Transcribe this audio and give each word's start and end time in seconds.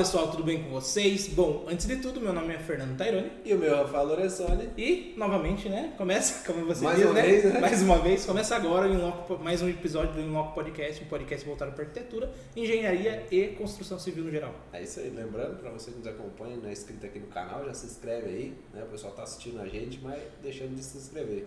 pessoal, 0.00 0.28
tudo 0.30 0.42
bem 0.42 0.62
com 0.62 0.70
vocês? 0.70 1.28
Bom, 1.28 1.66
antes 1.68 1.86
de 1.86 1.96
tudo, 1.96 2.22
meu 2.22 2.32
nome 2.32 2.54
é 2.54 2.58
Fernando 2.58 2.96
Taironi 2.96 3.30
E 3.44 3.52
o 3.52 3.58
meu 3.58 3.74
é 3.74 3.82
Rafael 3.82 4.06
Lorenzoni. 4.06 4.70
e, 4.74 5.12
novamente, 5.14 5.68
né, 5.68 5.92
começa, 5.98 6.42
como 6.50 6.64
você 6.64 6.82
Mais 6.82 6.96
diz, 6.96 7.04
uma 7.04 7.12
né? 7.14 7.22
vez, 7.22 7.44
né? 7.44 7.60
Mais 7.60 7.82
uma 7.82 7.98
vez, 7.98 8.24
começa 8.24 8.56
agora 8.56 8.88
Inloco- 8.88 9.38
mais 9.38 9.60
um 9.60 9.68
episódio 9.68 10.14
do 10.14 10.20
Inloco 10.22 10.54
Podcast, 10.54 11.04
um 11.04 11.06
podcast 11.06 11.44
voltado 11.46 11.72
para 11.72 11.84
arquitetura, 11.84 12.32
engenharia 12.56 13.26
e 13.30 13.48
construção 13.48 13.98
civil 13.98 14.24
no 14.24 14.30
geral. 14.30 14.54
É 14.72 14.82
isso 14.82 15.00
aí, 15.00 15.10
lembrando 15.14 15.58
para 15.58 15.70
você 15.70 15.90
que 15.90 15.98
nos 15.98 16.06
acompanha, 16.06 16.56
não 16.56 16.70
é 16.70 16.72
inscrito 16.72 17.04
aqui 17.04 17.18
no 17.18 17.26
canal, 17.26 17.62
já 17.66 17.74
se 17.74 17.84
inscreve 17.84 18.26
aí, 18.26 18.54
né? 18.72 18.82
O 18.82 18.86
pessoal 18.86 19.12
tá 19.12 19.24
assistindo 19.24 19.60
a 19.60 19.66
gente, 19.68 20.00
mas 20.02 20.18
deixando 20.42 20.74
de 20.76 20.82
se 20.82 20.96
inscrever. 20.96 21.46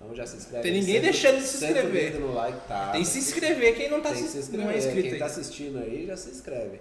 Então 0.00 0.12
já 0.12 0.26
se 0.26 0.38
inscreve. 0.38 0.62
Tem 0.64 0.72
ninguém 0.72 0.94
senta- 0.96 1.04
deixando 1.06 1.36
de 1.38 1.44
se 1.46 1.64
inscrever. 1.64 2.18
no 2.20 2.34
like, 2.34 2.58
tá? 2.66 2.90
Tem 2.90 3.04
se 3.04 3.18
inscrever, 3.20 3.76
quem 3.76 3.88
não, 3.88 4.00
tá 4.00 4.12
se, 4.12 4.26
se 4.26 4.38
inscrever. 4.38 4.66
não 4.66 4.72
é 4.72 4.78
inscrito 4.78 5.08
Quem 5.10 5.18
tá 5.20 5.24
aí. 5.26 5.30
assistindo 5.30 5.78
aí 5.78 6.04
já 6.04 6.16
se 6.16 6.30
inscreve, 6.30 6.80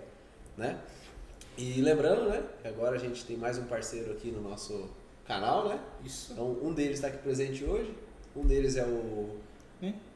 né? 0.57 0.79
E 1.63 1.79
lembrando, 1.81 2.27
né? 2.29 2.41
que 2.61 2.67
Agora 2.67 2.95
a 2.95 2.99
gente 2.99 3.23
tem 3.25 3.37
mais 3.37 3.57
um 3.59 3.65
parceiro 3.65 4.11
aqui 4.11 4.31
no 4.31 4.41
nosso 4.41 4.89
canal, 5.27 5.69
né? 5.69 5.79
Isso. 6.03 6.33
Então 6.33 6.57
um 6.63 6.73
deles 6.73 6.93
está 6.95 7.07
aqui 7.07 7.17
presente 7.19 7.63
hoje, 7.63 7.93
um 8.35 8.45
deles 8.45 8.75
é 8.77 8.83
o? 8.83 9.29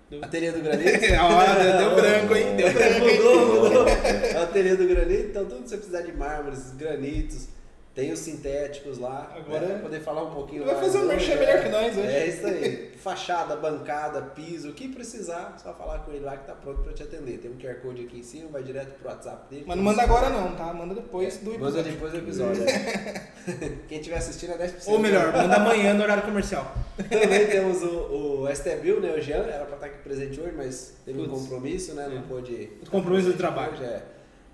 Deu- 0.09 0.23
Ateliê 0.23 0.51
do 0.51 0.61
Granito. 0.61 0.89
Ah, 1.19 1.77
deu, 1.79 1.95
branco, 1.95 2.35
hein? 2.35 2.55
Deu 2.55 2.71
branco? 2.73 3.05
Mudou, 3.05 3.63
mudou. 3.63 3.87
É 3.87 4.37
ateliê 4.43 4.75
do 4.75 4.87
granito, 4.87 5.29
então 5.29 5.45
tudo 5.45 5.63
que 5.63 5.69
você 5.69 5.77
precisar 5.77 6.01
de 6.01 6.11
mármores, 6.13 6.71
granitos, 6.75 7.47
tem 7.95 8.11
os 8.11 8.19
sintéticos 8.19 8.99
lá. 8.99 9.33
Agora- 9.35 9.65
né? 9.67 9.79
poder 9.81 10.01
falar 10.01 10.23
um 10.23 10.31
pouquinho 10.33 10.65
Vai 10.65 10.75
fazer 10.75 10.97
um 10.99 11.05
merchan 11.05 11.31
é. 11.33 11.39
melhor 11.39 11.63
que 11.63 11.69
nós 11.69 11.97
hoje. 11.97 12.07
É 12.07 12.27
isso 12.27 12.45
aí. 12.45 12.91
Fachada, 13.05 13.55
bancada, 13.55 14.21
piso, 14.21 14.69
o 14.69 14.73
que 14.73 14.87
precisar, 14.89 15.55
só 15.61 15.73
falar 15.73 15.99
com 15.99 16.11
ele 16.11 16.25
lá 16.25 16.35
que 16.35 16.45
tá 16.45 16.53
pronto 16.53 16.81
pra 16.81 16.91
te 16.91 17.03
atender. 17.03 17.37
Tem 17.37 17.49
um 17.51 17.55
QR 17.55 17.75
Code 17.81 18.03
aqui 18.03 18.19
em 18.19 18.23
cima, 18.23 18.49
vai 18.49 18.63
direto 18.63 18.99
pro 18.99 19.09
WhatsApp 19.09 19.47
dele. 19.49 19.63
Mas 19.65 19.77
não 19.77 19.83
manda 19.83 20.01
agora 20.03 20.29
não, 20.29 20.55
tá? 20.55 20.73
Manda 20.73 20.93
depois 20.95 21.37
do 21.37 21.51
Manda 21.51 21.79
episódio. 21.79 21.91
depois 21.93 22.11
do 22.11 22.17
episódio. 22.17 22.63
é. 22.67 23.21
Quem 23.87 23.99
estiver 23.99 24.17
assistindo 24.17 24.53
é 24.53 24.57
10%. 24.67 24.87
Ou 24.87 24.99
melhor, 24.99 25.31
manda 25.31 25.55
amanhã 25.55 25.93
no 25.93 26.03
horário 26.03 26.23
comercial. 26.23 26.75
Também 26.97 27.45
temos 27.47 27.81
o, 27.83 28.41
o 28.43 28.47
STBIL, 28.55 28.99
né? 28.99 29.13
O 29.15 29.21
Jean, 29.21 29.43
era 29.43 29.65
pra 29.65 29.75
estar 29.75 29.85
aqui 29.85 29.99
presente 29.99 30.41
hoje, 30.41 30.53
mas 30.57 30.95
teve 31.05 31.21
um 31.21 31.29
compromisso, 31.29 31.93
né? 31.93 32.07
Não 32.09 32.17
É. 32.17 32.21
pôde. 32.23 32.69
Compromisso 32.89 33.27
do 33.27 33.33
presente 33.33 33.37
trabalho. 33.37 33.73
Hoje, 33.73 33.83
é. 33.83 34.03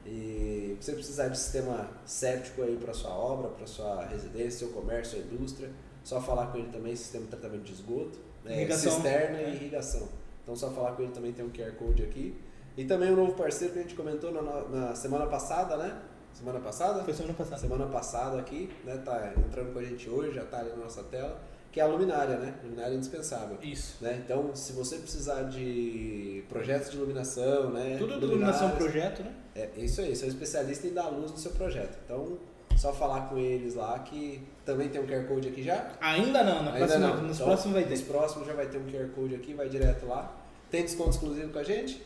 E 0.06 0.78
se 0.80 0.86
você 0.86 0.94
precisar 0.94 1.28
de 1.28 1.38
sistema 1.38 1.90
séptico 2.06 2.64
aí 2.64 2.76
para 2.76 2.94
sua 2.94 3.12
obra, 3.12 3.50
para 3.50 3.68
sua 3.68 4.06
residência, 4.06 4.60
seu 4.60 4.70
comércio, 4.70 5.20
sua 5.20 5.32
indústria, 5.32 5.70
só 6.04 6.20
falar 6.20 6.48
com 6.48 6.58
ele 6.58 6.70
também, 6.70 6.96
sistema 6.96 7.26
de 7.26 7.32
tratamento 7.32 7.64
de 7.64 7.74
esgoto, 7.74 8.18
né? 8.44 8.58
Irrigação. 8.58 8.92
cisterna 8.92 9.38
É. 9.38 9.50
e 9.50 9.56
irrigação. 9.56 10.10
Então 10.44 10.56
só 10.56 10.72
falar 10.72 10.94
com 10.94 11.04
ele 11.04 11.12
também 11.12 11.32
tem 11.32 11.46
um 11.46 11.50
QR 11.50 11.72
Code 11.74 12.04
aqui. 12.04 12.36
E 12.76 12.86
também 12.86 13.12
um 13.12 13.16
novo 13.16 13.34
parceiro 13.34 13.74
que 13.74 13.80
a 13.80 13.82
gente 13.84 13.96
comentou 13.96 14.32
na, 14.32 14.42
na 14.42 14.96
semana 14.96 15.28
passada, 15.28 15.78
né? 15.78 16.02
Semana 16.34 16.60
passada? 16.60 17.04
Foi 17.04 17.14
semana 17.14 17.34
passada. 17.34 17.58
semana 17.62 17.86
passada 17.88 18.40
aqui, 18.40 18.70
né? 18.86 18.98
Tá 19.06 19.34
entrando 19.38 19.74
com 19.74 19.80
a 19.80 19.84
gente 19.84 20.10
hoje, 20.10 20.34
já 20.34 20.46
tá 20.46 20.60
ali 20.60 20.70
na 20.70 20.78
nossa 20.78 21.04
tela, 21.04 21.40
que 21.72 21.80
é 21.80 21.84
a 21.84 21.88
luminária, 21.88 22.38
né? 22.38 22.54
Luminária 22.64 22.94
indispensável. 22.96 23.58
Isso. 23.62 23.96
Né? 24.02 24.22
Então, 24.26 24.54
se 24.56 24.74
você 24.74 24.98
precisar 24.98 25.44
de 25.44 26.44
projetos 26.50 26.92
de 26.92 26.98
iluminação, 26.98 27.72
né? 27.72 27.96
Tudo 27.98 28.20
de 28.20 28.26
iluminação 28.26 28.72
projeto, 28.72 29.24
né? 29.24 29.32
É 29.56 29.70
isso 29.78 30.02
aí, 30.02 30.16
são 30.16 30.28
especialistas 30.28 30.90
em 30.92 30.94
dar 30.94 31.08
luz 31.10 31.32
no 31.32 31.38
seu 31.38 31.52
projeto. 31.52 31.98
Então, 32.06 32.38
só 32.78 32.92
falar 32.94 33.30
com 33.30 33.38
eles 33.38 33.76
lá 33.76 34.00
que 34.00 34.42
também 34.66 34.90
tem 34.90 35.00
um 35.02 35.06
QR 35.06 35.26
Code 35.28 35.48
aqui 35.50 35.64
já. 35.64 35.92
Ainda 36.02 36.44
não, 36.44 36.64
na 36.64 36.72
Ainda 36.74 36.86
próxima, 36.88 37.08
não. 37.08 37.24
nos 37.24 37.36
Então, 37.38 37.48
próximos 37.48 37.74
vai 37.76 37.86
Nos 37.86 38.00
ter. 38.02 38.06
próximos 38.08 38.48
já 38.48 38.54
vai 38.54 38.66
ter 38.68 38.78
um 38.78 38.86
QR 38.86 39.08
Code 39.16 39.36
aqui, 39.36 39.54
vai 39.54 39.70
direto 39.70 40.06
lá. 40.08 40.36
Tem 40.70 40.84
desconto 40.84 41.12
exclusivo 41.12 41.52
com 41.52 41.60
a 41.60 41.64
gente? 41.64 42.02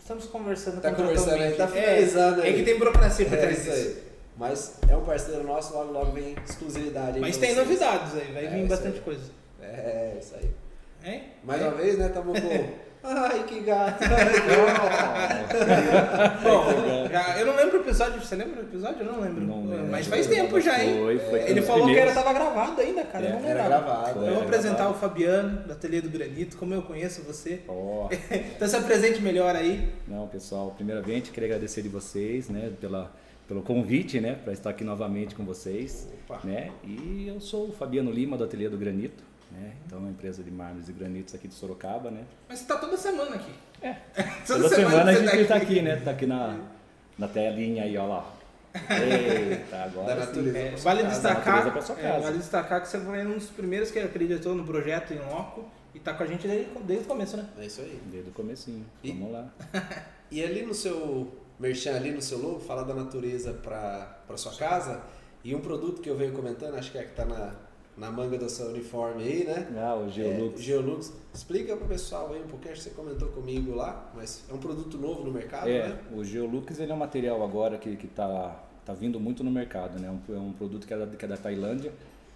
Estamos 0.00 0.24
conversando 0.26 0.80
Tá 0.80 0.92
conversando 0.94 1.34
aí, 1.34 1.52
tá 1.52 1.66
contratualmente. 1.66 1.86
finalizando 1.86 2.40
é, 2.40 2.44
aí. 2.44 2.50
É 2.50 2.56
que 2.56 2.62
tem 2.64 2.78
burocracia 2.78 3.26
por 3.26 3.34
É 3.36 3.40
trás 3.40 3.58
isso 3.66 3.70
aí. 3.70 4.07
Mas 4.38 4.78
é 4.88 4.96
um 4.96 5.04
parceiro 5.04 5.42
nosso, 5.42 5.74
logo 5.74 5.92
logo 5.92 6.12
vem 6.12 6.36
exclusividade 6.48 7.16
aí 7.16 7.20
Mas 7.20 7.36
tem 7.36 7.52
vocês. 7.54 7.58
novidades 7.68 8.14
aí, 8.14 8.32
vai 8.32 8.44
É, 8.46 8.48
vir 8.48 8.66
bastante 8.68 8.96
aí. 8.98 9.00
coisa. 9.02 9.30
É, 9.60 10.16
isso 10.20 10.34
aí. 10.36 10.50
Hein? 11.04 11.22
Mais 11.44 11.60
É. 11.60 11.64
uma 11.68 11.74
vez, 11.76 11.98
né? 11.98 12.08
Tamo 12.08 12.32
com. 12.32 12.38
Ai, 13.02 13.44
que 13.44 13.60
gato! 13.60 14.02
Bom, 16.42 17.08
já- 17.10 17.38
eu 17.38 17.46
não 17.46 17.56
lembro 17.56 17.78
o 17.78 17.80
episódio, 17.82 18.20
você 18.20 18.34
lembra 18.36 18.56
do 18.56 18.68
episódio? 18.68 19.06
Eu 19.06 19.12
não 19.12 19.20
lembro. 19.20 19.40
Não 19.44 19.66
lembro. 19.66 19.86
Mas 19.88 20.06
faz 20.08 20.26
tempo 20.26 20.60
já, 20.60 20.82
hein? 20.82 20.98
Foi, 21.02 21.18
foi 21.18 21.40
Ele 21.50 21.62
falou 21.62 21.86
que 21.86 21.92
era, 21.96 22.10
primeiros. 22.10 22.14
tava 22.14 22.32
gravado 22.32 22.80
ainda, 22.80 23.04
cara. 23.04 23.24
eu 23.24 23.30
não 23.40 23.48
Era 23.48 23.62
lembrava. 23.62 23.84
gravado. 23.84 24.18
Eu 24.18 24.24
vou 24.24 24.34
Era 24.34 24.42
apresentar 24.42 24.74
gravado. 24.76 24.96
o 24.96 25.00
Fabiano, 25.00 25.58
do 25.62 25.72
Ateliê 25.72 26.00
do 26.00 26.10
Granito, 26.10 26.56
como 26.56 26.74
eu 26.74 26.82
conheço 26.82 27.22
você. 27.22 27.60
Ó, 27.68 28.08
Então 28.30 28.66
se 28.68 28.76
apresente 28.76 29.20
melhor 29.22 29.54
aí. 29.54 29.88
não, 30.06 30.26
pessoal, 30.26 30.72
primeiramente 30.76 31.30
queria 31.30 31.48
agradecer 31.48 31.82
de 31.82 31.88
vocês, 31.88 32.48
né, 32.48 32.72
pela, 32.80 33.12
pelo 33.48 33.62
convite, 33.62 34.20
né, 34.20 34.34
para 34.34 34.52
estar 34.52 34.70
aqui 34.70 34.84
novamente 34.84 35.34
com 35.34 35.42
vocês, 35.44 36.06
Opa. 36.28 36.40
né, 36.44 36.70
e 36.84 37.26
eu 37.26 37.40
sou 37.40 37.70
o 37.70 37.72
Fabiano 37.72 38.10
Lima 38.10 38.36
do 38.36 38.44
Ateliê 38.44 38.68
do 38.68 38.76
Granito, 38.76 39.24
né, 39.50 39.72
então 39.86 39.98
é 39.98 40.00
uma 40.02 40.10
empresa 40.10 40.42
de 40.42 40.50
mármores 40.50 40.90
e 40.90 40.92
granitos 40.92 41.34
aqui 41.34 41.48
de 41.48 41.54
Sorocaba, 41.54 42.10
né. 42.10 42.24
Mas 42.46 42.58
você 42.58 42.66
tá 42.66 42.76
toda 42.76 42.96
semana 42.98 43.36
aqui. 43.36 43.50
É. 43.80 43.94
Toda, 44.46 44.64
Toda 44.64 44.68
semana 44.76 45.10
a 45.10 45.14
você 45.14 45.26
gente 45.36 45.48
tá 45.48 45.56
aqui, 45.56 45.80
né, 45.80 45.96
tá 45.96 46.10
aqui 46.10 46.26
na, 46.26 46.60
na 47.18 47.26
telinha 47.26 47.84
aí, 47.84 47.96
ó 47.96 48.06
lá. 48.06 48.34
Eita, 48.74 49.76
agora 49.84 50.14
sim. 50.14 50.26
natureza. 50.26 50.58
É, 50.58 50.76
vale 50.76 51.02
casa. 51.02 51.14
destacar, 51.14 51.98
é, 51.98 52.20
vale 52.20 52.38
destacar 52.38 52.82
que 52.82 52.88
você 52.88 53.00
foi 53.00 53.26
um 53.26 53.34
dos 53.34 53.46
primeiros 53.50 53.90
que 53.90 53.98
acreditou 53.98 54.54
no 54.54 54.64
projeto 54.64 55.14
em 55.14 55.18
loco 55.18 55.64
e 55.94 55.98
tá 55.98 56.12
com 56.12 56.22
a 56.22 56.26
gente 56.26 56.46
desde, 56.46 56.70
desde 56.82 57.04
o 57.04 57.08
começo, 57.08 57.36
né? 57.36 57.48
É 57.58 57.64
isso 57.64 57.80
aí. 57.80 57.98
Desde 58.10 58.28
o 58.30 58.32
comecinho, 58.32 58.84
E- 59.02 59.12
vamos 59.12 59.32
lá. 59.32 59.48
E 60.30 60.44
ali 60.44 60.60
no 60.60 60.74
seu 60.74 61.32
merchan, 61.58 61.96
ali 61.96 62.10
no 62.10 62.22
seu 62.22 62.38
logo, 62.38 62.60
fala 62.60 62.82
da 62.84 62.94
natureza 62.94 63.52
para 63.52 64.36
sua 64.36 64.52
casa. 64.54 65.00
E 65.44 65.54
um 65.54 65.60
produto 65.60 66.00
que 66.00 66.08
eu 66.10 66.16
venho 66.16 66.32
comentando, 66.32 66.74
acho 66.74 66.90
que 66.92 66.98
é 66.98 67.02
que 67.04 67.14
tá 67.14 67.24
na, 67.24 67.54
na 67.96 68.10
manga 68.10 68.36
do 68.36 68.48
seu 68.48 68.66
uniforme 68.68 69.22
aí, 69.22 69.44
né? 69.44 69.68
Ah, 69.76 69.94
o 69.96 70.10
Geolux. 70.10 70.58
É, 70.60 70.62
Geolux. 70.62 71.12
Explica 71.32 71.76
pro 71.76 71.86
pessoal 71.86 72.32
aí 72.32 72.40
um 72.42 72.46
pouquinho, 72.48 72.72
acho 72.72 72.82
que 72.82 72.88
você 72.90 72.94
comentou 72.94 73.28
comigo 73.28 73.74
lá, 73.74 74.10
mas 74.14 74.44
é 74.50 74.52
um 74.52 74.58
produto 74.58 74.98
novo 74.98 75.24
no 75.24 75.30
mercado, 75.32 75.68
É, 75.68 75.88
né? 75.88 75.98
o 76.12 76.24
Geolux 76.24 76.78
ele 76.80 76.90
é 76.90 76.94
um 76.94 76.98
material 76.98 77.42
agora 77.42 77.78
que 77.78 77.90
está 77.90 78.60
tá 78.84 78.92
vindo 78.94 79.18
muito 79.20 79.42
no 79.44 79.50
mercado, 79.50 79.98
né? 80.00 80.10
Um- 80.10 80.34
É 80.34 80.38
um 80.38 80.52
produto 80.52 80.86
que 80.86 80.92
é 80.94 80.98
da, 80.98 81.06
que 81.06 81.24
é 81.24 81.28
da 81.28 81.36
Tailândia 81.36 81.92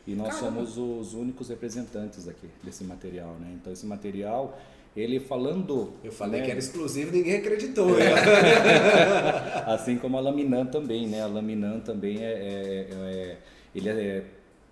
e 0.07 0.15
nós 0.15 0.35
Caramba. 0.39 0.65
somos 0.67 0.79
os 0.79 1.15
únicos 1.15 1.49
representantes 1.49 2.29
aqui 2.29 2.49
desse 2.63 2.85
material, 2.85 3.35
né? 3.41 3.53
Então 3.61 3.73
esse 3.73 3.85
material, 3.87 4.59
ele 4.97 5.19
falando... 5.21 5.93
Eu 6.05 6.13
falei 6.13 6.41
né, 6.41 6.47
que 6.47 6.51
era 6.51 6.61
exclusivo, 6.61 7.13
ninguém 7.13 7.37
acreditou. 7.37 7.87
né? 7.97 8.13
Assim 9.67 9.97
como 9.97 10.17
a 10.17 10.21
Laminan 10.21 10.67
também, 10.67 11.07
né? 11.07 11.23
A 11.23 11.27
Laminan 11.27 11.81
também 11.81 12.19
é, 12.19 12.33
é- 12.33 12.89
é- 12.91 13.39
ele 13.75 13.89
é, 13.89 14.25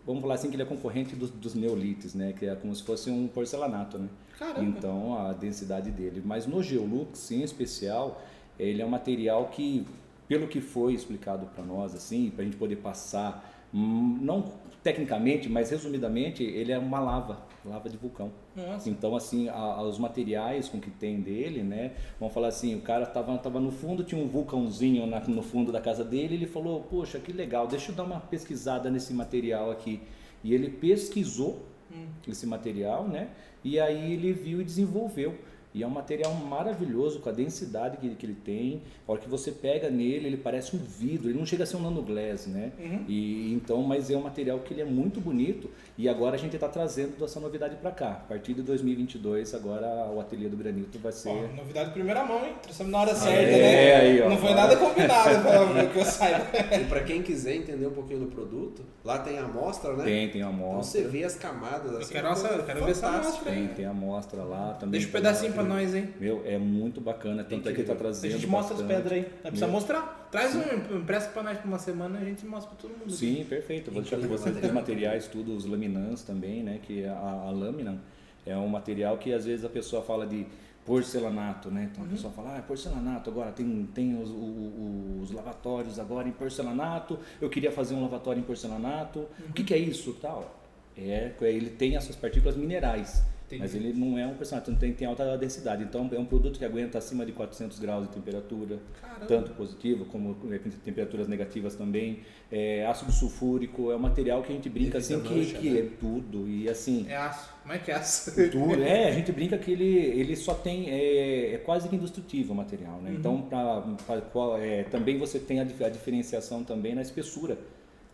vamos 0.06 0.20
falar 0.20 0.34
assim 0.34 0.48
que 0.50 0.56
ele 0.56 0.62
é 0.62 0.66
concorrente 0.66 1.16
dos, 1.16 1.30
dos 1.30 1.54
neolites, 1.54 2.14
né? 2.14 2.34
Que 2.38 2.46
é 2.46 2.54
como 2.54 2.74
se 2.74 2.82
fosse 2.82 3.10
um 3.10 3.26
porcelanato, 3.28 3.98
né? 3.98 4.08
Caramba. 4.38 4.62
Então 4.62 5.16
a 5.18 5.32
densidade 5.32 5.90
dele. 5.90 6.22
Mas 6.24 6.46
no 6.46 6.62
Geolux, 6.62 7.30
em 7.30 7.42
especial, 7.42 8.22
ele 8.58 8.82
é 8.82 8.84
um 8.86 8.90
material 8.90 9.46
que, 9.48 9.86
pelo 10.28 10.46
que 10.48 10.60
foi 10.60 10.92
explicado 10.94 11.46
para 11.46 11.64
nós, 11.64 11.94
assim, 11.94 12.30
para 12.30 12.42
a 12.42 12.44
gente 12.44 12.56
poder 12.56 12.76
passar, 12.76 13.50
hum, 13.72 14.18
não 14.20 14.52
tecnicamente, 14.82 15.48
mas 15.48 15.70
resumidamente, 15.70 16.42
ele 16.42 16.72
é 16.72 16.78
uma 16.78 16.98
lava, 17.00 17.42
lava 17.64 17.88
de 17.88 17.96
vulcão. 17.96 18.30
Nossa. 18.56 18.88
Então, 18.88 19.14
assim, 19.14 19.48
a- 19.48 19.54
a- 19.54 19.82
os 19.82 19.98
materiais 19.98 20.68
com 20.68 20.80
que 20.80 20.90
tem 20.90 21.20
dele, 21.20 21.62
né? 21.62 21.92
Vamos 22.18 22.32
falar 22.34 22.48
assim, 22.48 22.74
o 22.74 22.80
cara 22.80 23.04
tava, 23.06 23.36
tava 23.38 23.60
no 23.60 23.70
fundo, 23.70 24.02
tinha 24.04 24.22
um 24.22 24.26
vulcãozinho 24.28 25.06
na- 25.06 25.20
no 25.20 25.42
fundo 25.42 25.70
da 25.70 25.80
casa 25.80 26.04
dele, 26.04 26.34
ele 26.34 26.46
falou, 26.46 26.80
poxa, 26.82 27.18
que 27.18 27.32
legal, 27.32 27.66
deixa 27.66 27.92
eu 27.92 27.94
dar 27.96 28.04
uma 28.04 28.20
pesquisada 28.20 28.90
nesse 28.90 29.12
material 29.12 29.70
aqui. 29.70 30.00
E 30.42 30.54
ele 30.54 30.70
pesquisou 30.70 31.60
Hum. 31.92 32.06
esse 32.28 32.46
material, 32.46 33.06
né? 33.06 33.28
E 33.62 33.78
aí 33.78 34.12
ele 34.14 34.32
viu 34.32 34.60
e 34.60 34.64
desenvolveu. 34.64 35.34
E 35.72 35.82
é 35.82 35.86
um 35.86 35.90
material 35.90 36.34
maravilhoso 36.34 37.20
com 37.20 37.28
a 37.28 37.32
densidade 37.32 37.96
que, 37.98 38.08
que 38.16 38.26
ele 38.26 38.34
tem. 38.44 38.82
A 39.06 39.12
hora 39.12 39.20
que 39.20 39.28
você 39.28 39.52
pega 39.52 39.88
nele, 39.88 40.26
ele 40.26 40.36
parece 40.36 40.74
um 40.74 40.78
vidro, 40.80 41.28
ele 41.30 41.38
não 41.38 41.46
chega 41.46 41.62
a 41.62 41.66
ser 41.66 41.76
um 41.76 41.82
nanoglass, 41.82 42.46
né? 42.48 42.72
Uhum. 42.78 43.04
E 43.08 43.52
então, 43.54 43.80
mas 43.82 44.10
é 44.10 44.16
um 44.16 44.22
material 44.22 44.58
que 44.60 44.74
ele 44.74 44.80
é 44.80 44.84
muito 44.84 45.20
bonito 45.20 45.70
e 45.96 46.08
agora 46.08 46.34
a 46.34 46.38
gente 46.38 46.54
está 46.56 46.68
trazendo 46.68 47.24
essa 47.24 47.38
novidade 47.38 47.76
para 47.76 47.90
cá. 47.92 48.10
A 48.10 48.14
partir 48.28 48.52
de 48.54 48.62
2022, 48.62 49.54
agora 49.54 50.10
o 50.12 50.20
ateliê 50.20 50.48
do 50.48 50.56
granito 50.56 50.98
vai 50.98 51.12
ser 51.12 51.28
Ó, 51.28 51.56
novidade 51.56 51.88
de 51.90 51.94
primeira 51.94 52.24
mão, 52.24 52.44
hein? 52.44 52.54
Trouxemos 52.62 52.90
na 52.90 53.00
hora 53.00 53.14
certa, 53.14 53.38
É, 53.38 53.58
né? 53.58 53.94
aí, 53.96 54.22
ó. 54.22 54.28
Não 54.28 54.38
foi 54.38 54.54
nada 54.54 54.76
combinado, 54.76 55.30
pelo 55.74 55.90
que 55.90 55.98
eu 55.98 56.04
saiba. 56.04 56.46
E 56.80 56.84
para 56.86 57.00
quem 57.04 57.22
quiser 57.22 57.54
entender 57.54 57.86
um 57.86 57.92
pouquinho 57.92 58.20
do 58.20 58.26
produto, 58.26 58.82
lá 59.04 59.18
tem 59.18 59.38
a 59.38 59.44
amostra, 59.44 59.92
né? 59.96 60.04
tem, 60.04 60.28
tem 60.30 60.42
a 60.42 60.50
Então 60.50 60.66
amostra, 60.66 61.02
você 61.02 61.08
vê 61.08 61.22
as 61.24 61.36
camadas 61.36 61.94
assim. 61.94 62.12
quero 62.12 62.26
uma 62.26 62.32
essa- 62.32 62.48
coisa 62.48 62.62
eu 62.62 62.66
quero 62.66 62.84
ver 62.84 62.90
essa 62.90 63.08
amostra 63.08 63.52
tem, 63.52 63.68
tem 63.68 63.84
a 63.84 63.90
amostra 63.90 64.42
lá 64.42 64.74
também. 64.74 64.92
Deixa 64.92 65.08
um 65.08 65.12
pedacinho 65.12 65.52
nós, 65.62 65.94
hein? 65.94 66.08
Meu, 66.20 66.42
é 66.46 66.58
muito 66.58 67.00
bacana, 67.00 67.44
tanto 67.44 67.68
é 67.68 67.72
que 67.72 67.80
ele 67.80 67.86
tá 67.86 67.92
A 67.92 67.96
trazendo 67.96 68.32
gente 68.32 68.46
mostra 68.46 68.74
as 68.76 68.82
bastante. 68.82 69.02
pedras 69.02 69.24
aí. 69.24 69.30
Precisa 69.42 69.66
Meu. 69.66 69.74
mostrar. 69.74 70.28
Traz 70.30 70.54
um 70.54 70.96
empresta 70.96 71.30
pra 71.32 71.42
nós 71.42 71.58
por 71.58 71.66
uma 71.68 71.78
semana 71.78 72.18
e 72.20 72.22
a 72.22 72.24
gente 72.26 72.46
mostra 72.46 72.70
pra 72.74 72.80
todo 72.80 72.98
mundo. 72.98 73.10
Sim, 73.10 73.44
perfeito. 73.48 73.90
Vou 73.90 74.00
deixar 74.02 74.16
para 74.16 74.26
Incrível 74.26 74.52
vocês 74.52 74.64
os 74.64 74.72
materiais, 74.72 75.26
tudo, 75.26 75.56
os 75.56 75.64
laminans 75.66 76.22
também, 76.22 76.62
né? 76.62 76.78
Que 76.82 77.04
a, 77.04 77.12
a 77.18 77.50
lâmina, 77.50 77.98
É 78.46 78.56
um 78.56 78.68
material 78.68 79.18
que 79.18 79.32
às 79.32 79.44
vezes 79.44 79.64
a 79.64 79.68
pessoa 79.68 80.02
fala 80.02 80.26
de 80.26 80.46
porcelanato, 80.86 81.70
né? 81.70 81.88
Então 81.92 82.04
a 82.04 82.08
pessoa 82.08 82.32
fala, 82.32 82.54
ah, 82.54 82.58
é 82.58 82.62
porcelanato, 82.62 83.30
agora 83.30 83.52
tem, 83.52 83.88
tem 83.94 84.20
os, 84.20 84.30
os, 84.30 85.22
os 85.22 85.30
lavatórios 85.30 85.98
agora 85.98 86.28
em 86.28 86.32
porcelanato, 86.32 87.18
eu 87.40 87.48
queria 87.50 87.70
fazer 87.70 87.94
um 87.94 88.02
lavatório 88.02 88.40
em 88.40 88.44
porcelanato, 88.44 89.26
o 89.48 89.52
que, 89.52 89.62
que 89.62 89.74
é 89.74 89.78
isso? 89.78 90.12
Tal. 90.14 90.58
É, 90.96 91.32
ele 91.42 91.70
tem 91.70 91.96
essas 91.96 92.16
partículas 92.16 92.56
minerais. 92.56 93.22
Entendi. 93.50 93.62
Mas 93.62 93.74
ele 93.74 93.92
não 93.92 94.16
é 94.16 94.24
um 94.26 94.34
personagem, 94.34 94.76
tem, 94.76 94.92
tem 94.92 95.08
alta 95.08 95.36
densidade. 95.36 95.82
Então 95.82 96.08
é 96.12 96.18
um 96.18 96.24
produto 96.24 96.56
que 96.58 96.64
aguenta 96.64 96.98
acima 96.98 97.26
de 97.26 97.32
400 97.32 97.80
graus 97.80 98.06
de 98.06 98.14
temperatura, 98.14 98.78
Caramba. 99.00 99.26
tanto 99.26 99.50
positivo 99.54 100.04
como 100.04 100.36
temperaturas 100.84 101.26
negativas 101.26 101.74
também. 101.74 102.20
É, 102.50 102.86
ácido 102.86 103.10
sulfúrico 103.10 103.90
é 103.90 103.96
um 103.96 103.98
material 103.98 104.42
que 104.42 104.52
a 104.52 104.54
gente 104.54 104.68
brinca 104.68 104.98
assim 104.98 105.20
que, 105.20 105.46
que 105.46 105.70
né? 105.70 105.80
é 105.80 105.88
tudo 105.98 106.48
e 106.48 106.68
assim. 106.68 107.06
É 107.08 107.16
aço, 107.16 107.52
mas 107.64 107.76
é 107.76 107.78
que 107.80 107.90
é 107.90 107.94
aço. 107.94 108.30
Tudo, 108.50 108.82
é, 108.82 109.08
a 109.08 109.12
gente 109.12 109.32
brinca 109.32 109.58
que 109.58 109.72
ele, 109.72 109.84
ele 109.84 110.36
só 110.36 110.54
tem 110.54 110.88
é, 110.88 111.54
é 111.54 111.58
quase 111.58 111.88
que 111.88 111.96
indestrutível 111.96 112.52
o 112.52 112.56
material, 112.56 113.00
né? 113.00 113.10
Uhum. 113.10 113.16
Então 113.16 113.42
pra, 113.42 113.80
pra, 114.06 114.58
é, 114.58 114.84
também 114.84 115.18
você 115.18 115.38
tem 115.38 115.60
a, 115.60 115.62
a 115.62 115.88
diferenciação 115.88 116.62
também 116.62 116.94
na 116.94 117.02
espessura 117.02 117.58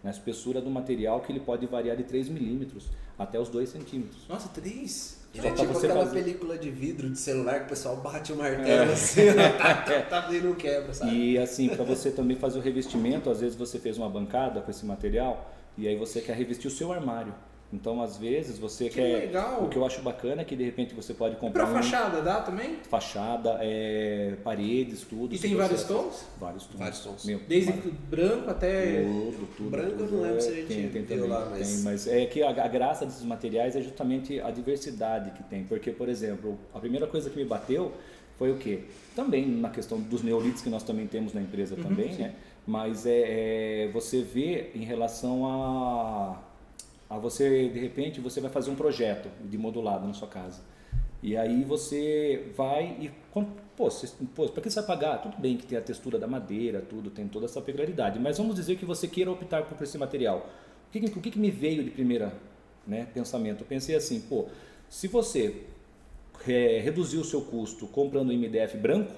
na 0.07 0.11
espessura 0.11 0.61
do 0.61 0.71
material 0.71 1.21
que 1.21 1.33
ele 1.33 1.41
pode 1.41 1.67
variar 1.67 1.97
de 1.97 2.05
3 2.05 2.29
milímetros 2.29 2.89
até 3.19 3.41
os 3.41 3.49
2 3.49 3.69
centímetros. 3.69 4.29
Nossa, 4.29 4.49
3? 4.49 5.26
Ele 5.39 5.49
é 5.49 5.51
tipo 5.53 5.77
aquela 5.77 6.05
fazer... 6.05 6.23
película 6.23 6.59
de 6.59 6.71
vidro 6.71 7.11
de 7.11 7.19
celular 7.19 7.61
que 7.61 7.67
o 7.67 7.69
pessoal 7.69 7.97
bate 7.97 8.33
o 8.33 8.37
martelo 8.37 8.91
é. 8.91 8.93
assim, 8.93 9.27
tá, 9.59 10.23
tá, 10.23 10.33
e 10.33 10.41
não 10.41 10.55
quebra, 10.55 10.93
sabe? 10.93 11.15
E 11.15 11.39
assim, 11.39 11.69
para 11.69 11.85
você 11.85 12.11
também 12.11 12.37
fazer 12.37 12.59
o 12.59 12.63
revestimento, 12.63 13.31
às 13.31 13.41
vezes 13.41 13.57
você 13.57 13.79
fez 13.79 13.99
uma 13.99 14.09
bancada 14.09 14.61
com 14.61 14.71
esse 14.71 14.87
material 14.87 15.53
e 15.77 15.87
aí 15.87 15.97
você 15.97 16.21
quer 16.21 16.37
revestir 16.37 16.69
o 16.69 16.71
seu 16.71 16.93
armário. 16.93 17.35
Então, 17.73 18.01
às 18.01 18.17
vezes, 18.17 18.59
você 18.59 18.89
que 18.89 18.95
quer. 18.95 19.27
Legal. 19.27 19.65
O 19.65 19.69
que 19.69 19.77
eu 19.77 19.85
acho 19.85 20.01
bacana 20.01 20.43
é 20.43 20.45
que 20.45 20.55
de 20.55 20.65
repente 20.65 20.95
você 20.95 21.13
pode 21.13 21.35
comprar. 21.37 21.65
E 21.65 21.67
pra 21.67 21.79
um... 21.79 21.83
fachada, 21.83 22.23
dá 22.23 22.41
também? 22.41 22.77
Fachada, 22.89 23.59
é... 23.61 24.37
paredes, 24.45 25.03
tudo. 25.03 25.35
E 25.35 25.39
tem 25.39 25.55
vários 25.55 25.83
tons? 25.83 26.25
Vários 26.39 26.65
tons. 26.65 26.79
Vários 26.79 27.01
tons. 27.01 27.25
Meu, 27.25 27.41
Desde 27.41 27.73
branco 28.09 28.51
até. 28.51 29.03
Tudo, 29.03 29.49
tudo. 29.57 29.71
Branco 29.71 29.91
tudo, 29.91 30.05
eu 30.05 30.11
não 30.13 30.23
lembro 30.23 30.41
se 30.41 30.49
a 30.49 30.55
gente 30.55 30.69
tem, 30.69 30.89
tem 30.89 31.03
viu 31.03 31.17
também, 31.17 31.29
lá, 31.29 31.49
mas. 31.51 31.69
Tem, 31.69 31.83
mas 31.83 32.07
é 32.07 32.27
que 32.27 32.43
a, 32.43 32.51
a, 32.51 32.69
graça 32.69 33.05
desses 33.05 33.25
materiais 33.25 33.75
é 33.75 33.83
justamente 33.83 34.41
a 34.41 34.51
diversidade 34.51 35.33
que 35.33 35.43
tem. 35.43 35.65
Porque, 35.65 35.91
por 35.91 36.09
exemplo, 36.09 36.57
a 36.73 36.79
primeira 36.79 37.09
coisa 37.09 37.29
que 37.29 37.37
me 37.37 37.45
bateu 37.45 37.93
foi 38.39 38.53
o 38.53 38.59
quê? 38.59 38.85
Também 39.17 39.45
na 39.45 39.71
questão 39.71 39.99
dos 39.99 40.23
neolites 40.23 40.63
que 40.63 40.69
nós 40.69 40.85
também 40.85 41.07
temos 41.07 41.33
na 41.33 41.41
empresa 41.41 41.75
uhum, 41.75 41.83
também, 41.83 42.13
sim. 42.13 42.23
né? 42.23 42.35
Mas 42.67 43.07
é, 43.07 43.85
é, 43.85 43.91
você 43.93 44.23
vê 44.23 44.71
em 44.75 44.85
relação 44.85 45.47
a 45.47 46.46
a 47.09 47.19
você, 47.19 47.69
de 47.69 47.79
repente, 47.79 48.21
você 48.21 48.41
vai 48.41 48.51
fazer 48.51 48.71
um 48.71 48.75
projeto 48.75 49.29
de 49.45 49.57
modulado 49.57 50.07
na 50.07 50.13
sua 50.13 50.29
casa. 50.29 50.61
E 51.23 51.37
aí 51.37 51.65
você 51.65 52.53
vai 52.57 52.97
e. 53.01 53.11
Pô, 53.33 53.89
pô 54.35 54.49
para 54.49 54.63
que 54.63 54.71
você 54.71 54.81
vai 54.81 54.87
pagar? 54.87 55.19
Tudo 55.19 55.37
bem 55.39 55.57
que 55.57 55.67
tem 55.67 55.79
a 55.79 55.81
textura 55.81 56.19
da 56.19 56.27
madeira, 56.27 56.81
tudo, 56.81 57.11
tem 57.11 57.27
toda 57.27 57.47
essa 57.47 57.61
peculiaridade. 57.61 58.19
Mas 58.19 58.39
vamos 58.39 58.55
dizer 58.55 58.77
que 58.77 58.85
você 58.85 59.09
queira 59.09 59.31
optar 59.31 59.63
por 59.65 59.83
esse 59.83 59.99
material. 59.99 60.49
O 60.89 60.91
que, 60.93 61.05
o 61.05 61.21
que 61.21 61.39
me 61.39 61.51
veio 61.51 61.83
de 61.83 61.91
primeira 61.91 62.33
né, 62.87 63.07
pensamento? 63.13 63.63
Eu 63.63 63.67
pensei 63.67 63.97
assim, 63.97 64.21
pô, 64.21 64.47
se 64.89 65.09
você 65.09 65.65
é, 66.47 66.81
reduzir 66.81 67.19
o 67.19 67.25
seu 67.25 67.43
custo 67.43 67.87
comprando 67.87 68.31
um 68.31 68.37
MDF 68.37 68.77
branco, 68.77 69.13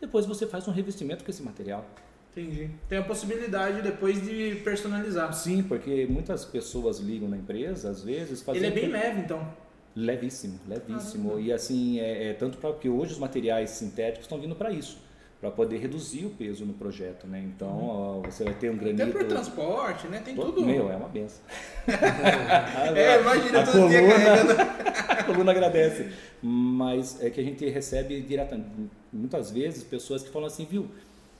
depois 0.00 0.26
você 0.26 0.46
faz 0.46 0.66
um 0.66 0.72
revestimento 0.72 1.24
com 1.24 1.30
esse 1.30 1.42
material. 1.42 1.86
Entendi. 2.36 2.68
Tem 2.88 2.98
a 2.98 3.02
possibilidade 3.02 3.80
depois 3.80 4.20
de 4.20 4.56
personalizar. 4.64 5.32
Sim, 5.32 5.62
porque 5.62 6.06
muitas 6.10 6.44
pessoas 6.44 6.98
ligam 6.98 7.28
na 7.28 7.36
empresa, 7.36 7.90
às 7.90 8.02
vezes, 8.02 8.42
fazendo... 8.42 8.64
Ele 8.64 8.78
é 8.78 8.80
bem 8.80 8.90
leve, 8.90 9.20
então. 9.20 9.48
Levíssimo, 9.94 10.58
levíssimo. 10.66 11.38
E 11.38 11.52
assim, 11.52 12.00
é, 12.00 12.30
é 12.30 12.32
tanto 12.32 12.58
para 12.58 12.72
que 12.72 12.88
hoje 12.88 13.12
os 13.12 13.18
materiais 13.18 13.70
sintéticos 13.70 14.24
estão 14.24 14.40
vindo 14.40 14.56
para 14.56 14.72
isso 14.72 14.98
para 15.44 15.50
poder 15.50 15.76
reduzir 15.76 16.24
o 16.24 16.30
peso 16.30 16.64
no 16.64 16.72
projeto, 16.72 17.26
né? 17.26 17.38
Então 17.54 17.68
uhum. 17.68 18.18
ó, 18.18 18.20
você 18.22 18.44
vai 18.44 18.54
ter 18.54 18.70
um 18.70 18.78
granito. 18.78 19.02
Até 19.02 19.12
por 19.12 19.24
transporte, 19.24 20.08
né? 20.08 20.22
Tem 20.24 20.34
tudo. 20.34 20.64
Meu, 20.64 20.90
é 20.90 20.96
uma 20.96 21.08
benção. 21.08 21.44
é, 22.96 23.20
imagina 23.20 23.60
a 23.60 23.62
todo 23.62 23.72
coluna, 23.72 23.88
dia 23.90 24.08
carregando. 24.08 24.52
a 25.10 25.24
coluna 25.24 25.50
agradece. 25.50 26.08
Mas 26.42 27.22
é 27.22 27.28
que 27.28 27.42
a 27.42 27.44
gente 27.44 27.68
recebe 27.68 28.22
diretamente, 28.22 28.70
muitas 29.12 29.50
vezes, 29.50 29.84
pessoas 29.84 30.22
que 30.22 30.30
falam 30.30 30.46
assim, 30.46 30.64
viu? 30.64 30.88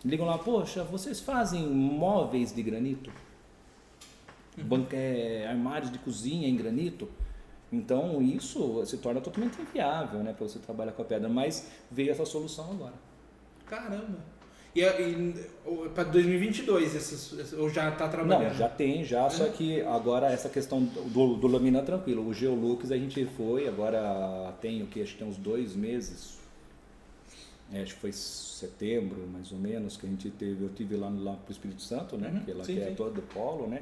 Ligam 0.05 0.27
lá, 0.27 0.39
poxa, 0.39 0.85
vocês 0.85 1.21
fazem 1.21 1.67
móveis 1.67 2.55
de 2.55 2.62
granito? 2.62 3.11
Uhum. 4.56 4.87
é, 4.93 5.47
armários 5.49 5.91
de 5.91 5.99
cozinha 5.99 6.49
em 6.49 6.56
granito? 6.56 7.09
Então 7.73 8.23
isso 8.23 8.85
se 8.87 8.99
torna 8.99 9.21
totalmente 9.21 9.61
inviável 9.61 10.21
né, 10.21 10.33
para 10.33 10.47
você 10.47 10.59
trabalhar 10.59 10.93
com 10.93 11.03
a 11.03 11.05
pedra, 11.05 11.29
mas 11.29 11.69
veio 11.91 12.11
essa 12.11 12.25
solução 12.25 12.71
agora. 12.71 12.95
Caramba! 13.67 14.35
E, 14.75 14.83
e 14.83 15.89
para 15.95 16.05
2022, 16.05 16.97
esses, 16.97 17.53
ou 17.53 17.71
já 17.71 17.91
está 17.91 18.09
trabalhando? 18.09 18.49
Não, 18.49 18.55
já 18.55 18.69
tem, 18.69 19.05
já, 19.05 19.31
só 19.31 19.49
que 19.49 19.81
agora 19.83 20.27
essa 20.27 20.49
questão 20.49 20.83
do, 20.83 21.37
do 21.37 21.47
laminar 21.47 21.85
tranquilo. 21.85 22.27
O 22.27 22.35
Geolux 22.35 22.91
a 22.91 22.97
gente 22.97 23.25
foi, 23.25 23.69
agora 23.69 24.53
tem 24.61 24.83
o 24.83 24.87
que? 24.87 25.00
Acho 25.00 25.12
que 25.12 25.19
tem 25.19 25.29
uns 25.29 25.37
dois 25.37 25.77
meses, 25.77 26.39
é, 27.72 27.82
acho 27.82 27.94
que 27.94 28.00
foi 28.00 28.12
setembro, 28.12 29.26
mais 29.26 29.50
ou 29.50 29.58
menos, 29.58 29.96
que 29.96 30.06
a 30.06 30.08
gente 30.08 30.31
teve, 30.31 30.62
eu 30.62 30.69
tive 30.69 30.96
lá, 30.96 31.08
lá 31.08 31.32
pro 31.32 31.50
Espírito 31.50 31.82
Santo, 31.82 32.16
né? 32.16 32.28
Uhum, 32.28 32.40
que 32.40 32.50
ela 32.50 32.64
que 32.64 32.81
é 32.81 32.90
todo 32.90 33.14
do 33.14 33.22
polo, 33.22 33.66
né? 33.66 33.81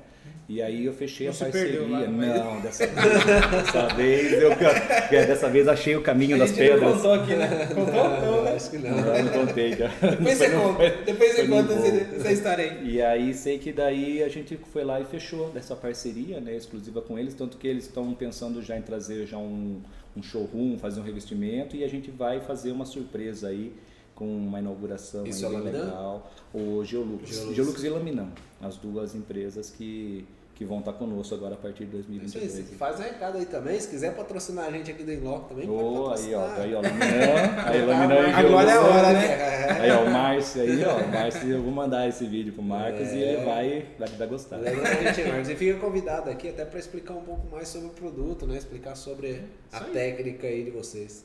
E 0.48 0.62
aí 0.62 0.86
eu 0.86 0.92
fechei 0.92 1.26
Não 1.26 1.34
a 1.34 1.36
parceria. 1.36 1.86
Lá, 1.86 2.06
não, 2.06 2.60
dessa 2.60 2.86
vez, 2.86 3.24
dessa 3.50 3.86
vez 3.94 4.32
eu 4.32 4.52
é, 4.52 5.26
dessa 5.26 5.48
vez 5.48 5.68
achei 5.68 5.96
o 5.96 6.02
caminho 6.02 6.36
a 6.36 6.38
das 6.38 6.52
pedras. 6.52 6.80
Não 6.80 6.92
contou 6.94 7.12
aqui, 7.12 7.34
né? 7.34 7.66
Contou? 7.74 7.92
Não, 7.92 8.44
né? 8.44 8.54
Acho 8.54 8.70
que 8.70 8.78
não. 8.78 8.90
Não, 8.90 9.22
não 9.24 9.46
contei 9.46 9.76
já. 9.76 9.88
Depois 10.00 10.38
você 10.38 10.50
conta, 10.50 10.90
depois 11.04 11.32
você 11.32 11.48
conta 11.48 11.72
essa 12.16 12.32
história 12.32 12.64
aí. 12.64 12.94
E 12.94 13.02
aí 13.02 13.34
sei 13.34 13.58
que 13.58 13.72
daí 13.72 14.22
a 14.22 14.28
gente 14.28 14.58
foi 14.72 14.84
lá 14.84 15.00
e 15.00 15.04
fechou 15.04 15.50
dessa 15.50 15.76
parceria, 15.76 16.40
né, 16.40 16.56
exclusiva 16.56 17.02
com 17.02 17.18
eles, 17.18 17.34
tanto 17.34 17.58
que 17.58 17.66
eles 17.66 17.84
estão 17.84 18.14
pensando 18.14 18.62
já 18.62 18.76
em 18.76 18.82
trazer 18.82 19.26
já 19.26 19.36
um 19.36 19.80
um 20.16 20.22
showroom, 20.22 20.78
fazer 20.78 21.00
um 21.00 21.04
revestimento 21.04 21.76
e 21.76 21.84
a 21.84 21.88
gente 21.88 22.10
vai 22.10 22.40
fazer 22.40 22.72
uma 22.72 22.84
surpresa 22.84 23.48
aí 23.48 23.72
com 24.14 24.36
uma 24.36 24.58
inauguração 24.58 25.26
Isso 25.26 25.46
aí 25.46 25.54
é 25.54 25.58
legal. 25.58 26.30
O 26.52 26.84
Geolux. 26.84 27.28
Geolux. 27.28 27.56
Geolux 27.56 27.82
e 27.82 27.88
Laminam, 27.88 28.28
as 28.60 28.76
duas 28.76 29.14
empresas 29.14 29.70
que, 29.70 30.26
que 30.54 30.64
vão 30.64 30.80
estar 30.80 30.92
conosco 30.92 31.34
agora 31.34 31.54
a 31.54 31.56
partir 31.56 31.86
de 31.86 31.92
2023. 31.92 32.44
Isso 32.44 32.70
aí, 32.70 32.76
faz 32.76 33.00
um 33.00 33.02
recado 33.02 33.38
aí 33.38 33.46
também, 33.46 33.80
se 33.80 33.88
quiser 33.88 34.14
patrocinar 34.14 34.66
a 34.66 34.70
gente 34.70 34.90
aqui 34.90 35.02
do 35.02 35.12
Inloco 35.12 35.48
também, 35.48 35.68
oh, 35.68 35.76
pode 35.76 35.94
patrocinar. 35.94 36.60
Aí, 36.60 36.60
ó, 36.60 36.62
aí, 36.62 36.74
ó, 36.74 36.80
Laminam, 36.80 37.64
aí, 37.66 37.86
Laminam 37.86 38.28
e 38.28 38.32
Agora 38.32 38.70
é 38.70 38.74
a 38.74 38.80
hora, 38.80 39.12
né? 39.12 39.80
Aí, 39.80 39.90
ó, 39.90 40.04
o 40.04 40.10
Márcio 40.10 40.62
aí, 40.62 40.84
ó, 40.84 40.96
o 40.98 41.08
Márcio, 41.08 41.50
eu 41.50 41.62
vou 41.62 41.72
mandar 41.72 42.08
esse 42.08 42.26
vídeo 42.26 42.52
pro 42.52 42.62
Marcos 42.62 43.08
é. 43.08 43.16
e 43.16 43.22
ele 43.22 43.44
vai, 43.44 43.86
vai, 43.98 44.08
vai 44.08 44.26
gostar. 44.26 44.58
Exatamente, 44.60 45.24
Marcos. 45.24 45.48
E 45.48 45.56
fica 45.56 45.78
convidado 45.78 46.30
aqui 46.30 46.48
até 46.48 46.64
para 46.64 46.78
explicar 46.78 47.14
um 47.14 47.22
pouco 47.22 47.48
mais 47.50 47.68
sobre 47.68 47.88
o 47.88 47.90
produto, 47.90 48.46
né? 48.46 48.56
Explicar 48.56 48.94
sobre 48.94 49.42
a 49.72 49.80
técnica 49.80 50.46
aí 50.46 50.64
de 50.64 50.70
vocês. 50.70 51.24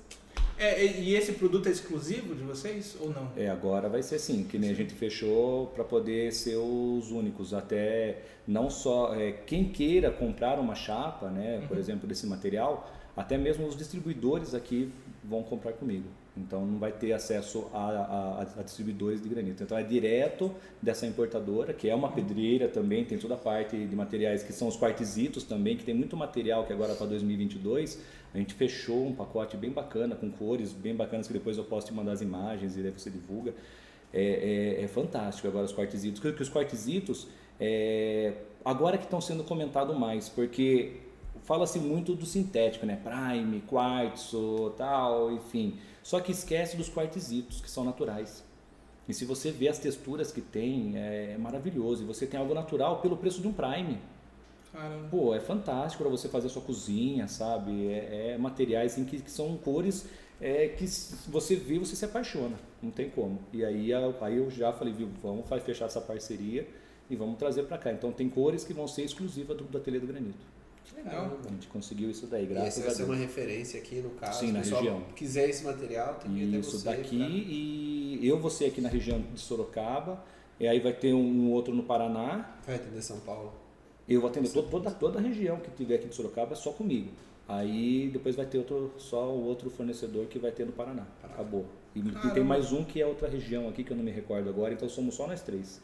É, 0.60 0.84
e 0.84 1.15
esse 1.15 1.34
produto 1.34 1.69
é 1.69 1.72
exclusivo 1.72 2.34
de 2.34 2.41
vocês 2.41 2.98
ou 3.00 3.12
não? 3.12 3.31
É, 3.38 3.48
agora 3.48 3.88
vai 3.88 4.01
ser 4.01 4.15
assim, 4.15 4.43
que 4.43 4.57
nem 4.57 4.72
a 4.72 4.74
gente 4.74 4.91
fechou 4.93 5.67
para 5.67 5.84
poder 5.84 6.34
ser 6.34 6.55
os 6.55 7.12
únicos, 7.12 7.53
até 7.53 8.24
não 8.47 8.69
só 8.69 9.13
é, 9.13 9.31
quem 9.31 9.65
queira 9.65 10.09
comprar 10.09 10.59
uma 10.59 10.73
chapa, 10.73 11.29
né, 11.29 11.63
por 11.67 11.75
uhum. 11.75 11.81
exemplo, 11.81 12.07
desse 12.07 12.25
material, 12.25 12.89
até 13.15 13.37
mesmo 13.37 13.67
os 13.67 13.75
distribuidores 13.75 14.53
aqui 14.53 14.91
vão 15.23 15.43
comprar 15.43 15.73
comigo. 15.73 16.05
Então 16.37 16.65
não 16.65 16.77
vai 16.77 16.91
ter 16.91 17.13
acesso 17.13 17.67
a, 17.73 17.79
a, 17.79 18.41
a, 18.59 18.63
distribuidores 18.63 19.21
de 19.21 19.27
granito. 19.27 19.63
Então 19.63 19.77
é 19.77 19.83
direto 19.83 20.53
dessa 20.81 21.07
importadora, 21.07 21.73
que 21.73 21.89
é 21.89 21.95
uma 21.95 22.11
pedreira 22.11 22.67
também, 22.67 23.03
tem 23.03 23.17
toda 23.17 23.33
a 23.33 23.37
parte 23.37 23.75
de 23.75 23.95
materiais 23.95 24.43
que 24.43 24.53
são 24.53 24.67
os 24.67 24.77
quartzitos 24.77 25.43
também, 25.43 25.75
que 25.75 25.83
tem 25.83 25.95
muito 25.95 26.15
material 26.15 26.65
que 26.65 26.71
agora 26.71 26.93
para 26.93 27.07
2022 27.07 27.99
a 28.33 28.37
gente 28.37 28.53
fechou 28.53 29.07
um 29.07 29.15
pacote 29.15 29.57
bem 29.57 29.71
bacana, 29.71 30.15
com 30.15 30.29
cores 30.29 30.71
bem 30.71 30.95
bacanas, 30.95 31.27
que 31.27 31.33
depois 31.33 31.57
eu 31.57 31.63
posso 31.63 31.87
te 31.87 31.93
mandar 31.93 32.11
as 32.11 32.21
imagens 32.21 32.77
e 32.77 32.81
daí 32.81 32.91
você 32.91 33.09
divulga. 33.09 33.53
É, 34.13 34.77
é, 34.79 34.83
é 34.83 34.87
fantástico 34.87 35.47
agora 35.47 35.65
os 35.65 35.73
quartzitos. 35.73 36.19
Que 36.19 36.43
os 36.43 36.49
quartzitos, 36.49 37.27
é, 37.59 38.33
agora 38.63 38.97
que 38.97 39.05
estão 39.05 39.21
sendo 39.21 39.43
comentado 39.43 39.93
mais, 39.93 40.29
porque 40.29 40.97
fala-se 41.43 41.79
muito 41.79 42.13
do 42.15 42.25
sintético, 42.25 42.85
né? 42.85 42.99
Prime, 43.03 43.61
quartzo, 43.61 44.73
tal, 44.77 45.31
enfim. 45.31 45.77
Só 46.03 46.19
que 46.19 46.31
esquece 46.31 46.77
dos 46.77 46.89
quartzitos, 46.89 47.61
que 47.61 47.69
são 47.69 47.83
naturais. 47.83 48.43
E 49.07 49.13
se 49.13 49.23
você 49.25 49.51
vê 49.51 49.69
as 49.69 49.79
texturas 49.79 50.31
que 50.31 50.41
tem, 50.41 50.97
é, 50.97 51.33
é 51.33 51.37
maravilhoso. 51.37 52.03
E 52.03 52.05
você 52.05 52.27
tem 52.27 52.39
algo 52.39 52.53
natural 52.53 53.01
pelo 53.01 53.15
preço 53.15 53.41
de 53.41 53.47
um 53.47 53.53
Prime. 53.53 53.97
Caramba. 54.73 55.07
Pô, 55.09 55.33
é 55.33 55.39
fantástico 55.39 56.03
para 56.03 56.11
você 56.11 56.27
fazer 56.27 56.47
a 56.47 56.49
sua 56.49 56.61
cozinha, 56.61 57.27
sabe? 57.27 57.87
É, 57.87 58.33
é 58.33 58.37
materiais 58.37 58.93
assim, 58.93 59.05
que, 59.05 59.21
que 59.21 59.31
são 59.31 59.57
cores 59.57 60.07
é, 60.41 60.67
que 60.67 60.85
você 61.27 61.55
vê, 61.55 61.79
você 61.79 61.95
se 61.95 62.05
apaixona, 62.05 62.57
não 62.81 62.91
tem 62.91 63.09
como. 63.09 63.39
E 63.51 63.63
aí, 63.63 63.91
aí 63.93 64.37
eu 64.37 64.51
já 64.51 64.71
falei, 64.73 64.93
viu, 64.93 65.09
vamos 65.21 65.45
fechar 65.63 65.85
essa 65.85 66.01
parceria 66.01 66.67
e 67.09 67.15
vamos 67.15 67.37
trazer 67.37 67.63
para 67.63 67.77
cá. 67.77 67.91
Então 67.91 68.11
tem 68.11 68.29
cores 68.29 68.63
que 68.63 68.73
vão 68.73 68.87
ser 68.87 69.03
exclusivas 69.03 69.55
do, 69.57 69.63
do 69.65 69.77
Ateliê 69.77 69.99
do 69.99 70.07
Granito. 70.07 70.45
Legal. 70.95 71.37
A 71.45 71.49
gente 71.49 71.67
conseguiu 71.67 72.09
isso 72.09 72.25
daí, 72.27 72.43
E 72.43 72.45
essa 72.45 72.53
graças 72.53 72.79
vai 72.83 72.87
a 72.87 72.91
ser 72.91 72.97
Deus. 73.05 73.09
uma 73.09 73.15
referência 73.17 73.79
aqui 73.79 73.95
no 74.01 74.09
caso. 74.11 74.39
Sim, 74.39 74.47
Se 74.47 74.51
na 74.53 74.59
pessoal 74.59 74.81
região. 74.81 75.01
quiser 75.15 75.49
esse 75.49 75.63
material, 75.63 76.15
tem 76.15 76.33
que 76.33 76.39
ir 76.39 76.59
Isso 76.59 76.83
daqui 76.83 77.17
pra- 77.17 77.27
e 77.29 78.19
eu 78.23 78.39
vou 78.39 78.49
ser 78.49 78.65
aqui 78.65 78.81
na 78.81 78.89
região 78.89 79.21
de 79.21 79.39
Sorocaba, 79.39 80.23
e 80.59 80.67
aí 80.67 80.79
vai 80.79 80.93
ter 80.93 81.13
um 81.13 81.51
outro 81.51 81.73
no 81.75 81.83
Paraná. 81.83 82.57
Vai 82.65 82.75
atender 82.77 83.01
São 83.01 83.19
Paulo. 83.19 83.53
Eu 84.07 84.21
vou 84.21 84.29
atender 84.29 84.49
todo- 84.51 84.69
toda, 84.69 84.89
toda 84.89 85.19
a 85.19 85.21
região 85.21 85.57
que 85.57 85.69
tiver 85.71 85.95
aqui 85.95 86.07
de 86.07 86.15
Sorocaba 86.15 86.55
só 86.55 86.71
comigo. 86.71 87.09
Aí 87.47 88.09
depois 88.11 88.35
vai 88.35 88.45
ter 88.45 88.57
outro, 88.57 88.91
só 88.97 89.29
o 89.29 89.43
outro 89.45 89.69
fornecedor 89.69 90.25
que 90.25 90.39
vai 90.39 90.51
ter 90.51 90.65
no 90.65 90.71
Paraná. 90.71 91.05
Paraná. 91.21 91.33
Acabou. 91.35 91.65
E 91.95 92.01
Caramba. 92.01 92.33
tem 92.33 92.43
mais 92.43 92.71
um 92.71 92.83
que 92.83 93.01
é 93.01 93.05
outra 93.05 93.27
região 93.29 93.67
aqui 93.69 93.83
que 93.83 93.91
eu 93.91 93.97
não 93.97 94.03
me 94.03 94.11
recordo 94.11 94.49
agora, 94.49 94.73
então 94.73 94.87
somos 94.89 95.15
só 95.15 95.27
nós 95.27 95.41
três. 95.41 95.81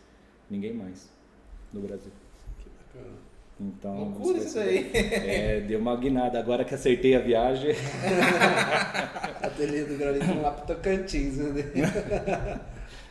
Ninguém 0.53 0.71
mais 0.73 1.09
no 1.73 1.81
Brasil. 1.81 2.11
Que 2.59 2.69
bacana. 2.69 3.15
Então, 3.59 3.97
Loucura 3.97 4.37
isso 4.37 4.59
aí. 4.59 4.91
É, 4.93 5.61
deu 5.61 5.79
uma 5.79 5.95
guinada. 5.95 6.37
Agora 6.37 6.63
que 6.63 6.75
acertei 6.75 7.15
a 7.15 7.19
viagem, 7.19 7.71
Ateliê 9.41 9.83
do 9.85 9.97
Granito 9.97 10.41
lá 10.41 10.51
pro 10.51 10.75
Tocantins, 10.75 11.37
né? 11.37 11.63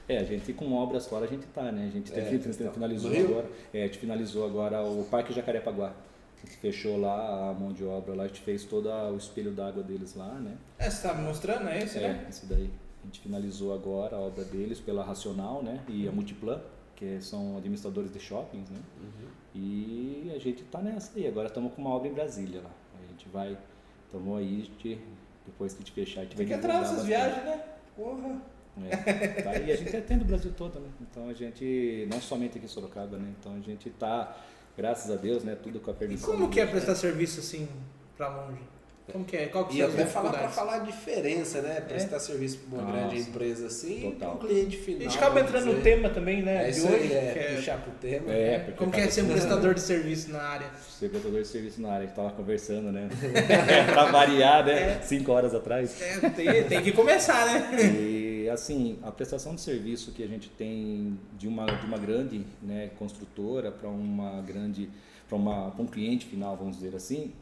É, 0.08 0.18
a 0.18 0.24
gente 0.24 0.52
com 0.52 0.72
obras 0.74 1.06
fora 1.06 1.24
a 1.24 1.28
gente 1.28 1.46
tá, 1.46 1.70
né? 1.72 1.86
A 1.88 1.90
gente 1.90 2.12
É, 2.12 2.20
teve- 2.22 2.52
finalizou 2.70 3.10
agora, 3.12 3.46
é, 3.74 3.82
a 3.82 3.86
gente 3.86 3.98
finalizou 3.98 4.46
agora 4.46 4.82
o 4.82 5.04
Parque 5.10 5.32
Jacarepaguá. 5.32 5.88
A 5.90 6.46
gente 6.46 6.58
fechou 6.58 7.00
lá 7.00 7.50
a 7.50 7.54
mão 7.54 7.72
de 7.72 7.84
obra 7.84 8.14
lá, 8.14 8.24
a 8.24 8.26
gente 8.26 8.40
fez 8.40 8.64
todo 8.64 8.88
o 8.88 9.16
espelho 9.16 9.52
d'água 9.52 9.82
deles 9.82 10.14
lá, 10.16 10.28
né? 10.34 10.56
É, 10.78 10.90
você 10.90 11.06
tá 11.08 11.14
me 11.14 11.22
mostrando, 11.22 11.68
é 11.68 11.82
esse, 11.82 11.98
né? 11.98 12.24
É, 12.26 12.28
esse 12.28 12.46
daí. 12.46 12.70
A 13.02 13.06
gente 13.06 13.20
finalizou 13.20 13.74
agora 13.74 14.16
a 14.16 14.20
obra 14.20 14.44
deles 14.44 14.78
pela 14.80 15.04
Racional, 15.04 15.62
né? 15.62 15.80
E 15.88 16.06
a 16.08 16.12
Multiplan, 16.12 16.60
que 17.02 17.20
são 17.20 17.56
administradores 17.56 18.12
de 18.12 18.20
shoppings, 18.20 18.70
né? 18.70 18.78
Uhum. 19.00 19.28
E 19.54 20.32
a 20.34 20.38
gente 20.38 20.62
tá 20.64 20.80
nessa 20.80 21.18
aí. 21.18 21.26
Agora 21.26 21.48
estamos 21.48 21.72
com 21.74 21.80
uma 21.82 21.90
obra 21.90 22.08
em 22.08 22.12
Brasília 22.12 22.60
lá. 22.62 22.70
A 23.02 23.06
gente 23.10 23.28
vai, 23.28 23.58
estamos 24.06 24.38
aí, 24.38 24.62
gente- 24.62 25.00
depois 25.44 25.72
que 25.72 25.78
a 25.78 25.84
gente 25.84 25.92
fechar, 25.92 26.20
a 26.20 26.24
gente 26.24 26.36
Tem 26.36 26.46
vai 26.46 26.58
que 26.60 26.66
nessas 26.66 26.80
bastante. 26.90 27.06
viagens, 27.06 27.44
né? 27.44 27.64
Porra. 27.96 28.40
É, 28.84 29.42
tá, 29.42 29.58
e 29.58 29.70
a 29.72 29.76
gente 29.76 29.94
atende 29.96 30.22
o 30.22 30.26
Brasil 30.26 30.52
todo, 30.56 30.78
né? 30.80 30.88
Então 31.00 31.28
a 31.28 31.32
gente, 31.34 32.06
não 32.10 32.20
somente 32.20 32.56
aqui 32.56 32.64
em 32.64 32.68
Sorocaba, 32.68 33.18
né? 33.18 33.34
Então 33.38 33.54
a 33.56 33.60
gente 33.60 33.90
tá, 33.90 34.34
graças 34.78 35.10
a 35.10 35.16
Deus, 35.16 35.42
né? 35.44 35.56
Tudo 35.56 35.78
com 35.80 35.90
a 35.90 35.94
E 35.94 35.96
permissão. 35.96 36.30
como 36.30 36.46
de 36.46 36.52
que 36.54 36.60
é 36.60 36.64
Deus, 36.64 36.76
prestar 36.76 36.94
serviço 36.94 37.40
assim 37.40 37.68
pra 38.16 38.28
longe? 38.28 38.62
Como 39.10 39.24
que 39.24 39.36
é? 39.36 39.46
Qual 39.46 39.66
que 39.66 39.76
E 39.78 39.82
até 39.82 40.06
falar 40.06 40.30
para 40.30 40.48
falar 40.48 40.76
a 40.76 40.78
diferença, 40.78 41.60
né? 41.60 41.80
Prestar 41.80 42.20
serviço 42.20 42.58
para 42.58 42.78
uma 42.78 42.86
Nossa. 42.92 42.98
grande 43.08 43.20
empresa 43.20 43.66
assim, 43.66 44.00
Total. 44.12 44.36
para 44.36 44.46
um 44.46 44.48
cliente 44.48 44.76
A 44.76 44.80
final. 44.80 45.00
gente 45.02 45.16
acaba 45.18 45.40
entrando 45.40 45.64
no 45.66 45.70
dizer. 45.74 45.82
tema 45.82 46.08
também, 46.10 46.42
né? 46.42 46.68
É 46.68 46.70
de 46.70 46.78
isso 46.78 46.86
hoje, 46.86 46.96
aí, 46.96 47.12
é, 47.12 47.32
que 47.32 47.38
é- 47.38 47.56
puxar 47.56 47.78
pro 47.78 47.92
tema. 47.92 48.32
É, 48.32 48.74
como 48.76 48.92
que 48.92 49.00
é 49.00 49.10
ser 49.10 49.22
um 49.22 49.28
prestador 49.28 49.74
de 49.74 49.80
serviço 49.80 50.30
na 50.30 50.40
área? 50.40 50.70
Ser 50.98 51.08
prestador 51.10 51.42
de 51.42 51.48
serviço 51.48 51.82
na 51.82 51.92
área, 51.92 52.06
que 52.06 52.14
tava 52.14 52.30
conversando, 52.30 52.92
né? 52.92 53.08
pra 53.92 54.04
variar, 54.06 54.64
né? 54.64 55.00
Cinco 55.02 55.32
horas 55.32 55.54
atrás. 55.54 56.00
É, 56.00 56.28
tem, 56.30 56.64
tem 56.64 56.82
que 56.82 56.92
começar, 56.92 57.44
né? 57.46 57.76
E 57.82 58.48
assim, 58.48 58.98
a 59.02 59.10
prestação 59.10 59.54
de 59.54 59.60
serviço 59.60 60.12
que 60.12 60.22
a 60.22 60.26
gente 60.26 60.48
tem 60.50 61.18
de 61.38 61.48
uma, 61.48 61.66
de 61.66 61.86
uma 61.86 61.98
grande 61.98 62.44
né, 62.62 62.90
construtora 62.98 63.70
para 63.72 63.88
uma 63.88 64.40
grande, 64.42 64.88
para 65.28 65.36
um 65.38 65.86
cliente 65.86 66.26
final, 66.26 66.56
vamos 66.56 66.76
dizer 66.76 66.94
assim, 66.94 67.32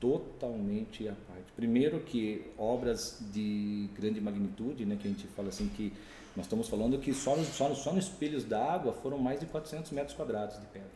totalmente 0.00 1.06
à 1.06 1.12
parte. 1.12 1.52
Primeiro 1.54 2.00
que 2.00 2.42
obras 2.58 3.22
de 3.32 3.88
grande 3.94 4.20
magnitude, 4.20 4.84
né, 4.86 4.96
que 5.00 5.06
a 5.06 5.10
gente 5.10 5.26
fala 5.28 5.48
assim 5.48 5.68
que 5.68 5.92
nós 6.34 6.46
estamos 6.46 6.68
falando 6.68 6.98
que 6.98 7.12
só 7.12 7.36
nos, 7.36 7.48
só, 7.48 7.68
nos- 7.68 7.78
só 7.78 7.92
nos 7.92 8.06
espelhos 8.06 8.44
d'água 8.44 8.92
foram 8.94 9.18
mais 9.18 9.38
de 9.40 9.46
400 9.46 9.90
metros 9.92 10.16
quadrados 10.16 10.58
de 10.58 10.66
pedra. 10.66 10.88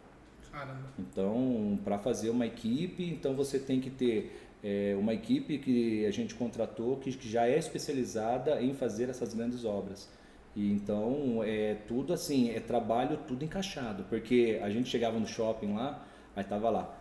Caramba. 0.50 0.88
Então, 0.98 1.78
para 1.84 1.98
fazer 1.98 2.30
uma 2.30 2.46
equipe, 2.46 3.04
então 3.04 3.34
você 3.34 3.58
tem 3.58 3.80
que 3.80 3.90
ter 3.90 4.40
é, 4.62 4.96
uma 4.98 5.12
equipe 5.12 5.58
que 5.58 6.06
a 6.06 6.10
gente 6.10 6.34
contratou 6.34 6.96
que, 6.96 7.12
que 7.12 7.28
já 7.28 7.46
é 7.46 7.58
especializada 7.58 8.62
em 8.62 8.72
fazer 8.72 9.10
essas 9.10 9.34
grandes 9.34 9.64
obras. 9.64 10.08
E 10.56 10.70
então 10.72 11.42
é 11.44 11.74
tudo 11.88 12.12
assim, 12.14 12.50
é 12.50 12.60
trabalho 12.60 13.18
tudo 13.28 13.44
encaixado, 13.44 14.04
porque 14.04 14.60
a 14.62 14.70
gente 14.70 14.88
chegava 14.88 15.18
no 15.18 15.26
shopping 15.26 15.74
lá, 15.74 16.06
aí 16.34 16.44
tava 16.44 16.70
lá 16.70 16.96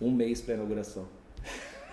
um 0.00 0.10
mês 0.10 0.40
para 0.40 0.54
inauguração. 0.54 1.06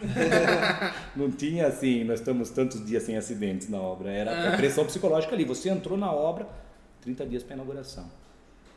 Não 1.16 1.32
tinha 1.32 1.68
assim, 1.68 2.04
nós 2.04 2.20
estamos 2.20 2.50
tantos 2.50 2.84
dias 2.86 3.04
sem 3.04 3.16
acidentes 3.18 3.70
na 3.70 3.80
obra, 3.80 4.12
era 4.12 4.54
a 4.54 4.58
pressão 4.58 4.86
psicológica 4.86 5.34
ali. 5.34 5.46
Você 5.46 5.70
entrou 5.70 5.98
na 5.98 6.12
obra, 6.12 6.48
30 7.02 7.26
dias 7.26 7.44
para 7.44 7.56
inauguração. 7.56 8.06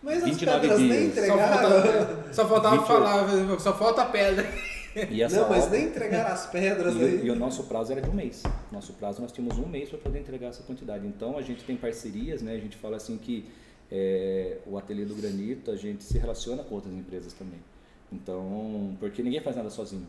Mas 0.02 0.18
as 0.18 0.24
29 0.24 0.60
pedras 0.60 0.80
nem 0.80 0.88
dias. 1.10 1.14
Só 1.14 1.20
entregaram. 1.34 1.58
faltava, 1.58 2.32
só 2.34 2.48
faltava 2.48 2.76
28. 2.76 2.86
falar, 2.86 3.60
só 3.60 3.76
falta 3.76 4.02
a 4.02 4.06
pedra. 4.06 4.46
E 5.10 5.22
essa 5.22 5.40
Não, 5.42 5.48
mas 5.50 5.64
obra- 5.64 5.78
nem 5.78 5.88
entregaram 5.88 6.30
as 6.32 6.46
pedras 6.46 6.94
E, 6.94 6.98
o- 6.98 7.02
aí. 7.02 7.26
e 7.26 7.30
o 7.30 7.34
nosso 7.36 7.64
prazo 7.64 7.92
era 7.92 8.00
de 8.00 8.08
um 8.08 8.14
mês. 8.14 8.42
Nosso 8.72 8.92
prazo 8.94 9.20
nós 9.20 9.32
tínhamos 9.32 9.58
um 9.58 9.66
mês 9.66 9.88
para 9.88 9.98
poder 9.98 10.20
entregar 10.20 10.48
essa 10.48 10.62
quantidade. 10.62 11.06
Então 11.06 11.36
a 11.36 11.42
gente 11.42 11.64
tem 11.64 11.76
parcerias, 11.76 12.40
né? 12.40 12.52
A 12.54 12.58
gente 12.58 12.76
fala 12.76 12.96
assim 12.96 13.18
que 13.18 13.46
é, 13.90 14.58
o 14.66 14.78
ateliê 14.78 15.04
do 15.04 15.14
granito 15.14 15.70
a 15.70 15.76
gente 15.76 16.02
se 16.04 16.16
relaciona 16.18 16.62
com 16.62 16.74
outras 16.74 16.94
empresas 16.94 17.32
também. 17.32 17.58
Então, 18.12 18.96
porque 19.00 19.22
ninguém 19.22 19.40
faz 19.40 19.56
nada 19.56 19.70
sozinho. 19.70 20.06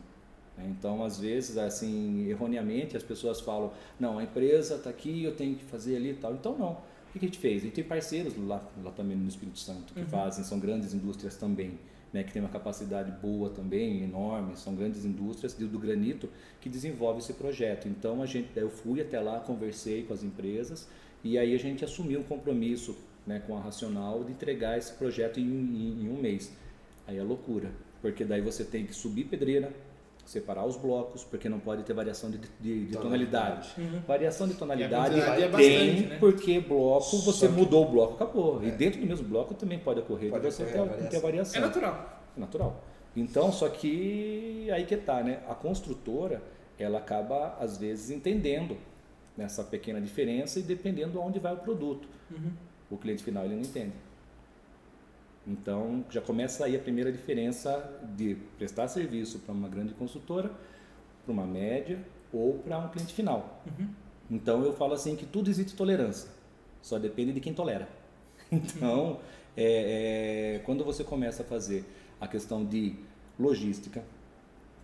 né? 0.57 0.65
Então, 0.77 1.03
às 1.03 1.19
vezes, 1.19 1.57
assim, 1.57 2.27
erroneamente, 2.29 2.95
as 2.95 3.03
pessoas 3.03 3.39
falam: 3.41 3.71
não, 3.99 4.19
a 4.19 4.23
empresa 4.23 4.75
está 4.75 4.89
aqui, 4.89 5.23
eu 5.23 5.35
tenho 5.35 5.55
que 5.55 5.63
fazer 5.65 5.95
ali 5.95 6.11
e 6.11 6.15
tal. 6.15 6.33
Então, 6.33 6.57
não. 6.57 6.71
O 6.73 7.19
que 7.19 7.25
a 7.25 7.27
gente 7.29 7.39
fez? 7.39 7.61
A 7.61 7.65
gente 7.65 7.73
tem 7.73 7.83
parceiros 7.83 8.37
lá, 8.37 8.61
lá 8.83 8.91
também 8.91 9.17
no 9.17 9.27
Espírito 9.27 9.57
Santo 9.59 9.93
que 9.93 10.03
fazem, 10.05 10.43
são 10.43 10.59
grandes 10.59 10.93
indústrias 10.93 11.35
também, 11.35 11.79
né, 12.13 12.21
que 12.21 12.31
tem 12.31 12.41
uma 12.41 12.49
capacidade 12.49 13.09
boa 13.19 13.49
também, 13.49 14.03
enorme, 14.03 14.55
são 14.55 14.75
grandes 14.75 15.03
indústrias 15.03 15.53
do, 15.53 15.67
do 15.67 15.79
granito 15.79 16.29
que 16.61 16.69
desenvolvem 16.69 17.19
esse 17.19 17.33
projeto. 17.33 17.87
Então, 17.87 18.21
a 18.21 18.25
gente, 18.27 18.49
eu 18.55 18.69
fui 18.69 19.01
até 19.01 19.19
lá, 19.19 19.39
conversei 19.39 20.03
com 20.03 20.13
as 20.13 20.21
empresas 20.21 20.87
e 21.23 21.39
aí 21.39 21.55
a 21.55 21.57
gente 21.57 21.83
assumiu 21.83 22.19
um 22.19 22.23
compromisso 22.23 22.95
né, 23.25 23.41
com 23.47 23.57
a 23.57 23.61
Racional 23.61 24.23
de 24.23 24.31
entregar 24.33 24.77
esse 24.77 24.93
projeto 24.93 25.39
em, 25.39 25.43
em- 25.43 26.03
em 26.03 26.09
um 26.09 26.21
mês. 26.21 26.51
Aí 27.07 27.17
é 27.17 27.23
loucura, 27.23 27.71
porque 28.01 28.23
daí 28.23 28.41
você 28.41 28.63
tem 28.63 28.85
que 28.85 28.93
subir 28.93 29.25
pedreira, 29.25 29.71
separar 30.25 30.65
os 30.65 30.75
blocos, 30.75 31.23
porque 31.23 31.47
não 31.47 31.59
pode 31.59 31.83
ter 31.83 31.93
variação 31.93 32.29
de, 32.29 32.37
de- 32.59 32.85
de 32.87 32.97
tonalidade. 32.97 33.69
Variação 34.05 34.47
de 34.47 34.55
tonalidade 34.55 35.19
é 35.19 35.23
tem, 35.35 35.49
bastante, 35.49 36.01
né? 36.09 36.17
porque 36.19 36.59
bloco, 36.59 37.17
você 37.19 37.47
mudou 37.47 37.85
o 37.87 37.89
bloco, 37.91 38.13
acabou. 38.15 38.61
E 38.63 38.69
dentro 38.71 38.99
do 38.99 39.07
mesmo 39.07 39.27
bloco 39.27 39.53
também 39.53 39.79
pode 39.79 40.01
ocorrer 40.01 40.29
Pode 40.31 40.45
de 40.45 40.51
você 40.53 40.63
ocorrer 40.63 40.81
ter, 40.83 40.89
variação. 40.89 41.09
ter 41.09 41.19
variação. 41.21 41.61
É 41.61 41.65
natural. 41.65 42.23
É 42.35 42.39
natural. 42.39 42.83
Então, 43.15 43.51
só 43.51 43.69
que 43.69 44.69
aí 44.71 44.85
que 44.85 44.97
tá, 44.97 45.23
né? 45.23 45.39
A 45.49 45.55
construtora, 45.55 46.41
ela 46.77 46.97
acaba 46.99 47.55
às 47.59 47.77
vezes 47.77 48.11
entendendo 48.11 48.77
nessa 49.35 49.63
pequena 49.63 50.01
diferença 50.01 50.59
e 50.59 50.61
dependendo 50.61 51.19
aonde 51.19 51.39
vai 51.39 51.53
o 51.53 51.57
produto. 51.57 52.07
Uhum. 52.29 52.51
O 52.91 52.97
cliente 52.97 53.23
final 53.23 53.45
ele 53.45 53.55
não 53.55 53.61
entende. 53.61 53.93
Então, 55.47 56.03
já 56.09 56.19
começa 56.19 56.65
aí 56.65 56.75
a 56.75 56.79
primeira 56.79 57.09
diferença 57.09 57.97
de 58.17 58.35
prestar 58.57 58.89
serviço 58.89 59.39
para 59.39 59.53
uma 59.53 59.69
grande 59.69 59.93
consultora, 59.93 60.51
para 61.23 61.31
uma 61.31 61.45
média 61.45 61.99
ou 62.33 62.55
para 62.59 62.77
um 62.77 62.89
cliente 62.89 63.13
final. 63.13 63.63
Uhum. 63.65 63.87
Então, 64.29 64.63
eu 64.63 64.73
falo 64.73 64.93
assim 64.93 65.15
que 65.15 65.25
tudo 65.25 65.49
existe 65.49 65.73
tolerância, 65.73 66.29
só 66.81 66.99
depende 66.99 67.31
de 67.31 67.39
quem 67.39 67.53
tolera. 67.53 67.87
Então, 68.49 69.19
é, 69.57 70.55
é, 70.55 70.59
quando 70.59 70.85
você 70.85 71.03
começa 71.03 71.43
a 71.43 71.45
fazer 71.45 71.83
a 72.21 72.27
questão 72.27 72.63
de 72.63 72.95
logística, 73.37 74.01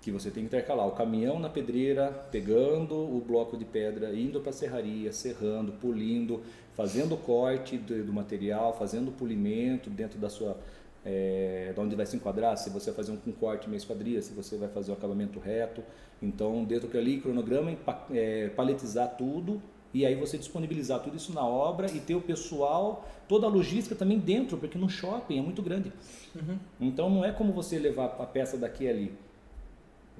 que 0.03 0.11
você 0.11 0.29
tem 0.29 0.43
que 0.43 0.47
intercalar 0.47 0.85
o 0.85 0.91
caminhão 0.91 1.39
na 1.39 1.49
pedreira, 1.49 2.11
pegando 2.29 2.93
o 2.93 3.23
bloco 3.25 3.55
de 3.55 3.63
pedra, 3.63 4.13
indo 4.13 4.41
para 4.41 4.49
a 4.49 4.53
serraria, 4.53 5.13
serrando, 5.13 5.71
polindo, 5.71 6.41
fazendo 6.75 7.15
corte 7.15 7.77
do, 7.77 8.03
do 8.03 8.11
material, 8.11 8.73
fazendo 8.77 9.07
o 9.07 9.11
polimento 9.13 9.89
dentro 9.89 10.19
da 10.19 10.29
sua 10.29 10.57
é, 11.05 11.71
de 11.73 11.79
onde 11.79 11.95
vai 11.95 12.05
se 12.05 12.17
enquadrar, 12.17 12.57
se 12.57 12.69
você 12.69 12.91
vai 12.91 12.97
fazer 12.97 13.11
um, 13.13 13.29
um 13.29 13.31
corte 13.31 13.67
meia 13.69 13.77
esquadria, 13.77 14.21
se 14.21 14.33
você 14.33 14.57
vai 14.57 14.67
fazer 14.67 14.91
o 14.91 14.93
acabamento 14.93 15.39
reto. 15.39 15.81
Então, 16.21 16.65
dentro 16.65 16.87
daquele 16.87 17.13
ali, 17.13 17.21
cronograma, 17.21 17.73
é, 18.11 18.49
paletizar 18.49 19.15
tudo 19.17 19.61
e 19.93 20.05
aí 20.05 20.15
você 20.15 20.37
disponibilizar 20.37 21.01
tudo 21.01 21.15
isso 21.15 21.33
na 21.33 21.45
obra 21.45 21.89
e 21.91 21.99
ter 21.99 22.15
o 22.15 22.21
pessoal, 22.21 23.07
toda 23.27 23.45
a 23.45 23.49
logística 23.49 23.95
também 23.95 24.17
dentro, 24.17 24.57
porque 24.57 24.77
no 24.77 24.89
shopping 24.89 25.37
é 25.37 25.41
muito 25.41 25.61
grande. 25.61 25.93
Uhum. 26.35 26.57
Então 26.81 27.09
não 27.09 27.23
é 27.23 27.31
como 27.31 27.53
você 27.53 27.77
levar 27.77 28.17
a 28.19 28.25
peça 28.25 28.57
daqui 28.57 28.87
ali. 28.87 29.13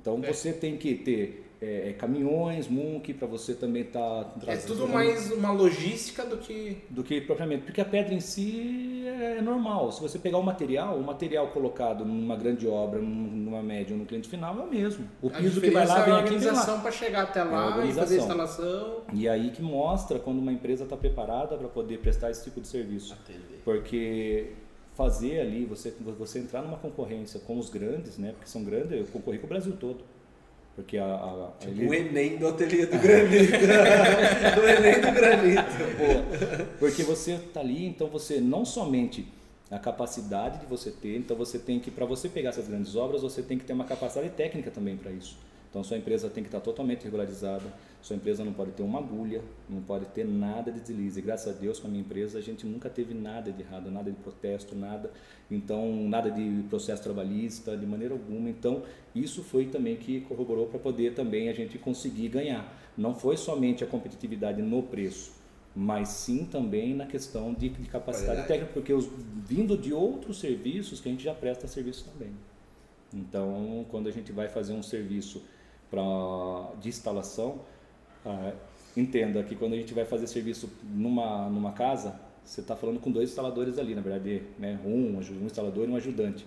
Então 0.03 0.19
É. 0.22 0.33
você 0.33 0.51
tem 0.51 0.75
que 0.77 0.95
ter 0.95 1.39
é, 1.65 1.91
é, 1.91 1.93
caminhões, 1.93 2.67
MUNC, 2.67 3.13
para 3.13 3.25
você 3.25 3.53
também 3.53 3.83
estar 3.83 4.36
É 4.48 4.57
tudo 4.57 4.86
mais 4.86 5.31
uma 5.31 5.50
logística 5.53 6.25
do 6.25 6.36
que. 6.36 6.79
do 6.89 7.01
que 7.05 7.22
propriamente, 7.22 7.63
porque 7.63 7.79
a 7.79 7.86
pedra 7.86 8.13
em 8.13 8.19
si 8.19 9.05
é 9.07 9.39
normal. 9.41 9.89
Se 9.93 10.01
você 10.01 10.19
pegar 10.19 10.39
o 10.39 10.43
material, 10.43 10.98
o 10.98 11.01
material 11.03 11.48
colocado 11.51 12.03
numa 12.03 12.36
grande 12.36 12.67
obra, 12.67 13.00
num- 13.00 13.07
numa 13.45 13.63
média 13.63 13.93
ou 13.93 14.00
no 14.00 14.05
cliente 14.05 14.27
final 14.27 14.60
é 14.60 14.62
o 14.63 14.69
mesmo. 14.69 15.07
O 15.22 15.29
piso 15.29 15.62
que 15.62 15.69
vai 15.69 15.88
lá 15.88 16.01
vem 16.03 16.13
é 16.13 16.17
a 16.17 16.19
aqui 16.19 16.29
vem 16.31 16.38
lá. 16.39 16.43
organização 16.48 16.81
para 16.81 16.91
chegar 16.91 17.22
até 17.24 17.39
É 17.39 17.43
lá 17.45 17.86
e 17.86 17.93
fazer 17.93 18.15
a 18.15 18.17
instalação. 18.24 19.01
E 19.13 19.29
aí 19.29 19.50
que 19.51 19.62
mostra 19.62 20.19
quando 20.19 20.39
uma 20.39 20.51
empresa 20.51 20.83
está 20.83 20.98
preparada 20.98 21.55
para 21.55 21.69
poder 21.69 22.00
prestar 22.00 22.29
esse 22.29 22.43
tipo 22.43 22.60
de 22.60 22.67
serviço. 22.67 23.13
Atender. 23.13 23.62
Porque 23.63 24.48
fazer 24.95 25.39
ali, 25.39 25.65
você, 25.65 25.93
você 26.17 26.39
entrar 26.39 26.62
numa 26.62 26.77
concorrência 26.77 27.39
com 27.39 27.57
os 27.57 27.69
grandes, 27.69 28.17
né? 28.17 28.31
Porque 28.33 28.50
são 28.50 28.63
grandes, 28.63 28.91
eu 28.91 29.05
concorri 29.07 29.39
com 29.39 29.45
o 29.45 29.50
Brasil 29.50 29.73
todo. 29.79 30.03
Porque 30.75 30.97
a, 30.97 31.05
a, 31.05 31.51
Tipo 31.59 31.71
ele- 31.71 31.88
o 31.88 31.93
Enem 31.93 32.38
do 32.38 32.47
ateliê 32.47 32.85
do 32.88 32.97
granito. 32.97 33.51
do 34.55 34.67
Enem 34.67 35.01
do 35.01 35.12
granito. 35.12 35.63
Boa. 35.97 36.67
Porque 36.79 37.03
você 37.03 37.33
está 37.33 37.59
ali, 37.59 37.85
então 37.85 38.07
você 38.07 38.39
não 38.41 38.65
somente 38.65 39.27
a 39.69 39.79
capacidade 39.79 40.59
de 40.59 40.65
você 40.65 40.91
ter, 40.91 41.17
então 41.17 41.35
você 41.38 41.57
tem 41.59 41.79
que, 41.79 41.89
para 41.91 42.05
você 42.05 42.29
pegar 42.29 42.50
essas 42.50 42.67
grandes 42.67 42.95
obras, 42.95 43.21
você 43.21 43.41
tem 43.41 43.57
que 43.57 43.65
ter 43.65 43.73
uma 43.73 43.85
capacidade 43.85 44.29
técnica 44.31 44.69
também 44.71 44.95
para 44.97 45.12
isso. 45.12 45.38
Então 45.73 45.83
sua 45.83 45.97
empresa 45.97 46.29
tem 46.29 46.43
que 46.43 46.49
estar 46.49 46.59
totalmente 46.59 47.03
regularizada, 47.03 47.65
sua 47.99 48.15
empresa 48.15 48.45
não 48.45 48.53
pode 48.53 48.73
ter 48.73 48.83
uma 48.83 48.99
agulha, 48.99 49.41
não 49.67 49.81
pode 49.81 50.05
ter 50.05 50.23
nada 50.23 50.71
de 50.71 50.79
deslize. 50.79 51.19
Graças 51.19 51.47
a 51.47 51.59
Deus 51.59 51.79
com 51.79 51.87
a 51.87 51.89
minha 51.89 52.03
empresa 52.03 52.37
a 52.37 52.41
gente 52.43 52.63
nunca 52.63 52.91
teve 52.91 53.15
nada 53.15 53.51
de 53.51 53.63
errado, 53.63 53.89
nada 53.89 54.11
de 54.11 54.17
protesto, 54.17 54.75
nada, 54.75 55.11
então 55.49 55.91
nada 56.07 56.29
de 56.29 56.61
processo 56.69 57.01
trabalhista, 57.01 57.75
de 57.75 57.87
maneira 57.87 58.13
alguma. 58.13 58.51
Então 58.51 58.83
isso 59.15 59.41
foi 59.41 59.65
também 59.65 59.95
que 59.95 60.21
corroborou 60.21 60.67
para 60.67 60.77
poder 60.77 61.15
também 61.15 61.49
a 61.49 61.53
gente 61.53 61.79
conseguir 61.79 62.29
ganhar. 62.29 62.71
Não 62.95 63.15
foi 63.15 63.35
somente 63.35 63.83
a 63.83 63.87
competitividade 63.87 64.61
no 64.61 64.83
preço, 64.83 65.33
mas 65.75 66.09
sim 66.09 66.45
também 66.45 66.93
na 66.93 67.07
questão 67.07 67.51
de, 67.51 67.69
de 67.69 67.89
capacidade 67.89 68.41
Qualidade. 68.41 68.47
técnica, 68.47 68.73
porque 68.73 68.93
os, 68.93 69.09
vindo 69.43 69.75
de 69.75 69.91
outros 69.91 70.39
serviços 70.39 71.01
que 71.01 71.09
a 71.09 71.11
gente 71.11 71.23
já 71.23 71.33
presta 71.33 71.67
serviço 71.67 72.05
também. 72.13 72.29
Então, 73.11 73.87
quando 73.89 74.07
a 74.07 74.11
gente 74.11 74.31
vai 74.31 74.47
fazer 74.47 74.73
um 74.73 74.83
serviço 74.83 75.41
pra, 75.93 76.71
de 76.81 76.89
instalação, 76.89 77.59
ah, 78.25 78.53
entenda 78.97 79.43
que 79.43 79.55
quando 79.55 79.73
a 79.73 79.77
gente 79.77 79.93
vai 79.93 80.05
fazer 80.05 80.25
serviço 80.25 80.67
numa, 80.83 81.47
numa 81.50 81.71
casa, 81.71 82.19
você 82.43 82.62
está 82.62 82.75
falando 82.75 83.00
com 83.00 83.12
dois 83.12 83.29
instaladores 83.29 83.77
ali, 83.77 83.93
na 83.93 84.01
verdade, 84.01 84.41
né? 84.57 84.79
um, 84.83 85.17
um 85.17 85.45
instalador 85.45 85.88
e 85.88 85.91
um 85.91 85.95
ajudante. 85.95 86.45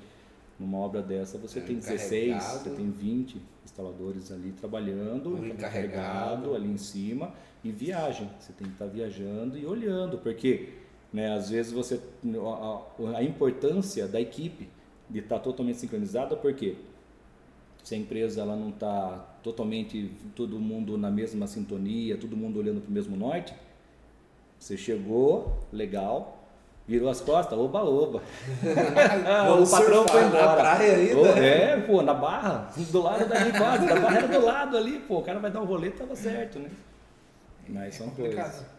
Numa 0.58 0.78
obra 0.78 1.02
dessa, 1.02 1.36
você 1.38 1.58
É, 1.58 1.62
tem 1.62 1.76
16, 1.76 2.28
encarregado. 2.28 2.58
você 2.64 2.70
tem 2.70 2.90
20 2.90 3.40
instaladores 3.64 4.32
ali 4.32 4.52
trabalhando, 4.52 5.36
Um 5.36 5.46
encarregado. 5.46 6.54
ali 6.54 6.66
em 6.68 6.78
cima 6.78 7.32
e 7.62 7.70
viagem. 7.70 8.28
Você 8.40 8.52
tem 8.54 8.66
que 8.66 8.72
estar 8.72 8.86
viajando 8.86 9.56
e 9.58 9.66
olhando, 9.66 10.16
porque 10.18 10.70
né, 11.12 11.34
às 11.34 11.50
vezes 11.50 11.72
você 11.72 12.00
a, 12.24 13.18
a- 13.18 13.22
importância 13.22 14.08
da 14.08 14.18
equipe 14.20 14.68
de 15.10 15.18
estar 15.20 15.38
totalmente 15.40 15.78
sincronizada, 15.78 16.34
porque 16.36 16.76
se 17.84 17.94
a 17.94 17.98
empresa 17.98 18.40
ela 18.40 18.56
não 18.56 18.70
está 18.70 19.35
totalmente 19.46 20.10
todo 20.34 20.58
mundo 20.58 20.98
na 20.98 21.08
mesma 21.08 21.46
sintonia, 21.46 22.16
todo 22.16 22.36
mundo 22.36 22.58
olhando 22.58 22.80
para 22.80 22.90
o 22.90 22.92
mesmo 22.92 23.16
norte, 23.16 23.54
você 24.58 24.76
chegou, 24.76 25.56
legal, 25.72 26.44
virou 26.88 27.08
as 27.08 27.20
costas, 27.20 27.56
oba, 27.56 27.84
oba. 27.84 28.22
O 29.62 29.70
patrão 29.70 30.08
foi 30.08 30.22
na 30.22 30.26
embora. 30.26 30.56
praia 30.56 30.96
ainda? 30.96 31.20
Ô, 31.20 31.26
é, 31.26 31.80
pô, 31.82 32.02
na 32.02 32.12
barra, 32.12 32.72
do 32.90 33.00
lado 33.00 33.28
dali 33.28 33.52
quase, 33.52 33.86
da 33.86 34.00
barra 34.00 34.18
era 34.18 34.28
do 34.28 34.44
lado 34.44 34.76
ali, 34.76 34.98
pô, 34.98 35.18
o 35.18 35.22
cara 35.22 35.38
vai 35.38 35.50
dar 35.50 35.60
um 35.60 35.64
rolê, 35.64 35.90
tava 35.90 36.16
certo, 36.16 36.58
né? 36.58 36.70
Mas 37.68 37.94
são 37.94 38.10
coisas. 38.10 38.34
Complicado. 38.34 38.76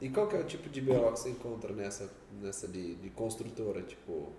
E 0.00 0.08
qual 0.08 0.26
que 0.28 0.36
é 0.36 0.40
o 0.40 0.44
tipo 0.44 0.70
de 0.70 0.80
BO 0.80 1.12
que 1.12 1.20
você 1.20 1.30
encontra 1.30 1.74
nessa, 1.74 2.10
nessa 2.40 2.66
de, 2.68 2.94
de 2.94 3.10
construtora? 3.10 3.82
Tipo, 3.82 4.32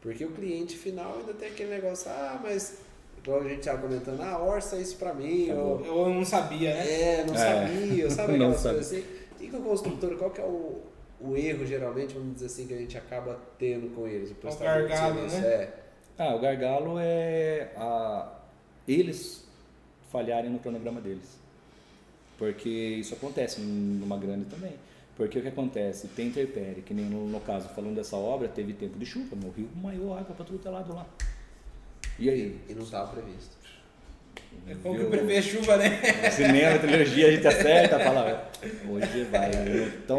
porque 0.00 0.24
o 0.24 0.32
cliente 0.32 0.76
final 0.76 1.18
ainda 1.18 1.32
tem 1.32 1.48
aquele 1.48 1.70
negócio, 1.70 2.10
ah, 2.10 2.40
mas 2.42 2.85
igual 3.26 3.40
a 3.42 3.48
gente 3.48 3.58
estava 3.58 3.82
comentando, 3.82 4.20
ah, 4.22 4.38
orça 4.42 4.76
isso 4.76 4.96
pra 4.96 5.12
mim, 5.12 5.50
ou 5.52 5.84
Eu 5.84 6.08
não 6.14 6.24
sabia, 6.24 6.72
né? 6.74 6.90
é, 7.20 7.24
não 7.26 7.34
É. 7.34 7.38
sabia, 7.38 8.10
sabe 8.10 8.34
aquelas 8.34 8.62
coisas 8.62 8.86
assim? 8.86 9.04
E 9.40 9.48
com 9.48 9.56
a 9.56 9.60
construtora, 9.60 10.16
qual 10.16 10.30
que 10.30 10.40
é 10.40 10.44
o, 10.44 10.80
o 11.20 11.36
erro, 11.36 11.66
geralmente, 11.66 12.14
vamos 12.14 12.34
dizer 12.34 12.46
assim, 12.46 12.66
que 12.66 12.74
a 12.74 12.78
gente 12.78 12.96
acaba 12.96 13.38
tendo 13.58 13.94
com 13.94 14.06
eles? 14.06 14.30
O 14.30 14.34
prestador 14.36 14.82
de 14.82 14.88
gargalo, 14.88 15.26
né? 15.26 15.38
É. 15.38 15.70
Ah, 16.18 16.34
o 16.34 16.38
gargalo 16.38 16.96
é 16.98 17.70
a, 17.76 18.32
eles 18.88 19.44
falharem 20.10 20.50
no 20.50 20.58
cronograma 20.58 21.00
deles. 21.00 21.36
Porque 22.38 22.68
isso 22.68 23.14
acontece 23.14 23.60
numa 23.60 24.16
grande 24.18 24.44
também. 24.46 24.72
Porque 25.16 25.38
o 25.38 25.42
que 25.42 25.48
acontece? 25.48 26.08
Tem 26.08 26.28
interpere, 26.28 26.82
que 26.82 26.92
nem 26.92 27.06
no, 27.06 27.26
no 27.26 27.40
caso, 27.40 27.68
falando 27.70 27.94
dessa 27.96 28.16
obra, 28.16 28.48
teve 28.48 28.74
tempo 28.74 28.98
de 28.98 29.06
chuva, 29.06 29.34
rio 29.56 29.68
maior 29.82 30.18
água 30.18 30.34
para 30.34 30.44
tudo 30.44 30.58
que 30.58 30.68
é 30.68 30.70
lado 30.70 30.94
lá. 30.94 31.06
E 32.18 32.30
aí? 32.30 32.60
E 32.68 32.74
não 32.74 32.82
estava 32.82 33.12
previsto. 33.12 33.56
É 34.66 34.74
como 34.82 34.98
que 34.98 35.04
prevê 35.06 35.42
chuva, 35.42 35.76
né? 35.76 36.00
Cinema, 36.30 36.78
tecnologia, 36.78 37.28
a 37.28 37.30
gente 37.30 37.46
acerta, 37.46 38.00
fala, 38.00 38.50
hoje 38.88 39.24
vai. 39.24 39.50
Então, 40.02 40.18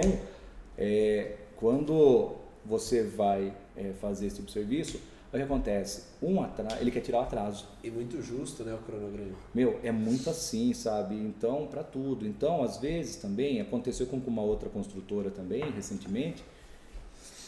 é, 0.78 1.34
quando 1.56 2.36
você 2.64 3.04
vai 3.04 3.54
é, 3.76 3.94
fazer 4.00 4.28
esse 4.28 4.38
tipo 4.38 4.48
de 4.48 4.54
serviço, 4.54 5.02
o 5.34 5.36
que 5.36 5.44
acontece? 5.44 6.04
Um 6.22 6.42
atraso, 6.42 6.78
ele 6.80 6.92
quer 6.92 7.02
tirar 7.02 7.20
o 7.20 7.22
atraso. 7.22 7.68
E 7.84 7.92
muito 7.92 8.22
justo, 8.22 8.64
né, 8.64 8.74
o 8.74 8.78
cronograma. 8.78 9.36
Meu, 9.54 9.80
é 9.84 9.92
muito 9.92 10.30
assim, 10.30 10.74
sabe? 10.74 11.16
Então, 11.16 11.68
para 11.68 11.84
tudo. 11.84 12.26
Então, 12.26 12.64
às 12.64 12.78
vezes 12.78 13.18
também, 13.18 13.60
aconteceu 13.60 14.08
com 14.08 14.18
uma 14.18 14.42
outra 14.42 14.70
construtora 14.70 15.30
também, 15.30 15.70
recentemente, 15.72 16.44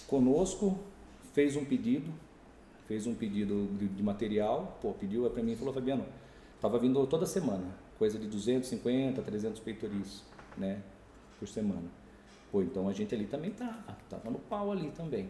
conosco, 0.07 0.77
fez 1.33 1.55
um 1.55 1.63
pedido, 1.63 2.11
fez 2.89 3.05
um 3.05 3.13
pedido 3.13 3.69
de, 3.77 4.01
material, 4.01 4.79
pô, 4.81 4.93
pediu 4.93 5.29
para 5.29 5.43
mim 5.43 5.51
e 5.51 5.55
falou, 5.55 5.71
Fabiano, 5.71 6.03
tava 6.59 6.79
vindo 6.79 7.05
toda 7.05 7.23
semana, 7.23 7.67
coisa 7.99 8.17
de 8.17 8.25
250, 8.25 9.21
300 9.21 9.61
peitoris, 9.61 10.23
né, 10.57 10.81
por 11.37 11.47
semana. 11.47 11.87
Pô, 12.51 12.63
então 12.63 12.89
a 12.89 12.93
gente 12.93 13.13
ali 13.13 13.27
também 13.27 13.51
tava, 13.51 13.95
tava 14.09 14.31
no 14.31 14.39
pau 14.39 14.71
ali 14.71 14.89
também. 14.89 15.29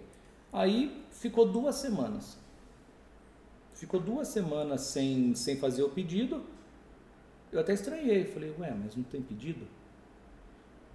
Aí 0.54 1.04
ficou 1.12 1.46
duas 1.46 1.76
semanas. 1.76 2.38
Ficou 3.74 4.00
duas 4.00 4.30
semanas 4.30 4.80
sem, 4.82 5.36
sem 5.36 5.58
fazer 5.58 5.84
o 5.84 5.90
pedido. 5.90 6.42
Eu 7.52 7.60
até 7.60 7.74
estranhei, 7.74 8.24
falei, 8.24 8.56
ué, 8.58 8.74
mas 8.74 8.96
não 8.96 9.04
tem 9.04 9.22
pedido? 9.22 9.68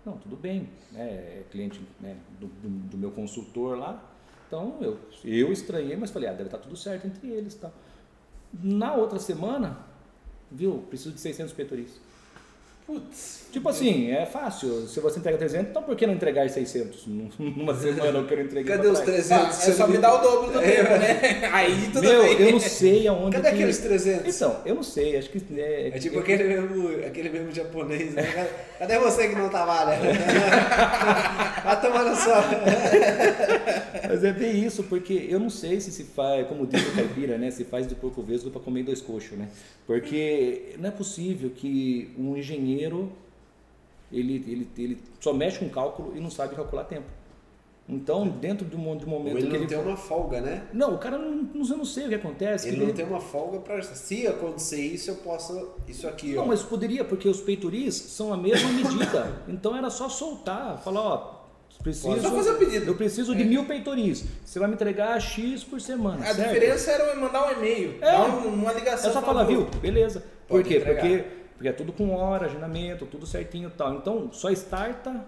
Não, 0.02 0.16
tudo 0.16 0.34
bem, 0.34 0.70
né, 0.92 1.10
é 1.10 1.44
cliente 1.50 1.78
né, 2.00 2.16
do, 2.40 2.46
do, 2.46 2.68
do 2.88 2.96
meu 2.96 3.10
consultor 3.10 3.76
lá. 3.76 4.13
Então 4.46 4.76
eu, 4.80 4.98
eu 5.24 5.52
estranhei, 5.52 5.96
mas 5.96 6.10
falei, 6.10 6.28
ah, 6.28 6.32
deve 6.32 6.44
estar 6.44 6.58
tudo 6.58 6.76
certo 6.76 7.06
entre 7.06 7.28
eles. 7.28 7.54
Tá. 7.54 7.70
Na 8.52 8.94
outra 8.94 9.18
semana, 9.18 9.78
viu, 10.50 10.84
preciso 10.88 11.12
de 11.12 11.20
600 11.20 11.52
petoris. 11.52 12.00
Putz. 12.86 13.44
Tipo 13.50 13.68
assim, 13.68 14.10
é 14.10 14.26
fácil. 14.26 14.86
Se 14.88 15.00
você 15.00 15.18
entrega 15.18 15.38
300, 15.38 15.70
então 15.70 15.82
por 15.82 15.94
que 15.96 16.06
não 16.06 16.12
entregar 16.12 16.46
600 16.50 17.06
num- 17.06 17.30
numa 17.38 17.74
semana 17.74 18.18
eu 18.18 18.26
quero 18.26 18.42
entregar? 18.42 18.76
Cadê 18.76 18.88
os 18.88 19.00
Ah, 19.00 19.04
300? 19.04 19.30
é 19.32 19.52
Você 19.52 19.72
só 19.72 19.86
me 19.86 19.96
dar 19.96 20.14
o 20.14 20.18
dobro 20.22 20.52
do 20.52 20.60
tempo, 20.60 20.90
né? 20.90 21.48
Aí 21.52 21.88
tudo 21.92 22.02
Meu, 22.02 22.22
bem. 22.24 22.40
eu 22.40 22.52
não 22.52 22.60
sei 22.60 23.06
aonde 23.08 23.36
Cadê 23.36 23.48
que... 23.50 23.54
aqueles 23.54 23.78
300? 23.78 24.36
Então, 24.36 24.60
eu 24.66 24.74
não 24.74 24.82
sei, 24.82 25.16
acho 25.16 25.30
que... 25.30 25.40
É, 25.58 25.88
É 25.94 25.98
tipo 25.98 26.16
eu- 26.16 26.20
aquele 26.20 26.44
mesmo, 26.44 26.88
aquele 27.06 27.30
mesmo 27.30 27.52
japonês, 27.54 28.12
né? 28.12 28.22
Cadê- 28.22 28.48
Cadê 28.80 28.98
você 28.98 29.28
que 29.28 29.34
não 29.36 29.48
trabalha? 29.48 29.96
Vai 31.64 31.80
tomar 31.80 32.04
na 32.04 32.16
sua. 32.16 32.44
Mas 34.08 34.24
é 34.24 34.32
bem 34.32 34.64
isso, 34.64 34.82
porque 34.82 35.26
eu 35.30 35.38
não 35.40 35.48
sei 35.48 35.80
se 35.80 35.90
se 35.90 36.04
faz, 36.04 36.46
como 36.48 36.66
diz 36.66 36.82
o 36.86 36.92
caipira, 36.92 37.38
né? 37.38 37.50
Se 37.50 37.64
faz 37.64 37.86
de 37.86 37.94
porco 37.94 38.20
vesgo 38.22 38.50
para 38.50 38.60
comer 38.60 38.82
dois 38.82 39.00
coxos, 39.00 39.38
né? 39.38 39.48
Porque 39.86 40.74
não 40.78 40.88
é 40.88 40.92
possível 40.92 41.50
que 41.50 42.10
um 42.18 42.36
engenheiro 42.36 42.73
ele, 44.12 44.34
ele, 44.46 44.68
ele 44.78 44.98
só 45.20 45.32
mexe 45.32 45.58
com 45.58 45.68
cálculo 45.68 46.12
e 46.16 46.20
não 46.20 46.30
sabe 46.30 46.54
calcular 46.54 46.84
tempo. 46.84 47.06
Então, 47.86 48.26
dentro 48.26 48.64
de 48.66 48.74
um, 48.76 48.96
de 48.96 49.04
um 49.04 49.12
Ou 49.12 49.18
momento 49.18 49.36
ele 49.36 49.46
que 49.46 49.52
não 49.52 49.56
ele. 49.56 49.66
tem 49.66 49.78
uma 49.78 49.96
folga, 49.96 50.40
né? 50.40 50.62
Não, 50.72 50.94
o 50.94 50.98
cara 50.98 51.18
não, 51.18 51.32
não, 51.32 51.64
não 51.76 51.84
sei 51.84 52.06
o 52.06 52.08
que 52.08 52.14
acontece. 52.14 52.66
que 52.66 52.74
Ele 52.74 52.86
não 52.86 52.94
tem 52.94 53.04
uma 53.04 53.20
folga 53.20 53.58
pra. 53.58 53.82
Se 53.82 54.26
acontecer 54.26 54.80
isso, 54.80 55.10
eu 55.10 55.16
posso. 55.16 55.72
Isso 55.86 56.08
aqui, 56.08 56.32
Não, 56.34 56.44
ó. 56.44 56.46
mas 56.46 56.62
poderia, 56.62 57.04
porque 57.04 57.28
os 57.28 57.42
peitoris 57.42 57.94
são 57.94 58.32
a 58.32 58.38
mesma 58.38 58.70
medida. 58.70 59.42
então 59.48 59.76
era 59.76 59.90
só 59.90 60.08
soltar, 60.08 60.78
falar, 60.82 61.00
ó, 61.02 61.44
preciso, 61.82 62.18
Só 62.22 62.30
fazer 62.30 62.54
pedido. 62.54 62.86
eu 62.86 62.94
preciso 62.94 63.34
de 63.36 63.44
mil 63.44 63.66
peitoris. 63.66 64.24
Você 64.42 64.58
vai 64.58 64.66
me 64.66 64.74
entregar 64.76 65.20
X 65.20 65.62
por 65.62 65.78
semana. 65.78 66.22
A 66.24 66.32
certo? 66.34 66.48
diferença 66.54 66.90
era 66.90 67.14
mandar 67.16 67.48
um 67.48 67.52
e-mail, 67.58 67.98
É. 68.00 68.18
um- 68.18 68.54
uma 68.54 68.72
ligação. 68.72 69.10
É 69.10 69.12
só 69.12 69.20
falar, 69.20 69.44
viu? 69.44 69.66
Beleza. 69.82 70.20
Por 70.48 70.62
Pode 70.62 70.68
quê? 70.70 70.76
entregar. 70.78 71.02
Porque, 71.02 71.24
porque 71.54 71.68
é 71.68 71.72
tudo 71.72 71.92
com 71.92 72.14
hora, 72.14 72.46
agendamento, 72.46 73.06
tudo 73.06 73.26
certinho 73.26 73.68
e 73.68 73.72
tal. 73.72 73.94
Então, 73.94 74.30
só 74.32 74.50
starta 74.50 75.24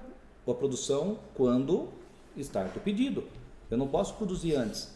a 0.46 0.54
produção 0.54 1.18
quando 1.34 1.88
starta 2.36 2.78
o 2.78 2.82
pedido. 2.82 3.24
Eu 3.70 3.76
não 3.78 3.88
posso 3.88 4.14
produzir 4.14 4.54
antes. 4.54 4.94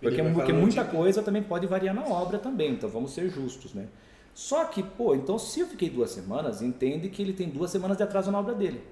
Porque, 0.00 0.20
vai 0.20 0.32
porque 0.32 0.52
muita 0.52 0.84
coisa 0.84 1.22
também 1.22 1.42
pode 1.42 1.66
variar 1.66 1.94
na 1.94 2.04
obra 2.04 2.38
também, 2.38 2.72
então 2.72 2.88
vamos 2.88 3.12
ser 3.12 3.28
justos, 3.30 3.72
né? 3.72 3.86
Só 4.34 4.64
que, 4.64 4.82
pô, 4.82 5.14
então 5.14 5.38
se 5.38 5.60
eu 5.60 5.66
fiquei 5.68 5.88
duas 5.88 6.10
semanas, 6.10 6.60
entende 6.60 7.08
que 7.08 7.22
ele 7.22 7.32
tem 7.32 7.48
duas 7.48 7.70
semanas 7.70 7.96
de 7.96 8.02
atraso 8.02 8.30
na 8.30 8.40
obra 8.40 8.54
dele. 8.54 8.82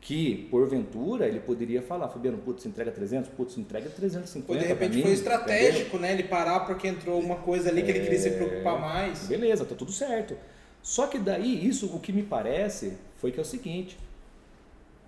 Que, 0.00 0.48
porventura, 0.50 1.26
ele 1.26 1.40
poderia 1.40 1.80
falar, 1.80 2.08
Fabiano, 2.08 2.36
putz, 2.38 2.66
entrega 2.66 2.90
300, 2.90 3.30
putz, 3.30 3.56
entrega 3.56 3.88
350 3.88 4.46
Pô, 4.46 4.58
de 4.58 4.66
repente 4.66 4.96
mim, 4.96 5.02
foi 5.02 5.12
entendeu? 5.12 5.32
estratégico, 5.32 5.98
né? 5.98 6.12
Ele 6.12 6.24
parar 6.24 6.60
porque 6.60 6.88
entrou 6.88 7.18
uma 7.20 7.36
coisa 7.36 7.70
ali 7.70 7.82
que 7.82 7.90
ele 7.90 8.00
queria 8.00 8.18
se 8.18 8.30
preocupar 8.32 8.78
mais. 8.78 9.28
Beleza, 9.28 9.64
tá 9.64 9.74
tudo 9.74 9.92
certo. 9.92 10.36
Só 10.84 11.06
que 11.06 11.18
daí, 11.18 11.66
isso, 11.66 11.86
o 11.96 11.98
que 11.98 12.12
me 12.12 12.22
parece, 12.22 12.98
foi 13.16 13.32
que 13.32 13.38
é 13.40 13.42
o 13.42 13.44
seguinte. 13.46 13.98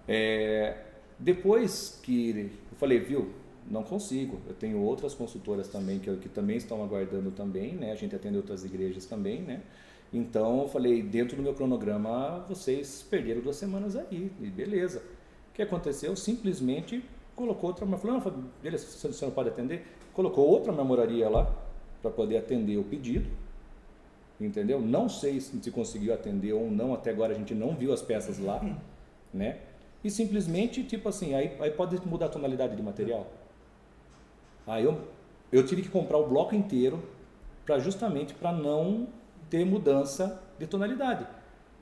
é, 0.09 0.79
depois 1.19 1.99
que 2.03 2.51
eu 2.73 2.79
falei, 2.79 2.99
viu, 2.99 3.31
não 3.71 3.83
consigo. 3.83 4.41
Eu 4.49 4.55
tenho 4.55 4.81
outras 4.81 5.15
consultoras 5.15 5.69
também 5.69 5.99
que, 5.99 6.15
que 6.17 6.29
também 6.31 6.57
estão 6.57 6.83
aguardando 6.83 7.31
também, 7.31 7.75
né? 7.75 7.93
A 7.93 7.95
gente 7.97 8.17
atende 8.17 8.37
outras 8.39 8.65
igrejas 8.65 9.05
também, 9.07 9.43
né? 9.43 9.63
Então 10.13 10.63
eu 10.63 10.69
falei, 10.69 11.03
dentro 11.03 11.37
do 11.37 11.43
meu 11.43 11.53
cronograma, 11.55 12.45
vocês 12.49 13.05
perderam 13.11 13.43
duas 13.43 13.57
semanas 13.57 13.97
aí, 13.97 14.33
e 14.41 14.47
beleza. 14.47 15.03
O 15.51 15.55
que 15.55 15.63
aconteceu? 15.63 16.17
Simplesmente 16.17 17.05
colocou 17.35 17.69
outra, 17.71 17.85
mas 17.85 18.01
falou, 18.01 18.19
não, 18.19 18.45
beleza, 18.63 18.87
você 18.87 19.25
não 19.27 19.33
pode 19.33 19.51
atender. 19.51 19.85
Colocou 20.15 20.47
outra 20.49 20.73
memoraria 20.73 21.29
lá 21.29 21.53
para 22.01 22.11
poder 22.11 22.39
atender 22.39 22.79
o 22.79 22.85
pedido, 22.85 23.29
entendeu? 24.41 24.81
Não 24.81 25.09
sei 25.09 25.41
se 25.41 25.71
conseguiu 25.71 26.13
atender 26.13 26.53
ou 26.53 26.71
não, 26.71 26.95
até 26.95 27.11
agora 27.11 27.35
a 27.35 27.37
gente 27.37 27.55
não 27.55 27.75
viu 27.75 27.93
as 27.93 28.03
peças 28.03 28.39
lá, 28.39 28.61
né? 29.33 29.59
E 30.05 30.11
simplesmente, 30.11 30.85
tipo 30.85 31.09
assim, 31.09 31.35
aí, 31.35 31.57
aí 31.61 31.71
pode 31.71 32.01
mudar 32.07 32.27
a 32.27 32.29
tonalidade 32.29 32.77
de 32.77 32.83
material. 32.83 33.27
Aí 34.67 34.85
eu, 34.85 35.01
eu 35.51 35.65
tive 35.65 35.83
que 35.83 35.89
comprar 35.89 36.19
o 36.19 36.29
bloco 36.29 36.55
inteiro 36.55 37.03
para 37.65 37.79
justamente 37.79 38.35
para 38.35 38.53
não 38.53 39.09
ter 39.49 39.65
mudança 39.65 40.41
de 40.59 40.67
tonalidade. 40.67 41.27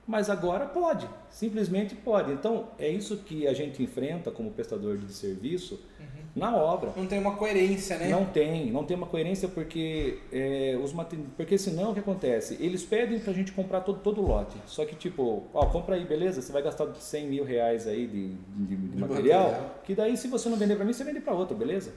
Mas 0.07 0.29
agora 0.29 0.67
pode, 0.67 1.09
simplesmente 1.31 1.95
pode. 1.95 2.33
Então 2.33 2.69
é 2.79 2.89
isso 2.89 3.19
que 3.19 3.47
a 3.47 3.55
gente 3.55 3.83
enfrenta 3.83 4.31
como 4.31 4.51
prestador 4.51 4.99
de 4.99 5.13
serviço 5.13 5.81
uhum. 5.99 6.14
Na 6.35 6.55
obra. 6.57 6.93
Não 6.97 7.07
tem 7.07 7.19
uma 7.19 7.37
coerência, 7.37 7.97
né? 7.97 8.09
Não 8.09 8.25
tem, 8.25 8.71
não 8.71 8.85
tem 8.85 8.97
uma 8.97 9.07
coerência 9.07 9.49
porque 9.49 10.19
é, 10.33 10.77
os 10.83 10.93
porque 11.37 11.57
senão 11.57 11.93
o 11.93 11.95
que 11.95 12.01
acontece? 12.01 12.57
Eles 12.61 12.83
pedem 12.83 13.21
para 13.21 13.31
a 13.31 13.35
gente 13.35 13.53
comprar 13.53 13.83
todo, 13.83 14.01
todo 14.01 14.21
o 14.21 14.27
lote. 14.27 14.57
Só 14.67 14.85
que 14.85 14.97
tipo, 14.97 15.45
ó, 15.55 15.67
compra 15.67 15.95
aí, 15.95 16.05
beleza? 16.05 16.43
Você 16.43 16.53
vai 16.53 16.63
gastar 16.63 16.93
100 16.93 17.29
mil 17.29 17.45
reais 17.45 17.87
aí 17.87 18.07
de, 18.07 18.29
de, 18.31 18.37
de, 18.67 18.77
de 18.77 18.99
material, 18.99 19.45
material, 19.45 19.81
que 19.85 19.95
daí 19.95 20.17
se 20.17 20.27
você 20.27 20.49
não 20.49 20.57
vender 20.57 20.75
para 20.75 20.85
mim, 20.85 20.93
você 20.93 21.05
vende 21.05 21.21
para 21.21 21.35
outro, 21.35 21.57
beleza? 21.57 21.93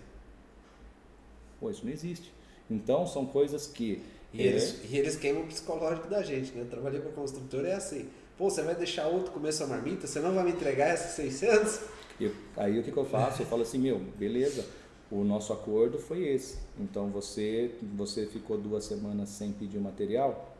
Pô, 1.59 1.71
isso 1.71 1.83
não 1.83 1.91
existe. 1.91 2.31
Então 2.69 3.07
são 3.07 3.25
coisas 3.25 3.65
que 3.65 4.03
e, 4.33 4.41
é. 4.41 4.45
eles, 4.45 4.79
e 4.87 4.97
eles 4.97 5.15
queimam 5.15 5.43
o 5.43 5.47
psicológico 5.47 6.07
da 6.07 6.21
gente, 6.21 6.51
né? 6.51 6.61
Eu 6.61 6.67
trabalhei 6.67 7.01
com 7.01 7.09
construtora 7.11 7.69
é 7.69 7.73
assim. 7.73 8.07
Pô, 8.37 8.51
você 8.51 8.61
vai 8.61 8.75
deixar 8.75 9.07
outro 9.07 9.31
comer 9.31 9.51
sua 9.51 9.65
marmita? 9.65 10.05
Você 10.05 10.19
não 10.19 10.35
vai 10.35 10.43
me 10.43 10.51
entregar 10.51 10.89
essas 10.89 11.13
600? 11.13 11.79
Eu, 12.19 12.33
aí 12.55 12.79
o 12.79 12.83
que, 12.83 12.91
que 12.91 12.97
eu 12.97 13.05
faço? 13.05 13.41
Eu 13.41 13.45
falo 13.45 13.61
assim, 13.61 13.77
meu, 13.77 13.99
beleza, 14.17 14.65
o 15.11 15.23
nosso 15.23 15.53
acordo 15.53 15.97
foi 15.97 16.27
esse. 16.27 16.57
Então 16.79 17.09
você, 17.09 17.75
você 17.95 18.25
ficou 18.25 18.57
duas 18.57 18.85
semanas 18.85 19.29
sem 19.29 19.51
pedir 19.51 19.77
o 19.77 19.81
material, 19.81 20.55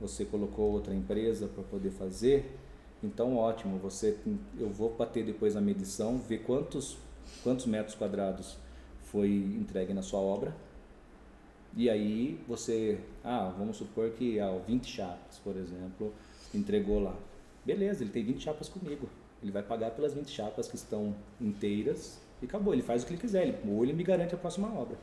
você 0.00 0.24
colocou 0.24 0.70
outra 0.70 0.94
empresa 0.94 1.46
para 1.46 1.62
poder 1.64 1.90
fazer, 1.90 2.56
então 3.02 3.36
ótimo, 3.36 3.78
você, 3.78 4.16
eu 4.58 4.70
vou 4.70 4.90
bater 4.90 5.24
depois 5.24 5.54
na 5.54 5.60
medição, 5.60 6.18
ver 6.18 6.38
quantos, 6.38 6.96
quantos 7.42 7.66
metros 7.66 7.94
quadrados 7.96 8.56
foi 9.02 9.28
entregue 9.28 9.92
na 9.92 10.02
sua 10.02 10.20
obra, 10.20 10.54
e 11.76 11.88
aí 11.88 12.38
você, 12.46 13.00
ah, 13.24 13.52
vamos 13.56 13.78
supor 13.78 14.10
que 14.10 14.38
ah, 14.38 14.60
20 14.66 14.86
chapas, 14.86 15.38
por 15.38 15.56
exemplo, 15.56 16.12
entregou 16.54 17.00
lá. 17.00 17.16
Beleza, 17.64 18.04
ele 18.04 18.10
tem 18.10 18.24
20 18.24 18.42
chapas 18.42 18.68
comigo. 18.68 19.08
Ele 19.42 19.50
vai 19.52 19.62
pagar 19.62 19.90
pelas 19.90 20.14
20 20.14 20.28
chapas 20.30 20.68
que 20.68 20.76
estão 20.76 21.14
inteiras 21.40 22.20
e 22.40 22.44
acabou. 22.44 22.72
Ele 22.72 22.82
faz 22.82 23.02
o 23.02 23.06
que 23.06 23.12
ele 23.14 23.20
quiser, 23.20 23.42
ele, 23.42 23.58
ou 23.68 23.82
ele 23.82 23.92
me 23.92 24.04
garante 24.04 24.34
a 24.34 24.38
próxima 24.38 24.68
obra. 24.72 24.96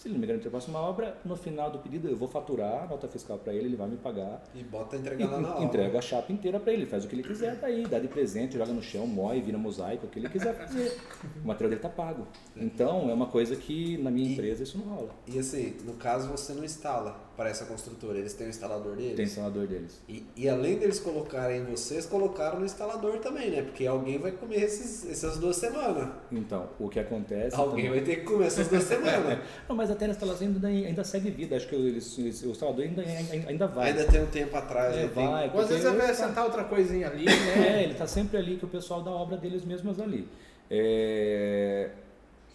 Se 0.00 0.08
ele 0.08 0.16
me 0.16 0.26
garantir 0.26 0.48
a 0.48 0.50
próxima 0.50 0.78
obra, 0.78 1.18
no 1.26 1.36
final 1.36 1.70
do 1.70 1.78
pedido 1.78 2.08
eu 2.08 2.16
vou 2.16 2.26
faturar 2.26 2.84
a 2.84 2.86
nota 2.86 3.06
fiscal 3.06 3.36
para 3.38 3.52
ele, 3.52 3.66
ele 3.66 3.76
vai 3.76 3.86
me 3.86 3.98
pagar. 3.98 4.42
E 4.54 4.62
bota 4.64 4.96
entregar 4.96 5.28
lá 5.30 5.38
na 5.38 5.62
Entrega 5.62 5.88
obra. 5.88 5.98
a 5.98 6.00
chapa 6.00 6.32
inteira 6.32 6.58
para 6.58 6.72
ele, 6.72 6.86
faz 6.86 7.04
o 7.04 7.08
que 7.08 7.16
ele 7.16 7.22
quiser 7.22 7.56
daí, 7.56 7.86
dá 7.86 7.98
de 7.98 8.08
presente, 8.08 8.56
joga 8.56 8.72
no 8.72 8.82
chão, 8.82 9.06
mói, 9.06 9.42
vira 9.42 9.58
mosaico, 9.58 10.06
o 10.06 10.08
que 10.08 10.18
ele 10.18 10.30
quiser 10.30 10.54
fazer. 10.54 10.98
o 11.44 11.46
material 11.46 11.68
dele 11.70 11.82
tá 11.82 11.90
pago. 11.90 12.26
Então 12.56 13.10
é 13.10 13.12
uma 13.12 13.26
coisa 13.26 13.54
que 13.56 13.98
na 13.98 14.10
minha 14.10 14.30
e, 14.30 14.32
empresa 14.32 14.62
isso 14.62 14.78
não 14.78 14.86
rola. 14.86 15.10
E 15.26 15.38
assim, 15.38 15.76
no 15.84 15.92
caso 15.92 16.30
você 16.30 16.54
não 16.54 16.64
instala 16.64 17.20
para 17.40 17.48
essa 17.48 17.64
construtora, 17.64 18.18
eles 18.18 18.34
têm 18.34 18.48
o 18.48 18.50
instalador 18.50 18.94
deles? 18.96 19.16
Tem 19.16 19.24
o 19.24 19.28
instalador 19.28 19.66
deles. 19.66 19.98
E, 20.06 20.26
e 20.36 20.46
além 20.46 20.76
deles 20.76 21.00
colocarem 21.00 21.64
vocês, 21.64 22.04
colocaram 22.04 22.58
no 22.58 22.66
instalador 22.66 23.16
também, 23.16 23.50
né? 23.50 23.62
Porque 23.62 23.86
alguém 23.86 24.18
vai 24.18 24.30
comer 24.30 24.64
esses, 24.64 25.10
essas 25.10 25.38
duas 25.38 25.56
semanas. 25.56 26.06
Então, 26.30 26.68
o 26.78 26.86
que 26.90 27.00
acontece... 27.00 27.56
Alguém 27.56 27.86
também... 27.86 27.90
vai 27.92 28.00
ter 28.02 28.16
que 28.16 28.26
comer 28.26 28.44
essas 28.44 28.68
duas 28.68 28.82
semanas. 28.82 29.38
não, 29.66 29.74
mas 29.74 29.90
até 29.90 30.06
na 30.06 30.12
instalação 30.12 30.48
ainda, 30.48 30.68
ainda 30.68 31.02
segue 31.02 31.30
vida. 31.30 31.56
Acho 31.56 31.66
que 31.66 31.74
eles, 31.74 32.18
eles, 32.18 32.42
o 32.42 32.50
instalador 32.50 32.84
ainda, 32.84 33.02
ainda 33.48 33.66
vai. 33.66 33.88
Ainda 33.88 34.04
tem 34.04 34.22
um 34.22 34.26
tempo 34.26 34.54
atrás. 34.54 34.94
É, 34.94 35.06
vai. 35.06 35.48
Tem... 35.48 35.60
Às 35.62 35.68
vezes 35.70 35.84
vai 35.84 35.96
acrescentar 35.96 36.44
outra 36.44 36.64
coisinha 36.64 37.08
ali, 37.08 37.24
né? 37.24 37.78
É, 37.78 37.82
ele 37.84 37.92
está 37.92 38.06
sempre 38.06 38.36
ali, 38.36 38.58
que 38.58 38.66
o 38.66 38.68
pessoal 38.68 39.02
da 39.02 39.12
obra 39.12 39.38
deles 39.38 39.64
mesmos 39.64 39.98
ali. 39.98 40.28
É... 40.70 41.88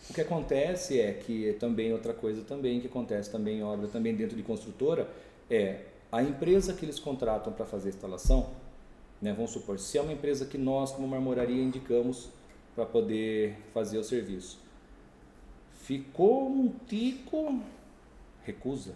O 0.09 0.13
que 0.13 0.21
acontece 0.21 0.99
é 0.99 1.11
que 1.13 1.53
também 1.59 1.91
outra 1.91 2.13
coisa 2.13 2.43
também 2.43 2.79
que 2.79 2.87
acontece 2.87 3.31
também 3.31 3.59
em 3.59 3.63
obra, 3.63 3.87
também 3.87 4.15
dentro 4.15 4.37
de 4.37 4.43
construtora, 4.43 5.09
é 5.49 5.79
a 6.11 6.21
empresa 6.21 6.73
que 6.73 6.85
eles 6.85 6.99
contratam 6.99 7.51
para 7.51 7.65
fazer 7.65 7.89
a 7.89 7.93
instalação, 7.93 8.51
né, 9.21 9.33
vamos 9.33 9.51
supor, 9.51 9.79
se 9.79 9.97
é 9.97 10.01
uma 10.01 10.13
empresa 10.13 10.45
que 10.45 10.57
nós 10.57 10.91
como 10.91 11.07
marmoraria 11.07 11.61
indicamos 11.61 12.29
para 12.75 12.85
poder 12.85 13.57
fazer 13.73 13.97
o 13.97 14.03
serviço, 14.03 14.59
ficou 15.73 16.49
um 16.49 16.71
tico, 16.87 17.59
recusa. 18.43 18.93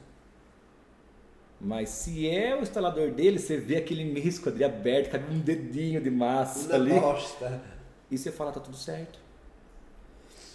Mas 1.60 1.90
se 1.90 2.30
é 2.30 2.56
o 2.56 2.62
instalador 2.62 3.12
dele, 3.12 3.38
você 3.38 3.58
vê 3.58 3.78
aquele 3.78 4.06
meio 4.12 4.28
esquadrilho 4.28 4.68
aberto, 4.68 5.12
cabe 5.12 5.34
um 5.34 5.40
dedinho 5.40 6.02
de 6.02 6.10
massa 6.10 6.76
ali. 6.76 6.98
Bosta. 7.00 7.62
E 8.10 8.18
você 8.18 8.32
fala, 8.32 8.52
tá 8.52 8.60
tudo 8.60 8.78
certo. 8.78 9.20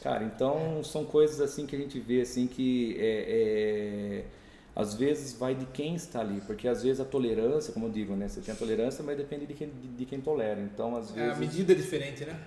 Cara, 0.05 0.23
então 0.23 0.85
são 0.85 1.05
coisas 1.05 1.41
assim 1.41 1.67
que 1.67 1.75
a 1.75 1.79
gente 1.79 1.99
vê 1.99 2.21
assim 2.21 2.47
que 2.47 2.95
é, 3.01 3.25
é, 3.27 4.25
às 4.77 4.95
vezes 4.95 5.33
vai 5.33 5.55
de 5.55 5.65
quem 5.67 5.95
está 5.95 6.21
ali, 6.21 6.41
porque 6.47 6.69
às 6.69 6.83
vezes 6.83 7.01
a 7.01 7.05
tolerância, 7.07 7.73
como 7.73 7.87
eu 7.87 7.91
digo, 7.91 8.15
né? 8.15 8.29
Você 8.29 8.41
tem 8.41 8.55
a 8.55 8.57
tolerância, 8.57 9.03
mas 9.03 9.17
depende 9.17 9.47
de 9.47 9.55
quem, 9.55 9.69
de, 9.69 9.89
de 9.89 10.05
quem 10.05 10.21
tolera. 10.21 10.61
Então, 10.61 10.95
às 10.95 11.11
vezes. 11.11 11.31
É, 11.31 11.33
a 11.33 11.37
medida 11.37 11.73
é 11.73 11.75
diferente, 11.75 12.25
né? 12.25 12.39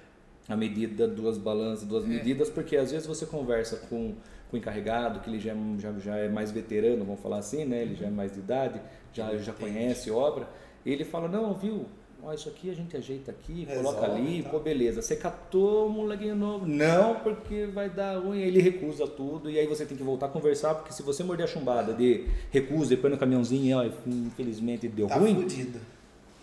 A 0.47 0.55
medida, 0.55 1.07
duas 1.07 1.37
balanças, 1.37 1.85
duas 1.85 2.05
é. 2.05 2.07
medidas, 2.07 2.47
porque 2.47 2.77
às 2.77 2.91
vezes 2.91 3.07
você 3.07 3.25
conversa 3.25 3.75
com 3.89 4.15
com 4.49 4.55
o 4.55 4.59
encarregado, 4.59 5.19
que 5.19 5.29
ele 5.29 5.39
já, 5.39 5.53
já, 5.77 5.91
já 5.99 6.17
é 6.17 6.29
mais 6.29 6.51
veterano, 6.51 7.03
vamos 7.03 7.19
falar 7.19 7.39
assim, 7.39 7.65
né? 7.65 7.81
Ele 7.81 7.95
já 7.95 8.07
é 8.07 8.09
mais 8.09 8.31
de 8.31 8.39
idade, 8.39 8.81
já, 9.13 9.35
já 9.37 9.53
conhece 9.53 10.09
obra. 10.09 10.47
E 10.85 10.91
ele 10.91 11.03
fala, 11.03 11.27
não, 11.27 11.53
viu, 11.53 11.85
ó, 12.23 12.33
isso 12.33 12.49
aqui 12.49 12.69
a 12.69 12.73
gente 12.73 12.95
ajeita 12.95 13.31
aqui, 13.31 13.65
Resolve, 13.65 13.83
coloca 13.83 14.11
ali, 14.11 14.43
tá. 14.43 14.49
pô, 14.49 14.59
beleza. 14.59 15.01
Você 15.01 15.15
catou 15.15 15.89
molequinho 15.89 16.35
novo? 16.35 16.65
Não, 16.65 17.15
porque 17.19 17.65
vai 17.65 17.89
dar 17.89 18.17
ruim. 18.19 18.39
Ele 18.39 18.61
recusa 18.61 19.07
tudo 19.07 19.49
e 19.49 19.57
aí 19.57 19.67
você 19.67 19.85
tem 19.85 19.97
que 19.97 20.03
voltar 20.03 20.27
a 20.27 20.29
conversar, 20.29 20.75
porque 20.75 20.93
se 20.93 21.03
você 21.03 21.23
morder 21.23 21.45
a 21.45 21.47
chumbada 21.47 21.93
de 21.93 22.25
recusa 22.51 22.93
e 22.93 22.97
põe 22.97 23.09
no 23.09 23.17
caminhãozinho, 23.17 23.77
ó, 23.77 23.85
infelizmente 24.05 24.87
deu 24.87 25.07
tá 25.07 25.15
ruim. 25.15 25.35
Fudido. 25.35 25.79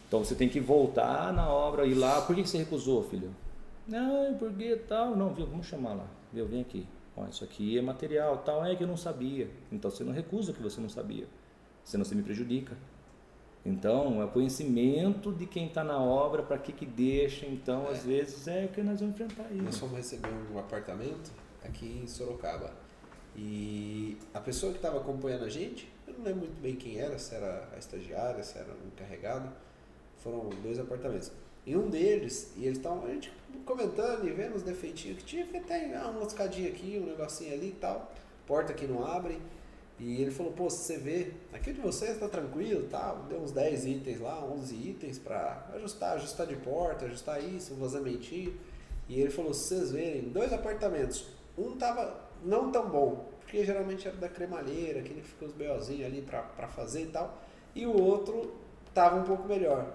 Então 0.08 0.24
você 0.24 0.34
tem 0.34 0.48
que 0.48 0.60
voltar 0.60 1.32
na 1.32 1.48
obra, 1.48 1.86
ir 1.86 1.94
lá. 1.94 2.20
Por 2.20 2.36
que 2.36 2.46
você 2.46 2.58
recusou, 2.58 3.02
filho? 3.04 3.30
Não, 3.86 4.34
porque 4.38 4.76
tal. 4.88 5.16
Não, 5.16 5.34
viu, 5.34 5.46
vamos 5.46 5.66
chamar 5.66 5.94
lá. 5.94 6.06
Viu, 6.32 6.46
vem 6.46 6.60
aqui. 6.60 6.86
Ó, 7.16 7.26
isso 7.26 7.44
aqui 7.44 7.78
é 7.78 7.82
material, 7.82 8.38
tal, 8.38 8.64
é 8.64 8.74
que 8.74 8.82
eu 8.82 8.88
não 8.88 8.96
sabia. 8.96 9.48
Então 9.70 9.90
você 9.90 10.02
não 10.02 10.12
recusa 10.12 10.50
o 10.50 10.54
que 10.54 10.62
você 10.62 10.80
não 10.80 10.88
sabia. 10.88 11.26
Senão 11.84 12.04
você 12.04 12.14
me 12.14 12.22
prejudica. 12.22 12.76
Então, 13.64 14.20
é 14.20 14.24
o 14.24 14.28
conhecimento 14.28 15.32
de 15.32 15.46
quem 15.46 15.68
está 15.68 15.82
na 15.82 15.98
obra, 15.98 16.42
para 16.42 16.58
que 16.58 16.72
que 16.72 16.84
deixa. 16.84 17.46
Então, 17.46 17.86
é. 17.86 17.92
às 17.92 18.04
vezes, 18.04 18.46
é 18.46 18.66
o 18.66 18.68
que 18.68 18.82
nós 18.82 19.00
vamos 19.00 19.14
enfrentar 19.14 19.46
aí. 19.50 19.60
Nós 19.60 19.78
fomos 19.78 19.96
receber 19.96 20.28
um 20.52 20.58
apartamento 20.58 21.32
aqui 21.64 22.00
em 22.02 22.06
Sorocaba. 22.06 22.72
E 23.36 24.18
a 24.32 24.40
pessoa 24.40 24.70
que 24.70 24.78
estava 24.78 24.98
acompanhando 24.98 25.44
a 25.44 25.48
gente, 25.48 25.90
eu 26.06 26.14
não 26.14 26.24
lembro 26.24 26.40
muito 26.40 26.60
bem 26.60 26.76
quem 26.76 26.98
era, 26.98 27.18
se 27.18 27.34
era 27.34 27.68
a 27.74 27.78
estagiária, 27.78 28.44
se 28.44 28.58
era 28.58 28.68
o 28.68 28.86
encarregado. 28.86 29.50
Foram 30.18 30.50
dois 30.62 30.78
apartamentos. 30.78 31.32
E 31.66 31.74
um 31.74 31.88
deles, 31.88 32.52
e 32.56 32.66
eles 32.66 32.76
estavam, 32.76 33.06
a 33.06 33.08
gente 33.08 33.32
comentando 33.64 34.28
e 34.28 34.30
vendo 34.30 34.54
os 34.54 34.62
defeitinhos 34.62 35.18
que 35.18 35.24
tinha, 35.24 35.46
tem 35.46 35.94
ah, 35.94 36.08
uma 36.08 36.20
lascadinha 36.20 36.68
aqui, 36.68 37.00
um 37.02 37.06
negocinho 37.06 37.54
ali 37.54 37.68
e 37.68 37.72
tal, 37.72 38.12
porta 38.46 38.74
que 38.74 38.86
não 38.86 39.04
abre. 39.04 39.40
E 39.98 40.20
ele 40.20 40.30
falou, 40.30 40.52
pô, 40.52 40.68
você 40.68 40.98
vê, 40.98 41.32
aqui 41.52 41.72
de 41.72 41.80
vocês 41.80 42.18
tá 42.18 42.28
tranquilo, 42.28 42.88
tal, 42.90 43.26
deu 43.28 43.38
uns 43.38 43.52
10 43.52 43.86
itens 43.86 44.20
lá, 44.20 44.44
11 44.44 44.74
itens 44.74 45.18
para 45.18 45.68
ajustar, 45.74 46.14
ajustar 46.14 46.46
de 46.46 46.56
porta, 46.56 47.06
ajustar 47.06 47.42
isso, 47.42 47.74
um 47.74 47.76
vazamentinho. 47.76 48.54
E 49.08 49.20
ele 49.20 49.30
falou, 49.30 49.54
se 49.54 49.68
vocês 49.68 49.92
verem, 49.92 50.22
dois 50.22 50.52
apartamentos, 50.52 51.26
um 51.56 51.76
tava 51.76 52.22
não 52.44 52.72
tão 52.72 52.88
bom, 52.88 53.28
porque 53.40 53.64
geralmente 53.64 54.08
era 54.08 54.16
da 54.16 54.28
cremalheira, 54.28 54.98
aquele 54.98 55.20
que 55.20 55.28
fica 55.28 55.44
os 55.44 55.52
BOzinhos 55.52 56.06
ali 56.06 56.22
para 56.22 56.66
fazer 56.68 57.02
e 57.02 57.06
tal, 57.06 57.38
e 57.74 57.86
o 57.86 57.96
outro 57.96 58.52
tava 58.92 59.16
um 59.16 59.24
pouco 59.24 59.46
melhor. 59.46 59.86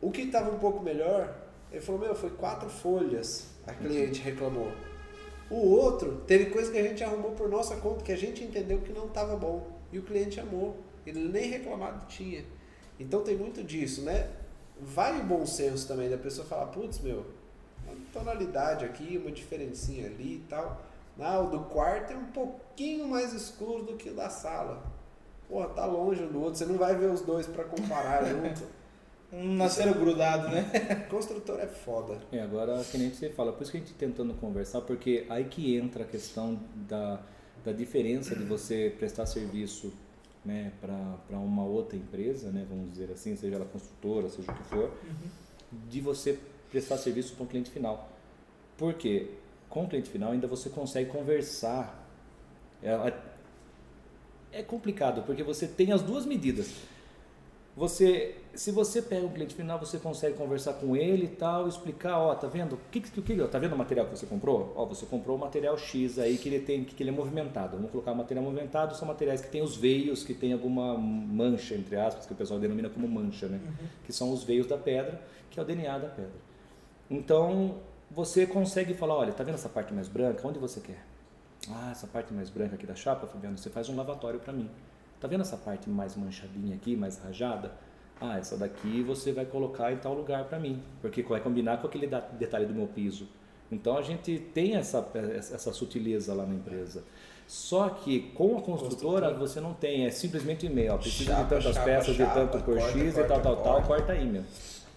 O 0.00 0.10
que 0.10 0.22
estava 0.22 0.50
um 0.50 0.58
pouco 0.58 0.82
melhor, 0.82 1.36
ele 1.70 1.80
falou, 1.80 2.00
meu, 2.00 2.14
foi 2.14 2.30
quatro 2.30 2.68
folhas, 2.68 3.48
a 3.66 3.74
cliente 3.74 4.20
reclamou. 4.22 4.72
O 5.52 5.68
outro, 5.68 6.22
teve 6.26 6.46
coisa 6.46 6.72
que 6.72 6.78
a 6.78 6.82
gente 6.82 7.04
arrumou 7.04 7.32
por 7.32 7.46
nossa 7.46 7.76
conta, 7.76 8.02
que 8.02 8.10
a 8.10 8.16
gente 8.16 8.42
entendeu 8.42 8.78
que 8.78 8.90
não 8.90 9.04
estava 9.04 9.36
bom. 9.36 9.68
E 9.92 9.98
o 9.98 10.02
cliente 10.02 10.40
amou. 10.40 10.78
Ele 11.06 11.28
nem 11.28 11.50
reclamado 11.50 12.06
tinha. 12.06 12.42
Então 12.98 13.22
tem 13.22 13.36
muito 13.36 13.62
disso, 13.62 14.00
né? 14.00 14.30
Vai 14.80 15.20
o 15.20 15.24
bom 15.24 15.44
senso 15.44 15.86
também 15.86 16.08
da 16.08 16.16
pessoa 16.16 16.46
falar, 16.46 16.68
putz, 16.68 17.00
meu, 17.00 17.26
uma 17.84 17.94
tonalidade 18.14 18.86
aqui, 18.86 19.18
uma 19.18 19.30
diferencinha 19.30 20.06
ali 20.06 20.36
e 20.36 20.44
tal. 20.48 20.80
Não, 21.18 21.48
o 21.48 21.50
do 21.50 21.60
quarto 21.64 22.14
é 22.14 22.16
um 22.16 22.28
pouquinho 22.28 23.06
mais 23.06 23.34
escuro 23.34 23.82
do 23.82 23.92
que 23.98 24.08
o 24.08 24.14
da 24.14 24.30
sala. 24.30 24.82
Porra, 25.50 25.68
tá 25.68 25.84
longe 25.84 26.22
um 26.22 26.32
do 26.32 26.40
outro, 26.40 26.56
você 26.56 26.64
não 26.64 26.78
vai 26.78 26.96
ver 26.96 27.10
os 27.10 27.20
dois 27.20 27.46
pra 27.46 27.64
comparar 27.64 28.24
junto. 28.24 28.62
Um 29.32 29.54
nasceram 29.54 29.94
grudado, 29.94 30.48
né? 30.48 30.64
Construtor 31.08 31.58
é 31.58 31.66
foda. 31.66 32.18
É, 32.30 32.40
agora 32.40 32.84
que 32.84 32.98
nem 32.98 33.08
você 33.08 33.30
fala, 33.30 33.50
por 33.50 33.62
isso 33.62 33.70
que 33.70 33.78
a 33.78 33.80
gente 33.80 33.94
tentando 33.94 34.34
conversar, 34.34 34.82
porque 34.82 35.24
aí 35.30 35.44
que 35.46 35.74
entra 35.74 36.02
a 36.02 36.06
questão 36.06 36.60
da, 36.74 37.18
da 37.64 37.72
diferença 37.72 38.36
de 38.36 38.44
você 38.44 38.94
prestar 38.98 39.24
serviço 39.24 39.90
né, 40.44 40.72
para 40.80 41.38
uma 41.38 41.64
outra 41.64 41.96
empresa, 41.96 42.50
né, 42.50 42.66
vamos 42.68 42.90
dizer 42.90 43.10
assim, 43.10 43.34
seja 43.34 43.56
ela 43.56 43.64
construtora, 43.64 44.28
seja 44.28 44.52
o 44.52 44.54
que 44.54 44.64
for, 44.64 44.92
de 45.88 46.00
você 46.02 46.38
prestar 46.70 46.98
serviço 46.98 47.34
para 47.34 47.44
um 47.44 47.46
cliente 47.46 47.70
final. 47.70 48.10
Por 48.76 48.92
quê? 48.94 49.30
Com 49.70 49.84
o 49.84 49.88
cliente 49.88 50.10
final 50.10 50.32
ainda 50.32 50.46
você 50.46 50.68
consegue 50.68 51.10
conversar. 51.10 52.06
É, 52.82 53.14
é 54.52 54.62
complicado, 54.62 55.22
porque 55.24 55.42
você 55.42 55.66
tem 55.66 55.92
as 55.92 56.02
duas 56.02 56.26
medidas. 56.26 56.91
Você, 57.74 58.36
se 58.54 58.70
você 58.70 59.00
pega 59.00 59.24
um 59.24 59.30
cliente 59.30 59.54
final, 59.54 59.78
você 59.78 59.98
consegue 59.98 60.36
conversar 60.36 60.74
com 60.74 60.94
ele 60.94 61.24
e 61.24 61.28
tal, 61.28 61.66
explicar, 61.66 62.18
ó, 62.18 62.34
tá 62.34 62.46
vendo? 62.46 62.74
O 62.74 62.78
que 62.90 63.00
que, 63.00 63.22
que 63.22 63.48
tá 63.48 63.58
vendo 63.58 63.72
o 63.72 63.78
material 63.78 64.06
que 64.06 64.18
você 64.18 64.26
comprou? 64.26 64.74
Ó, 64.76 64.84
você 64.84 65.06
comprou 65.06 65.36
o 65.38 65.40
material 65.40 65.78
X 65.78 66.18
aí 66.18 66.36
que 66.36 66.50
ele 66.50 66.60
tem, 66.60 66.84
que 66.84 67.02
ele 67.02 67.08
é 67.08 67.12
movimentado. 67.12 67.76
Vamos 67.76 67.90
colocar 67.90 68.12
material 68.12 68.44
movimentado, 68.44 68.94
são 68.94 69.08
materiais 69.08 69.40
que 69.40 69.48
tem 69.48 69.62
os 69.62 69.74
veios, 69.74 70.22
que 70.22 70.34
tem 70.34 70.52
alguma 70.52 70.98
mancha 70.98 71.74
entre 71.74 71.96
aspas, 71.96 72.26
que 72.26 72.32
o 72.34 72.36
pessoal 72.36 72.60
denomina 72.60 72.90
como 72.90 73.08
mancha, 73.08 73.46
né? 73.46 73.58
Uhum. 73.64 73.86
Que 74.04 74.12
são 74.12 74.30
os 74.32 74.44
veios 74.44 74.66
da 74.66 74.76
pedra, 74.76 75.22
que 75.50 75.58
é 75.58 75.62
o 75.62 75.66
DNA 75.66 75.98
da 75.98 76.08
pedra. 76.08 76.52
Então, 77.10 77.76
você 78.10 78.46
consegue 78.46 78.92
falar, 78.92 79.14
olha, 79.14 79.32
tá 79.32 79.42
vendo 79.42 79.54
essa 79.54 79.70
parte 79.70 79.94
mais 79.94 80.08
branca? 80.08 80.46
Onde 80.46 80.58
você 80.58 80.78
quer? 80.78 81.02
Ah, 81.70 81.90
essa 81.90 82.06
parte 82.06 82.34
mais 82.34 82.50
branca 82.50 82.74
aqui 82.74 82.86
da 82.86 82.94
chapa, 82.94 83.26
Fabiano, 83.26 83.56
você 83.56 83.70
faz 83.70 83.88
um 83.88 83.96
lavatório 83.96 84.40
para 84.40 84.52
mim. 84.52 84.68
Tá 85.22 85.28
vendo 85.28 85.42
essa 85.42 85.56
parte 85.56 85.88
mais 85.88 86.16
manchadinha 86.16 86.74
aqui, 86.74 86.96
mais 86.96 87.16
rajada? 87.16 87.70
Ah, 88.20 88.38
essa 88.38 88.56
daqui 88.56 89.04
você 89.04 89.30
vai 89.30 89.46
colocar 89.46 89.92
em 89.92 89.96
tal 89.96 90.14
lugar 90.14 90.46
para 90.46 90.58
mim, 90.58 90.82
porque 91.00 91.22
vai 91.22 91.40
combinar 91.40 91.80
com 91.80 91.86
aquele 91.86 92.08
detalhe 92.32 92.66
do 92.66 92.74
meu 92.74 92.88
piso. 92.88 93.28
Então 93.70 93.96
a 93.96 94.02
gente 94.02 94.36
tem 94.52 94.74
essa, 94.74 95.08
essa 95.14 95.72
sutileza 95.72 96.34
lá 96.34 96.44
na 96.44 96.54
empresa. 96.54 97.04
Só 97.46 97.88
que 97.88 98.32
com 98.34 98.58
a 98.58 98.62
construtora 98.62 99.32
você 99.32 99.60
não 99.60 99.72
tem, 99.74 100.06
é 100.06 100.10
simplesmente 100.10 100.66
e-mail, 100.66 100.98
precisa 100.98 101.30
chapa, 101.30 101.42
de 101.44 101.48
tantas 101.50 101.74
chapa, 101.74 101.86
peças, 101.86 102.16
chapa, 102.16 102.28
de 102.28 102.34
tanto 102.34 102.64
por 102.64 102.74
corta, 102.74 102.98
X 102.98 103.14
corta, 103.14 103.20
e 103.20 103.28
tal, 103.28 103.40
tal, 103.40 103.56
tal, 103.62 103.82
corta 103.82 104.12
aí 104.14 104.26
meu. 104.26 104.42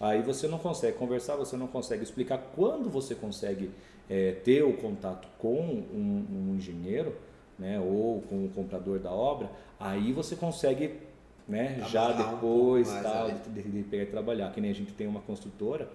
Aí 0.00 0.22
você 0.22 0.48
não 0.48 0.58
consegue 0.58 0.98
conversar, 0.98 1.36
você 1.36 1.56
não 1.56 1.68
consegue 1.68 2.02
explicar 2.02 2.38
quando 2.56 2.90
você 2.90 3.14
consegue 3.14 3.70
é, 4.10 4.32
ter 4.32 4.64
o 4.64 4.72
contato 4.72 5.28
com 5.38 5.56
um, 5.56 6.26
um 6.50 6.54
engenheiro, 6.56 7.14
né, 7.58 7.80
ou 7.80 8.22
com 8.22 8.44
o 8.44 8.48
comprador 8.50 8.98
da 8.98 9.10
obra, 9.10 9.50
aí 9.78 10.12
você 10.12 10.36
consegue 10.36 11.00
né, 11.48 11.84
já 11.88 12.12
depois 12.12 12.88
um 12.88 13.02
tal, 13.02 13.30
de, 13.30 13.82
pegar 13.84 14.02
e 14.02 14.06
trabalhar. 14.06 14.52
Que 14.52 14.60
nem 14.60 14.70
a 14.70 14.74
gente 14.74 14.92
tem 14.92 15.06
uma 15.06 15.20
construtora, 15.20 15.88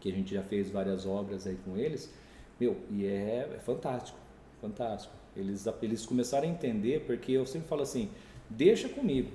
que 0.00 0.08
a 0.08 0.12
gente 0.12 0.34
já 0.34 0.42
fez 0.42 0.70
várias 0.70 1.06
obras 1.06 1.46
aí 1.46 1.56
com 1.64 1.76
eles, 1.76 2.12
meu, 2.58 2.76
e 2.90 3.06
é, 3.06 3.50
é 3.54 3.58
fantástico, 3.58 4.18
fantástico. 4.60 5.14
Eles, 5.36 5.66
eles 5.82 6.06
começaram 6.06 6.46
a 6.46 6.50
entender, 6.50 7.04
porque 7.06 7.32
eu 7.32 7.44
sempre 7.46 7.68
falo 7.68 7.82
assim, 7.82 8.10
deixa 8.48 8.88
comigo. 8.88 9.30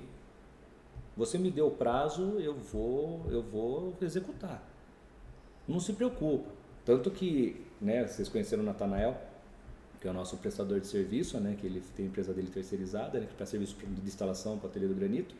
Você 1.16 1.36
me 1.36 1.50
deu 1.50 1.66
o 1.66 1.70
prazo, 1.70 2.38
eu 2.38 2.54
vou, 2.54 3.26
eu 3.30 3.42
vou 3.42 3.94
executar. 4.00 4.66
Não 5.68 5.78
se 5.78 5.92
preocupa. 5.92 6.48
Tanto 6.84 7.10
que, 7.10 7.60
né, 7.80 8.06
vocês 8.06 8.28
conheceram 8.28 8.62
o 8.62 8.66
Natanael, 8.66 9.20
que 10.00 10.08
é 10.08 10.10
o 10.10 10.14
nosso 10.14 10.36
prestador 10.38 10.80
de 10.80 10.86
serviço, 10.86 11.38
né, 11.38 11.56
que 11.60 11.66
ele 11.66 11.82
tem 11.94 12.06
a 12.06 12.08
empresa 12.08 12.32
dele 12.32 12.48
terceirizada, 12.48 13.20
né, 13.20 13.26
que 13.26 13.34
presta 13.34 13.52
serviço 13.52 13.76
de 13.76 14.06
instalação 14.06 14.58
para 14.58 14.66
o 14.66 14.70
ateliê 14.70 14.88
do 14.88 14.94
granito. 14.94 15.34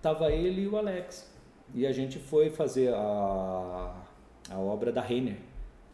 Tava 0.00 0.32
ele 0.32 0.62
e 0.62 0.66
o 0.66 0.76
Alex. 0.76 1.30
E 1.74 1.86
a 1.86 1.92
gente 1.92 2.18
foi 2.18 2.50
fazer 2.50 2.92
a, 2.94 3.94
a 4.50 4.58
obra 4.58 4.90
da 4.90 5.02
Renner, 5.02 5.36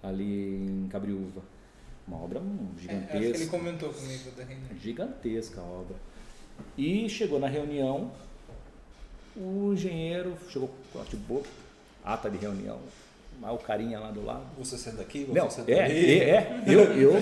ali 0.03 0.57
em 0.57 0.88
Cabriúva. 0.88 1.42
Uma 2.07 2.23
obra 2.23 2.40
gigantesca. 2.79 3.16
É, 3.16 3.20
acho 3.20 3.33
que 3.33 3.38
ele 3.38 3.46
comentou 3.46 3.92
comigo 3.92 4.31
da 4.33 4.44
Renner. 4.44 4.77
Gigantesca 4.81 5.61
a 5.61 5.64
obra. 5.64 5.96
E 6.77 7.09
chegou 7.09 7.38
na 7.38 7.49
reunião, 7.49 8.12
o 9.37 9.73
engenheiro 9.73 10.37
chegou 10.49 10.70
com 10.92 11.05
tipo, 11.05 11.42
ata 12.05 12.31
de 12.31 12.37
reunião, 12.37 12.81
o 13.48 13.59
carinha 13.59 13.98
lá 13.98 14.11
do 14.11 14.24
lado. 14.24 14.44
Você 14.59 14.76
senta 14.76 15.00
aqui, 15.00 15.24
você 15.24 15.38
Não, 15.38 15.50
senta 15.50 15.72
é, 15.72 15.85
ali. 15.85 16.20
É, 16.20 16.31
é, 16.31 16.62
eu, 16.66 16.81
eu. 16.94 17.12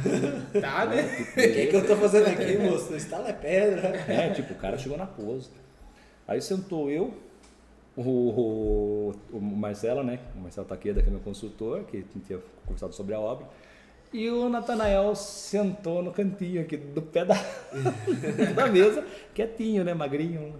tá, 0.60 0.86
né? 0.86 1.02
O 1.02 1.34
que, 1.34 1.66
que 1.66 1.76
eu 1.76 1.86
tô 1.86 1.96
fazendo 1.96 2.26
aqui, 2.28 2.58
moço? 2.58 2.92
O 2.92 2.96
estalo 2.96 3.28
é 3.28 3.32
pedra. 3.32 3.88
É, 4.10 4.30
tipo, 4.30 4.52
o 4.52 4.56
cara 4.56 4.76
chegou 4.76 4.98
na 4.98 5.06
pose. 5.06 5.50
Aí 6.26 6.40
sentou 6.40 6.90
eu, 6.90 7.14
o, 7.96 8.02
o, 8.02 9.14
o 9.32 9.40
Marcelo, 9.40 10.02
né? 10.02 10.18
O 10.36 10.40
Marcelo 10.40 10.66
Taqueda, 10.66 11.02
que 11.02 11.08
é 11.08 11.10
meu 11.10 11.20
consultor, 11.20 11.84
que 11.84 12.02
tinha 12.26 12.40
conversado 12.64 12.94
sobre 12.94 13.14
a 13.14 13.20
obra. 13.20 13.46
E 14.12 14.30
o 14.30 14.48
Natanael 14.48 15.14
sentou 15.14 16.02
no 16.02 16.12
cantinho 16.12 16.62
aqui 16.62 16.76
do 16.76 17.02
pé 17.02 17.24
da, 17.24 17.34
da 18.54 18.66
mesa, 18.68 19.04
quietinho, 19.34 19.84
né? 19.84 19.92
Magrinho. 19.92 20.54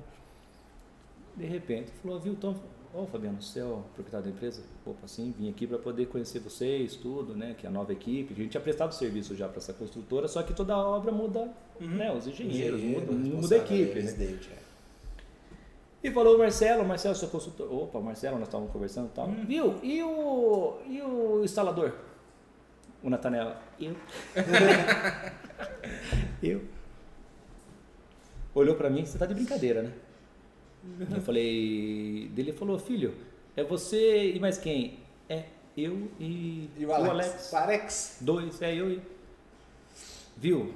De 1.36 1.46
repente, 1.46 1.90
falou, 2.02 2.20
viu, 2.20 2.34
Tom, 2.36 2.56
Ô 2.94 3.02
oh, 3.02 3.06
Fabiano, 3.06 3.42
você 3.42 3.58
é 3.58 3.64
o 3.64 3.82
proprietário 3.92 4.26
da 4.26 4.30
empresa? 4.30 4.62
Opa, 4.86 5.08
sim, 5.08 5.34
vim 5.36 5.50
aqui 5.50 5.66
para 5.66 5.78
poder 5.78 6.06
conhecer 6.06 6.38
vocês, 6.38 6.94
tudo, 6.94 7.34
né? 7.34 7.56
Que 7.58 7.66
é 7.66 7.68
a 7.68 7.72
nova 7.72 7.92
equipe. 7.92 8.32
A 8.32 8.36
gente 8.36 8.50
tinha 8.50 8.60
prestado 8.60 8.94
serviço 8.94 9.34
já 9.34 9.48
para 9.48 9.58
essa 9.58 9.72
construtora, 9.72 10.28
só 10.28 10.44
que 10.44 10.54
toda 10.54 10.78
obra 10.78 11.10
muda, 11.10 11.52
uhum. 11.80 11.88
né? 11.88 12.12
Os 12.12 12.28
engenheiros, 12.28 12.80
muda, 12.80 13.12
muda 13.12 13.54
a 13.56 13.58
equipe, 13.58 14.00
né? 14.00 14.38
É. 14.48 14.58
E 16.04 16.10
falou 16.12 16.36
o 16.36 16.38
Marcelo, 16.38 16.84
Marcelo, 16.84 17.16
seu 17.16 17.28
consultor. 17.28 17.72
Opa, 17.72 17.98
Marcelo, 17.98 18.38
nós 18.38 18.46
estávamos 18.46 18.72
conversando 18.72 19.08
e 19.08 19.12
tal. 19.12 19.26
Uhum. 19.26 19.44
Viu? 19.44 19.80
E 19.82 20.00
o, 20.00 20.78
e 20.86 21.02
o 21.02 21.42
instalador? 21.42 21.94
O 23.02 23.10
Natanel. 23.10 23.56
Eu. 23.80 23.96
eu. 26.40 26.62
Olhou 28.54 28.76
para 28.76 28.88
mim, 28.88 29.04
você 29.04 29.18
tá 29.18 29.26
de 29.26 29.34
brincadeira, 29.34 29.82
né? 29.82 29.92
Eu 31.10 31.20
falei, 31.20 32.30
dele 32.34 32.52
falou, 32.52 32.78
filho, 32.78 33.14
é 33.56 33.64
você 33.64 34.32
e 34.32 34.40
mais 34.40 34.58
quem? 34.58 34.98
É 35.28 35.44
eu 35.76 36.10
e, 36.20 36.70
e 36.76 36.86
o 36.86 36.92
Alex. 36.92 37.08
O 37.08 37.10
Alex. 37.10 37.52
O 37.52 37.56
Alex. 37.56 38.18
Dois, 38.20 38.62
é 38.62 38.74
eu 38.74 38.90
e. 38.90 39.02
Viu? 40.36 40.74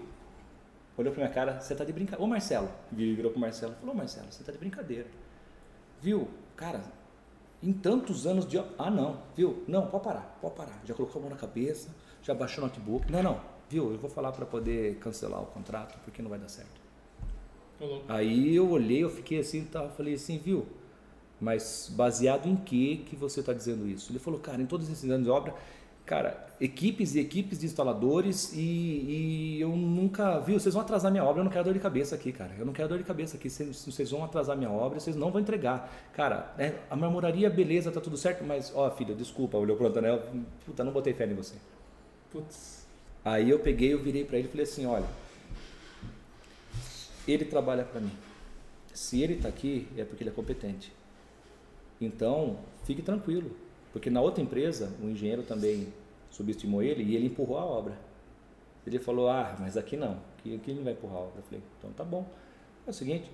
Olhou 0.97 1.13
pra 1.13 1.23
minha 1.23 1.33
cara, 1.33 1.61
você 1.61 1.75
tá 1.75 1.85
de 1.85 1.93
brincadeira. 1.93 2.25
Ô 2.25 2.27
Marcelo, 2.27 2.69
virou 2.91 3.31
pro 3.31 3.41
Marcelo, 3.41 3.75
falou, 3.75 3.95
Marcelo, 3.95 4.27
você 4.31 4.43
tá 4.43 4.51
de 4.51 4.59
brincadeira. 4.59 5.07
Viu? 6.01 6.29
Cara, 6.57 6.83
em 7.63 7.73
tantos 7.73 8.27
anos 8.27 8.47
de. 8.47 8.59
Ah, 8.77 8.91
não, 8.91 9.23
viu? 9.37 9.63
Não, 9.69 9.87
pode 9.87 10.05
parar, 10.05 10.39
pode 10.41 10.55
parar. 10.55 10.81
Já 10.85 10.95
colocou 10.95 11.21
a 11.21 11.23
mão 11.23 11.31
na 11.31 11.37
cabeça, 11.37 11.95
já 12.23 12.35
baixou 12.35 12.65
o 12.65 12.67
notebook. 12.67 13.11
Não, 13.13 13.23
não, 13.23 13.41
viu? 13.69 13.93
Eu 13.93 13.99
vou 13.99 14.11
falar 14.11 14.33
para 14.33 14.47
poder 14.47 14.97
cancelar 14.99 15.41
o 15.41 15.47
contrato 15.47 15.99
porque 16.05 16.21
não 16.21 16.31
vai 16.31 16.39
dar 16.39 16.49
certo. 16.49 16.78
Aí 18.09 18.55
eu 18.57 18.69
olhei, 18.71 19.05
eu 19.05 19.11
fiquei 19.11 19.39
assim, 19.39 19.65
tá, 19.65 19.89
falei 19.89 20.15
assim, 20.15 20.39
viu? 20.39 20.67
Mas 21.41 21.93
baseado 21.95 22.49
em 22.49 22.57
que 22.57 22.99
que 23.09 23.15
você 23.15 23.41
está 23.41 23.53
dizendo 23.53 23.89
isso? 23.89 24.11
Ele 24.11 24.19
falou, 24.19 24.41
cara, 24.41 24.61
em 24.61 24.67
todos 24.67 24.91
esses 24.91 25.09
anos 25.09 25.25
de 25.25 25.31
obra, 25.31 25.55
cara, 26.05 26.49
equipes 26.61 27.15
e 27.15 27.21
equipes 27.21 27.61
de 27.61 27.67
instaladores 27.67 28.53
e, 28.55 28.59
e, 28.59 29.61
eu 29.61 29.69
nunca, 29.69 30.41
viu? 30.41 30.59
Vocês 30.59 30.75
vão 30.75 30.83
atrasar 30.83 31.13
minha 31.13 31.25
obra, 31.25 31.41
eu 31.41 31.45
não 31.45 31.51
quero 31.51 31.65
dor 31.65 31.75
de 31.75 31.79
cabeça 31.79 32.17
aqui, 32.17 32.33
cara. 32.33 32.51
Eu 32.59 32.67
não 32.67 32.73
quero 32.73 32.89
dor 32.89 32.99
de 32.99 33.05
cabeça 33.05 33.37
aqui. 33.37 33.49
Vocês, 33.49 33.85
vocês 33.85 34.11
vão 34.11 34.25
atrasar 34.25 34.57
minha 34.57 34.71
obra, 34.71 34.99
vocês 34.99 35.15
não 35.15 35.31
vão 35.31 35.41
entregar. 35.41 35.93
Cara, 36.13 36.53
é, 36.59 36.75
a 36.91 36.97
marmoraria, 36.97 37.49
beleza, 37.49 37.93
tá 37.93 38.01
tudo 38.01 38.17
certo, 38.17 38.43
mas, 38.45 38.73
ó, 38.75 38.91
filha, 38.91 39.15
desculpa, 39.15 39.57
olhou 39.57 39.77
pro 39.77 39.87
Antonel, 39.87 40.23
puta, 40.67 40.83
não 40.83 40.93
botei 40.93 41.13
fé 41.13 41.27
em 41.27 41.35
você. 41.35 41.55
Putz. 42.33 42.87
Aí 43.25 43.51
eu 43.51 43.59
peguei, 43.59 43.93
eu 43.93 44.03
virei 44.03 44.25
para 44.25 44.39
ele 44.39 44.49
e 44.49 44.51
falei 44.51 44.65
assim, 44.65 44.87
olha, 44.87 45.07
ele 47.31 47.45
trabalha 47.45 47.85
para 47.85 48.01
mim. 48.01 48.13
Se 48.93 49.23
ele 49.23 49.35
está 49.35 49.49
aqui, 49.49 49.87
é 49.97 50.05
porque 50.05 50.23
ele 50.23 50.31
é 50.31 50.33
competente. 50.33 50.93
Então, 52.01 52.59
fique 52.85 53.03
tranquilo, 53.03 53.55
porque 53.93 54.11
na 54.11 54.21
outra 54.21 54.43
empresa, 54.43 54.93
o 55.03 55.07
engenheiro 55.09 55.43
também 55.43 55.93
subestimou 56.31 56.83
ele 56.83 57.03
e 57.03 57.17
ele 57.17 57.27
empurrou 57.27 57.59
a 57.59 57.65
obra. 57.65 57.99
Ele 58.87 58.99
falou: 58.99 59.29
Ah, 59.29 59.57
mas 59.59 59.77
aqui 59.77 59.97
não, 59.97 60.21
aqui, 60.39 60.55
aqui 60.55 60.71
ele 60.71 60.79
não 60.79 60.85
vai 60.85 60.93
empurrar 60.95 61.17
a 61.17 61.21
obra. 61.21 61.39
Eu 61.39 61.43
falei: 61.43 61.63
Então 61.79 61.93
tá 61.93 62.05
bom. 62.05 62.27
É 62.87 62.91
o 62.91 62.93
seguinte, 62.93 63.31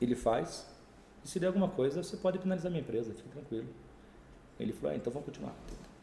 ele 0.00 0.14
faz, 0.14 0.66
e 1.24 1.28
se 1.28 1.38
der 1.38 1.48
alguma 1.48 1.68
coisa, 1.68 2.02
você 2.02 2.16
pode 2.16 2.38
penalizar 2.38 2.70
minha 2.70 2.82
empresa, 2.82 3.12
fique 3.12 3.28
tranquilo. 3.28 3.68
Ele 4.58 4.72
falou: 4.72 4.92
ah, 4.92 4.96
então 4.96 5.12
vamos 5.12 5.26
continuar. 5.26 5.54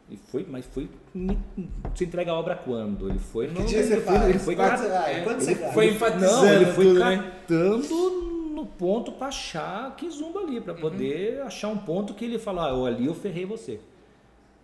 E 0.08 0.16
foi, 0.16 0.46
mas 0.48 0.64
foi. 0.66 0.88
Você 1.94 2.04
entrega 2.04 2.30
a 2.30 2.34
obra 2.34 2.54
quando? 2.54 3.08
Ele 3.08 3.18
foi 3.18 3.48
no. 3.48 3.54
Que 3.54 3.64
dia 3.64 4.00
foi, 4.00 4.30
ele 4.30 4.38
foi 4.38 4.54
quando 4.54 4.76
você 4.76 4.88
vai? 4.88 5.24
Quando 5.24 5.40
você? 5.40 5.54
Foi 5.72 5.90
enfatizando. 5.90 6.46
Não, 6.46 6.52
ele 6.52 6.66
foi 6.66 6.92
né? 6.92 7.16
catando 7.16 8.10
né? 8.10 8.54
no 8.54 8.66
ponto 8.66 9.12
para 9.12 9.26
achar 9.26 9.96
que 9.96 10.08
zumba 10.08 10.40
ali, 10.40 10.60
para 10.60 10.74
uhum. 10.74 10.80
poder 10.80 11.42
achar 11.42 11.68
um 11.68 11.78
ponto 11.78 12.14
que 12.14 12.24
ele 12.24 12.38
fala, 12.38 12.70
ah, 12.70 12.86
ali 12.86 13.06
eu 13.06 13.14
ferrei 13.14 13.44
você. 13.44 13.80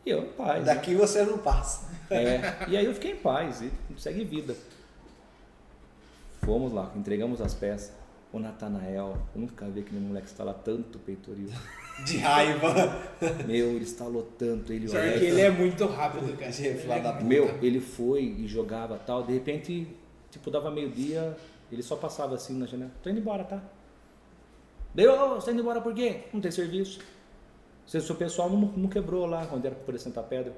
E 0.07 0.11
eu 0.11 0.25
em 0.25 0.29
paz. 0.29 0.65
Daqui 0.65 0.95
você 0.95 1.25
não 1.25 1.39
passa. 1.39 1.91
É, 2.11 2.69
e 2.69 2.77
aí 2.77 2.85
eu 2.85 2.95
fiquei 2.95 3.13
em 3.13 3.17
paz 3.17 3.63
e 3.63 3.71
segue 3.97 4.25
vida. 4.25 4.55
Fomos 6.45 6.73
lá, 6.73 6.91
entregamos 6.97 7.41
as 7.41 7.55
peças. 7.55 8.02
O 8.33 8.39
Natanael, 8.39 9.17
eu 9.35 9.41
nunca 9.41 9.67
vi 9.69 9.81
aquele 9.81 10.01
moleque 10.01 10.27
instalar 10.27 10.55
tanto 10.55 10.99
peitoril. 10.99 11.49
De 12.07 12.17
raiva. 12.17 12.73
Meu, 13.47 13.69
ele 13.73 13.81
instalou 13.85 14.23
tanto, 14.39 14.73
ele 14.73 14.89
Só 14.89 14.97
olhava- 14.97 15.19
que 15.19 15.25
ele 15.27 15.41
é 15.43 15.51
muito 15.51 15.85
rápido, 15.87 16.37
cara. 16.39 16.51
Puta. 17.13 17.25
Meu, 17.25 17.59
ele 17.63 17.81
foi 17.81 18.23
e 18.23 18.49
jogava 18.49 18.97
tal, 18.99 19.23
de 19.23 19.33
repente, 19.35 19.87
tipo, 20.31 20.51
dava 20.51 20.71
meio-dia, 20.71 21.37
ele 21.71 21.83
só 21.83 21.95
passava 21.95 22.35
assim 22.35 22.55
na 22.59 22.65
janela. 22.67 22.91
Tô 23.03 23.11
indo 23.11 23.21
embora, 23.21 23.45
tá? 23.45 23.63
Deu, 24.95 25.13
ô, 25.13 25.35
você 25.35 25.47
tá 25.47 25.53
indo 25.53 25.61
embora 25.61 25.81
por 25.83 25.95
quê? 25.95 26.23
Não 26.33 26.41
tem 26.41 26.51
serviço. 26.51 27.01
Se 27.87 27.99
o 27.99 28.01
seu 28.01 28.15
pessoal 28.17 28.49
não, 28.49 28.61
não 28.77 28.89
quebrou 28.89 29.27
lá 29.27 29.47
onde 29.53 29.67
era 29.67 29.77
pra 29.77 29.85
poder 29.85 29.99
sentar 29.99 30.25
pedra. 30.25 30.55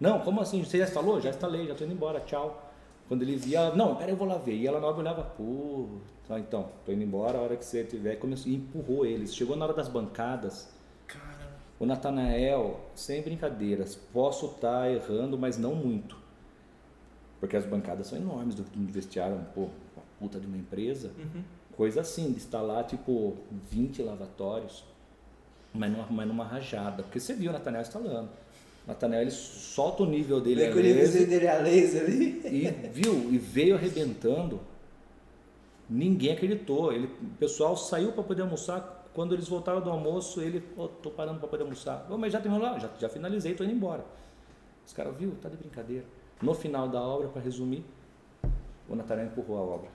Não, 0.00 0.18
como 0.20 0.40
assim? 0.40 0.64
Você 0.64 0.78
já 0.78 0.84
instalou? 0.84 1.20
Já 1.20 1.30
instalei, 1.30 1.66
já 1.68 1.74
tô 1.76 1.84
indo 1.84 1.92
embora, 1.92 2.18
tchau. 2.20 2.71
Quando 3.12 3.24
ele 3.24 3.36
via, 3.36 3.74
não, 3.74 3.94
pera, 3.94 4.10
eu 4.10 4.16
vou 4.16 4.26
lá 4.26 4.38
ver. 4.38 4.54
E 4.54 4.66
ela 4.66 4.80
na 4.80 4.86
hora 4.86 4.96
olhava, 4.96 5.22
pô, 5.22 5.86
tá, 6.26 6.40
então, 6.40 6.70
tô 6.82 6.92
indo 6.92 7.02
embora, 7.02 7.36
a 7.36 7.42
hora 7.42 7.56
que 7.58 7.64
você 7.66 7.84
tiver. 7.84 8.16
Começou, 8.16 8.50
e 8.50 8.54
empurrou 8.54 9.04
eles. 9.04 9.34
Chegou 9.34 9.54
na 9.54 9.66
hora 9.66 9.74
das 9.74 9.86
bancadas, 9.86 10.72
Caramba. 11.06 11.58
o 11.78 11.84
Natanael, 11.84 12.80
sem 12.94 13.20
brincadeiras, 13.20 13.94
posso 13.94 14.46
estar 14.46 14.90
errando, 14.90 15.36
mas 15.36 15.58
não 15.58 15.74
muito. 15.74 16.16
Porque 17.38 17.54
as 17.54 17.66
bancadas 17.66 18.06
são 18.06 18.16
enormes 18.16 18.54
do, 18.54 18.64
vestiário, 18.90 19.38
pô, 19.54 19.64
uma 19.94 20.04
puta 20.18 20.40
de 20.40 20.46
uma 20.46 20.56
empresa. 20.56 21.12
Uhum. 21.18 21.44
Coisa 21.76 22.00
assim, 22.00 22.30
de 22.30 22.38
instalar 22.38 22.86
tipo 22.86 23.36
20 23.70 24.02
lavatórios, 24.04 24.86
mas 25.74 25.92
numa, 25.92 26.06
mas 26.08 26.26
numa 26.26 26.44
rajada. 26.44 27.02
Porque 27.02 27.20
você 27.20 27.34
viu 27.34 27.50
o 27.50 27.52
Natanael 27.52 27.82
instalando. 27.82 28.30
Ele 29.20 29.30
solta 29.30 30.02
o 30.02 30.06
nível 30.06 30.40
dele 30.40 30.66
a 30.66 30.72
com 30.72 30.78
o 30.78 30.82
laser, 30.82 31.28
dele 31.28 31.48
a 31.48 31.58
laser 31.58 32.04
ali. 32.04 32.42
e 32.44 32.88
viu, 32.88 33.32
e 33.32 33.38
veio 33.38 33.76
arrebentando. 33.76 34.60
Ninguém 35.88 36.32
acreditou. 36.32 36.92
Ele, 36.92 37.06
o 37.06 37.38
pessoal 37.38 37.76
saiu 37.76 38.12
para 38.12 38.24
poder 38.24 38.42
almoçar. 38.42 39.00
Quando 39.14 39.34
eles 39.34 39.46
voltaram 39.46 39.80
do 39.80 39.90
almoço, 39.90 40.40
ele, 40.40 40.64
ô, 40.76 40.88
tô 40.88 41.10
parando 41.10 41.38
para 41.38 41.48
poder 41.48 41.62
almoçar. 41.62 42.06
Ô, 42.10 42.16
mas 42.16 42.32
já 42.32 42.40
terminou 42.40 42.66
lá? 42.66 42.78
Já, 42.78 42.90
já 42.98 43.08
finalizei, 43.08 43.54
tô 43.54 43.62
indo 43.62 43.72
embora. 43.72 44.04
Os 44.86 44.92
caras, 44.92 45.14
viu, 45.16 45.32
tá 45.40 45.48
de 45.48 45.56
brincadeira. 45.56 46.04
No 46.40 46.54
final 46.54 46.88
da 46.88 47.00
obra, 47.00 47.28
para 47.28 47.40
resumir, 47.40 47.84
o 48.88 48.96
Natanael 48.96 49.28
empurrou 49.28 49.58
a 49.58 49.60
obra. 49.60 49.90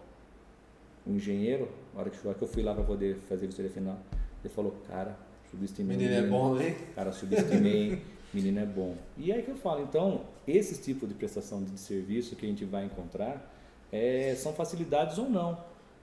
O 1.05 1.11
engenheiro, 1.11 1.69
na 1.93 2.01
hora 2.01 2.09
que, 2.09 2.17
eu 2.25 2.47
fui 2.47 2.63
lá 2.63 2.73
para 2.73 2.83
poder 2.83 3.15
fazer 3.27 3.45
a 3.45 3.47
vistoria 3.47 3.71
final, 3.71 3.97
ele 4.43 4.53
falou, 4.53 4.75
cara, 4.87 5.17
subestimei. 5.49 5.97
Menino 5.97 6.15
é 6.15 6.27
bom, 6.27 6.59
hein? 6.59 6.75
Cara, 6.95 7.11
subestimei, 7.11 8.01
menino 8.37 8.59
é 8.59 8.65
bom. 8.65 8.95
E 9.17 9.31
aí 9.31 9.41
que 9.41 9.49
eu 9.49 9.55
falo, 9.55 9.81
então, 9.81 10.21
esse 10.47 10.79
tipo 10.81 11.07
de 11.07 11.13
prestação 11.13 11.63
de 11.63 11.77
serviço 11.79 12.35
que 12.35 12.45
a 12.45 12.49
gente 12.49 12.63
vai 12.65 12.85
encontrar 12.85 13.51
é, 13.91 14.35
são 14.35 14.53
facilidades 14.53 15.17
ou 15.17 15.29
não. 15.29 15.57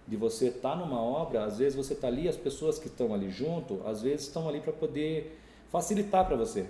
De 0.06 0.16
você 0.16 0.48
estar 0.48 0.76
numa 0.76 1.00
obra, 1.00 1.44
às 1.44 1.58
vezes 1.58 1.74
você 1.74 1.94
está 1.94 2.08
ali, 2.08 2.28
as 2.28 2.36
pessoas 2.36 2.78
que 2.78 2.88
estão 2.88 3.14
ali 3.14 3.30
junto, 3.30 3.80
às 3.86 4.02
vezes 4.02 4.26
estão 4.26 4.48
ali 4.48 4.60
para 4.60 4.72
poder 4.72 5.38
facilitar 5.70 6.26
para 6.26 6.36
você. 6.36 6.66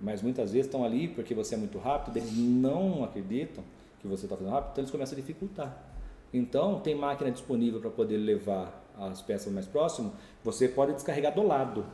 Mas 0.00 0.22
muitas 0.22 0.52
vezes 0.52 0.66
estão 0.66 0.84
ali 0.84 1.08
porque 1.08 1.34
você 1.34 1.54
é 1.54 1.58
muito 1.58 1.78
rápido, 1.78 2.16
eles 2.16 2.32
não 2.34 3.04
acreditam 3.04 3.62
que 4.00 4.06
você 4.06 4.24
está 4.24 4.36
fazendo 4.36 4.52
rápido, 4.52 4.70
então 4.72 4.82
eles 4.82 4.90
começam 4.90 5.18
a 5.18 5.20
dificultar. 5.20 5.84
Então, 6.32 6.80
tem 6.80 6.94
máquina 6.94 7.30
disponível 7.30 7.80
para 7.80 7.90
poder 7.90 8.16
levar 8.16 8.80
as 8.98 9.20
peças 9.20 9.52
mais 9.52 9.66
próximo, 9.66 10.12
você 10.42 10.68
pode 10.68 10.94
descarregar 10.94 11.34
do 11.34 11.46
lado. 11.46 11.84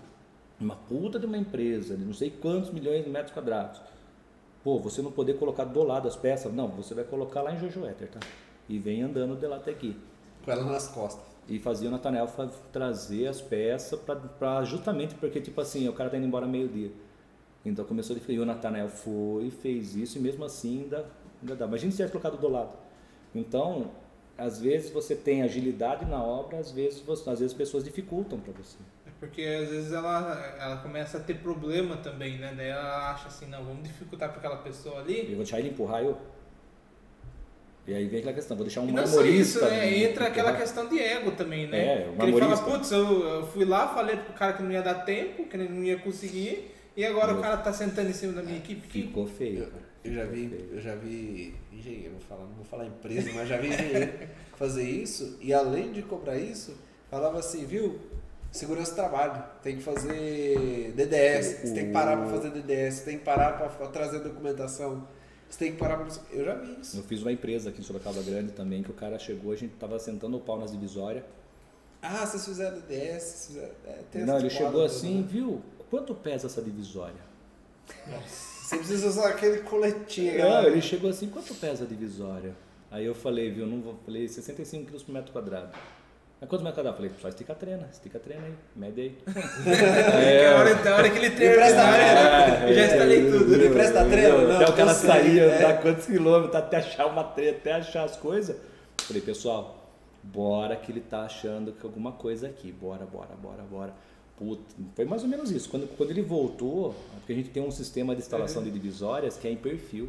Uma 0.58 0.74
puta 0.76 1.18
de 1.18 1.26
uma 1.26 1.36
empresa, 1.36 1.96
de 1.96 2.04
não 2.04 2.14
sei 2.14 2.30
quantos 2.30 2.70
milhões 2.70 3.04
de 3.04 3.10
metros 3.10 3.32
quadrados. 3.32 3.80
Pô, 4.64 4.78
você 4.78 5.02
não 5.02 5.12
poder 5.12 5.34
colocar 5.38 5.64
do 5.64 5.82
lado 5.82 6.08
as 6.08 6.16
peças, 6.16 6.52
não, 6.52 6.68
você 6.68 6.94
vai 6.94 7.04
colocar 7.04 7.42
lá 7.42 7.54
em 7.54 7.58
Jojoéter, 7.58 8.08
tá? 8.08 8.20
E 8.68 8.78
vem 8.78 9.02
andando 9.02 9.36
de 9.38 9.46
lá 9.46 9.56
até 9.56 9.70
aqui. 9.70 9.96
Com 10.44 10.50
ela 10.50 10.64
nas 10.64 10.88
costas. 10.88 11.24
E 11.48 11.58
fazia 11.58 11.88
o 11.88 11.92
Nathanael 11.92 12.26
fa- 12.26 12.50
trazer 12.72 13.28
as 13.28 13.40
peças 13.40 14.00
para 14.38 14.64
justamente 14.64 15.14
porque, 15.14 15.40
tipo 15.40 15.60
assim, 15.60 15.88
o 15.88 15.92
cara 15.92 16.10
tá 16.10 16.16
indo 16.16 16.26
embora 16.26 16.46
meio-dia. 16.46 16.90
Então 17.64 17.84
começou 17.84 18.16
a 18.16 18.32
E 18.32 18.38
o 18.38 18.44
Nathanael 18.46 18.88
foi, 18.88 19.50
fez 19.50 19.94
isso 19.94 20.18
e 20.18 20.20
mesmo 20.20 20.44
assim 20.44 20.82
ainda, 20.82 21.06
ainda 21.40 21.54
dá. 21.54 21.66
Imagina 21.66 21.90
se 21.92 21.96
tivesse 21.98 22.12
colocado 22.12 22.40
do 22.40 22.48
lado. 22.48 22.72
Então, 23.34 23.90
às 24.36 24.60
vezes 24.60 24.90
você 24.90 25.14
tem 25.14 25.42
agilidade 25.42 26.04
na 26.06 26.22
obra, 26.22 26.58
às 26.58 26.72
vezes, 26.72 27.00
você, 27.00 27.28
às 27.30 27.38
vezes 27.38 27.52
as 27.52 27.58
pessoas 27.58 27.84
dificultam 27.84 28.40
para 28.40 28.52
você. 28.52 28.78
Porque 29.18 29.42
às 29.42 29.70
vezes 29.70 29.92
ela, 29.92 30.56
ela 30.60 30.76
começa 30.78 31.16
a 31.18 31.20
ter 31.20 31.34
problema 31.34 31.96
também, 31.96 32.38
né? 32.38 32.52
Daí 32.56 32.68
ela 32.68 33.12
acha 33.12 33.28
assim, 33.28 33.46
não, 33.46 33.64
vamos 33.64 33.82
dificultar 33.82 34.28
para 34.28 34.38
aquela 34.38 34.56
pessoa 34.58 35.00
ali. 35.00 35.20
Eu 35.20 35.26
vou 35.28 35.36
deixar 35.36 35.58
ele 35.58 35.70
empurrar 35.70 36.02
eu. 36.02 36.18
E 37.86 37.94
aí 37.94 38.06
vem 38.08 38.18
aquela 38.18 38.34
questão, 38.34 38.56
vou 38.56 38.66
deixar 38.66 38.80
um 38.80 38.88
E 38.88 38.92
não 38.92 39.06
só 39.06 39.24
isso, 39.24 39.64
né? 39.64 39.96
Entra 39.96 40.10
empurrar. 40.10 40.30
aquela 40.30 40.56
questão 40.56 40.88
de 40.88 40.98
ego 40.98 41.30
também, 41.30 41.68
né? 41.68 42.02
É, 42.02 42.08
o 42.10 42.16
que 42.16 42.22
ele 42.22 42.38
fala, 42.38 42.56
putz, 42.58 42.90
eu, 42.90 43.22
eu 43.22 43.46
fui 43.46 43.64
lá, 43.64 43.88
falei 43.88 44.16
pro 44.16 44.34
cara 44.34 44.54
que 44.54 44.62
não 44.62 44.72
ia 44.72 44.82
dar 44.82 45.04
tempo, 45.04 45.46
que 45.46 45.56
ele 45.56 45.68
não 45.68 45.82
ia 45.82 45.96
conseguir, 45.98 46.74
e 46.96 47.04
agora 47.04 47.28
Meu. 47.28 47.38
o 47.38 47.42
cara 47.42 47.56
tá 47.58 47.72
sentando 47.72 48.10
em 48.10 48.12
cima 48.12 48.32
da 48.32 48.42
minha 48.42 48.58
equipe. 48.58 48.88
Que... 48.88 49.02
Ficou 49.02 49.26
feio. 49.26 49.70
Eu, 50.04 50.10
eu 50.10 50.14
já 50.14 50.24
vi, 50.24 50.48
feio. 50.48 50.68
eu 50.72 50.80
já 50.80 50.94
vi 50.96 51.54
engenheiro, 51.72 52.12
vou 52.12 52.20
falar, 52.20 52.42
não 52.42 52.54
vou 52.54 52.64
falar 52.64 52.86
empresa, 52.86 53.30
mas 53.32 53.48
já 53.48 53.56
vi 53.56 53.68
engenheiro 53.68 54.12
fazer 54.56 54.82
isso 54.82 55.38
e 55.40 55.54
além 55.54 55.92
de 55.92 56.02
cobrar 56.02 56.36
isso, 56.36 56.76
falava 57.08 57.38
assim, 57.38 57.64
viu? 57.64 58.00
Segurança 58.52 58.92
do 58.92 58.94
trabalho, 58.94 59.42
tem 59.62 59.76
que 59.76 59.82
fazer 59.82 60.92
DDS, 60.96 61.60
você 61.60 61.74
tem 61.74 61.86
que 61.86 61.92
parar 61.92 62.16
para 62.16 62.26
fazer 62.26 62.50
DDS, 62.50 62.94
você 62.94 63.04
tem 63.04 63.18
que 63.18 63.24
parar 63.24 63.52
para 63.52 63.86
trazer 63.88 64.20
documentação, 64.20 65.06
você 65.48 65.58
tem 65.58 65.72
que 65.72 65.78
parar 65.78 65.98
pra... 65.98 66.06
Eu 66.32 66.44
já 66.44 66.54
vi 66.54 66.80
isso. 66.80 66.96
Eu 66.96 67.02
fiz 67.02 67.20
uma 67.20 67.32
empresa 67.32 67.68
aqui 67.68 67.80
em 67.80 67.84
Sorocaba 67.84 68.22
Grande 68.22 68.52
também, 68.52 68.82
que 68.82 68.90
o 68.90 68.94
cara 68.94 69.18
chegou, 69.18 69.52
a 69.52 69.56
gente 69.56 69.74
tava 69.74 69.98
sentando 69.98 70.36
o 70.38 70.40
pau 70.40 70.58
nas 70.58 70.72
divisórias. 70.72 71.22
Ah, 72.00 72.24
vocês 72.24 72.44
fizeram 72.44 72.78
DDS, 72.80 73.22
vocês 73.22 73.46
fizeram... 73.48 73.74
É, 74.14 74.24
Não, 74.24 74.38
ele 74.38 74.48
chegou 74.50 74.72
porradas 74.72 74.96
assim, 74.96 75.20
né? 75.20 75.26
viu? 75.28 75.62
Quanto 75.90 76.14
pesa 76.14 76.46
essa 76.46 76.62
divisória? 76.62 77.26
Você 78.26 78.78
precisa 78.78 79.06
usar 79.06 79.28
aquele 79.28 79.60
coletinho. 79.60 80.38
Não, 80.38 80.64
ele 80.64 80.80
chegou 80.82 81.10
assim, 81.10 81.28
quanto 81.28 81.54
pesa 81.54 81.84
a 81.84 81.86
divisória? 81.86 82.54
Aí 82.90 83.04
eu 83.04 83.14
falei, 83.14 83.50
viu, 83.50 83.66
não 83.66 83.80
vou, 83.80 83.96
falei 84.04 84.26
65 84.26 84.86
quilos 84.86 85.02
por 85.02 85.12
metro 85.12 85.32
quadrado. 85.32 85.76
Mas 86.46 86.50
quantos 86.50 86.62
metros 86.62 86.74
quadrados? 86.76 86.96
Falei, 86.96 87.12
só 87.20 87.28
estica 87.28 87.52
a 87.52 87.56
trena, 87.56 87.88
estica 87.92 88.18
a 88.18 88.20
trena 88.20 88.46
aí, 88.46 88.54
mede 88.76 89.00
aí. 89.00 89.18
É, 90.22 90.46
a, 90.46 90.58
hora, 90.58 90.90
a 90.90 90.96
hora 90.96 91.10
que 91.10 91.18
ele 91.18 91.30
presta 91.30 91.82
terminar, 91.82 92.68
eu 92.68 92.74
já 92.74 92.86
instalei 92.86 93.30
tudo. 93.30 93.58
Me 93.58 93.70
presta 93.70 94.00
a 94.00 94.04
trena? 94.04 94.38
Não, 94.38 94.56
Até 94.56 94.70
o 94.70 94.72
cara 94.72 94.90
eu 94.90 94.94
sair, 94.94 95.38
é. 95.40 95.56
andar 95.56 95.82
quantos 95.82 96.06
quilômetros 96.06 96.54
até 96.54 96.76
achar 96.76 97.06
uma 97.06 97.24
treta, 97.24 97.58
até 97.58 97.72
achar 97.72 98.04
as 98.04 98.16
coisas. 98.16 98.56
Falei, 98.98 99.20
pessoal, 99.22 99.90
bora 100.22 100.76
que 100.76 100.92
ele 100.92 101.00
tá 101.00 101.22
achando 101.22 101.72
que 101.72 101.84
alguma 101.84 102.12
coisa 102.12 102.46
aqui. 102.46 102.70
Bora, 102.70 103.04
bora, 103.04 103.34
bora, 103.42 103.62
bora. 103.64 103.92
Puta, 104.36 104.62
foi 104.94 105.04
mais 105.04 105.22
ou 105.22 105.28
menos 105.28 105.50
isso. 105.50 105.68
Quando, 105.68 105.88
quando 105.96 106.10
ele 106.10 106.22
voltou, 106.22 106.94
porque 107.16 107.32
a 107.32 107.36
gente 107.36 107.50
tem 107.50 107.62
um 107.62 107.72
sistema 107.72 108.14
de 108.14 108.20
instalação 108.22 108.62
de 108.62 108.70
divisórias 108.70 109.36
que 109.36 109.48
é 109.48 109.50
em 109.50 109.56
perfil. 109.56 110.08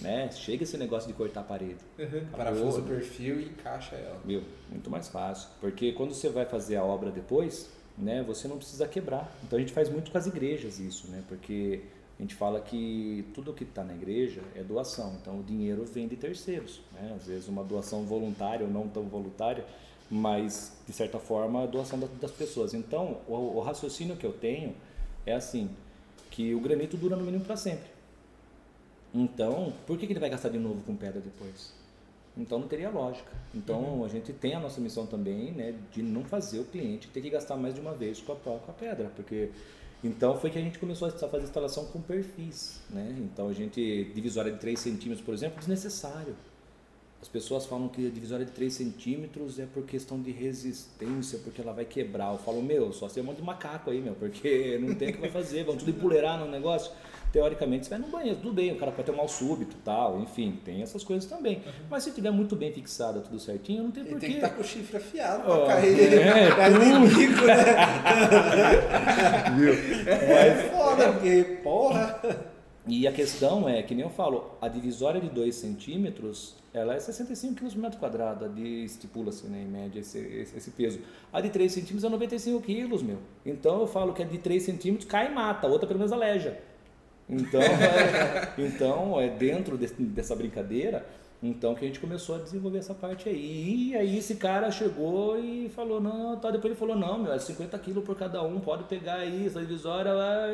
Né? 0.00 0.30
Chega 0.32 0.62
esse 0.64 0.76
negócio 0.76 1.08
de 1.08 1.14
cortar 1.14 1.40
a 1.40 1.44
parede. 1.44 1.76
Uhum. 1.98 2.24
Parafusa 2.36 2.80
o 2.80 2.84
perfil 2.84 3.40
e 3.40 3.44
encaixa 3.46 3.96
ela. 3.96 4.20
Meu, 4.24 4.42
muito 4.70 4.88
mais 4.90 5.08
fácil. 5.08 5.48
Porque 5.60 5.92
quando 5.92 6.14
você 6.14 6.28
vai 6.28 6.44
fazer 6.46 6.76
a 6.76 6.84
obra 6.84 7.10
depois, 7.10 7.68
né, 7.96 8.22
você 8.22 8.46
não 8.48 8.58
precisa 8.58 8.86
quebrar. 8.86 9.32
Então 9.44 9.56
a 9.56 9.60
gente 9.60 9.72
faz 9.72 9.88
muito 9.88 10.10
com 10.10 10.18
as 10.18 10.26
igrejas 10.26 10.78
isso, 10.78 11.08
né? 11.08 11.22
Porque 11.28 11.80
a 12.18 12.22
gente 12.22 12.34
fala 12.34 12.60
que 12.60 13.24
tudo 13.34 13.52
que 13.52 13.64
está 13.64 13.82
na 13.84 13.94
igreja 13.94 14.40
é 14.54 14.62
doação. 14.62 15.16
Então 15.20 15.40
o 15.40 15.42
dinheiro 15.42 15.84
vem 15.84 16.06
de 16.06 16.16
terceiros. 16.16 16.80
Né? 16.92 17.14
Às 17.16 17.26
vezes 17.26 17.48
uma 17.48 17.64
doação 17.64 18.04
voluntária 18.04 18.64
ou 18.66 18.72
não 18.72 18.86
tão 18.88 19.04
voluntária, 19.04 19.64
mas 20.10 20.72
de 20.86 20.92
certa 20.92 21.18
forma 21.18 21.64
a 21.64 21.66
doação 21.66 21.98
da- 21.98 22.08
das 22.20 22.30
pessoas. 22.30 22.72
Então 22.74 23.18
o, 23.26 23.34
o 23.34 23.60
raciocínio 23.60 24.16
que 24.16 24.24
eu 24.26 24.32
tenho 24.32 24.74
é 25.26 25.34
assim, 25.34 25.68
que 26.30 26.54
o 26.54 26.60
granito 26.60 26.96
dura 26.96 27.16
no 27.16 27.24
mínimo 27.24 27.44
para 27.44 27.56
sempre. 27.56 27.97
Então, 29.14 29.72
por 29.86 29.96
que, 29.96 30.06
que 30.06 30.12
ele 30.12 30.20
vai 30.20 30.30
gastar 30.30 30.50
de 30.50 30.58
novo 30.58 30.82
com 30.82 30.94
pedra 30.94 31.20
depois? 31.20 31.72
Então 32.36 32.58
não 32.60 32.68
teria 32.68 32.88
lógica. 32.88 33.32
Então 33.54 34.04
a 34.04 34.08
gente 34.08 34.32
tem 34.32 34.54
a 34.54 34.60
nossa 34.60 34.80
missão 34.80 35.06
também, 35.06 35.50
né, 35.52 35.74
de 35.92 36.02
não 36.02 36.24
fazer 36.24 36.60
o 36.60 36.64
cliente 36.64 37.08
ter 37.08 37.20
que 37.20 37.30
gastar 37.30 37.56
mais 37.56 37.74
de 37.74 37.80
uma 37.80 37.94
vez 37.94 38.20
com 38.20 38.32
a, 38.32 38.36
com 38.36 38.70
a 38.70 38.74
pedra, 38.74 39.10
porque 39.16 39.50
então 40.02 40.38
foi 40.38 40.50
que 40.50 40.58
a 40.58 40.62
gente 40.62 40.78
começou 40.78 41.08
a 41.08 41.10
fazer 41.10 41.44
instalação 41.44 41.86
com 41.86 42.00
perfis, 42.00 42.80
né? 42.88 43.16
Então 43.18 43.48
a 43.48 43.52
gente 43.52 44.04
divisória 44.14 44.52
de 44.52 44.58
3 44.58 44.78
centímetros, 44.78 45.24
por 45.24 45.34
exemplo, 45.34 45.58
desnecessário. 45.58 46.36
As 47.20 47.26
pessoas 47.26 47.66
falam 47.66 47.88
que 47.88 48.06
a 48.06 48.10
divisória 48.10 48.46
de 48.46 48.52
3 48.52 48.72
centímetros 48.72 49.58
é 49.58 49.66
por 49.66 49.82
questão 49.82 50.22
de 50.22 50.30
resistência, 50.30 51.40
porque 51.42 51.60
ela 51.60 51.72
vai 51.72 51.84
quebrar. 51.84 52.30
Eu 52.32 52.38
falo, 52.38 52.62
meu, 52.62 52.92
só 52.92 53.08
ser 53.08 53.22
um 53.22 53.24
monte 53.24 53.38
de 53.38 53.42
macaco 53.42 53.90
aí, 53.90 54.00
meu, 54.00 54.14
porque 54.14 54.78
não 54.80 54.94
tem 54.94 55.10
o 55.10 55.14
que 55.14 55.20
vai 55.20 55.30
fazer, 55.30 55.64
vão 55.64 55.76
tudo 55.76 55.90
empoleirar 55.90 56.38
no 56.38 56.48
negócio. 56.48 56.92
Teoricamente, 57.32 57.84
você 57.86 57.90
vai 57.90 57.98
no 57.98 58.06
banheiro, 58.08 58.38
tudo 58.40 58.54
bem, 58.54 58.72
o 58.72 58.76
cara 58.76 58.90
pode 58.90 59.04
ter 59.04 59.12
um 59.12 59.16
mal 59.16 59.28
súbito 59.28 59.76
tal, 59.84 60.18
enfim, 60.20 60.58
tem 60.64 60.82
essas 60.82 61.04
coisas 61.04 61.28
também. 61.28 61.62
Mas 61.90 62.04
se 62.04 62.10
tiver 62.12 62.30
muito 62.30 62.56
bem 62.56 62.72
fixado, 62.72 63.20
tudo 63.20 63.38
certinho, 63.38 63.82
não 63.84 63.90
tem 63.90 64.04
porquê. 64.04 64.20
tem 64.20 64.30
que 64.30 64.36
estar 64.36 64.50
com 64.50 64.62
o 64.62 64.64
chifre 64.64 64.96
afiado 64.96 65.42
pra 65.42 65.66
cair. 65.66 66.14
é, 66.14 66.50
Cair 66.54 66.98
no 66.98 67.06
bico, 67.06 67.44
né? 67.44 67.54
Viu? 69.56 69.74
É 70.06 70.54
foda, 70.70 71.12
porque, 71.12 71.58
porra. 71.62 72.18
E 72.86 73.06
a 73.06 73.12
questão 73.12 73.68
é, 73.68 73.82
que 73.82 73.94
nem 73.94 74.02
eu 74.02 74.10
falo, 74.10 74.56
a 74.62 74.68
divisória 74.68 75.20
de 75.20 75.28
2 75.28 75.54
centímetros, 75.54 76.56
ela 76.72 76.94
é 76.94 76.98
65 76.98 77.54
kg 77.56 77.68
por 77.70 77.78
metro 77.78 77.98
quadrado, 77.98 78.46
a 78.46 78.48
de 78.48 78.84
estipula-se, 78.84 79.46
né, 79.46 79.60
em 79.60 79.66
média, 79.66 80.00
esse, 80.00 80.18
esse, 80.18 80.56
esse 80.56 80.70
peso. 80.70 80.98
A 81.30 81.42
de 81.42 81.50
3 81.50 81.70
centímetros 81.70 82.04
é 82.04 82.08
95 82.08 82.62
quilos, 82.62 83.02
meu. 83.02 83.18
Então 83.44 83.80
eu 83.80 83.86
falo 83.86 84.14
que 84.14 84.22
a 84.22 84.24
de 84.24 84.38
3 84.38 84.62
centímetros 84.62 85.06
cai 85.06 85.30
e 85.30 85.34
mata, 85.34 85.66
a 85.66 85.70
outra 85.70 85.86
pelo 85.86 85.98
menos 85.98 86.12
aleja. 86.12 86.58
Então, 87.28 87.60
é, 87.60 88.52
então, 88.58 89.20
é 89.20 89.28
dentro 89.28 89.76
desse, 89.76 89.94
dessa 90.02 90.34
brincadeira, 90.34 91.04
então 91.40 91.72
que 91.74 91.84
a 91.84 91.88
gente 91.88 92.00
começou 92.00 92.34
a 92.34 92.38
desenvolver 92.38 92.78
essa 92.78 92.94
parte 92.94 93.28
aí. 93.28 93.90
E 93.90 93.96
aí 93.96 94.18
esse 94.18 94.34
cara 94.36 94.70
chegou 94.72 95.38
e 95.38 95.68
falou, 95.68 96.00
não, 96.00 96.36
tá. 96.36 96.50
Depois 96.50 96.72
ele 96.72 96.74
falou, 96.74 96.96
não, 96.96 97.18
meu, 97.18 97.32
é 97.32 97.38
50 97.38 97.78
quilos 97.78 98.02
por 98.02 98.16
cada 98.16 98.42
um, 98.42 98.58
pode 98.58 98.84
pegar 98.84 99.16
aí, 99.16 99.46
essa 99.46 99.60
divisória. 99.60 100.12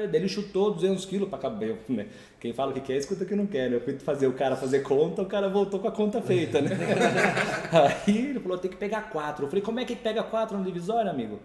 Daí 0.09 0.21
ele 0.21 0.29
chutou 0.29 0.73
200 0.73 1.05
quilos 1.07 1.29
para 1.29 1.39
caber, 1.39 1.79
né? 1.89 2.09
Quem 2.39 2.53
fala 2.53 2.73
que 2.73 2.81
quer, 2.81 2.97
escuta 2.97 3.25
que 3.25 3.35
não 3.35 3.47
quer, 3.47 3.71
né? 3.71 3.77
Eu 3.77 3.81
fui 3.81 3.99
fazer 3.99 4.27
o 4.27 4.35
cara 4.35 4.57
fazer 4.57 4.81
conta, 4.81 5.23
o 5.23 5.27
cara 5.27 5.49
voltou 5.49 5.81
com 5.81 5.89
a 5.89 5.93
conta 5.93 6.21
feita, 6.21 6.61
né? 6.61 6.71
aí 8.07 8.19
ele 8.19 8.41
falou, 8.41 8.59
tem 8.59 8.71
que 8.71 8.77
pegar 8.77 9.09
quatro. 9.11 9.47
Eu 9.47 9.49
falei, 9.49 9.63
como 9.63 9.81
é 9.81 9.85
que 9.87 9.97
pega 9.97 10.23
quatro 10.23 10.59
na 10.59 10.65
divisória, 10.65 11.11
amigo? 11.11 11.41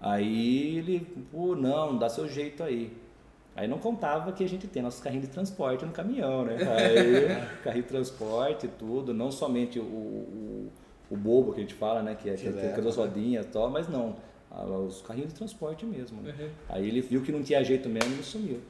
Aí 0.00 0.78
ele, 0.78 1.06
pô, 1.30 1.54
não, 1.54 1.96
dá 1.96 2.08
seu 2.08 2.26
jeito 2.26 2.64
aí. 2.64 2.90
Aí 3.60 3.68
não 3.68 3.76
contava 3.76 4.32
que 4.32 4.42
a 4.42 4.48
gente 4.48 4.66
tem 4.66 4.82
nossos 4.82 5.02
carrinhos 5.02 5.26
de 5.26 5.32
transporte 5.34 5.84
no 5.84 5.92
caminhão, 5.92 6.46
né? 6.46 6.56
Aí, 6.56 7.46
carrinho 7.62 7.82
de 7.82 7.90
transporte 7.90 8.64
e 8.64 8.68
tudo, 8.70 9.12
não 9.12 9.30
somente 9.30 9.78
o, 9.78 9.82
o, 9.82 10.72
o, 11.10 11.16
bobo 11.16 11.52
que 11.52 11.58
a 11.58 11.62
gente 11.62 11.74
fala, 11.74 12.02
né? 12.02 12.14
Que 12.14 12.30
é, 12.30 12.34
que 12.36 12.48
é, 12.48 12.52
que 12.52 12.58
é 12.58 12.80
duas 12.80 12.96
rodinhas 12.96 13.44
e 13.44 13.48
tal, 13.50 13.68
mas 13.68 13.86
não, 13.86 14.16
os 14.86 15.02
carrinhos 15.02 15.28
de 15.28 15.38
transporte 15.38 15.84
mesmo. 15.84 16.22
Né? 16.22 16.34
Uhum. 16.40 16.48
Aí 16.70 16.88
ele 16.88 17.02
viu 17.02 17.20
que 17.20 17.30
não 17.30 17.42
tinha 17.42 17.62
jeito 17.62 17.86
mesmo 17.86 18.18
e 18.18 18.22
sumiu. 18.22 18.60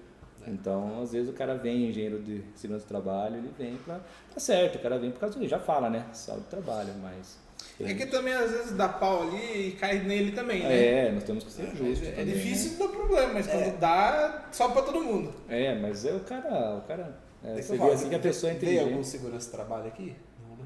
É. 0.45 0.51
Então, 0.51 1.01
às 1.01 1.13
vezes 1.13 1.31
o 1.31 1.35
cara 1.35 1.55
vem, 1.55 1.89
engenheiro 1.89 2.21
de 2.21 2.43
segurança 2.57 2.85
do 2.85 2.89
trabalho, 2.89 3.37
ele 3.37 3.53
vem 3.57 3.77
pra. 3.77 4.01
Tá 4.35 4.41
certo, 4.41 4.75
o 4.75 4.79
cara 4.81 4.99
vem 4.99 5.13
por 5.13 5.21
causa 5.21 5.39
do. 5.39 5.47
Já 5.47 5.61
fala, 5.61 5.89
né? 5.89 6.05
Sabe 6.13 6.41
do 6.41 6.47
trabalho, 6.47 6.93
mas 7.01 7.39
é 7.85 7.95
que 7.95 8.07
também 8.07 8.35
às 8.35 8.51
vezes 8.51 8.73
dá 8.73 8.89
pau 8.89 9.23
ali 9.23 9.69
e 9.69 9.73
cai 9.73 10.01
nele 10.01 10.33
também, 10.33 10.63
né? 10.63 11.07
É, 11.07 11.13
nós 11.13 11.25
temos 11.25 11.45
que 11.45 11.51
ser 11.51 11.75
justos. 11.75 12.07
É, 12.09 12.21
é 12.21 12.25
difícil, 12.25 12.73
não 12.73 12.87
dá 12.87 12.93
problema, 12.93 13.33
mas 13.33 13.47
quando 13.47 13.63
é. 13.63 13.71
dá, 13.71 14.49
sobe 14.53 14.75
pra 14.75 14.83
todo 14.83 15.03
mundo. 15.03 15.33
É, 15.49 15.75
mas 15.79 16.05
é 16.05 16.13
o 16.13 16.21
cara. 16.21 16.77
O 16.77 16.83
cara 16.83 17.19
é, 17.43 17.61
você 17.61 17.79
vê 17.79 17.91
assim 17.91 18.09
que 18.11 18.15
a 18.15 18.21
pessoa 18.21 18.53
é 18.53 18.57
inteligente. 18.57 18.85
Tem 18.85 18.93
algum 18.93 19.05
segurança 19.05 19.47
de 19.47 19.53
trabalho 19.53 19.87
aqui? 19.87 20.15
Não, 20.47 20.57
né? 20.57 20.65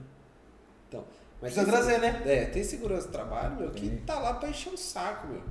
Então. 0.89 1.05
Mas 1.41 1.53
Precisa 1.53 1.71
trazer, 1.71 1.99
né? 2.01 2.23
É, 2.27 2.45
tem 2.47 2.65
segurança 2.65 3.07
de 3.07 3.12
trabalho, 3.12 3.57
meu, 3.57 3.71
que 3.71 3.91
tá 4.07 4.19
lá 4.19 4.35
pra 4.35 4.49
encher 4.49 4.73
o 4.73 4.77
saco, 4.77 5.29
meu. 5.29 5.43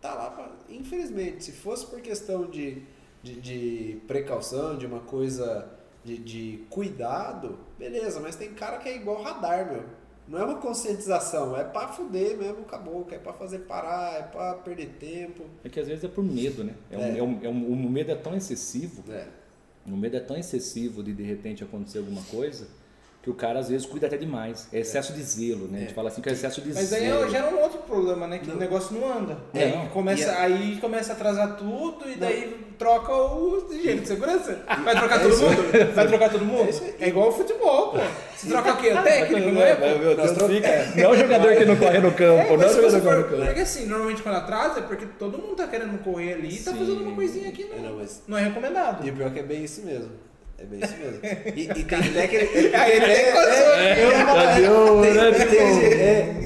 Tá 0.00 0.14
lá 0.14 0.30
pra. 0.30 0.50
Infelizmente, 0.70 1.44
se 1.44 1.52
fosse 1.52 1.84
por 1.86 2.00
questão 2.00 2.48
de, 2.48 2.82
de, 3.22 3.38
de 3.40 4.00
precaução, 4.08 4.78
de 4.78 4.86
uma 4.86 5.00
coisa 5.00 5.68
de, 6.02 6.16
de 6.16 6.64
cuidado, 6.70 7.58
beleza, 7.78 8.18
mas 8.18 8.34
tem 8.34 8.54
cara 8.54 8.78
que 8.78 8.88
é 8.88 8.96
igual 8.96 9.22
radar, 9.22 9.70
meu 9.70 10.01
não 10.32 10.38
é 10.38 10.44
uma 10.44 10.54
conscientização, 10.54 11.54
é 11.54 11.62
pra 11.62 11.88
fuder 11.88 12.38
mesmo, 12.38 12.60
acabou, 12.60 13.06
é 13.10 13.18
pra 13.18 13.34
fazer 13.34 13.58
parar, 13.60 14.14
é 14.14 14.22
pra 14.22 14.54
perder 14.54 14.88
tempo. 14.98 15.44
É 15.62 15.68
que 15.68 15.78
às 15.78 15.86
vezes 15.86 16.02
é 16.02 16.08
por 16.08 16.24
medo, 16.24 16.64
né? 16.64 16.74
É, 16.90 16.94
é. 16.94 16.98
Um, 16.98 17.16
é, 17.16 17.22
um, 17.22 17.38
é 17.42 17.48
um, 17.50 17.86
o 17.86 17.90
medo 17.90 18.10
é 18.10 18.14
tão 18.14 18.34
excessivo, 18.34 19.04
é. 19.12 19.26
o 19.86 19.94
medo 19.94 20.16
é 20.16 20.20
tão 20.20 20.34
excessivo 20.34 21.02
de 21.02 21.12
de 21.12 21.22
repente 21.22 21.62
acontecer 21.62 21.98
alguma 21.98 22.22
coisa, 22.22 22.66
que 23.22 23.30
o 23.30 23.34
cara 23.34 23.60
às 23.60 23.68
vezes 23.68 23.86
cuida 23.86 24.08
até 24.08 24.16
demais. 24.16 24.66
É 24.72 24.80
excesso 24.80 25.12
de 25.12 25.22
zelo, 25.22 25.68
né? 25.68 25.78
A 25.78 25.80
gente 25.82 25.92
é. 25.92 25.94
fala 25.94 26.08
assim 26.08 26.20
que 26.20 26.28
é 26.28 26.32
excesso 26.32 26.60
de 26.60 26.74
Mas 26.74 26.86
zelo. 26.86 27.20
Mas 27.20 27.34
aí 27.34 27.40
é 27.40 27.44
um 27.44 27.60
outro 27.60 27.78
problema, 27.78 28.26
né? 28.26 28.38
Que 28.38 28.48
não. 28.48 28.56
o 28.56 28.58
negócio 28.58 28.98
não 28.98 29.16
anda. 29.16 29.38
É. 29.54 29.64
Aí, 29.64 29.88
começa, 29.92 30.30
é- 30.32 30.36
aí 30.38 30.78
começa 30.80 31.12
a 31.12 31.14
atrasar 31.14 31.56
tudo 31.56 32.10
e 32.10 32.16
daí 32.16 32.50
não. 32.50 32.72
troca 32.76 33.14
o 33.14 33.68
higiene 33.70 34.00
de 34.00 34.08
segurança. 34.08 34.64
Vai 34.84 34.98
trocar 34.98 35.22
todo 35.22 35.36
mundo? 35.36 35.94
Vai 35.94 36.08
trocar 36.08 36.30
todo 36.30 36.44
mundo? 36.44 36.68
É, 36.98 37.08
igual 37.08 37.28
o 37.28 37.32
futebol, 37.32 37.92
pô. 37.92 37.98
Se 38.36 38.48
troca 38.48 38.72
o 38.72 38.76
quê? 38.78 38.92
O 38.92 39.02
técnico, 39.02 39.50
não 39.52 39.62
é? 39.62 39.78
Meu 39.78 40.16
Deus, 40.16 40.30
fica... 40.32 40.86
Não 40.96 41.04
é 41.04 41.08
o 41.08 41.16
jogador 41.16 41.56
que 41.56 41.64
não 41.64 41.76
corre 41.76 41.98
no 42.00 42.12
campo, 42.12 42.56
não 42.56 42.64
é 42.64 42.66
o 42.66 42.74
jogador 42.74 43.00
que 43.00 43.06
corre 43.06 43.16
no 43.18 43.24
campo. 43.24 43.46
Porque 43.46 43.60
assim, 43.60 43.86
normalmente 43.86 44.22
quando 44.22 44.34
atrasa 44.34 44.80
é 44.80 44.82
porque 44.82 45.06
todo 45.16 45.38
mundo 45.38 45.54
tá 45.54 45.68
querendo 45.68 45.96
correr 46.02 46.32
ali 46.32 46.56
e 46.56 46.58
tá 46.58 46.72
fazendo 46.72 47.04
uma 47.04 47.14
coisinha 47.14 47.48
aqui, 47.48 47.70
não, 47.80 48.04
não 48.26 48.36
é 48.36 48.42
recomendado. 48.42 49.06
E 49.06 49.10
o 49.10 49.12
pior 49.14 49.28
é 49.28 49.30
que 49.30 49.38
é 49.38 49.44
bem 49.44 49.62
isso 49.62 49.82
mesmo. 49.82 50.10
É 50.62 50.64
bem 50.64 50.80
isso 50.80 50.96
mesmo. 50.96 51.20
E, 51.56 51.80
e 51.80 51.84
tem 51.84 51.98
até 51.98 52.28
que 52.28 52.36
ele. 52.36 52.68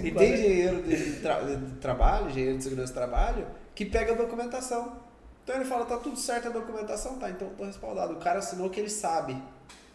E 0.04 0.10
tem 0.10 0.32
engenheiro 0.32 0.82
de, 0.82 1.12
tra, 1.20 1.40
de 1.42 1.56
trabalho, 1.74 2.30
engenheiro 2.30 2.56
de 2.56 2.64
segurança 2.64 2.88
de 2.88 2.94
trabalho, 2.94 3.46
que 3.74 3.84
pega 3.84 4.12
a 4.12 4.16
documentação. 4.16 4.96
Então 5.44 5.56
ele 5.56 5.66
fala, 5.66 5.84
tá 5.84 5.98
tudo 5.98 6.16
certo 6.16 6.48
a 6.48 6.50
documentação, 6.50 7.18
tá, 7.18 7.28
então 7.28 7.50
tô 7.50 7.64
respaldado. 7.64 8.14
O 8.14 8.16
cara 8.16 8.38
assinou 8.38 8.70
que 8.70 8.80
ele 8.80 8.88
sabe. 8.88 9.36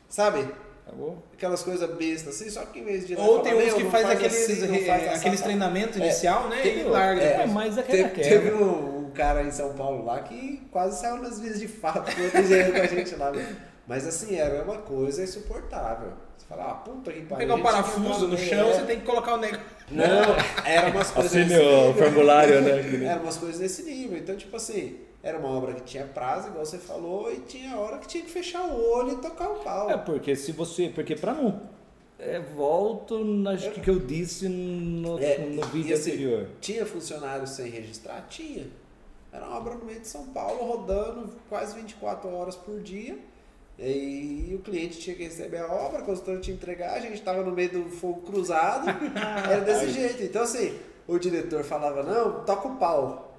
Sabe? 0.07 0.47
Acabou. 0.85 1.23
Aquelas 1.33 1.63
coisas 1.63 1.89
bestas 1.95 2.35
assim, 2.35 2.49
só 2.49 2.63
que 2.65 2.79
em 2.79 2.83
vez 2.83 3.07
de. 3.07 3.15
Ou 3.15 3.39
tem 3.39 3.55
uns 3.55 3.73
que 3.73 3.83
faz, 3.85 4.05
faz 4.05 4.17
aqueles, 4.17 4.63
assim, 4.63 4.85
faz 4.85 5.19
aqueles 5.19 5.41
treinamentos 5.41 5.99
é, 5.99 6.05
inicial, 6.05 6.47
né? 6.47 6.61
Teve, 6.61 6.81
e 6.81 6.83
larga. 6.83 7.21
É, 7.21 7.47
mas 7.47 7.77
é 7.77 7.81
teve, 7.81 8.09
teve 8.09 8.51
um, 8.51 9.07
um, 9.07 9.11
cara 9.11 9.41
em 9.43 9.51
São 9.51 9.73
Paulo 9.73 10.05
lá 10.05 10.21
que 10.21 10.61
quase 10.71 11.01
saiu 11.01 11.17
nas 11.17 11.39
vias 11.39 11.59
de 11.59 11.67
fato 11.67 12.11
engenheiro 12.37 12.73
com 12.73 12.81
a 12.81 12.87
gente 12.87 13.15
lá. 13.15 13.31
Mas 13.91 14.07
assim, 14.07 14.35
era 14.35 14.63
uma 14.63 14.77
coisa 14.77 15.21
insuportável. 15.21 16.13
Você 16.37 16.45
fala, 16.47 16.71
ah, 16.71 16.75
puta 16.75 17.11
que 17.11 17.23
pariu. 17.23 17.45
Pegar 17.45 17.55
o 17.55 17.61
parafuso 17.61 18.25
no 18.25 18.37
chão, 18.37 18.69
é. 18.69 18.73
você 18.73 18.85
tem 18.85 18.99
que 19.01 19.05
colocar 19.05 19.33
o 19.33 19.37
negócio. 19.37 19.65
Não, 19.89 20.65
era 20.65 20.89
umas 20.91 21.11
coisas. 21.11 21.35
Assim, 21.35 21.57
o 21.57 21.93
formulário, 21.93 22.61
né? 22.61 23.05
Era 23.05 23.19
umas 23.19 23.35
coisas 23.35 23.59
desse 23.59 23.83
nível. 23.83 24.17
Então, 24.17 24.37
tipo 24.37 24.55
assim, 24.55 24.97
era 25.21 25.37
uma 25.37 25.49
obra 25.49 25.73
que 25.73 25.81
tinha 25.81 26.05
prazo, 26.05 26.47
igual 26.47 26.65
você 26.65 26.77
falou, 26.77 27.33
e 27.33 27.41
tinha 27.41 27.75
hora 27.75 27.97
que 27.97 28.07
tinha 28.07 28.23
que 28.23 28.31
fechar 28.31 28.63
o 28.63 28.91
olho 28.93 29.11
e 29.11 29.15
tocar 29.17 29.49
o 29.49 29.55
pau. 29.55 29.91
É, 29.91 29.97
porque 29.97 30.37
se 30.37 30.53
você. 30.53 30.87
Porque 30.87 31.13
pra 31.13 31.33
não. 31.33 31.59
É, 32.17 32.39
volto 32.39 33.25
na 33.25 33.55
é. 33.55 33.57
que 33.57 33.89
eu 33.89 33.99
disse 33.99 34.47
no, 34.47 35.21
é, 35.21 35.37
no 35.39 35.63
vídeo 35.63 35.93
assim, 35.93 36.11
anterior. 36.11 36.47
Tinha 36.61 36.85
funcionário 36.85 37.45
sem 37.45 37.69
registrar? 37.69 38.25
Tinha. 38.29 38.67
Era 39.33 39.45
uma 39.45 39.57
obra 39.57 39.73
no 39.75 39.83
meio 39.83 39.99
de 39.99 40.07
São 40.07 40.27
Paulo, 40.27 40.63
rodando 40.63 41.29
quase 41.49 41.75
24 41.75 42.33
horas 42.33 42.55
por 42.55 42.79
dia 42.79 43.19
e 43.89 44.53
o 44.53 44.59
cliente 44.59 44.99
tinha 44.99 45.15
que 45.15 45.23
receber 45.23 45.57
a 45.57 45.67
obra, 45.67 46.01
o 46.01 46.05
consultor 46.05 46.39
tinha 46.39 46.55
que 46.55 46.63
entregar, 46.63 46.93
a 46.93 46.99
gente 46.99 47.15
estava 47.15 47.41
no 47.41 47.51
meio 47.51 47.71
do 47.71 47.89
fogo 47.89 48.21
cruzado, 48.21 48.87
era 49.49 49.61
desse 49.61 49.89
jeito. 49.89 50.21
Então, 50.21 50.43
assim, 50.43 50.77
o 51.07 51.17
diretor 51.17 51.63
falava: 51.63 52.03
não, 52.03 52.43
toca 52.45 52.67
o 52.67 52.75
pau. 52.75 53.35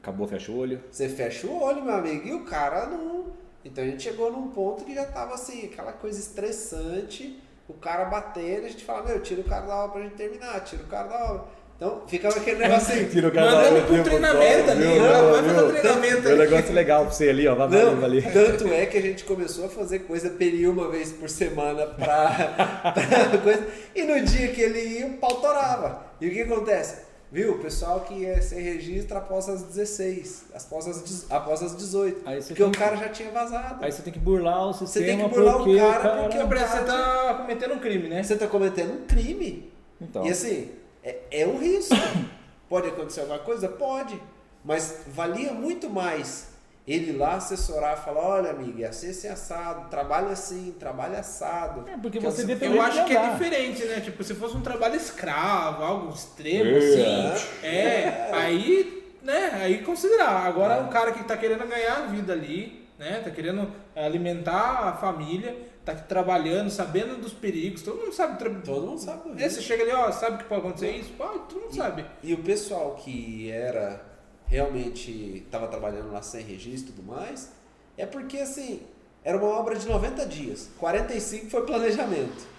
Acabou, 0.00 0.26
fecha 0.26 0.50
o 0.50 0.56
olho. 0.56 0.82
Você 0.90 1.08
fecha 1.08 1.46
o 1.46 1.62
olho, 1.62 1.84
meu 1.84 1.94
amigo, 1.94 2.26
e 2.26 2.32
o 2.32 2.44
cara 2.44 2.86
não. 2.86 3.26
Então 3.64 3.82
a 3.82 3.86
gente 3.86 4.02
chegou 4.02 4.30
num 4.32 4.48
ponto 4.48 4.84
que 4.84 4.94
já 4.94 5.04
tava 5.04 5.34
assim, 5.34 5.66
aquela 5.66 5.92
coisa 5.92 6.18
estressante, 6.18 7.42
o 7.68 7.74
cara 7.74 8.04
batendo, 8.06 8.66
a 8.66 8.68
gente 8.68 8.84
fala: 8.84 9.02
meu, 9.04 9.20
tira 9.20 9.40
o 9.40 9.44
cara 9.44 9.66
da 9.66 9.76
obra 9.76 9.92
pra 9.92 10.02
gente 10.02 10.16
terminar, 10.16 10.60
tira 10.64 10.82
o 10.82 10.86
cara 10.86 11.08
da 11.08 11.24
obra. 11.32 11.44
Então 11.76 12.02
ficava 12.06 12.36
aquele 12.36 12.58
negócio 12.58 12.94
assim. 12.94 13.08
Tira 13.08 13.28
o 13.28 13.34
Mandando 13.34 13.86
pro 13.86 14.04
treinamento 14.04 14.70
ali, 14.70 14.98
vai 14.98 15.42
fazer 15.42 15.72
treinamento 15.72 16.28
ali. 16.28 16.34
Um 16.34 16.38
negócio 16.38 16.72
legal 16.72 17.04
pra 17.04 17.12
você 17.12 17.28
ali, 17.28 17.48
ó. 17.48 17.54
Vai 17.54 17.68
Não, 17.68 18.04
ali. 18.04 18.22
Tanto 18.22 18.68
é 18.68 18.86
que 18.86 18.96
a 18.96 19.02
gente 19.02 19.24
começou 19.24 19.66
a 19.66 19.68
fazer 19.68 20.00
coisa 20.00 20.30
peri 20.30 20.68
uma 20.68 20.88
vez 20.88 21.10
por 21.12 21.28
semana 21.28 21.86
pra, 21.86 22.30
pra 22.94 23.38
coisa. 23.38 23.66
E 23.94 24.04
no 24.04 24.24
dia 24.24 24.48
que 24.48 24.60
ele 24.60 24.98
ia, 25.00 25.06
o 25.06 25.14
pau 25.14 25.40
torava. 25.40 26.06
E 26.20 26.28
o 26.28 26.30
que 26.30 26.42
acontece? 26.42 27.02
Viu? 27.32 27.54
O 27.54 27.58
pessoal 27.58 28.02
que 28.02 28.14
ia 28.14 28.40
ser 28.40 28.60
registra 28.60 29.18
após 29.18 29.48
as 29.48 29.64
16, 29.64 30.44
após 30.54 30.86
as, 30.86 31.26
após 31.28 31.62
as 31.64 31.76
18. 31.76 32.20
porque 32.46 32.62
o 32.62 32.70
cara 32.70 32.94
já 32.96 33.08
tinha 33.08 33.28
vazado. 33.32 33.84
Aí 33.84 33.90
você 33.90 34.02
tem 34.02 34.12
que 34.12 34.20
burlar 34.20 34.68
o 34.68 34.72
sistema. 34.72 35.04
Você 35.04 35.12
tem 35.12 35.18
que 35.18 35.34
burlar 35.34 35.56
porque 35.56 35.74
o 35.74 35.90
cara, 35.90 36.22
porque 36.22 36.38
o 36.38 36.48
cara 36.48 36.68
você 36.68 36.84
tá 36.84 37.34
cometendo 37.40 37.74
um 37.74 37.78
crime, 37.80 38.08
né? 38.08 38.22
Você 38.22 38.36
tá 38.36 38.46
cometendo 38.46 38.92
um 38.92 39.06
crime. 39.06 39.72
Então. 40.00 40.24
E 40.24 40.30
assim, 40.30 40.70
é, 41.04 41.18
é 41.30 41.46
um 41.46 41.58
risco. 41.58 41.94
Pode 42.68 42.88
acontecer 42.88 43.20
alguma 43.20 43.38
coisa? 43.38 43.68
Pode. 43.68 44.20
Mas 44.64 45.02
valia 45.08 45.52
muito 45.52 45.90
mais 45.90 46.54
ele 46.86 47.16
lá 47.16 47.36
assessorar, 47.36 47.96
falar, 48.04 48.20
olha 48.20 48.50
amiga, 48.50 48.84
é 48.84 48.88
assim, 48.88 49.08
assim 49.08 49.28
assado, 49.28 49.88
trabalha 49.88 50.28
assim, 50.28 50.74
trabalha 50.78 51.18
assado. 51.18 51.88
É, 51.88 51.96
porque 51.96 52.20
você 52.20 52.44
vê 52.44 52.66
Eu 52.66 52.80
acho 52.80 53.06
que 53.06 53.16
é 53.16 53.30
diferente, 53.30 53.84
né? 53.84 54.00
Tipo, 54.00 54.22
se 54.22 54.34
fosse 54.34 54.54
um 54.54 54.60
trabalho 54.60 54.94
escravo, 54.94 55.82
algo 55.82 56.12
extremo, 56.12 56.70
é. 56.70 56.78
assim, 56.78 57.46
é, 57.62 57.68
é, 57.68 58.30
aí, 58.32 59.14
né, 59.22 59.50
aí 59.54 59.78
considerar. 59.82 60.46
Agora, 60.46 60.74
é. 60.74 60.80
um 60.82 60.88
cara 60.88 61.12
que 61.12 61.24
tá 61.24 61.36
querendo 61.38 61.66
ganhar 61.66 61.96
a 61.96 62.06
vida 62.06 62.34
ali, 62.34 62.86
né, 62.98 63.22
tá 63.24 63.30
querendo 63.30 63.72
alimentar 63.96 64.88
a 64.88 64.92
família, 64.92 65.56
tá 65.84 65.94
trabalhando, 65.94 66.70
sabendo 66.70 67.20
dos 67.20 67.32
perigos, 67.32 67.82
todo 67.82 68.00
mundo 68.00 68.12
sabe. 68.12 68.42
Todo 68.62 68.86
mundo 68.86 68.98
sabe. 68.98 69.42
É, 69.42 69.48
você 69.48 69.60
chega 69.60 69.82
ali, 69.82 69.92
ó, 69.92 70.10
sabe 70.10 70.38
que 70.38 70.44
pode 70.44 70.60
acontecer 70.60 70.90
isso? 70.92 71.12
Pô, 71.16 71.24
todo 71.24 71.62
mundo 71.62 71.72
e, 71.72 71.76
sabe. 71.76 72.06
E 72.22 72.32
o 72.32 72.42
pessoal 72.42 72.94
que 72.96 73.50
era 73.50 74.02
realmente 74.46 75.42
estava 75.44 75.68
trabalhando 75.68 76.12
lá 76.12 76.22
sem 76.22 76.44
registro 76.44 76.92
e 76.92 76.96
tudo 76.96 77.06
mais, 77.06 77.52
é 77.96 78.06
porque 78.06 78.38
assim, 78.38 78.80
era 79.22 79.36
uma 79.36 79.48
obra 79.48 79.76
de 79.76 79.86
90 79.86 80.26
dias, 80.26 80.70
45 80.78 81.50
foi 81.50 81.66
planejamento. 81.66 82.54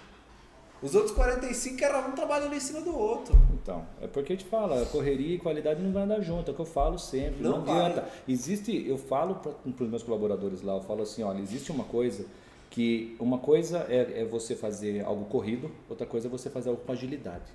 Os 0.82 0.94
outros 0.94 1.12
45 1.14 1.82
era 1.82 2.06
um 2.06 2.12
trabalhando 2.12 2.54
em 2.54 2.60
cima 2.60 2.82
do 2.82 2.96
outro. 2.96 3.34
Então, 3.54 3.84
é 4.00 4.06
porque 4.06 4.34
a 4.34 4.36
gente 4.36 4.48
fala, 4.48 4.84
correria 4.86 5.36
e 5.36 5.38
qualidade 5.38 5.82
não 5.82 5.90
vai 5.90 6.02
andar 6.02 6.20
junto, 6.20 6.50
é 6.50 6.52
o 6.52 6.54
que 6.54 6.60
eu 6.60 6.66
falo 6.66 6.98
sempre, 6.98 7.42
não, 7.42 7.62
não 7.62 7.62
adianta. 7.62 8.06
Existe, 8.28 8.86
eu 8.86 8.98
falo 8.98 9.36
para 9.36 9.84
os 9.84 9.90
meus 9.90 10.02
colaboradores 10.02 10.60
lá, 10.62 10.74
eu 10.74 10.82
falo 10.82 11.02
assim, 11.02 11.22
olha, 11.22 11.40
existe 11.40 11.72
uma 11.72 11.84
coisa 11.84 12.26
que 12.76 13.16
uma 13.18 13.38
coisa 13.38 13.86
é, 13.88 14.20
é, 14.20 14.24
você 14.26 14.54
fazer 14.54 15.02
algo 15.02 15.24
corrido, 15.24 15.70
outra 15.88 16.06
coisa 16.06 16.28
é 16.28 16.30
você 16.30 16.50
fazer 16.50 16.68
algo 16.68 16.82
com 16.84 16.92
agilidade. 16.92 17.50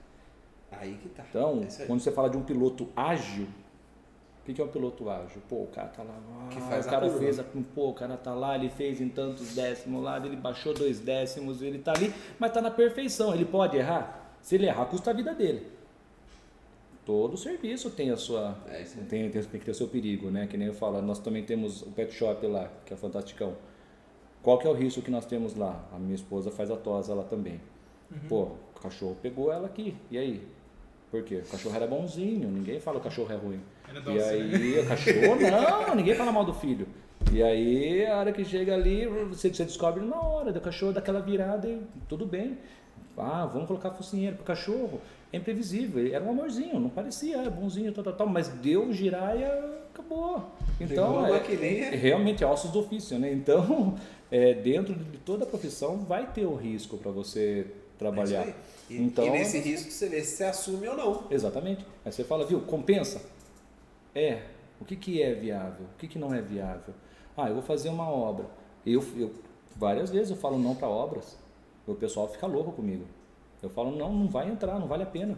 Aí 0.72 0.98
que 1.00 1.10
tá. 1.10 1.24
Então, 1.30 1.62
quando 1.86 2.00
você 2.00 2.12
fala 2.12 2.28
de 2.28 2.38
um 2.38 2.42
piloto 2.42 2.90
ágil, 2.96 3.44
o 3.44 4.46
que, 4.46 4.52
que 4.52 4.60
é 4.60 4.64
um 4.64 4.70
piloto 4.70 5.08
ágil? 5.12 5.40
Pô, 5.48 5.58
o 5.58 5.68
cara 5.68 5.90
tá 5.90 6.02
lá, 6.02 6.18
ah, 6.18 6.80
o 6.80 6.90
cara 6.90 7.08
fez, 7.12 7.38
a, 7.38 7.44
pô, 7.44 7.90
o 7.90 7.94
cara 7.94 8.18
tá 8.18 8.34
lá, 8.34 8.56
ele 8.56 8.72
fez 8.72 9.00
em 9.00 9.10
tantos 9.10 9.54
décimos 9.54 10.02
lá, 10.02 10.18
ele 10.18 10.36
baixou 10.36 10.74
dois 10.74 11.00
décimos, 11.00 11.62
ele 11.62 11.78
tá 11.78 11.94
ali, 11.96 12.12
mas 12.40 12.52
tá 12.52 12.60
na 12.60 12.72
perfeição. 12.72 13.32
Ele 13.32 13.46
pode 13.46 13.78
errar? 13.78 14.36
Se 14.42 14.56
ele 14.56 14.66
errar, 14.66 14.86
custa 14.86 15.12
a 15.12 15.14
vida 15.14 15.36
dele. 15.36 15.68
Todo 17.06 17.38
serviço 17.38 17.92
tem 17.92 18.10
a 18.10 18.18
sua, 18.18 18.58
é, 18.68 18.82
tem, 19.08 19.30
tem, 19.30 19.30
tem 19.30 19.60
que 19.60 19.66
ter 19.66 19.72
o 19.72 19.76
seu 19.76 19.88
perigo, 19.88 20.32
né? 20.32 20.48
Que 20.48 20.58
nem 20.58 20.70
eu 20.70 20.74
falo, 20.74 21.00
nós 21.00 21.20
também 21.20 21.44
temos 21.44 21.84
o 21.84 21.92
pet 21.92 22.12
shop 22.12 22.48
lá, 22.48 22.72
que 22.88 22.92
é 22.92 22.98
fantasticão. 22.98 23.56
Qual 24.42 24.58
que 24.58 24.66
é 24.66 24.70
o 24.70 24.74
risco 24.74 25.02
que 25.02 25.12
nós 25.12 25.26
temos 25.26 25.56
lá? 25.56 25.84
A 25.94 26.00
minha 26.00 26.16
esposa 26.16 26.50
faz 26.50 26.72
a 26.72 26.76
tosa 26.76 27.14
lá 27.14 27.24
também. 27.24 27.62
Uhum. 28.12 28.20
Pô, 28.28 28.42
o 28.76 28.80
cachorro 28.82 29.16
pegou 29.22 29.52
ela 29.52 29.68
aqui, 29.68 29.96
e 30.10 30.18
aí? 30.18 30.48
Por 31.12 31.24
quê? 31.24 31.44
O 31.46 31.52
cachorro 31.52 31.76
era 31.76 31.86
bonzinho, 31.86 32.50
ninguém 32.50 32.80
fala 32.80 33.00
que 33.00 33.08
o 33.08 33.10
cachorro 33.10 33.32
é 33.32 33.36
ruim. 33.36 33.62
É 33.88 34.12
e 34.12 34.22
aí, 34.22 34.80
o 34.80 34.88
cachorro, 34.88 35.36
não, 35.88 35.96
ninguém 35.96 36.16
fala 36.16 36.32
mal 36.32 36.46
do 36.46 36.54
filho. 36.54 36.88
E 37.32 37.44
aí, 37.44 38.06
a 38.06 38.18
hora 38.18 38.32
que 38.32 38.44
chega 38.44 38.74
ali, 38.74 39.06
você, 39.06 39.54
você 39.54 39.64
descobre 39.64 40.04
na 40.04 40.20
hora, 40.20 40.52
do 40.52 40.60
cachorro 40.60 40.94
daquela 40.94 41.20
virada 41.20 41.68
e 41.68 41.82
tudo 42.08 42.26
bem. 42.26 42.58
Ah, 43.18 43.46
vamos 43.46 43.68
colocar 43.68 43.92
focinheiro 43.92 44.38
pro 44.38 44.46
cachorro. 44.46 45.02
É 45.32 45.38
imprevisível, 45.38 46.00
ele 46.02 46.14
era 46.14 46.24
um 46.24 46.32
amorzinho, 46.32 46.80
não 46.80 46.90
parecia, 46.90 47.38
é 47.38 47.50
bonzinho, 47.50 47.92
tal, 47.92 48.04
tal, 48.04 48.14
tal, 48.14 48.28
mas 48.28 48.48
deu 48.48 48.92
girar 48.92 49.38
e 49.38 49.44
acabou. 49.44 50.44
Então, 50.80 51.26
é, 51.26 51.96
realmente 51.96 52.44
é 52.44 52.48
ossos 52.48 52.72
do 52.72 52.80
ofício, 52.80 53.20
né? 53.20 53.32
Então, 53.32 53.96
é, 54.32 54.54
dentro 54.54 54.96
de 54.96 55.18
toda 55.20 55.44
a 55.44 55.48
profissão 55.48 55.98
vai 56.00 56.32
ter 56.32 56.46
o 56.46 56.56
risco 56.56 56.98
para 56.98 57.12
você 57.12 57.68
trabalhar. 58.00 58.48
É 58.48 58.56
e, 58.90 58.98
então, 59.02 59.26
e 59.26 59.30
nesse 59.30 59.60
risco 59.60 59.92
você 59.92 60.08
vê 60.08 60.24
se 60.24 60.38
você 60.38 60.46
assume 60.46 60.88
ou 60.88 60.96
não. 60.96 61.28
Exatamente. 61.30 61.86
Aí 62.06 62.12
você 62.12 62.24
fala, 62.24 62.46
viu, 62.46 62.62
compensa? 62.62 63.22
É. 64.16 64.44
O 64.80 64.86
que, 64.86 64.96
que 64.96 65.22
é 65.22 65.34
viável? 65.34 65.86
O 65.94 65.98
que, 65.98 66.08
que 66.08 66.18
não 66.18 66.34
é 66.34 66.42
viável? 66.42 66.94
Ah, 67.38 67.50
eu 67.50 67.54
vou 67.54 67.64
fazer 67.64 67.90
uma 67.90 68.10
obra. 68.10 68.46
Eu, 68.86 69.04
eu 69.16 69.32
várias 69.76 70.10
vezes 70.10 70.32
eu 70.32 70.38
falo 70.38 70.58
não 70.58 70.76
para 70.76 70.88
obras. 70.88 71.38
O 71.86 71.94
pessoal 71.94 72.28
fica 72.28 72.48
louco 72.48 72.72
comigo. 72.72 73.06
Eu 73.62 73.70
falo, 73.70 73.96
não, 73.96 74.12
não 74.12 74.28
vai 74.28 74.50
entrar, 74.50 74.80
não 74.80 74.88
vale 74.88 75.04
a 75.04 75.08
pena. 75.08 75.38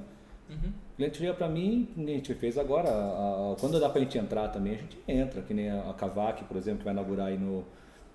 Uhum. 0.49 0.71
O 0.93 0.95
cliente 0.95 1.17
chega 1.17 1.33
para 1.33 1.49
mim, 1.49 1.89
a 1.97 2.01
gente 2.01 2.33
fez 2.35 2.57
agora, 2.57 2.89
a, 2.89 3.53
a, 3.53 3.55
quando 3.59 3.79
dá 3.79 3.89
para 3.89 3.99
a 3.99 4.03
gente 4.03 4.17
entrar 4.17 4.47
também, 4.49 4.75
a 4.75 4.77
gente 4.77 4.97
entra, 5.07 5.41
que 5.41 5.53
nem 5.53 5.69
a, 5.69 5.89
a 5.89 5.93
Cavac, 5.93 6.43
por 6.45 6.55
exemplo, 6.55 6.79
que 6.79 6.85
vai 6.85 6.93
inaugurar 6.93 7.27
aí 7.27 7.37
no, 7.37 7.65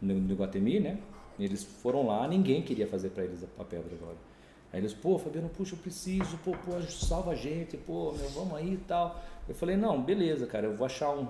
no, 0.01 0.15
no 0.15 0.35
Guatemi, 0.35 0.81
né? 0.81 0.99
Eles 1.39 1.63
foram 1.63 2.07
lá, 2.07 2.27
ninguém 2.27 2.63
queria 2.63 2.87
fazer 2.87 3.11
para 3.11 3.25
eles 3.25 3.45
a, 3.45 3.63
a 3.63 3.65
pedra 3.65 3.95
agora. 3.95 4.17
Aí 4.73 4.81
eles, 4.81 4.93
pô, 4.93 5.19
Fabiano, 5.19 5.49
puxa, 5.49 5.75
eu 5.75 5.79
preciso, 5.79 6.37
pô, 6.45 6.53
pô, 6.53 6.81
salva 6.83 7.33
a 7.33 7.35
gente, 7.35 7.77
pô, 7.77 8.13
meu, 8.13 8.29
vamos 8.31 8.55
aí 8.55 8.75
e 8.75 8.77
tal. 8.77 9.23
Eu 9.49 9.55
falei, 9.55 9.77
não, 9.77 10.03
beleza, 10.03 10.47
cara, 10.47 10.67
eu 10.67 10.77
vou 10.77 10.85
achar 10.85 11.11
um, 11.11 11.27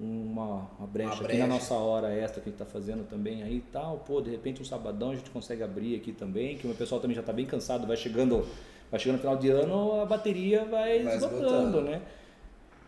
uma, 0.00 0.68
uma, 0.78 0.86
brecha 0.86 1.10
uma, 1.10 1.16
brecha 1.16 1.24
aqui 1.24 1.36
na 1.38 1.46
nossa 1.46 1.74
hora 1.74 2.10
extra 2.14 2.40
que 2.40 2.48
a 2.48 2.52
gente 2.52 2.58
tá 2.58 2.64
fazendo 2.64 3.06
também 3.06 3.42
aí 3.42 3.56
e 3.56 3.64
tal. 3.72 3.98
Pô, 3.98 4.20
de 4.20 4.30
repente 4.30 4.62
um 4.62 4.64
sabadão 4.64 5.10
a 5.10 5.16
gente 5.16 5.28
consegue 5.30 5.62
abrir 5.62 5.96
aqui 5.96 6.12
também, 6.12 6.56
que 6.56 6.64
o 6.64 6.68
meu 6.68 6.76
pessoal 6.76 7.00
também 7.00 7.14
já 7.14 7.22
tá 7.22 7.32
bem 7.32 7.44
cansado, 7.44 7.86
vai 7.86 7.96
chegando, 7.96 8.46
vai 8.90 8.98
chegando 8.98 9.16
no 9.16 9.20
final 9.20 9.36
de 9.36 9.50
ano, 9.50 10.00
a 10.00 10.06
bateria 10.06 10.64
vai, 10.64 11.02
vai 11.02 11.16
esgotando, 11.16 11.44
esgotando, 11.44 11.80
né? 11.82 12.02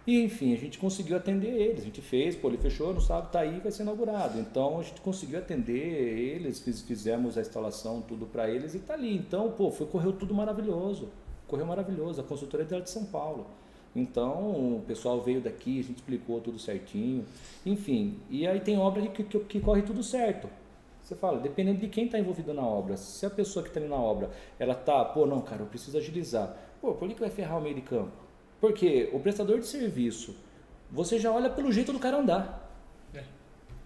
E 0.07 0.23
enfim, 0.23 0.55
a 0.55 0.57
gente 0.57 0.79
conseguiu 0.79 1.17
atender 1.17 1.49
eles. 1.49 1.83
A 1.83 1.85
gente 1.85 2.01
fez, 2.01 2.35
pô, 2.35 2.49
ele 2.49 2.59
fechou 2.59 2.93
no 2.93 3.01
sábado, 3.01 3.31
tá 3.31 3.41
aí, 3.41 3.61
vai 3.61 3.71
ser 3.71 3.83
inaugurado. 3.83 4.39
Então 4.39 4.81
a 4.81 4.83
gente 4.83 5.01
conseguiu 5.01 5.39
atender 5.39 5.73
eles, 5.75 6.61
fiz, 6.61 6.81
fizemos 6.81 7.37
a 7.37 7.41
instalação, 7.41 8.01
tudo 8.01 8.27
para 8.27 8.49
eles 8.49 8.75
e 8.75 8.79
tá 8.79 8.95
ali. 8.95 9.15
Então, 9.15 9.53
pô, 9.53 9.71
foi, 9.71 9.87
correu 9.87 10.13
tudo 10.13 10.35
maravilhoso. 10.35 11.09
Correu 11.47 11.67
maravilhoso. 11.67 12.21
A 12.21 12.25
consultora 12.25 12.67
é 12.69 12.81
de 12.81 12.91
São 12.91 13.05
Paulo. 13.05 13.47
Então, 13.95 14.77
o 14.77 14.85
pessoal 14.87 15.21
veio 15.21 15.41
daqui, 15.41 15.81
a 15.81 15.83
gente 15.83 15.97
explicou 15.97 16.41
tudo 16.41 16.59
certinho. 16.59 17.25
Enfim, 17.67 18.19
e 18.31 18.47
aí 18.47 18.61
tem 18.61 18.79
obra 18.79 19.07
que, 19.09 19.25
que, 19.25 19.39
que 19.41 19.61
corre 19.61 19.83
tudo 19.83 20.03
certo. 20.03 20.49
Você 21.03 21.17
fala, 21.17 21.41
dependendo 21.41 21.81
de 21.81 21.89
quem 21.89 22.05
está 22.05 22.19
envolvido 22.19 22.55
na 22.55 22.63
obra. 22.63 22.97
Se 22.97 23.27
a 23.27 23.31
pessoa 23.31 23.65
que 23.65 23.69
está 23.69 23.81
ali 23.81 23.89
na 23.89 23.97
obra, 23.97 24.31
ela 24.59 24.75
tá, 24.75 25.05
pô, 25.05 25.27
não, 25.27 25.41
cara, 25.41 25.63
eu 25.63 25.67
preciso 25.67 25.99
agilizar. 25.99 26.57
Pô, 26.81 26.95
por 26.95 27.09
que, 27.09 27.15
que 27.15 27.21
vai 27.21 27.31
ferrar 27.31 27.59
o 27.59 27.61
meio 27.61 27.75
de 27.75 27.81
campo? 27.81 28.30
Porque 28.61 29.09
o 29.13 29.21
prestador 29.21 29.59
de 29.59 29.67
serviço, 29.67 30.37
você 30.91 31.19
já 31.19 31.33
olha 31.33 31.49
pelo 31.49 31.73
jeito 31.73 31.93
do 31.93 31.99
cara 31.99 32.19
andar. 32.19 32.71
É. 33.15 33.23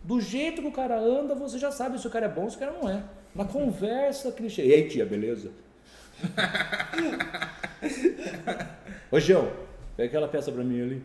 Do 0.03 0.21
jeito 0.21 0.61
que 0.61 0.69
o 0.69 0.73
cara 0.73 0.99
anda, 0.99 1.35
você 1.35 1.59
já 1.59 1.71
sabe 1.71 2.01
se 2.01 2.07
o 2.07 2.11
cara 2.11 2.27
é 2.27 2.29
bom 2.29 2.43
ou 2.43 2.51
se 2.51 2.57
o 2.57 2.59
cara 2.59 2.73
não 2.73 2.89
é. 2.89 3.03
Na 3.35 3.45
conversa 3.45 4.33
que 4.33 4.43
ele 4.43 4.51
chega. 4.51 4.69
E 4.69 4.75
aí, 4.75 4.89
tia, 4.89 5.07
beleza? 5.07 5.51
Ô, 9.11 9.21
João, 9.21 9.51
pega 9.97 10.09
aquela 10.09 10.29
peça 10.29 10.51
pra 10.51 10.65
mim 10.65 10.81
ali. 10.81 11.03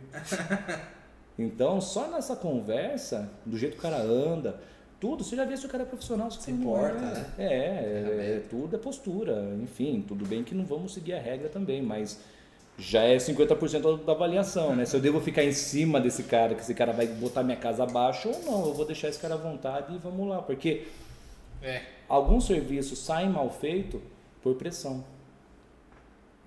Então, 1.37 1.79
só 1.79 2.09
nessa 2.09 2.35
conversa, 2.35 3.29
do 3.45 3.57
jeito 3.57 3.73
que 3.73 3.79
o 3.79 3.81
cara 3.81 4.01
anda, 4.01 4.59
tudo, 4.99 5.23
você 5.23 5.35
já 5.35 5.45
vê 5.45 5.55
se 5.55 5.65
o 5.65 5.69
cara 5.69 5.83
é 5.83 5.85
profissional, 5.85 6.29
se, 6.29 6.41
se 6.41 6.51
importa, 6.51 6.97
é. 6.97 7.01
né? 7.01 7.25
É, 7.37 7.45
é, 7.45 8.35
é, 8.35 8.41
tudo 8.49 8.75
é 8.75 8.79
postura. 8.79 9.55
Enfim, 9.61 10.03
tudo 10.05 10.25
bem 10.25 10.43
que 10.43 10.53
não 10.53 10.65
vamos 10.65 10.93
seguir 10.93 11.13
a 11.13 11.21
regra 11.21 11.47
também, 11.47 11.81
mas 11.81 12.19
já 12.79 13.01
é 13.01 13.17
50% 13.17 14.05
da 14.05 14.13
avaliação, 14.13 14.75
né? 14.75 14.85
Se 14.85 14.95
eu 14.95 15.01
devo 15.01 15.19
ficar 15.19 15.43
em 15.43 15.51
cima 15.51 15.99
desse 15.99 16.23
cara, 16.23 16.55
que 16.55 16.61
esse 16.61 16.73
cara 16.73 16.93
vai 16.93 17.07
botar 17.07 17.43
minha 17.43 17.57
casa 17.57 17.83
abaixo 17.83 18.29
ou 18.29 18.41
não, 18.43 18.67
eu 18.67 18.73
vou 18.73 18.85
deixar 18.85 19.09
esse 19.09 19.19
cara 19.19 19.33
à 19.33 19.37
vontade 19.37 19.93
e 19.93 19.97
vamos 19.97 20.27
lá, 20.27 20.41
porque 20.41 20.87
é. 21.61 21.81
alguns 22.07 22.47
serviços 22.47 22.99
saem 22.99 23.29
mal 23.29 23.49
feito 23.49 24.01
por 24.41 24.55
pressão. 24.55 25.03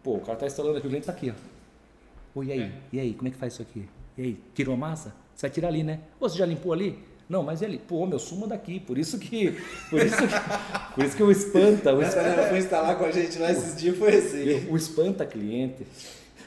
Pô, 0.02 0.14
o 0.14 0.20
cara 0.20 0.38
tá 0.38 0.46
instalando 0.46 0.78
aqui, 0.78 0.86
o 0.86 0.90
cliente 0.90 1.06
tá 1.06 1.12
aqui, 1.12 1.30
ó. 1.30 2.38
Oi, 2.40 2.46
e 2.46 2.52
aí? 2.52 2.60
É. 2.62 2.72
E 2.92 3.00
aí, 3.00 3.14
como 3.14 3.28
é 3.28 3.30
que 3.30 3.36
faz 3.36 3.52
isso 3.52 3.62
aqui? 3.62 3.86
E 4.16 4.22
aí, 4.22 4.40
tirou 4.54 4.74
a 4.74 4.78
massa? 4.78 5.14
Você 5.34 5.46
vai 5.46 5.50
tirar 5.54 5.68
ali, 5.68 5.82
né? 5.82 6.00
Ou 6.18 6.28
você 6.28 6.38
já 6.38 6.46
limpou 6.46 6.72
ali? 6.72 6.98
Não, 7.28 7.42
mas 7.42 7.62
ele, 7.62 7.78
pô, 7.78 8.06
meu 8.06 8.18
sumo 8.18 8.46
daqui, 8.46 8.80
por 8.80 8.98
isso 8.98 9.18
que. 9.18 9.52
Por 9.90 10.00
isso 10.00 10.16
que, 10.16 10.24
por 10.94 11.04
isso 11.04 11.16
que 11.16 11.22
o 11.22 11.30
espanta. 11.30 11.94
O 11.94 12.02
espanta... 12.02 12.42
foi 12.48 12.58
instalar 12.58 12.98
com 12.98 13.04
a 13.04 13.10
gente 13.10 13.38
lá 13.38 13.52
esses 13.52 13.76
dias, 13.76 13.96
foi 13.96 14.16
assim. 14.16 14.66
O 14.72 14.76
espanta 14.76 15.24
cliente 15.24 15.86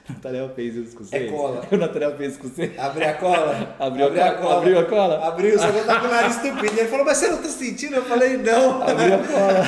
Nathaniel 0.14 0.52
fez 0.56 0.76
isso 0.76 0.96
com 0.96 1.04
você? 1.04 1.16
É 1.16 1.28
cola. 1.28 1.62
O 1.72 1.78
Nathaniel 1.78 2.16
fez 2.16 2.32
isso 2.32 2.42
com 2.42 2.48
você? 2.48 2.72
Abriu 2.78 3.10
a 3.10 3.14
cola. 3.14 3.76
Abriu, 3.80 4.06
Abriu 4.06 4.24
a, 4.24 4.32
cola. 4.32 4.58
Abriu 4.58 4.80
a 4.80 4.86
cola? 4.86 5.28
Abriu, 5.28 5.60
só 5.60 5.72
que 5.72 5.78
eu 5.78 5.86
tava 5.86 6.00
com 6.02 6.08
o 6.08 6.12
nariz 6.12 6.36
estupido. 6.38 6.80
Ele 6.80 6.88
falou, 6.88 7.06
mas 7.06 7.18
você 7.18 7.28
não 7.30 7.38
tá 7.38 7.50
sentindo? 7.50 7.96
Eu 7.96 8.06
falei, 8.06 8.38
não. 8.38 8.84
Abriu 8.84 9.16
a 9.16 9.18
cola. 9.20 9.64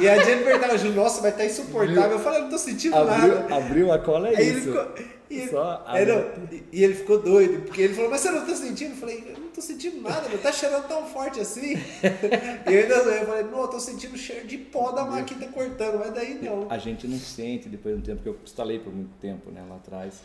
e 0.00 0.08
a 0.08 0.16
Jennifer 0.22 0.58
perguntava, 0.58 0.84
nossa, 0.90 1.20
vai 1.20 1.30
estar 1.30 1.42
tá 1.42 1.48
insuportável. 1.48 2.12
Eu 2.12 2.18
falei, 2.18 2.40
não 2.42 2.50
tô 2.50 2.58
sentindo 2.58 2.96
abriu, 2.96 3.34
nada. 3.34 3.56
Abriu 3.56 3.92
a 3.92 3.98
cola, 3.98 4.28
é 4.28 4.36
Aí 4.36 4.48
isso. 4.48 4.68
Ele 4.68 4.78
ficou, 4.78 5.15
e, 5.28 5.48
Só 5.48 5.84
é, 5.88 6.04
não, 6.04 6.24
e, 6.72 6.84
ele 6.84 6.94
ficou 6.94 7.20
doido, 7.20 7.64
porque 7.64 7.82
ele 7.82 7.94
falou, 7.94 8.10
mas 8.10 8.20
você 8.20 8.30
não 8.30 8.46
tá 8.46 8.54
sentindo? 8.54 8.92
Eu 8.92 8.96
falei, 8.96 9.24
eu 9.28 9.40
não 9.40 9.48
tô 9.48 9.60
sentindo 9.60 10.00
nada, 10.00 10.28
não 10.28 10.38
tá 10.38 10.52
cheirando 10.52 10.86
tão 10.86 11.04
forte 11.06 11.40
assim. 11.40 11.74
e 12.68 12.72
eu 12.72 12.82
ainda 12.82 12.94
eu 12.94 13.26
falei, 13.26 13.42
não, 13.44 13.62
eu 13.62 13.68
tô 13.68 13.80
sentindo 13.80 14.16
cheiro 14.16 14.46
de 14.46 14.56
pó 14.56 14.92
da 14.92 15.04
máquina 15.04 15.48
cortando, 15.48 15.98
mas 15.98 16.14
daí 16.14 16.38
não. 16.40 16.70
A 16.70 16.78
gente 16.78 17.08
não 17.08 17.18
sente 17.18 17.68
depois 17.68 17.96
de 17.96 18.00
um 18.00 18.04
tempo, 18.04 18.22
que 18.22 18.28
eu 18.28 18.38
instalei 18.44 18.78
por 18.78 18.94
muito 18.94 19.14
tempo 19.20 19.50
né, 19.50 19.64
lá 19.68 19.76
atrás. 19.76 20.20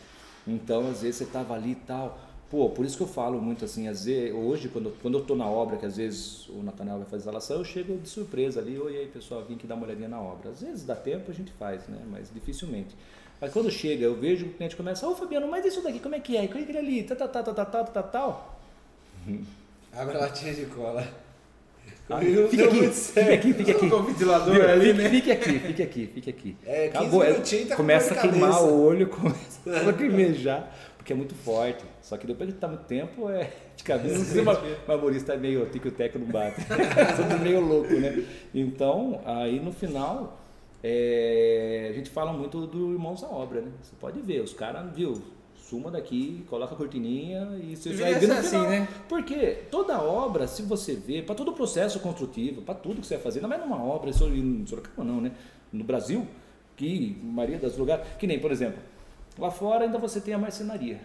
Então, 0.46 0.88
às 0.88 1.02
vezes 1.02 1.16
você 1.16 1.26
tava 1.26 1.54
ali 1.54 1.72
e 1.72 1.76
tal. 1.76 2.18
Pô, 2.48 2.68
por 2.68 2.84
isso 2.84 2.98
que 2.98 3.02
eu 3.02 3.08
falo 3.08 3.40
muito 3.40 3.64
assim, 3.64 3.88
às 3.88 4.04
vezes, 4.04 4.34
hoje, 4.34 4.68
quando, 4.68 4.94
quando 5.00 5.16
eu 5.16 5.24
tô 5.24 5.34
na 5.34 5.46
obra, 5.46 5.78
que 5.78 5.86
às 5.86 5.96
vezes 5.96 6.46
o 6.48 6.62
Nathaniel 6.62 6.98
vai 6.98 7.06
fazer 7.06 7.16
instalação, 7.16 7.56
eu 7.56 7.64
chego 7.64 7.96
de 7.96 8.06
surpresa 8.06 8.60
ali, 8.60 8.78
oi 8.78 8.98
aí 8.98 9.06
pessoal, 9.06 9.42
vim 9.42 9.54
aqui 9.54 9.66
dar 9.66 9.74
uma 9.74 9.86
olhadinha 9.86 10.08
na 10.08 10.20
obra. 10.20 10.50
Às 10.50 10.60
vezes 10.60 10.84
dá 10.84 10.94
tempo, 10.94 11.30
a 11.30 11.34
gente 11.34 11.50
faz, 11.52 11.88
né? 11.88 11.98
Mas 12.10 12.30
dificilmente. 12.32 12.94
Mas 13.42 13.52
quando 13.52 13.72
chega, 13.72 14.04
eu 14.04 14.14
vejo 14.14 14.46
o 14.46 14.50
cliente 14.50 14.76
começa, 14.76 15.04
ô 15.04 15.16
Fabiano, 15.16 15.48
mas 15.48 15.64
isso 15.64 15.82
daqui, 15.82 15.98
como 15.98 16.14
é 16.14 16.20
que 16.20 16.36
é? 16.36 16.44
É 16.44 16.46
que 16.46 16.76
é 16.76 16.78
ali? 16.78 17.02
Tá, 17.02 17.16
tá, 17.16 17.26
tá, 17.26 17.42
tá, 17.42 17.52
tá, 17.52 17.64
tá, 17.64 17.84
tá, 17.84 18.02
tal. 18.04 18.60
Abre 19.92 20.16
a 20.16 20.20
latinha 20.20 20.54
de 20.54 20.64
cola. 20.66 21.04
Ah, 22.08 22.20
fica, 22.20 22.66
aqui, 22.66 22.88
fica 22.88 23.34
aqui, 23.34 23.52
fica 23.52 23.72
aqui, 23.72 23.86
Viu? 23.88 24.68
ali, 24.68 24.92
né? 24.92 25.08
Fique 25.10 25.32
aqui, 25.32 25.58
fique 25.58 25.82
aqui, 25.82 26.06
fique 26.14 26.30
aqui. 26.30 26.56
É, 26.64 26.86
Acabou, 26.86 27.24
é, 27.24 27.34
tá 27.34 27.74
começa 27.74 28.14
a 28.14 28.16
queimar 28.18 28.62
o 28.62 28.80
olho, 28.80 29.08
começa 29.08 29.60
a 29.66 29.82
lacrimejar, 29.86 30.72
porque 30.96 31.12
é 31.12 31.16
muito 31.16 31.34
forte. 31.34 31.84
Só 32.00 32.16
que 32.16 32.28
depois 32.28 32.48
que 32.48 32.60
tá 32.60 32.68
muito 32.68 32.84
tempo, 32.84 33.28
é 33.28 33.50
de 33.74 33.82
cabeça. 33.82 34.36
Não 34.36 34.44
mas 34.44 34.58
o 34.88 34.92
humorista 34.92 35.32
é 35.32 35.36
meio 35.36 35.66
tico-teco, 35.66 36.16
não 36.16 36.26
bate. 36.26 36.60
Tudo 36.64 37.40
meio 37.42 37.60
louco, 37.60 37.92
né? 37.92 38.24
Então, 38.54 39.20
aí 39.24 39.58
no 39.58 39.72
final, 39.72 40.41
é, 40.82 41.88
a 41.90 41.92
gente 41.92 42.10
fala 42.10 42.32
muito 42.32 42.66
do 42.66 42.92
Irmãos 42.92 43.22
à 43.22 43.28
Obra, 43.28 43.60
né? 43.60 43.70
Você 43.82 43.94
pode 44.00 44.20
ver, 44.20 44.40
os 44.40 44.52
caras, 44.52 44.92
viu, 44.94 45.22
suma 45.54 45.90
daqui, 45.90 46.44
coloca 46.50 46.74
a 46.74 46.76
cortininha 46.76 47.58
e 47.62 47.74
você 47.74 47.94
vai 47.94 48.14
ver 48.14 48.26
no 48.26 48.34
assim, 48.34 48.48
final. 48.50 48.68
né? 48.68 48.88
Porque 49.08 49.62
toda 49.70 50.02
obra, 50.02 50.46
se 50.46 50.62
você 50.62 50.94
vê, 50.94 51.22
para 51.22 51.34
todo 51.34 51.50
o 51.50 51.54
processo 51.54 51.98
construtivo, 52.00 52.60
para 52.60 52.74
tudo 52.74 53.00
que 53.00 53.06
você 53.06 53.14
vai 53.14 53.22
fazer, 53.24 53.40
não 53.40 53.52
é 53.52 53.56
numa 53.56 53.82
obra, 53.82 54.10
isso 54.10 54.26
em 54.28 54.66
Sorocaba 54.66 55.02
não, 55.02 55.20
né? 55.20 55.32
No 55.72 55.84
Brasil, 55.84 56.26
que 56.76 57.18
maioria 57.22 57.58
dos 57.58 57.78
lugares, 57.78 58.06
que 58.18 58.26
nem, 58.26 58.38
por 58.38 58.50
exemplo, 58.50 58.78
lá 59.38 59.50
fora 59.50 59.84
ainda 59.84 59.98
você 59.98 60.20
tem 60.20 60.34
a 60.34 60.38
marcenaria. 60.38 61.00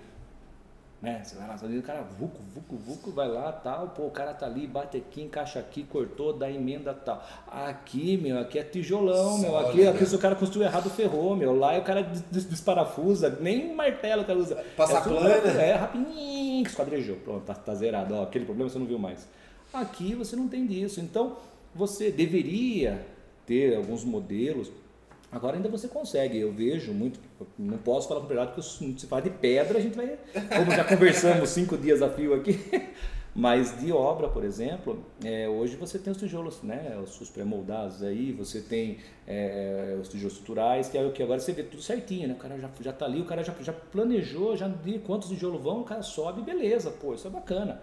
Né? 0.99 1.21
Você 1.23 1.35
vai 1.35 1.47
lá, 1.47 1.55
o 1.55 1.81
cara 1.83 2.01
vuco, 2.01 2.39
vuco, 2.55 2.75
vuco, 2.75 3.11
vai 3.11 3.27
lá, 3.27 3.51
tal, 3.51 3.89
pô, 3.89 4.07
o 4.07 4.11
cara 4.11 4.33
tá 4.33 4.47
ali, 4.47 4.65
bate 4.65 4.97
aqui, 4.97 5.21
encaixa 5.21 5.59
aqui, 5.59 5.83
cortou, 5.83 6.33
dá 6.33 6.49
emenda 6.49 6.91
tal. 6.91 7.23
Aqui, 7.47 8.17
meu, 8.17 8.39
aqui 8.39 8.57
é 8.57 8.63
tijolão, 8.63 9.37
meu, 9.37 9.55
aqui, 9.59 9.87
aqui 9.87 10.05
se 10.07 10.15
o 10.15 10.19
cara 10.19 10.35
construiu 10.35 10.67
errado, 10.67 10.89
ferrou, 10.89 11.35
meu. 11.35 11.55
Lá 11.55 11.77
o 11.77 11.83
cara 11.83 12.01
desparafusa, 12.31 13.37
nem 13.39 13.75
martelo 13.75 14.23
o 14.23 14.25
cara 14.25 14.39
usa. 14.39 14.55
Passa 14.75 14.97
é 14.97 15.01
plana. 15.01 15.29
É, 15.61 15.75
rapidinho, 15.75 16.65
esquadrejou, 16.65 17.17
pronto, 17.17 17.45
tá, 17.45 17.53
tá 17.53 17.75
zerado. 17.75 18.15
Ó, 18.15 18.23
aquele 18.23 18.45
problema 18.45 18.67
você 18.67 18.79
não 18.79 18.87
viu 18.87 18.97
mais. 18.97 19.27
Aqui 19.71 20.15
você 20.15 20.35
não 20.35 20.47
tem 20.47 20.65
disso. 20.65 20.99
Então, 20.99 21.37
você 21.75 22.09
deveria 22.09 23.05
ter 23.45 23.75
alguns 23.75 24.03
modelos 24.03 24.71
Agora 25.37 25.55
ainda 25.55 25.69
você 25.69 25.87
consegue, 25.87 26.39
eu 26.39 26.51
vejo 26.51 26.91
muito, 26.91 27.19
não 27.59 27.77
posso 27.77 28.07
falar 28.07 28.21
com 28.21 28.25
verdade 28.25 28.53
porque 28.53 28.99
se 28.99 29.05
fala 29.05 29.21
de 29.21 29.29
pedra 29.29 29.77
a 29.77 29.81
gente 29.81 29.95
vai, 29.95 30.17
como 30.33 30.71
já 30.71 30.83
conversamos 30.83 31.51
cinco 31.51 31.77
dias 31.77 32.01
a 32.01 32.09
fio 32.09 32.33
aqui, 32.33 32.59
mas 33.35 33.79
de 33.79 33.91
obra, 33.91 34.27
por 34.29 34.43
exemplo, 34.43 34.97
é, 35.23 35.47
hoje 35.47 35.75
você 35.75 35.99
tem 35.99 36.11
os 36.11 36.17
tijolos, 36.17 36.63
né, 36.63 36.97
os 36.99 37.29
pré-moldados 37.29 38.01
aí, 38.01 38.31
você 38.31 38.61
tem 38.61 38.97
é, 39.27 39.95
os 40.01 40.09
tijolos 40.09 40.33
estruturais, 40.33 40.89
que 40.89 40.97
é 40.97 41.05
o 41.05 41.11
que 41.11 41.21
agora 41.21 41.39
você 41.39 41.53
vê 41.53 41.61
tudo 41.61 41.83
certinho, 41.83 42.27
né, 42.29 42.33
o 42.33 42.37
cara 42.37 42.57
já, 42.57 42.71
já 42.81 42.91
tá 42.91 43.05
ali, 43.05 43.21
o 43.21 43.25
cara 43.25 43.43
já, 43.43 43.53
já 43.61 43.73
planejou, 43.73 44.57
já 44.57 44.67
de 44.67 44.97
quantos 44.97 45.29
tijolos 45.29 45.61
vão, 45.61 45.81
o 45.81 45.83
cara 45.83 46.01
sobe, 46.01 46.41
beleza, 46.41 46.89
pô, 46.89 47.13
isso 47.13 47.27
é 47.27 47.29
bacana. 47.29 47.79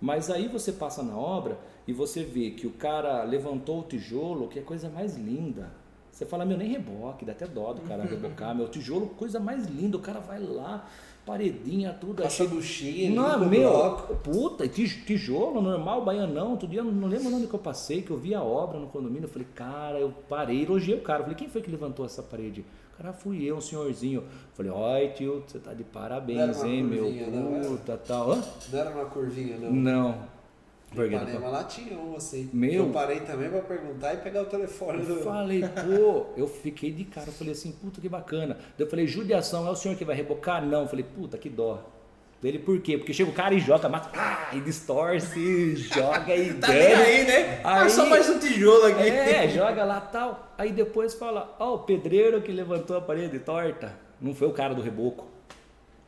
Mas 0.00 0.30
aí 0.30 0.46
você 0.46 0.70
passa 0.70 1.02
na 1.02 1.18
obra 1.18 1.58
e 1.86 1.92
você 1.92 2.22
vê 2.22 2.50
que 2.50 2.66
o 2.66 2.72
cara 2.72 3.24
levantou 3.24 3.80
o 3.80 3.82
tijolo, 3.82 4.46
que 4.46 4.60
é 4.60 4.62
a 4.62 4.64
coisa 4.64 4.88
mais 4.88 5.16
linda, 5.16 5.81
você 6.12 6.26
fala, 6.26 6.44
meu, 6.44 6.58
nem 6.58 6.68
reboque, 6.68 7.24
dá 7.24 7.32
até 7.32 7.46
dó 7.46 7.72
do 7.72 7.80
cara 7.82 8.04
rebocar, 8.04 8.54
meu, 8.54 8.68
tijolo, 8.68 9.06
coisa 9.08 9.40
mais 9.40 9.66
linda, 9.66 9.96
o 9.96 10.00
cara 10.00 10.20
vai 10.20 10.38
lá, 10.38 10.86
paredinha, 11.24 11.96
tudo. 11.98 12.22
Passa 12.22 12.44
buchinha, 12.44 13.10
Não, 13.10 13.48
meu, 13.48 13.70
bloco. 13.70 14.14
puta, 14.16 14.68
tijolo 14.68 15.62
normal, 15.62 16.04
baianão, 16.04 16.50
outro 16.50 16.68
dia, 16.68 16.84
não 16.84 17.08
lembro 17.08 17.34
onde 17.34 17.46
que 17.46 17.54
eu 17.54 17.58
passei, 17.58 18.02
que 18.02 18.10
eu 18.10 18.18
vi 18.18 18.34
a 18.34 18.42
obra 18.42 18.78
no 18.78 18.88
condomínio, 18.88 19.24
eu 19.24 19.30
falei, 19.30 19.48
cara, 19.54 19.98
eu 19.98 20.12
parei, 20.28 20.62
elogiei 20.64 20.98
o 20.98 21.00
cara, 21.00 21.20
eu 21.20 21.24
falei, 21.24 21.36
quem 21.38 21.48
foi 21.48 21.62
que 21.62 21.70
levantou 21.70 22.04
essa 22.04 22.22
parede? 22.22 22.62
Cara, 22.98 23.14
fui 23.14 23.42
eu, 23.42 23.56
um 23.56 23.60
senhorzinho. 23.60 24.20
Eu 24.20 24.26
falei, 24.52 24.70
oi 24.70 25.08
tio, 25.14 25.42
você 25.46 25.58
tá 25.58 25.72
de 25.72 25.82
parabéns, 25.82 26.62
hein, 26.62 26.82
meu, 26.84 27.06
puta, 27.66 27.96
tal. 27.96 28.36
Não, 28.36 28.44
não 28.70 28.78
era 28.78 28.90
uma 28.90 29.06
curvinha, 29.06 29.56
não? 29.56 29.72
Não. 29.72 30.41
Ipanema 30.92 31.48
lá 31.48 31.64
tinha 31.64 31.98
um 31.98 32.16
assim. 32.16 32.50
Meu, 32.52 32.86
eu 32.86 32.90
parei 32.90 33.20
também 33.20 33.48
pra 33.50 33.60
perguntar 33.60 34.14
e 34.14 34.16
pegar 34.18 34.42
o 34.42 34.46
telefone. 34.46 35.00
Eu 35.00 35.16
do... 35.16 35.22
falei, 35.22 35.62
pô, 35.62 36.26
eu 36.36 36.46
fiquei 36.46 36.90
de 36.90 37.04
cara. 37.04 37.28
Eu 37.28 37.32
falei 37.32 37.52
assim, 37.52 37.72
puta 37.72 38.00
que 38.00 38.08
bacana. 38.08 38.56
eu 38.78 38.86
falei, 38.86 39.06
judiação, 39.06 39.66
é 39.66 39.70
o 39.70 39.76
senhor 39.76 39.96
que 39.96 40.04
vai 40.04 40.16
rebocar? 40.16 40.64
Não. 40.64 40.82
Eu 40.82 40.88
falei, 40.88 41.04
puta 41.04 41.38
que 41.38 41.48
dó. 41.48 41.82
Dele 42.42 42.58
por 42.58 42.80
quê? 42.80 42.98
Porque 42.98 43.14
chega 43.14 43.30
o 43.30 43.32
cara 43.32 43.54
e 43.54 43.60
joga, 43.60 43.88
mata, 43.88 44.10
ah, 44.18 44.50
e 44.52 44.60
distorce, 44.60 45.76
joga 45.76 46.34
e 46.34 46.52
tá 46.58 46.66
aí, 46.72 47.24
né? 47.24 47.60
Ah, 47.62 47.82
aí, 47.84 47.90
só 47.90 48.04
mais 48.04 48.28
um 48.28 48.40
tijolo 48.40 48.86
aqui. 48.86 49.08
É, 49.08 49.48
joga 49.48 49.84
lá 49.84 50.00
tal. 50.00 50.52
Aí 50.58 50.72
depois 50.72 51.14
fala, 51.14 51.54
ó, 51.60 51.70
oh, 51.70 51.74
o 51.74 51.78
pedreiro 51.80 52.42
que 52.42 52.50
levantou 52.50 52.96
a 52.96 53.00
parede 53.00 53.38
torta. 53.38 53.96
Não 54.20 54.34
foi 54.34 54.48
o 54.48 54.52
cara 54.52 54.74
do 54.74 54.82
reboco. 54.82 55.28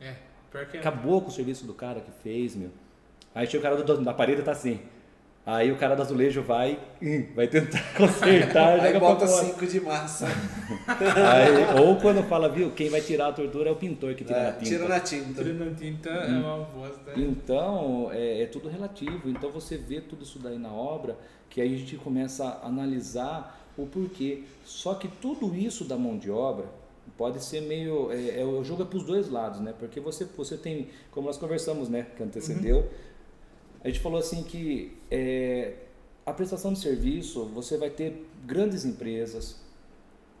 É, 0.01 0.15
pior 0.51 0.65
que 0.65 0.75
é. 0.75 0.79
Acabou 0.81 1.21
com 1.21 1.29
o 1.29 1.31
serviço 1.31 1.65
do 1.65 1.73
cara 1.73 2.01
que 2.01 2.11
fez, 2.21 2.53
meu. 2.53 2.69
Aí 3.35 3.45
chega 3.45 3.59
o 3.59 3.61
cara 3.61 3.83
do, 3.83 4.03
da 4.03 4.13
parede 4.13 4.41
tá 4.41 4.53
assim. 4.53 4.79
Aí 5.45 5.71
o 5.71 5.77
cara 5.77 5.93
do 5.93 6.01
azulejo 6.01 6.41
vai, 6.41 6.79
hum, 6.99 7.27
vai 7.35 7.47
tentar 7.47 7.83
consertar. 7.95 8.79
Aí 8.79 8.99
bota 8.99 9.27
cinco 9.27 9.67
de 9.67 9.79
massa. 9.79 10.25
Aí, 10.25 11.79
ou 11.79 11.97
quando 11.97 12.23
fala, 12.23 12.49
viu, 12.49 12.71
quem 12.71 12.89
vai 12.89 12.99
tirar 12.99 13.27
a 13.27 13.33
tortura 13.33 13.69
é 13.69 13.71
o 13.71 13.75
pintor 13.75 14.15
que 14.15 14.23
tira 14.23 14.39
é, 14.39 14.43
na 14.45 14.51
tinta. 14.53 14.65
Tira 14.65 14.87
na 14.87 14.99
tinta. 14.99 15.43
Tira 15.43 15.65
na 15.65 15.75
tinta 15.75 16.09
hum. 16.09 16.13
é 16.15 16.39
uma 16.39 16.65
bosta. 16.65 17.11
Então, 17.15 18.09
é, 18.11 18.41
é, 18.41 18.45
tudo 18.47 18.67
relativo. 18.69 19.29
Então 19.29 19.51
você 19.51 19.77
vê 19.77 20.01
tudo 20.01 20.23
isso 20.23 20.39
daí 20.39 20.57
na 20.57 20.71
obra, 20.71 21.15
que 21.47 21.61
aí 21.61 21.75
a 21.75 21.77
gente 21.77 21.95
começa 21.97 22.43
a 22.43 22.65
analisar 22.65 23.69
o 23.77 23.85
porquê. 23.85 24.45
Só 24.63 24.95
que 24.95 25.07
tudo 25.07 25.53
isso 25.53 25.83
da 25.85 25.95
mão 25.95 26.17
de 26.17 26.31
obra 26.31 26.65
pode 27.15 27.43
ser 27.43 27.61
meio. 27.61 28.11
É, 28.11 28.41
é 28.41 28.43
o 28.43 28.63
jogo 28.63 28.81
é 28.81 28.85
para 28.85 28.97
os 28.97 29.03
dois 29.03 29.29
lados, 29.29 29.59
né? 29.59 29.75
Porque 29.77 29.99
você, 29.99 30.25
você 30.25 30.57
tem, 30.57 30.87
como 31.11 31.27
nós 31.27 31.37
conversamos, 31.37 31.87
né, 31.87 32.07
que 32.17 32.23
antecedeu. 32.23 32.77
Uhum 32.77 33.04
a 33.85 33.87
gente 33.87 33.99
falou 33.99 34.19
assim 34.19 34.43
que 34.43 34.97
é, 35.11 35.75
a 36.25 36.33
prestação 36.33 36.73
de 36.73 36.79
serviço, 36.79 37.45
você 37.45 37.77
vai 37.77 37.91
ter 37.91 38.27
grandes 38.45 38.83
empresas, 38.83 39.63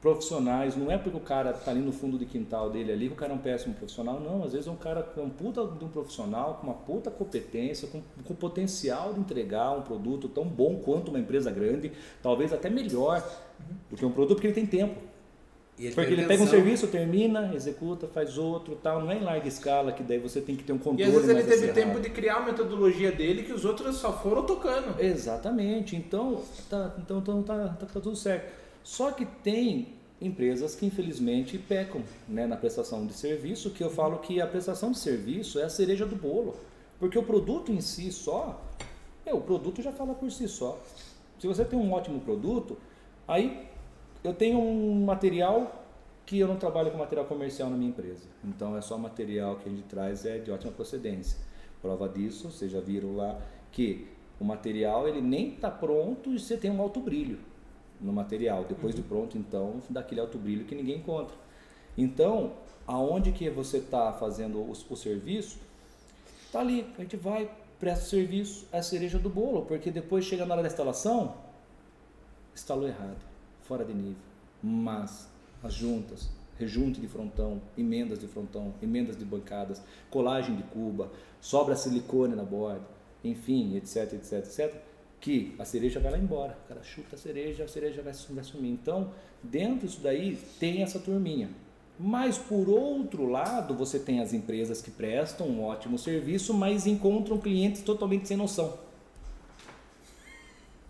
profissionais, 0.01 0.75
não 0.75 0.91
é 0.91 0.99
porque 0.99 1.17
o 1.17 1.21
cara 1.21 1.49
está 1.49 1.71
ali 1.71 1.79
no 1.79 1.91
fundo 1.91 2.15
de 2.17 2.27
quintal 2.27 2.69
dele 2.69 2.91
ali 2.91 3.07
que 3.07 3.13
o 3.13 3.15
cara 3.15 3.33
é 3.33 3.35
um 3.35 3.39
péssimo 3.39 3.73
profissional, 3.73 4.19
não, 4.19 4.43
às 4.43 4.53
vezes 4.53 4.67
é 4.67 4.71
um 4.71 4.75
cara 4.75 5.07
um 5.17 5.31
puta 5.31 5.65
de 5.65 5.83
um 5.83 5.87
profissional 5.87 6.59
com 6.61 6.67
uma 6.67 6.75
puta 6.75 7.09
competência, 7.09 7.87
com, 7.87 8.01
com 8.23 8.35
potencial 8.35 9.13
de 9.13 9.19
entregar 9.19 9.71
um 9.71 9.81
produto 9.81 10.29
tão 10.29 10.45
bom 10.45 10.75
quanto 10.75 11.09
uma 11.09 11.19
empresa 11.19 11.49
grande, 11.49 11.91
talvez 12.21 12.53
até 12.53 12.69
melhor 12.69 13.23
do 13.89 13.95
que 13.95 14.05
um 14.05 14.11
produto, 14.11 14.35
porque 14.35 14.47
ele 14.47 14.53
tem 14.53 14.67
tempo. 14.67 14.99
Ele 15.77 15.93
Porque 15.93 16.13
ele 16.13 16.25
pega 16.25 16.41
um 16.41 16.47
serviço, 16.47 16.87
termina, 16.87 17.53
executa, 17.53 18.07
faz 18.07 18.37
outro, 18.37 18.77
tal, 18.81 19.01
não 19.01 19.11
é 19.11 19.17
em 19.17 19.23
larga 19.23 19.45
escala 19.45 19.91
que 19.91 20.01
daí 20.03 20.17
você 20.17 20.39
tem 20.39 20.55
que 20.55 20.63
ter 20.63 20.71
um 20.71 20.77
controle. 20.77 21.03
E 21.03 21.03
às 21.03 21.11
vezes 21.13 21.29
ele 21.29 21.43
teve 21.43 21.73
tempo 21.73 21.99
de 21.99 22.09
criar 22.09 22.37
a 22.37 22.45
metodologia 22.45 23.11
dele 23.11 23.43
que 23.43 23.51
os 23.51 23.65
outros 23.65 23.97
só 23.97 24.13
foram 24.13 24.43
tocando. 24.45 24.97
Exatamente. 25.01 25.95
Então, 25.95 26.41
tá, 26.69 26.95
então, 26.97 27.19
então 27.19 27.43
tá, 27.43 27.75
tá, 27.77 27.85
tá 27.87 27.99
tudo 27.99 28.15
certo. 28.15 28.53
Só 28.83 29.11
que 29.11 29.25
tem 29.25 29.89
empresas 30.21 30.75
que 30.75 30.85
infelizmente 30.85 31.57
pecam 31.57 32.01
né, 32.27 32.47
na 32.47 32.55
prestação 32.55 33.05
de 33.05 33.13
serviço, 33.13 33.69
que 33.71 33.83
eu 33.83 33.89
falo 33.89 34.19
que 34.19 34.39
a 34.39 34.47
prestação 34.47 34.91
de 34.91 34.99
serviço 34.99 35.59
é 35.59 35.63
a 35.63 35.69
cereja 35.69 36.05
do 36.05 36.15
bolo. 36.15 36.55
Porque 36.97 37.19
o 37.19 37.23
produto 37.23 37.73
em 37.73 37.81
si 37.81 38.13
só, 38.13 38.61
é, 39.25 39.33
o 39.33 39.41
produto 39.41 39.81
já 39.81 39.91
fala 39.91 40.13
por 40.13 40.31
si 40.31 40.47
só. 40.47 40.81
Se 41.37 41.47
você 41.47 41.65
tem 41.65 41.77
um 41.77 41.91
ótimo 41.91 42.21
produto, 42.21 42.77
aí 43.27 43.67
eu 44.25 44.33
tenho 44.33 44.59
um 44.59 45.05
material 45.05 45.85
que 46.25 46.39
eu 46.39 46.47
não 46.47 46.57
trabalho 46.57 46.91
com 46.91 46.97
material 46.97 47.25
comercial 47.27 47.69
na 47.69 47.77
minha 47.77 47.89
empresa. 47.89 48.27
Então 48.43 48.75
é 48.75 48.81
só 48.81 48.97
material 48.97 49.57
que 49.57 49.69
a 49.69 49.71
gente 49.71 49.83
traz 49.83 50.25
é 50.25 50.39
de 50.39 50.49
ótima 50.49 50.71
procedência. 50.71 51.37
Prova 51.81 52.09
disso, 52.09 52.49
vocês 52.49 52.71
já 52.71 52.79
viram 52.79 53.15
lá 53.15 53.39
que 53.71 54.07
o 54.39 54.43
material 54.43 55.07
ele 55.07 55.21
nem 55.21 55.53
está 55.53 55.69
pronto 55.69 56.33
e 56.33 56.39
você 56.39 56.57
tem 56.57 56.71
um 56.71 56.81
alto 56.81 56.99
brilho 56.99 57.37
no 58.01 58.11
material. 58.11 58.65
Depois 58.65 58.95
uhum. 58.95 59.01
de 59.01 59.07
pronto, 59.07 59.37
então, 59.37 59.81
dá 59.89 59.99
aquele 59.99 60.19
alto 60.19 60.37
brilho 60.37 60.65
que 60.65 60.73
ninguém 60.73 60.97
encontra. 60.97 61.35
Então, 61.95 62.53
aonde 62.87 63.31
que 63.31 63.47
você 63.49 63.77
está 63.77 64.11
fazendo 64.13 64.57
o, 64.59 64.71
o 64.71 64.95
serviço, 64.95 65.59
está 66.47 66.59
ali. 66.59 66.87
A 66.97 67.01
gente 67.01 67.15
vai, 67.15 67.49
presta 67.79 68.05
o 68.05 68.09
serviço, 68.09 68.67
é 68.71 68.79
a 68.79 68.83
cereja 68.83 69.19
do 69.19 69.29
bolo, 69.29 69.65
porque 69.65 69.91
depois 69.91 70.25
chega 70.25 70.45
na 70.45 70.55
hora 70.55 70.63
da 70.63 70.67
instalação, 70.67 71.35
instalou 72.53 72.87
errado 72.87 73.34
fora 73.67 73.83
de 73.83 73.93
nível. 73.93 74.21
Mas 74.61 75.29
as 75.63 75.73
juntas, 75.73 76.29
rejunte 76.57 77.01
de 77.01 77.07
frontão, 77.07 77.61
emendas 77.77 78.19
de 78.19 78.27
frontão, 78.27 78.73
emendas 78.81 79.17
de 79.17 79.25
bancadas, 79.25 79.81
colagem 80.09 80.55
de 80.55 80.63
cuba, 80.63 81.11
sobra 81.41 81.75
silicone 81.75 82.35
na 82.35 82.43
borda, 82.43 82.87
enfim, 83.23 83.75
etc, 83.75 84.13
etc, 84.13 84.33
etc, 84.33 84.75
que 85.19 85.55
a 85.57 85.65
cereja 85.65 85.99
vai 85.99 86.11
lá 86.11 86.17
embora. 86.17 86.57
O 86.65 86.67
cara 86.67 86.83
chuta 86.83 87.15
a 87.15 87.19
cereja, 87.19 87.63
a 87.63 87.67
cereja 87.67 88.01
vai, 88.01 88.13
vai 88.13 88.43
sumir. 88.43 88.71
Então, 88.71 89.11
dentro 89.41 89.87
disso 89.87 90.01
daí, 90.01 90.37
tem 90.59 90.83
essa 90.83 90.99
turminha. 90.99 91.49
Mas, 91.97 92.37
por 92.37 92.69
outro 92.69 93.25
lado, 93.25 93.73
você 93.73 93.97
tem 93.97 94.19
as 94.19 94.33
empresas 94.33 94.81
que 94.81 94.91
prestam 94.91 95.47
um 95.47 95.63
ótimo 95.63 95.97
serviço, 95.97 96.53
mas 96.53 96.85
encontram 96.85 97.37
clientes 97.37 97.81
totalmente 97.81 98.27
sem 98.27 98.37
noção. 98.37 98.77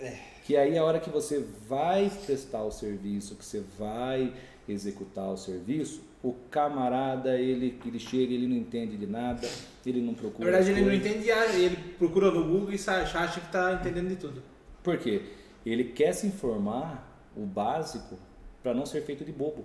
É 0.00 0.31
que 0.44 0.56
aí 0.56 0.76
a 0.76 0.84
hora 0.84 0.98
que 0.98 1.10
você 1.10 1.44
vai 1.68 2.10
prestar 2.26 2.62
o 2.64 2.70
serviço, 2.70 3.36
que 3.36 3.44
você 3.44 3.62
vai 3.78 4.32
executar 4.68 5.28
o 5.28 5.36
serviço, 5.36 6.02
o 6.22 6.32
camarada, 6.50 7.38
ele, 7.38 7.78
ele 7.84 7.98
chega, 7.98 8.32
ele 8.32 8.46
não 8.46 8.56
entende 8.56 8.96
de 8.96 9.06
nada, 9.06 9.48
ele 9.84 10.00
não 10.00 10.14
procura. 10.14 10.50
Na 10.50 10.56
verdade, 10.58 10.78
ele 10.78 10.86
não 10.86 10.94
entende, 10.94 11.28
ele 11.28 11.76
procura 11.98 12.30
no 12.30 12.44
Google 12.44 12.72
e 12.72 12.76
acha 12.76 13.40
que 13.40 13.46
está 13.46 13.74
entendendo 13.74 14.08
de 14.08 14.16
tudo. 14.16 14.42
Por 14.82 14.98
quê? 14.98 15.22
Ele 15.66 15.84
quer 15.84 16.12
se 16.12 16.26
informar 16.26 17.30
o 17.36 17.44
básico 17.44 18.16
para 18.62 18.72
não 18.72 18.86
ser 18.86 19.02
feito 19.02 19.24
de 19.24 19.32
bobo. 19.32 19.64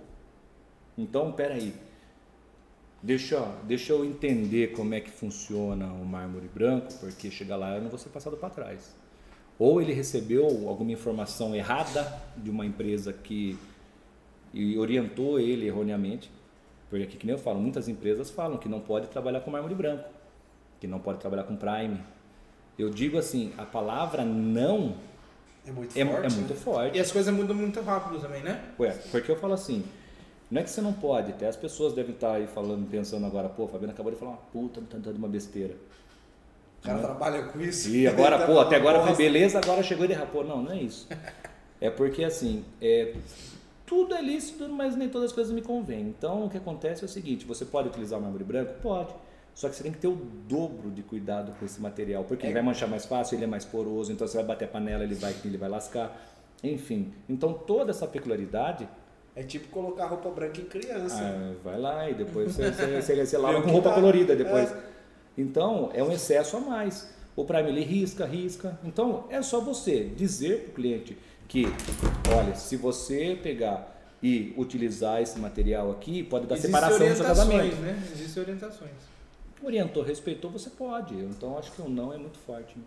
Então, 0.96 1.30
peraí, 1.32 1.72
deixa, 3.02 3.40
deixa 3.64 3.92
eu 3.92 4.04
entender 4.04 4.72
como 4.72 4.94
é 4.94 5.00
que 5.00 5.10
funciona 5.10 5.86
o 5.92 6.04
mármore 6.04 6.48
branco, 6.48 6.92
porque 6.98 7.30
chegar 7.30 7.56
lá 7.56 7.76
eu 7.76 7.82
não 7.82 7.88
vou 7.88 7.98
ser 7.98 8.08
passado 8.08 8.36
para 8.36 8.50
trás. 8.50 8.97
Ou 9.58 9.82
ele 9.82 9.92
recebeu 9.92 10.46
alguma 10.68 10.92
informação 10.92 11.54
errada 11.54 12.20
de 12.36 12.48
uma 12.50 12.64
empresa 12.64 13.12
que 13.12 13.58
orientou 14.78 15.38
ele 15.40 15.66
erroneamente. 15.66 16.30
Porque 16.88 17.04
aqui, 17.04 17.16
que 17.16 17.26
nem 17.26 17.34
eu 17.34 17.40
falo, 17.40 17.60
muitas 17.60 17.88
empresas 17.88 18.30
falam 18.30 18.56
que 18.56 18.68
não 18.68 18.80
pode 18.80 19.08
trabalhar 19.08 19.40
com 19.40 19.50
mármore 19.50 19.74
branco, 19.74 20.08
que 20.80 20.86
não 20.86 20.98
pode 20.98 21.18
trabalhar 21.18 21.42
com 21.44 21.56
prime. 21.56 22.00
Eu 22.78 22.88
digo 22.88 23.18
assim, 23.18 23.52
a 23.58 23.64
palavra 23.66 24.24
não 24.24 24.94
É 25.66 25.72
muito 25.72 25.98
é, 25.98 26.04
forte. 26.06 26.26
é 26.26 26.30
muito 26.36 26.54
né? 26.54 26.60
forte. 26.60 26.96
E 26.96 27.00
as 27.00 27.10
coisas 27.12 27.34
mudam 27.34 27.54
muito 27.54 27.80
rápido 27.82 28.20
também, 28.20 28.42
né? 28.42 28.64
Ué, 28.78 28.90
porque 29.10 29.30
eu 29.30 29.36
falo 29.36 29.52
assim, 29.52 29.84
não 30.50 30.60
é 30.60 30.64
que 30.64 30.70
você 30.70 30.80
não 30.80 30.92
pode, 30.94 31.32
até 31.32 31.46
as 31.46 31.56
pessoas 31.56 31.92
devem 31.92 32.14
estar 32.14 32.34
aí 32.34 32.46
falando, 32.46 32.88
pensando 32.88 33.26
agora, 33.26 33.48
pô, 33.50 33.64
o 33.64 33.68
Fabiano 33.68 33.92
acabou 33.92 34.12
de 34.12 34.18
falar 34.18 34.30
uma 34.30 34.38
puta, 34.38 34.80
tá 34.88 34.96
dando 34.96 35.16
uma 35.16 35.28
besteira. 35.28 35.74
O 36.80 36.82
cara 36.86 36.98
trabalha 37.00 37.42
com 37.44 37.60
isso. 37.60 37.88
E 37.90 38.06
agora, 38.06 38.38
tá 38.38 38.46
pô, 38.46 38.60
até 38.60 38.76
agora 38.76 39.02
foi 39.02 39.14
beleza, 39.16 39.58
agora 39.58 39.82
chegou 39.82 40.04
e 40.04 40.08
derrapou. 40.08 40.44
Não, 40.44 40.62
não 40.62 40.72
é 40.72 40.82
isso. 40.82 41.08
É 41.80 41.88
porque 41.88 42.24
assim, 42.24 42.64
é, 42.82 43.14
tudo 43.86 44.12
é 44.12 44.20
lícito, 44.20 44.68
mas 44.68 44.96
nem 44.96 45.08
todas 45.08 45.30
as 45.30 45.32
coisas 45.32 45.52
me 45.52 45.62
convêm. 45.62 46.00
Então 46.00 46.46
o 46.46 46.50
que 46.50 46.56
acontece 46.56 47.04
é 47.04 47.06
o 47.06 47.08
seguinte, 47.08 47.46
você 47.46 47.64
pode 47.64 47.86
utilizar 47.86 48.18
o 48.18 48.22
mármore 48.22 48.42
branco? 48.42 48.74
Pode. 48.82 49.14
Só 49.54 49.68
que 49.68 49.76
você 49.76 49.84
tem 49.84 49.92
que 49.92 49.98
ter 49.98 50.08
o 50.08 50.16
dobro 50.48 50.90
de 50.90 51.02
cuidado 51.04 51.52
com 51.56 51.64
esse 51.64 51.80
material, 51.80 52.24
porque 52.24 52.44
ele 52.46 52.52
vai 52.52 52.62
manchar 52.62 52.88
mais 52.88 53.06
fácil, 53.06 53.36
ele 53.36 53.44
é 53.44 53.46
mais 53.46 53.64
poroso, 53.64 54.10
então 54.10 54.26
você 54.26 54.36
vai 54.38 54.46
bater 54.46 54.64
a 54.64 54.68
panela, 54.68 55.04
ele 55.04 55.14
vai, 55.14 55.32
ele 55.44 55.56
vai 55.56 55.68
lascar. 55.68 56.20
Enfim, 56.64 57.12
então 57.28 57.52
toda 57.52 57.90
essa 57.92 58.08
peculiaridade 58.08 58.88
É 59.36 59.44
tipo 59.44 59.68
colocar 59.68 60.06
roupa 60.06 60.30
branca 60.30 60.60
em 60.60 60.64
criança. 60.64 61.20
ah, 61.22 61.54
vai 61.62 61.78
lá 61.78 62.10
e 62.10 62.14
depois 62.14 62.56
você, 62.56 62.72
você, 62.72 63.00
você, 63.02 63.24
você 63.24 63.38
lava 63.38 63.62
com 63.62 63.70
roupa 63.70 63.90
dá. 63.90 63.94
colorida 63.94 64.34
depois. 64.34 64.68
É. 64.72 64.97
Então, 65.38 65.90
é 65.94 66.02
um 66.02 66.10
excesso 66.12 66.56
a 66.56 66.60
mais. 66.60 67.08
O 67.36 67.44
Prime 67.44 67.68
ele 67.68 67.84
risca, 67.84 68.26
risca. 68.26 68.78
Então, 68.82 69.24
é 69.30 69.40
só 69.40 69.60
você 69.60 70.04
dizer 70.04 70.64
para 70.64 70.70
o 70.70 70.74
cliente 70.74 71.16
que, 71.46 71.64
olha, 72.36 72.54
se 72.56 72.76
você 72.76 73.38
pegar 73.40 73.96
e 74.20 74.52
utilizar 74.58 75.22
esse 75.22 75.38
material 75.38 75.92
aqui, 75.92 76.24
pode 76.24 76.46
dar 76.46 76.56
Existem 76.56 76.74
separação 76.74 77.08
no 77.08 77.14
seu 77.16 77.24
casamento. 77.24 77.56
orientações, 77.60 77.84
né? 77.84 78.08
Existem 78.12 78.42
orientações. 78.42 78.90
Orientou, 79.62 80.02
respeitou, 80.02 80.50
você 80.50 80.70
pode. 80.70 81.14
Então, 81.14 81.56
acho 81.56 81.70
que 81.70 81.80
o 81.80 81.88
não 81.88 82.12
é 82.12 82.18
muito 82.18 82.38
forte. 82.38 82.76
né? 82.76 82.84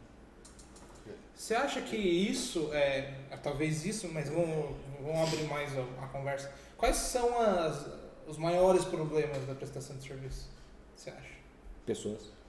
Você 1.33 1.55
acha 1.55 1.81
que 1.81 1.95
isso, 1.95 2.69
é, 2.73 3.13
talvez 3.41 3.85
isso, 3.85 4.09
mas 4.13 4.27
vamos, 4.29 4.75
vamos 5.01 5.27
abrir 5.27 5.45
mais 5.47 5.75
a, 5.77 5.81
a 6.03 6.07
conversa. 6.09 6.51
Quais 6.77 6.97
são 6.97 7.39
as, 7.39 7.87
os 8.27 8.37
maiores 8.37 8.83
problemas 8.85 9.45
da 9.47 9.55
prestação 9.55 9.95
de 9.95 10.03
serviço? 10.07 10.49
Você 10.95 11.09
acha? 11.09 11.31
Pessoas. 11.85 12.40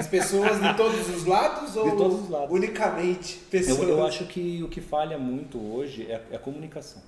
As 0.00 0.06
pessoas 0.06 0.60
de 0.60 0.74
todos 0.76 1.08
os 1.08 1.24
lados 1.24 1.76
ou 1.76 1.90
De 1.90 1.96
todos 1.96 2.22
os 2.24 2.28
lados. 2.30 2.50
Unicamente 2.50 3.38
pessoas. 3.50 3.78
Eu, 3.88 3.98
eu 3.98 4.06
acho 4.06 4.26
que 4.26 4.62
o 4.62 4.68
que 4.68 4.80
falha 4.80 5.18
muito 5.18 5.58
hoje 5.58 6.06
é, 6.10 6.22
é 6.30 6.36
a 6.36 6.38
comunicação. 6.38 7.02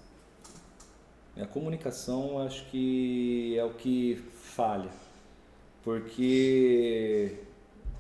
É 1.36 1.42
a 1.42 1.46
comunicação, 1.46 2.38
acho 2.44 2.64
que 2.66 3.56
é 3.56 3.64
o 3.64 3.70
que 3.70 4.22
falha. 4.42 4.90
Porque 5.84 7.36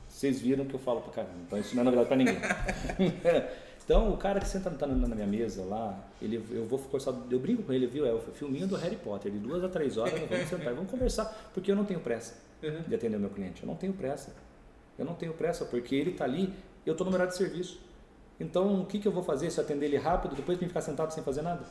vocês 0.08 0.40
viram 0.40 0.64
que 0.64 0.74
eu 0.74 0.80
falo 0.80 1.00
pra 1.00 1.12
caramba, 1.12 1.34
então 1.46 1.58
isso 1.58 1.74
não 1.76 1.82
é 1.82 1.84
novidade 1.84 2.08
pra 2.08 2.16
ninguém. 2.16 2.36
então, 3.84 4.12
o 4.12 4.16
cara 4.16 4.40
que 4.40 4.48
senta 4.48 4.70
tá 4.70 4.86
na 4.86 5.14
minha 5.14 5.26
mesa 5.26 5.64
lá, 5.64 5.96
ele, 6.20 6.44
eu 6.50 6.66
vou 6.66 6.78
forçar, 6.78 7.14
eu 7.30 7.38
brinco 7.38 7.62
com 7.62 7.72
ele, 7.72 7.86
viu? 7.86 8.04
É 8.04 8.12
o 8.12 8.18
filminho 8.18 8.66
do 8.66 8.74
Harry 8.76 8.96
Potter, 8.96 9.30
de 9.30 9.38
duas 9.38 9.62
a 9.62 9.68
três 9.68 9.96
horas, 9.96 10.20
nós 10.20 10.28
vamos 10.28 10.48
sentar 10.48 10.72
e 10.72 10.74
vamos 10.74 10.90
conversar, 10.90 11.50
porque 11.54 11.70
eu 11.70 11.76
não 11.76 11.84
tenho 11.84 12.00
pressa 12.00 12.34
Uhum. 12.60 12.82
de 12.88 12.94
atender 12.94 13.16
o 13.16 13.20
meu 13.20 13.30
cliente. 13.30 13.62
Eu 13.62 13.68
não 13.68 13.76
tenho 13.76 13.92
pressa. 13.92 14.32
Eu 14.98 15.04
não 15.04 15.14
tenho 15.14 15.32
pressa 15.32 15.64
porque 15.64 15.94
ele 15.94 16.10
está 16.10 16.24
ali, 16.24 16.52
eu 16.84 16.92
estou 16.92 17.06
no 17.06 17.14
horário 17.14 17.32
de 17.32 17.38
serviço. 17.38 17.80
Então, 18.40 18.82
o 18.82 18.86
que, 18.86 18.98
que 18.98 19.06
eu 19.06 19.12
vou 19.12 19.22
fazer 19.22 19.50
se 19.50 19.58
eu 19.58 19.64
atender 19.64 19.86
ele 19.86 19.96
rápido, 19.96 20.34
depois 20.34 20.58
me 20.58 20.66
ficar 20.66 20.80
sentado 20.80 21.12
sem 21.12 21.22
fazer 21.22 21.42
nada? 21.42 21.64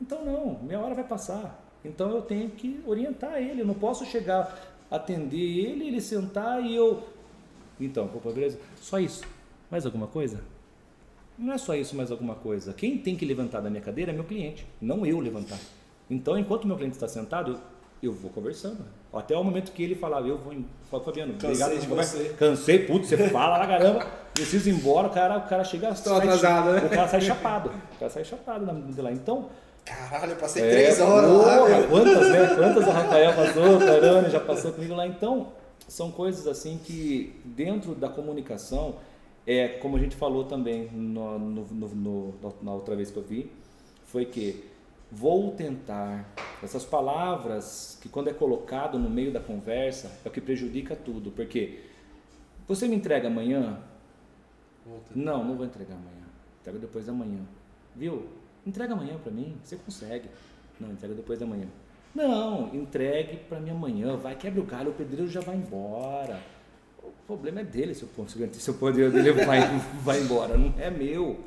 Então, 0.00 0.24
não, 0.24 0.58
minha 0.62 0.80
hora 0.80 0.94
vai 0.94 1.04
passar. 1.04 1.62
Então, 1.84 2.10
eu 2.10 2.22
tenho 2.22 2.50
que 2.50 2.80
orientar 2.86 3.36
ele. 3.36 3.62
Eu 3.62 3.66
não 3.66 3.74
posso 3.74 4.04
chegar, 4.04 4.76
atender 4.90 5.36
ele, 5.36 5.86
ele 5.88 6.00
sentar 6.00 6.62
e 6.62 6.74
eu. 6.74 7.02
Então, 7.80 8.08
pô, 8.08 8.30
beleza? 8.30 8.58
Só 8.76 8.98
isso. 8.98 9.24
Mais 9.70 9.84
alguma 9.84 10.06
coisa? 10.06 10.40
Não 11.38 11.52
é 11.52 11.58
só 11.58 11.74
isso, 11.74 11.94
mais 11.94 12.10
alguma 12.10 12.34
coisa. 12.34 12.72
Quem 12.72 12.96
tem 12.98 13.16
que 13.16 13.24
levantar 13.24 13.60
da 13.60 13.68
minha 13.68 13.82
cadeira 13.82 14.10
é 14.10 14.14
meu 14.14 14.24
cliente, 14.24 14.66
não 14.80 15.04
eu 15.04 15.20
levantar. 15.20 15.58
Então, 16.08 16.38
enquanto 16.38 16.66
meu 16.66 16.76
cliente 16.76 16.96
está 16.96 17.08
sentado, 17.08 17.60
eu 18.02 18.12
vou 18.12 18.30
conversando. 18.30 18.78
Até 19.12 19.36
o 19.36 19.42
momento 19.42 19.72
que 19.72 19.82
ele 19.82 19.94
falar, 19.94 20.20
eu 20.22 20.36
vou. 20.38 20.52
em- 20.52 20.66
Fala, 20.90 21.02
Fabiano, 21.02 21.32
Cansei 21.34 21.48
obrigado 21.50 21.80
de 21.80 21.86
conversa. 21.86 22.16
você. 22.18 22.28
Cansei, 22.30 22.78
putz, 22.86 23.08
você 23.08 23.16
fala 23.30 23.56
lá, 23.58 23.66
caramba. 23.66 24.06
Preciso 24.34 24.68
ir 24.68 24.72
embora, 24.74 25.08
o 25.08 25.10
cara, 25.10 25.38
o 25.38 25.48
cara 25.48 25.64
chega. 25.64 25.88
Estou 25.90 26.12
sai- 26.16 26.26
atrasado, 26.26 26.72
né? 26.72 26.82
O 26.84 26.88
cara 26.90 27.08
sai 27.08 27.20
chapado. 27.22 27.70
O 27.70 27.98
cara 27.98 28.10
sai 28.10 28.24
chapado 28.24 28.66
na- 28.66 28.72
de 28.74 29.00
lá. 29.00 29.10
Então. 29.10 29.48
Caralho, 29.84 30.32
eu 30.32 30.36
passei 30.36 30.62
é, 30.64 30.70
três 30.70 31.00
horas 31.00 31.30
lá, 31.30 31.58
porra, 31.58 31.78
meu. 31.78 31.88
Quantas, 31.88 32.28
né? 32.28 32.54
Quantas 32.56 32.86
o 32.86 32.90
Rafael 32.90 33.32
passou, 33.34 33.62
o 34.26 34.30
já 34.30 34.40
passou 34.40 34.72
comigo 34.72 34.94
lá. 34.94 35.06
Então, 35.06 35.52
são 35.88 36.10
coisas 36.10 36.46
assim 36.48 36.78
que, 36.84 37.40
dentro 37.44 37.94
da 37.94 38.08
comunicação, 38.08 38.96
é 39.46 39.68
como 39.68 39.96
a 39.96 40.00
gente 40.00 40.16
falou 40.16 40.44
também 40.44 40.88
no, 40.92 41.38
no- 41.38 41.64
no- 41.70 42.34
na 42.62 42.72
outra 42.74 42.96
vez 42.96 43.10
que 43.12 43.16
eu 43.16 43.22
vi, 43.22 43.50
foi 44.06 44.24
que 44.24 44.64
vou 45.10 45.52
tentar. 45.52 46.26
Essas 46.62 46.84
palavras 46.84 47.98
que 48.00 48.08
quando 48.08 48.28
é 48.28 48.32
colocado 48.32 48.98
no 48.98 49.10
meio 49.10 49.32
da 49.32 49.40
conversa 49.40 50.10
é 50.24 50.28
o 50.28 50.32
que 50.32 50.40
prejudica 50.40 50.96
tudo, 50.96 51.30
porque 51.30 51.80
você 52.66 52.88
me 52.88 52.96
entrega 52.96 53.28
amanhã? 53.28 53.78
Não, 55.14 55.44
não 55.44 55.56
vou 55.56 55.66
entregar 55.66 55.94
amanhã. 55.94 56.26
Entrega 56.60 56.78
depois 56.78 57.06
da 57.06 57.12
manhã. 57.12 57.40
Viu? 57.94 58.26
Entrega 58.66 58.94
amanhã 58.94 59.16
pra 59.18 59.30
mim, 59.30 59.56
você 59.62 59.76
consegue. 59.76 60.28
Não, 60.80 60.90
entrega 60.90 61.14
depois 61.14 61.38
da 61.38 61.46
manhã. 61.46 61.66
Não, 62.14 62.74
entregue 62.74 63.36
pra 63.48 63.60
mim 63.60 63.70
amanhã. 63.70 64.16
Vai, 64.16 64.34
quebra 64.34 64.60
o 64.60 64.64
galho, 64.64 64.90
o 64.90 64.94
pedreiro 64.94 65.28
já 65.28 65.40
vai 65.40 65.56
embora. 65.56 66.40
O 67.02 67.12
problema 67.26 67.60
é 67.60 67.64
dele 67.64 67.94
se 67.94 68.04
o, 68.04 68.08
se 68.28 68.70
o 68.70 68.74
poder 68.74 69.10
dele 69.12 69.32
vai, 69.32 69.60
vai 70.02 70.20
embora, 70.20 70.56
não 70.56 70.74
é 70.78 70.90
meu. 70.90 71.38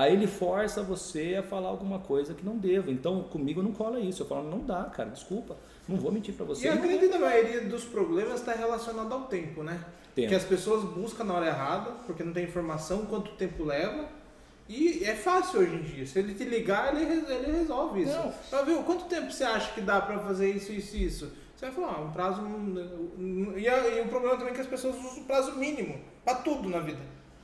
Aí 0.00 0.12
ele 0.14 0.26
força 0.26 0.82
você 0.82 1.36
a 1.38 1.42
falar 1.42 1.68
alguma 1.68 1.98
coisa 1.98 2.32
que 2.32 2.44
não 2.44 2.56
deva. 2.56 2.90
Então, 2.90 3.22
comigo 3.24 3.62
não 3.62 3.72
cola 3.72 4.00
isso. 4.00 4.22
Eu 4.22 4.26
falo, 4.26 4.48
não 4.48 4.60
dá, 4.60 4.84
cara, 4.84 5.10
desculpa. 5.10 5.56
Não 5.88 5.96
vou 5.98 6.10
mentir 6.10 6.32
pra 6.34 6.46
você. 6.46 6.64
E 6.66 6.68
a 6.68 6.74
Não 6.74 6.80
vou. 6.82 6.88
grande 6.98 7.18
maioria 7.18 7.60
dos 7.62 7.84
problemas 7.84 8.40
está 8.40 8.52
relacionado 8.52 9.12
ao 9.12 9.22
tempo, 9.22 9.62
né? 9.62 9.84
Tempo. 10.14 10.28
Que 10.28 10.34
as 10.34 10.44
pessoas 10.44 10.84
buscam 10.84 11.24
na 11.24 11.34
hora 11.34 11.46
errada, 11.46 11.90
porque 12.06 12.22
não 12.22 12.32
tem 12.32 12.44
informação, 12.44 13.04
quanto 13.06 13.32
tempo 13.32 13.64
leva. 13.64 14.06
E 14.68 15.02
é 15.04 15.14
fácil 15.16 15.60
hoje 15.60 15.74
em 15.74 15.82
dia. 15.82 16.06
Se 16.06 16.18
ele 16.20 16.32
te 16.32 16.44
ligar, 16.44 16.94
ele, 16.94 17.04
ele 17.28 17.58
resolve 17.58 18.02
isso. 18.02 18.16
Não. 18.16 18.32
Mas, 18.52 18.64
viu, 18.66 18.82
quanto 18.84 19.04
tempo 19.06 19.30
você 19.30 19.44
acha 19.44 19.72
que 19.74 19.80
dá 19.80 20.00
pra 20.00 20.18
fazer 20.20 20.50
isso, 20.50 20.72
isso 20.72 20.96
e 20.96 21.04
isso? 21.04 21.32
Você 21.56 21.66
vai 21.66 21.74
falar, 21.74 21.96
ah, 21.98 22.00
um 22.02 22.10
prazo. 22.12 22.40
E, 23.56 23.68
a- 23.68 23.88
e 23.88 24.00
o 24.00 24.08
problema 24.08 24.36
também 24.36 24.52
é 24.52 24.54
que 24.54 24.60
as 24.62 24.66
pessoas 24.66 24.94
usam 24.96 25.22
o 25.22 25.24
prazo 25.24 25.56
mínimo 25.56 26.00
pra 26.24 26.36
tudo 26.36 26.68
na 26.68 26.78
vida. 26.80 27.00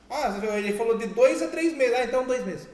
Ah, 0.09 0.33
ele 0.57 0.73
falou 0.73 0.97
de 0.97 1.07
dois 1.07 1.41
a 1.41 1.47
três 1.47 1.75
meses. 1.75 1.95
Ah, 1.97 2.03
então 2.03 2.25
dois 2.25 2.45
meses. 2.45 2.69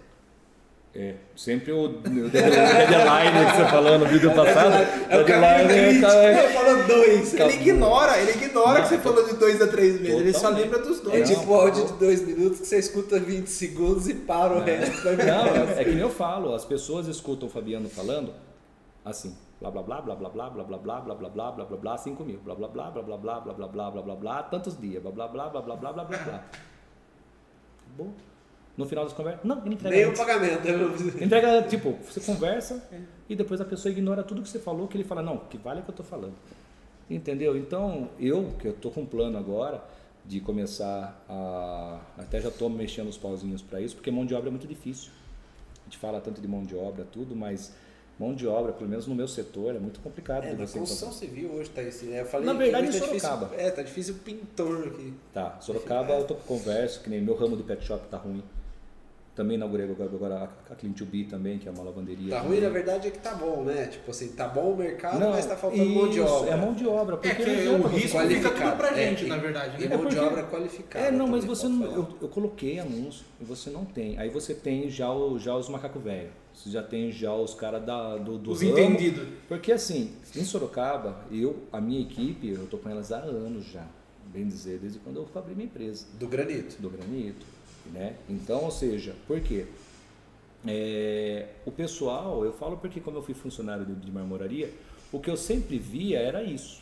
É, 0.95 1.15
sempre 1.35 1.71
o, 1.71 1.85
o 1.85 1.89
deadline 1.99 3.45
que 3.49 3.57
você 3.57 3.65
falou 3.67 3.97
no 3.97 4.05
vídeo 4.05 4.31
passado. 4.35 4.75
É 5.09 5.17
o 5.17 5.23
deadline, 5.23 5.67
crítico. 5.67 6.01
tá- 6.07 6.23
Eu 6.43 6.49
falo 6.51 6.83
dois. 6.87 7.33
Acabou. 7.33 7.51
Ele 7.53 7.61
ignora, 7.61 8.17
ele 8.19 8.31
ignora 8.31 8.81
que 8.83 8.87
você 8.89 8.95
Não, 8.97 9.01
falou 9.03 9.25
de 9.27 9.33
dois 9.35 9.59
a 9.61 9.67
três 9.67 9.99
meses. 9.99 10.19
Ele 10.19 10.33
só 10.33 10.49
lembra 10.49 10.77
dos 10.79 10.99
É 10.99 11.03
dois. 11.03 11.29
Não, 11.29 11.39
tipo 11.39 11.51
o 11.51 11.55
áudio 11.55 11.85
de 11.87 11.93
dois 11.93 12.21
minutos 12.21 12.59
que 12.59 12.67
você 12.67 12.77
escuta 12.77 13.19
20 13.19 13.47
segundos 13.47 14.07
e 14.07 14.13
para 14.13 14.53
o 14.53 14.59
resto. 14.63 15.01
Vai 15.03 15.15
Não, 15.15 15.47
é, 15.47 15.81
é 15.81 15.83
que 15.83 15.89
nem 15.91 15.99
eu 15.99 16.11
falo, 16.11 16.53
as 16.53 16.63
pessoas 16.63 17.07
escutam 17.07 17.47
o 17.47 17.51
Fabiano 17.51 17.89
falando 17.89 18.31
assim, 19.03 19.35
blá 19.59 19.71
blá 19.71 19.81
blá 19.81 19.99
blá 20.01 20.15
blá 20.15 20.29
blá 20.29 20.49
blá 20.49 20.63
blá 20.63 20.77
blá 20.77 20.77
blá 20.77 21.01
blá 21.01 21.15
blá 21.15 21.51
blá 21.51 21.65
blá 21.65 21.77
blá 21.77 21.97
5 21.97 22.23
mil, 22.23 22.39
blá 22.45 22.53
blá 22.53 22.67
blá 22.67 22.91
blá 22.91 23.01
blá 23.01 23.17
blá 23.17 23.39
blá 23.39 23.53
blá 23.53 23.67
blá 23.67 23.91
blá 23.91 24.01
blá 24.03 24.15
blá 24.15 24.43
tantos 24.43 24.79
dias, 24.79 25.01
blá 25.01 25.11
blá 25.11 25.27
blá 25.27 25.49
blá 25.49 25.61
blá 25.61 25.75
blá 25.75 25.91
blá 25.91 26.03
blá 26.05 26.17
blá. 26.19 26.43
No 28.75 28.85
final 28.87 29.03
das 29.03 29.13
conversas, 29.13 29.43
não, 29.45 29.63
ele 29.65 29.75
entrega 29.75 29.95
Nem 29.95 30.05
o 30.05 30.09
antes. 30.09 30.19
pagamento. 30.19 30.65
eu 30.67 30.77
não- 30.89 31.21
Entrega, 31.23 31.61
tipo, 31.63 31.93
você 32.03 32.19
conversa 32.19 32.83
e 33.29 33.35
depois 33.35 33.61
a 33.61 33.65
pessoa 33.65 33.91
ignora 33.91 34.23
tudo 34.23 34.41
que 34.41 34.49
você 34.49 34.57
falou, 34.59 34.87
que 34.87 34.97
ele 34.97 35.03
fala, 35.03 35.21
não, 35.21 35.37
que 35.37 35.57
vale 35.57 35.79
é 35.79 35.81
o 35.81 35.85
que 35.85 35.91
eu 35.91 35.95
tô 35.95 36.03
falando. 36.03 36.33
Entendeu? 37.09 37.55
Então, 37.55 38.09
eu, 38.19 38.51
que 38.59 38.67
eu 38.67 38.73
tô 38.73 38.89
com 38.89 39.01
um 39.01 39.05
plano 39.05 39.37
agora 39.37 39.83
de 40.25 40.39
começar 40.39 41.21
a. 41.29 41.99
Até 42.17 42.39
já 42.41 42.49
tô 42.49 42.67
mexendo 42.69 43.09
os 43.09 43.17
pauzinhos 43.17 43.61
para 43.61 43.79
isso, 43.81 43.95
porque 43.95 44.09
mão 44.09 44.25
de 44.25 44.33
obra 44.33 44.49
é 44.49 44.51
muito 44.51 44.65
difícil. 44.67 45.11
A 45.81 45.83
gente 45.83 45.97
fala 45.97 46.19
tanto 46.21 46.39
de 46.41 46.47
mão 46.47 46.63
de 46.63 46.75
obra, 46.75 47.03
tudo, 47.11 47.35
mas 47.35 47.73
mão 48.19 48.33
de 48.33 48.47
obra, 48.47 48.71
pelo 48.71 48.89
menos 48.89 49.07
no 49.07 49.15
meu 49.15 49.27
setor, 49.27 49.75
é 49.75 49.79
muito 49.79 49.99
complicado 49.99 50.43
É, 50.45 50.51
de 50.51 50.53
na 50.53 50.57
construção 50.67 51.09
encontrar. 51.09 51.27
civil 51.27 51.51
hoje 51.51 51.69
tá 51.71 51.81
esse. 51.81 52.05
né? 52.05 52.21
Eu 52.21 52.25
falei 52.25 52.45
Na 52.45 52.53
verdade, 52.53 52.87
em 52.87 52.91
tá 52.91 52.97
difícil- 53.05 53.19
Sorocaba. 53.19 53.55
É, 53.57 53.71
tá 53.71 53.81
difícil 53.81 54.13
o 54.15 54.17
pintor 54.19 54.87
aqui. 54.87 55.13
Tá, 55.33 55.57
Sorocaba 55.59 56.13
eu 56.13 56.25
tô 56.25 56.35
com 56.35 56.57
conversa, 56.57 56.99
que 56.99 57.09
nem 57.09 57.21
meu 57.21 57.35
ramo 57.35 57.57
de 57.57 57.63
pet 57.63 57.83
shop 57.83 58.07
tá 58.09 58.17
ruim. 58.17 58.43
Também 59.35 59.55
inaugurei 59.57 59.87
agora, 59.89 60.11
agora 60.13 60.49
a 60.69 60.75
Clean 60.75 60.91
to 60.93 61.05
Be 61.05 61.23
também, 61.23 61.57
que 61.57 61.67
é 61.67 61.71
uma 61.71 61.83
lavanderia. 61.83 62.29
Tá 62.29 62.35
também. 62.41 62.51
ruim, 62.51 62.61
na 62.61 62.69
verdade, 62.69 63.07
é 63.07 63.11
que 63.11 63.17
tá 63.17 63.33
bom, 63.33 63.63
né? 63.63 63.87
Tipo 63.87 64.11
assim, 64.11 64.27
tá 64.33 64.47
bom 64.47 64.73
o 64.73 64.77
mercado, 64.77 65.19
Não, 65.19 65.31
mas 65.31 65.47
tá 65.47 65.55
faltando 65.55 65.83
mão 65.89 66.07
de 66.07 66.19
isso, 66.19 66.27
obra. 66.31 66.51
É 66.51 66.55
mão 66.55 66.73
de 66.75 66.85
obra, 66.87 67.17
porque 67.17 67.29
É 67.29 67.35
que 67.43 67.63
não 67.65 67.79
o 67.81 67.87
risco 67.87 68.19
fica 68.19 68.51
tudo 68.51 68.77
pra 68.77 68.93
gente, 68.93 69.25
É, 69.25 69.27
na 69.27 69.37
verdade. 69.37 69.83
E 69.83 69.87
Né? 69.87 69.97
mão 69.97 70.05
de 70.05 70.15
porque- 70.15 70.29
obra 70.31 70.43
qualificada. 70.43 71.05
É, 71.07 71.11
não, 71.11 71.25
mas 71.27 71.43
você 71.45 71.67
não. 71.67 71.83
Eu, 71.83 72.07
eu 72.21 72.27
coloquei 72.29 72.77
anúncio 72.77 73.25
e 73.41 73.43
você 73.43 73.71
não 73.71 73.83
tem. 73.85 74.19
Aí 74.19 74.29
você 74.29 74.53
tem 74.53 74.87
já, 74.87 75.11
o, 75.11 75.39
já 75.39 75.55
os 75.57 75.67
macaco 75.67 75.97
velho. 75.99 76.29
Você 76.53 76.69
já 76.69 76.83
tem 76.83 77.11
já 77.11 77.33
os 77.33 77.53
caras 77.53 77.83
do, 78.23 78.37
do 78.37 78.51
Os 78.51 78.61
entendidos. 78.61 79.27
Porque 79.47 79.71
assim, 79.71 80.13
em 80.35 80.45
Sorocaba, 80.45 81.25
eu, 81.31 81.63
a 81.71 81.81
minha 81.81 82.01
equipe, 82.01 82.49
eu 82.49 82.67
tô 82.67 82.77
com 82.77 82.89
elas 82.89 83.11
há 83.11 83.17
anos 83.17 83.65
já. 83.65 83.85
Bem 84.27 84.47
dizer, 84.47 84.79
desde 84.79 84.99
quando 84.99 85.17
eu 85.17 85.27
abri 85.35 85.55
minha 85.55 85.65
empresa. 85.65 86.05
Do 86.17 86.27
granito. 86.27 86.81
Do 86.81 86.89
granito. 86.89 87.45
Né? 87.91 88.15
Então, 88.29 88.63
ou 88.63 88.71
seja, 88.71 89.15
por 89.27 89.39
quê? 89.41 89.65
É, 90.65 91.49
o 91.65 91.71
pessoal, 91.71 92.45
eu 92.45 92.53
falo 92.53 92.77
porque 92.77 93.01
como 93.01 93.17
eu 93.17 93.23
fui 93.23 93.33
funcionário 93.33 93.85
de, 93.85 93.93
de 93.95 94.11
marmoraria, 94.11 94.71
o 95.11 95.19
que 95.19 95.29
eu 95.29 95.35
sempre 95.35 95.77
via 95.77 96.19
era 96.19 96.41
isso. 96.41 96.81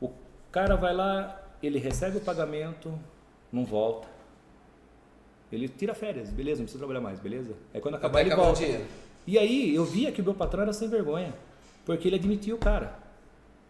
O 0.00 0.10
cara 0.52 0.76
vai 0.76 0.94
lá, 0.94 1.42
ele 1.62 1.78
recebe 1.78 2.18
o 2.18 2.20
pagamento, 2.20 2.96
não 3.52 3.64
volta. 3.64 4.08
Ele 5.52 5.68
tira 5.68 5.94
férias, 5.94 6.30
beleza, 6.30 6.58
não 6.58 6.64
precisa 6.64 6.78
trabalhar 6.78 7.00
mais, 7.00 7.18
beleza? 7.18 7.54
Aí 7.74 7.80
quando 7.80 7.96
acabar 7.96 8.20
ele 8.20 8.34
volta. 8.34 8.62
E 9.26 9.38
aí 9.38 9.74
eu 9.74 9.84
via 9.84 10.12
que 10.12 10.20
o 10.20 10.24
meu 10.24 10.34
patrão 10.34 10.62
era 10.62 10.72
sem 10.72 10.88
vergonha, 10.88 11.34
porque 11.84 12.08
ele 12.08 12.16
admitia 12.16 12.54
o 12.54 12.58
cara. 12.58 12.98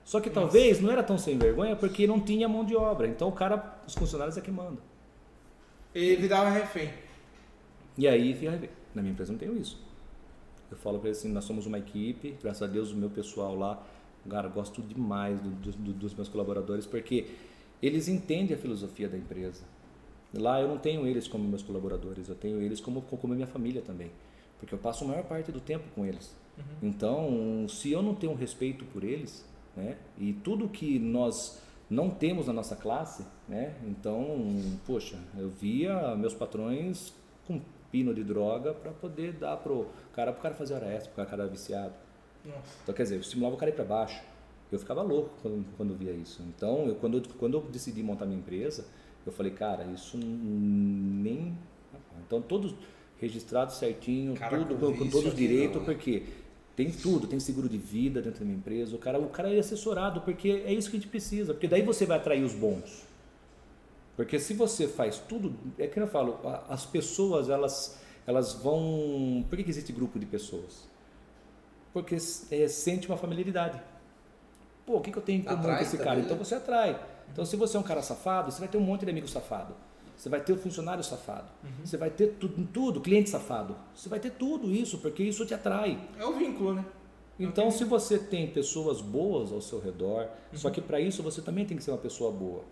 Só 0.04 0.20
que 0.20 0.28
Nossa. 0.28 0.40
talvez 0.40 0.80
não 0.80 0.90
era 0.90 1.02
tão 1.02 1.16
sem 1.16 1.38
vergonha 1.38 1.76
porque 1.76 2.06
não 2.06 2.20
tinha 2.20 2.48
mão 2.48 2.64
de 2.64 2.76
obra. 2.76 3.06
Então 3.06 3.28
o 3.28 3.32
cara, 3.32 3.78
os 3.86 3.94
funcionários 3.94 4.36
é 4.36 4.40
que 4.40 4.50
mandam. 4.50 4.78
Ele 5.94 6.16
virava 6.16 6.50
refém. 6.50 6.90
E 7.96 8.08
aí. 8.08 8.34
Na 8.94 9.02
minha 9.02 9.12
empresa 9.12 9.32
não 9.32 9.38
tenho 9.38 9.56
isso. 9.56 9.78
Eu 10.70 10.76
falo 10.76 10.98
para 10.98 11.08
eles 11.08 11.18
assim, 11.18 11.28
nós 11.28 11.44
somos 11.44 11.66
uma 11.66 11.78
equipe, 11.78 12.36
graças 12.42 12.62
a 12.62 12.66
Deus 12.66 12.92
o 12.92 12.96
meu 12.96 13.10
pessoal 13.10 13.56
lá, 13.56 13.82
cara, 14.28 14.48
gosto 14.48 14.80
demais 14.82 15.40
do, 15.40 15.50
do, 15.50 15.92
dos 15.92 16.14
meus 16.14 16.28
colaboradores, 16.28 16.86
porque 16.86 17.26
eles 17.82 18.06
entendem 18.06 18.54
a 18.54 18.58
filosofia 18.58 19.08
da 19.08 19.16
empresa. 19.16 19.64
Lá 20.32 20.60
eu 20.60 20.68
não 20.68 20.78
tenho 20.78 21.06
eles 21.06 21.26
como 21.26 21.48
meus 21.48 21.62
colaboradores, 21.62 22.28
eu 22.28 22.34
tenho 22.34 22.60
eles 22.60 22.80
como, 22.80 23.02
como 23.02 23.34
minha 23.34 23.46
família 23.46 23.82
também, 23.82 24.10
porque 24.58 24.74
eu 24.74 24.78
passo 24.78 25.04
a 25.04 25.08
maior 25.08 25.24
parte 25.24 25.50
do 25.50 25.60
tempo 25.60 25.84
com 25.94 26.06
eles. 26.06 26.36
Uhum. 26.56 26.88
Então, 26.88 27.66
se 27.68 27.90
eu 27.90 28.02
não 28.02 28.14
tenho 28.14 28.34
respeito 28.34 28.84
por 28.86 29.02
eles, 29.02 29.44
né, 29.76 29.96
e 30.18 30.32
tudo 30.32 30.68
que 30.68 30.98
nós 30.98 31.60
não 31.88 32.10
temos 32.10 32.46
na 32.46 32.52
nossa 32.52 32.76
classe, 32.76 33.24
né, 33.48 33.74
então, 33.84 34.26
poxa, 34.86 35.18
eu 35.36 35.50
via 35.50 36.14
meus 36.14 36.34
patrões 36.34 37.12
com 37.46 37.60
pino 37.90 38.14
de 38.14 38.22
droga 38.22 38.72
para 38.72 38.92
poder 38.92 39.32
dar 39.32 39.56
pro 39.56 39.88
cara, 40.12 40.32
pro 40.32 40.42
cara 40.42 40.54
fazer 40.54 40.74
hora 40.74 40.86
extra, 40.86 41.10
porque 41.10 41.22
o 41.22 41.26
cara 41.26 41.48
viciado. 41.48 41.94
Nossa. 42.44 42.60
Então, 42.82 42.94
quer 42.94 43.02
dizer, 43.02 43.16
eu 43.16 43.20
estimulava 43.20 43.56
o 43.56 43.58
cara 43.58 43.70
ir 43.70 43.74
para 43.74 43.84
baixo. 43.84 44.22
Eu 44.70 44.78
ficava 44.78 45.02
louco 45.02 45.30
quando, 45.42 45.66
quando 45.76 45.94
via 45.94 46.12
isso. 46.12 46.42
Então, 46.44 46.86
eu, 46.86 46.94
quando, 46.94 47.20
quando 47.34 47.54
eu 47.54 47.60
decidi 47.62 48.02
montar 48.02 48.24
minha 48.24 48.38
empresa, 48.38 48.86
eu 49.26 49.32
falei, 49.32 49.52
cara, 49.52 49.84
isso 49.94 50.16
nem. 50.18 51.56
Então, 52.26 52.40
todos 52.40 52.74
registrados 53.18 53.76
certinho, 53.76 54.34
cara, 54.34 54.58
tudo 54.58 54.76
com, 54.76 54.96
com 54.96 55.10
todos 55.10 55.32
os 55.32 55.34
direitos, 55.34 55.82
porque 55.82 56.24
tem 56.74 56.90
tudo, 56.90 57.26
tem 57.26 57.38
seguro 57.38 57.68
de 57.68 57.76
vida 57.76 58.22
dentro 58.22 58.40
da 58.40 58.46
minha 58.46 58.56
empresa. 58.56 58.96
O 58.96 58.98
cara, 58.98 59.18
o 59.18 59.28
cara 59.28 59.54
é 59.54 59.58
assessorado, 59.58 60.22
porque 60.22 60.62
é 60.64 60.72
isso 60.72 60.90
que 60.90 60.96
a 60.96 61.00
gente 61.00 61.10
precisa, 61.10 61.52
porque 61.52 61.68
daí 61.68 61.82
você 61.82 62.06
vai 62.06 62.16
atrair 62.16 62.42
os 62.42 62.54
bons. 62.54 63.04
Porque 64.16 64.38
se 64.38 64.54
você 64.54 64.88
faz 64.88 65.18
tudo, 65.18 65.54
é 65.78 65.86
que 65.86 65.98
eu 65.98 66.06
falo, 66.06 66.40
as 66.68 66.86
pessoas 66.86 67.48
elas 67.48 67.98
elas 68.26 68.54
vão. 68.54 69.44
Por 69.48 69.56
que, 69.56 69.64
que 69.64 69.70
existe 69.70 69.92
grupo 69.92 70.18
de 70.18 70.26
pessoas? 70.26 70.88
Porque 71.92 72.16
é, 72.50 72.68
sente 72.68 73.08
uma 73.08 73.16
familiaridade. 73.16 73.80
Pô, 74.86 74.96
o 74.96 75.00
que, 75.00 75.10
que 75.10 75.18
eu 75.18 75.22
tenho 75.22 75.40
em 75.40 75.42
comum 75.42 75.62
com 75.62 75.72
esse 75.72 75.96
cara? 75.96 76.10
Também, 76.10 76.24
então 76.24 76.36
né? 76.36 76.44
você 76.44 76.54
atrai. 76.54 77.00
Então 77.32 77.44
se 77.44 77.56
você 77.56 77.76
é 77.76 77.80
um 77.80 77.82
cara 77.82 78.02
safado, 78.02 78.50
você 78.50 78.60
vai 78.60 78.68
ter 78.68 78.78
um 78.78 78.82
monte 78.82 79.04
de 79.04 79.10
amigo 79.10 79.28
safado. 79.28 79.74
Você 80.16 80.28
vai 80.28 80.40
ter 80.40 80.52
o 80.52 80.56
um 80.56 80.58
funcionário 80.58 81.02
safado. 81.02 81.48
Uhum. 81.64 81.86
Você 81.86 81.96
vai 81.96 82.10
ter 82.10 82.34
tudo, 82.38 82.66
tudo, 82.66 83.00
cliente 83.00 83.30
safado. 83.30 83.74
Você 83.94 84.08
vai 84.08 84.20
ter 84.20 84.30
tudo 84.32 84.70
isso, 84.70 84.98
porque 84.98 85.22
isso 85.22 85.46
te 85.46 85.54
atrai. 85.54 85.98
É 86.18 86.24
o 86.26 86.34
vínculo, 86.34 86.74
né? 86.74 86.84
Então, 87.38 87.68
okay. 87.68 87.78
se 87.78 87.84
você 87.84 88.18
tem 88.18 88.46
pessoas 88.46 89.00
boas 89.00 89.50
ao 89.50 89.62
seu 89.62 89.80
redor, 89.80 90.28
uhum. 90.52 90.58
só 90.58 90.68
que 90.68 90.82
para 90.82 91.00
isso 91.00 91.22
você 91.22 91.40
também 91.40 91.64
tem 91.64 91.74
que 91.74 91.82
ser 91.82 91.90
uma 91.90 91.98
pessoa 91.98 92.30
boa 92.30 92.62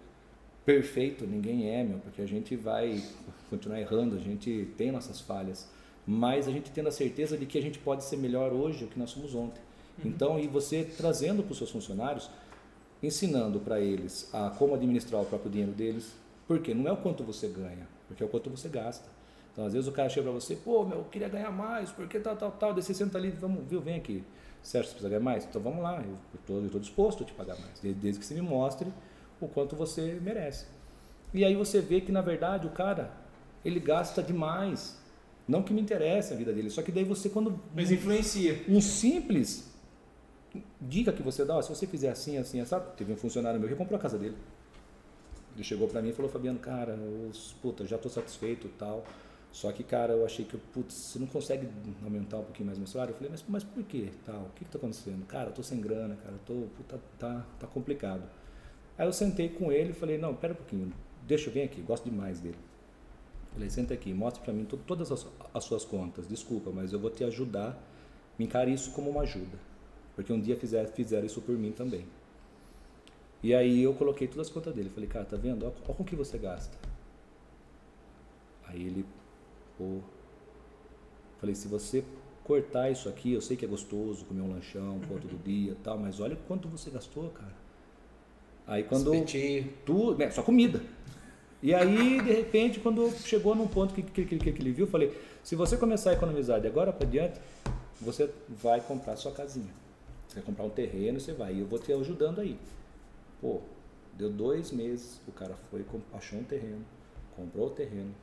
perfeito, 0.68 1.26
ninguém 1.26 1.70
é, 1.70 1.82
meu, 1.82 1.96
porque 2.00 2.20
a 2.20 2.28
gente 2.28 2.54
vai 2.54 3.02
continuar 3.48 3.80
errando, 3.80 4.14
a 4.14 4.18
gente 4.18 4.68
tem 4.76 4.92
nossas 4.92 5.18
falhas, 5.18 5.66
mas 6.06 6.46
a 6.46 6.50
gente 6.50 6.70
tendo 6.70 6.90
a 6.90 6.92
certeza 6.92 7.38
de 7.38 7.46
que 7.46 7.56
a 7.56 7.62
gente 7.62 7.78
pode 7.78 8.04
ser 8.04 8.18
melhor 8.18 8.52
hoje 8.52 8.84
do 8.84 8.90
que 8.90 8.98
nós 8.98 9.08
somos 9.08 9.34
ontem. 9.34 9.62
Uhum. 9.98 10.10
Então, 10.10 10.38
e 10.38 10.46
você 10.46 10.84
trazendo 10.84 11.42
para 11.42 11.52
os 11.52 11.56
seus 11.56 11.70
funcionários, 11.70 12.28
ensinando 13.02 13.60
para 13.60 13.80
eles 13.80 14.28
a 14.32 14.50
como 14.50 14.74
administrar 14.74 15.22
o 15.22 15.24
próprio 15.24 15.50
dinheiro 15.50 15.72
deles, 15.72 16.12
porque 16.46 16.74
não 16.74 16.88
é 16.88 16.92
o 16.92 16.96
quanto 16.96 17.22
você 17.22 17.48
ganha, 17.48 17.86
porque 18.06 18.22
é 18.22 18.26
o 18.26 18.28
quanto 18.28 18.50
você 18.50 18.68
gasta. 18.68 19.08
Então, 19.52 19.66
às 19.66 19.72
vezes 19.72 19.88
o 19.88 19.92
cara 19.92 20.08
chega 20.08 20.30
para 20.30 20.40
você, 20.40 20.56
pô, 20.56 20.84
meu, 20.84 20.98
eu 20.98 21.04
queria 21.04 21.28
ganhar 21.28 21.50
mais, 21.50 21.90
porque 21.90 22.18
tal, 22.20 22.36
tal, 22.36 22.52
tal, 22.52 22.74
você 22.74 22.94
senta 22.94 23.18
ali, 23.18 23.30
vamos, 23.30 23.66
viu, 23.68 23.80
vem 23.80 23.96
aqui. 23.96 24.22
Certo, 24.62 24.86
você 24.86 24.90
precisa 24.92 25.08
ganhar 25.08 25.22
mais? 25.22 25.44
Então 25.44 25.60
vamos 25.60 25.82
lá, 25.82 26.02
eu 26.48 26.64
estou 26.64 26.80
disposto 26.80 27.22
a 27.22 27.26
te 27.26 27.32
pagar 27.32 27.58
mais, 27.58 27.80
desde 27.80 28.18
que 28.18 28.24
você 28.24 28.34
me 28.34 28.40
mostre 28.40 28.88
o 29.40 29.48
quanto 29.48 29.76
você 29.76 30.18
merece. 30.22 30.66
E 31.32 31.44
aí 31.44 31.54
você 31.54 31.80
vê 31.80 32.00
que 32.00 32.10
na 32.10 32.20
verdade 32.20 32.66
o 32.66 32.70
cara 32.70 33.10
ele 33.64 33.80
gasta 33.80 34.22
demais. 34.22 34.96
Não 35.46 35.62
que 35.62 35.72
me 35.72 35.80
interesse 35.80 36.32
a 36.32 36.36
vida 36.36 36.52
dele, 36.52 36.70
só 36.70 36.82
que 36.82 36.92
daí 36.92 37.04
você 37.04 37.28
quando 37.28 37.58
mas 37.74 37.90
influencia. 37.90 38.62
Um 38.68 38.80
simples 38.80 39.67
dica 40.80 41.12
que 41.12 41.22
você 41.22 41.44
dá, 41.44 41.60
se 41.62 41.68
você 41.68 41.86
fizer 41.86 42.10
assim, 42.10 42.38
assim, 42.38 42.64
sabe? 42.64 42.96
Teve 42.96 43.12
um 43.12 43.16
funcionário 43.16 43.58
meu 43.58 43.68
que 43.68 43.74
comprou 43.74 43.98
a 43.98 44.02
casa 44.02 44.18
dele. 44.18 44.36
Ele 45.54 45.64
chegou 45.64 45.88
para 45.88 46.00
mim 46.00 46.10
e 46.10 46.12
falou, 46.12 46.30
Fabiano, 46.30 46.58
cara, 46.58 46.92
eu, 46.92 47.30
puta, 47.60 47.86
já 47.86 47.98
tô 47.98 48.08
satisfeito 48.08 48.68
tal. 48.78 49.04
Só 49.50 49.72
que, 49.72 49.82
cara, 49.82 50.12
eu 50.12 50.24
achei 50.24 50.44
que, 50.44 50.56
putz, 50.56 50.94
você 50.94 51.18
não 51.18 51.26
consegue 51.26 51.68
aumentar 52.04 52.38
um 52.38 52.44
pouquinho 52.44 52.66
mais 52.66 52.78
meu 52.78 52.86
salário? 52.86 53.12
Eu 53.12 53.16
falei, 53.16 53.30
mas, 53.30 53.44
mas 53.48 53.64
por 53.64 53.82
quê? 53.82 54.10
Tal, 54.24 54.42
o 54.42 54.50
que 54.54 54.64
que 54.64 54.70
tá 54.70 54.78
acontecendo? 54.78 55.26
Cara, 55.26 55.48
eu 55.48 55.52
tô 55.52 55.62
sem 55.62 55.80
grana, 55.80 56.16
cara, 56.16 56.34
eu 56.34 56.40
tô, 56.46 56.68
puta, 56.76 57.00
tá, 57.18 57.44
tá 57.58 57.66
complicado. 57.66 58.22
Aí 58.96 59.06
eu 59.06 59.12
sentei 59.12 59.48
com 59.48 59.72
ele 59.72 59.90
e 59.90 59.94
falei, 59.94 60.18
não, 60.18 60.34
pera 60.34 60.52
um 60.52 60.56
pouquinho, 60.56 60.92
deixa 61.26 61.48
eu 61.48 61.52
vir 61.52 61.62
aqui, 61.62 61.80
gosto 61.80 62.08
demais 62.08 62.40
dele. 62.40 62.58
Falei, 63.52 63.70
senta 63.70 63.94
aqui, 63.94 64.12
mostre 64.12 64.42
para 64.42 64.52
mim 64.52 64.64
todas 64.64 65.10
as, 65.10 65.26
as, 65.54 65.64
suas 65.64 65.84
contas, 65.84 66.28
desculpa, 66.28 66.70
mas 66.70 66.92
eu 66.92 66.98
vou 66.98 67.10
te 67.10 67.24
ajudar, 67.24 67.76
me 68.38 68.44
encare 68.44 68.72
isso 68.72 68.92
como 68.92 69.10
uma 69.10 69.22
ajuda. 69.22 69.58
Porque 70.18 70.32
um 70.32 70.40
dia 70.40 70.56
fizer, 70.56 70.84
fizeram 70.88 71.24
isso 71.24 71.40
por 71.40 71.56
mim 71.56 71.70
também. 71.70 72.04
E 73.40 73.54
aí 73.54 73.84
eu 73.84 73.94
coloquei 73.94 74.26
todas 74.26 74.48
as 74.48 74.52
contas 74.52 74.74
dele, 74.74 74.90
falei, 74.92 75.08
cara, 75.08 75.24
tá 75.24 75.36
vendo? 75.36 75.64
Olha, 75.64 75.72
olha 75.86 75.94
com 75.94 76.02
que 76.02 76.16
você 76.16 76.36
gasta. 76.36 76.76
Aí 78.66 78.84
ele, 78.84 79.06
pô, 79.78 80.00
falei, 81.38 81.54
se 81.54 81.68
você 81.68 82.02
cortar 82.42 82.90
isso 82.90 83.08
aqui, 83.08 83.32
eu 83.32 83.40
sei 83.40 83.56
que 83.56 83.64
é 83.64 83.68
gostoso 83.68 84.24
comer 84.24 84.40
um 84.40 84.50
lanchão, 84.50 84.98
pô, 85.06 85.14
todo 85.20 85.40
dia 85.44 85.76
tal, 85.84 85.96
mas 85.96 86.18
olha 86.18 86.36
quanto 86.48 86.66
você 86.66 86.90
gastou, 86.90 87.30
cara. 87.30 87.54
Aí 88.66 88.82
quando. 88.82 89.14
Espetinho. 89.14 89.72
Tu, 89.86 90.16
né, 90.16 90.32
só 90.32 90.42
comida. 90.42 90.82
E 91.62 91.72
aí, 91.72 92.20
de 92.20 92.32
repente, 92.32 92.80
quando 92.80 93.08
chegou 93.20 93.54
num 93.54 93.68
ponto 93.68 93.94
que, 93.94 94.02
que, 94.02 94.24
que, 94.24 94.36
que 94.36 94.48
ele 94.48 94.72
viu, 94.72 94.88
falei: 94.88 95.16
se 95.44 95.54
você 95.54 95.76
começar 95.76 96.10
a 96.10 96.14
economizar 96.14 96.60
de 96.60 96.66
agora 96.66 96.92
para 96.92 97.06
diante, 97.06 97.40
você 98.00 98.28
vai 98.48 98.80
comprar 98.80 99.14
sua 99.14 99.30
casinha. 99.30 99.86
Você 100.28 100.36
vai 100.36 100.44
comprar 100.44 100.64
um 100.64 100.70
terreno, 100.70 101.18
você 101.18 101.32
vai. 101.32 101.54
E 101.54 101.60
eu 101.60 101.66
vou 101.66 101.78
te 101.78 101.92
ajudando 101.92 102.40
aí. 102.40 102.58
Pô, 103.40 103.60
deu 104.16 104.30
dois 104.30 104.70
meses, 104.70 105.20
o 105.26 105.32
cara 105.32 105.54
foi, 105.70 105.84
achou 106.12 106.38
um 106.38 106.44
terreno, 106.44 106.84
comprou 107.34 107.68
o 107.68 107.70
terreno, 107.70 108.14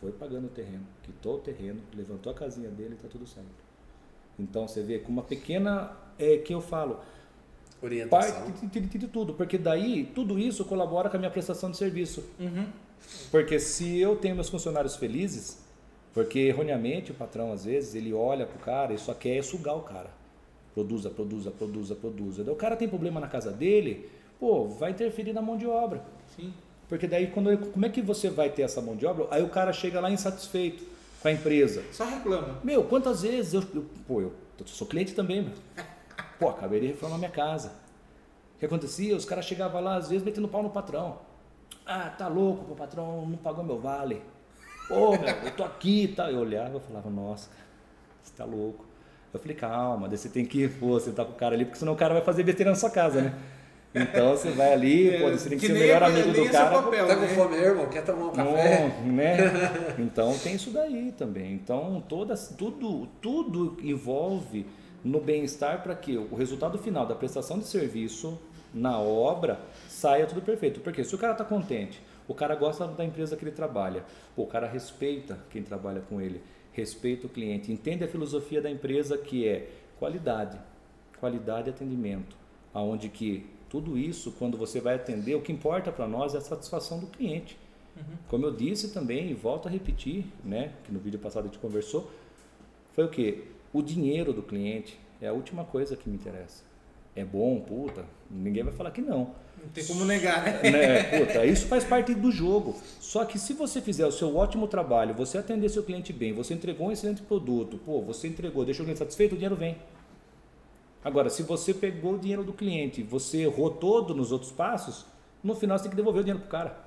foi 0.00 0.12
pagando 0.12 0.46
o 0.46 0.50
terreno, 0.50 0.86
quitou 1.02 1.36
o 1.36 1.38
terreno, 1.38 1.80
levantou 1.96 2.30
a 2.30 2.34
casinha 2.34 2.68
dele 2.68 2.94
e 2.94 3.02
tá 3.02 3.08
tudo 3.08 3.26
certo. 3.26 3.64
Então 4.38 4.68
você 4.68 4.82
vê 4.82 4.98
com 4.98 5.10
uma 5.10 5.22
pequena. 5.22 5.96
É 6.16 6.38
que 6.38 6.54
eu 6.54 6.60
falo 6.60 7.00
Orientação. 7.84 8.44
Parte 8.46 8.66
de, 8.66 9.06
tudo, 9.06 9.34
porque 9.34 9.58
daí 9.58 10.04
tudo 10.14 10.38
isso 10.38 10.64
colabora 10.64 11.10
com 11.10 11.16
a 11.16 11.18
minha 11.18 11.30
prestação 11.30 11.70
de 11.70 11.76
serviço. 11.76 12.24
Uhum. 12.40 12.66
Porque 13.30 13.60
se 13.60 13.98
eu 13.98 14.16
tenho 14.16 14.34
meus 14.34 14.48
funcionários 14.48 14.96
felizes, 14.96 15.58
porque 16.14 16.38
erroneamente 16.38 17.10
o 17.10 17.14
patrão 17.14 17.52
às 17.52 17.64
vezes 17.64 17.94
ele 17.94 18.12
olha 18.12 18.46
pro 18.46 18.58
cara 18.58 18.94
e 18.94 18.98
só 18.98 19.12
quer 19.12 19.42
sugar 19.44 19.76
o 19.76 19.82
cara. 19.82 20.10
Produza, 20.74 21.08
produza, 21.08 21.50
produza, 21.50 21.94
produza. 21.94 22.44
Daí 22.44 22.52
o 22.52 22.56
cara 22.56 22.76
tem 22.76 22.88
problema 22.88 23.20
na 23.20 23.28
casa 23.28 23.52
dele, 23.52 24.10
pô, 24.40 24.66
vai 24.66 24.90
interferir 24.90 25.32
na 25.32 25.40
mão 25.40 25.56
de 25.56 25.66
obra. 25.66 26.04
Sim. 26.36 26.52
Porque 26.88 27.06
daí 27.06 27.28
quando 27.28 27.56
como 27.70 27.86
é 27.86 27.88
que 27.88 28.02
você 28.02 28.28
vai 28.28 28.50
ter 28.50 28.62
essa 28.62 28.80
mão 28.80 28.96
de 28.96 29.06
obra? 29.06 29.26
Aí 29.30 29.42
o 29.42 29.48
cara 29.48 29.72
chega 29.72 30.00
lá 30.00 30.10
insatisfeito 30.10 30.84
com 31.22 31.28
a 31.28 31.32
empresa. 31.32 31.82
Só 31.92 32.04
reclama. 32.04 32.58
Meu, 32.62 32.84
quantas 32.84 33.22
vezes 33.22 33.54
eu, 33.54 33.64
eu 33.74 33.86
pô, 34.06 34.20
eu, 34.20 34.32
eu 34.58 34.66
sou 34.66 34.86
cliente 34.86 35.14
também, 35.14 35.42
meu. 35.42 35.54
Pô, 36.38 36.48
acabei 36.48 36.80
de 36.80 36.88
reformar 36.88 37.16
minha 37.16 37.30
casa. 37.30 37.68
O 38.56 38.58
que 38.58 38.66
acontecia? 38.66 39.16
Os 39.16 39.24
caras 39.24 39.44
chegavam 39.44 39.80
lá, 39.80 39.96
às 39.96 40.08
vezes, 40.08 40.24
metendo 40.24 40.48
pau 40.48 40.62
no 40.62 40.70
patrão. 40.70 41.18
Ah, 41.86 42.10
tá 42.10 42.26
louco, 42.26 42.72
o 42.72 42.76
patrão 42.76 43.24
não 43.26 43.36
pagou 43.36 43.62
meu 43.62 43.78
vale. 43.78 44.20
Pô, 44.88 45.12
meu, 45.12 45.28
eu 45.44 45.56
tô 45.56 45.64
aqui 45.64 46.04
e 46.04 46.08
tá. 46.08 46.24
tal. 46.24 46.32
Eu 46.32 46.40
olhava 46.40 46.78
e 46.78 46.80
falava, 46.80 47.08
nossa, 47.08 47.48
você 48.22 48.32
tá 48.36 48.44
louco. 48.44 48.84
Eu 49.34 49.40
falei, 49.40 49.56
calma, 49.56 50.08
daí 50.08 50.16
você 50.16 50.28
tem 50.28 50.46
que, 50.46 50.68
pô, 50.68 50.92
você 50.92 51.10
tá 51.10 51.24
com 51.24 51.32
o 51.32 51.34
cara 51.34 51.54
ali, 51.54 51.64
porque 51.64 51.78
senão 51.78 51.92
o 51.92 51.96
cara 51.96 52.14
vai 52.14 52.22
fazer 52.22 52.44
besteira 52.44 52.70
na 52.70 52.76
sua 52.76 52.88
casa, 52.88 53.20
né? 53.20 53.34
Então 53.94 54.30
você 54.30 54.50
vai 54.50 54.72
ali, 54.72 55.08
é, 55.08 55.20
pô, 55.20 55.30
você 55.30 55.48
tem 55.48 55.58
que, 55.58 55.66
que 55.66 55.72
ser 55.72 55.78
o 55.78 55.80
melhor 55.80 56.02
amigo 56.02 56.32
do 56.32 56.50
cara. 56.50 56.82
Papel, 56.82 57.06
tá 57.06 57.14
com 57.14 57.20
né? 57.22 57.28
fome, 57.28 57.56
irmão? 57.56 57.86
Quer 57.86 58.04
tomar 58.04 58.26
um 58.26 58.30
café? 58.32 58.92
Não, 59.04 59.12
né? 59.12 59.36
Então 59.98 60.36
tem 60.38 60.54
isso 60.54 60.70
daí 60.70 61.12
também. 61.16 61.52
Então 61.52 62.02
todas, 62.08 62.48
tudo, 62.56 63.06
tudo 63.20 63.76
envolve 63.82 64.66
no 65.04 65.20
bem-estar 65.20 65.82
para 65.82 65.94
que 65.94 66.16
o 66.16 66.34
resultado 66.34 66.78
final 66.78 67.06
da 67.06 67.14
prestação 67.14 67.58
de 67.58 67.66
serviço 67.66 68.40
na 68.72 68.98
obra 68.98 69.60
saia 69.88 70.26
tudo 70.26 70.42
perfeito. 70.42 70.80
Porque 70.80 71.04
se 71.04 71.14
o 71.14 71.18
cara 71.18 71.32
está 71.32 71.44
contente, 71.44 72.00
O 72.26 72.34
cara 72.34 72.54
gosta 72.54 72.86
da 72.86 73.04
empresa 73.04 73.36
que 73.36 73.44
ele 73.44 73.50
trabalha. 73.50 74.02
Pô, 74.34 74.42
o 74.42 74.46
cara 74.46 74.66
respeita 74.66 75.38
quem 75.50 75.62
trabalha 75.62 76.00
com 76.08 76.20
ele, 76.20 76.42
respeita 76.74 77.26
o 77.26 77.30
cliente, 77.30 77.72
entende 77.72 78.04
a 78.04 78.08
filosofia 78.08 78.60
da 78.60 78.70
empresa 78.70 79.16
que 79.16 79.46
é 79.48 79.70
qualidade, 79.98 80.58
qualidade 81.18 81.68
e 81.68 81.70
atendimento, 81.70 82.36
aonde 82.72 83.08
que 83.08 83.46
tudo 83.68 83.96
isso, 83.96 84.32
quando 84.32 84.56
você 84.56 84.80
vai 84.80 84.94
atender, 84.94 85.34
o 85.34 85.40
que 85.40 85.52
importa 85.52 85.90
para 85.90 86.06
nós 86.06 86.34
é 86.34 86.38
a 86.38 86.40
satisfação 86.40 86.98
do 87.00 87.06
cliente. 87.06 87.56
Uhum. 87.96 88.16
Como 88.28 88.46
eu 88.46 88.52
disse 88.52 88.92
também, 88.92 89.30
e 89.30 89.34
volto 89.34 89.66
a 89.66 89.70
repetir, 89.70 90.26
né, 90.44 90.72
que 90.84 90.92
no 90.92 90.98
vídeo 90.98 91.18
passado 91.18 91.44
a 91.44 91.46
gente 91.46 91.58
conversou, 91.58 92.10
foi 92.92 93.04
o 93.04 93.08
que? 93.08 93.44
O 93.72 93.82
dinheiro 93.82 94.32
do 94.32 94.42
cliente 94.42 94.98
é 95.20 95.28
a 95.28 95.32
última 95.32 95.64
coisa 95.64 95.96
que 95.96 96.08
me 96.08 96.14
interessa. 96.14 96.62
É 97.16 97.24
bom, 97.24 97.60
puta, 97.60 98.04
ninguém 98.30 98.64
vai 98.64 98.72
falar 98.72 98.90
que 98.90 99.00
não. 99.00 99.32
Não 99.62 99.70
tem 99.72 99.84
como 99.86 100.04
negar, 100.04 100.42
né? 100.44 100.70
né? 100.70 101.02
Puta, 101.18 101.46
isso 101.46 101.66
faz 101.66 101.84
parte 101.84 102.14
do 102.14 102.30
jogo. 102.30 102.76
Só 103.00 103.24
que 103.24 103.38
se 103.38 103.54
você 103.54 103.80
fizer 103.80 104.06
o 104.06 104.12
seu 104.12 104.36
ótimo 104.36 104.68
trabalho, 104.68 105.14
você 105.14 105.38
atender 105.38 105.68
seu 105.68 105.82
cliente 105.82 106.12
bem, 106.12 106.32
você 106.32 106.54
entregou 106.54 106.88
um 106.88 106.92
excelente 106.92 107.22
produto, 107.22 107.78
pô, 107.78 108.02
você 108.02 108.28
entregou, 108.28 108.64
deixou 108.64 108.82
o 108.82 108.86
cliente 108.86 108.98
satisfeito, 108.98 109.32
o 109.32 109.36
dinheiro 109.36 109.56
vem. 109.56 109.78
Agora, 111.04 111.30
se 111.30 111.42
você 111.42 111.72
pegou 111.72 112.14
o 112.14 112.18
dinheiro 112.18 112.42
do 112.42 112.52
cliente, 112.52 113.02
você 113.02 113.42
errou 113.42 113.70
todo 113.70 114.14
nos 114.14 114.32
outros 114.32 114.50
passos, 114.50 115.06
no 115.42 115.54
final 115.54 115.78
você 115.78 115.84
tem 115.84 115.90
que 115.90 115.96
devolver 115.96 116.22
o 116.22 116.24
dinheiro 116.24 116.40
pro 116.40 116.50
cara. 116.50 116.84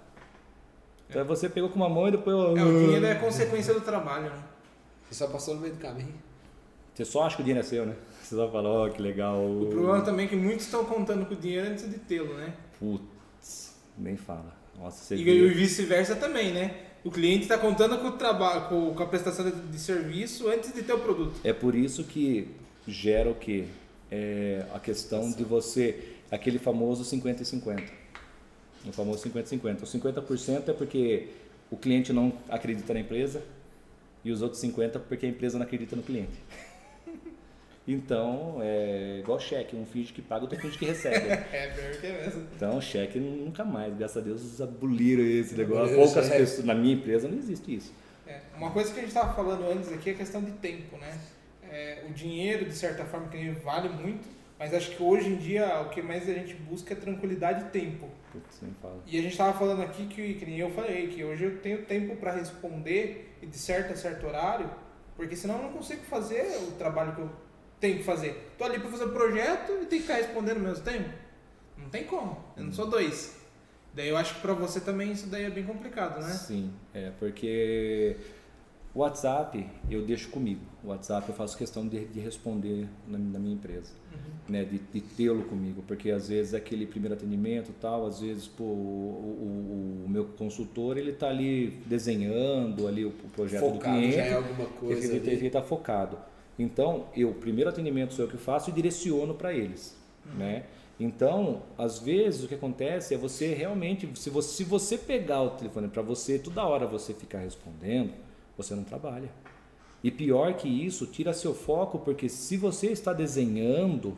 Então 1.10 1.24
você 1.26 1.48
pegou 1.48 1.70
com 1.70 1.78
uma 1.78 1.88
mão 1.88 2.08
e 2.08 2.12
depois. 2.12 2.36
É, 2.36 2.64
o 2.64 2.80
dinheiro 2.80 3.06
é 3.06 3.16
consequência 3.16 3.74
do 3.74 3.82
trabalho, 3.82 4.30
né? 4.30 4.44
Você 5.08 5.16
só 5.16 5.28
passou 5.28 5.56
no 5.56 5.62
meio 5.62 5.74
do 5.74 5.80
caminho. 5.80 6.14
Você 6.94 7.06
só 7.06 7.24
acha 7.24 7.36
que 7.36 7.44
o 7.44 7.46
dinheiro 7.46 7.66
é 7.66 7.70
seu, 7.70 7.86
né? 7.86 7.96
Você 8.28 8.36
só 8.36 8.52
fala, 8.52 8.68
ó, 8.68 8.86
oh, 8.86 8.92
que 8.92 9.02
legal. 9.02 9.38
O 9.38 9.68
problema 9.68 10.02
também 10.02 10.26
é 10.26 10.30
que 10.30 10.36
muitos 10.36 10.66
estão 10.66 10.84
contando 10.84 11.26
com 11.26 11.34
o 11.34 11.38
dinheiro 11.38 11.70
antes 11.70 11.90
de 11.90 11.98
tê-lo, 11.98 12.34
né? 12.34 12.54
Putz, 12.78 13.74
nem 13.98 14.18
fala. 14.18 14.54
Nossa, 14.78 15.02
você 15.02 15.16
e, 15.16 15.30
e 15.30 15.48
vice-versa 15.48 16.14
também, 16.14 16.52
né? 16.52 16.76
O 17.06 17.10
cliente 17.10 17.44
está 17.44 17.58
contando 17.58 17.98
com 18.00 18.10
o 18.10 18.12
trabalho, 18.12 18.68
com, 18.68 19.02
a 19.02 19.06
prestação 19.06 19.50
de, 19.50 19.80
serviço 19.80 20.50
antes 20.50 20.74
de 20.74 20.84
ter 20.84 20.92
o 20.92 21.00
produto. 21.00 21.40
É 21.42 21.54
por 21.54 21.74
isso 21.74 22.04
que 22.04 22.50
gera 22.86 23.30
o 23.30 23.36
quê? 23.36 23.64
É 24.12 24.66
a 24.74 24.80
questão 24.80 25.32
de 25.32 25.46
você, 25.46 26.18
aquele 26.30 26.60
famoso 26.60 27.06
50 27.06 27.44
e 27.44 27.46
50. 27.46 27.84
O 28.88 28.92
famoso 28.92 29.20
50 29.20 29.46
e 29.46 29.50
50. 29.52 29.84
O 29.86 29.88
50% 29.88 30.68
é 30.68 30.74
porque 30.74 31.30
o 31.72 31.78
cliente 31.78 32.12
não 32.12 32.34
acredita 32.50 32.94
na 32.94 33.00
empresa 33.00 33.42
e 34.22 34.32
os 34.32 34.42
outros 34.42 34.62
50% 34.62 35.00
porque 35.08 35.26
a 35.26 35.30
empresa 35.30 35.58
não 35.58 35.66
acredita 35.66 35.96
no 35.96 36.04
cliente. 36.04 36.38
Então, 37.88 38.58
é 38.62 39.20
igual 39.20 39.40
cheque, 39.40 39.74
um 39.74 39.86
finge 39.86 40.12
que 40.12 40.22
paga, 40.22 40.42
outro 40.42 40.60
finge 40.60 40.78
que 40.78 40.86
recebe. 40.86 41.30
é, 41.32 41.68
pior 41.68 42.02
que 42.02 42.08
é 42.08 42.26
mesmo. 42.26 42.48
Então, 42.54 42.82
cheque 42.82 43.18
nunca 43.18 43.64
mais, 43.64 43.96
graças 43.96 44.18
a 44.18 44.20
Deus, 44.20 44.60
aboliram 44.60 45.24
esse 45.24 45.56
negócio. 45.56 45.96
Poucas 45.96 46.28
pessoas, 46.28 46.66
na 46.66 46.76
minha 46.76 46.96
empresa 46.96 47.30
não 47.30 47.38
existe 47.38 47.76
isso. 47.76 47.94
É, 48.28 48.42
uma 48.58 48.72
coisa 48.72 48.92
que 48.92 48.98
a 48.98 49.02
gente 49.02 49.12
estava 49.12 49.34
falando 49.34 49.64
antes 49.72 49.90
aqui 49.94 50.10
é 50.10 50.14
a 50.14 50.18
questão 50.18 50.44
de 50.44 50.52
tempo, 50.52 50.98
né? 50.98 51.18
É, 51.64 52.04
o 52.10 52.14
dinheiro, 52.14 52.66
de 52.66 52.74
certa 52.74 53.06
forma, 53.06 53.30
que 53.30 53.52
vale 53.52 53.88
muito, 53.88 54.28
mas 54.60 54.74
acho 54.74 54.92
que 54.92 55.02
hoje 55.02 55.30
em 55.30 55.38
dia 55.38 55.80
o 55.82 55.90
que 55.90 56.02
mais 56.02 56.28
a 56.28 56.34
gente 56.34 56.56
busca 56.56 56.94
é 56.94 56.98
tranquilidade 56.98 57.68
e 57.68 57.70
tempo. 57.70 58.10
Putz, 58.34 58.62
nem 58.62 58.74
fala. 58.82 59.02
E 59.06 59.18
a 59.18 59.22
gente 59.22 59.32
estava 59.32 59.58
falando 59.58 59.82
aqui 59.82 60.08
que, 60.08 60.34
que 60.34 60.46
nem 60.46 60.58
eu 60.58 60.72
falei, 60.72 61.08
que 61.08 61.24
hoje 61.24 61.46
eu 61.46 61.58
tenho 61.60 61.86
tempo 61.86 62.18
para 62.18 62.34
responder 62.34 63.38
e 63.42 63.46
de 63.46 63.58
certo 63.58 63.94
a 63.94 63.96
certo 63.96 64.28
horário, 64.28 64.70
porque 65.16 65.38
senão 65.38 65.56
eu 65.58 65.64
não 65.64 65.72
consigo 65.72 66.04
fazer 66.04 66.44
o 66.68 66.72
trabalho 66.72 67.16
que 67.16 67.22
eu 67.22 67.30
tenho 67.80 67.98
que 67.98 68.04
fazer? 68.04 68.54
Tô 68.58 68.64
ali 68.64 68.80
para 68.80 68.90
fazer 68.90 69.06
o 69.06 69.12
projeto 69.12 69.72
e 69.82 69.86
tem 69.86 70.00
que 70.00 70.08
ficar 70.08 70.16
respondendo 70.16 70.58
ao 70.58 70.64
mesmo 70.64 70.84
tempo? 70.84 71.10
Não 71.78 71.90
tem 71.90 72.04
como. 72.06 72.38
Eu 72.56 72.66
não 72.66 72.72
sou 72.72 72.88
dois. 72.88 73.38
Daí 73.94 74.10
eu 74.10 74.18
acho 74.18 74.36
que 74.36 74.42
para 74.42 74.54
você 74.54 74.80
também 74.80 75.12
isso 75.12 75.28
daí 75.28 75.46
é 75.46 75.50
bem 75.50 75.64
complicado, 75.64 76.22
né? 76.22 76.30
Sim, 76.30 76.72
é 76.94 77.12
porque 77.18 78.16
o 78.94 79.00
WhatsApp 79.00 79.68
eu 79.90 80.06
deixo 80.06 80.30
comigo. 80.30 80.62
O 80.84 80.90
WhatsApp 80.90 81.28
eu 81.28 81.36
faço 81.36 81.58
questão 81.58 81.88
de, 81.88 82.06
de 82.06 82.20
responder 82.20 82.88
na, 83.08 83.18
na, 83.18 83.40
minha 83.40 83.56
empresa, 83.56 83.92
uhum. 84.14 84.54
né? 84.54 84.64
De, 84.64 84.78
de 84.78 85.02
tê-lo 85.02 85.44
comigo, 85.46 85.84
porque 85.88 86.12
às 86.12 86.30
vezes 86.30 86.54
é 86.54 86.58
aquele 86.58 86.86
primeiro 86.86 87.16
atendimento 87.16 87.72
tal, 87.82 88.06
às 88.06 88.20
vezes 88.20 88.48
pô, 88.48 88.64
o, 88.64 88.68
o, 88.68 90.06
o 90.06 90.10
meu 90.10 90.26
consultor 90.26 90.98
ele 90.98 91.12
está 91.12 91.30
ali 91.30 91.80
desenhando 91.86 92.88
ali 92.88 93.04
o, 93.04 93.10
o 93.10 93.30
projeto 93.36 93.62
focado, 93.62 93.78
do 93.78 94.00
cliente. 94.00 94.16
Já 94.16 94.24
é 94.26 94.34
alguma 94.34 94.68
coisa. 94.70 95.16
Ele 95.16 95.48
está 95.48 95.62
focado. 95.62 96.18
Então, 96.58 97.06
eu, 97.16 97.34
primeiro 97.34 97.70
atendimento 97.70 98.14
sou 98.14 98.26
eu 98.26 98.32
que 98.32 98.38
faço 98.38 98.70
e 98.70 98.74
direciono 98.74 99.34
para 99.36 99.54
eles, 99.54 99.96
uhum. 100.26 100.38
né? 100.40 100.66
Então, 101.00 101.62
às 101.78 102.00
vezes 102.00 102.44
o 102.44 102.48
que 102.48 102.56
acontece 102.56 103.14
é 103.14 103.18
você 103.18 103.54
realmente, 103.54 104.10
se 104.16 104.30
você, 104.32 104.50
se 104.56 104.64
você 104.64 104.98
pegar 104.98 105.44
o 105.44 105.52
telefone 105.52 105.88
para 105.88 106.02
você, 106.02 106.40
toda 106.40 106.66
hora 106.66 106.88
você 106.88 107.14
ficar 107.14 107.40
respondendo, 107.40 108.14
você 108.58 108.74
não 108.74 108.84
trabalha. 108.84 109.30
E 110.04 110.10
pior 110.10 110.56
que 110.56 110.68
isso, 110.68 111.06
tira 111.06 111.34
seu 111.34 111.54
foco, 111.54 112.00
porque 112.00 112.28
se 112.28 112.58
você 112.58 112.88
está 112.88 113.14
desenhando 113.14 114.18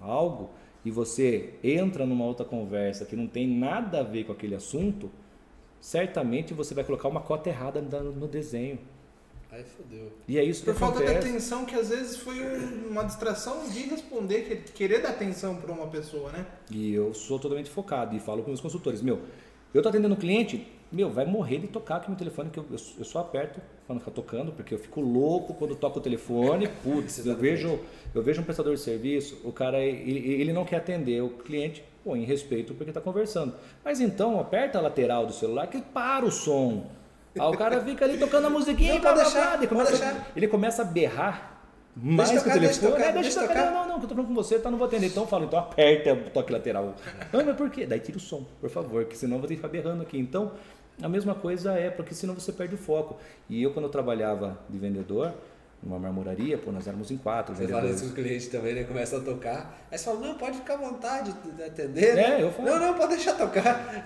algo 0.00 0.50
e 0.84 0.90
você 0.90 1.54
entra 1.62 2.06
numa 2.06 2.24
outra 2.24 2.44
conversa 2.44 3.04
que 3.04 3.16
não 3.16 3.26
tem 3.26 3.46
nada 3.46 4.00
a 4.00 4.02
ver 4.02 4.24
com 4.24 4.32
aquele 4.32 4.54
assunto, 4.54 5.10
certamente 5.80 6.54
você 6.54 6.74
vai 6.74 6.84
colocar 6.84 7.08
uma 7.08 7.20
cota 7.20 7.50
errada 7.50 7.82
no 7.82 8.26
desenho. 8.26 8.78
Aí 9.54 9.62
fodeu. 9.62 10.10
E 10.26 10.36
é 10.36 10.42
isso 10.42 10.64
Por 10.64 10.74
que 10.74 10.80
falta 10.80 10.98
acontece. 10.98 11.20
de 11.20 11.28
atenção, 11.28 11.64
que 11.64 11.76
às 11.76 11.88
vezes 11.88 12.16
foi 12.16 12.40
uma 12.90 13.04
distração 13.04 13.68
de 13.68 13.82
responder, 13.82 14.64
querer 14.74 15.00
dar 15.00 15.10
atenção 15.10 15.54
para 15.56 15.72
uma 15.72 15.86
pessoa, 15.86 16.32
né? 16.32 16.44
E 16.68 16.92
eu 16.92 17.14
sou 17.14 17.38
totalmente 17.38 17.70
focado 17.70 18.16
e 18.16 18.20
falo 18.20 18.42
com 18.42 18.48
meus 18.48 18.60
consultores, 18.60 19.00
meu, 19.00 19.20
eu 19.72 19.80
tô 19.80 19.88
atendendo 19.88 20.14
um 20.14 20.18
cliente, 20.18 20.66
meu, 20.90 21.08
vai 21.08 21.24
morrer 21.24 21.58
de 21.58 21.68
tocar 21.68 21.96
aqui 21.96 22.10
no 22.10 22.16
telefone, 22.16 22.50
que 22.50 22.58
eu, 22.58 22.66
eu, 22.68 22.78
eu 22.98 23.04
só 23.04 23.20
aperto 23.20 23.60
para 23.86 23.94
não 23.94 24.00
ficar 24.00 24.10
tocando, 24.10 24.50
porque 24.50 24.74
eu 24.74 24.78
fico 24.78 25.00
louco 25.00 25.54
quando 25.54 25.76
toco 25.76 26.00
o 26.00 26.02
telefone. 26.02 26.66
Putz, 26.82 27.24
eu 27.24 27.36
vejo, 27.36 27.78
eu 28.12 28.24
vejo 28.24 28.40
um 28.40 28.44
prestador 28.44 28.74
de 28.74 28.80
serviço, 28.80 29.40
o 29.44 29.52
cara, 29.52 29.78
ele, 29.78 30.32
ele 30.32 30.52
não 30.52 30.64
quer 30.64 30.78
atender 30.78 31.22
o 31.22 31.30
cliente, 31.30 31.84
pô, 32.02 32.16
em 32.16 32.24
respeito 32.24 32.74
porque 32.74 32.90
está 32.90 33.00
conversando. 33.00 33.54
Mas 33.84 34.00
então, 34.00 34.40
aperta 34.40 34.78
a 34.78 34.82
lateral 34.82 35.26
do 35.26 35.32
celular 35.32 35.68
que 35.68 35.80
para 35.80 36.24
o 36.24 36.32
som. 36.32 36.90
Aí 37.38 37.48
o 37.48 37.56
cara 37.56 37.80
fica 37.82 38.04
ali 38.04 38.18
tocando 38.18 38.46
a 38.46 38.50
musiquinha, 38.50 38.94
não, 38.94 39.00
pode 39.00 39.22
deixar, 39.22 39.56
ele, 39.56 39.66
começa, 39.66 39.90
deixar. 39.90 40.32
ele 40.36 40.48
começa 40.48 40.82
a 40.82 40.84
berrar 40.84 41.54
mais 41.96 42.28
deixa 42.28 42.44
que 42.44 42.50
tocar, 42.50 42.56
o 42.56 42.60
telefone. 42.60 42.80
Deixa, 42.80 42.96
tocar, 42.96 43.08
é, 43.08 43.12
deixa, 43.12 43.40
deixa 43.40 43.48
tocar. 43.48 43.70
Não, 43.70 43.88
não, 43.88 43.98
que 43.98 44.04
eu 44.04 44.08
tô 44.08 44.14
falando 44.14 44.28
com 44.28 44.34
você, 44.34 44.58
tá, 44.58 44.70
não 44.70 44.78
vou 44.78 44.86
atender. 44.86 45.06
Então 45.06 45.22
eu 45.22 45.28
falo, 45.28 45.44
então 45.44 45.58
aperta 45.58 46.12
o 46.12 46.30
toque 46.30 46.52
lateral. 46.52 46.94
Não, 47.32 47.44
mas 47.44 47.56
por 47.56 47.70
quê? 47.70 47.86
Daí 47.86 48.00
tira 48.00 48.18
o 48.18 48.20
som, 48.20 48.44
por 48.60 48.68
favor, 48.68 49.04
que 49.04 49.16
senão 49.16 49.36
eu 49.36 49.40
vou 49.40 49.48
ter 49.48 49.54
que 49.54 49.62
ficar 49.62 49.68
berrando 49.68 50.02
aqui. 50.02 50.18
Então, 50.18 50.52
a 51.00 51.08
mesma 51.08 51.34
coisa 51.34 51.72
é, 51.72 51.90
porque 51.90 52.14
senão 52.14 52.34
você 52.34 52.52
perde 52.52 52.74
o 52.74 52.78
foco. 52.78 53.16
E 53.48 53.62
eu, 53.62 53.72
quando 53.72 53.84
eu 53.86 53.90
trabalhava 53.90 54.58
de 54.68 54.78
vendedor, 54.78 55.32
numa 55.84 55.98
marmoraria, 55.98 56.56
pô, 56.56 56.72
nós 56.72 56.86
éramos 56.86 57.10
em 57.10 57.18
quatro. 57.18 57.54
Você 57.54 57.68
fala 57.68 57.90
isso 57.90 58.04
com 58.04 58.10
o 58.10 58.14
cliente 58.14 58.48
também, 58.48 58.74
né? 58.74 58.84
Começa 58.84 59.18
a 59.18 59.20
tocar. 59.20 59.78
Aí 59.92 59.98
você 59.98 60.04
fala, 60.04 60.20
não, 60.20 60.34
pode 60.34 60.56
ficar 60.56 60.74
à 60.74 60.76
vontade 60.78 61.32
de 61.32 61.62
atender. 61.62 62.16
É, 62.18 62.42
eu 62.42 62.50
falo. 62.50 62.70
Não, 62.70 62.78
não, 62.80 62.94
pode 62.94 63.10
deixar 63.10 63.34
tocar. 63.34 64.04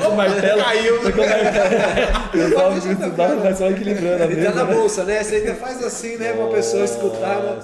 com 0.00 0.08
o 0.08 0.16
martelo. 0.16 0.62
Caiu. 0.62 1.00
Com 1.00 1.08
o 1.08 1.16
martelo. 1.16 2.78
Estudando, 2.90 3.44
mas 3.44 3.58
só 3.58 3.70
equilibrando. 3.70 4.24
Ele 4.24 4.44
tá 4.44 4.52
na 4.52 4.64
bolsa, 4.64 5.04
né? 5.04 5.22
Você 5.22 5.36
ainda 5.36 5.54
faz 5.54 5.84
assim, 5.84 6.16
né? 6.16 6.32
Pra 6.32 6.48
pessoa 6.48 6.84
escutar. 6.84 7.40
Né? 7.40 7.60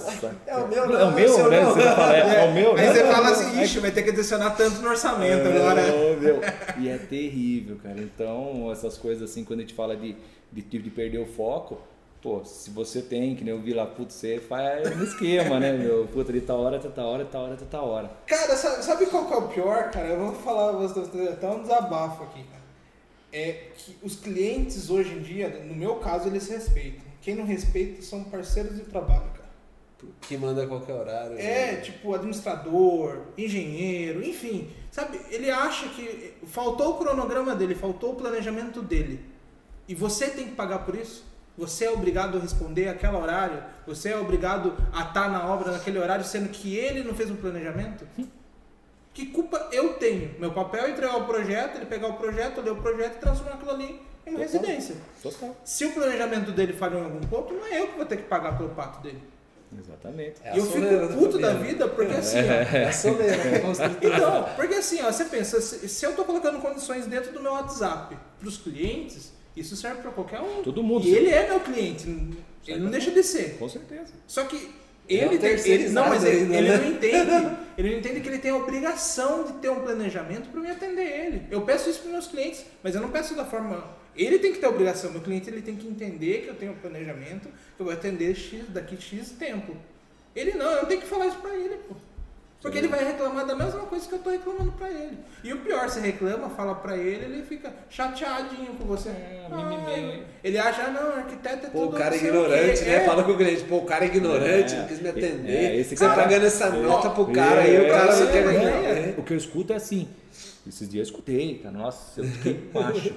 É 0.47 0.57
o 0.57 0.69
meu, 0.69 0.89
não. 0.89 1.01
É 1.01 1.05
o 1.05 1.13
meu, 1.13 1.51
né? 1.51 1.65
Você 1.65 1.83
fala, 1.83 2.17
é, 2.17 2.45
é 2.45 2.49
o 2.49 2.55
meu, 2.55 2.75
né? 2.75 2.89
Aí 2.89 2.95
você 2.95 3.05
fala 3.05 3.31
assim, 3.31 3.63
ixi, 3.63 3.81
vai 3.81 3.91
ter 3.91 4.03
que 4.03 4.11
adicionar 4.11 4.51
tanto 4.51 4.81
no 4.81 4.89
orçamento 4.89 5.49
é, 5.49 5.57
agora. 5.57 5.83
Meu. 6.21 6.41
E 6.79 6.89
é 6.89 6.99
terrível, 6.99 7.77
cara. 7.83 7.99
Então, 7.99 8.71
essas 8.71 8.97
coisas 8.97 9.29
assim, 9.29 9.45
quando 9.45 9.56
a 9.61 9.63
gente 9.63 9.75
fala 9.75 9.97
de, 9.97 10.17
de, 10.53 10.63
de 10.63 10.91
perder 10.91 11.19
o 11.19 11.27
foco, 11.27 11.81
pô, 12.23 12.45
se 12.45 12.71
você 12.71 13.01
tem, 13.01 13.37
que 13.37 13.45
nem 13.45 13.55
eu 13.55 13.61
vi 13.61 13.73
lá, 13.73 13.87
putz, 13.87 14.15
você 14.15 14.41
faz 14.41 14.97
no 14.97 15.05
esquema, 15.05 15.61
né, 15.61 15.73
meu? 15.73 16.07
Puta, 16.07 16.33
de 16.33 16.41
tal 16.41 16.61
hora 16.61 16.77
até 16.77 16.89
tal 16.89 17.07
hora, 17.07 17.25
tal 17.25 17.45
hora 17.45 17.55
até 17.55 17.65
tal 17.65 17.89
hora. 17.89 18.11
Cara, 18.27 18.57
sabe 18.57 19.07
qual 19.07 19.27
que 19.27 19.33
é 19.33 19.37
o 19.37 19.49
pior, 19.49 19.91
cara? 19.91 20.09
Eu 20.09 20.19
vou 20.19 20.33
falar, 20.35 20.73
vou 20.73 20.87
até 20.87 21.49
um 21.49 21.63
desabafo 21.63 22.25
aqui, 22.25 22.43
cara. 22.43 22.67
É 23.33 23.71
que 23.77 23.97
os 24.03 24.17
clientes 24.17 24.91
hoje 24.91 25.13
em 25.13 25.23
dia, 25.23 25.49
no 25.65 25.75
meu 25.75 25.97
caso, 25.97 26.29
eles 26.29 26.49
respeitam. 26.49 27.05
Quem 27.21 27.35
não 27.35 27.45
respeita 27.45 28.03
são 28.03 28.25
parceiros 28.25 28.77
de 28.77 28.83
trabalho, 28.83 29.31
cara. 29.33 29.47
Que 30.23 30.37
manda 30.37 30.65
a 30.65 30.67
qualquer 30.67 30.95
horário. 30.95 31.39
É, 31.39 31.73
né? 31.73 31.81
tipo, 31.81 32.15
administrador, 32.15 33.23
engenheiro, 33.37 34.25
enfim. 34.25 34.69
Sabe, 34.91 35.21
ele 35.31 35.51
acha 35.51 35.89
que 35.91 36.35
faltou 36.45 36.93
o 36.93 36.99
cronograma 36.99 37.55
dele, 37.55 37.75
faltou 37.75 38.13
o 38.13 38.17
planejamento 38.17 38.83
dele. 38.83 39.36
E 39.89 39.95
você 39.95 40.29
tem 40.31 40.47
que 40.47 40.55
pagar 40.55 40.81
por 40.81 40.95
isso? 40.95 41.25
Você 41.57 41.87
é 41.87 41.91
obrigado 41.91 42.37
a 42.37 42.41
responder 42.41 42.89
aquele 42.89 43.17
horário? 43.17 43.63
Você 43.87 44.11
é 44.11 44.19
obrigado 44.19 44.77
a 44.93 45.03
estar 45.03 45.31
na 45.31 45.47
obra 45.47 45.73
naquele 45.73 45.99
horário, 45.99 46.25
sendo 46.25 46.51
que 46.51 46.77
ele 46.77 47.03
não 47.03 47.15
fez 47.15 47.31
um 47.31 47.37
planejamento? 47.37 48.07
Que 49.15 49.27
culpa 49.27 49.69
eu 49.73 49.95
tenho? 49.95 50.39
Meu 50.39 50.53
papel 50.53 50.85
é 50.85 50.91
entregar 50.91 51.17
o 51.17 51.25
projeto, 51.25 51.77
ele 51.77 51.87
pegar 51.87 52.09
o 52.09 52.15
projeto, 52.15 52.61
ler 52.61 52.73
o 52.73 52.77
projeto 52.77 53.17
e 53.17 53.19
transformar 53.19 53.55
aquilo 53.55 53.71
ali 53.71 54.03
em 54.27 54.31
uma 54.31 54.41
residência. 54.41 54.97
Total. 55.23 55.57
Se 55.65 55.87
o 55.87 55.93
planejamento 55.93 56.53
dele 56.53 56.75
falhou 56.75 57.01
em 57.01 57.05
algum 57.05 57.21
ponto, 57.21 57.55
não 57.55 57.65
é 57.65 57.81
eu 57.81 57.89
que 57.89 57.97
vou 57.97 58.05
ter 58.05 58.19
que 58.19 58.25
pagar 58.25 58.59
pelo 58.59 58.71
pato 58.71 59.03
dele. 59.03 59.23
Exatamente. 59.79 60.35
É 60.45 60.55
E 60.55 60.59
eu 60.59 60.67
fico 60.67 61.19
puto 61.19 61.39
da 61.39 61.55
vida 61.55 61.89
porque 61.89 62.13
assim, 62.13 62.39
ó, 62.39 62.77
É 62.77 62.89
a 62.89 62.93
soleira 62.93 63.61
construtora. 63.61 64.15
Então, 64.17 64.49
porque 64.55 64.75
assim, 64.75 65.03
ó, 65.03 65.11
você 65.11 65.25
pensa, 65.25 65.61
se, 65.61 65.89
se 65.89 66.05
eu 66.05 66.15
tô 66.15 66.25
colocando 66.25 66.61
condições 66.61 67.07
dentro 67.07 67.33
do 67.33 67.41
meu 67.41 67.53
WhatsApp 67.53 68.17
pros 68.39 68.59
clientes, 68.59 69.33
isso 69.57 69.75
serve 69.77 70.03
pra 70.03 70.11
qualquer 70.11 70.41
um. 70.41 70.63
Todo 70.63 70.83
mundo. 70.83 71.07
E 71.07 71.15
ele 71.15 71.31
é 71.31 71.49
meu 71.49 71.61
cliente, 71.61 72.07
ele 72.67 72.81
não 72.81 72.91
deixa 72.91 73.11
de 73.11 73.23
ser. 73.23 73.57
Com 73.59 73.69
certeza. 73.69 74.13
Só 74.27 74.45
que 74.45 74.57
É 75.09 75.15
ele, 75.15 75.39
tem, 75.39 75.51
ele 75.51 75.89
não, 75.91 76.09
mas 76.09 76.25
ele, 76.25 76.47
terceirizado 76.47 76.55
ele 76.55 76.77
não 76.77 76.91
entende. 76.97 77.57
Ele 77.79 77.91
não 77.91 77.99
entende 77.99 78.21
que 78.21 78.29
ele 78.29 78.39
tem 78.39 78.51
a 78.51 78.57
obrigação 78.57 79.45
de 79.45 79.53
ter 79.55 79.69
um 79.71 79.81
planejamento 79.81 80.49
para 80.51 80.61
me 80.61 80.71
atender 80.71 81.03
ele. 81.05 81.43
Eu 81.51 81.63
peço 81.63 81.89
isso 81.91 82.01
para 82.01 82.13
meus 82.13 82.27
clientes, 82.27 82.65
mas 82.83 82.95
eu 82.95 83.01
não 83.01 83.11
peço 83.11 83.35
da 83.35 83.45
forma. 83.45 83.85
Ele 84.17 84.39
tem 84.39 84.53
que 84.53 84.59
ter 84.59 84.67
a 84.67 84.71
obrigação. 84.71 85.11
Meu 85.13 85.21
cliente 85.21 85.49
ele 85.51 85.61
tem 85.61 85.77
que 85.77 85.87
entender 85.87 86.43
que 86.43 86.49
eu 86.49 86.55
tenho 86.55 86.73
um 86.73 86.77
planejamento, 86.77 87.49
que 87.77 87.81
eu 87.81 87.85
vou 87.87 87.93
atender 87.93 88.35
X 88.35 88.65
daqui 88.71 88.97
X 89.01 89.31
tempo. 89.39 89.77
Ele 90.35 90.53
não, 90.53 90.71
eu 90.71 90.87
tenho 90.87 91.01
que 91.01 91.07
falar 91.07 91.27
isso 91.27 91.37
para 91.39 91.55
ele, 91.55 91.77
pô. 91.89 91.95
Porque 92.63 92.79
ele 92.79 92.89
vai 92.89 93.05
reclamar 93.05 93.47
da 93.47 93.55
mesma 93.55 93.81
coisa 93.81 94.09
que 94.09 94.15
eu 94.15 94.19
tô 94.19 94.31
reclamando 94.31 94.73
pra 94.73 94.89
ele. 94.91 95.19
E 95.45 95.53
o 95.53 95.59
pior, 95.59 95.89
você 95.89 96.01
reclama, 96.01 96.49
fala 96.51 96.75
pra 96.75 96.97
ele, 96.97 97.25
ele 97.27 97.43
fica 97.45 97.73
chateadinho 97.89 98.75
com 98.79 98.85
você. 98.87 99.11
É, 99.11 99.47
Ah, 99.51 100.19
ele 100.43 100.59
acha, 100.59 100.83
ah, 100.85 100.91
não, 100.91 101.17
arquiteto 101.17 101.67
é 101.67 101.71
Pô, 101.71 101.83
o 101.83 101.87
tudo 101.87 101.99
cara 101.99 102.17
sei 102.19 102.29
o 102.31 102.35
ignorante, 102.35 102.79
quê. 102.83 102.91
né? 102.91 102.97
É. 102.97 103.05
Fala 103.05 103.23
com 103.23 103.31
o 103.33 103.37
cliente, 103.37 103.63
pô, 103.65 103.77
o 103.77 103.85
cara 103.85 104.05
é 104.05 104.09
ignorante, 104.09 104.75
É, 104.75 104.79
não 104.79 104.87
quis 104.89 105.01
me 105.01 105.07
é, 105.07 105.11
atender. 105.11 105.79
esse 105.81 105.97
Você 105.97 106.05
cara- 106.09 106.23
pagando 106.23 106.47
essa 106.47 106.65
é, 106.67 106.71
nota 106.83 107.11
pro 107.11 107.27
cara 107.27 107.61
aí, 107.61 107.77
É, 107.77 107.81
o 107.83 107.89
cara 107.89 108.17
não 108.17 108.29
é, 108.29 108.33
quer 108.33 108.47
é, 108.47 109.09
é. 109.11 109.15
O 109.19 109.23
que 109.23 109.33
eu 109.33 109.37
escuto 109.37 109.73
é 109.73 109.77
assim. 109.77 110.09
Esses 110.67 110.89
dias 110.89 111.07
eu 111.07 111.13
escutei, 111.13 111.59
cara. 111.63 111.77
Nossa, 111.79 112.21
eu 112.21 112.25
fiquei 112.25 112.55
baixo. 112.75 113.15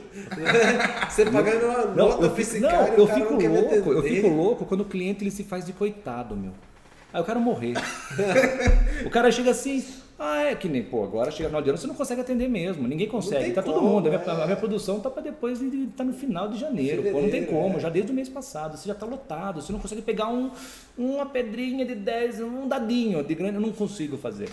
Você 1.10 1.26
pagando 1.26 1.66
uma 1.66 1.86
Não, 1.86 1.96
nota 2.10 2.26
eu 2.26 2.36
fico, 2.36 2.58
não, 2.60 2.70
cara, 2.70 2.94
eu 2.96 3.08
cara 3.08 3.20
fico 3.20 3.34
louco, 3.48 3.92
eu 3.94 4.04
fico 4.04 4.28
louco 4.28 4.66
quando 4.66 4.82
o 4.82 4.86
cliente 4.86 5.24
ele 5.24 5.32
se 5.32 5.44
faz 5.44 5.66
de 5.66 5.74
coitado, 5.74 6.36
meu. 6.36 6.52
Aí 7.12 7.20
eu 7.20 7.26
quero 7.26 7.40
morrer. 7.40 7.74
o 9.06 9.10
cara 9.10 9.32
chega 9.32 9.52
assim, 9.52 9.84
ah, 10.22 10.44
é 10.44 10.56
que 10.56 10.68
nem, 10.68 10.84
pô, 10.84 11.04
agora 11.04 11.32
chega 11.32 11.44
no 11.44 11.50
final 11.50 11.62
de 11.62 11.70
ano, 11.70 11.78
você 11.78 11.88
não 11.88 11.96
consegue 11.96 12.20
atender 12.20 12.50
mesmo, 12.50 12.86
ninguém 12.86 13.08
consegue, 13.08 13.54
tá 13.54 13.64
todo 13.64 13.76
como, 13.76 13.88
mundo, 13.88 14.08
a 14.08 14.10
minha, 14.10 14.22
é. 14.22 14.44
a 14.44 14.46
minha 14.46 14.58
produção 14.58 15.00
tá 15.00 15.10
para 15.10 15.24
depois, 15.24 15.60
de, 15.60 15.88
tá 15.96 16.04
no 16.04 16.12
final 16.14 16.50
de 16.50 16.60
janeiro, 16.60 17.02
pô, 17.04 17.22
não 17.22 17.30
tem 17.30 17.46
como, 17.46 17.78
é. 17.78 17.80
já 17.80 17.90
desde 17.90 18.12
o 18.12 18.14
mês 18.14 18.28
passado, 18.28 18.78
você 18.78 18.88
já 18.88 18.94
tá 18.94 19.06
lotado, 19.06 19.62
você 19.62 19.72
não 19.72 19.80
consegue 19.80 20.02
pegar 20.02 20.28
um, 20.28 20.52
uma 20.98 21.26
pedrinha 21.26 21.86
de 21.86 21.96
10, 21.96 22.42
um 22.42 22.68
dadinho 22.68 23.24
de 23.24 23.34
grande, 23.34 23.56
eu 23.56 23.62
não 23.62 23.72
consigo 23.72 24.18
fazer. 24.18 24.50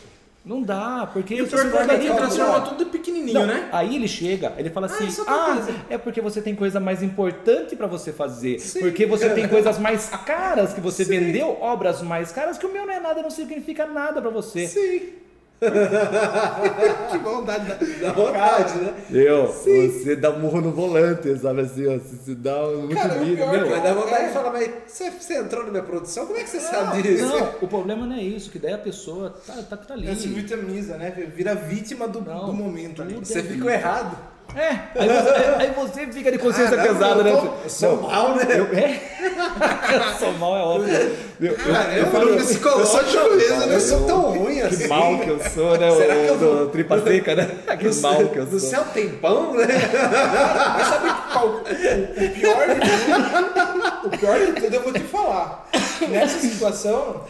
Não 0.47 0.63
dá, 0.63 1.11
porque 1.13 1.35
E 1.35 1.43
o 1.43 1.51
você 1.51 1.57
pior 1.57 1.89
que 1.89 1.95
ele 1.95 2.15
transforma 2.15 2.61
tudo 2.61 2.87
pequenininho, 2.87 3.41
Não, 3.41 3.47
né? 3.49 3.69
Aí 3.73 3.97
ele 3.97 4.07
chega, 4.07 4.53
ele 4.57 4.71
fala 4.71 4.87
assim: 4.87 5.09
isso 5.09 5.23
é 5.23 5.25
Ah, 5.27 5.53
coisa." 5.57 5.75
é 5.91 5.99
porque 5.99 6.21
você 6.21 6.41
tem 6.41 6.55
coisa 6.55 6.79
mais 6.79 7.03
importante 7.03 7.75
para 7.75 7.89
você 7.89 8.13
fazer. 8.13 8.59
Porque 8.79 9.05
você 9.07 9.29
tem 9.31 9.49
coisas 9.51 9.77
mais 9.77 10.09
caras 10.25 10.73
que 10.73 10.81
você 10.81 11.03
vendeu, 11.03 11.59
obras 11.61 12.01
mais 12.01 12.31
caras, 12.31 12.57
que 12.57 12.65
o 12.65 12.73
meu 12.73 12.87
não 12.87 12.95
é 12.95 13.01
nada, 13.01 13.23
não 13.23 13.31
significa 13.31 13.87
nada 13.87 14.23
para 14.23 14.31
você. 14.31 14.69
Sim. 14.69 15.26
que 17.11 17.19
vontade. 17.19 17.67
Da... 17.67 17.75
Dá 18.09 18.13
vontade, 18.13 18.79
né? 18.79 18.95
Meu, 19.09 19.47
você 19.47 20.17
dá 20.17 20.31
murro 20.33 20.61
no 20.61 20.71
volante, 20.71 21.37
sabe 21.39 21.63
assim, 21.63 21.87
ó, 21.87 21.99
você 21.99 22.35
dá 22.35 22.67
muito 22.67 22.95
Cara, 22.95 23.15
o 23.15 23.21
milho, 23.21 23.37
pior 23.37 23.53
meu. 23.53 23.71
Mas 23.71 23.83
dá 23.83 23.95
vontade 23.95 24.25
É. 24.25 24.27
de 24.29 24.33
falar, 24.35 24.53
mas 24.53 24.71
você, 24.87 25.11
você 25.11 25.39
entrou 25.39 25.65
na 25.65 25.71
minha 25.71 25.83
produção? 25.83 26.27
Como 26.27 26.39
é 26.39 26.43
que 26.43 26.51
você 26.51 26.61
sabe 26.61 27.03
disso? 27.03 27.27
Não, 27.27 27.51
o 27.63 27.69
problema 27.69 28.07
não 28.07 28.17
é 28.17 28.23
isso, 28.23 28.51
que 28.51 28.59
daí 28.59 28.75
a 28.75 28.79
pessoa 28.79 29.35
tá, 29.47 29.55
tá, 29.63 29.77
tá 29.77 29.95
ali. 29.95 30.07
Ela 30.07 30.17
se 30.17 30.29
vitimiza, 30.29 30.97
né? 30.97 31.11
Vira 31.35 31.55
vítima 31.55 32.07
do, 32.07 32.21
Não, 32.21 32.47
do 32.47 32.53
momento 32.53 33.03
ali. 33.03 33.15
Você 33.15 33.39
é 33.39 33.43
ficou 33.43 33.71
errado. 33.71 34.36
É, 34.57 34.69
aí 34.99 35.09
você, 35.09 35.31
aí 35.59 35.71
você 35.75 36.07
fica 36.07 36.33
de 36.33 36.39
consciência 36.39 36.81
Ah, 36.81 36.87
não, 36.87 36.95
pesada, 36.95 37.21
eu 37.21 37.25
né? 37.25 37.31
tô- 37.33 37.63
eu 37.65 37.69
sou 37.69 38.01
mal, 38.01 38.35
né? 38.37 38.45
Eu, 38.49 38.65
é? 38.79 39.01
eu 39.95 40.19
sou 40.19 40.33
mal, 40.33 40.57
é 40.57 40.61
óbvio. 40.63 40.95
Eu, 41.39 41.53
eu, 41.53 41.57
Ah, 41.77 41.93
eu 41.95 42.05
eu 42.05 42.07
falo- 42.11 42.27
falo 42.29 42.37
psicológico 42.39 43.37
mesmo, 43.37 43.63
Eu 43.63 43.67
né? 43.67 43.81
sou 43.81 44.07
tão 44.07 44.21
ruim 44.33 44.63
assim. 44.63 44.79
Que 44.79 44.89
mal 44.89 45.19
que 45.19 45.29
eu 45.29 45.39
sou, 45.51 45.77
né? 45.79 45.91
Será 45.91 46.15
o, 46.17 46.21
que 46.21 46.27
eu 46.29 46.39
vou- 46.39 46.57
do 46.57 46.69
tripa 46.71 46.99
seca, 47.03 47.35
né? 47.35 47.51
Que 47.79 47.89
Do 47.91 48.01
mal 48.01 48.17
que 48.29 48.37
eu 48.39 48.47
Do 48.47 48.59
sou. 48.59 48.71
céu 48.71 48.85
tem 48.95 49.09
pão, 49.11 49.53
né? 49.53 49.67
Mas 49.67 50.87
sabe 50.87 51.33
qual, 51.33 51.49
o, 51.49 51.57
o 51.59 52.31
pior 52.31 52.67
de 52.67 52.81
tudo? 52.81 53.87
O 54.07 54.09
pior 54.11 54.39
de 54.39 54.53
tudo 54.53 54.75
eu 54.75 54.83
vou 54.83 54.93
te 54.93 55.01
falar. 55.01 55.69
Nessa 56.09 56.39
situação, 56.39 57.25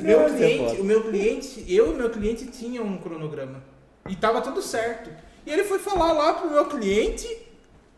meu 0.00 0.20
Nossa, 0.20 0.34
cliente, 0.34 0.80
o 0.80 0.84
meu 0.84 1.02
cliente, 1.02 1.64
eu 1.68 1.92
e 1.92 1.94
meu 1.94 2.08
cliente 2.08 2.46
tinham 2.46 2.84
um 2.84 2.96
cronograma. 2.98 3.56
E 4.08 4.14
tava 4.16 4.40
tudo 4.40 4.62
certo. 4.62 5.10
E 5.46 5.50
ele 5.50 5.64
foi 5.64 5.78
falar 5.78 6.12
lá 6.12 6.34
pro 6.34 6.50
meu 6.50 6.66
cliente 6.66 7.26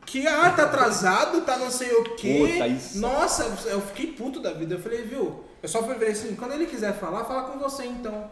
que 0.07 0.27
ah, 0.27 0.51
tá 0.51 0.65
atrasado, 0.65 1.41
tá 1.43 1.57
não 1.57 1.71
sei 1.71 1.93
o 1.93 2.15
quê. 2.17 2.53
Puta, 2.53 2.67
isso. 2.69 2.99
Nossa, 3.01 3.45
eu 3.69 3.81
fiquei 3.81 4.09
puto 4.09 4.41
da 4.41 4.53
vida. 4.53 4.75
Eu 4.75 4.81
falei, 4.81 5.03
viu? 5.03 5.45
Eu 5.63 5.69
só 5.69 5.83
falei 5.83 6.11
assim, 6.11 6.35
quando 6.35 6.53
ele 6.53 6.67
quiser 6.67 6.93
falar, 6.95 7.25
fala 7.25 7.45
com 7.45 7.59
você 7.59 7.85
então. 7.85 8.31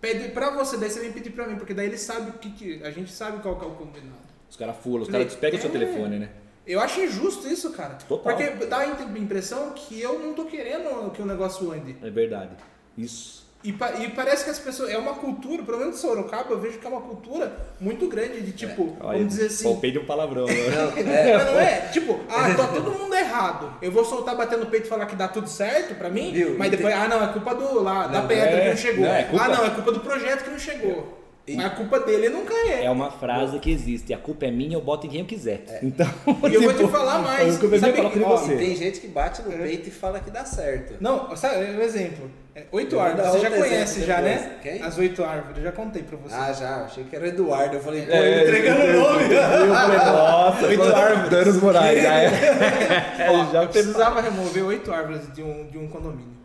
Pede 0.00 0.28
pra 0.28 0.50
você, 0.50 0.76
daí 0.76 0.90
você 0.90 1.00
vem 1.00 1.12
pedir 1.12 1.30
pra 1.30 1.46
mim, 1.46 1.56
porque 1.56 1.74
daí 1.74 1.86
ele 1.86 1.98
sabe 1.98 2.30
o 2.30 2.34
que, 2.34 2.50
que 2.50 2.82
a 2.84 2.90
gente 2.90 3.12
sabe 3.12 3.42
qual 3.42 3.58
que 3.58 3.64
é 3.64 3.68
o 3.68 3.72
combinado. 3.72 4.28
Os 4.48 4.56
caras 4.56 4.76
fulam, 4.82 5.02
os 5.02 5.08
caras 5.08 5.26
despegam 5.26 5.58
o 5.58 5.60
seu 5.60 5.70
É. 5.70 5.72
telefone, 5.72 6.18
né? 6.20 6.30
Eu 6.66 6.80
acho 6.80 7.00
injusto 7.00 7.48
isso, 7.48 7.70
cara. 7.72 7.94
Total. 7.94 8.36
Porque 8.36 8.66
dá 8.66 8.78
a 8.78 8.86
impressão 8.86 9.70
que 9.70 10.00
eu 10.00 10.18
não 10.18 10.34
tô 10.34 10.44
querendo 10.44 11.10
que 11.10 11.20
o 11.22 11.26
negócio 11.26 11.70
ande. 11.72 11.96
É 12.02 12.10
verdade. 12.10 12.52
Isso. 12.96 13.47
E, 13.64 13.72
pa- 13.72 13.92
e 13.98 14.08
parece 14.10 14.44
que 14.44 14.50
as 14.50 14.58
pessoas. 14.58 14.88
É 14.90 14.96
uma 14.96 15.14
cultura, 15.14 15.62
pelo 15.64 15.78
menos 15.78 15.96
em 15.96 15.98
Sorocaba, 15.98 16.46
eu 16.50 16.60
vejo 16.60 16.78
que 16.78 16.86
é 16.86 16.88
uma 16.90 17.00
cultura 17.00 17.52
muito 17.80 18.06
grande 18.06 18.40
de 18.40 18.52
tipo, 18.52 18.96
Olha, 19.00 19.18
vamos 19.18 19.34
dizer 19.34 19.46
assim. 19.46 19.64
Palpei 19.64 19.90
de 19.90 19.98
um 19.98 20.04
palavrão. 20.04 20.46
Né? 20.46 20.54
Mas 21.36 21.46
não 21.46 21.60
é? 21.60 21.80
Tipo, 21.92 22.20
ah, 22.28 22.54
tá 22.54 22.68
todo 22.68 22.90
mundo 22.92 23.12
errado. 23.14 23.72
Eu 23.82 23.90
vou 23.90 24.04
soltar 24.04 24.36
batendo 24.36 24.60
no 24.60 24.66
peito 24.66 24.86
e 24.86 24.88
falar 24.88 25.06
que 25.06 25.16
dá 25.16 25.26
tudo 25.26 25.48
certo 25.48 25.96
pra 25.96 26.08
mim, 26.08 26.32
Viu? 26.32 26.54
mas 26.56 26.70
depois, 26.70 26.94
ah, 26.94 27.08
não, 27.08 27.22
é 27.24 27.32
culpa 27.32 27.54
do 27.54 27.82
lá, 27.82 28.06
da 28.06 28.20
Não, 28.20 28.28
pedra 28.28 28.50
é, 28.58 28.62
que 28.62 28.68
não 28.70 28.76
chegou. 28.76 29.04
não, 29.04 29.12
é 29.14 29.22
culpa- 29.24 29.44
Ah, 29.44 29.48
não, 29.48 29.64
é 29.66 29.70
culpa 29.70 29.92
do 29.92 30.00
projeto 30.00 30.44
que 30.44 30.50
não 30.50 30.58
chegou. 30.58 31.18
Mas 31.50 31.64
a 31.64 31.70
culpa 31.70 31.98
dele 32.00 32.28
nunca 32.28 32.52
é. 32.52 32.84
É 32.84 32.90
uma 32.90 33.10
frase 33.10 33.58
que 33.58 33.70
existe. 33.70 34.12
A 34.12 34.18
culpa 34.18 34.44
é 34.44 34.50
minha, 34.50 34.76
eu 34.76 34.82
boto 34.82 35.06
em 35.06 35.10
quem 35.10 35.20
eu 35.20 35.26
quiser. 35.26 35.80
Então, 35.82 36.06
E 36.50 36.54
eu 36.54 36.60
vou 36.60 36.72
te 36.74 36.76
tipo, 36.80 36.90
falar 36.90 37.20
mais. 37.20 37.56
É 37.56 37.78
Sabe- 37.78 37.92
eu 37.92 37.96
coloco 37.96 38.18
em 38.18 38.22
ó, 38.22 38.36
você. 38.36 38.54
Tem 38.56 38.76
gente 38.76 39.00
que 39.00 39.08
bate 39.08 39.40
no 39.40 39.50
peito 39.50 39.88
e 39.88 39.90
fala 39.90 40.20
que 40.20 40.30
dá 40.30 40.44
certo. 40.44 40.96
Não, 41.00 41.34
sabe, 41.34 41.64
um 41.70 41.80
exemplo. 41.80 42.30
É, 42.58 42.66
Oito 42.72 42.98
árvores, 42.98 43.30
você 43.30 43.38
já 43.40 43.50
conhece 43.50 44.04
já, 44.04 44.20
depois. 44.20 44.40
né? 44.42 44.58
Quem? 44.62 44.82
As 44.82 44.98
oito 44.98 45.24
árvores, 45.24 45.56
eu 45.58 45.62
já 45.64 45.72
contei 45.72 46.02
pra 46.02 46.16
você. 46.16 46.34
Ah, 46.34 46.52
já, 46.52 46.76
achei 46.84 47.04
que 47.04 47.14
era 47.14 47.24
o 47.24 47.28
Eduardo. 47.28 47.76
Eu 47.76 47.80
falei, 47.80 48.04
pô, 48.06 48.12
É, 48.12 48.30
ele 48.32 48.42
entregando 48.42 48.80
o 48.80 49.00
nome. 49.00 49.22
Eu 49.34 49.74
falei, 49.74 49.98
nossa, 49.98 50.66
Oito 50.68 50.82
árvores. 50.96 51.30
Danos 51.30 51.62
Moraes, 51.62 52.02
já 52.02 52.14
é. 52.14 53.30
Ó, 53.30 53.52
já 53.52 53.62
eu 53.62 53.68
precisava 53.68 54.20
remover 54.20 54.64
oito 54.66 54.92
árvores 54.92 55.32
de 55.32 55.42
um, 55.42 55.66
de 55.68 55.78
um 55.78 55.88
condomínio. 55.88 56.36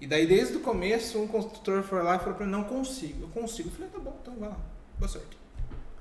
E 0.00 0.06
daí, 0.06 0.26
desde 0.26 0.56
o 0.56 0.60
começo, 0.60 1.18
um 1.20 1.26
construtor 1.26 1.82
foi 1.82 2.02
lá 2.02 2.16
e 2.16 2.18
falou 2.18 2.34
pra 2.34 2.44
mim, 2.46 2.52
não 2.52 2.64
consigo. 2.64 3.24
Eu 3.24 3.28
consigo. 3.28 3.68
Eu 3.70 3.72
falei, 3.72 3.88
tá 3.90 3.98
bom, 3.98 4.16
então 4.22 4.34
vai 4.38 4.48
lá. 4.50 4.56
Boa 4.98 5.08
sorte. 5.08 5.35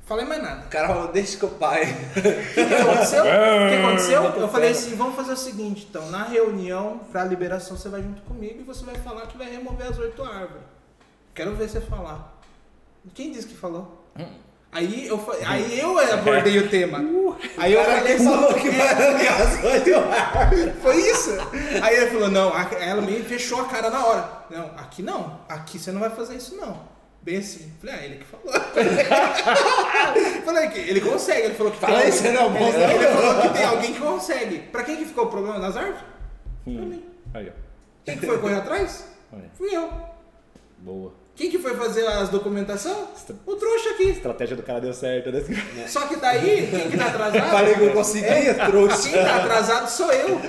Falei 0.05 0.23
mais 0.23 0.41
nada. 0.41 0.65
O 0.65 0.69
cara 0.69 0.87
falou, 0.87 1.07
deixa 1.11 1.37
com 1.37 1.47
o 1.47 1.49
pai. 1.49 1.83
O 1.83 2.53
que, 2.53 2.65
que 2.65 2.73
aconteceu? 2.75 3.23
O 3.23 3.69
que 3.69 3.75
aconteceu? 3.75 4.21
Bota 4.21 4.39
Eu 4.39 4.49
falei 4.49 4.69
assim, 4.69 4.95
vamos 4.95 5.15
fazer 5.15 5.33
o 5.33 5.37
seguinte, 5.37 5.87
então, 5.89 6.09
na 6.11 6.23
reunião, 6.23 6.99
pra 7.11 7.23
liberação, 7.23 7.75
você 7.75 7.89
vai 7.89 8.03
junto 8.03 8.21
comigo 8.21 8.59
e 8.59 8.63
você 8.63 8.85
vai 8.85 8.95
falar 8.95 9.25
que 9.25 9.37
vai 9.37 9.49
remover 9.49 9.87
as 9.87 9.97
oito 9.97 10.23
árvores. 10.23 10.63
Quero 11.33 11.55
ver 11.55 11.67
você 11.67 11.81
falar. 11.81 12.39
Quem 13.13 13.31
disse 13.31 13.47
que 13.47 13.55
falou? 13.55 14.05
Aí 14.71 15.07
eu, 15.07 15.19
aí 15.45 15.79
eu 15.79 15.97
abordei 15.97 16.59
o 16.59 16.69
tema. 16.69 16.99
Aí 17.57 17.73
eu 17.73 17.81
O 17.81 17.85
cara 17.85 17.97
falei 17.99 18.17
falou 18.17 18.49
assim, 18.49 18.59
que 18.59 18.69
vai 18.71 18.87
arrancar 18.89 19.41
as 19.41 19.63
oito 19.63 19.89
Foi 20.83 20.97
isso? 20.97 21.31
Aí 21.81 21.95
ele 21.95 22.11
falou, 22.11 22.29
não, 22.29 22.51
ela 22.79 23.01
meio 23.01 23.23
fechou 23.23 23.61
a 23.61 23.65
cara 23.65 23.89
na 23.89 24.05
hora. 24.05 24.29
Não, 24.49 24.65
aqui 24.77 25.01
não. 25.01 25.39
Aqui 25.47 25.79
você 25.79 25.91
não 25.91 26.01
vai 26.01 26.09
fazer 26.09 26.35
isso 26.35 26.57
não. 26.57 26.94
Bem 27.25 27.37
assim. 27.37 27.71
Falei, 27.81 27.95
ah, 27.95 28.05
ele 28.05 28.15
que 28.17 28.25
falou. 28.25 28.53
Falei 30.45 30.67
que 30.69 30.79
ele 30.79 31.01
consegue. 31.01 31.41
Ele 31.47 31.55
falou 31.55 31.71
que 31.71 31.79
Fala 31.79 31.99
tem 32.01 32.09
isso, 32.09 32.19
alguém- 32.27 32.33
não, 32.41 32.53
bom, 32.53 32.67
ele, 32.67 32.83
ele 32.83 33.07
falou 33.07 33.41
que 33.41 33.49
tem 33.49 33.63
alguém 33.65 33.93
que 33.93 33.99
consegue. 33.99 34.59
Pra 34.71 34.83
quem 34.83 34.97
que 34.97 35.05
ficou 35.05 35.25
o 35.25 35.27
problema 35.29 35.57
nas 35.57 35.75
árvores? 35.75 35.99
Pra 36.63 36.71
mim. 36.73 37.03
Aí, 37.33 37.49
ó. 37.49 37.51
Quem 38.05 38.17
que 38.17 38.25
foi 38.27 38.37
correr 38.37 38.55
atrás? 38.55 39.07
Olha, 39.33 39.49
Fui 39.57 39.75
eu. 39.75 39.91
boa. 40.79 41.13
Quem 41.35 41.49
que 41.49 41.57
foi 41.59 41.75
fazer 41.75 42.05
as 42.07 42.29
documentação? 42.29 43.09
O 43.45 43.55
trouxa 43.55 43.89
A 43.89 43.91
aqui. 43.93 44.03
estratégia 44.09 44.55
do 44.55 44.63
cara 44.63 44.79
deu 44.79 44.93
certo, 44.93 45.31
né? 45.31 45.43
Só 45.87 46.01
que 46.07 46.15
daí, 46.17 46.67
quem 46.69 46.91
que 46.91 46.97
tá 46.97 47.07
atrasado? 47.07 47.49
Falei 47.51 47.73
que 47.75 47.81
eu 47.81 47.91
conseguia, 47.93 48.53
trouxa. 48.53 49.09
Quem 49.09 49.21
tá 49.23 49.37
atrasado 49.37 49.89
sou 49.89 50.11
eu. 50.13 50.39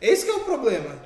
Esse 0.00 0.24
que 0.26 0.30
é 0.30 0.34
o 0.34 0.40
problema. 0.40 1.05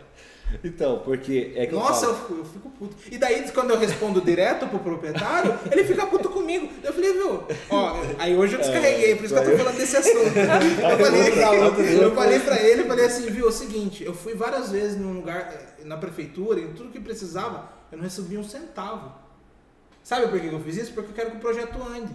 Então, 0.65 1.01
porque 1.05 1.53
é 1.57 1.67
que 1.67 1.73
Nossa, 1.75 2.07
eu 2.07 2.11
eu 2.11 2.15
falo. 2.17 2.29
fico, 2.29 2.41
eu 2.41 2.45
fico 2.45 2.71
puto. 2.71 2.97
E 3.11 3.19
daí, 3.19 3.51
quando 3.53 3.71
eu 3.71 3.79
respondo 3.79 4.21
direto 4.21 4.67
pro 4.67 4.79
proprietário, 4.79 5.59
ele 5.71 5.85
fica 5.85 6.07
puto 6.07 6.29
comigo. 6.29 6.69
Eu 6.83 6.93
falei, 6.93 7.13
viu? 7.13 7.43
Ó, 7.71 7.97
aí 8.19 8.37
hoje 8.37 8.55
eu 8.55 8.61
descarreguei, 8.61 9.15
por 9.17 9.25
isso 9.25 9.35
que 9.35 9.41
eu 9.41 9.51
tô 9.51 9.57
falando 9.59 9.77
desse 9.77 9.97
assunto. 9.97 10.21
Eu 10.81 10.99
falei, 10.99 12.05
eu 12.05 12.15
falei 12.15 12.41
pra 12.41 12.61
ele, 12.61 12.85
falei 12.85 13.05
assim, 13.07 13.31
viu, 13.31 13.47
é 13.47 13.49
o 13.49 13.53
seguinte, 13.53 14.05
eu 14.05 14.13
fui 14.15 14.35
várias 14.35 14.71
vezes 14.71 14.97
num 14.99 15.13
lugar, 15.15 15.41
eh, 15.53 15.85
na 15.85 15.97
prefeitura, 15.97 16.61
em 16.61 16.73
tudo 16.73 16.91
que 16.91 17.01
precisava, 17.01 17.71
eu 17.91 17.99
não 17.99 18.05
recebi 18.05 18.37
um 18.37 18.45
centavo. 18.45 19.13
Sabe 20.03 20.29
por 20.29 20.41
que 20.41 20.47
eu 20.47 20.61
fiz 20.61 20.77
isso? 20.77 20.93
Porque 20.93 21.11
eu 21.11 21.15
quero 21.15 21.31
que 21.31 21.37
o 21.37 21.41
projeto 21.41 21.79
ande. 21.83 22.13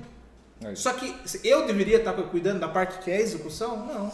É 0.64 0.74
isso. 0.74 0.84
Só 0.84 0.94
que 0.94 1.16
eu 1.44 1.66
deveria 1.66 1.98
estar 1.98 2.14
cuidando 2.14 2.60
da 2.60 2.68
parte 2.68 3.00
que 3.00 3.12
é 3.12 3.18
a 3.18 3.22
execução? 3.22 3.86
Não. 3.86 4.12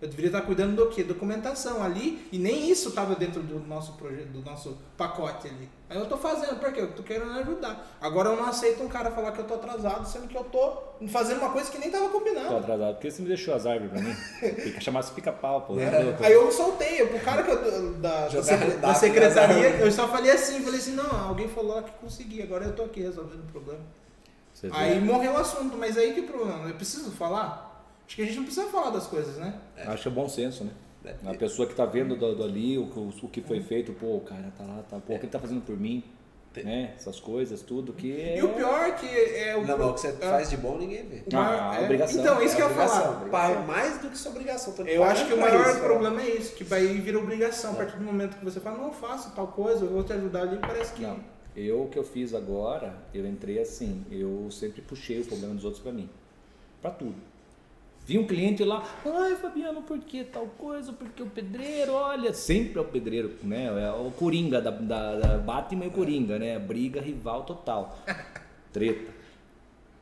Eu 0.00 0.08
deveria 0.08 0.28
estar 0.28 0.42
cuidando 0.42 0.76
do 0.76 0.90
quê? 0.90 1.02
Documentação 1.02 1.82
ali, 1.82 2.28
e 2.30 2.38
nem 2.38 2.70
isso 2.70 2.90
estava 2.90 3.14
dentro 3.14 3.42
do 3.42 3.58
nosso 3.60 3.94
projeto, 3.94 4.28
do 4.28 4.42
nosso 4.42 4.76
pacote 4.94 5.48
ali. 5.48 5.70
Aí 5.88 5.96
eu 5.96 6.06
tô 6.06 6.18
fazendo, 6.18 6.60
porque 6.60 6.78
eu 6.78 6.92
tô 6.92 7.02
querendo 7.02 7.30
ajudar. 7.38 7.96
Agora 7.98 8.28
eu 8.28 8.36
não 8.36 8.44
aceito 8.44 8.82
um 8.82 8.88
cara 8.88 9.10
falar 9.10 9.32
que 9.32 9.38
eu 9.38 9.44
tô 9.44 9.54
atrasado, 9.54 10.06
sendo 10.06 10.28
que 10.28 10.36
eu 10.36 10.44
tô 10.44 10.82
fazendo 11.08 11.38
uma 11.38 11.48
coisa 11.48 11.70
que 11.70 11.78
nem 11.78 11.90
tava 11.90 12.10
combinando. 12.10 12.48
Tô 12.48 12.56
atrasado, 12.58 12.94
porque 12.94 13.10
você 13.10 13.22
me 13.22 13.28
deixou 13.28 13.54
as 13.54 13.64
árvores 13.64 13.90
pra 13.90 14.02
mim. 14.02 14.12
Fica 14.60 14.80
chamado 14.82 15.10
pica-pau, 15.14 15.62
pô. 15.62 15.78
É. 15.78 16.14
Aí 16.20 16.32
eu 16.34 16.52
soltei, 16.52 17.06
pro 17.06 17.20
cara 17.20 17.42
que 17.42 17.50
eu, 17.50 17.94
da, 17.94 18.28
da, 18.28 18.66
da 18.80 18.94
secretaria, 18.94 19.76
eu 19.76 19.90
só 19.90 20.06
falei 20.08 20.30
assim, 20.30 20.60
falei 20.60 20.78
assim, 20.78 20.94
não, 20.94 21.28
alguém 21.28 21.48
falou 21.48 21.82
que 21.82 21.92
consegui, 21.92 22.42
agora 22.42 22.66
eu 22.66 22.74
tô 22.74 22.82
aqui 22.82 23.00
resolvendo 23.00 23.48
o 23.48 23.52
problema. 23.52 23.80
aí 24.72 25.00
morreu 25.00 25.32
o 25.32 25.38
assunto, 25.38 25.74
mas 25.78 25.96
aí 25.96 26.12
que 26.12 26.20
problema? 26.20 26.68
Eu 26.68 26.74
preciso 26.74 27.10
falar? 27.12 27.65
Acho 28.06 28.16
que 28.16 28.22
a 28.22 28.24
gente 28.24 28.36
não 28.36 28.44
precisa 28.44 28.66
falar 28.68 28.90
das 28.90 29.06
coisas, 29.06 29.36
né? 29.36 29.58
É. 29.76 29.82
Acho 29.82 30.04
que 30.04 30.08
é 30.08 30.12
bom 30.12 30.28
senso, 30.28 30.64
né? 30.64 30.70
É. 31.04 31.14
A 31.30 31.34
pessoa 31.34 31.68
que 31.68 31.74
tá 31.74 31.84
vendo 31.84 32.16
do, 32.16 32.34
do 32.34 32.44
ali, 32.44 32.78
o, 32.78 32.84
o, 32.84 33.28
que 33.28 33.40
foi 33.40 33.60
feito, 33.60 33.92
pô, 33.92 34.16
o 34.16 34.20
cara 34.20 34.52
tá 34.56 34.64
lá, 34.64 34.82
tá, 34.82 34.98
pô, 34.98 35.14
o 35.14 35.18
que 35.18 35.24
ele 35.24 35.32
tá 35.32 35.38
fazendo 35.38 35.62
por 35.62 35.76
mim? 35.76 36.02
Né? 36.56 36.94
Essas 36.96 37.20
coisas, 37.20 37.60
tudo 37.60 37.92
que 37.92 38.18
é... 38.18 38.38
E 38.38 38.42
o 38.42 38.48
pior 38.48 38.80
é 38.80 38.92
que 38.92 39.06
é 39.06 39.54
o. 39.54 39.66
Não, 39.66 39.76
mas 39.76 39.88
o 39.88 39.92
que 39.92 40.00
você 40.00 40.08
é... 40.08 40.12
faz 40.12 40.48
de 40.48 40.56
bom 40.56 40.78
ninguém 40.78 41.06
vê. 41.06 41.22
Ah, 41.34 41.76
é... 41.78 41.84
obrigação. 41.84 42.18
Então, 42.18 42.42
isso 42.42 42.56
que 42.56 42.62
eu 42.62 42.68
ia 42.70 42.74
falar. 42.74 43.10
Obrigação. 43.10 43.66
Mais 43.66 43.98
do 44.00 44.08
que 44.08 44.16
sua 44.16 44.30
obrigação. 44.30 44.74
Eu 44.86 45.04
acho 45.04 45.26
que 45.26 45.34
o 45.34 45.38
maior 45.38 45.68
isso, 45.68 45.80
problema 45.80 46.22
é 46.22 46.30
isso, 46.30 46.54
que 46.54 46.64
vai 46.64 46.86
vir 46.86 47.14
obrigação. 47.14 47.72
A 47.72 47.74
partir 47.74 47.98
do 47.98 48.04
momento 48.04 48.38
que 48.38 48.44
você 48.44 48.58
fala, 48.58 48.78
não, 48.78 48.90
faça 48.90 49.28
tal 49.36 49.48
coisa, 49.48 49.84
eu 49.84 49.90
vou 49.90 50.02
te 50.02 50.14
ajudar 50.14 50.42
ali, 50.42 50.58
parece 50.58 50.94
que. 50.94 51.02
Não. 51.02 51.18
Eu, 51.54 51.82
o 51.82 51.88
que 51.88 51.98
eu 51.98 52.04
fiz 52.04 52.32
agora, 52.32 52.94
eu 53.12 53.26
entrei 53.26 53.58
assim, 53.58 54.04
eu 54.10 54.50
sempre 54.50 54.80
puxei 54.80 55.20
o 55.20 55.26
problema 55.26 55.54
dos 55.54 55.64
outros 55.64 55.82
para 55.82 55.92
mim. 55.92 56.08
para 56.80 56.90
tudo. 56.90 57.16
Vi 58.06 58.16
um 58.16 58.24
cliente 58.24 58.62
lá, 58.62 58.84
ai 59.04 59.34
Fabiano, 59.34 59.82
por 59.82 59.98
que 59.98 60.22
tal 60.22 60.46
coisa? 60.56 60.92
Porque 60.92 61.20
o 61.20 61.26
pedreiro, 61.26 61.92
olha, 61.92 62.32
sempre 62.32 62.78
é 62.78 62.80
o 62.80 62.84
pedreiro, 62.84 63.32
né? 63.42 63.66
É 63.66 63.90
o 63.90 64.12
Coringa 64.12 64.60
da, 64.60 64.70
da, 64.70 65.16
da 65.16 65.38
Batman 65.38 65.86
e 65.86 65.88
o 65.88 65.90
Coringa, 65.90 66.38
né? 66.38 66.56
Briga 66.56 67.00
rival 67.00 67.42
total. 67.42 67.98
Treta. 68.72 69.10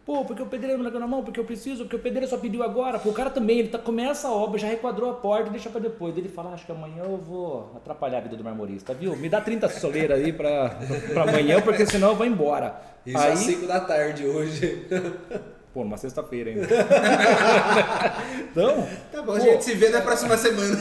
Pô, 0.04 0.22
porque 0.22 0.42
o 0.42 0.46
pedreiro 0.46 0.76
não 0.76 0.84
levou 0.84 1.00
na 1.00 1.06
mão, 1.06 1.24
porque 1.24 1.40
eu 1.40 1.46
preciso, 1.46 1.84
porque 1.84 1.96
o 1.96 1.98
pedreiro 1.98 2.28
só 2.28 2.36
pediu 2.36 2.62
agora. 2.62 2.98
Pô, 2.98 3.08
o 3.08 3.14
cara 3.14 3.30
também, 3.30 3.60
ele 3.60 3.68
tá, 3.68 3.78
começa 3.78 4.28
a 4.28 4.32
obra, 4.32 4.58
já 4.58 4.66
requadrou 4.66 5.10
a 5.10 5.14
porta 5.14 5.48
e 5.48 5.52
deixa 5.52 5.70
pra 5.70 5.80
depois. 5.80 6.14
Ele 6.18 6.28
fala, 6.28 6.52
acho 6.52 6.66
que 6.66 6.72
amanhã 6.72 7.04
eu 7.04 7.16
vou 7.16 7.72
atrapalhar 7.74 8.18
a 8.18 8.20
vida 8.20 8.36
do 8.36 8.44
marmorista, 8.44 8.92
viu? 8.92 9.16
Me 9.16 9.30
dá 9.30 9.40
30 9.40 9.66
soleiras 9.70 10.22
aí 10.22 10.30
pra, 10.30 10.76
pra 11.10 11.22
amanhã, 11.22 11.62
porque 11.62 11.86
senão 11.86 12.10
eu 12.10 12.16
vou 12.16 12.26
embora. 12.26 12.78
Isso 13.06 13.16
aí, 13.16 13.32
às 13.32 13.38
5 13.38 13.66
da 13.66 13.80
tarde 13.80 14.26
hoje. 14.26 14.86
Pô, 15.74 15.82
numa 15.82 15.96
sexta-feira 15.96 16.50
ainda. 16.50 16.68
então. 18.48 18.88
Tá 19.10 19.20
bom, 19.20 19.26
pô, 19.26 19.32
a 19.32 19.40
gente 19.40 19.64
se 19.64 19.74
vê 19.74 19.90
na 19.90 20.00
próxima 20.00 20.36
semana. 20.38 20.78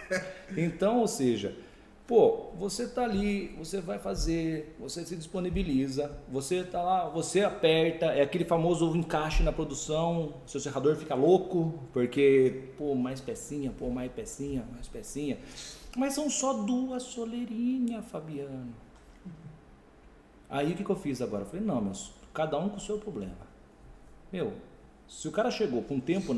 então, 0.54 1.00
ou 1.00 1.08
seja, 1.08 1.56
pô, 2.06 2.50
você 2.58 2.86
tá 2.86 3.04
ali, 3.04 3.56
você 3.58 3.80
vai 3.80 3.98
fazer, 3.98 4.76
você 4.78 5.06
se 5.06 5.16
disponibiliza, 5.16 6.12
você 6.28 6.62
tá 6.62 6.82
lá, 6.82 7.08
você 7.08 7.44
aperta, 7.44 8.06
é 8.06 8.20
aquele 8.20 8.44
famoso 8.44 8.94
encaixe 8.94 9.42
na 9.42 9.52
produção, 9.52 10.34
seu 10.46 10.60
serrador 10.60 10.96
fica 10.96 11.14
louco, 11.14 11.72
porque, 11.94 12.72
pô, 12.76 12.94
mais 12.94 13.22
pecinha, 13.22 13.72
pô, 13.76 13.88
mais 13.88 14.12
pecinha, 14.12 14.66
mais 14.74 14.86
pecinha. 14.86 15.38
Mas 15.96 16.12
são 16.12 16.28
só 16.28 16.52
duas 16.52 17.04
soleirinhas, 17.04 18.04
Fabiano. 18.04 18.74
Aí 20.50 20.72
o 20.72 20.76
que, 20.76 20.84
que 20.84 20.90
eu 20.90 20.96
fiz 20.96 21.22
agora? 21.22 21.44
Eu 21.44 21.46
falei, 21.46 21.64
não, 21.64 21.80
meus, 21.80 22.12
cada 22.34 22.58
um 22.58 22.68
com 22.68 22.76
o 22.76 22.80
seu 22.80 22.98
problema. 22.98 23.45
Meu, 24.36 24.52
se 25.08 25.26
o 25.26 25.32
cara 25.32 25.50
chegou 25.50 25.82
com 25.82 25.98
tempo 25.98 26.34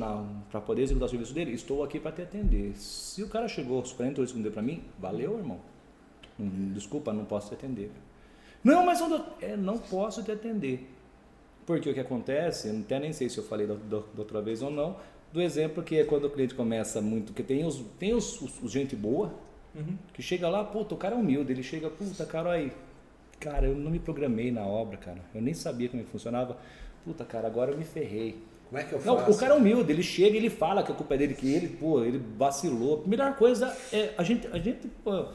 para 0.49 0.61
poder 0.61 0.83
executar 0.83 1.09
o 1.09 1.11
serviço 1.11 1.35
dele, 1.35 1.53
estou 1.53 1.83
aqui 1.83 1.99
para 1.99 2.13
te 2.13 2.23
atender. 2.23 2.77
Se 2.77 3.25
o 3.25 3.29
cara 3.29 3.49
chegou 3.49 3.79
aos 3.79 3.93
48 3.93 4.29
segundos 4.29 4.53
para 4.53 4.63
mim, 4.63 4.85
valeu, 5.01 5.37
irmão. 5.37 5.59
Hum, 6.39 6.71
desculpa, 6.73 7.13
não 7.13 7.25
posso 7.25 7.49
te 7.49 7.55
atender. 7.55 7.91
Não, 8.63 8.87
mas 8.87 9.01
eu 9.01 9.21
é, 9.41 9.57
não 9.57 9.79
posso 9.79 10.23
te 10.23 10.31
atender. 10.31 10.89
Porque 11.67 11.91
o 11.91 11.95
que 11.95 11.99
acontece, 11.99 12.69
eu 12.69 12.79
até 12.79 13.01
nem 13.01 13.13
sei 13.13 13.29
se 13.29 13.39
eu 13.39 13.43
falei 13.43 13.67
da, 13.67 13.75
da, 13.75 13.99
da, 13.99 14.05
outra 14.17 14.41
vez 14.41 14.63
ou 14.63 14.71
não, 14.71 14.97
do 15.33 15.43
exemplo 15.43 15.83
que 15.83 15.97
é 15.97 16.05
quando 16.05 16.27
o 16.27 16.31
cliente 16.31 16.55
começa 16.55 17.03
muito, 17.03 17.33
que 17.33 17.43
tem 17.43 17.65
os, 17.65 17.83
tem 17.99 18.15
os, 18.15 18.41
os, 18.41 18.63
os 18.63 18.71
gente 18.71 18.95
boa, 18.95 19.35
uhum. 19.75 19.99
que 20.15 20.23
chega 20.23 20.49
lá, 20.49 20.63
puta, 20.63 20.95
o 20.95 20.97
cara 20.97 21.17
é 21.17 21.19
humilde, 21.19 21.51
ele 21.51 21.65
chega, 21.65 21.91
puta, 21.91 22.25
cara, 22.25 22.53
aí, 22.53 22.73
cara, 23.41 23.67
eu 23.67 23.75
não 23.75 23.91
me 23.91 23.99
programei 23.99 24.53
na 24.53 24.65
obra, 24.65 24.97
cara, 24.97 25.21
eu 25.35 25.43
nem 25.43 25.53
sabia 25.53 25.89
como 25.89 26.05
funcionava 26.05 26.57
puta, 27.05 27.25
cara, 27.25 27.47
agora 27.47 27.73
eu 27.73 27.79
me 27.79 27.85
ferrei. 27.85 28.43
Como 28.69 28.81
é 28.81 28.85
que 28.85 28.93
eu 28.93 29.01
faço? 29.01 29.07
Não, 29.07 29.31
o 29.31 29.39
cara 29.39 29.55
é 29.55 29.57
humilde, 29.57 29.91
ele 29.91 30.03
chega 30.03 30.35
e 30.35 30.37
ele 30.37 30.51
fala 30.51 30.83
que 30.83 30.93
a 30.93 30.95
culpa 30.95 31.15
é 31.15 31.19
dele, 31.19 31.35
que 31.35 31.53
ele, 31.53 31.69
pô, 31.69 32.05
ele 32.05 32.23
vacilou. 32.37 33.03
A 33.05 33.09
melhor 33.09 33.35
coisa 33.37 33.75
é 33.93 34.13
a 34.17 34.23
gente, 34.23 34.47
a 34.49 34.59
gente, 34.59 34.89
pô, 35.03 35.27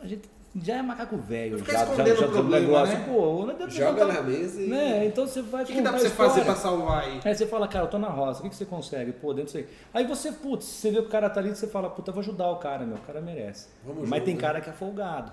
a 0.00 0.06
gente 0.06 0.28
já 0.54 0.76
é 0.76 0.82
macaco 0.82 1.16
velho, 1.16 1.58
já, 1.58 1.86
já, 1.86 2.14
já 2.14 2.26
do 2.26 2.44
negócio, 2.44 2.98
né? 2.98 3.04
pô, 3.08 3.46
não 3.46 3.70
joga 3.70 4.04
na 4.04 4.20
mesa 4.20 4.60
e... 4.60 4.66
Né? 4.66 5.06
Então 5.06 5.26
você 5.26 5.40
vai... 5.40 5.62
O 5.62 5.66
que, 5.66 5.72
que 5.74 5.80
dá 5.80 5.90
pra 5.90 6.00
você 6.00 6.10
fazer 6.10 6.44
pra 6.44 6.54
salvar 6.54 7.04
aí? 7.04 7.20
Aí 7.24 7.34
você 7.34 7.46
fala, 7.46 7.66
cara, 7.66 7.86
eu 7.86 7.88
tô 7.88 7.98
na 7.98 8.08
roça, 8.08 8.40
o 8.40 8.42
que, 8.42 8.50
que 8.50 8.56
você 8.56 8.66
consegue? 8.66 9.12
Pô, 9.12 9.32
dentro 9.32 9.46
disso 9.46 9.58
aí. 9.58 9.68
Aí 9.94 10.06
você, 10.06 10.30
putz, 10.30 10.66
você 10.66 10.90
vê 10.90 11.00
que 11.00 11.06
o 11.06 11.10
cara 11.10 11.30
tá 11.30 11.40
ali, 11.40 11.50
você 11.50 11.66
fala, 11.66 11.88
puta, 11.88 12.10
eu 12.10 12.14
vou 12.14 12.20
ajudar 12.20 12.50
o 12.50 12.56
cara, 12.56 12.84
meu, 12.84 12.96
o 12.96 13.00
cara 13.00 13.20
merece. 13.20 13.68
Vamos 13.82 14.08
Mas 14.08 14.18
junto, 14.18 14.26
tem 14.26 14.36
cara 14.36 14.60
que 14.60 14.68
é 14.68 14.72
folgado 14.72 15.32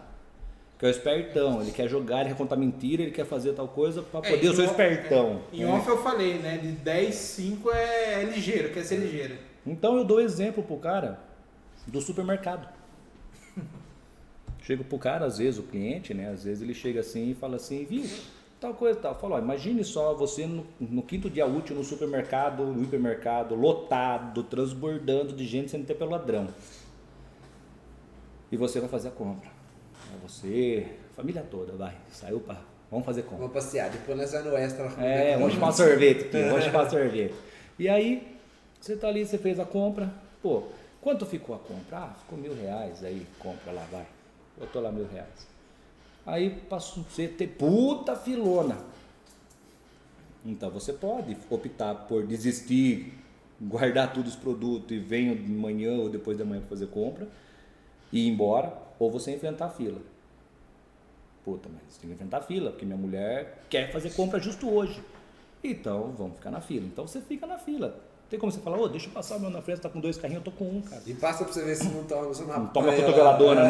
que 0.79 0.85
é 0.85 0.87
o 0.87 0.91
espertão, 0.91 1.61
ele 1.61 1.71
quer 1.71 1.89
jogar, 1.89 2.21
ele 2.21 2.29
quer 2.29 2.37
contar 2.37 2.55
mentira, 2.55 3.03
ele 3.03 3.11
quer 3.11 3.25
fazer 3.25 3.51
tal 3.51 3.67
coisa 3.67 4.01
para 4.01 4.21
é, 4.21 4.31
poder, 4.31 4.45
é, 4.45 4.49
eu 4.49 4.53
sou 4.53 4.63
espertão. 4.63 5.41
É, 5.51 5.57
em 5.57 5.65
off 5.65 5.85
eu 5.85 6.01
falei, 6.01 6.35
né, 6.39 6.57
de 6.57 6.71
10, 6.71 7.13
5 7.13 7.69
é, 7.69 8.21
é 8.21 8.23
ligeiro, 8.23 8.71
quer 8.71 8.85
ser 8.85 8.95
ligeiro. 8.95 9.35
Então 9.67 9.97
eu 9.97 10.05
dou 10.05 10.21
exemplo 10.21 10.63
pro 10.63 10.77
cara 10.77 11.19
do 11.85 11.99
supermercado. 11.99 12.69
Chego 14.63 14.85
pro 14.85 14.97
cara, 14.97 15.25
às 15.25 15.37
vezes, 15.37 15.59
o 15.59 15.63
cliente, 15.63 16.13
né, 16.13 16.29
às 16.29 16.45
vezes 16.45 16.63
ele 16.63 16.73
chega 16.73 17.01
assim 17.01 17.31
e 17.31 17.33
fala 17.33 17.57
assim, 17.57 17.83
viu, 17.83 18.05
tal 18.57 18.73
coisa 18.73 18.97
tal. 18.97 19.19
Fala, 19.19 19.35
ó, 19.35 19.39
imagine 19.39 19.83
só 19.83 20.13
você 20.13 20.47
no, 20.47 20.65
no, 20.79 21.03
quinto 21.03 21.29
dia 21.29 21.45
útil 21.45 21.75
no 21.75 21.83
supermercado, 21.83 22.63
no 22.63 22.83
hipermercado, 22.83 23.53
lotado, 23.53 24.43
transbordando 24.43 25.33
de 25.33 25.45
gente 25.45 25.71
sendo 25.71 25.83
até 25.83 25.93
pelo 25.93 26.11
ladrão. 26.11 26.47
E 28.49 28.55
você 28.55 28.79
vai 28.79 28.87
fazer 28.87 29.09
a 29.09 29.11
compra 29.11 29.58
você, 30.17 30.87
família 31.15 31.45
toda, 31.49 31.73
vai. 31.73 31.95
Saiu 32.11 32.39
para. 32.39 32.61
Vamos 32.89 33.05
fazer 33.05 33.23
compra. 33.23 33.37
Vamos 33.39 33.53
passear, 33.53 33.89
depois 33.89 34.17
nós 34.17 34.31
vamos 34.31 34.47
no 34.47 34.57
extra. 34.57 34.85
É, 35.03 35.37
vamos 35.37 35.53
chupar 35.55 35.73
sorvete 35.73 36.25
aqui, 36.25 36.43
vamos 36.43 36.63
chupar 36.63 36.89
sorvete. 36.89 37.35
E 37.77 37.87
aí, 37.87 38.37
você 38.79 38.95
tá 38.95 39.07
ali, 39.07 39.25
você 39.25 39.37
fez 39.37 39.59
a 39.59 39.65
compra. 39.65 40.11
Pô, 40.41 40.63
quanto 41.01 41.25
ficou 41.25 41.55
a 41.55 41.59
compra? 41.59 41.97
Ah, 41.97 42.15
ficou 42.19 42.37
mil 42.37 42.55
reais. 42.55 43.03
Aí, 43.03 43.25
compra 43.37 43.71
lá, 43.71 43.85
vai. 43.91 44.05
Botou 44.57 44.81
lá 44.81 44.91
mil 44.91 45.07
reais. 45.07 45.47
Aí 46.25 46.49
passou 46.69 47.03
você 47.03 47.27
ter 47.27 47.47
puta 47.47 48.15
filona. 48.15 48.77
Então 50.45 50.69
você 50.69 50.93
pode 50.93 51.35
optar 51.49 51.93
por 51.93 52.25
desistir, 52.25 53.13
guardar 53.59 54.13
todos 54.13 54.33
os 54.33 54.39
produtos 54.39 54.91
e 54.91 54.99
venho 54.99 55.35
de 55.35 55.51
manhã 55.51 55.93
ou 55.97 56.09
depois 56.09 56.37
da 56.37 56.45
manhã 56.45 56.61
para 56.61 56.69
fazer 56.69 56.87
compra 56.87 57.27
e 58.11 58.27
ir 58.27 58.29
embora, 58.29 58.73
ou 58.97 59.11
você 59.11 59.31
enfrentar 59.31 59.65
a 59.65 59.69
fila. 59.69 59.99
Puta, 61.43 61.69
mas 61.71 61.97
tem 61.97 62.09
que 62.09 62.13
enfrentar 62.13 62.37
a 62.37 62.41
fila, 62.41 62.71
porque 62.71 62.85
minha 62.85 62.97
mulher 62.97 63.63
quer 63.69 63.91
fazer 63.91 64.11
compra 64.11 64.39
justo 64.39 64.69
hoje. 64.69 65.01
Então, 65.63 66.13
vamos 66.17 66.37
ficar 66.37 66.51
na 66.51 66.61
fila. 66.61 66.85
Então, 66.85 67.07
você 67.07 67.21
fica 67.21 67.45
na 67.47 67.57
fila. 67.57 67.99
Tem 68.29 68.37
como 68.37 68.51
você 68.51 68.59
falar, 68.59 68.77
ô, 68.77 68.83
oh, 68.83 68.87
deixa 68.87 69.07
eu 69.07 69.11
passar 69.11 69.37
o 69.37 69.39
meu 69.39 69.49
na 69.49 69.59
frente, 69.59 69.81
tá 69.81 69.89
com 69.89 69.99
dois 69.99 70.15
carrinhos, 70.15 70.45
eu 70.45 70.51
tô 70.51 70.57
com 70.57 70.69
um, 70.69 70.81
cara. 70.81 71.01
E 71.07 71.15
passa 71.15 71.43
pra 71.43 71.51
você 71.51 71.65
ver 71.65 71.75
se 71.75 71.85
não 71.85 72.03
toma, 72.03 72.27
você 72.27 72.43
não 72.43 72.67
toma 72.67 72.93
cotoveladora 72.93 73.65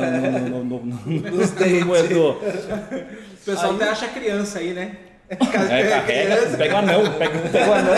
no, 0.50 0.64
no, 0.66 0.80
no, 0.80 0.86
nos 1.08 1.52
dentes. 1.52 1.86
O 1.86 3.46
pessoal 3.46 3.72
aí, 3.72 3.76
até 3.78 3.90
acha 3.90 4.10
criança 4.10 4.60
aí, 4.60 4.74
né? 4.74 4.98
É, 5.30 5.88
carrega, 5.88 6.58
pega 6.58 6.74
o 6.74 6.78
anão, 6.78 7.14
pega, 7.18 7.40
pega 7.50 7.70
o 7.70 7.74
anão, 7.74 7.94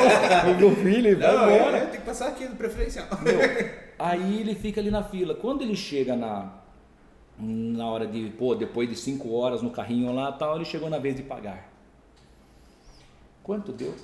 pega 0.45 0.65
o 0.67 0.75
filho 0.75 1.09
e 1.09 1.15
vai 1.15 1.33
embora. 1.33 1.77
É, 1.77 1.85
tem 1.85 1.99
que 1.99 2.05
passar 2.05 2.27
aqui 2.27 2.45
no 2.45 2.55
preferencial. 2.55 3.07
Meu, 3.23 3.39
aí 4.01 4.39
ele 4.39 4.55
fica 4.55 4.81
ali 4.81 4.89
na 4.89 5.03
fila. 5.03 5.35
Quando 5.35 5.61
ele 5.61 5.75
chega 5.75 6.15
na, 6.15 6.51
na 7.37 7.87
hora 7.87 8.07
de, 8.07 8.29
pô, 8.37 8.55
depois 8.55 8.89
de 8.89 8.95
cinco 8.95 9.31
horas 9.33 9.61
no 9.61 9.69
carrinho 9.69 10.11
lá 10.13 10.31
tal, 10.31 10.55
ele 10.55 10.65
chegou 10.65 10.89
na 10.89 10.97
vez 10.97 11.15
de 11.15 11.23
pagar. 11.23 11.69
Quanto 13.43 13.71
deu? 13.71 13.95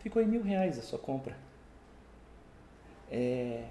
Ficou 0.00 0.20
em 0.22 0.26
mil 0.26 0.42
reais 0.42 0.78
a 0.78 0.82
sua 0.82 0.98
compra. 0.98 1.36
É, 3.10 3.64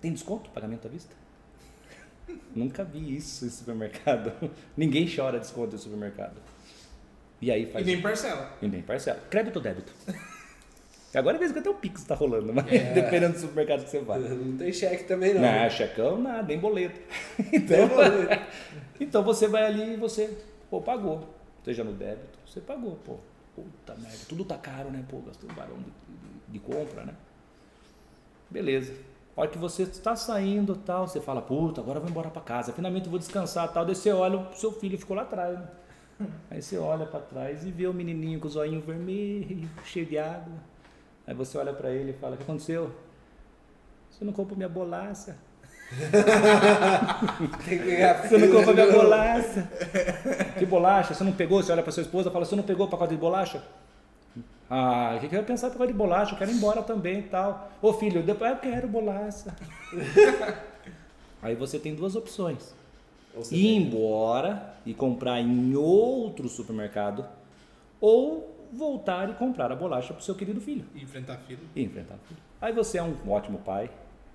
tem 0.00 0.12
desconto, 0.12 0.50
pagamento 0.50 0.86
à 0.86 0.90
vista? 0.90 1.14
Nunca 2.54 2.84
vi 2.84 3.16
isso 3.16 3.44
em 3.44 3.50
supermercado. 3.50 4.32
Ninguém 4.76 5.06
chora 5.14 5.38
desconto 5.38 5.74
em 5.74 5.78
supermercado. 5.78 6.40
E 7.40 7.50
aí 7.50 7.66
faz. 7.66 7.86
E 7.86 7.90
nem 7.90 8.00
parcela. 8.00 8.56
E 8.62 8.68
nem 8.68 8.82
parcela. 8.82 9.20
Crédito 9.28 9.56
ou 9.56 9.62
débito? 9.62 9.92
Agora 11.14 11.36
é 11.36 11.38
vez 11.38 11.52
que 11.52 11.58
até 11.58 11.68
o 11.68 11.74
Pix 11.74 12.00
está 12.00 12.14
rolando, 12.14 12.52
mas 12.54 12.66
é. 12.72 12.92
dependendo 12.94 13.34
do 13.34 13.38
supermercado 13.38 13.84
que 13.84 13.90
você 13.90 14.00
vai. 14.00 14.18
Não 14.18 14.56
tem 14.56 14.72
cheque 14.72 15.04
também 15.04 15.34
não. 15.34 15.42
Não, 15.42 15.70
checão 15.70 16.18
nada, 16.18 16.42
nem 16.42 16.58
boleto. 16.58 16.98
Então, 17.52 17.88
boleto. 17.88 18.46
então 18.98 19.22
você 19.22 19.46
vai 19.46 19.64
ali 19.64 19.94
e 19.94 19.96
você, 19.96 20.36
pô, 20.70 20.80
pagou. 20.80 21.28
Seja 21.64 21.84
no 21.84 21.92
débito, 21.92 22.38
você 22.46 22.60
pagou, 22.60 22.96
pô. 23.04 23.18
Puta 23.54 23.94
merda, 24.00 24.18
tudo 24.26 24.44
tá 24.44 24.56
caro, 24.56 24.90
né? 24.90 25.04
Pô, 25.06 25.18
gastou 25.18 25.50
um 25.50 25.54
barão 25.54 25.76
de, 25.76 25.84
de, 25.84 26.52
de 26.52 26.58
compra, 26.58 27.04
né? 27.04 27.14
Beleza. 28.50 28.94
A 29.36 29.42
hora 29.42 29.50
que 29.50 29.58
você 29.58 29.82
está 29.82 30.16
saindo 30.16 30.74
tal, 30.74 31.06
você 31.06 31.20
fala, 31.20 31.42
puta, 31.42 31.80
agora 31.80 31.98
eu 31.98 32.02
vou 32.02 32.10
embora 32.10 32.30
para 32.30 32.40
casa, 32.40 32.72
finalmente 32.72 33.04
eu 33.04 33.10
vou 33.10 33.18
descansar 33.18 33.70
tal. 33.72 33.84
Daí 33.84 33.94
você 33.94 34.10
olha, 34.10 34.38
o 34.38 34.54
seu 34.54 34.72
filho 34.72 34.98
ficou 34.98 35.14
lá 35.14 35.22
atrás, 35.22 35.58
né? 35.58 35.68
Aí 36.50 36.62
você 36.62 36.78
olha 36.78 37.06
para 37.06 37.20
trás 37.20 37.64
e 37.64 37.70
vê 37.70 37.86
o 37.86 37.94
menininho 37.94 38.38
com 38.40 38.46
o 38.46 38.50
zoinho 38.50 38.80
vermelho, 38.80 39.68
cheio 39.84 40.06
de 40.06 40.18
água. 40.18 40.71
Aí 41.26 41.34
você 41.34 41.58
olha 41.58 41.72
para 41.72 41.90
ele 41.90 42.10
e 42.10 42.14
fala, 42.14 42.34
o 42.34 42.36
que 42.36 42.42
aconteceu? 42.42 42.90
Você 44.10 44.24
não 44.24 44.32
comprou 44.32 44.56
minha 44.56 44.68
bolacha. 44.68 45.36
você 48.22 48.38
não 48.38 48.50
comprou 48.50 48.74
minha 48.74 48.92
bolacha. 48.92 49.68
Que 50.58 50.66
bolacha? 50.66 51.14
Você 51.14 51.24
não 51.24 51.32
pegou? 51.32 51.62
Você 51.62 51.72
olha 51.72 51.82
para 51.82 51.92
sua 51.92 52.02
esposa 52.02 52.28
e 52.28 52.32
fala, 52.32 52.44
você 52.44 52.56
não 52.56 52.62
pegou 52.62 52.86
o 52.86 52.90
pacote 52.90 53.14
de 53.14 53.20
bolacha? 53.20 53.62
Ah, 54.68 55.14
o 55.16 55.20
que, 55.20 55.28
que 55.28 55.34
eu 55.34 55.40
ia 55.40 55.44
pensar 55.44 55.70
pacote 55.70 55.92
de 55.92 55.98
bolacha? 55.98 56.32
Eu 56.32 56.38
quero 56.38 56.50
ir 56.50 56.54
embora 56.54 56.82
também 56.82 57.18
e 57.18 57.24
tal. 57.24 57.70
Ô 57.82 57.92
filho, 57.92 58.22
depois 58.22 58.52
eu 58.52 58.56
quero 58.56 58.88
bolacha. 58.88 59.54
Aí 61.42 61.54
você 61.54 61.78
tem 61.78 61.94
duas 61.94 62.16
opções. 62.16 62.74
Ir 63.50 63.76
embora 63.76 64.74
e 64.86 64.94
comprar 64.94 65.40
em 65.40 65.74
outro 65.74 66.48
supermercado 66.48 67.26
ou 68.00 68.51
voltar 68.72 69.28
e 69.30 69.34
comprar 69.34 69.70
a 69.70 69.76
bolacha 69.76 70.12
para 70.14 70.20
o 70.20 70.24
seu 70.24 70.34
querido 70.34 70.60
filho. 70.60 70.84
E 70.94 71.02
enfrentar 71.02 71.36
filho. 71.46 71.60
E 71.74 71.82
enfrentar 71.82 72.16
filho. 72.26 72.40
Aí 72.60 72.72
você 72.72 72.98
é 72.98 73.02
um 73.02 73.14
ótimo 73.28 73.58
pai 73.58 73.90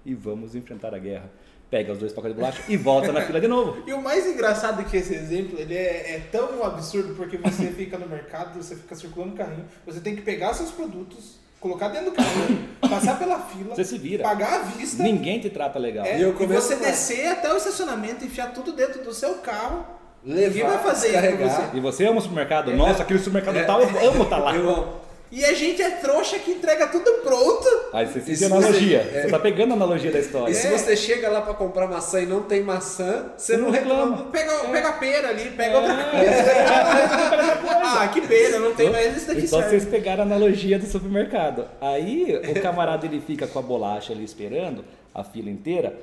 e 0.06 0.14
vamos 0.14 0.56
enfrentar 0.56 0.94
a 0.94 1.00
guerra. 1.00 1.30
Pega 1.70 1.92
os 1.92 2.00
dois 2.00 2.14
pacotes 2.14 2.34
de 2.36 2.40
bolacha 2.42 2.64
e 2.70 2.78
volta 2.78 3.12
na 3.12 3.22
fila 3.22 3.42
de 3.42 3.48
novo. 3.48 3.84
E 3.88 3.92
o 3.94 4.02
mais 4.02 4.26
engraçado 4.26 4.82
é 4.82 4.86
que 4.86 4.96
esse 4.96 5.14
exemplo 5.14 5.60
ele 5.60 5.74
é, 5.76 6.16
é 6.16 6.20
tão 6.32 6.64
absurdo 6.64 7.14
porque 7.16 7.38
você 7.38 7.68
fica 7.76 7.98
no 7.98 8.08
mercado, 8.08 8.56
você 8.62 8.76
fica 8.76 8.96
circulando 8.96 9.34
o 9.34 9.38
carrinho, 9.38 9.66
você 9.86 10.00
tem 10.00 10.16
que 10.16 10.22
pegar 10.22 10.54
seus 10.54 10.72
produtos, 10.72 11.38
colocar 11.60 11.90
dentro 11.90 12.12
do 12.12 12.16
carrinho, 12.16 12.70
passar 12.80 13.20
pela 13.20 13.40
fila, 13.42 13.76
Você 13.76 13.84
se 13.84 13.98
vira. 13.98 14.24
pagar 14.24 14.62
à 14.62 14.64
vista. 14.64 15.04
Ninguém 15.04 15.42
te 15.42 15.50
trata 15.50 15.78
legal. 15.78 16.06
É, 16.06 16.18
E 16.20 16.22
eu 16.22 16.30
e 16.40 16.46
você 16.46 16.76
a- 16.76 16.78
descer 16.78 17.28
até 17.28 17.52
o 17.54 17.58
estacionamento, 17.58 18.24
enfiar 18.24 18.54
tudo 18.54 18.72
dentro 18.72 19.04
do 19.04 19.14
seu 19.14 19.36
carro. 19.40 19.97
Levar, 20.28 20.70
vai 20.70 20.78
fazer 20.84 21.08
isso 21.08 21.18
pra 21.18 21.22
descarregar. 21.30 21.70
você. 21.72 21.78
E 21.78 21.80
você 21.80 22.06
ama 22.06 22.18
o 22.18 22.22
supermercado? 22.22 22.74
Nossa, 22.76 23.04
aquele 23.04 23.20
supermercado 23.20 23.58
É. 23.58 23.64
tal, 23.64 23.82
eu 23.82 24.10
amo 24.10 24.24
estar 24.24 24.38
lá. 24.38 24.54
Eu 24.56 24.70
amo. 24.70 25.08
E 25.30 25.44
a 25.44 25.54
gente 25.54 25.82
é 25.82 25.90
trouxa 25.90 26.40
que 26.40 26.52
entrega 26.52 26.88
tudo 26.88 27.12
pronto. 27.22 27.66
Aí 27.92 28.06
você 28.08 28.22
sente 28.22 28.38
se 28.38 28.46
a 28.46 28.48
analogia. 28.48 29.04
você- 29.04 29.22
Você 29.24 29.28
tá 29.28 29.38
pegando 29.40 29.72
a 29.72 29.74
analogia 29.76 30.10
da 30.10 30.20
história. 30.20 30.50
E 30.50 30.56
se 30.56 30.68
você 30.70 30.96
chega 30.96 31.30
lá 31.30 31.42
pra 31.42 31.54
comprar 31.54 31.86
maçã 31.86 32.22
e 32.22 32.26
não 32.26 32.44
tem 32.44 32.62
maçã, 32.64 33.26
você 33.36 33.58
não 33.58 33.66
Não 33.66 33.72
reclama. 33.72 34.16
reclama. 34.16 34.32
Pega, 34.32 34.52
pega 34.72 34.88
a 34.88 34.94
pera 34.94 35.28
ali, 35.30 35.50
pega 35.50 35.76
É. 35.76 35.78
outra 35.82 36.04
coisa. 36.06 37.92
ah, 38.00 38.08
que 38.14 38.22
pena, 38.22 38.60
não 38.60 38.74
tem 38.74 38.90
mais 38.90 39.18
isso 39.18 39.28
daqui 39.28 39.42
Então 39.42 39.60
serve. 39.60 39.70
vocês 39.80 39.86
pegaram 39.92 40.24
a 40.24 40.26
analogia 40.26 40.80
do 40.80 40.86
supermercado. 40.86 41.66
Aí 41.82 42.42
o 42.56 42.62
camarada 42.62 43.06
ele 43.06 43.20
fica 43.20 43.46
com 43.48 43.60
a 43.60 43.62
bolacha 43.62 44.14
ali 44.14 44.24
esperando 44.24 44.86
a 45.14 45.26
fila 45.26 45.50
inteira 45.50 45.94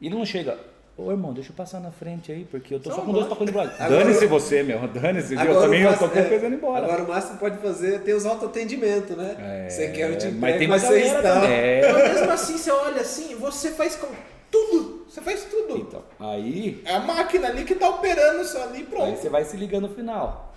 e 0.00 0.06
ele 0.06 0.14
não 0.14 0.24
chega. 0.24 0.56
Ô 1.00 1.12
irmão, 1.12 1.32
deixa 1.32 1.50
eu 1.52 1.54
passar 1.54 1.78
na 1.78 1.92
frente 1.92 2.32
aí, 2.32 2.44
porque 2.44 2.74
eu 2.74 2.80
tô 2.80 2.90
Só 2.90 2.96
só 2.96 3.02
com 3.02 3.12
dois 3.12 3.28
pacotes 3.28 3.52
de. 3.54 3.58
Agora- 3.60 3.88
Dane-se 3.88 4.26
você, 4.26 4.64
meu. 4.64 4.80
Dane-se, 4.88 5.36
viu? 5.36 5.52
Eu 5.52 5.60
também 5.60 5.86
o 5.86 5.90
eu 5.90 5.96
tô 5.96 6.08
com 6.08 6.18
é, 6.18 6.22
coisa 6.24 6.46
indo 6.48 6.56
embora. 6.56 6.84
Agora 6.86 7.04
o 7.04 7.08
máximo 7.08 7.34
que 7.34 7.38
pode 7.38 7.58
fazer 7.58 7.94
é 7.94 7.98
ter 8.00 8.14
os 8.14 8.26
autoatendimento, 8.26 9.14
né? 9.14 9.36
É, 9.38 9.70
você 9.70 9.88
quer 9.92 10.10
eu 10.10 10.18
te 10.18 10.26
mas 10.32 10.56
tem 10.58 10.66
uma 10.66 10.74
mas 10.74 10.82
você 10.82 10.98
está. 11.02 11.44
É. 11.46 11.92
Mas 11.92 12.12
mesmo 12.14 12.32
assim, 12.32 12.58
você 12.58 12.70
olha 12.72 13.00
assim, 13.00 13.36
você 13.36 13.70
faz 13.70 13.94
com 13.94 14.08
tudo. 14.50 15.06
Você 15.08 15.20
faz 15.20 15.44
tudo. 15.44 15.78
Então, 15.78 16.02
aí, 16.18 16.82
É 16.84 16.96
a 16.96 17.00
máquina 17.00 17.46
ali 17.46 17.64
que 17.64 17.76
tá 17.76 17.88
operando 17.90 18.42
isso 18.42 18.58
ali, 18.58 18.78
aí 18.78 18.84
pronto. 18.84 19.16
você 19.18 19.28
vai 19.28 19.44
se 19.44 19.56
ligando 19.56 19.86
no 19.88 19.94
final. 19.94 20.52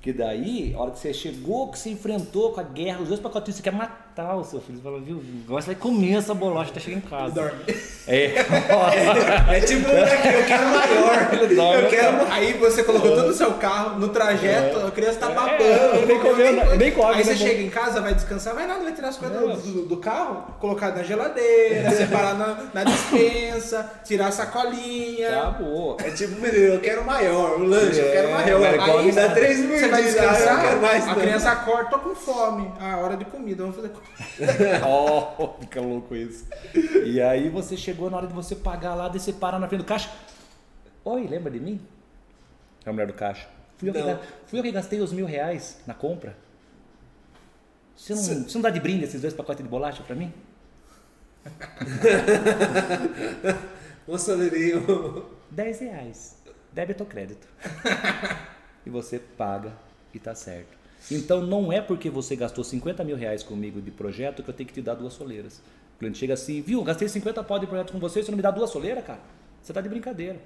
Que 0.00 0.12
daí, 0.12 0.72
a 0.74 0.80
hora 0.80 0.90
que 0.92 0.98
você 0.98 1.12
chegou, 1.12 1.70
que 1.70 1.78
você 1.78 1.90
enfrentou 1.90 2.52
com 2.52 2.60
a 2.60 2.64
guerra, 2.64 3.02
os 3.02 3.08
dois 3.08 3.20
pacotinhos, 3.20 3.56
você 3.58 3.62
quer 3.62 3.72
matar 3.72 4.01
o 4.16 4.44
seu 4.44 4.60
filho. 4.60 4.76
Você 4.78 4.82
fala, 4.84 5.00
viu, 5.00 5.22
agora 5.46 5.62
você 5.62 5.66
vai 5.68 5.74
comer 5.76 6.14
essa 6.16 6.34
bolacha, 6.34 6.72
tá 6.72 6.80
chegando 6.80 7.04
em 7.04 7.08
casa. 7.08 7.34
Dorme. 7.34 7.64
É. 8.06 8.32
É 9.52 9.60
tipo, 9.60 9.88
né, 9.88 10.40
eu 10.40 10.44
quero 10.46 10.66
maior. 10.66 11.28
Ele 11.42 11.54
dorme, 11.54 11.82
Eu 11.82 11.88
quero 11.88 12.32
Aí 12.32 12.52
você 12.54 12.82
colocou 12.82 13.10
tudo 13.10 13.28
no 13.28 13.32
seu 13.34 13.52
carro, 13.54 13.98
no 13.98 14.08
trajeto, 14.08 14.86
a 14.86 14.90
criança 14.90 15.18
tá 15.20 15.28
babando. 15.30 15.62
É, 15.62 16.04
nem 16.06 16.18
comeu, 16.18 16.34
coisa. 16.56 16.76
nem 16.76 16.92
come, 16.92 17.10
Aí 17.14 17.16
né, 17.18 17.24
você 17.24 17.34
bom. 17.34 17.38
chega 17.46 17.62
em 17.62 17.70
casa, 17.70 18.00
vai 18.00 18.14
descansar, 18.14 18.54
vai 18.54 18.66
nada, 18.66 18.82
vai 18.82 18.92
tirar 18.92 19.08
as 19.08 19.16
coisas 19.16 19.40
Não. 19.40 19.56
do, 19.56 19.86
do 19.86 19.96
carro, 19.98 20.54
colocar 20.58 20.90
na 20.94 21.02
geladeira, 21.02 21.90
separar 21.96 22.34
na, 22.34 22.56
na 22.74 22.84
dispensa, 22.84 23.90
tirar 24.04 24.28
a 24.28 24.32
sacolinha. 24.32 25.28
Acabou. 25.38 25.96
É 26.04 26.10
tipo, 26.10 26.40
menino, 26.40 26.74
eu 26.74 26.80
quero 26.80 27.04
maior. 27.04 27.60
O 27.60 27.64
lanche, 27.64 28.00
eu 28.00 28.10
quero 28.10 28.28
É, 28.28 28.32
maior. 28.32 28.74
igual 28.74 28.98
Aí 28.98 29.12
dá 29.12 29.28
três 29.30 29.58
Você 29.60 29.88
vai 29.88 30.00
eu 30.00 30.04
descansar, 30.04 30.62
quero 30.62 30.80
mais. 30.82 31.08
a 31.08 31.14
criança 31.14 31.50
acorda, 31.50 31.90
tô 31.90 31.98
com 31.98 32.14
fome. 32.14 32.72
Ah, 32.80 32.98
hora 32.98 33.16
de 33.16 33.24
comida, 33.24 33.62
vamos 33.62 33.76
fazer 33.76 33.88
comida. 33.88 34.01
Oh, 34.86 35.48
fica 35.60 35.80
louco 35.80 36.14
isso. 36.14 36.46
E 37.04 37.20
aí 37.20 37.48
você 37.48 37.76
chegou 37.76 38.10
na 38.10 38.16
hora 38.18 38.26
de 38.26 38.32
você 38.34 38.54
pagar 38.56 38.94
lá, 38.94 39.08
daí 39.08 39.20
você 39.20 39.32
para 39.32 39.58
na 39.58 39.68
frente 39.68 39.82
do 39.82 39.86
caixa. 39.86 40.10
Oi, 41.04 41.26
lembra 41.26 41.50
de 41.50 41.60
mim? 41.60 41.80
É 42.84 42.90
a 42.90 42.92
mulher 42.92 43.06
do 43.06 43.12
caixa. 43.12 43.48
Fui 43.78 43.88
eu, 43.88 43.92
que, 43.92 44.00
fui 44.46 44.58
eu 44.58 44.62
que 44.62 44.72
gastei 44.72 45.00
os 45.00 45.12
mil 45.12 45.26
reais 45.26 45.78
na 45.86 45.94
compra. 45.94 46.36
Você 47.96 48.14
não, 48.14 48.22
Cê- 48.22 48.34
você 48.34 48.54
não 48.58 48.62
dá 48.62 48.70
de 48.70 48.80
brinde 48.80 49.04
esses 49.04 49.20
dois 49.20 49.34
pacotes 49.34 49.62
de 49.62 49.68
bolacha 49.68 50.02
pra 50.02 50.16
mim? 50.16 50.32
Um 54.08 54.18
soleirinho. 54.18 55.26
10 55.50 55.80
reais. 55.80 56.36
Débito 56.72 57.04
ou 57.04 57.08
crédito. 57.08 57.46
e 58.84 58.90
você 58.90 59.18
paga 59.18 59.72
e 60.12 60.18
tá 60.18 60.34
certo. 60.34 60.76
Então 61.10 61.40
não 61.42 61.72
é 61.72 61.80
porque 61.80 62.08
você 62.08 62.36
gastou 62.36 62.62
50 62.62 63.02
mil 63.04 63.16
reais 63.16 63.42
comigo 63.42 63.80
de 63.80 63.90
projeto 63.90 64.42
que 64.42 64.50
eu 64.50 64.54
tenho 64.54 64.66
que 64.66 64.74
te 64.74 64.82
dar 64.82 64.94
duas 64.94 65.12
soleiras. 65.12 65.62
O 65.96 65.98
cliente 65.98 66.18
chega 66.18 66.34
assim, 66.34 66.60
viu, 66.60 66.82
gastei 66.82 67.08
50 67.08 67.42
pau 67.44 67.58
de 67.58 67.66
projeto 67.66 67.92
com 67.92 67.98
você, 67.98 68.22
você 68.22 68.30
não 68.30 68.36
me 68.36 68.42
dá 68.42 68.50
duas 68.50 68.70
soleiras, 68.70 69.04
cara? 69.04 69.20
Você 69.62 69.72
tá 69.72 69.80
de 69.80 69.88
brincadeira. 69.88 70.40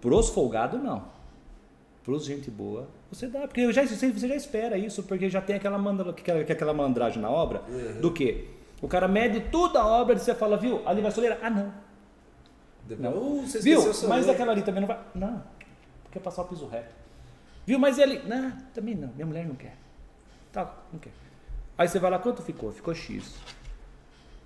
Pros 0.00 0.30
folgados, 0.30 0.82
não. 0.82 1.04
Pros 2.02 2.24
gente 2.24 2.50
boa, 2.50 2.88
você 3.12 3.26
dá. 3.26 3.40
Porque 3.40 3.60
eu 3.60 3.72
já, 3.72 3.86
você 3.86 4.10
já 4.26 4.34
espera 4.34 4.78
isso, 4.78 5.02
porque 5.02 5.28
já 5.28 5.40
tem 5.40 5.56
aquela, 5.56 5.76
mandra, 5.76 6.10
aquela, 6.10 6.40
aquela 6.40 6.72
mandragem 6.72 7.20
na 7.20 7.30
obra. 7.30 7.62
Do 8.00 8.12
quê? 8.12 8.46
O 8.80 8.88
cara 8.88 9.06
mede 9.06 9.40
toda 9.50 9.80
a 9.80 9.86
obra 9.86 10.16
e 10.16 10.18
você 10.18 10.34
fala, 10.34 10.56
viu, 10.56 10.80
ali 10.88 11.02
vai 11.02 11.10
soleira? 11.10 11.38
Ah, 11.42 11.50
não. 11.50 11.72
Depois, 12.86 13.14
uh, 13.14 13.46
você 13.46 13.60
Viu? 13.60 13.80
Mas 14.08 14.28
aquela 14.28 14.52
ali 14.52 14.62
também 14.62 14.80
não 14.80 14.88
vai. 14.88 14.98
Não, 15.14 15.42
porque 16.02 16.18
passar 16.18 16.42
o 16.42 16.44
piso 16.46 16.66
reto. 16.66 16.94
Viu? 17.70 17.78
Mas 17.78 18.00
ele. 18.00 18.20
Não, 18.26 18.50
também 18.74 18.96
não. 18.96 19.12
Minha 19.14 19.26
mulher 19.26 19.46
não 19.46 19.54
quer. 19.54 19.76
Tá, 20.50 20.76
não 20.92 20.98
quer. 20.98 21.12
Aí 21.78 21.86
você 21.86 22.00
vai 22.00 22.10
lá, 22.10 22.18
quanto 22.18 22.42
ficou? 22.42 22.72
Ficou 22.72 22.92
X. 22.92 23.36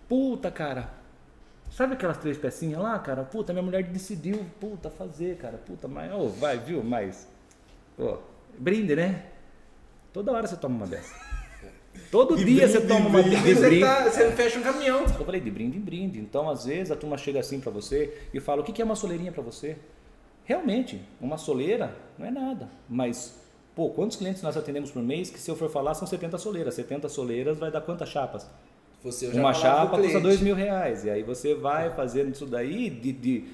Puta, 0.07 0.51
cara. 0.51 0.91
Sabe 1.71 1.95
aquelas 1.95 2.19
três 2.19 2.37
pecinhas 2.37 2.83
lá, 2.83 2.99
cara? 2.99 3.25
Puta, 3.25 3.55
minha 3.55 3.63
mulher 3.63 3.83
decidiu, 3.85 4.45
puta, 4.61 4.91
fazer, 4.91 5.39
cara. 5.39 5.57
Puta, 5.57 5.89
mas. 5.89 6.13
Ô, 6.13 6.29
vai, 6.29 6.59
viu? 6.59 6.85
Mas. 6.85 7.27
Ô, 7.99 8.19
brinde, 8.59 8.95
né? 8.95 9.25
Toda 10.13 10.31
hora 10.31 10.47
você 10.47 10.59
toma 10.59 10.77
uma 10.77 10.87
dessa. 10.87 11.15
Todo 12.11 12.37
dia 12.45 12.69
você 12.69 12.83
toma 12.83 13.09
uma 13.09 13.23
de 13.23 13.37
Aí 13.37 13.55
você, 13.55 13.69
brinde. 13.69 13.81
tá, 13.81 14.05
você 14.05 14.33
fecha 14.33 14.59
um 14.59 14.63
caminhão. 14.63 15.01
Eu 15.05 15.25
falei 15.25 15.41
de 15.41 15.51
brinde 15.51 15.79
em 15.79 15.81
brinde. 15.81 16.21
Então, 16.21 16.51
às 16.51 16.67
vezes, 16.67 16.91
a 16.91 16.97
turma 16.97 17.17
chega 17.17 17.41
assim 17.41 17.59
pra 17.59 17.73
você 17.73 18.29
e 18.35 18.39
fala: 18.39 18.61
o 18.61 18.65
que 18.65 18.71
que 18.75 18.83
é 18.83 18.85
uma 18.85 18.95
soleirinha 18.95 19.33
pra 19.33 19.43
você? 19.43 19.79
Realmente, 20.45 21.01
uma 21.21 21.39
soleira 21.39 21.97
não 22.19 22.27
é 22.27 22.31
nada. 22.31 22.69
Mas, 22.89 23.41
pô, 23.75 23.91
quantos 23.91 24.17
clientes 24.17 24.43
nós 24.43 24.57
atendemos 24.57 24.91
por 24.91 25.03
mês 25.03 25.31
que, 25.31 25.39
se 25.41 25.51
eu 25.51 25.57
for 25.57 25.71
falar, 25.71 25.95
são 25.95 26.07
70 26.07 26.37
soleiras? 26.39 26.75
70 26.75 27.09
soleiras 27.09 27.59
vai 27.59 27.71
dar 27.71 27.81
quantas 27.81 28.09
chapas? 28.09 28.47
Você, 29.03 29.29
Uma 29.29 29.53
chapa 29.53 29.99
custa 29.99 30.19
dois 30.21 30.41
mil 30.41 30.55
reais. 30.55 31.05
E 31.05 31.11
aí 31.11 31.23
você 31.23 31.55
vai 31.55 31.91
fazendo 31.95 32.33
isso 32.33 32.47
daí. 32.47 32.89
De, 32.89 33.13
de- 33.13 33.45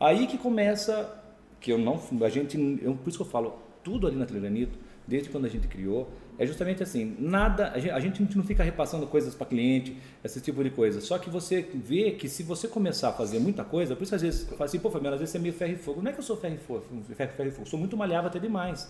Aí 0.00 0.26
que 0.26 0.36
começa. 0.36 1.22
Que 1.60 1.72
eu 1.72 1.78
não. 1.78 2.00
A 2.22 2.28
gente. 2.28 2.56
Eu, 2.82 2.94
por 2.96 3.08
isso 3.08 3.18
que 3.18 3.22
eu 3.22 3.28
falo, 3.28 3.56
tudo 3.84 4.06
ali 4.06 4.16
na 4.16 4.26
Telegranito, 4.26 4.76
desde 5.06 5.28
quando 5.30 5.44
a 5.44 5.48
gente 5.48 5.68
criou, 5.68 6.08
é 6.38 6.46
justamente 6.46 6.82
assim: 6.82 7.16
nada. 7.18 7.72
A 7.74 7.78
gente, 7.78 7.90
a 7.92 8.00
gente 8.00 8.36
não 8.36 8.44
fica 8.44 8.62
repassando 8.62 9.06
coisas 9.06 9.34
para 9.34 9.46
cliente, 9.46 9.96
esse 10.24 10.40
tipo 10.40 10.62
de 10.62 10.70
coisa. 10.70 11.00
Só 11.00 11.18
que 11.18 11.28
você 11.30 11.66
vê 11.74 12.12
que 12.12 12.28
se 12.28 12.42
você 12.42 12.68
começar 12.68 13.08
a 13.08 13.12
fazer 13.12 13.38
muita 13.38 13.64
coisa, 13.64 13.94
por 13.96 14.02
isso 14.04 14.14
às 14.14 14.22
vezes 14.22 14.48
fala 14.50 14.64
assim, 14.64 14.78
pô, 14.78 14.90
Fabiano, 14.90 15.14
às 15.14 15.20
vezes 15.20 15.32
você 15.32 15.38
é 15.38 15.40
meio 15.40 15.54
ferro 15.54 15.72
e 15.72 15.76
fogo. 15.76 16.02
Não 16.02 16.10
é 16.10 16.12
que 16.12 16.20
eu 16.20 16.24
sou 16.24 16.36
ferro 16.36 16.54
e 16.54 16.58
fogo, 16.58 16.82
ferro, 17.14 17.32
ferro 17.36 17.48
e 17.48 17.52
fogo, 17.52 17.62
eu 17.62 17.70
sou 17.70 17.78
muito 17.78 17.96
malhável 17.96 18.28
até 18.28 18.38
demais. 18.38 18.88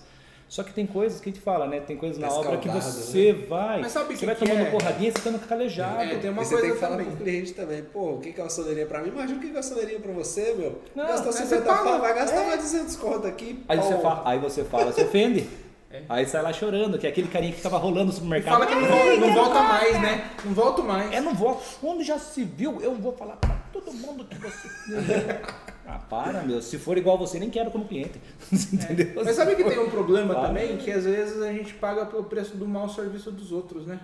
Só 0.48 0.62
que 0.62 0.73
tem 0.73 0.86
coisas 0.86 1.20
que 1.20 1.28
a 1.28 1.32
gente 1.32 1.43
fala, 1.43 1.66
né? 1.66 1.81
Tem 1.81 1.97
coisas 1.97 2.18
na 2.18 2.28
Tá 2.28 2.35
obra 2.35 2.56
que 2.59 2.68
escaldado, 2.68 2.93
você 2.93 3.32
vai. 3.32 3.81
Mas 3.81 3.90
sabe 3.90 4.14
o 4.14 4.16
você 4.16 4.20
que 4.20 4.27
vai 4.27 4.35
que 4.36 4.44
tomando 4.47 4.60
é? 4.64 4.70
porradinha 4.70 5.09
e 5.09 5.12
você 5.12 5.18
ficando 5.18 5.39
calejado. 5.40 6.02
É, 6.02 6.18
tem 6.18 6.31
uma 6.31 6.43
e 6.43 6.44
você 6.44 6.51
coisa 6.55 6.66
tem 6.68 6.74
que 6.77 6.81
falar 6.81 6.97
também. 6.98 7.10
pro 7.16 7.24
cliente 7.24 7.52
também, 7.52 7.82
pô, 7.82 8.12
o 8.12 8.20
que 8.20 8.32
é 8.40 8.44
uma 8.44 8.48
soleirinha 8.48 8.86
pra 8.86 9.02
mim? 9.02 9.09
Imagina 9.09 9.39
o 9.39 9.40
que 9.40 9.48
é 9.48 9.51
uma 9.51 9.62
soleirinha 9.64 9.98
pra 9.98 10.12
você, 10.12 10.55
meu. 10.56 10.81
Não, 10.94 11.05
Gastou 11.05 11.32
aí 11.32 11.32
50 11.32 11.48
você 11.48 11.60
paga. 11.62 11.82
pau, 11.82 12.01
vai 12.01 12.14
gastar 12.14 12.43
É. 12.43 12.47
mais 12.47 12.62
200 12.62 12.94
conto 12.97 13.27
aqui. 13.27 13.64
Aí 13.68 13.77
você, 13.77 13.98
fala, 13.98 14.23
aí 14.24 14.39
você 14.39 14.62
fala, 14.64 14.93
se 14.93 15.02
ofende. 15.02 15.48
É. 15.90 16.02
Aí 16.08 16.26
sai 16.26 16.42
lá 16.42 16.52
chorando, 16.52 16.98
que 16.98 17.06
é 17.06 17.10
aquele 17.10 17.28
carinha 17.28 17.52
que 17.52 17.58
ficava 17.58 17.78
rolando 17.78 18.06
no 18.06 18.12
supermercado. 18.12 18.52
Fala 18.54 18.66
que 18.66 18.74
não, 18.74 18.88
vol- 18.88 19.16
não 19.20 19.34
volta 19.34 19.62
mais, 19.62 20.02
né? 20.02 20.30
Não 20.44 20.52
volto 20.52 20.82
mais. 20.82 21.12
É, 21.12 21.20
não 21.20 21.34
vou. 21.34 21.62
Onde 21.82 22.02
já 22.04 22.18
se 22.18 22.42
viu, 22.44 22.80
eu 22.80 22.94
vou 22.96 23.12
falar 23.12 23.36
pra 23.36 23.54
todo 23.72 23.92
mundo 23.92 24.24
que 24.24 24.36
você. 24.36 24.68
ah, 25.86 25.98
para, 26.10 26.42
meu. 26.42 26.60
Se 26.60 26.76
for 26.76 26.98
igual 26.98 27.16
você, 27.16 27.38
nem 27.38 27.48
quero 27.50 27.70
como 27.70 27.86
cliente. 27.86 28.20
Entendeu? 28.52 29.12
Mas 29.24 29.36
sabe 29.36 29.54
que 29.54 29.62
tem 29.62 29.78
um 29.78 29.88
problema 29.88 30.34
Para. 30.34 30.48
também? 30.48 30.76
Que 30.76 30.90
às 30.90 31.04
vezes 31.04 31.40
a 31.40 31.52
gente 31.52 31.74
paga 31.74 32.04
pelo 32.06 32.24
preço 32.24 32.56
do 32.56 32.66
mau 32.66 32.88
serviço 32.88 33.30
dos 33.30 33.52
outros, 33.52 33.86
né? 33.86 34.00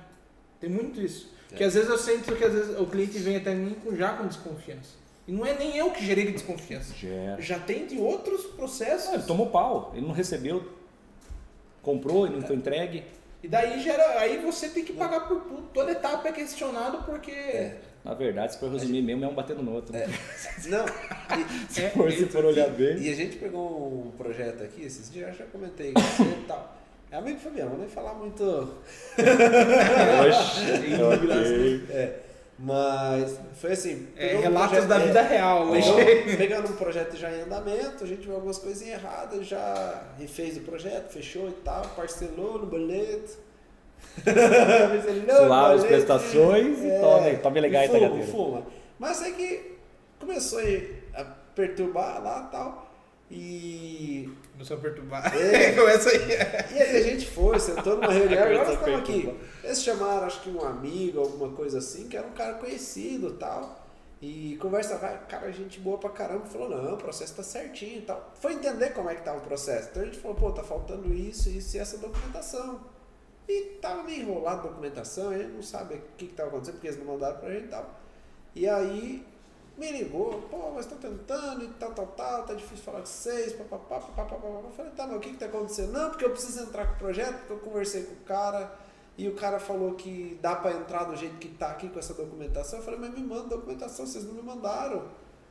Tem 0.61 0.71
muito 0.71 1.01
isso. 1.01 1.33
É. 1.51 1.57
Que 1.57 1.65
às 1.65 1.75
vezes 1.75 1.91
eu 1.91 1.99
sinto 1.99 2.37
que 2.37 2.45
às 2.45 2.53
vezes 2.53 2.79
o 2.79 2.87
cliente 2.87 3.19
vem 3.19 3.37
até 3.37 3.53
mim 3.55 3.77
já 3.97 4.13
com 4.13 4.27
desconfiança. 4.29 5.03
E 5.27 5.33
não 5.33 5.45
é 5.45 5.55
nem 5.55 5.77
eu 5.77 5.91
que 5.91 6.05
gerei 6.05 6.31
desconfiança. 6.31 6.95
Gera. 6.95 7.41
Já 7.43 7.59
tem 7.59 7.87
de 7.87 7.99
outros 7.99 8.43
processos. 8.45 9.07
Não, 9.09 9.15
ele 9.15 9.23
tomou 9.25 9.47
pau, 9.51 9.93
ele 9.95 10.07
não 10.07 10.13
recebeu, 10.15 10.65
comprou 11.83 12.27
e 12.27 12.31
não 12.31 12.43
foi 12.43 12.57
entregue. 12.57 13.05
E 13.43 13.49
daí 13.49 13.81
gera. 13.81 14.21
Aí 14.21 14.39
você 14.39 14.69
tem 14.69 14.85
que 14.85 14.93
pagar 14.93 15.27
por 15.27 15.41
tudo. 15.43 15.63
Toda 15.75 15.91
etapa 15.93 16.29
é 16.29 16.33
questionado 16.33 17.05
porque. 17.05 17.33
É. 17.33 17.77
Na 18.05 18.15
verdade, 18.15 18.55
se 18.55 18.59
for 18.59 18.71
resumir 18.71 18.97
gente... 18.97 19.07
mesmo, 19.07 19.25
é 19.25 19.29
um 19.29 19.35
batendo 19.35 19.63
no 19.63 19.73
outro. 19.73 19.97
É. 19.97 20.07
Não. 20.67 20.85
E, 20.87 21.73
se, 21.73 21.89
for, 21.91 22.11
se 22.11 22.27
for 22.27 22.45
olhar 22.45 22.69
bem. 22.71 22.99
E 22.99 23.11
a 23.11 23.15
gente 23.15 23.37
pegou 23.37 24.07
um 24.07 24.11
projeto 24.17 24.63
aqui, 24.65 24.83
esses 24.85 25.11
dias 25.11 25.29
eu 25.29 25.35
já 25.35 25.45
comentei 25.47 25.93
com 25.93 26.01
você 26.01 26.23
e 26.23 26.45
tal. 26.47 26.79
É 27.13 27.17
amigo 27.17 27.39
Fabiano, 27.39 27.73
não 27.73 27.79
nem 27.79 27.89
falar 27.89 28.15
muito. 28.15 28.43
Oxi, 30.27 30.95
okay. 30.95 31.97
é. 31.97 32.21
Mas 32.59 33.39
foi 33.55 33.73
assim. 33.73 34.09
É, 34.17 34.37
relatos 34.37 34.79
um 34.79 34.87
projeto, 34.87 34.89
da 34.89 34.99
vida 34.99 35.21
é, 35.21 35.29
real. 35.29 35.71
Pegou, 35.73 35.97
pegando 36.37 36.71
um 36.71 36.77
projeto 36.77 37.17
já 37.17 37.31
em 37.31 37.43
andamento, 37.43 38.05
a 38.05 38.07
gente 38.07 38.23
viu 38.23 38.35
algumas 38.35 38.59
coisinhas 38.59 39.03
erradas, 39.03 39.47
já 39.47 40.05
refez 40.19 40.57
o 40.57 40.61
projeto, 40.61 41.11
fechou 41.13 41.49
e 41.49 41.53
tal, 41.65 41.83
parcelou 41.97 42.59
no 42.59 42.67
boleto. 42.67 43.39
Suave 45.37 45.75
as 45.77 45.85
prestações 45.85 46.79
é, 46.83 46.99
e 46.99 47.01
tome, 47.01 47.37
tome 47.39 47.61
legal 47.61 47.85
e 47.85 47.89
fuma, 47.89 48.23
fuma. 48.25 48.67
Mas 48.99 49.23
é 49.23 49.31
que 49.31 49.79
começou 50.21 50.61
a 51.15 51.25
perturbar 51.55 52.23
lá 52.23 52.47
e 52.49 52.53
tal. 52.53 52.93
E. 53.31 54.31
Começou 54.63 54.77
a 54.77 54.81
perturbar. 54.81 55.37
É. 55.37 55.73
Começa 55.75 56.09
aí. 56.11 56.29
E 56.73 56.83
aí 56.83 56.97
a 56.97 57.03
gente 57.03 57.27
foi, 57.27 57.59
sentou 57.59 57.97
numa 57.97 58.13
reunião, 58.13 58.45
agora 58.45 58.73
estamos 58.73 59.01
aqui. 59.01 59.37
Eles 59.65 59.83
chamaram, 59.83 60.25
acho 60.25 60.41
que 60.41 60.51
um 60.51 60.65
amigo, 60.65 61.19
alguma 61.19 61.53
coisa 61.53 61.79
assim, 61.79 62.09
que 62.09 62.17
era 62.17 62.27
um 62.27 62.33
cara 62.33 62.55
conhecido 62.55 63.31
e 63.31 63.33
tal. 63.33 63.85
E 64.21 64.57
conversa, 64.61 64.99
vai, 64.99 65.19
cara, 65.27 65.51
gente 65.51 65.81
boa 65.81 65.99
pra 65.99 66.11
caramba, 66.11 66.47
falou, 66.47 66.69
não, 66.69 66.95
o 66.95 66.97
processo 66.97 67.35
tá 67.35 67.43
certinho 67.43 67.99
e 67.99 68.03
tal. 68.03 68.31
Foi 68.41 68.53
entender 68.53 68.91
como 68.91 69.11
é 69.11 69.17
que 69.17 69.23
tá 69.23 69.35
o 69.35 69.41
processo. 69.41 69.89
Então 69.91 70.03
a 70.03 70.07
gente 70.07 70.21
falou, 70.21 70.37
pô, 70.37 70.53
tá 70.53 70.63
faltando 70.63 71.13
isso, 71.13 71.49
isso 71.49 71.77
e 71.77 71.81
essa 71.81 71.99
documentação. 71.99 72.81
E 73.49 73.79
tava 73.81 74.05
meio 74.05 74.23
enrolado 74.23 74.61
a 74.61 74.71
documentação, 74.71 75.31
a 75.31 75.39
gente 75.39 75.51
não 75.51 75.63
sabe 75.63 75.97
o 75.97 76.03
que, 76.17 76.29
que 76.29 76.35
tava 76.35 76.51
acontecendo, 76.51 76.75
porque 76.75 76.87
eles 76.87 77.01
não 77.01 77.07
mandaram 77.07 77.39
pra 77.39 77.51
gente 77.51 77.65
e 77.65 77.69
tal. 77.69 78.01
E 78.55 78.69
aí 78.69 79.27
me 79.77 79.91
ligou, 79.91 80.43
pô, 80.51 80.73
mas 80.75 80.87
tô 80.87 80.97
tentando 80.97 81.65
e 81.65 81.69
tal, 81.69 81.93
tal, 81.93 82.07
tal, 82.09 82.45
tá 82.45 82.55
difícil 82.55 82.85
falar 82.85 83.01
com 83.01 83.07
vocês, 83.07 83.53
papapá, 83.55 84.01
papapá, 84.01 84.25
papapá. 84.25 84.47
Eu 84.65 84.71
falei, 84.77 84.93
tá, 84.93 85.07
mas 85.07 85.17
o 85.17 85.21
que 85.21 85.31
que 85.31 85.39
tá 85.39 85.47
acontecendo? 85.47 85.93
Não, 85.93 86.11
porque 86.11 86.25
eu 86.25 86.31
preciso 86.31 86.63
entrar 86.63 86.87
com 86.87 86.95
o 86.95 86.99
projeto, 86.99 87.39
porque 87.39 87.53
eu 87.53 87.59
conversei 87.59 88.03
com 88.03 88.13
o 88.13 88.25
cara 88.25 88.73
e 89.17 89.29
o 89.29 89.35
cara 89.35 89.59
falou 89.59 89.95
que 89.95 90.39
dá 90.41 90.57
para 90.57 90.73
entrar 90.73 91.05
do 91.05 91.17
jeito 91.17 91.37
que 91.37 91.49
tá 91.49 91.71
aqui 91.71 91.89
com 91.89 91.99
essa 91.99 92.15
documentação. 92.15 92.79
Eu 92.79 92.85
falei, 92.85 93.01
mas 93.01 93.11
me 93.15 93.23
manda 93.23 93.49
documentação, 93.49 94.07
vocês 94.07 94.25
não 94.25 94.35
me 94.35 94.43
mandaram. 94.43 95.05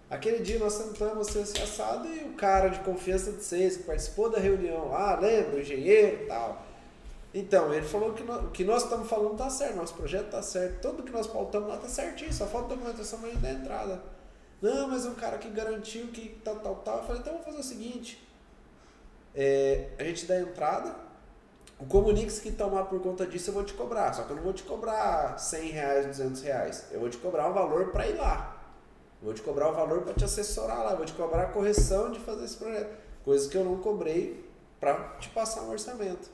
Aquele 0.10 0.40
dia 0.40 0.60
nós 0.60 0.74
sentamos 0.74 1.30
assim, 1.30 1.62
assado 1.62 2.08
e 2.08 2.24
o 2.24 2.34
cara 2.34 2.68
de 2.68 2.80
confiança 2.80 3.32
de 3.32 3.44
vocês, 3.44 3.78
que 3.78 3.84
participou 3.84 4.30
da 4.30 4.40
reunião 4.40 4.90
lá, 4.90 5.18
lembra, 5.18 5.56
o 5.56 5.62
engenheiro 5.62 6.24
e 6.24 6.28
tal. 6.28 6.71
Então, 7.34 7.74
ele 7.74 7.86
falou 7.86 8.14
que 8.14 8.24
o 8.24 8.52
que 8.52 8.64
nós 8.64 8.84
estamos 8.84 9.08
falando 9.08 9.34
está 9.34 9.50
certo, 9.50 9.76
nosso 9.78 9.94
projeto 9.94 10.26
está 10.26 10.42
certo, 10.42 10.82
tudo 10.82 11.04
que 11.04 11.12
nós 11.12 11.28
pautamos 11.28 11.70
lá 11.70 11.76
está 11.76 11.88
certinho, 11.88 12.34
só 12.34 12.46
falta 12.46 12.76
documentação 12.76 13.20
a 13.24 13.28
gente 13.28 13.38
dar 13.38 13.52
entrada. 13.54 14.04
Não, 14.62 14.90
mas 14.90 15.06
um 15.06 15.16
cara 15.16 15.38
que 15.38 15.50
garantiu 15.50 16.08
que 16.08 16.40
tal, 16.44 16.58
tal, 16.58 16.76
tal. 16.76 16.98
Eu 16.98 17.04
falei, 17.04 17.22
então 17.22 17.34
vamos 17.34 17.46
fazer 17.46 17.60
o 17.60 17.64
seguinte: 17.64 18.22
é, 19.34 19.90
a 19.98 20.04
gente 20.04 20.26
dá 20.26 20.40
entrada, 20.40 20.94
o 21.80 21.86
Comunix 21.86 22.40
que 22.40 22.52
tomar 22.52 22.84
por 22.86 23.02
conta 23.02 23.26
disso 23.26 23.50
eu 23.50 23.54
vou 23.56 23.64
te 23.64 23.74
cobrar, 23.74 24.14
só 24.14 24.24
que 24.24 24.32
eu 24.32 24.36
não 24.36 24.44
vou 24.44 24.54
te 24.54 24.64
cobrar 24.64 25.40
100 25.40 25.72
reais, 25.72 26.06
200 26.06 26.42
reais, 26.42 26.86
eu 26.92 27.00
vou 27.00 27.10
te 27.10 27.18
cobrar 27.18 27.50
um 27.50 27.54
valor 27.54 27.92
para 27.92 28.08
ir 28.08 28.18
lá. 28.18 28.58
Eu 29.22 29.26
vou 29.26 29.34
te 29.34 29.42
cobrar 29.42 29.70
o 29.70 29.72
um 29.72 29.76
valor 29.76 30.02
para 30.02 30.14
te 30.14 30.24
assessorar 30.24 30.84
lá, 30.84 30.92
eu 30.92 30.98
vou 30.98 31.06
te 31.06 31.14
cobrar 31.14 31.44
a 31.44 31.48
correção 31.48 32.12
de 32.12 32.20
fazer 32.20 32.46
esse 32.46 32.58
projeto. 32.58 32.96
Coisas 33.24 33.48
que 33.48 33.56
eu 33.56 33.64
não 33.64 33.78
cobrei 33.78 34.44
para 34.80 34.96
te 35.20 35.30
passar 35.30 35.62
um 35.62 35.70
orçamento. 35.70 36.30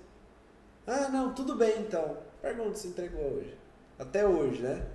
Ah, 0.87 1.09
não, 1.09 1.33
tudo 1.33 1.55
bem 1.55 1.81
então. 1.81 2.17
Pergunta 2.41 2.75
se 2.75 2.87
entregou 2.87 3.37
hoje. 3.37 3.57
Até 3.99 4.25
hoje, 4.25 4.61
né? 4.61 4.85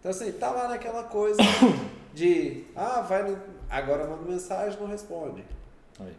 Então 0.00 0.10
assim, 0.10 0.32
tá 0.32 0.50
lá 0.50 0.68
naquela 0.68 1.04
coisa 1.04 1.40
de, 2.12 2.64
ah, 2.74 3.00
vai 3.00 3.22
no, 3.22 3.40
agora 3.70 4.06
manda 4.06 4.28
mensagem, 4.28 4.78
não 4.78 4.88
responde. 4.88 5.44
Aí. 6.00 6.16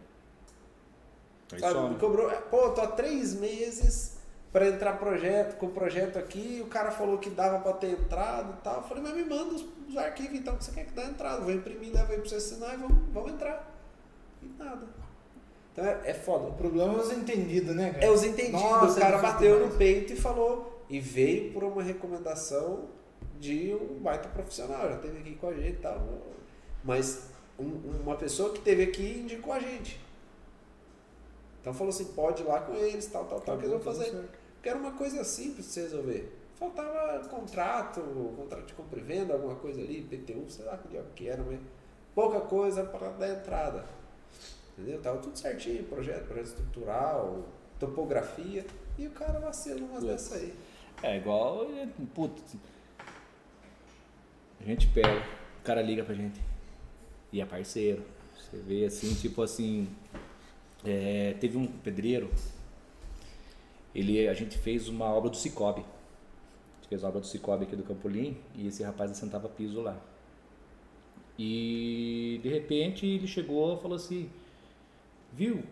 Aí 1.52 1.60
Sabe, 1.60 1.90
me 1.90 2.00
cobrou, 2.00 2.32
é, 2.32 2.38
pô, 2.38 2.70
tô 2.72 2.82
há 2.82 2.88
três 2.88 3.36
meses 3.36 4.16
para 4.52 4.70
entrar 4.70 4.94
projeto, 4.94 5.58
com 5.58 5.66
o 5.66 5.72
projeto 5.72 6.18
aqui, 6.18 6.62
o 6.66 6.70
cara 6.70 6.90
falou 6.90 7.18
que 7.18 7.30
dava 7.30 7.60
para 7.60 7.74
ter 7.74 7.92
entrado 7.92 8.54
e 8.58 8.64
tal. 8.64 8.78
Eu 8.78 8.84
falei, 8.84 9.04
mas 9.04 9.14
me 9.14 9.26
manda 9.26 9.54
os, 9.54 9.66
os, 9.90 9.98
arquivos 9.98 10.40
então 10.40 10.56
que 10.56 10.64
você 10.64 10.72
quer 10.72 10.86
que 10.86 10.94
dá 10.94 11.04
entrada. 11.04 11.42
Vou 11.42 11.52
imprimir, 11.52 11.94
leva 11.94 12.14
aí 12.14 12.20
pra 12.20 12.30
você 12.30 12.36
assinar 12.36 12.74
e 12.74 12.78
vamos, 12.78 12.98
vamos 13.12 13.34
entrar. 13.34 13.70
E 14.42 14.46
nada. 14.58 14.88
Então 15.76 15.86
é, 15.86 16.02
é 16.06 16.14
foda. 16.14 16.48
O 16.48 16.54
problema 16.54 16.94
é 16.94 16.98
os 17.02 17.12
entendidos, 17.12 17.76
né, 17.76 17.92
cara? 17.92 18.06
É 18.06 18.10
os 18.10 18.24
entendidos. 18.24 18.62
Nossa, 18.62 18.98
o 18.98 19.02
cara 19.02 19.18
bateu 19.18 19.68
no 19.68 19.76
peito 19.76 20.14
e 20.14 20.16
falou. 20.16 20.82
E 20.90 21.02
veio 21.02 21.52
por 21.52 21.66
uma 21.66 21.84
recomendação 21.84 22.86
de 23.42 23.76
um 23.76 24.00
baita 24.00 24.30
profissional. 24.30 24.90
Já 24.90 24.98
teve 24.98 25.20
aqui 25.20 25.36
com 25.36 25.50
a 25.50 25.54
gente 25.54 25.74
e 25.74 25.82
tal. 25.82 26.02
Mas 26.82 27.30
um, 27.60 28.02
uma 28.04 28.16
pessoa 28.16 28.54
que 28.54 28.62
teve 28.62 28.84
aqui 28.84 29.20
indicou 29.20 29.52
a 29.52 29.60
gente. 29.60 30.00
Então 31.60 31.74
falou 31.74 31.90
assim, 31.90 32.06
pode 32.06 32.42
ir 32.42 32.46
lá 32.46 32.62
com 32.62 32.74
eles, 32.74 33.08
tal, 33.08 33.26
tal, 33.26 33.42
tal, 33.42 33.58
que 33.58 33.66
eles 33.66 33.72
vão 33.72 33.82
fazer. 33.82 34.12
Porque 34.54 34.70
era 34.70 34.78
uma 34.78 34.92
coisa 34.92 35.24
simples 35.26 35.66
de 35.66 35.74
se 35.74 35.82
resolver. 35.82 36.32
Faltava 36.56 37.28
contrato, 37.28 38.00
contrato 38.38 38.68
de 38.68 38.74
compra 38.76 39.00
e 39.00 39.04
venda, 39.04 39.34
alguma 39.34 39.56
coisa 39.56 39.82
ali, 39.82 40.02
PTU, 40.04 40.46
sei 40.48 40.64
lá 40.64 40.78
que 40.78 40.98
que 41.16 41.28
era, 41.28 41.44
mas 41.44 41.60
pouca 42.14 42.40
coisa 42.40 42.84
para 42.86 43.10
dar 43.10 43.30
entrada. 43.30 43.84
Entendeu? 44.78 45.02
Tava 45.02 45.20
tudo 45.20 45.38
certinho, 45.38 45.84
projeto, 45.86 46.26
projeto 46.26 46.48
estrutural, 46.48 47.48
topografia, 47.80 48.66
e 48.98 49.08
o 49.08 49.12
cara 49.12 49.40
vacila 49.40 49.82
umas 49.82 50.04
dessa 50.04 50.36
aí. 50.36 50.54
É 51.02 51.18
igual, 51.18 51.68
putz, 52.14 52.56
a 54.60 54.64
gente 54.64 54.88
pega, 54.88 55.24
o 55.60 55.64
cara 55.64 55.82
liga 55.82 56.04
pra 56.04 56.14
gente, 56.14 56.42
e 57.32 57.40
é 57.40 57.46
parceiro. 57.46 58.04
Você 58.34 58.58
vê 58.58 58.86
assim, 58.86 59.14
tipo 59.16 59.42
assim, 59.42 59.88
é, 60.84 61.36
teve 61.40 61.58
um 61.58 61.66
pedreiro, 61.66 62.30
ele, 63.94 64.28
a 64.28 64.34
gente 64.34 64.58
fez 64.58 64.90
uma 64.90 65.06
obra 65.06 65.30
do 65.30 65.38
Cicobi. 65.38 65.80
A 65.80 66.76
gente 66.76 66.90
fez 66.90 67.04
a 67.04 67.08
obra 67.08 67.22
do 67.22 67.28
Cicobi 67.28 67.64
aqui 67.64 67.78
do 67.78 67.84
Campolim 67.84 68.38
e 68.54 68.68
esse 68.68 68.84
rapaz 68.84 69.10
assentava 69.10 69.48
piso 69.48 69.82
lá. 69.82 69.98
E 71.40 72.40
de 72.44 72.50
repente 72.50 73.06
ele 73.06 73.26
chegou 73.26 73.78
e 73.78 73.82
falou 73.82 73.96
assim: 73.96 74.30
Viu? 75.36 75.64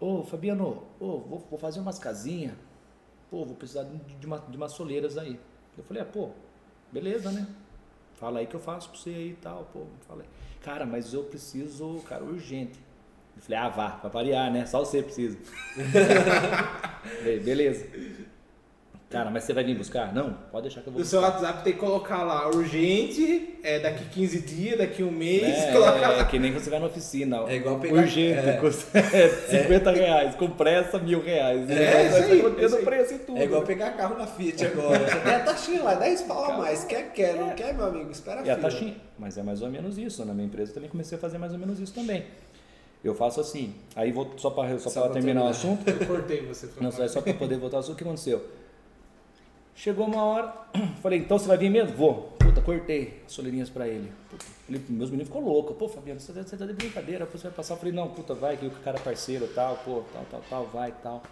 Ô 0.00 0.22
Fabiano, 0.24 0.82
ô, 0.98 1.18
vou, 1.20 1.38
vou 1.50 1.58
fazer 1.58 1.80
umas 1.80 1.98
casinhas. 1.98 2.54
Pô, 3.30 3.44
vou 3.44 3.54
precisar 3.54 3.84
de, 3.84 3.96
de, 3.98 4.26
uma, 4.26 4.38
de 4.38 4.56
umas 4.56 4.72
soleiras 4.72 5.16
aí. 5.16 5.38
Eu 5.78 5.84
falei: 5.84 6.02
Ah, 6.02 6.06
pô, 6.06 6.30
beleza, 6.92 7.30
né? 7.30 7.46
Fala 8.16 8.40
aí 8.40 8.46
que 8.46 8.56
eu 8.56 8.60
faço 8.60 8.90
pra 8.90 8.98
você 8.98 9.10
aí 9.10 9.30
e 9.30 9.36
tal. 9.36 9.64
Pô, 9.72 9.86
falei: 10.06 10.26
Cara, 10.60 10.84
mas 10.84 11.14
eu 11.14 11.22
preciso, 11.24 12.02
cara, 12.08 12.24
urgente. 12.24 12.78
Eu 13.36 13.42
falei, 13.42 13.58
ah, 13.58 13.68
vá, 13.68 13.90
pra 13.90 14.08
variar, 14.08 14.50
né? 14.50 14.64
Só 14.64 14.78
você 14.78 15.02
precisa. 15.02 15.38
falei, 17.18 17.38
beleza. 17.38 17.86
Cara, 19.08 19.30
mas 19.30 19.44
você 19.44 19.52
vai 19.52 19.62
vir 19.62 19.76
buscar? 19.76 20.12
Não, 20.12 20.32
pode 20.50 20.64
deixar 20.64 20.80
que 20.80 20.88
eu 20.88 20.92
vou. 20.92 21.00
O 21.00 21.04
seu 21.04 21.20
WhatsApp 21.20 21.62
tem 21.62 21.74
que 21.74 21.78
colocar 21.78 22.24
lá 22.24 22.48
urgente, 22.48 23.56
é 23.62 23.78
daqui 23.78 24.04
15 24.04 24.40
dias, 24.40 24.78
daqui 24.78 25.00
um 25.04 25.12
mês. 25.12 25.44
É, 25.44 25.70
é, 26.18 26.20
é 26.20 26.24
que 26.24 26.40
nem 26.40 26.52
você 26.52 26.68
vai 26.68 26.80
na 26.80 26.86
oficina. 26.86 27.44
É 27.46 27.54
igual 27.54 27.78
pegar. 27.78 28.00
Urgente, 28.00 28.48
é. 28.48 28.52
custa 28.54 29.00
50 29.48 29.90
é. 29.90 29.94
reais, 29.94 30.34
com 30.34 30.50
pressa, 30.50 30.98
mil 30.98 31.22
reais. 31.22 31.70
É, 31.70 31.74
é 31.74 32.06
isso 32.06 32.16
aí, 32.16 32.64
isso 32.64 32.76
preço 32.78 33.14
e 33.14 33.18
tudo. 33.20 33.38
É 33.38 33.44
igual 33.44 33.62
pegar 33.62 33.92
carro 33.92 34.18
na 34.18 34.26
Fiat 34.26 34.66
agora. 34.66 34.98
Você 34.98 35.20
tem 35.20 35.34
a 35.34 35.40
taxinha 35.40 35.82
lá, 35.84 35.94
10 35.94 36.22
pau 36.22 36.44
a 36.44 36.56
mais. 36.58 36.82
Quer, 36.82 37.12
quer, 37.12 37.36
não 37.36 37.50
quer, 37.50 37.74
meu 37.74 37.86
amigo, 37.86 38.10
espera 38.10 38.40
a 38.40 38.44
E 38.44 38.50
a 38.50 38.56
taxinha, 38.56 38.96
mas 39.16 39.38
é 39.38 39.42
mais 39.44 39.62
ou 39.62 39.70
menos 39.70 39.96
isso. 39.98 40.24
Na 40.24 40.34
minha 40.34 40.46
empresa 40.46 40.72
eu 40.72 40.74
também 40.74 40.90
comecei 40.90 41.16
a 41.16 41.20
fazer 41.20 41.38
mais 41.38 41.52
ou 41.52 41.58
menos 41.60 41.78
isso 41.78 41.94
também. 41.94 42.24
Eu 43.04 43.14
faço 43.14 43.40
assim. 43.40 43.72
Aí 43.94 44.10
vou 44.10 44.32
só 44.36 44.50
para 44.50 44.76
só 44.80 44.90
para 44.90 45.12
terminar 45.12 45.44
o 45.44 45.46
assunto. 45.46 45.88
Eu 45.88 46.06
cortei 46.06 46.44
você. 46.44 46.68
Não, 46.80 46.90
só 46.90 47.20
para 47.20 47.34
poder 47.34 47.56
voltar 47.56 47.76
ao 47.76 47.80
assunto. 47.80 47.94
O 47.94 47.98
que 47.98 48.02
aconteceu? 48.02 48.44
Chegou 49.76 50.06
uma 50.06 50.24
hora, 50.24 50.54
falei, 51.02 51.18
então 51.18 51.38
você 51.38 51.46
vai 51.46 51.58
vir 51.58 51.68
mesmo? 51.68 51.94
Vou. 51.94 52.34
Puta, 52.38 52.62
cortei 52.62 53.22
as 53.26 53.32
soleirinhas 53.32 53.68
pra 53.68 53.86
ele. 53.86 54.10
Puta, 54.30 54.46
ele 54.70 54.82
meus 54.88 55.10
meninos 55.10 55.28
ficou 55.28 55.42
louco. 55.42 55.74
Pô, 55.74 55.86
Fabiano, 55.86 56.18
você, 56.18 56.32
você 56.32 56.56
tá 56.56 56.64
de 56.64 56.72
brincadeira, 56.72 57.26
você 57.26 57.44
vai 57.44 57.52
passar. 57.52 57.74
Eu 57.74 57.78
falei, 57.78 57.92
não, 57.92 58.08
puta, 58.08 58.32
vai, 58.32 58.56
que 58.56 58.66
o 58.66 58.70
cara 58.70 58.96
é 58.96 59.00
parceiro 59.00 59.46
tal, 59.54 59.76
pô, 59.84 60.02
tal, 60.14 60.24
tal, 60.30 60.42
tal, 60.48 60.66
vai 60.66 60.92
tal. 61.02 61.22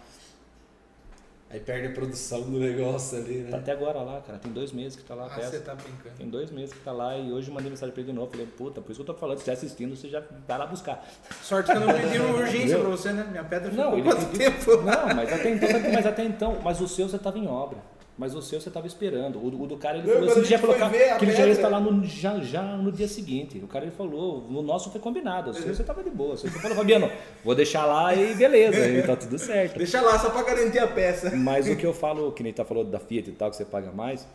Aí 1.49 1.59
perde 1.59 1.87
a 1.87 1.91
produção 1.91 2.41
do 2.41 2.59
negócio 2.59 3.17
ali, 3.17 3.37
né? 3.37 3.51
Tá 3.51 3.57
até 3.57 3.71
agora 3.71 4.01
lá, 4.01 4.21
cara. 4.21 4.37
Tem 4.37 4.51
dois 4.51 4.71
meses 4.71 4.95
que 4.95 5.03
tá 5.03 5.15
lá. 5.15 5.25
Ah, 5.25 5.41
você 5.41 5.59
tá 5.59 5.73
brincando. 5.73 6.15
Tem 6.15 6.29
dois 6.29 6.51
meses 6.51 6.73
que 6.73 6.79
tá 6.81 6.91
lá 6.91 7.17
e 7.17 7.31
hoje 7.31 7.49
mandei 7.49 7.69
mensagem 7.69 7.93
pra 7.93 8.01
ele 8.01 8.11
de 8.11 8.15
novo. 8.15 8.29
Falei, 8.29 8.45
puta, 8.45 8.81
por 8.81 8.91
isso 8.91 9.03
que 9.03 9.09
eu 9.09 9.13
tô 9.13 9.19
falando, 9.19 9.39
se 9.39 9.45
você 9.45 9.51
assistindo, 9.51 9.95
você 9.95 10.07
já 10.07 10.21
vai 10.47 10.57
lá 10.57 10.67
buscar. 10.67 11.03
Sorte 11.41 11.71
que 11.71 11.77
eu 11.77 11.81
não 11.81 11.93
pedi 11.93 12.19
urgência 12.21 12.77
pra 12.77 12.89
você, 12.89 13.11
né? 13.11 13.25
Minha 13.29 13.43
pedra 13.43 13.71
ficou 13.71 13.91
não, 13.91 14.03
quanto 14.03 14.25
pediu, 14.27 14.51
tempo? 14.51 14.77
Não, 14.83 15.15
mas 15.15 15.33
até, 15.33 15.49
então, 15.51 15.69
mas 15.93 16.05
até 16.05 16.23
então, 16.23 16.59
mas 16.63 16.81
o 16.81 16.87
seu 16.87 17.09
você 17.09 17.17
tava 17.17 17.39
em 17.39 17.47
obra. 17.47 17.94
Mas 18.17 18.33
o 18.33 18.41
seu 18.41 18.61
você 18.61 18.69
estava 18.69 18.87
esperando. 18.87 19.37
O, 19.37 19.63
o, 19.63 19.67
do 19.67 19.75
cara 19.75 19.97
ele 19.97 20.07
falou 20.07 20.29
assim 20.29 20.41
que, 20.41 20.47
já 20.47 20.59
colocar, 20.59 20.89
que 20.89 21.25
ele 21.25 21.33
já 21.33 21.45
ia 21.45 21.51
instalar 21.51 21.81
no, 21.81 22.03
já, 22.05 22.39
já 22.39 22.63
no 22.77 22.89
dia 22.89 23.09
seguinte. 23.09 23.57
O 23.57 23.67
cara 23.67 23.85
ele 23.85 23.93
falou, 23.93 24.47
no 24.49 24.61
nosso 24.61 24.89
foi 24.89 25.01
combinado. 25.01 25.51
O 25.51 25.53
seu 25.53 25.75
você 25.75 25.81
estava 25.81 26.01
de 26.01 26.09
boa. 26.09 26.37
Você 26.37 26.49
falou, 26.49 26.77
Fabiano, 26.77 27.11
vou 27.43 27.53
deixar 27.53 27.85
lá 27.85 28.15
e 28.15 28.33
beleza, 28.33 28.87
e 28.87 29.03
tá 29.03 29.17
tudo 29.17 29.37
certo. 29.37 29.77
Deixa 29.77 30.01
lá 30.01 30.17
só 30.17 30.29
para 30.29 30.43
garantir 30.43 30.79
a 30.79 30.87
peça. 30.87 31.35
Mas 31.35 31.67
o 31.67 31.75
que 31.75 31.85
eu 31.85 31.91
falo, 31.93 32.31
que 32.31 32.41
nem 32.41 32.53
tá 32.53 32.63
falando 32.63 32.89
da 32.89 32.99
Fiat 32.99 33.29
e 33.29 33.33
tal, 33.33 33.49
que 33.49 33.57
você 33.57 33.65
paga 33.65 33.91
mais, 33.91 34.25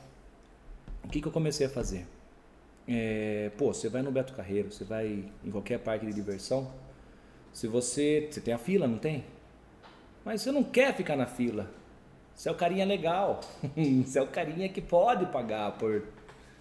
o 1.02 1.08
que, 1.08 1.22
que 1.22 1.28
eu 1.28 1.32
comecei 1.32 1.66
a 1.66 1.70
fazer? 1.70 2.06
É, 2.86 3.50
pô, 3.56 3.72
você 3.72 3.88
vai 3.88 4.02
no 4.02 4.10
Beto 4.10 4.34
Carreiro, 4.34 4.70
você 4.70 4.84
vai 4.84 5.24
em 5.42 5.50
qualquer 5.50 5.78
parque 5.78 6.04
de 6.04 6.12
diversão, 6.12 6.70
se 7.52 7.66
você. 7.66 8.28
Você 8.30 8.40
tem 8.40 8.52
a 8.52 8.58
fila, 8.58 8.86
não 8.86 8.98
tem? 8.98 9.24
Mas 10.24 10.42
você 10.42 10.52
não 10.52 10.62
quer 10.62 10.94
ficar 10.94 11.16
na 11.16 11.26
fila. 11.26 11.70
Você 12.40 12.48
é 12.48 12.52
o 12.52 12.54
carinha 12.54 12.86
legal. 12.86 13.40
você 14.02 14.18
é 14.18 14.22
o 14.22 14.26
carinha 14.26 14.66
que 14.66 14.80
pode 14.80 15.26
pagar 15.26 15.72
por 15.72 16.04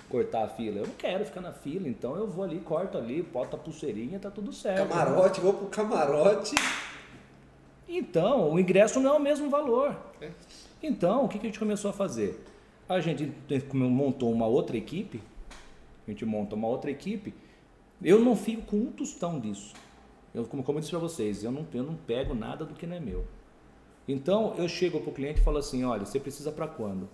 cortar 0.09 0.43
a 0.43 0.47
fila. 0.49 0.79
Eu 0.79 0.87
não 0.87 0.93
quero 0.95 1.23
ficar 1.23 1.39
na 1.39 1.53
fila, 1.53 1.87
então 1.87 2.17
eu 2.17 2.27
vou 2.27 2.43
ali, 2.43 2.59
corto 2.59 2.97
ali, 2.97 3.21
boto 3.21 3.55
a 3.55 3.59
pulseirinha, 3.59 4.19
tá 4.19 4.29
tudo 4.29 4.51
certo. 4.51 4.89
Camarote, 4.89 5.39
vou 5.39 5.53
pro 5.53 5.67
camarote. 5.67 6.53
Então, 7.87 8.51
o 8.51 8.59
ingresso 8.59 8.99
não 8.99 9.13
é 9.13 9.17
o 9.17 9.21
mesmo 9.21 9.49
valor. 9.49 9.95
É. 10.19 10.31
Então, 10.83 11.23
o 11.23 11.29
que, 11.29 11.39
que 11.39 11.47
a 11.47 11.49
gente 11.49 11.59
começou 11.59 11.91
a 11.91 11.93
fazer? 11.93 12.43
A 12.89 12.99
gente 12.99 13.31
montou 13.73 14.33
uma 14.33 14.47
outra 14.47 14.75
equipe, 14.75 15.23
a 16.05 16.11
gente 16.11 16.25
monta 16.25 16.55
uma 16.55 16.67
outra 16.67 16.91
equipe, 16.91 17.33
eu 18.03 18.19
não 18.19 18.35
fico 18.35 18.63
com 18.63 18.75
um 18.75 18.91
tostão 18.91 19.39
disso. 19.39 19.73
Eu, 20.35 20.43
como, 20.43 20.61
como 20.61 20.77
eu 20.77 20.81
disse 20.81 20.91
para 20.91 20.99
vocês, 20.99 21.41
eu 21.41 21.53
não, 21.53 21.65
eu 21.73 21.83
não 21.83 21.95
pego 21.95 22.35
nada 22.35 22.65
do 22.65 22.73
que 22.73 22.85
não 22.85 22.97
é 22.97 22.99
meu. 22.99 23.25
Então 24.09 24.55
eu 24.57 24.67
chego 24.67 24.99
para 24.99 25.11
o 25.11 25.13
cliente 25.13 25.39
e 25.39 25.43
falo 25.43 25.59
assim: 25.59 25.83
olha, 25.83 26.03
você 26.03 26.19
precisa 26.19 26.51
para 26.51 26.67
quando? 26.67 27.07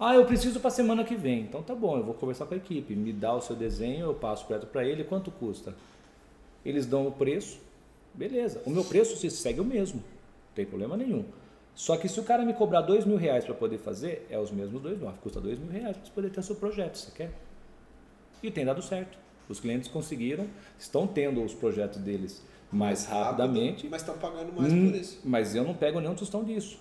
Ah, 0.00 0.14
eu 0.14 0.24
preciso 0.24 0.58
para 0.58 0.70
semana 0.70 1.04
que 1.04 1.14
vem. 1.14 1.40
Então 1.40 1.62
tá 1.62 1.74
bom, 1.74 1.98
eu 1.98 2.02
vou 2.02 2.14
conversar 2.14 2.46
com 2.46 2.54
a 2.54 2.56
equipe, 2.56 2.96
me 2.96 3.12
dá 3.12 3.34
o 3.34 3.42
seu 3.42 3.54
desenho, 3.54 4.06
eu 4.06 4.14
passo 4.14 4.46
para 4.72 4.86
ele, 4.86 5.04
quanto 5.04 5.30
custa? 5.30 5.74
Eles 6.64 6.86
dão 6.86 7.06
o 7.06 7.12
preço, 7.12 7.60
beleza. 8.14 8.62
O 8.64 8.70
meu 8.70 8.84
preço 8.84 9.16
se 9.18 9.30
segue 9.30 9.60
o 9.60 9.64
mesmo, 9.64 9.98
não 9.98 10.54
tem 10.54 10.64
problema 10.64 10.96
nenhum. 10.96 11.26
Só 11.74 11.96
que 11.96 12.08
se 12.08 12.18
o 12.18 12.24
cara 12.24 12.42
me 12.42 12.54
cobrar 12.54 12.80
dois 12.80 13.04
mil 13.04 13.18
reais 13.18 13.44
para 13.44 13.54
poder 13.54 13.78
fazer, 13.78 14.26
é 14.30 14.38
os 14.38 14.50
mesmos 14.50 14.80
dois 14.80 14.98
mil, 14.98 15.12
custa 15.22 15.42
dois 15.42 15.58
mil 15.58 15.70
reais 15.70 15.94
para 15.94 16.06
você 16.06 16.12
poder 16.12 16.30
ter 16.30 16.42
seu 16.42 16.56
projeto, 16.56 16.96
você 16.96 17.10
quer? 17.10 17.30
E 18.42 18.50
tem 18.50 18.64
dado 18.64 18.80
certo. 18.80 19.18
Os 19.46 19.60
clientes 19.60 19.90
conseguiram, 19.90 20.46
estão 20.78 21.06
tendo 21.06 21.42
os 21.42 21.52
projetos 21.52 21.98
deles 21.98 22.42
mais 22.70 23.06
rapidamente. 23.06 23.88
Mas 23.88 24.02
estão 24.02 24.18
pagando 24.18 24.52
mais 24.52 24.72
hum, 24.72 24.90
por 24.90 24.96
isso. 24.96 25.20
Mas 25.24 25.54
eu 25.54 25.64
não 25.64 25.74
pego 25.74 26.00
nenhum 26.00 26.14
tostão 26.14 26.44
disso. 26.44 26.78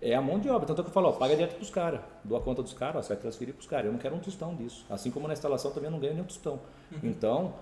É 0.00 0.14
a 0.14 0.20
mão 0.20 0.38
de 0.38 0.48
obra. 0.48 0.66
Tanto 0.66 0.80
é 0.80 0.84
que 0.84 0.90
eu 0.90 0.94
falo, 0.94 1.08
ó, 1.08 1.12
paga 1.12 1.34
direto 1.34 1.54
para 1.54 1.62
os 1.62 1.70
caras. 1.70 2.00
Dou 2.22 2.36
a 2.36 2.40
conta 2.40 2.62
dos 2.62 2.72
caras, 2.72 3.06
você 3.06 3.14
vai 3.14 3.22
transferir 3.22 3.54
para 3.54 3.60
os 3.60 3.66
caras. 3.66 3.86
Eu 3.86 3.92
não 3.92 3.98
quero 3.98 4.14
um 4.14 4.20
tostão 4.20 4.54
disso. 4.54 4.84
Assim 4.90 5.10
como 5.10 5.26
na 5.26 5.34
instalação 5.34 5.70
também 5.70 5.90
não 5.90 5.98
ganho 5.98 6.14
nenhum 6.14 6.26
tostão. 6.26 6.60
Uhum. 6.92 6.98
Então, 7.02 7.54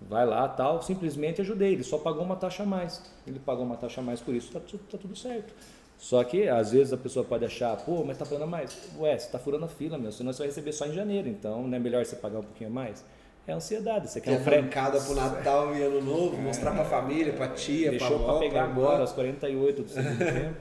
vai 0.00 0.26
lá, 0.26 0.48
tal, 0.48 0.82
simplesmente 0.82 1.40
ajudei. 1.40 1.72
Ele 1.72 1.84
só 1.84 1.98
pagou 1.98 2.22
uma 2.22 2.36
taxa 2.36 2.62
a 2.62 2.66
mais. 2.66 3.02
Ele 3.26 3.38
pagou 3.38 3.64
uma 3.64 3.76
taxa 3.76 4.00
a 4.00 4.04
mais 4.04 4.20
por 4.20 4.34
isso, 4.34 4.48
está 4.48 4.60
tá 4.60 4.98
tudo 4.98 5.16
certo. 5.16 5.54
Só 5.98 6.22
que 6.22 6.48
às 6.48 6.70
vezes 6.70 6.92
a 6.92 6.96
pessoa 6.96 7.24
pode 7.24 7.44
achar, 7.44 7.76
pô, 7.76 8.04
mas 8.04 8.12
está 8.12 8.24
pagando 8.24 8.48
mais. 8.48 8.76
Ué, 8.98 9.18
você 9.18 9.26
está 9.26 9.38
furando 9.38 9.64
a 9.64 9.68
fila, 9.68 9.98
meu, 9.98 10.12
senão 10.12 10.32
você 10.32 10.38
vai 10.38 10.46
receber 10.46 10.72
só 10.72 10.86
em 10.86 10.92
janeiro. 10.92 11.28
Então, 11.28 11.66
não 11.66 11.76
é 11.76 11.80
melhor 11.80 12.04
você 12.04 12.14
pagar 12.14 12.38
um 12.38 12.44
pouquinho 12.44 12.70
mais? 12.70 13.04
É 13.48 13.52
ansiedade. 13.54 14.10
Você 14.10 14.20
quer, 14.20 14.32
quer 14.36 14.40
um 14.40 14.44
francada 14.44 15.00
pro 15.00 15.14
Natal 15.14 15.74
e 15.74 15.82
Ano 15.82 16.02
Novo, 16.02 16.36
é. 16.36 16.40
mostrar 16.40 16.72
pra 16.72 16.84
família, 16.84 17.32
pra 17.32 17.48
tia, 17.48 17.90
Deixou 17.90 18.08
pra 18.10 18.16
avó. 18.18 18.38
pra 18.38 18.38
pegar 18.40 18.62
pra 18.64 18.70
agora, 18.72 19.00
aos 19.00 19.12
48 19.12 19.82
do 19.82 19.88
segundo 19.90 20.18
tempo. 20.22 20.54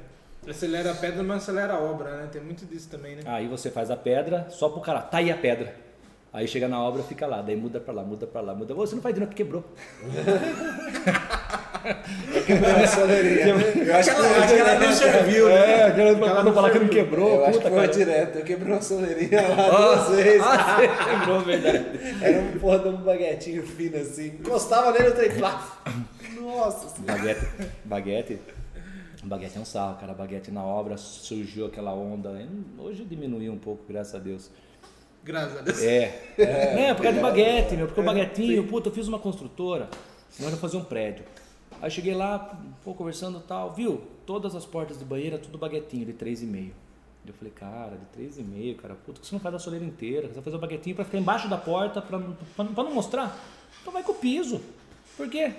Acelera 0.50 0.92
a 0.92 0.96
pedra, 0.96 1.22
mas 1.24 1.44
acelera 1.44 1.74
a 1.74 1.80
obra, 1.82 2.10
né? 2.16 2.30
Tem 2.32 2.42
muito 2.42 2.66
disso 2.66 2.88
também, 2.90 3.18
né? 3.18 3.24
Aí 3.26 3.48
você 3.50 3.70
faz 3.70 3.92
a 3.92 3.98
pedra 3.98 4.48
só 4.50 4.70
pro 4.70 4.80
cara, 4.80 5.02
tá 5.02 5.18
aí 5.18 5.30
a 5.30 5.36
pedra. 5.36 5.76
Aí 6.32 6.48
chega 6.48 6.68
na 6.70 6.82
obra, 6.82 7.04
fica 7.04 7.28
lá, 7.28 7.42
daí 7.42 7.56
muda 7.58 7.80
pra 7.82 7.94
lá, 7.94 8.04
muda 8.04 8.26
pra 8.26 8.40
lá, 8.40 8.56
muda. 8.56 8.74
Você 8.74 8.96
não 8.96 9.02
faz 9.02 9.14
de 9.14 9.20
novo, 9.20 9.34
quebrou. 9.34 9.64
A. 11.06 11.44
Eu 13.86 13.96
acho 13.96 14.16
que, 14.16 14.22
acho 14.22 14.54
que 14.54 14.60
ela 14.60 14.80
nem 14.80 14.92
serviu. 14.94 15.50
É, 15.50 15.84
aquela 15.86 16.18
pra 16.18 16.44
não 16.44 16.54
falar 16.54 16.72
que 16.72 16.80
não 16.80 16.88
quebrou. 16.88 17.36
Eu 17.36 17.46
acho 17.46 17.60
que 17.60 17.70
foi 17.70 17.88
direto. 17.88 18.40
Eu 18.40 18.46
quebrou 18.46 18.78
a 18.78 18.82
soleirinha 18.82 19.48
lá 19.48 19.70
duas 19.70 20.16
vezes. 20.16 20.42
Ah, 20.42 20.78
quebrou, 21.10 21.42
verdade. 21.42 21.86
Era 22.22 22.40
um 22.40 22.60
porra 22.60 22.80
de 22.80 22.88
um 22.90 22.98
baguetinho 22.98 23.66
fino 23.66 23.98
assim. 23.98 24.28
Encostava 24.28 24.92
nele, 24.92 25.10
o 25.10 25.14
trem 25.14 25.30
Nossa 26.40 27.02
Baguete. 27.02 27.48
Baguete. 27.86 28.40
Baguete 29.24 29.58
é 29.58 29.62
um 29.62 29.66
sarro, 29.66 29.98
cara. 30.00 30.14
Baguete 30.14 30.52
na 30.52 30.64
obra 30.64 30.98
surgiu 30.98 31.66
aquela 31.66 31.94
onda. 31.94 32.32
Hoje 32.78 33.04
diminuiu 33.04 33.52
um 33.52 33.58
pouco, 33.58 33.84
graças 33.88 34.16
a 34.16 34.20
Deus. 34.20 34.50
Graças 35.24 35.58
a 35.58 35.62
Deus. 35.62 35.84
É. 35.84 36.34
é, 36.38 36.90
é 36.90 36.94
por 36.94 37.04
causa 37.04 37.18
de 37.18 37.24
baguete, 37.24 37.76
meu. 37.76 37.88
Porque 37.88 38.00
o 38.00 38.04
baguetinho, 38.04 38.64
puta, 38.66 38.88
eu 38.88 38.94
fiz 38.94 39.08
uma 39.08 39.20
construtora. 39.20 39.90
Nós 40.40 40.52
ia 40.52 40.58
fazer 40.58 40.78
um 40.78 40.84
prédio. 40.84 41.26
Aí 41.82 41.92
cheguei 41.92 42.14
lá, 42.14 42.60
pô, 42.84 42.94
conversando 42.94 43.40
tal, 43.40 43.74
viu? 43.74 44.02
Todas 44.26 44.56
as 44.56 44.66
portas 44.66 44.98
de 44.98 45.06
banheiro, 45.06 45.38
tudo 45.38 45.58
baguetinho 45.58 46.06
de 46.06 46.14
3,5. 46.14 46.72
Eu 47.26 47.34
falei, 47.34 47.52
cara, 47.54 47.98
de 47.98 48.24
3,5, 48.24 48.76
cara, 48.78 48.96
puta, 48.96 49.20
que 49.20 49.28
você 49.28 49.36
não 49.36 49.40
faz 49.40 49.54
a 49.54 49.60
soleira 49.60 49.86
inteira? 49.86 50.28
Você 50.28 50.36
vai 50.36 50.44
fazer 50.44 50.56
o 50.56 50.60
baguetinho 50.60 50.96
pra 50.96 51.06
ficar 51.06 51.18
embaixo 51.18 51.50
da 51.50 51.58
porta, 51.58 52.02
pra, 52.02 52.20
pra, 52.20 52.66
pra 52.66 52.84
não 52.84 52.94
mostrar? 52.94 53.38
Então 53.82 53.92
vai 53.92 54.02
com 54.02 54.14
o 54.14 54.16
piso. 54.16 54.62
Por 55.18 55.30
quê? 55.30 55.54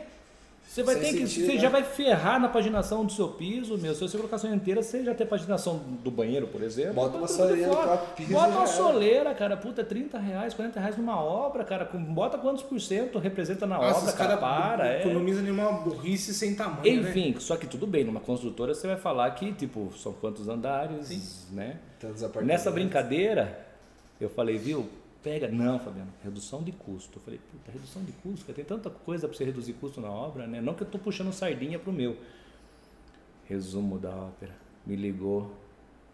Você 0.68 0.82
vai 0.82 0.96
Sem 0.96 1.02
ter 1.02 1.12
que. 1.12 1.26
Sentido, 1.26 1.46
você 1.46 1.54
né? 1.54 1.60
já 1.60 1.68
vai 1.70 1.82
ferrar 1.82 2.38
na 2.38 2.48
paginação 2.48 3.02
do 3.02 3.10
seu 3.10 3.28
piso, 3.28 3.78
meu. 3.78 3.94
Se 3.94 4.00
você 4.02 4.18
colocar 4.18 4.36
a 4.36 4.54
inteira, 4.54 4.82
você 4.82 5.02
já 5.02 5.14
tem 5.14 5.26
paginação 5.26 5.78
do 6.04 6.10
banheiro, 6.10 6.46
por 6.46 6.62
exemplo. 6.62 6.92
Bota 6.92 7.16
uma 7.16 7.26
soleira 7.26 7.74
próprio 7.74 8.14
piso. 8.14 8.32
Bota 8.32 8.48
uma 8.50 8.66
soleira, 8.66 9.34
cara. 9.34 9.56
Puta, 9.56 9.82
30 9.82 10.18
reais, 10.18 10.52
40 10.52 10.78
reais 10.78 10.96
numa 10.98 11.18
obra, 11.18 11.64
cara. 11.64 11.86
Bota 11.86 12.36
quantos 12.36 12.62
por 12.62 12.78
cento 12.80 13.18
representa 13.18 13.66
na 13.66 13.78
Nossa, 13.78 14.00
obra, 14.00 14.12
cara. 14.12 14.36
Para. 14.36 14.84
Não 14.84 15.00
economiza 15.00 15.40
é. 15.40 15.42
nenhuma 15.42 15.72
burrice 15.72 16.34
sem 16.34 16.54
tamanho. 16.54 17.02
Né? 17.02 17.10
Enfim, 17.10 17.32
né? 17.32 17.40
só 17.40 17.56
que 17.56 17.66
tudo 17.66 17.86
bem, 17.86 18.04
numa 18.04 18.20
construtora 18.20 18.74
você 18.74 18.86
vai 18.86 18.98
falar 18.98 19.30
que, 19.30 19.52
tipo, 19.54 19.90
são 19.96 20.12
quantos 20.12 20.48
andares, 20.50 21.06
Sim. 21.06 21.54
né? 21.54 21.78
Nessa 22.44 22.70
brincadeira, 22.70 23.58
eu 24.20 24.28
falei, 24.28 24.58
viu? 24.58 24.86
Pega. 25.22 25.48
Não, 25.48 25.78
Fabiano, 25.78 26.12
redução 26.22 26.62
de 26.62 26.72
custo. 26.72 27.18
Eu 27.18 27.22
falei, 27.22 27.40
puta, 27.50 27.70
redução 27.70 28.02
de 28.04 28.12
custo, 28.12 28.52
tem 28.52 28.64
tanta 28.64 28.90
coisa 28.90 29.28
para 29.28 29.36
você 29.36 29.44
reduzir 29.44 29.74
custo 29.74 30.00
na 30.00 30.10
obra, 30.10 30.46
né? 30.46 30.60
Não 30.60 30.74
que 30.74 30.82
eu 30.82 30.86
estou 30.86 31.00
puxando 31.00 31.32
sardinha 31.32 31.78
pro 31.78 31.92
meu. 31.92 32.16
Resumo 33.44 33.98
da 33.98 34.10
ópera. 34.10 34.54
Me 34.86 34.96
ligou, 34.96 35.54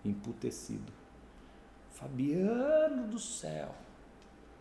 emputecido. 0.05 0.93
Fabiano 1.91 3.07
do 3.09 3.19
céu. 3.19 3.75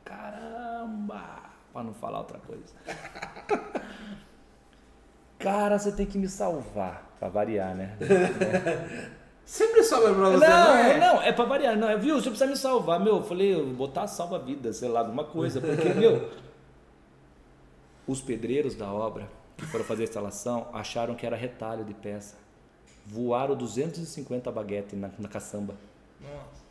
Caramba! 0.03 1.51
Para 1.71 1.83
não 1.83 1.93
falar 1.93 2.19
outra 2.19 2.39
coisa. 2.39 2.73
Cara, 5.39 5.77
você 5.77 5.91
tem 5.91 6.05
que 6.05 6.17
me 6.17 6.29
salvar. 6.29 7.15
Para 7.19 7.29
variar, 7.29 7.75
né? 7.75 7.97
Sempre 9.45 9.83
sobra 9.83 10.13
pra 10.13 10.29
você, 10.29 10.47
não, 10.47 10.65
não 10.65 10.75
é? 10.75 10.97
Não, 10.97 11.21
é 11.21 11.31
pra 11.31 11.45
variar. 11.45 11.77
Não, 11.77 11.89
é, 11.89 11.97
viu? 11.97 12.15
Você 12.15 12.29
precisa 12.29 12.49
me 12.49 12.55
salvar. 12.55 12.99
Meu, 12.99 13.17
eu 13.17 13.23
falei, 13.23 13.53
eu 13.53 13.65
vou 13.65 13.87
botar 13.87 14.07
salva-vida, 14.07 14.71
sei 14.71 14.87
lá, 14.87 15.01
alguma 15.01 15.25
coisa. 15.25 15.59
Porque, 15.59 15.89
meu, 15.93 16.29
os 18.07 18.21
pedreiros 18.21 18.75
da 18.75 18.91
obra 18.91 19.29
que 19.57 19.65
foram 19.65 19.83
fazer 19.83 20.03
a 20.03 20.05
instalação 20.05 20.67
acharam 20.73 21.15
que 21.15 21.25
era 21.25 21.35
retalho 21.35 21.83
de 21.83 21.93
peça. 21.93 22.35
Voaram 23.05 23.55
250 23.55 24.49
baguetes 24.51 24.97
na, 24.97 25.09
na 25.19 25.27
caçamba. 25.27 25.75
Nossa. 26.21 26.63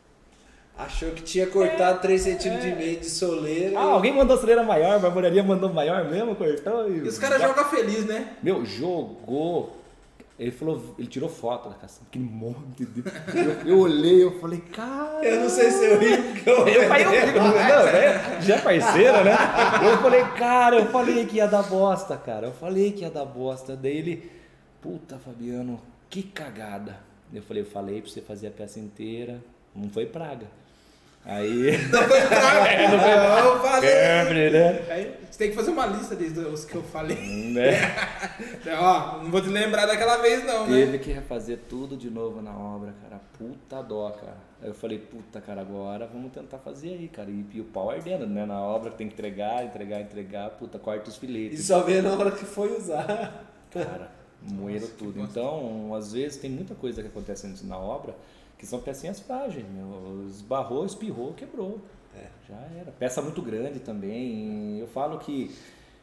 Achou 0.75 1.11
que 1.11 1.21
tinha 1.21 1.45
cortado 1.45 1.99
é, 1.99 2.01
3 2.01 2.21
centímetros 2.21 2.65
é. 2.65 2.69
e 2.69 2.75
meio 2.75 2.99
de 2.99 3.07
soleira. 3.07 3.79
Ah, 3.79 3.91
alguém 3.91 4.11
mandou 4.11 4.35
soleira 4.35 4.63
maior, 4.63 4.95
a 4.95 4.99
barbearia 4.99 5.43
mandou 5.43 5.71
maior 5.71 6.09
mesmo, 6.09 6.35
cortou. 6.35 6.89
E, 6.89 6.97
e 6.97 7.01
os 7.07 7.19
caras 7.19 7.39
jogam 7.39 7.65
feliz, 7.65 8.05
né? 8.05 8.35
Meu, 8.41 8.65
jogou 8.65 9.82
ele 10.37 10.49
falou, 10.49 10.95
ele 10.97 11.07
tirou 11.07 11.29
foto 11.29 11.69
da 11.69 11.75
caçamba, 11.75 12.07
aquele 12.07 12.25
monte 12.25 12.85
de. 12.85 13.03
Eu, 13.37 13.73
eu 13.73 13.79
olhei, 13.79 14.23
eu 14.23 14.39
falei, 14.39 14.59
cara. 14.59 15.23
Eu 15.23 15.41
não 15.41 15.49
sei 15.49 15.69
se 15.69 15.85
eu 15.85 15.99
ri 15.99 16.17
porque 16.17 16.49
eu. 16.49 16.67
Eu, 16.67 16.83
eu 16.83 16.89
não, 17.43 17.85
né? 17.85 18.41
Já 18.41 18.55
é 18.55 18.61
parceira, 18.61 19.23
né? 19.23 19.35
Eu 19.83 19.97
falei, 19.99 20.23
cara, 20.35 20.77
eu 20.77 20.87
falei 20.87 21.25
que 21.27 21.35
ia 21.37 21.47
dar 21.47 21.61
bosta, 21.61 22.17
cara. 22.17 22.47
Eu 22.47 22.53
falei 22.53 22.91
que 22.91 23.01
ia 23.01 23.11
dar 23.11 23.25
bosta. 23.25 23.75
Daí 23.75 23.95
ele, 23.95 24.31
puta, 24.81 25.19
Fabiano, 25.19 25.79
que 26.09 26.23
cagada. 26.23 26.97
Eu 27.31 27.43
falei, 27.43 27.61
eu 27.61 27.67
falei 27.67 28.01
pra 28.01 28.09
você 28.09 28.21
fazer 28.21 28.47
a 28.47 28.51
peça 28.51 28.79
inteira. 28.79 29.39
Não 29.75 29.89
foi 29.89 30.07
praga. 30.07 30.47
Aí. 31.25 31.77
Não 31.89 32.03
foi 32.03 32.21
praga. 32.21 32.63
É, 32.73 32.87
não 32.89 32.99
foi... 32.99 33.47
Eu 33.47 33.59
falei. 33.59 34.49
Né? 34.49 34.85
Aí, 34.89 35.15
você 35.29 35.37
tem 35.37 35.49
que 35.49 35.55
fazer 35.55 35.71
uma 35.71 35.85
lista 35.85 36.15
dos 36.15 36.65
que 36.65 36.75
eu 36.75 36.83
falei. 36.83 37.17
Né? 37.51 37.71
Ó, 38.79 39.23
não 39.23 39.31
vou 39.31 39.41
te 39.41 39.47
lembrar 39.47 39.85
daquela 39.85 40.17
vez, 40.17 40.45
não, 40.45 40.65
Teve 40.65 40.79
né? 40.79 40.85
Teve 40.85 40.99
que 40.99 41.11
refazer 41.11 41.59
tudo 41.69 41.95
de 41.95 42.09
novo 42.09 42.41
na 42.41 42.51
obra, 42.51 42.93
cara. 43.01 43.21
Puta 43.37 43.81
dó, 43.81 44.09
cara. 44.11 44.37
Aí 44.61 44.67
eu 44.67 44.73
falei, 44.73 44.99
puta, 44.99 45.39
cara, 45.39 45.61
agora 45.61 46.07
vamos 46.11 46.31
tentar 46.31 46.57
fazer 46.57 46.89
aí, 46.89 47.07
cara. 47.07 47.29
E, 47.29 47.45
e 47.53 47.61
o 47.61 47.65
pau 47.65 47.89
ardendo, 47.89 48.27
né? 48.27 48.45
Na 48.45 48.61
obra 48.61 48.91
tem 48.91 49.07
que 49.07 49.13
entregar, 49.13 49.63
entregar, 49.65 50.01
entregar. 50.01 50.49
Puta, 50.51 50.77
corta 50.77 51.09
os 51.09 51.17
filetes. 51.17 51.59
E 51.59 51.63
só 51.63 51.81
vê 51.81 52.01
na 52.01 52.11
hora 52.13 52.31
que 52.31 52.45
foi 52.45 52.75
usar. 52.77 53.45
Cara, 53.71 54.11
moeram 54.41 54.87
tudo. 54.99 55.19
Então, 55.21 55.95
às 55.95 56.11
vezes, 56.11 56.37
tem 56.37 56.49
muita 56.49 56.75
coisa 56.75 57.01
que 57.01 57.07
acontece 57.07 57.47
antes 57.47 57.63
na 57.63 57.77
obra 57.77 58.13
que 58.63 58.67
são 58.67 58.79
pecinhas 58.79 59.19
frágeis, 59.19 59.65
meu. 59.67 60.25
Esbarrou, 60.25 60.85
espirrou, 60.85 61.33
quebrou. 61.33 61.81
É. 62.15 62.29
Já 62.47 62.55
era. 62.79 62.91
Peça 62.93 63.21
muito 63.21 63.41
grande 63.41 63.81
também. 63.81 64.79
Eu 64.79 64.87
falo 64.87 65.19
que. 65.19 65.53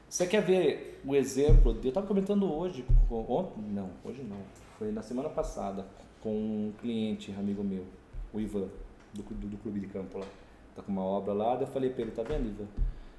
Você 0.06 0.26
quer 0.26 0.42
ver 0.42 1.00
o 1.04 1.16
exemplo? 1.16 1.78
Eu 1.82 1.88
estava 1.88 2.06
comentando 2.06 2.52
hoje, 2.52 2.84
ontem, 3.08 3.62
não, 3.62 3.90
hoje 4.04 4.22
não, 4.24 4.38
foi 4.76 4.90
na 4.90 5.02
semana 5.02 5.28
passada, 5.28 5.86
com 6.20 6.30
um 6.34 6.72
cliente, 6.80 7.32
amigo 7.38 7.62
meu, 7.62 7.84
o 8.34 8.40
Ivan, 8.40 8.68
do, 9.14 9.22
do, 9.22 9.46
do 9.46 9.56
clube 9.58 9.78
de 9.78 9.86
campo 9.86 10.18
lá. 10.18 10.26
Tá 10.74 10.82
com 10.82 10.90
uma 10.90 11.04
obra 11.04 11.32
lá, 11.32 11.54
daí 11.54 11.62
eu 11.62 11.68
falei 11.68 11.90
para 11.90 12.02
ele, 12.02 12.10
tá 12.10 12.24
vendo, 12.24 12.48
Ivan? 12.48 12.66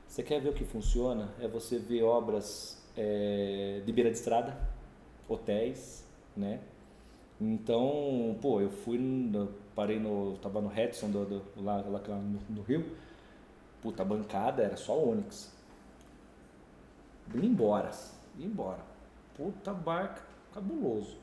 Você 0.06 0.22
quer 0.22 0.42
ver 0.42 0.50
o 0.50 0.54
que 0.54 0.66
funciona? 0.66 1.30
É 1.40 1.48
você 1.48 1.80
ver 1.80 2.04
obras 2.04 2.86
é, 2.98 3.82
de 3.86 3.92
beira 3.94 4.12
de 4.12 4.18
estrada, 4.18 4.58
hotéis, 5.30 6.06
né? 6.36 6.60
Então, 7.42 8.38
pô, 8.40 8.62
eu 8.62 8.70
fui, 8.70 9.00
parei 9.74 10.00
no, 10.00 10.38
tava 10.38 10.62
no 10.62 10.68
Redson, 10.68 11.10
do, 11.10 11.26
do, 11.26 11.64
lá, 11.64 11.78
lá 11.78 12.00
no, 12.00 12.40
no, 12.48 12.62
Rio, 12.62 12.96
puta, 13.82 14.04
a 14.04 14.06
bancada 14.06 14.62
era 14.62 14.78
só 14.78 14.96
Onix. 14.96 15.52
Vim 17.26 17.48
embora, 17.48 17.90
vim 18.36 18.46
embora. 18.46 18.78
Puta 19.36 19.74
barca, 19.74 20.22
cabuloso. 20.54 21.18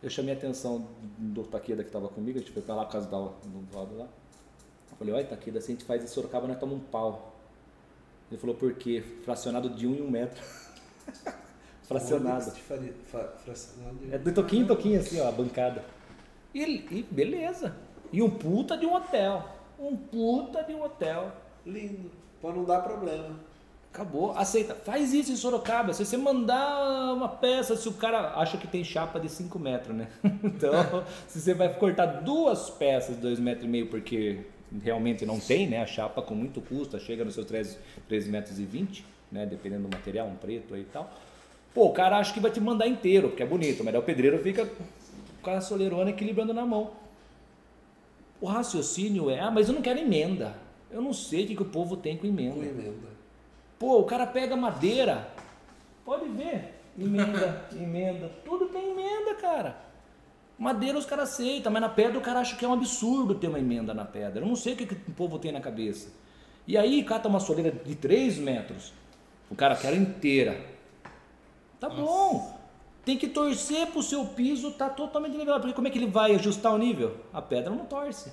Eu 0.00 0.08
chamei 0.08 0.32
a 0.32 0.38
atenção 0.38 0.86
do 1.18 1.42
Taqueda 1.42 1.82
que 1.82 1.88
estava 1.88 2.08
comigo, 2.08 2.38
a 2.38 2.40
gente 2.40 2.52
foi 2.52 2.62
pra 2.62 2.76
lá 2.76 2.84
por 2.84 2.92
causa 2.92 3.08
do 3.08 3.76
lado 3.76 3.98
lá. 3.98 4.06
Eu 4.92 4.96
falei, 4.96 5.12
olha 5.12 5.26
Taqueda, 5.26 5.60
se 5.60 5.72
a 5.72 5.74
gente 5.74 5.84
faz 5.84 6.04
em 6.04 6.06
Sorocaba, 6.06 6.46
nós 6.46 6.60
tomamos 6.60 6.84
um 6.84 6.86
pau. 6.86 7.34
Ele 8.30 8.38
falou, 8.38 8.54
por 8.54 8.72
quê? 8.74 9.02
Fracionado 9.24 9.68
de 9.70 9.88
um 9.88 9.94
em 9.96 10.02
um 10.02 10.10
metro. 10.10 10.40
Fracionado. 12.00 12.50
Fracionado 12.50 13.98
É 14.10 14.18
de 14.18 14.32
toquinho 14.32 14.64
em 14.64 14.66
toquinho, 14.66 15.00
assim, 15.00 15.20
ó, 15.20 15.28
a 15.28 15.32
bancada. 15.32 15.84
E, 16.54 16.62
e 16.62 17.06
beleza. 17.10 17.74
E 18.12 18.22
um 18.22 18.30
puta 18.30 18.76
de 18.76 18.84
um 18.86 18.94
hotel. 18.94 19.44
Um 19.78 19.96
puta 19.96 20.62
de 20.62 20.74
um 20.74 20.82
hotel. 20.82 21.32
Lindo. 21.64 22.10
Pra 22.40 22.52
não 22.52 22.64
dar 22.64 22.80
problema. 22.80 23.36
Acabou. 23.92 24.32
Aceita. 24.32 24.74
Faz 24.74 25.12
isso 25.12 25.32
em 25.32 25.36
Sorocaba. 25.36 25.92
Se 25.92 26.04
você 26.04 26.16
mandar 26.16 27.12
uma 27.14 27.28
peça, 27.28 27.76
se 27.76 27.88
o 27.88 27.92
cara 27.92 28.34
acha 28.36 28.56
que 28.56 28.66
tem 28.66 28.82
chapa 28.82 29.20
de 29.20 29.28
5 29.28 29.58
metros, 29.58 29.94
né? 29.94 30.08
Então, 30.42 31.04
se 31.28 31.40
você 31.40 31.54
vai 31.54 31.72
cortar 31.74 32.06
duas 32.06 32.70
peças 32.70 33.20
de 33.20 33.26
2,5 33.26 33.40
metros 33.40 33.64
e 33.64 33.68
meio, 33.68 33.86
porque 33.88 34.40
realmente 34.82 35.26
não 35.26 35.38
tem, 35.38 35.68
né? 35.68 35.82
A 35.82 35.86
chapa 35.86 36.22
com 36.22 36.34
muito 36.34 36.60
custo, 36.60 36.98
chega 36.98 37.24
nos 37.24 37.34
seus 37.34 37.46
3,20 37.46 38.26
metros, 38.28 38.58
e 38.58 38.64
20, 38.64 39.04
né? 39.30 39.46
Dependendo 39.46 39.88
do 39.88 39.94
material, 39.94 40.26
um 40.26 40.36
preto 40.36 40.74
aí 40.74 40.82
e 40.82 40.84
tal. 40.84 41.10
Pô, 41.74 41.86
o 41.86 41.92
cara 41.92 42.18
acha 42.18 42.32
que 42.34 42.40
vai 42.40 42.50
te 42.50 42.60
mandar 42.60 42.86
inteiro, 42.86 43.28
porque 43.28 43.42
é 43.42 43.46
bonito, 43.46 43.82
mas 43.82 43.94
o 43.94 44.02
pedreiro 44.02 44.38
fica 44.42 44.70
com 45.40 45.50
a 45.50 45.60
soleirona 45.60 46.10
equilibrando 46.10 46.52
na 46.52 46.66
mão. 46.66 46.90
O 48.40 48.46
raciocínio 48.46 49.30
é, 49.30 49.40
ah, 49.40 49.50
mas 49.50 49.68
eu 49.68 49.74
não 49.74 49.82
quero 49.82 49.98
emenda. 49.98 50.54
Eu 50.90 51.00
não 51.00 51.12
sei 51.12 51.44
o 51.44 51.46
que, 51.46 51.56
que 51.56 51.62
o 51.62 51.66
povo 51.66 51.96
tem 51.96 52.16
com 52.16 52.26
emenda. 52.26 52.54
Com 52.54 52.62
emenda. 52.62 53.08
Pô, 53.78 53.98
o 53.98 54.04
cara 54.04 54.26
pega 54.26 54.54
madeira, 54.54 55.28
pode 56.04 56.28
ver, 56.28 56.74
emenda, 56.98 57.66
emenda, 57.74 58.30
tudo 58.44 58.66
tem 58.66 58.90
emenda, 58.90 59.34
cara. 59.36 59.76
Madeira 60.58 60.98
os 60.98 61.06
caras 61.06 61.30
aceitam, 61.30 61.72
mas 61.72 61.80
na 61.80 61.88
pedra 61.88 62.18
o 62.18 62.20
cara 62.20 62.40
acha 62.40 62.54
que 62.54 62.64
é 62.64 62.68
um 62.68 62.74
absurdo 62.74 63.34
ter 63.34 63.48
uma 63.48 63.58
emenda 63.58 63.94
na 63.94 64.04
pedra. 64.04 64.44
Eu 64.44 64.46
não 64.46 64.54
sei 64.54 64.74
o 64.74 64.76
que, 64.76 64.86
que 64.86 64.94
o 64.94 65.14
povo 65.14 65.38
tem 65.38 65.50
na 65.50 65.60
cabeça. 65.60 66.12
E 66.66 66.76
aí 66.76 67.02
cata 67.02 67.28
uma 67.28 67.40
soleira 67.40 67.72
de 67.72 67.94
3 67.96 68.38
metros, 68.38 68.92
o 69.50 69.56
cara 69.56 69.74
quer 69.74 69.94
inteira. 69.94 70.71
Tá 71.82 71.88
Nossa. 71.88 72.00
bom. 72.00 72.58
Tem 73.04 73.18
que 73.18 73.26
torcer 73.26 73.88
pro 73.88 74.00
seu 74.04 74.24
piso 74.24 74.70
tá 74.70 74.88
totalmente 74.88 75.36
nivelado. 75.36 75.62
Porque 75.62 75.74
como 75.74 75.88
é 75.88 75.90
que 75.90 75.98
ele 75.98 76.06
vai 76.06 76.32
ajustar 76.36 76.72
o 76.72 76.78
nível? 76.78 77.16
A 77.32 77.42
pedra 77.42 77.70
não 77.70 77.84
torce. 77.84 78.32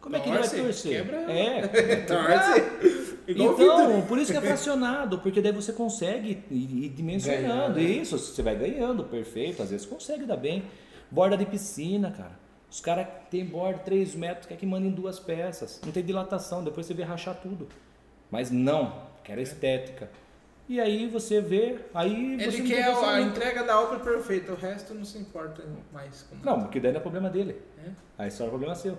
Como 0.00 0.16
é 0.16 0.20
que 0.20 0.28
torce, 0.28 0.56
ele 0.56 0.62
vai 0.62 0.72
torcer? 0.72 1.06
Quebra. 1.06 1.32
É. 1.32 1.66
torce. 2.02 3.12
então, 3.28 4.02
por 4.08 4.18
isso 4.18 4.32
que 4.32 4.38
é 4.38 4.40
fracionado, 4.40 5.20
porque 5.20 5.40
daí 5.40 5.52
você 5.52 5.72
consegue 5.72 6.42
ir, 6.50 6.88
dimensionando. 6.88 7.74
Ganhar, 7.74 7.88
né? 7.88 8.02
Isso, 8.02 8.18
você 8.18 8.42
vai 8.42 8.56
ganhando, 8.56 9.04
perfeito. 9.04 9.62
Às 9.62 9.70
vezes 9.70 9.86
consegue 9.86 10.24
dar 10.24 10.36
bem. 10.36 10.64
Borda 11.08 11.36
de 11.36 11.46
piscina, 11.46 12.10
cara. 12.10 12.36
Os 12.68 12.80
caras 12.80 13.06
têm 13.30 13.44
borda 13.44 13.78
3 13.78 14.16
metros, 14.16 14.46
quer 14.46 14.56
que 14.56 14.66
mandem 14.66 14.90
duas 14.90 15.20
peças. 15.20 15.80
Não 15.84 15.92
tem 15.92 16.04
dilatação, 16.04 16.64
depois 16.64 16.84
você 16.84 16.94
vê 16.94 17.04
rachar 17.04 17.36
tudo. 17.36 17.68
Mas 18.28 18.50
não, 18.50 19.04
quer 19.22 19.38
estética. 19.38 20.10
E 20.68 20.78
aí 20.78 21.08
você 21.08 21.40
vê, 21.40 21.78
aí 21.94 22.34
Ele 22.40 22.68
quer 22.68 22.84
a 22.84 23.20
entrega 23.22 23.64
da 23.64 23.80
obra 23.80 24.00
perfeita, 24.00 24.52
o 24.52 24.54
resto 24.56 24.92
não 24.92 25.04
se 25.04 25.16
importa 25.18 25.62
mais. 25.92 26.28
Não, 26.44 26.60
porque 26.60 26.78
daí 26.78 26.92
não 26.92 26.98
é 26.98 27.02
problema 27.02 27.30
dele. 27.30 27.56
É? 27.82 27.90
Aí 28.18 28.30
só 28.30 28.44
é 28.44 28.48
problema 28.48 28.74
seu. 28.74 28.98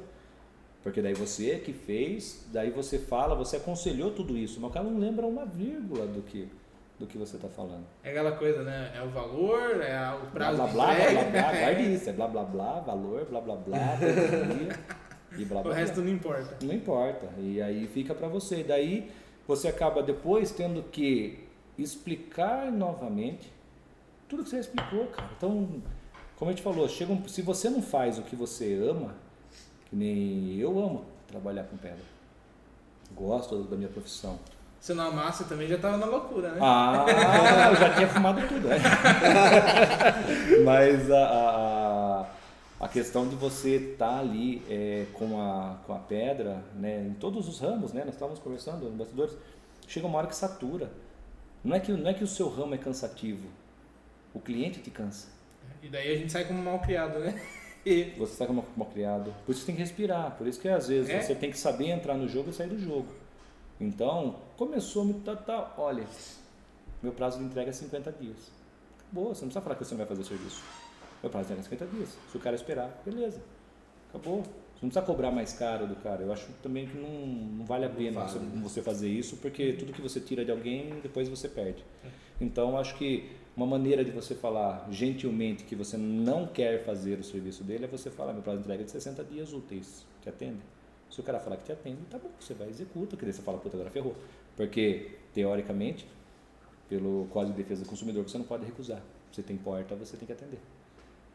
Porque 0.82 1.02
daí 1.02 1.14
você 1.14 1.60
que 1.60 1.72
fez, 1.72 2.48
daí 2.52 2.72
você 2.72 2.98
fala, 2.98 3.36
você 3.36 3.58
aconselhou 3.58 4.12
tudo 4.12 4.36
isso, 4.36 4.60
mas 4.60 4.72
o 4.72 4.74
cara 4.74 4.86
não 4.86 4.98
lembra 4.98 5.28
uma 5.28 5.46
vírgula 5.46 6.08
do 6.08 6.22
que 6.22 6.50
do 6.98 7.08
que 7.08 7.18
você 7.18 7.38
está 7.38 7.48
falando. 7.48 7.86
É 8.04 8.10
aquela 8.10 8.34
coisa, 8.34 8.62
né? 8.62 8.92
É 8.94 9.02
o 9.02 9.10
valor, 9.10 9.82
é 9.82 10.14
o 10.22 10.32
prazo 10.32 10.58
blá, 10.58 10.68
blá, 10.68 10.96
blá, 10.96 11.12
blá, 11.12 11.24
blá, 11.24 11.52
guarde 11.58 11.94
isso, 11.94 12.10
é 12.10 12.14
blá, 12.14 12.28
blá, 12.28 12.44
blá, 12.44 12.80
valor, 12.82 13.26
blá, 13.26 13.40
blá, 13.40 13.56
blá, 13.56 13.98
e 15.38 15.46
blá, 15.46 15.62
blá, 15.62 15.72
O 15.72 15.74
resto 15.74 15.96
blá. 15.96 16.04
não 16.04 16.12
importa. 16.12 16.58
Não 16.62 16.74
importa. 16.74 17.30
E 17.38 17.62
aí 17.62 17.88
fica 17.88 18.14
para 18.14 18.28
você. 18.28 18.64
Daí 18.64 19.10
você 19.48 19.70
acaba 19.70 20.04
depois 20.04 20.52
tendo 20.52 20.84
que 20.84 21.48
explicar 21.82 22.72
novamente 22.72 23.52
tudo 24.28 24.44
que 24.44 24.50
você 24.50 24.60
explicou, 24.60 25.08
cara. 25.08 25.30
Então, 25.36 25.82
como 26.38 26.52
a 26.52 26.54
gente 26.54 26.64
falou, 26.64 26.88
chega 26.88 27.12
um, 27.12 27.28
se 27.28 27.42
você 27.42 27.70
não 27.70 27.82
faz 27.82 28.18
o 28.18 28.22
que 28.22 28.36
você 28.36 28.74
ama, 28.76 29.16
que 29.90 29.96
nem 29.96 30.56
eu 30.58 30.78
amo 30.80 31.06
trabalhar 31.28 31.64
com 31.64 31.76
pedra. 31.78 32.06
Gosto 33.16 33.64
da 33.64 33.76
minha 33.76 33.90
profissão. 33.90 34.40
Se 34.80 34.94
não 34.94 35.08
amasse 35.10 35.44
também 35.44 35.68
já 35.68 35.76
estava 35.76 35.98
na 35.98 36.06
loucura, 36.06 36.52
né? 36.52 36.60
Ah, 36.62 37.06
eu 37.70 37.76
já 37.76 37.94
tinha 37.96 38.08
fumado 38.08 38.48
tudo, 38.48 38.68
né? 38.70 38.78
Mas 40.64 41.12
a, 41.12 41.26
a, 41.26 42.26
a, 42.86 42.88
questão 42.88 43.28
de 43.28 43.36
você 43.36 43.76
estar 43.76 44.08
tá 44.08 44.20
ali 44.20 44.64
é, 44.70 45.06
com, 45.14 45.42
a, 45.42 45.76
com 45.86 45.94
a 45.94 46.00
pedra, 46.00 46.64
né, 46.76 47.06
em 47.08 47.14
todos 47.16 47.50
os 47.50 47.60
ramos, 47.60 47.92
né? 47.92 48.06
Nós 48.06 48.14
estávamos 48.14 48.40
conversando 48.40 48.90
bastidores, 48.92 49.36
chega 49.86 50.08
uma 50.08 50.18
hora 50.18 50.28
que 50.28 50.36
satura. 50.36 50.90
Não 51.64 51.76
é 51.76 51.80
que, 51.80 51.92
não 51.92 52.10
é 52.10 52.14
que 52.14 52.24
o 52.24 52.28
seu 52.28 52.48
ramo 52.50 52.76
é 52.76 52.78
cansativo, 52.78 53.48
o 54.34 54.40
cliente 54.40 54.80
te 54.80 54.90
cansa. 54.90 55.28
E 55.82 55.88
daí 55.88 56.14
a 56.14 56.18
gente 56.18 56.32
sai 56.32 56.46
como 56.46 56.62
mal 56.62 56.80
criado, 56.80 57.20
né? 57.20 57.40
E... 57.86 58.14
Você 58.18 58.36
sai 58.36 58.46
como 58.46 58.66
mal 58.76 58.88
criado. 58.90 59.34
Por 59.46 59.54
isso 59.54 59.62
você 59.62 59.68
tem 59.68 59.76
que 59.76 59.82
respirar. 59.82 60.36
Por 60.38 60.46
isso 60.46 60.60
que 60.60 60.68
às 60.68 60.90
vezes 60.90 61.10
é? 61.10 61.22
você 61.22 61.34
tem 61.34 61.50
que 61.50 61.58
saber 61.58 61.88
entrar 61.88 62.16
no 62.16 62.28
jogo 62.28 62.50
e 62.50 62.54
sair 62.54 62.68
do 62.68 62.78
jogo. 62.78 63.08
Então, 63.80 64.36
começou 64.58 65.06
muito 65.06 65.24
tá, 65.24 65.34
tá, 65.34 65.74
olha, 65.78 66.06
meu 67.02 67.14
prazo 67.14 67.40
de 67.40 67.46
entrega 67.46 67.70
é 67.70 67.74
50 67.74 68.12
dias. 68.12 68.38
Acabou, 69.00 69.34
você 69.34 69.42
não 69.42 69.48
precisa 69.48 69.62
falar 69.62 69.76
que 69.76 69.86
você 69.86 69.92
não 69.92 70.00
vai 70.00 70.08
fazer 70.08 70.22
o 70.22 70.26
serviço. 70.26 70.62
Meu 71.24 71.32
prazo 71.32 71.48
de 71.48 71.54
entrega 71.54 71.76
é 71.76 71.78
50 71.78 71.96
dias. 71.96 72.18
Se 72.30 72.38
o 72.38 72.40
cara 72.42 72.56
esperar, 72.56 73.02
beleza. 73.06 73.42
Acabou. 74.10 74.44
Você 74.80 74.86
não 74.86 74.92
precisa 74.92 75.06
cobrar 75.06 75.30
mais 75.30 75.52
caro 75.52 75.86
do 75.86 75.96
cara. 75.98 76.24
Eu 76.24 76.32
acho 76.32 76.48
também 76.64 76.88
que 76.88 76.98
não, 76.98 77.10
não 77.10 77.66
vale 77.66 77.84
a 77.84 77.90
pena 77.90 78.22
vale, 78.22 78.32
você, 78.32 78.40
né? 78.40 78.62
você, 78.64 78.82
fazer 78.82 79.10
isso, 79.10 79.36
porque 79.36 79.74
tudo 79.74 79.92
que 79.92 80.02
você 80.02 80.22
tira 80.22 80.46
de 80.46 80.52
alguém, 80.52 81.02
depois 81.04 81.28
você 81.28 81.50
perde. 81.50 81.84
É. 82.06 82.08
Então, 82.40 82.78
acho 82.78 82.96
que 82.96 83.30
uma 83.58 83.66
maneira 83.66 84.06
de 84.06 84.12
você 84.12 84.34
falar 84.34 84.88
gentilmente 84.90 85.66
que 85.66 85.76
você 85.76 85.98
não 85.98 86.48
quer 86.48 86.86
fazer 86.86 87.20
o 87.20 87.24
serviço 87.26 87.62
dele 87.62 87.84
é 87.84 87.88
você 87.90 88.10
falar: 88.10 88.32
meu 88.32 88.42
prazo 88.42 88.60
de 88.60 88.64
entrega 88.64 88.84
é 88.84 88.86
de 88.86 88.92
60 88.92 89.22
dias 89.26 89.52
úteis. 89.52 90.06
Te 90.22 90.30
atende? 90.30 90.62
Se 91.10 91.20
o 91.20 91.24
cara 91.24 91.42
falar 91.42 91.58
que 91.58 91.66
te 91.66 91.74
atende, 91.74 92.00
tá 92.10 92.18
bom, 92.18 92.30
você 92.40 92.54
vai 92.54 92.70
executa, 92.70 93.18
que 93.18 93.26
daí 93.26 93.34
você 93.34 93.42
fala, 93.42 93.58
puta, 93.58 93.76
agora 93.76 93.90
ferrou. 93.90 94.16
Porque, 94.56 95.12
teoricamente, 95.34 96.08
pelo 96.88 97.28
Código 97.32 97.58
de 97.58 97.64
Defesa 97.64 97.84
do 97.84 97.90
Consumidor, 97.90 98.24
você 98.24 98.38
não 98.38 98.46
pode 98.46 98.66
recusar. 98.66 99.02
Você 99.30 99.44
tem 99.44 99.58
porta, 99.58 99.94
você 99.96 100.16
tem 100.16 100.26
que 100.26 100.32
atender. 100.32 100.60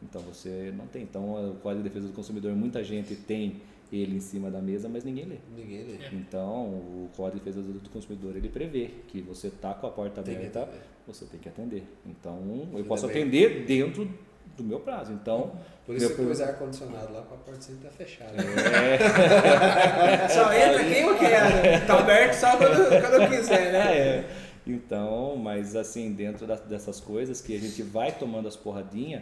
Então 0.01 0.21
você 0.21 0.73
não 0.75 0.87
tem. 0.87 1.03
Então 1.03 1.51
o 1.51 1.55
Código 1.55 1.83
de 1.83 1.89
Defesa 1.89 2.07
do 2.07 2.13
Consumidor, 2.13 2.53
muita 2.53 2.83
gente 2.83 3.15
tem 3.15 3.61
ele 3.91 4.17
em 4.17 4.19
cima 4.19 4.49
da 4.49 4.61
mesa, 4.61 4.89
mas 4.89 5.03
ninguém 5.03 5.25
lê. 5.25 5.37
Ninguém 5.55 5.83
lê. 5.83 5.97
Então 6.13 6.65
o 6.65 7.09
Código 7.15 7.39
de 7.39 7.45
Defesa 7.45 7.61
do 7.61 7.89
Consumidor 7.89 8.35
ele 8.35 8.49
prevê 8.49 8.91
que 9.07 9.21
você 9.21 9.49
tá 9.49 9.73
com 9.73 9.87
a 9.87 9.91
porta 9.91 10.21
tem 10.21 10.35
aberta, 10.35 10.69
você 11.07 11.25
tem 11.25 11.39
que 11.39 11.49
atender. 11.49 11.83
Então 12.05 12.69
eu 12.73 12.83
posso 12.85 13.05
atender 13.05 13.65
dentro 13.65 14.09
do 14.57 14.63
meu 14.63 14.79
prazo. 14.79 15.13
Então 15.13 15.53
por 15.85 15.95
isso 15.95 16.09
você 16.09 16.15
pôs 16.15 16.41
ar-condicionado 16.41 17.13
lá 17.13 17.21
com 17.21 17.35
a 17.35 17.37
porta 17.37 17.61
sempre 17.61 17.87
tá 17.87 17.91
fechada. 17.91 18.35
É. 18.41 20.27
só 20.29 20.51
entra 20.51 20.83
quem 20.83 21.01
eu 21.01 21.17
quero. 21.17 21.85
Tá 21.85 21.99
aberto 21.99 22.33
só 22.33 22.57
quando, 22.57 22.89
quando 22.89 23.21
eu 23.21 23.29
quiser, 23.29 23.71
né? 23.71 23.97
É. 23.97 24.25
Então, 24.67 25.35
mas 25.35 25.75
assim, 25.75 26.11
dentro 26.11 26.47
dessas 26.47 26.99
coisas 26.99 27.39
que 27.39 27.55
a 27.55 27.59
gente 27.59 27.83
vai 27.83 28.11
tomando 28.11 28.47
as 28.47 28.55
porradinhas, 28.55 29.21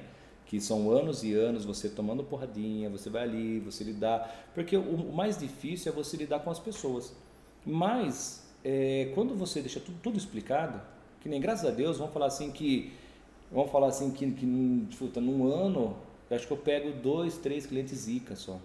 que 0.53 0.61
são 0.61 0.91
anos 0.91 1.23
e 1.23 1.33
anos 1.33 1.65
você 1.65 1.89
tomando 1.89 2.23
porradinha, 2.23 2.87
você 2.87 3.09
vai 3.09 3.23
ali, 3.23 3.59
você 3.59 3.83
lidar. 3.83 4.51
Porque 4.53 4.77
o, 4.77 5.11
mais 5.11 5.35
difícil 5.35 5.91
é 5.91 5.95
você 5.95 6.15
lidar 6.15 6.41
com 6.41 6.51
as 6.51 6.59
pessoas. 6.59 7.11
Mas, 7.65 8.47
é, 8.63 9.11
quando 9.15 9.33
você 9.33 9.61
deixa 9.61 9.79
tudo, 9.79 9.97
tudo, 10.03 10.15
explicado, 10.15 10.79
que 11.21 11.27
nem 11.27 11.41
graças 11.41 11.65
a 11.65 11.71
Deus, 11.71 11.97
vamos 11.97 12.13
falar 12.13 12.27
assim 12.27 12.51
que. 12.51 12.93
Vamos 13.51 13.71
falar 13.71 13.87
assim 13.87 14.11
que, 14.11 14.29
que 14.29 14.87
puta, 14.95 15.19
num 15.19 15.51
ano 15.51 15.95
Eu 16.29 16.35
acho 16.35 16.45
que 16.45 16.53
eu 16.53 16.57
pego 16.57 16.91
dois, 17.01 17.35
três 17.39 17.65
clientes 17.65 17.97
zica 17.97 18.35
só. 18.35 18.59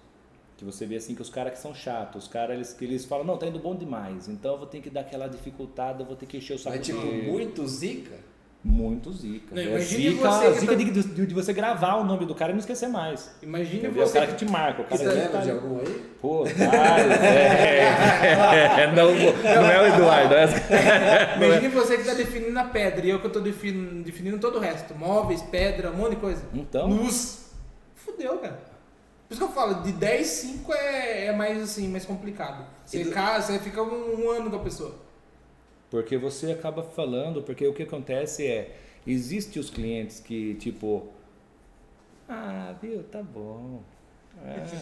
Que 0.59 0.67
você 0.67 0.85
vê 0.85 0.97
assim 0.97 1.15
que 1.15 1.23
os 1.23 1.31
caras 1.31 1.55
que 1.55 1.59
são 1.59 1.75
chatos, 1.75 2.25
os 2.25 2.29
caras 2.29 2.55
eles, 2.55 2.75
que 2.75 2.85
eles 2.85 3.07
falam, 3.07 3.25
não, 3.25 3.39
tá 3.39 3.47
indo 3.47 3.59
bom 3.59 3.75
demais, 3.75 4.29
então 4.29 4.53
eu 4.53 4.59
vou 4.59 4.67
ter 4.67 4.83
que 4.83 4.91
dar 4.91 5.01
aquela 5.01 5.27
dificultada, 5.27 6.03
eu 6.03 6.07
vou 6.07 6.17
ter 6.17 6.27
que 6.27 6.37
encher 6.37 6.55
o 6.55 6.59
saco 6.59 6.77
Mas 6.77 6.85
tipo, 6.85 7.01
dele. 7.01 7.31
muito 7.31 7.67
zica? 7.67 8.19
Muito 8.71 9.11
zica. 9.13 9.55
Não, 9.55 9.63
é 9.77 9.79
zica, 9.81 10.31
você 10.31 10.47
que 10.53 10.61
zica 10.61 10.73
tá- 10.73 10.79
de, 10.79 10.91
de- 10.91 11.27
de 11.27 11.35
você 11.35 11.53
gravar 11.55 11.95
o 11.97 12.05
nome 12.05 12.27
do 12.27 12.35
cara 12.35 12.51
e 12.51 12.55
não 12.55 12.61
esquecer 12.61 12.87
mais. 12.87 13.31
Imagine 13.43 13.79
Entendeu? 13.79 14.03
O 14.05 14.07
você. 14.07 14.19
cara 14.21 14.27
que 14.31 14.45
te 14.45 14.45
marca, 14.45 14.83
o 14.83 14.85
cara 14.85 14.97
Você 14.99 15.09
que 15.09 15.15
lembra 15.15 15.29
tá- 15.31 15.41
de 15.41 15.51
algum 15.51 15.81
aí? 15.81 16.05
Pô, 16.21 16.45
vários, 16.45 17.17
é, 17.23 17.85
é, 18.85 18.93
não, 18.95 19.15
não 19.15 19.71
é 19.71 19.83
o 19.83 19.87
Eduardo. 19.95 20.35
é- 20.37 21.37
Imagine 21.47 21.69
você 21.69 21.97
que 21.97 22.05
tá 22.05 22.13
definindo 22.15 22.59
a 22.59 22.65
pedra 22.65 23.07
e 23.07 23.11
eu 23.11 23.19
que 23.21 23.27
eu 23.27 23.33
tô 23.33 23.41
definindo, 23.41 24.03
definindo 24.05 24.39
todo 24.39 24.57
o 24.59 24.61
resto. 24.61 24.95
Móveis, 24.95 25.41
pedra, 25.43 25.91
um 25.91 25.97
monte 25.97 26.11
de 26.11 26.17
coisa. 26.17 26.43
Então. 26.53 26.89
Luz. 26.91 27.51
Fudeu, 27.97 28.37
cara. 28.39 28.59
Por 29.29 29.35
isso 29.35 29.41
que 29.45 29.51
eu 29.51 29.55
falo, 29.55 29.83
de 29.83 29.93
10, 29.93 30.27
5 30.27 30.73
é, 30.75 31.27
é 31.27 31.33
mais 31.33 31.63
assim, 31.63 31.89
mais 31.89 32.05
complicado. 32.05 32.65
Você 32.85 33.03
do- 33.05 33.11
casa, 33.11 33.53
você 33.55 33.59
fica 33.59 33.83
um, 33.83 34.25
um 34.27 34.31
ano 34.31 34.51
com 34.51 34.57
a 34.57 34.61
pessoa. 34.61 34.95
Porque 35.91 36.17
você 36.17 36.53
acaba 36.53 36.83
falando, 36.83 37.43
porque 37.43 37.67
o 37.67 37.73
que 37.73 37.83
acontece 37.83 38.47
é, 38.47 38.77
existe 39.07 39.59
os 39.59 39.71
clientes 39.71 40.21
que, 40.21 40.55
tipo, 40.55 41.09
ah, 42.29 42.75
viu, 42.81 43.03
tá 43.05 43.23
bom. 43.23 43.81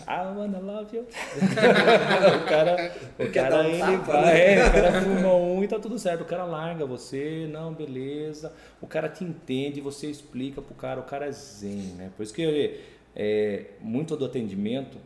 Ah, 0.07 0.25
I 0.25 0.37
wanna 0.37 0.59
love 0.59 0.95
you. 0.95 1.07
o 1.07 2.45
cara, 2.47 2.93
o 3.19 3.33
cara 3.33 3.61
um 3.61 3.65
ele 3.65 3.97
vai, 3.99 4.25
né? 4.25 4.55
é, 4.55 4.67
o 4.67 4.73
cara 4.73 5.01
fuma 5.01 5.35
um 5.35 5.65
e 5.65 5.69
tá 5.69 5.79
tudo 5.79 5.99
certo. 5.99 6.23
O 6.23 6.25
cara 6.25 6.45
larga 6.45 6.85
você, 6.85 7.49
não, 7.51 7.73
beleza. 7.73 8.53
O 8.83 8.87
cara 8.87 9.09
te 9.09 9.25
entende, 9.25 9.81
você 9.81 10.09
explica 10.09 10.61
pro 10.61 10.75
cara, 10.75 11.01
o 11.01 11.05
cara 11.05 11.27
é 11.27 11.33
zen, 11.33 11.95
né? 11.97 12.11
Por 12.17 12.23
isso 12.23 12.35
que 12.35 12.81
é, 13.15 13.65
muito 13.81 14.15
do 14.17 14.27
atendimento 14.27 14.99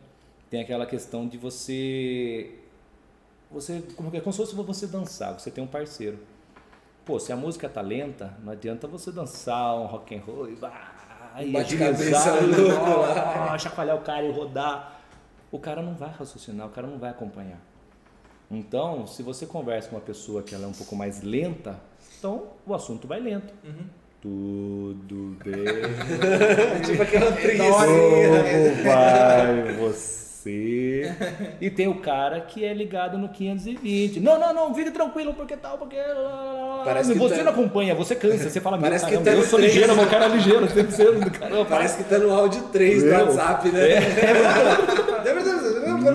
tem 0.49 0.61
aquela 0.61 0.85
questão 0.85 1.27
de 1.27 1.37
você 1.37 2.51
você 3.51 3.83
como 3.95 4.09
é 4.15 4.19
como 4.19 4.31
se 4.31 4.37
fosse 4.37 4.55
você 4.55 4.87
dançar, 4.87 5.33
você 5.39 5.51
tem 5.51 5.63
um 5.63 5.67
parceiro. 5.67 6.17
Pô, 7.05 7.19
se 7.19 7.31
a 7.31 7.35
música 7.35 7.67
tá 7.67 7.81
lenta, 7.81 8.37
não 8.43 8.53
adianta 8.53 8.87
você 8.87 9.11
dançar 9.11 9.75
um 9.75 9.85
rock 9.85 10.15
and 10.15 10.21
roll 10.25 10.49
e 10.49 10.55
vai 10.55 10.71
Um 11.39 11.51
bate-cabeça 11.51 12.33
louco 12.41 13.01
lá. 13.01 13.53
ah, 13.53 13.57
chacoalhar 13.57 13.95
o 13.97 14.01
cara 14.01 14.23
e 14.23 14.31
rodar. 14.31 14.99
O 15.51 15.59
cara 15.59 15.81
não 15.81 15.95
vai 15.95 16.09
raciocinar, 16.09 16.67
o 16.67 16.69
cara 16.69 16.87
não 16.87 16.97
vai 16.97 17.09
acompanhar. 17.09 17.59
Então, 18.49 19.07
se 19.07 19.23
você 19.23 19.45
conversa 19.45 19.89
com 19.89 19.95
uma 19.95 20.01
pessoa 20.01 20.43
que 20.43 20.53
ela 20.53 20.65
é 20.65 20.67
um 20.67 20.73
pouco 20.73 20.95
mais 20.95 21.21
lenta, 21.21 21.79
então 22.19 22.47
o 22.65 22.73
assunto 22.73 23.07
vai 23.07 23.19
lento. 23.19 23.53
Tudo 24.21 25.35
bem. 25.43 26.83
tipo 26.85 27.01
aquela 27.01 27.31
trilha 27.31 27.69
assim. 27.69 27.85
Como 27.85 28.83
vai 28.83 29.73
você? 29.79 30.30
E 31.61 31.69
tem 31.69 31.87
o 31.87 31.95
cara 32.01 32.41
que 32.41 32.63
é 32.65 32.73
ligado 32.73 33.17
no 33.17 33.29
520. 33.29 34.19
Não, 34.19 34.39
não, 34.39 34.53
não, 34.53 34.73
fique 34.73 34.89
tranquilo, 34.91 35.33
porque 35.33 35.55
tal, 35.55 35.77
porque. 35.77 35.97
Parece 36.83 37.13
que 37.13 37.19
você 37.19 37.37
tá- 37.37 37.43
não 37.43 37.51
acompanha, 37.51 37.93
você 37.93 38.15
cansa, 38.15 38.49
você 38.49 38.59
fala, 38.59 38.77
meu 38.77 38.83
Parece 38.85 39.05
que 39.05 39.11
caramba, 39.11 39.31
tá 39.31 39.37
eu 39.37 39.43
sou 39.43 39.59
trem. 39.59 39.69
ligeiro, 39.71 39.95
meu 39.95 40.07
cara 40.07 40.25
é 40.25 40.29
ligeiro, 40.29 40.61
você 40.67 40.83
precisa 40.83 41.11
do 41.11 41.29
caramba. 41.39 41.65
Parece 41.65 41.97
que 41.97 42.03
tá 42.09 42.17
no 42.17 42.31
áudio 42.33 42.63
3 42.71 43.03
do 43.03 43.09
Meu. 43.09 43.19
WhatsApp, 43.25 43.69
né? 43.69 43.81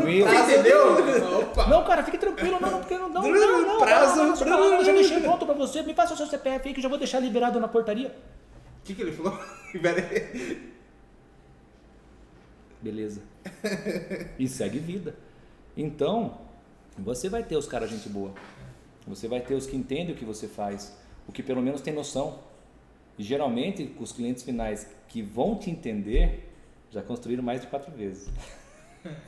Meu. 0.04 0.26
Você 0.26 0.52
entendeu? 0.54 1.38
Opa! 1.40 1.66
Não, 1.68 1.84
cara, 1.84 2.02
fique 2.02 2.18
tranquilo, 2.18 2.58
não, 2.60 2.70
porque 2.80 2.98
não, 2.98 3.08
não, 3.08 3.22
não, 3.22 3.62
não, 3.62 3.78
Prazo. 3.78 4.16
não, 4.16 4.26
não, 4.34 4.44
não, 4.46 4.70
não, 4.70 4.74
eu 4.78 4.84
já 4.84 4.92
deixei 4.92 5.20
pronto 5.20 5.46
pra 5.46 5.54
você, 5.54 5.82
me 5.82 5.94
passa 5.94 6.14
o 6.14 6.16
seu 6.16 6.26
CPF 6.26 6.66
aí 6.68 6.74
que 6.74 6.80
eu 6.80 6.82
já 6.82 6.88
vou 6.88 6.98
deixar 6.98 7.20
liberado 7.20 7.60
na 7.60 7.68
portaria. 7.68 8.08
O 8.08 8.84
que, 8.84 8.94
que 8.94 9.02
ele 9.02 9.12
falou? 9.12 9.38
Beleza. 12.80 13.22
E 14.38 14.46
segue 14.48 14.78
vida. 14.78 15.14
Então, 15.76 16.38
você 16.98 17.28
vai 17.28 17.42
ter 17.42 17.56
os 17.56 17.66
caras 17.66 17.90
gente 17.90 18.08
boa. 18.08 18.34
Você 19.06 19.28
vai 19.28 19.40
ter 19.40 19.54
os 19.54 19.66
que 19.66 19.76
entendem 19.76 20.14
o 20.14 20.18
que 20.18 20.24
você 20.24 20.48
faz, 20.48 20.96
o 21.26 21.32
que 21.32 21.42
pelo 21.42 21.62
menos 21.62 21.80
tem 21.80 21.94
noção. 21.94 22.40
E 23.18 23.22
geralmente, 23.22 23.94
os 23.98 24.12
clientes 24.12 24.42
finais 24.42 24.88
que 25.08 25.22
vão 25.22 25.56
te 25.56 25.70
entender 25.70 26.52
já 26.90 27.02
construíram 27.02 27.42
mais 27.42 27.60
de 27.60 27.66
quatro 27.66 27.92
vezes. 27.92 28.28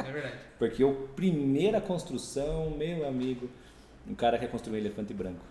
É 0.04 0.10
verdade. 0.10 0.34
Porque 0.58 0.82
a 0.82 0.92
primeira 1.14 1.80
construção, 1.80 2.68
meu 2.70 3.06
amigo, 3.06 3.48
um 4.08 4.14
cara 4.14 4.36
quer 4.36 4.50
construir 4.50 4.74
um 4.74 4.80
elefante 4.80 5.14
branco. 5.14 5.44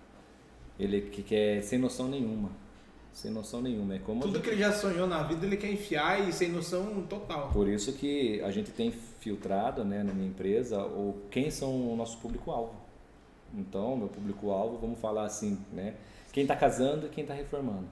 Ele 0.77 0.99
que 0.99 1.23
quer 1.23 1.61
sem 1.61 1.79
noção 1.79 2.09
nenhuma. 2.09 2.51
Sem 3.17 3.31
noção 3.31 3.63
nenhuma. 3.63 3.95
É 3.95 3.97
como 3.97 4.21
Tudo 4.21 4.39
que 4.39 4.51
ele 4.51 4.59
já 4.59 4.71
sonhou 4.71 5.07
na 5.07 5.23
vida 5.23 5.43
ele 5.43 5.57
quer 5.57 5.71
enfiar 5.71 6.29
e 6.29 6.31
sem 6.31 6.51
noção 6.51 7.01
total. 7.09 7.49
Por 7.49 7.67
isso 7.67 7.91
que 7.93 8.39
a 8.41 8.51
gente 8.51 8.69
tem 8.69 8.91
filtrado 8.91 9.83
né, 9.83 10.03
na 10.03 10.13
minha 10.13 10.27
empresa 10.27 10.85
o, 10.85 11.15
quem 11.31 11.49
são 11.49 11.91
o 11.91 11.95
nosso 11.95 12.19
público-alvo. 12.19 12.75
Então, 13.55 13.97
meu 13.97 14.07
público-alvo, 14.07 14.77
vamos 14.77 14.99
falar 14.99 15.25
assim, 15.25 15.57
né? 15.73 15.95
Quem 16.31 16.43
está 16.43 16.55
casando 16.55 17.07
e 17.07 17.09
quem 17.09 17.23
está 17.23 17.33
reformando. 17.33 17.87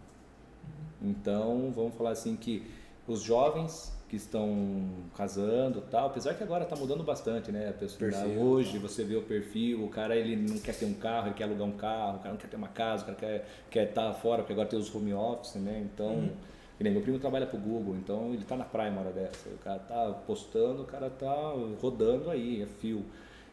Então, 1.01 1.73
vamos 1.75 1.95
falar 1.95 2.11
assim 2.11 2.35
que 2.35 2.61
os 3.07 3.23
jovens 3.23 3.94
que 4.07 4.15
estão 4.15 4.87
casando 5.17 5.81
tal, 5.89 6.07
apesar 6.07 6.35
que 6.35 6.43
agora 6.43 6.63
está 6.63 6.75
mudando 6.75 7.03
bastante, 7.03 7.51
né? 7.51 7.69
A 7.69 7.73
pessoa, 7.73 8.11
Perfil. 8.11 8.39
hoje 8.39 8.77
você 8.77 9.03
vê 9.03 9.15
o 9.15 9.23
perfil, 9.23 9.83
o 9.83 9.89
cara 9.89 10.15
ele 10.15 10.35
não 10.35 10.59
quer 10.59 10.75
ter 10.75 10.85
um 10.85 10.93
carro, 10.93 11.27
ele 11.27 11.33
quer 11.33 11.45
alugar 11.45 11.67
um 11.67 11.71
carro, 11.71 12.17
o 12.17 12.19
cara 12.19 12.29
não 12.29 12.37
quer 12.37 12.47
ter 12.47 12.55
uma 12.55 12.67
casa, 12.67 13.03
o 13.03 13.05
cara 13.07 13.17
quer 13.17 13.47
quer 13.69 13.89
estar 13.89 14.13
fora, 14.13 14.43
porque 14.43 14.53
agora 14.53 14.67
tem 14.67 14.77
os 14.77 14.93
home 14.93 15.13
office, 15.13 15.55
né? 15.55 15.83
Então, 15.91 16.29
que 16.77 16.83
nem 16.83 16.93
meu 16.93 17.01
primo 17.01 17.17
trabalha 17.17 17.47
pro 17.47 17.57
Google, 17.57 17.95
então 17.95 18.31
ele 18.33 18.45
tá 18.45 18.55
na 18.55 18.65
praia 18.65 18.91
uma 18.91 19.01
hora 19.01 19.11
dessa, 19.11 19.49
o 19.49 19.57
cara 19.57 19.79
tá 19.79 20.11
postando, 20.27 20.83
o 20.83 20.85
cara 20.85 21.09
tá 21.09 21.53
rodando 21.81 22.29
aí, 22.29 22.61
é 22.61 22.65
fio. 22.65 23.03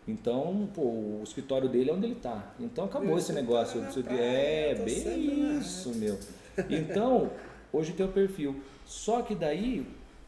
Então, 0.06 0.68
pô, 0.74 0.82
o 0.82 1.20
escritório 1.22 1.68
dele 1.68 1.90
é 1.90 1.92
onde 1.92 2.06
ele 2.06 2.16
tá. 2.16 2.52
Então 2.58 2.84
acabou 2.84 3.16
esse 3.16 3.32
negócio. 3.32 3.80
Isso- 3.88 4.02
praia, 4.02 4.20
é, 4.20 4.74
bem 4.74 5.58
isso, 5.58 5.94
meu. 5.94 6.18
Então, 6.68 7.30
hoje 7.72 7.92
tem 7.92 8.04
o 8.04 8.08
perfil. 8.08 8.60
Só 8.84 9.22
que 9.22 9.34
daí, 9.34 9.86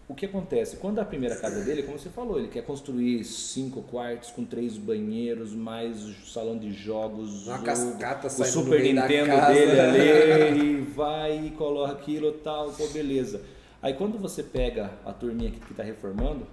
o 0.09 0.14
que 0.14 0.26
acontece? 0.26 0.76
Quando 0.76 0.98
a 1.01 1.05
primeira 1.05 1.35
casa 1.36 1.64
dele, 1.64 1.82
como 1.82 1.98
você 1.98 2.10
falou, 2.10 2.39
ele 2.39 2.48
quer 2.48 2.62
construir 2.64 3.24
cinco 3.24 3.82
quartos 3.82 4.31
com 4.31 4.44
três 4.44 4.76
banheiros, 4.76 5.55
mais 5.55 6.02
o 6.05 6.12
salão 6.26 6.59
de 6.59 6.72
jogos, 6.72 7.47
Uma 7.47 7.60
o- 7.60 7.62
cascata 7.64 8.26
o 8.26 8.44
Super 8.44 8.82
Nintendo 8.82 9.31
dele 9.52 9.81
ali, 9.81 10.60
e 10.60 10.81
vai 10.82 11.47
e 11.47 11.51
coloca 11.52 11.93
aquilo 11.93 12.28
e 12.28 12.39
tal, 12.39 12.70
pô, 12.72 12.86
beleza. 12.89 13.40
Aí 13.81 13.94
quando 13.94 14.18
você 14.18 14.43
pega 14.43 14.90
a 15.05 15.12
turminha 15.12 15.51
que, 15.51 15.60
que 15.60 15.74
tá 15.74 15.82
reformando, 15.82 16.47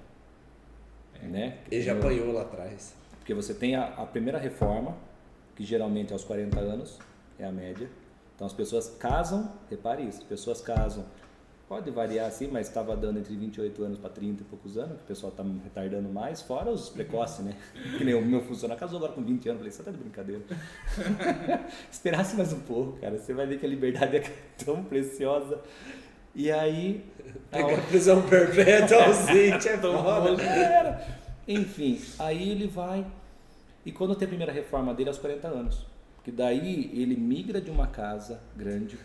né? 1.24 1.58
Ele 1.70 1.82
já 1.82 1.94
apanhou 1.94 2.32
lá 2.34 2.42
atrás. 2.42 2.94
porque 3.20 3.34
você 3.34 3.54
tem 3.54 3.76
a, 3.76 3.84
a 3.98 4.06
primeira 4.06 4.38
reforma, 4.40 4.96
que 5.56 5.64
geralmente 5.64 6.10
é 6.12 6.14
aos 6.14 6.24
40 6.24 6.60
anos, 6.60 6.98
é 7.38 7.46
a 7.46 7.52
média. 7.52 7.90
Então 8.36 8.48
as 8.48 8.54
pessoas 8.54 8.90
casam, 8.98 9.52
repare 9.70 10.04
isso, 10.04 10.20
as 10.20 10.24
pessoas 10.24 10.62
casam, 10.62 11.06
pode 11.72 11.90
variar 11.90 12.28
assim, 12.28 12.50
mas 12.50 12.68
estava 12.68 12.98
dando 12.98 13.20
entre 13.20 13.34
28 13.34 13.82
anos 13.82 13.98
para 13.98 14.10
30 14.10 14.42
e 14.42 14.46
poucos 14.46 14.78
anos, 14.78 14.98
que 14.98 15.04
o 15.04 15.08
pessoal 15.08 15.32
está 15.32 15.42
retardando 15.64 16.10
mais, 16.10 16.42
fora 16.42 16.70
os 16.70 16.90
precoces, 16.90 17.46
né? 17.46 17.56
Que 17.98 18.04
nem 18.04 18.14
o 18.14 18.22
meu 18.22 18.42
funcionário 18.42 18.78
casou 18.78 18.98
agora 18.98 19.14
com 19.14 19.24
20 19.24 19.48
anos, 19.48 19.60
falei, 19.60 19.72
você 19.72 19.82
tá 19.82 19.90
de 19.90 19.98
brincadeira. 19.98 20.42
Esperasse 21.90 22.36
mais 22.36 22.52
um 22.52 22.60
pouco, 22.60 23.00
cara, 23.00 23.18
você 23.18 23.34
vai 23.34 23.48
ver 23.48 23.58
que 23.58 23.66
a 23.66 23.70
liberdade 23.70 24.18
é 24.18 24.24
tão 24.66 24.84
preciosa. 24.84 25.62
E 26.36 26.52
aí... 26.52 27.06
a 27.54 27.56
Pegar 27.56 27.88
prisão 27.88 28.22
perpétua 28.22 29.06
ausente 29.06 29.70
é 29.72 29.78
foda. 29.78 30.36
já 30.36 30.54
era. 30.54 31.20
Enfim, 31.48 32.02
aí 32.20 32.52
ele 32.52 32.68
vai. 32.68 33.10
E 33.86 33.94
quando 33.94 34.14
tem 34.14 34.26
a 34.26 34.28
primeira 34.28 34.52
reforma 34.52 34.94
dele, 34.94 35.08
aos 35.08 35.20
40 35.20 35.48
anos. 35.48 35.86
Que 36.22 36.34
daí 36.34 36.92
ele 36.94 37.16
migra 37.16 37.62
de 37.62 37.72
uma 37.72 37.88
casa 37.88 38.42
grande 38.58 39.00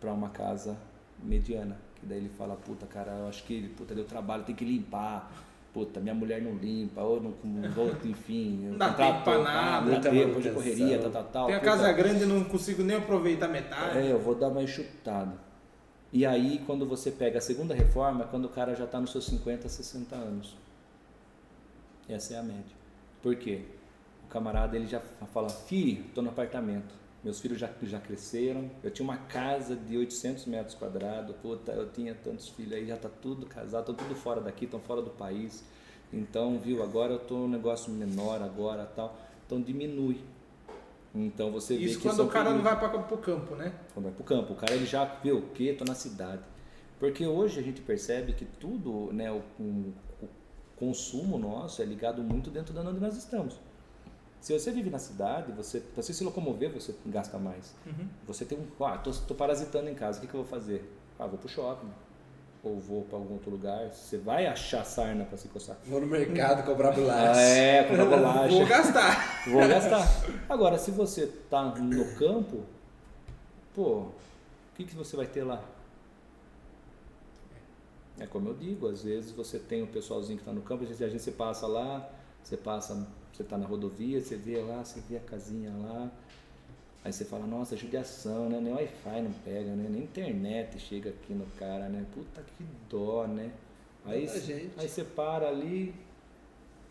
para 0.00 0.14
uma 0.14 0.30
casa 0.30 0.78
mediana. 1.22 1.84
Que 2.00 2.06
daí 2.06 2.18
ele 2.18 2.30
fala: 2.36 2.56
puta, 2.56 2.86
cara, 2.86 3.12
eu 3.12 3.28
acho 3.28 3.44
que 3.44 3.68
puta, 3.70 3.94
deu 3.94 4.04
trabalho, 4.04 4.44
tem 4.44 4.54
que 4.54 4.64
limpar. 4.64 5.30
Puta, 5.72 6.00
minha 6.00 6.14
mulher 6.14 6.40
não 6.40 6.54
limpa, 6.54 7.02
ou 7.02 7.20
não, 7.20 7.34
não 7.44 7.70
vou, 7.70 7.94
enfim. 8.04 8.68
Não 8.70 8.78
dá 8.78 8.94
tempo 8.94 9.24
pra 9.24 9.42
nada, 9.42 9.84
Não 9.84 10.00
dá 10.00 10.10
tempo 10.10 10.40
de 10.40 10.50
correria, 10.50 10.98
tal, 10.98 11.10
tal, 11.10 11.24
tal. 11.24 11.46
Tem 11.46 11.54
a 11.54 11.58
puta. 11.58 11.70
casa 11.70 11.92
grande 11.92 12.22
e 12.22 12.26
não 12.26 12.44
consigo 12.44 12.82
nem 12.82 12.96
aproveitar 12.96 13.46
metade. 13.46 13.98
É, 13.98 14.10
eu 14.10 14.18
vou 14.18 14.34
dar 14.34 14.48
uma 14.48 14.62
enxutada. 14.62 15.36
E 16.10 16.24
aí, 16.24 16.62
quando 16.64 16.86
você 16.86 17.10
pega 17.10 17.38
a 17.38 17.42
segunda 17.42 17.74
reforma, 17.74 18.24
é 18.24 18.26
quando 18.26 18.46
o 18.46 18.48
cara 18.48 18.74
já 18.74 18.84
está 18.84 18.98
nos 18.98 19.12
seus 19.12 19.26
50, 19.26 19.68
60 19.68 20.16
anos. 20.16 20.56
Essa 22.08 22.34
é 22.34 22.38
a 22.38 22.42
média. 22.42 22.74
Por 23.22 23.36
quê? 23.36 23.62
O 24.24 24.28
camarada 24.28 24.76
ele 24.76 24.86
já 24.86 25.00
fala: 25.32 25.50
Fi, 25.50 26.10
tô 26.14 26.22
no 26.22 26.30
apartamento. 26.30 26.94
Meus 27.26 27.40
filhos 27.40 27.58
já, 27.58 27.68
já 27.82 27.98
cresceram. 27.98 28.70
Eu 28.84 28.90
tinha 28.92 29.02
uma 29.02 29.16
casa 29.16 29.74
de 29.74 29.98
800 29.98 30.46
metros 30.46 30.76
quadrados. 30.76 31.34
Puta, 31.42 31.72
eu 31.72 31.90
tinha 31.90 32.14
tantos 32.14 32.48
filhos 32.50 32.74
aí, 32.74 32.86
já 32.86 32.96
tá 32.96 33.08
tudo 33.08 33.46
casado, 33.46 33.90
estão 33.90 34.06
tudo 34.06 34.14
fora 34.14 34.40
daqui, 34.40 34.64
estão 34.64 34.78
fora 34.78 35.02
do 35.02 35.10
país. 35.10 35.64
Então, 36.12 36.56
viu, 36.56 36.84
agora 36.84 37.14
eu 37.14 37.18
tô 37.18 37.34
num 37.34 37.48
negócio 37.48 37.92
menor 37.92 38.40
agora 38.40 38.86
tal. 38.86 39.18
Então 39.44 39.60
diminui. 39.60 40.20
Então 41.12 41.50
você 41.50 41.76
vê 41.76 41.86
Isso 41.86 42.00
quando 42.00 42.22
o 42.22 42.28
cara 42.28 42.50
não 42.50 42.62
vai 42.62 42.78
para 42.78 42.96
pro 42.96 43.18
campo, 43.18 43.56
né? 43.56 43.72
quando 43.92 44.04
vai 44.04 44.14
pro 44.14 44.22
campo. 44.22 44.52
O 44.52 44.56
cara 44.56 44.74
ele 44.74 44.86
já 44.86 45.04
viu 45.04 45.38
o 45.38 45.42
quê? 45.48 45.74
Tô 45.76 45.84
na 45.84 45.96
cidade. 45.96 46.42
Porque 47.00 47.26
hoje 47.26 47.58
a 47.58 47.62
gente 47.62 47.80
percebe 47.80 48.34
que 48.34 48.44
tudo, 48.44 49.12
né, 49.12 49.32
o, 49.32 49.42
o 49.58 49.92
consumo 50.76 51.38
nosso 51.38 51.82
é 51.82 51.84
ligado 51.84 52.22
muito 52.22 52.50
dentro 52.50 52.72
da 52.72 52.82
onde 52.82 53.00
nós 53.00 53.16
estamos. 53.16 53.58
Se 54.46 54.56
você 54.56 54.70
vive 54.70 54.90
na 54.90 55.00
cidade, 55.00 55.50
você, 55.50 55.80
para 55.80 56.00
você 56.00 56.12
se 56.12 56.22
locomover, 56.22 56.70
você 56.70 56.94
gasta 57.06 57.36
mais. 57.36 57.74
Uhum. 57.84 58.06
Você 58.28 58.44
tem 58.44 58.56
um. 58.56 58.84
Ah, 58.84 58.96
tô, 58.96 59.10
tô 59.10 59.34
parasitando 59.34 59.90
em 59.90 59.94
casa, 59.96 60.18
o 60.18 60.20
que, 60.20 60.28
que 60.28 60.34
eu 60.34 60.44
vou 60.44 60.48
fazer? 60.48 60.88
Ah, 61.18 61.26
vou 61.26 61.36
pro 61.36 61.48
shopping. 61.48 61.88
Ou 62.62 62.78
vou 62.78 63.02
para 63.02 63.18
algum 63.18 63.34
outro 63.34 63.50
lugar. 63.50 63.88
Você 63.88 64.16
vai 64.18 64.46
achar 64.46 64.84
sarna 64.84 65.24
para 65.24 65.36
se 65.36 65.48
coçar. 65.48 65.76
Vou 65.84 66.00
no 66.00 66.06
mercado 66.06 66.64
comprar 66.64 66.92
bolacha. 66.94 67.40
É, 67.40 67.82
comprar 67.88 68.04
bolacha. 68.04 68.54
Vou 68.54 68.66
gastar. 68.68 69.42
Vou 69.50 69.68
gastar. 69.68 70.06
Agora, 70.48 70.78
se 70.78 70.92
você 70.92 71.26
tá 71.50 71.64
no 71.64 72.14
campo, 72.14 72.62
pô, 73.74 73.82
o 73.82 74.14
que, 74.76 74.84
que 74.84 74.94
você 74.94 75.16
vai 75.16 75.26
ter 75.26 75.42
lá? 75.42 75.60
É 78.20 78.26
como 78.26 78.50
eu 78.50 78.54
digo, 78.54 78.86
às 78.86 79.02
vezes 79.02 79.32
você 79.32 79.58
tem 79.58 79.82
o 79.82 79.88
pessoalzinho 79.88 80.38
que 80.38 80.42
está 80.42 80.52
no 80.52 80.62
campo, 80.62 80.84
às 80.84 80.88
vezes 80.90 81.02
a 81.02 81.08
gente 81.08 81.32
passa 81.32 81.66
lá, 81.66 82.08
você 82.44 82.56
passa, 82.56 83.08
você 83.36 83.42
está 83.42 83.58
na 83.58 83.66
rodovia, 83.66 84.20
você 84.20 84.34
vê 84.36 84.56
lá, 84.62 84.82
você 84.82 84.98
vê 85.10 85.16
a 85.18 85.20
casinha 85.20 85.70
lá, 85.82 86.10
aí 87.04 87.12
você 87.12 87.24
fala, 87.24 87.46
nossa, 87.46 87.76
judiação, 87.76 88.48
né? 88.48 88.58
Nem 88.62 88.72
Wi-Fi 88.72 89.20
não 89.20 89.32
pega, 89.44 89.72
né? 89.74 89.86
Nem 89.90 90.02
internet 90.04 90.78
chega 90.80 91.10
aqui 91.10 91.34
no 91.34 91.44
cara, 91.58 91.88
né? 91.88 92.04
Puta 92.14 92.40
que 92.42 92.64
dó, 92.88 93.26
né? 93.26 93.50
Aí, 94.06 94.26
aí 94.78 94.88
você 94.88 95.04
para 95.04 95.48
ali, 95.48 95.94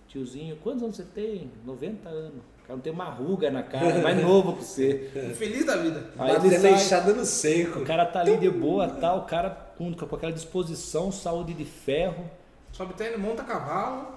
tiozinho, 0.08 0.56
quantos 0.58 0.84
anos 0.84 0.96
você 0.98 1.04
tem? 1.04 1.50
90 1.66 2.10
anos. 2.10 2.38
O 2.64 2.68
cara 2.68 2.76
não 2.78 2.80
tem 2.82 2.94
uma 2.94 3.06
ruga 3.10 3.50
na 3.52 3.64
cara, 3.64 3.88
é 3.90 4.02
mais 4.02 4.18
novo 4.22 4.56
que 4.58 4.64
você. 4.64 5.34
Feliz 5.36 5.66
da 5.66 5.78
vida. 5.78 6.10
Aí 6.18 6.34
Batendo 6.34 6.60
sai- 6.62 6.74
enxada 6.74 7.14
no 7.14 7.26
seco. 7.26 7.80
O 7.80 7.86
cara 7.86 8.06
tá 8.06 8.20
ali 8.22 8.38
de 8.38 8.50
boa, 8.50 8.88
tal, 8.88 9.20
o 9.20 9.26
cara 9.26 9.50
com, 9.50 9.94
com 9.94 10.16
aquela 10.16 10.32
disposição, 10.32 11.12
saúde 11.12 11.54
de 11.54 11.66
ferro. 11.66 12.30
Sobe 12.72 12.94
tênis, 12.94 13.20
monta 13.20 13.44
cavalo. 13.44 14.16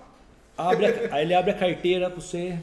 Abre 0.58 0.86
a- 0.86 1.14
aí 1.14 1.24
ele 1.24 1.34
abre 1.34 1.52
a 1.52 1.54
carteira 1.54 2.10
pra 2.10 2.20
você. 2.20 2.58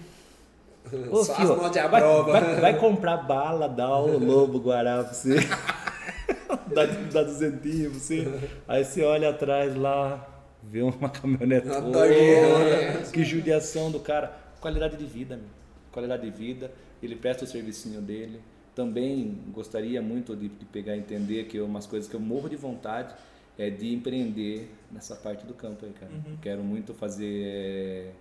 Ô, 1.10 1.24
Só 1.24 1.34
filho, 1.36 1.54
as 1.66 1.72
de 1.72 1.80
vai, 1.88 2.02
vai- 2.02 2.62
vai 2.62 2.78
comprar 2.80 3.18
bala, 3.18 3.68
dá 3.68 3.98
o 3.98 4.20
lobo 4.20 4.60
guará 4.60 5.04
pra 5.04 5.14
você. 5.14 5.36
dá, 6.76 6.86
dá 7.12 7.24
duzentinho 7.24 7.90
pra 7.92 8.00
você. 8.00 8.40
Aí 8.68 8.84
você 8.86 9.04
olha 9.04 9.30
atrás 9.30 9.76
lá, 9.76 10.28
vê 10.62 10.82
uma 10.84 11.10
caminhonete. 11.10 11.68
Toyota. 11.68 13.12
que 13.12 13.24
judiação 13.24 13.90
do 13.90 14.00
cara. 14.00 14.32
Qualidade 14.60 14.98
de 14.98 15.06
vida, 15.06 15.36
meu. 15.38 15.46
Qualidade 15.92 16.24
de 16.30 16.32
vida. 16.32 16.72
Ele 17.02 17.16
presta 17.16 17.46
o 17.46 17.48
servicinho 17.48 18.02
dele. 18.02 18.40
Também 18.76 19.38
gostaria 19.54 20.02
muito 20.02 20.36
de, 20.36 20.50
de 20.50 20.66
pegar 20.66 20.96
e 20.96 21.00
entender 21.00 21.46
que 21.46 21.60
umas 21.62 21.86
coisas 21.88 22.10
que 22.10 22.16
eu 22.16 22.20
morro 22.20 22.50
de 22.50 22.56
vontade 22.58 23.14
é 23.58 23.70
de 23.70 23.94
empreender 23.94 24.70
nessa 24.92 25.16
parte 25.16 25.46
do 25.46 25.54
campo 25.54 25.86
aí, 25.86 25.92
cara. 25.94 26.12
Quero 26.42 26.64
muito 26.64 26.94
fazer 26.94 27.44
é, 27.46 28.12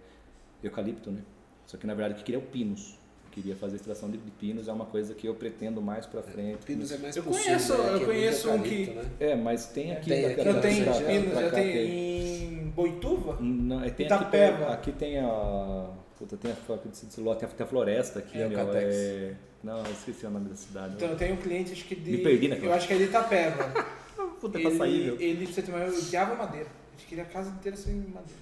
eucalipto, 0.62 1.11
né? 1.11 1.20
Só 1.66 1.77
que 1.77 1.86
na 1.86 1.94
verdade 1.94 2.15
o 2.15 2.16
que 2.16 2.20
eu 2.23 2.24
queria 2.27 2.40
é 2.40 2.43
o 2.43 2.47
pinus. 2.47 2.98
Eu 3.27 3.31
queria 3.43 3.56
fazer 3.56 3.77
extração 3.77 4.09
de, 4.11 4.16
de 4.19 4.31
pinos, 4.31 4.69
é 4.69 4.73
uma 4.73 4.86
coisa 4.86 5.12
que 5.12 5.27
eu 5.27 5.35
pretendo 5.35 5.82
mais 5.82 6.06
pra 6.06 6.23
frente. 6.23 6.65
Pinos 6.65 6.93
é 6.93 6.98
mais 6.98 7.16
Eu 7.16 7.24
possível, 7.24 7.47
conheço- 7.51 7.73
né? 7.78 7.89
eu 7.94 7.97
Que 7.98 8.02
é 8.02 8.06
conheço 8.06 8.51
um 8.51 8.62
que- 8.62 8.86
né? 8.90 9.05
É, 9.19 9.35
mas 9.35 9.66
tem 9.66 9.90
aqui. 9.93 10.09
Tem 10.11 10.27
aqui 10.27 10.40
Eu 10.48 10.61
tenho 10.61 10.85
pra- 10.85 10.93
já- 10.93 11.05
pinos, 11.06 11.32
pra 11.32 11.40
eu 11.43 11.51
tenho 11.52 11.73
tem. 11.73 12.44
em 12.44 12.69
Boituva. 12.70 13.39
Não, 13.40 13.82
é, 13.85 13.90
tem 13.90 14.06
Itapeva. 14.06 14.65
Aqui, 14.66 14.90
aqui 14.90 14.93
tem 14.93 15.19
a. 15.19 15.90
Puta, 16.16 16.36
tem 16.36 16.52
a, 16.52 16.55
tem 16.55 16.77
a, 16.77 17.47
tem 17.48 17.65
a 17.65 17.66
floresta 17.66 18.20
aqui, 18.20 18.40
É, 18.40 18.48
meu. 18.48 18.59
É, 18.73 19.35
não, 19.65 19.78
eu 19.78 19.90
esqueci 19.93 20.24
o 20.27 20.31
nome 20.31 20.48
da 20.51 20.55
cidade. 20.55 20.94
Então 20.94 21.09
eu 21.09 21.16
tenho 21.16 21.35
um 21.35 21.39
cliente, 21.39 21.73
acho 21.73 21.85
que 21.86 21.97
de. 21.97 22.11
Me 22.12 22.19
perdi 22.19 22.47
naquela. 22.48 22.69
Eu 22.69 22.74
acho 22.74 22.86
que 22.86 22.94
é 22.94 22.98
de 22.98 23.05
Itapeva. 23.05 23.65
Ele, 24.18 24.62
pra 24.62 24.70
sair, 24.76 25.16
ele, 25.20 25.44
pra 25.46 25.54
você 25.54 25.62
ter 25.62 25.70
uma 25.72 25.78
ideia, 25.80 25.92
eu 25.92 25.98
odiava 25.98 26.34
madeira. 26.36 26.68
A 26.68 26.96
gente 26.96 27.08
queria 27.08 27.24
a 27.24 27.26
casa 27.26 27.50
inteira 27.50 27.76
sem 27.76 27.94
madeira. 27.94 28.40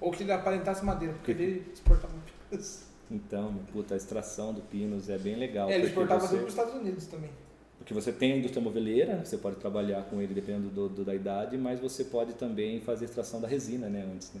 Ou 0.00 0.10
que 0.10 0.22
ele 0.22 0.32
aparentasse 0.32 0.84
madeira, 0.84 1.14
porque 1.14 1.30
ele 1.30 1.70
exportava 1.72 2.12
pinos. 2.50 2.84
Então, 3.10 3.54
puta, 3.72 3.94
a 3.94 3.96
extração 3.96 4.52
do 4.52 4.60
pinos 4.62 5.08
é 5.08 5.16
bem 5.16 5.36
legal. 5.36 5.70
É, 5.70 5.76
ele 5.76 5.86
exportava 5.86 6.20
você- 6.20 6.28
tudo 6.28 6.38
para 6.38 6.46
os 6.46 6.52
Estados 6.54 6.74
Unidos 6.74 7.06
também. 7.06 7.30
Porque 7.78 7.94
você 7.94 8.10
tem 8.12 8.32
a 8.32 8.36
indústria 8.38 8.62
moveleira, 8.62 9.24
você 9.24 9.38
pode 9.38 9.56
trabalhar 9.56 10.02
com 10.04 10.20
ele 10.20 10.34
dependendo 10.34 10.68
do, 10.70 10.88
do- 10.88 11.04
da 11.04 11.14
idade, 11.14 11.56
mas 11.56 11.78
você 11.78 12.04
pode 12.04 12.34
também 12.34 12.80
fazer 12.80 13.04
extração 13.04 13.40
da 13.40 13.46
resina, 13.46 13.88
né, 13.88 14.04
antes, 14.12 14.32
né? 14.32 14.40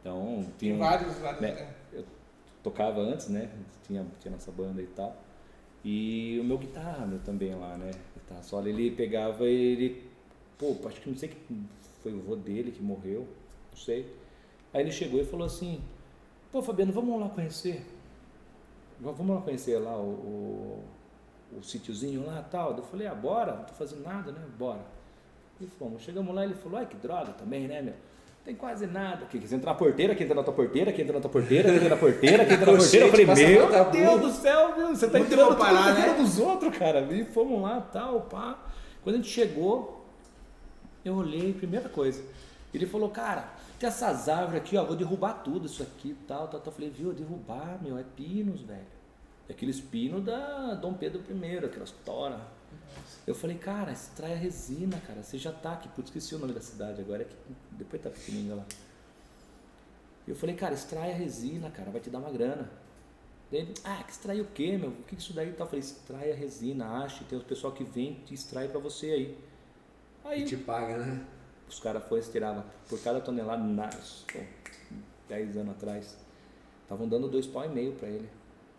Então, 0.00 0.46
tinha 0.58 0.72
Tem 0.72 0.78
vários, 0.78 1.14
vários. 1.16 1.40
né, 1.40 1.48
é. 1.50 1.98
eu 1.98 2.04
tocava 2.62 3.00
antes, 3.00 3.28
né? 3.28 3.50
Tinha, 3.84 4.06
tinha 4.20 4.30
nossa 4.32 4.52
banda 4.52 4.80
e 4.80 4.86
tal. 4.86 5.16
E 5.84 6.38
o 6.40 6.44
meu 6.44 6.56
guitarra 6.58 7.08
também 7.24 7.54
lá, 7.54 7.76
né? 7.76 7.90
Guitarra 8.28 8.42
solo, 8.42 8.68
ele 8.68 8.90
pegava 8.90 9.48
e 9.48 9.54
ele. 9.54 10.10
Pô, 10.58 10.76
acho 10.86 11.00
que 11.00 11.08
não 11.10 11.16
sei 11.16 11.28
que 11.30 11.36
foi 12.02 12.12
o 12.12 12.20
vô 12.20 12.36
dele 12.36 12.72
que 12.72 12.82
morreu, 12.82 13.26
não 13.70 13.78
sei. 13.78 14.14
Aí 14.72 14.82
ele 14.82 14.92
chegou 14.92 15.20
e 15.20 15.24
falou 15.24 15.46
assim: 15.46 15.80
Pô, 16.52 16.62
Fabiano, 16.62 16.92
vamos 16.92 17.20
lá 17.20 17.28
conhecer. 17.28 17.84
Va- 19.00 19.12
Vamos 19.12 19.36
lá 19.36 19.42
conhecer 19.42 19.78
lá 19.78 19.96
o, 19.96 20.82
o, 21.52 21.58
o 21.58 21.62
sítiozinho 21.62 22.26
lá 22.26 22.42
tal. 22.42 22.76
Eu 22.76 22.82
falei: 22.82 23.06
Ah, 23.06 23.14
bora, 23.14 23.54
não 23.56 23.64
tô 23.64 23.74
fazendo 23.74 24.02
nada, 24.02 24.32
né? 24.32 24.44
Bora. 24.58 24.84
E 25.60 25.66
fomos. 25.66 26.02
Chegamos 26.02 26.34
lá 26.34 26.44
ele 26.44 26.54
falou: 26.54 26.78
Ai, 26.78 26.86
que 26.86 26.96
droga 26.96 27.32
também, 27.32 27.68
né, 27.68 27.82
meu? 27.82 27.94
Tem 28.48 28.56
quase 28.56 28.86
nada. 28.86 29.26
Que, 29.26 29.38
que 29.38 29.46
você 29.46 29.56
entra 29.56 29.72
na 29.72 29.76
porteira, 29.76 30.14
que 30.14 30.24
entra 30.24 30.34
na 30.34 30.42
tua 30.42 30.54
porteira, 30.54 30.90
que 30.90 31.02
entra 31.02 31.12
na 31.12 31.20
tua 31.20 31.30
porteira, 31.30 31.68
que 31.68 31.76
entra 31.76 31.88
na 31.90 31.96
porteira, 31.98 32.46
que 32.46 32.54
entra 32.54 32.72
na 32.72 32.78
porteira. 32.78 33.04
Eu 33.04 33.10
falei, 33.10 33.26
meu 33.26 33.90
Deus 33.90 34.20
do 34.22 34.30
céu, 34.40 34.74
meu, 34.74 34.88
você 34.88 35.06
tá 35.06 35.18
Muito 35.18 35.34
entrando 35.34 35.54
parar, 35.54 35.72
na 35.74 35.92
né? 35.92 36.00
vida 36.00 36.14
dos 36.14 36.38
outros, 36.38 36.74
cara. 36.78 37.02
E 37.12 37.26
fomos 37.26 37.60
lá, 37.60 37.78
tal, 37.92 38.22
pá. 38.22 38.58
Quando 39.04 39.16
a 39.16 39.18
gente 39.18 39.28
chegou, 39.28 40.02
eu 41.04 41.16
olhei, 41.16 41.52
primeira 41.52 41.90
coisa. 41.90 42.24
Ele 42.72 42.86
falou, 42.86 43.10
cara, 43.10 43.50
tem 43.78 43.86
essas 43.86 44.30
árvores 44.30 44.62
aqui, 44.62 44.78
ó, 44.78 44.84
vou 44.86 44.96
derrubar 44.96 45.42
tudo 45.44 45.66
isso 45.66 45.82
aqui, 45.82 46.16
tal, 46.26 46.48
tal, 46.48 46.58
tal. 46.58 46.68
Eu 46.68 46.72
falei, 46.72 46.88
viu, 46.88 47.12
derrubar, 47.12 47.78
meu, 47.82 47.98
é 47.98 48.04
pinos, 48.16 48.62
velho. 48.62 48.80
É 49.46 49.52
aqueles 49.52 49.78
pinos 49.78 50.24
da 50.24 50.72
Dom 50.72 50.94
Pedro 50.94 51.20
I, 51.30 51.58
aquelas 51.58 51.90
tora. 52.02 52.40
Eu 53.28 53.34
falei, 53.34 53.58
cara, 53.58 53.92
extrai 53.92 54.32
a 54.32 54.36
resina, 54.36 54.98
cara. 55.06 55.22
Você 55.22 55.36
já 55.36 55.52
tá 55.52 55.74
aqui. 55.74 55.86
Putz, 55.90 56.08
esqueci 56.08 56.34
o 56.34 56.38
nome 56.38 56.54
da 56.54 56.62
cidade 56.62 56.98
agora. 57.02 57.22
É 57.22 57.24
que 57.26 57.36
depois 57.72 58.00
tá 58.00 58.08
pequenininho 58.08 58.56
lá. 58.56 58.64
Eu 60.26 60.34
falei, 60.34 60.54
cara, 60.56 60.72
extrai 60.74 61.12
a 61.12 61.14
resina, 61.14 61.70
cara, 61.70 61.90
vai 61.90 62.00
te 62.00 62.08
dar 62.08 62.20
uma 62.20 62.30
grana. 62.30 62.70
Ele, 63.52 63.74
ah, 63.84 64.02
que 64.02 64.12
extrai 64.12 64.40
o 64.40 64.46
quê, 64.46 64.78
meu? 64.78 64.88
O 64.90 65.02
que 65.04 65.14
isso 65.14 65.34
daí 65.34 65.52
tá? 65.52 65.64
Eu 65.64 65.68
falei, 65.68 65.80
extrai 65.80 66.32
a 66.32 66.34
resina, 66.34 67.02
ache, 67.04 67.22
tem 67.24 67.38
o 67.38 67.42
pessoal 67.42 67.72
que 67.74 67.84
vem 67.84 68.14
te 68.24 68.32
extrai 68.32 68.66
pra 68.68 68.78
você 68.80 69.06
aí. 69.10 69.38
Aí 70.24 70.42
E 70.42 70.44
te 70.46 70.56
paga, 70.56 70.96
né? 70.98 71.24
os 71.68 71.78
caras 71.80 72.02
foram 72.08 72.22
e 72.22 72.26
tiravam 72.26 72.64
por 72.88 72.98
cada 73.02 73.20
tonelada, 73.20 73.62
na- 73.62 73.88
pô, 74.32 74.38
10 75.28 75.54
anos 75.56 75.74
atrás, 75.76 76.16
estavam 76.82 77.06
dando 77.06 77.28
dois 77.28 77.46
pau 77.46 77.64
e 77.64 77.68
meio 77.68 77.92
pra 77.92 78.08
ele. 78.08 78.28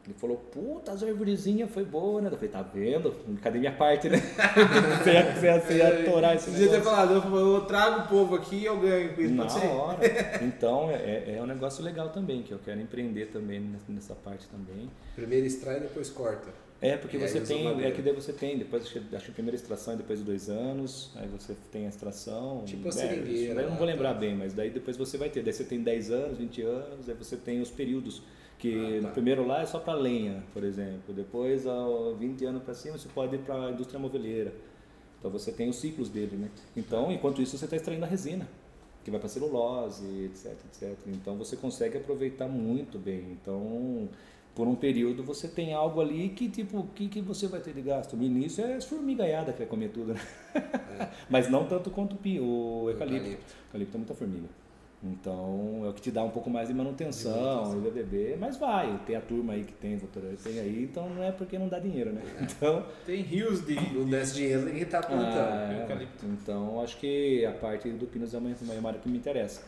Ele 0.09 0.17
falou, 0.17 0.37
puta, 0.37 0.91
as 0.91 1.03
arvorezinhas 1.03 1.69
foi 1.69 1.85
boa, 1.85 2.19
né? 2.19 2.29
Eu 2.31 2.35
falei, 2.35 2.49
tá 2.49 2.63
vendo? 2.63 3.15
Cadê 3.43 3.59
minha 3.59 3.71
parte, 3.71 4.09
né? 4.09 4.17
você, 5.03 5.13
ia, 5.13 5.35
você, 5.35 5.45
ia, 5.45 5.59
você 5.61 5.73
ia 5.77 5.87
atorar 5.99 6.35
esse 6.35 6.49
ter 6.49 6.61
negócio. 6.61 6.81
falado, 6.81 7.13
eu, 7.13 7.35
eu 7.35 7.61
trago 7.65 7.99
o 8.01 8.07
povo 8.07 8.33
aqui 8.33 8.55
e 8.55 8.65
eu 8.65 8.79
ganho 8.79 9.13
com 9.13 9.21
isso. 9.21 9.33
Na 9.35 9.45
Pode 9.45 9.59
ser? 9.59 9.67
hora. 9.67 9.99
Então, 10.41 10.89
é, 10.89 11.35
é 11.37 11.39
um 11.43 11.45
negócio 11.45 11.83
legal 11.83 12.09
também, 12.09 12.41
que 12.41 12.51
eu 12.51 12.57
quero 12.57 12.81
empreender 12.81 13.27
também 13.27 13.61
nessa- 13.87 14.15
parte 14.15 14.47
também. 14.47 14.89
Primeiro 15.15 15.45
extrai, 15.45 15.79
depois 15.79 16.09
corta. 16.09 16.49
É, 16.81 16.97
porque 16.97 17.17
E 17.17 17.21
aí 17.21 17.29
você 17.29 17.41
tem, 17.41 17.83
é 17.83 17.91
que 17.91 18.01
daí 18.01 18.13
você 18.13 18.33
tem, 18.33 18.57
depois 18.57 18.83
acho 18.83 19.25
que 19.25 19.31
a 19.31 19.33
primeira 19.33 19.55
extração 19.55 19.93
é 19.93 19.97
depois 19.97 20.19
de 20.19 20.25
dois 20.25 20.49
anos, 20.49 21.11
aí 21.17 21.27
você 21.27 21.53
tem 21.71 21.85
a 21.85 21.89
extração. 21.89 22.63
Tipo 22.65 22.85
a 22.87 22.89
é, 22.89 22.91
seringueira 22.91 23.29
isso 23.31 23.53
daí 23.53 23.65
eu 23.65 23.69
não 23.69 23.77
vou 23.77 23.85
lembrar 23.85 24.13
tá. 24.13 24.19
bem, 24.19 24.35
mas 24.35 24.53
daí 24.53 24.71
depois 24.71 24.97
você 24.97 25.17
vai 25.19 25.29
ter. 25.29 25.43
Daí 25.43 25.53
você 25.53 25.65
tem 25.65 25.83
10 25.83 26.09
anos, 26.09 26.37
20 26.39 26.61
anos, 26.63 27.09
aí 27.09 27.13
você 27.15 27.35
tem 27.37 27.61
os 27.61 27.69
períodos. 27.69 28.23
Que 28.59 28.97
Ah, 28.97 29.01
tá. 29.01 29.07
no 29.07 29.13
primeiro 29.13 29.47
lá 29.47 29.61
é 29.61 29.65
só 29.65 29.79
para 29.79 29.93
lenha, 29.97 30.43
por 30.53 30.63
exemplo. 30.63 31.13
Depois, 31.13 31.65
aos 31.65 32.17
20 32.19 32.45
anos 32.45 32.61
para 32.63 32.73
cima, 32.75 32.97
você 32.97 33.09
pode 33.09 33.35
ir 33.35 33.39
para 33.39 33.55
a 33.67 33.71
indústria 33.71 33.99
moveleira. 33.99 34.53
Então 35.19 35.31
você 35.31 35.51
tem 35.51 35.69
os 35.69 35.77
ciclos 35.77 36.09
dele, 36.09 36.35
né? 36.37 36.49
Então, 36.77 37.11
enquanto 37.11 37.41
isso, 37.41 37.57
você 37.57 37.65
está 37.65 37.75
extraindo 37.77 38.05
a 38.05 38.07
resina, 38.07 38.47
que 39.03 39.11
vai 39.11 39.19
para 39.19 39.29
celulose, 39.29 40.05
etc, 40.25 40.51
etc. 40.65 40.97
Então 41.07 41.35
você 41.37 41.55
consegue 41.57 41.97
aproveitar 41.97 42.47
muito 42.47 42.99
bem. 42.99 43.31
Então, 43.41 44.09
por 44.55 44.67
um 44.67 44.75
período 44.75 45.23
você 45.23 45.47
tem 45.47 45.73
algo 45.73 46.01
ali 46.01 46.29
que 46.29 46.49
tipo, 46.49 46.79
o 46.79 46.87
que, 46.87 47.07
que 47.09 47.21
você 47.21 47.47
vai 47.47 47.61
ter 47.61 47.73
de 47.73 47.81
gasto? 47.81 48.15
No 48.17 48.23
início 48.23 48.63
é 48.63 48.75
as 48.75 48.85
formigaiadas 48.85 49.53
que 49.55 49.59
vai 49.59 49.67
comer 49.67 49.89
tudo, 49.89 50.13
né? 50.13 50.21
Mas 51.29 51.49
não 51.49 51.65
tanto 51.65 51.89
quanto 51.91 52.15
o 52.15 52.83
o 52.85 52.89
eucalipto. 52.89 53.29
eucalipto. 53.29 53.53
O 53.55 53.67
eucalipto 53.67 53.95
é 53.95 53.99
muita 53.99 54.13
formiga. 54.13 54.47
Então 55.01 55.81
é 55.85 55.89
o 55.89 55.93
que 55.93 56.01
te 56.01 56.11
dá 56.11 56.21
um 56.23 56.29
pouco 56.29 56.49
mais 56.49 56.67
de 56.67 56.73
manutenção, 56.73 57.79
De 57.81 57.89
bebê, 57.89 58.35
mas 58.37 58.57
vai, 58.57 58.99
tem 59.05 59.15
a 59.15 59.21
turma 59.21 59.53
aí 59.53 59.63
que 59.63 59.71
tem, 59.73 59.97
doutora, 59.97 60.35
tem 60.43 60.59
aí, 60.59 60.83
então 60.83 61.09
não 61.09 61.23
é 61.23 61.31
porque 61.31 61.57
não 61.57 61.69
dá 61.69 61.79
dinheiro, 61.79 62.11
né? 62.11 62.21
Então, 62.41 62.85
Tem 63.05 63.21
rios 63.21 63.65
de. 63.65 63.75
Não 63.93 64.05
desce 64.05 64.35
dinheiro, 64.35 64.65
ninguém 64.65 64.85
tá 64.85 65.01
plantando. 65.01 65.37
ah, 65.37 65.97
é, 66.01 66.07
então 66.33 66.81
acho 66.81 66.97
que 66.97 67.45
a 67.45 67.53
parte 67.53 67.89
do 67.91 68.05
Pinos 68.07 68.33
é 68.33 68.37
uma, 68.37 68.49
uma 68.49 68.89
área 68.89 68.99
que 68.99 69.07
me 69.07 69.17
interessa. 69.17 69.63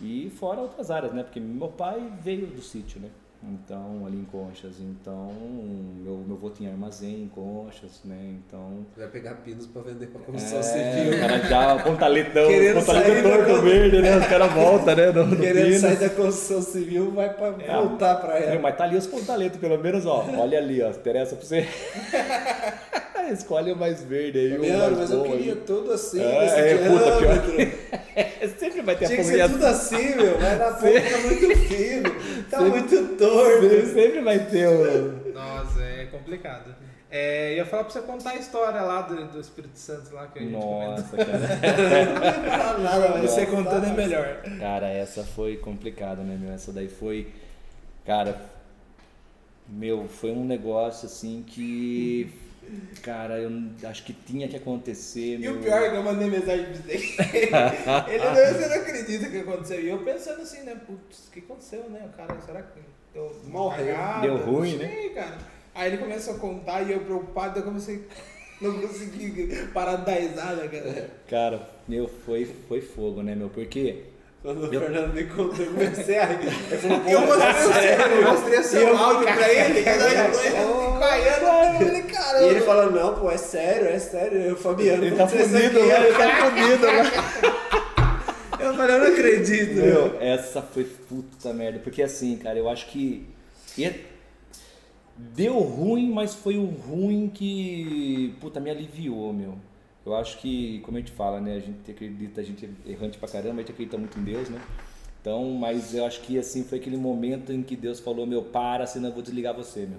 E 0.00 0.30
fora 0.30 0.60
outras 0.60 0.90
áreas, 0.90 1.12
né? 1.12 1.22
Porque 1.24 1.40
meu 1.40 1.68
pai 1.68 2.12
veio 2.20 2.46
do 2.46 2.62
sítio, 2.62 3.00
né? 3.00 3.08
Então, 3.46 4.04
ali 4.06 4.16
em 4.18 4.24
Conchas. 4.24 4.76
Então, 4.80 5.30
meu, 6.02 6.16
meu 6.26 6.36
avô 6.36 6.48
tinha 6.50 6.70
armazém 6.70 7.24
em 7.24 7.28
Conchas, 7.28 8.00
né? 8.04 8.16
Então. 8.46 8.86
Vai 8.96 9.06
pegar 9.08 9.34
pinos 9.36 9.66
pra 9.66 9.82
vender 9.82 10.06
pra 10.06 10.20
construção 10.22 10.58
É, 10.60 10.62
civil. 10.62 11.12
o 11.16 11.20
cara 11.20 11.38
já, 11.40 11.78
pontaletão, 11.82 12.46
Querendo 12.48 12.74
pontaletão 12.80 13.22
torto 13.22 13.52
do- 13.54 13.62
verde, 13.62 14.00
né? 14.00 14.16
Os 14.16 14.26
caras 14.26 14.52
voltam, 14.52 14.96
né? 14.96 15.06
No, 15.12 15.26
no 15.26 15.36
Querendo 15.36 15.64
Pinos. 15.66 15.80
sair 15.80 15.96
da 15.96 16.08
construção 16.10 16.62
civil, 16.62 17.10
vai 17.10 17.32
pra 17.34 17.48
É, 17.58 17.74
voltar 17.76 18.14
pra 18.16 18.38
É, 18.38 18.52
ela. 18.52 18.60
mas 18.60 18.76
tá 18.76 18.84
ali 18.84 18.96
os 18.96 19.06
pontaletos, 19.06 19.58
pelo 19.60 19.78
menos, 19.78 20.06
ó. 20.06 20.24
Olha 20.38 20.58
ali, 20.58 20.82
ó. 20.82 20.88
Interessa 20.90 21.36
pra 21.36 21.44
você. 21.46 21.68
Escolhe 23.32 23.72
o 23.72 23.76
mais 23.76 24.02
verde 24.02 24.38
aí. 24.38 24.48
o 24.52 24.56
Fabiano, 24.56 24.80
mais 24.82 24.98
mas 24.98 25.10
eu 25.10 25.18
bom 25.18 25.24
queria 25.30 25.52
aí. 25.54 25.60
tudo 25.66 25.92
assim, 25.92 26.20
É, 26.20 26.72
é, 26.72 26.76
puta, 26.88 27.16
pior. 27.16 27.94
Sempre 28.58 28.82
vai 28.82 28.94
ter 28.96 29.06
Tinha 29.06 29.18
a 29.18 29.22
que 29.22 29.28
ser 29.28 29.48
tudo 29.50 29.64
assim, 29.66 30.14
meu. 30.14 30.38
Vai 30.38 30.58
dar 30.58 30.72
ponta, 30.78 31.00
tá 31.00 31.18
muito 31.24 31.56
fino. 31.60 32.14
Tá 32.58 32.60
muito 32.64 33.16
torto. 33.16 33.60
Sempre, 33.62 33.86
sempre 33.86 34.20
vai 34.20 34.38
ter 34.46 34.68
o. 34.68 35.32
Nossa, 35.32 35.82
é 35.82 36.06
complicado. 36.06 36.74
É, 37.10 37.54
ia 37.54 37.64
falar 37.64 37.84
pra 37.84 37.92
você 37.92 38.02
contar 38.02 38.30
a 38.30 38.36
história 38.36 38.82
lá 38.82 39.02
do, 39.02 39.28
do 39.28 39.40
Espírito 39.40 39.78
Santo 39.78 40.12
lá 40.12 40.26
que 40.26 40.40
a 40.40 40.42
gente 40.42 40.52
comentou. 40.52 40.90
Nossa, 40.90 41.16
cara. 41.16 41.38
Não 41.38 42.20
vai 42.20 42.58
falar 42.58 42.78
nada, 42.78 43.08
mas 43.10 43.30
Você 43.30 43.46
contando 43.46 43.86
é 43.86 43.92
melhor. 43.92 44.42
Cara, 44.58 44.88
essa 44.88 45.22
foi 45.22 45.56
complicada, 45.56 46.22
né, 46.22 46.36
meu? 46.40 46.52
Essa 46.52 46.72
daí 46.72 46.88
foi. 46.88 47.32
Cara, 48.04 48.36
meu, 49.68 50.08
foi 50.08 50.32
um 50.32 50.44
negócio 50.44 51.06
assim 51.06 51.44
que. 51.46 52.32
Cara, 53.02 53.38
eu 53.38 53.50
acho 53.84 54.04
que 54.04 54.12
tinha 54.12 54.48
que 54.48 54.56
acontecer. 54.56 55.34
E 55.34 55.38
meu. 55.38 55.56
o 55.56 55.62
pior 55.62 55.82
é 55.82 55.90
que 55.90 55.96
eu 55.96 56.02
mandei 56.02 56.30
mensagem 56.30 56.66
pra 56.66 56.74
você. 56.74 56.92
Ele 58.12 58.24
não, 58.24 58.34
você 58.34 58.68
não 58.68 58.76
acredita 58.76 59.28
que 59.28 59.38
aconteceu. 59.38 59.80
E 59.80 59.88
eu 59.88 59.98
pensando 59.98 60.42
assim, 60.42 60.62
né? 60.62 60.74
Putz, 60.86 61.28
o 61.28 61.30
que 61.30 61.40
aconteceu, 61.40 61.88
né? 61.90 62.08
O 62.12 62.16
cara, 62.16 62.40
será 62.40 62.62
que 62.62 62.80
deu 63.12 63.34
Morreu. 63.44 63.96
Deu 64.22 64.36
ruim, 64.38 64.76
né? 64.76 64.88
sei, 64.88 65.10
cara. 65.10 65.38
Aí 65.74 65.90
ele 65.90 65.98
começou 65.98 66.36
a 66.36 66.38
contar 66.38 66.82
e 66.82 66.92
eu 66.92 67.00
preocupado, 67.00 67.58
eu 67.58 67.64
comecei. 67.64 68.06
Não 68.60 68.80
consegui 68.80 69.66
parar 69.74 69.96
de 69.96 70.06
dar 70.06 70.12
risada, 70.12 70.68
cara. 70.68 71.10
Cara, 71.28 71.68
meu, 71.88 72.08
foi, 72.08 72.44
foi 72.68 72.80
fogo, 72.80 73.22
né, 73.22 73.34
meu? 73.34 73.50
Porque. 73.50 74.13
Quando 74.44 74.64
o 74.64 74.68
Fernando 74.68 75.14
me 75.14 75.24
contou, 75.24 75.64
eu 75.64 75.72
comecei 75.72 76.18
a 76.18 76.26
rir. 76.26 76.48
Ele 76.70 76.76
falou, 76.78 77.00
pô, 77.00 77.08
Eu 77.08 77.20
mostrei, 77.22 77.48
é 77.48 77.96
o 77.96 78.02
seu, 78.02 78.10
eu 78.20 78.30
mostrei 78.30 78.58
o 78.58 78.64
seu 78.64 78.88
eu- 78.88 78.96
áudio 78.98 79.22
pra 79.34 79.48
ele, 79.50 79.80
e 79.80 79.88
assim, 79.88 80.98
caiando. 81.00 81.46
Eu 81.46 81.86
falei, 81.86 82.02
caramba. 82.02 82.44
E 82.44 82.48
ele 82.50 82.60
falou, 82.60 82.90
não, 82.92 83.14
pô, 83.14 83.30
é 83.30 83.38
sério, 83.38 83.88
é 83.88 83.98
sério. 83.98 84.38
Eu, 84.38 84.54
Fabiano, 84.56 85.02
Ele 85.02 85.16
tá 85.16 85.26
fudido 85.26 85.80
ó. 85.80 85.82
ele 85.82 86.12
tá 86.12 86.50
fudido 86.50 86.86
lá. 86.86 87.54
Eu 88.60 88.72
falei, 88.74 88.96
eu 88.96 89.00
não 89.00 89.06
acredito. 89.08 89.74
Meu, 89.74 90.16
essa 90.20 90.62
foi 90.62 90.84
puta 90.84 91.52
merda. 91.52 91.78
Porque 91.80 92.02
assim, 92.02 92.36
cara, 92.36 92.58
eu 92.58 92.68
acho 92.68 92.86
que. 92.86 93.26
e- 93.76 93.92
Deu 95.16 95.58
ruim, 95.58 96.10
mas 96.10 96.34
foi 96.34 96.56
um 96.56 96.66
ruim 96.66 97.30
que. 97.32 98.34
Puta, 98.40 98.60
me 98.60 98.70
aliviou, 98.70 99.32
meu. 99.34 99.54
Eu 100.04 100.14
acho 100.14 100.38
que, 100.38 100.80
como 100.80 100.96
a 100.96 101.00
gente 101.00 101.12
fala, 101.12 101.40
né? 101.40 101.56
A 101.56 101.60
gente 101.60 101.90
acredita, 101.90 102.40
a 102.40 102.44
gente 102.44 102.68
é 102.86 102.90
errante 102.90 103.18
pra 103.18 103.28
caramba, 103.28 103.54
a 103.54 103.58
gente 103.58 103.72
acredita 103.72 103.96
muito 103.96 104.18
em 104.18 104.24
Deus, 104.24 104.48
né? 104.48 104.60
Então, 105.20 105.50
mas 105.52 105.94
eu 105.94 106.04
acho 106.04 106.20
que 106.20 106.38
assim 106.38 106.62
foi 106.62 106.78
aquele 106.78 106.98
momento 106.98 107.50
em 107.50 107.62
que 107.62 107.74
Deus 107.74 107.98
falou, 107.98 108.26
meu, 108.26 108.42
para, 108.42 108.86
senão 108.86 109.08
eu 109.08 109.14
vou 109.14 109.22
desligar 109.22 109.54
você, 109.54 109.86
meu. 109.86 109.98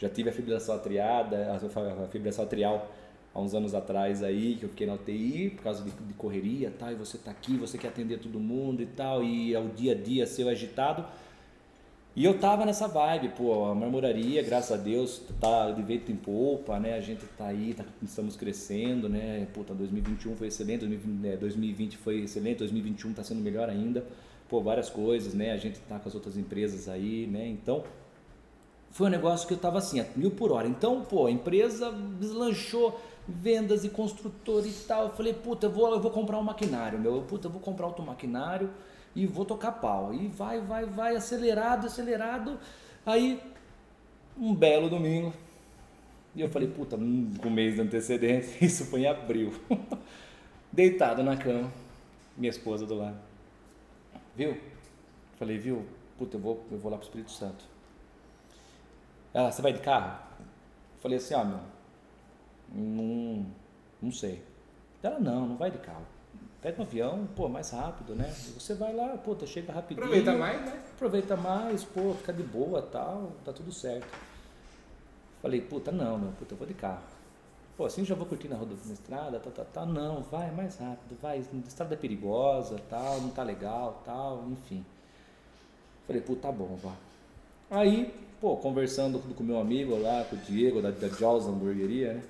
Já 0.00 0.08
tive 0.08 0.30
a 0.30 0.32
fibrilação 0.32 0.74
atriada, 0.74 1.54
a 1.54 2.08
fibrilação 2.08 2.44
atrial 2.44 2.90
há 3.32 3.40
uns 3.40 3.54
anos 3.54 3.72
atrás 3.72 4.22
aí, 4.24 4.56
que 4.56 4.64
eu 4.64 4.68
fiquei 4.68 4.86
na 4.86 4.94
UTI 4.94 5.50
por 5.50 5.62
causa 5.62 5.84
de, 5.84 5.90
de 5.90 6.14
correria, 6.14 6.72
tal, 6.76 6.90
e 6.90 6.96
você 6.96 7.16
tá 7.18 7.30
aqui, 7.30 7.56
você 7.56 7.78
quer 7.78 7.88
atender 7.88 8.18
todo 8.18 8.40
mundo 8.40 8.82
e 8.82 8.86
tal, 8.86 9.22
e 9.22 9.54
é 9.54 9.60
o 9.60 9.68
dia 9.68 9.92
a 9.92 9.94
dia 9.94 10.26
seu 10.26 10.48
agitado. 10.48 11.04
E 12.14 12.26
eu 12.26 12.38
tava 12.38 12.66
nessa 12.66 12.86
vibe, 12.86 13.30
pô, 13.30 13.64
a 13.64 13.74
marmoraria, 13.74 14.42
graças 14.42 14.70
a 14.70 14.76
Deus, 14.76 15.22
tá 15.40 15.70
de 15.70 15.82
vento 15.82 16.12
em 16.12 16.16
polpa, 16.16 16.78
né? 16.78 16.94
A 16.94 17.00
gente 17.00 17.24
tá 17.38 17.46
aí, 17.46 17.72
tá, 17.72 17.84
estamos 18.02 18.36
crescendo, 18.36 19.08
né? 19.08 19.46
Puta, 19.54 19.72
2021 19.72 20.36
foi 20.36 20.48
excelente, 20.48 20.80
2020, 20.80 21.20
né, 21.22 21.36
2020 21.38 21.96
foi 21.96 22.20
excelente, 22.20 22.58
2021 22.58 23.14
tá 23.14 23.24
sendo 23.24 23.40
melhor 23.40 23.70
ainda. 23.70 24.04
Pô, 24.46 24.60
várias 24.60 24.90
coisas, 24.90 25.32
né? 25.32 25.52
A 25.52 25.56
gente 25.56 25.78
tá 25.80 25.98
com 25.98 26.06
as 26.06 26.14
outras 26.14 26.36
empresas 26.36 26.86
aí, 26.86 27.26
né? 27.26 27.48
Então, 27.48 27.82
foi 28.90 29.06
um 29.06 29.10
negócio 29.10 29.48
que 29.48 29.54
eu 29.54 29.58
tava 29.58 29.78
assim, 29.78 29.98
a 29.98 30.06
mil 30.14 30.32
por 30.32 30.52
hora. 30.52 30.68
Então, 30.68 31.00
pô, 31.00 31.24
a 31.24 31.30
empresa 31.30 31.90
deslanchou 32.20 33.00
vendas 33.26 33.84
e 33.84 33.88
construtor 33.88 34.66
e 34.66 34.70
tal. 34.86 35.04
Eu 35.04 35.10
falei, 35.14 35.32
puta, 35.32 35.64
eu 35.64 35.70
vou, 35.70 35.90
eu 35.90 36.00
vou 36.00 36.10
comprar 36.10 36.38
um 36.38 36.42
maquinário, 36.42 36.98
meu. 36.98 37.22
Puta, 37.22 37.46
eu 37.46 37.50
vou 37.50 37.60
comprar 37.60 37.86
outro 37.86 38.04
maquinário 38.04 38.68
e 39.14 39.26
vou 39.26 39.44
tocar 39.44 39.72
pau. 39.72 40.12
E 40.12 40.28
vai, 40.28 40.60
vai, 40.60 40.84
vai, 40.84 41.16
acelerado, 41.16 41.86
acelerado. 41.86 42.58
Aí, 43.04 43.40
um 44.38 44.54
belo 44.54 44.88
domingo. 44.88 45.32
E 46.34 46.40
eu 46.40 46.48
falei, 46.48 46.68
puta, 46.68 46.96
hum, 46.96 47.32
com 47.40 47.48
um 47.48 47.52
mês 47.52 47.74
de 47.74 47.82
antecedência, 47.82 48.56
isso 48.64 48.86
foi 48.86 49.02
em 49.02 49.06
abril. 49.06 49.52
Deitado 50.72 51.22
na 51.22 51.36
cama, 51.36 51.70
minha 52.36 52.50
esposa 52.50 52.86
do 52.86 52.94
lado. 52.94 53.18
Viu? 54.34 54.56
Falei, 55.38 55.58
viu? 55.58 55.84
Puta, 56.16 56.36
eu 56.36 56.40
vou, 56.40 56.64
eu 56.70 56.78
vou 56.78 56.90
lá 56.90 56.96
pro 56.96 57.06
Espírito 57.06 57.30
Santo. 57.30 57.64
Ela, 59.34 59.50
você 59.50 59.60
vai 59.60 59.72
de 59.72 59.80
carro? 59.80 60.18
Falei 61.00 61.18
assim, 61.18 61.34
ó, 61.34 61.44
meu, 61.44 61.60
não, 62.74 63.46
não 64.00 64.12
sei. 64.12 64.42
Ela, 65.02 65.18
não, 65.18 65.48
não 65.48 65.56
vai 65.56 65.70
de 65.70 65.78
carro. 65.78 66.06
Pega 66.62 66.80
um 66.80 66.84
avião, 66.84 67.28
pô, 67.34 67.48
mais 67.48 67.70
rápido, 67.70 68.14
né? 68.14 68.32
Você 68.54 68.74
vai 68.74 68.94
lá, 68.94 69.16
pô, 69.18 69.34
tá, 69.34 69.44
chega 69.44 69.72
rapidinho. 69.72 70.06
Aproveita 70.06 70.32
mais, 70.38 70.60
né? 70.64 70.82
Aproveita 70.94 71.36
mais, 71.36 71.82
pô, 71.82 72.14
fica 72.14 72.32
de 72.32 72.44
boa, 72.44 72.80
tal, 72.80 73.32
tá 73.44 73.52
tudo 73.52 73.72
certo. 73.72 74.06
Falei, 75.42 75.60
puta, 75.60 75.90
não, 75.90 76.16
meu, 76.16 76.30
puta, 76.38 76.54
eu 76.54 76.58
vou 76.58 76.66
de 76.66 76.74
carro. 76.74 77.02
Pô, 77.76 77.84
assim 77.84 78.04
já 78.04 78.14
vou 78.14 78.26
curtir 78.26 78.46
na 78.46 78.54
roda 78.54 78.76
na 78.86 78.92
estrada, 78.92 79.40
tá, 79.40 79.50
tá, 79.50 79.64
tá. 79.64 79.84
Não, 79.84 80.22
vai 80.22 80.52
mais 80.52 80.78
rápido, 80.78 81.18
vai. 81.20 81.38
A 81.38 81.66
estrada 81.66 81.94
é 81.94 81.96
perigosa, 81.96 82.76
tal, 82.88 83.20
não 83.20 83.30
tá 83.30 83.42
legal, 83.42 84.00
tal, 84.04 84.44
enfim. 84.48 84.84
Falei, 86.06 86.22
puta, 86.22 86.42
tá 86.42 86.52
bom, 86.52 86.78
vá. 86.80 86.94
Aí, 87.72 88.14
pô, 88.40 88.56
conversando 88.56 89.18
com 89.18 89.42
o 89.42 89.46
meu 89.46 89.58
amigo 89.58 89.98
lá, 89.98 90.24
com 90.30 90.36
o 90.36 90.38
Diego, 90.38 90.80
da, 90.80 90.92
da 90.92 91.08
Jaws 91.08 91.44
Hamburgueria, 91.44 92.14
né? 92.14 92.22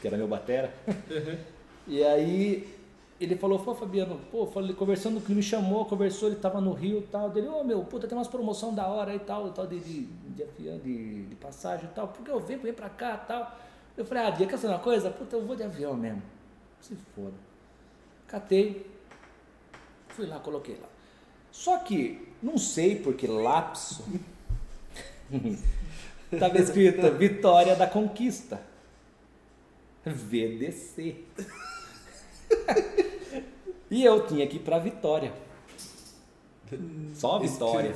Que 0.00 0.08
era 0.08 0.16
meu 0.16 0.26
batera. 0.26 0.74
E 1.88 2.02
aí 2.02 2.68
ele 3.18 3.36
falou, 3.36 3.58
pô, 3.58 3.74
Fabiano, 3.74 4.20
pô, 4.30 4.46
falei, 4.46 4.74
conversando 4.74 5.22
ele 5.24 5.34
me 5.34 5.42
chamou, 5.42 5.86
conversou, 5.86 6.28
ele 6.28 6.36
tava 6.36 6.60
no 6.60 6.72
Rio 6.72 6.98
e 6.98 7.02
tal. 7.02 7.30
Dele, 7.30 7.48
ô 7.48 7.64
meu, 7.64 7.82
puta, 7.84 8.06
tem 8.06 8.16
umas 8.16 8.28
promoção 8.28 8.74
da 8.74 8.86
hora 8.86 9.14
e 9.14 9.18
tal, 9.18 9.50
tal 9.52 9.66
de, 9.66 9.78
de, 9.80 10.06
de 10.06 11.24
de, 11.28 11.34
passagem 11.36 11.86
e 11.86 11.94
tal. 11.94 12.08
Porque 12.08 12.30
eu 12.30 12.38
venho, 12.38 12.60
venho 12.60 12.74
pra 12.74 12.90
cá 12.90 13.20
e 13.22 13.26
tal. 13.26 13.58
Eu 13.96 14.04
falei, 14.04 14.24
ah, 14.24 14.30
Diego, 14.30 14.50
quer 14.50 14.58
saber 14.58 14.74
uma 14.74 14.80
coisa? 14.80 15.10
Puta, 15.10 15.36
eu 15.36 15.46
vou 15.46 15.56
de 15.56 15.62
avião 15.62 15.94
mesmo. 15.94 16.22
Se 16.80 16.94
foda. 17.14 17.34
Catei, 18.28 18.86
fui 20.08 20.26
lá, 20.26 20.38
coloquei 20.38 20.76
lá. 20.76 20.88
Só 21.50 21.78
que, 21.78 22.28
não 22.42 22.58
sei 22.58 22.96
porque 22.96 23.26
lapso, 23.26 24.04
tava 26.38 26.58
escrito 26.58 27.10
Vitória 27.12 27.74
da 27.74 27.86
Conquista. 27.86 28.60
VDC. 30.04 31.24
e 33.90 34.04
eu 34.04 34.26
tinha 34.26 34.46
que 34.46 34.56
ir 34.56 34.60
pra 34.60 34.78
Vitória. 34.78 35.32
Só 37.14 37.38
Vitória. 37.38 37.94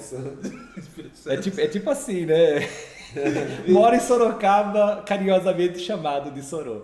É 1.26 1.36
tipo, 1.38 1.60
é 1.60 1.66
tipo 1.66 1.90
assim, 1.90 2.24
né? 2.26 2.68
Moro 3.66 3.97
em 3.97 4.01
Sorocaba, 4.01 5.02
carinhosamente 5.05 5.80
chamado 5.80 6.30
de 6.30 6.40
Sorô. 6.42 6.82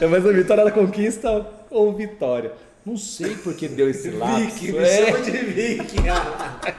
É 0.00 0.06
mais 0.08 0.26
a 0.26 0.32
Vitória 0.32 0.64
da 0.64 0.72
Conquista 0.72 1.46
ou 1.70 1.92
Vitória. 1.92 2.52
Não 2.84 2.96
sei 2.96 3.36
por 3.36 3.54
que 3.54 3.68
deu 3.68 3.88
esse 3.88 4.10
lapso. 4.10 4.40
Viking, 4.46 4.72
me 4.72 4.78
É. 4.78 5.06
chama 5.06 5.20
de 5.22 5.30
Viking. 5.30 6.08
Ah, 6.08 6.74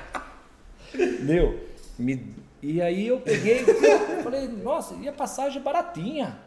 Meu, 1.22 1.60
me- 1.98 2.34
e 2.62 2.82
aí 2.82 3.08
eu 3.08 3.22
peguei, 3.22 3.64
falei, 4.24 4.48
nossa, 4.50 4.96
e 4.96 5.08
a 5.08 5.14
passagem 5.14 5.62
baratinha. 5.62 6.38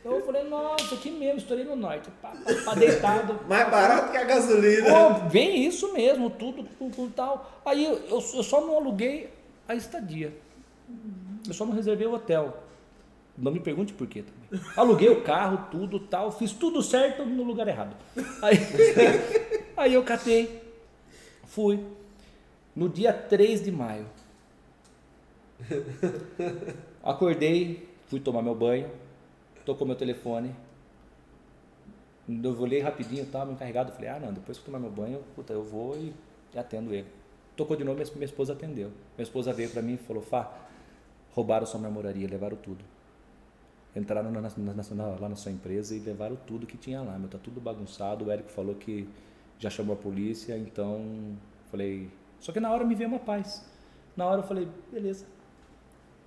Então 0.00 0.12
eu 0.12 0.24
falei, 0.24 0.44
nossa, 0.44 0.94
aqui 0.94 1.10
mesmo, 1.10 1.38
estourei 1.38 1.64
no 1.64 1.76
norte, 1.76 2.10
pá, 2.22 2.30
pá, 2.30 2.54
pá, 2.64 2.74
deitado. 2.74 3.38
Mais 3.46 3.70
barato 3.70 4.10
que 4.10 4.16
a 4.16 4.24
gasolina. 4.24 4.86
Pô, 4.88 5.28
vem 5.28 5.66
isso 5.66 5.92
mesmo, 5.92 6.30
tudo, 6.30 6.64
tudo, 6.78 6.94
tudo 6.94 7.12
tal. 7.12 7.60
Aí 7.64 7.84
eu, 7.84 7.96
eu, 8.08 8.16
eu 8.16 8.42
só 8.42 8.62
não 8.62 8.76
aluguei 8.76 9.30
a 9.68 9.74
estadia. 9.74 10.34
Eu 11.46 11.52
só 11.52 11.66
não 11.66 11.74
reservei 11.74 12.06
o 12.06 12.14
hotel. 12.14 12.62
Não 13.36 13.52
me 13.52 13.60
pergunte 13.60 13.92
por 13.92 14.06
quê 14.06 14.22
também. 14.22 14.66
Aluguei 14.74 15.08
o 15.10 15.22
carro, 15.22 15.68
tudo 15.70 16.00
tal, 16.00 16.32
fiz 16.32 16.52
tudo 16.52 16.82
certo 16.82 17.24
no 17.24 17.42
lugar 17.42 17.68
errado. 17.68 17.94
Aí, 18.42 18.56
aí 19.76 19.94
eu 19.94 20.02
catei, 20.02 20.62
fui. 21.44 21.78
No 22.74 22.88
dia 22.88 23.12
3 23.12 23.62
de 23.62 23.70
maio. 23.70 24.06
Acordei, 27.02 27.88
fui 28.06 28.18
tomar 28.18 28.42
meu 28.42 28.54
banho, 28.54 28.90
tocou 29.70 29.86
meu 29.86 29.96
telefone. 29.96 30.54
Eu 32.28 32.58
olhei 32.60 32.80
rapidinho, 32.80 33.24
tava 33.26 33.52
encarregado. 33.52 33.92
Falei, 33.92 34.08
ah, 34.08 34.18
não, 34.18 34.32
depois 34.32 34.58
que 34.58 34.62
eu 34.62 34.66
tomar 34.66 34.78
meu 34.78 34.90
banho, 34.90 35.22
puta, 35.34 35.52
eu 35.52 35.62
vou 35.62 35.96
e, 35.96 36.12
atendo 36.56 36.92
ele. 36.92 37.06
tocou 37.56 37.76
de 37.76 37.84
novo, 37.84 37.98
minha, 37.98 38.12
minha 38.14 38.24
esposa 38.24 38.52
atendeu. 38.52 38.88
Minha 39.16 39.22
esposa 39.22 39.52
veio 39.52 39.70
para 39.70 39.82
mim 39.82 39.94
e 39.94 39.96
falou: 39.96 40.22
Fá, 40.22 40.52
roubaram 41.32 41.66
sua 41.66 41.80
marmoraria, 41.80 42.28
levaram 42.28 42.56
tudo. 42.56 42.84
Entraram 43.94 44.30
na, 44.30 44.40
na, 44.40 44.50
na, 44.50 45.06
lá 45.20 45.28
na 45.28 45.36
sua 45.36 45.50
empresa 45.50 45.94
e 45.96 45.98
levaram 45.98 46.36
tudo 46.46 46.66
que 46.66 46.76
tinha 46.76 47.02
lá, 47.02 47.18
meu, 47.18 47.28
tá 47.28 47.38
tudo 47.38 47.60
bagunçado. 47.60 48.24
O 48.24 48.30
Érico 48.30 48.50
falou 48.50 48.74
que 48.74 49.08
já 49.58 49.68
chamou 49.70 49.94
a 49.94 49.98
polícia, 49.98 50.56
então 50.56 51.36
falei. 51.70 52.08
Só 52.38 52.52
que 52.52 52.60
na 52.60 52.70
hora 52.70 52.84
me 52.84 52.94
veio 52.94 53.08
uma 53.08 53.18
paz. 53.18 53.64
Na 54.16 54.26
hora 54.26 54.40
eu 54.40 54.46
falei, 54.46 54.68
beleza. 54.92 55.26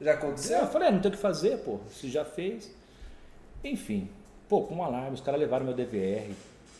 Já 0.01 0.13
aconteceu? 0.13 0.59
Eu 0.59 0.67
falei, 0.67 0.89
é, 0.89 0.91
não 0.91 0.99
tem 0.99 1.09
o 1.09 1.13
que 1.13 1.19
fazer, 1.19 1.59
pô. 1.59 1.79
Se 1.89 2.09
já 2.09 2.25
fez. 2.25 2.82
Enfim, 3.63 4.09
pô, 4.49 4.61
com 4.61 4.75
um 4.75 4.83
alarme, 4.83 5.13
os 5.13 5.21
caras 5.21 5.39
levaram 5.39 5.65
meu 5.65 5.73
DVR. 5.73 6.33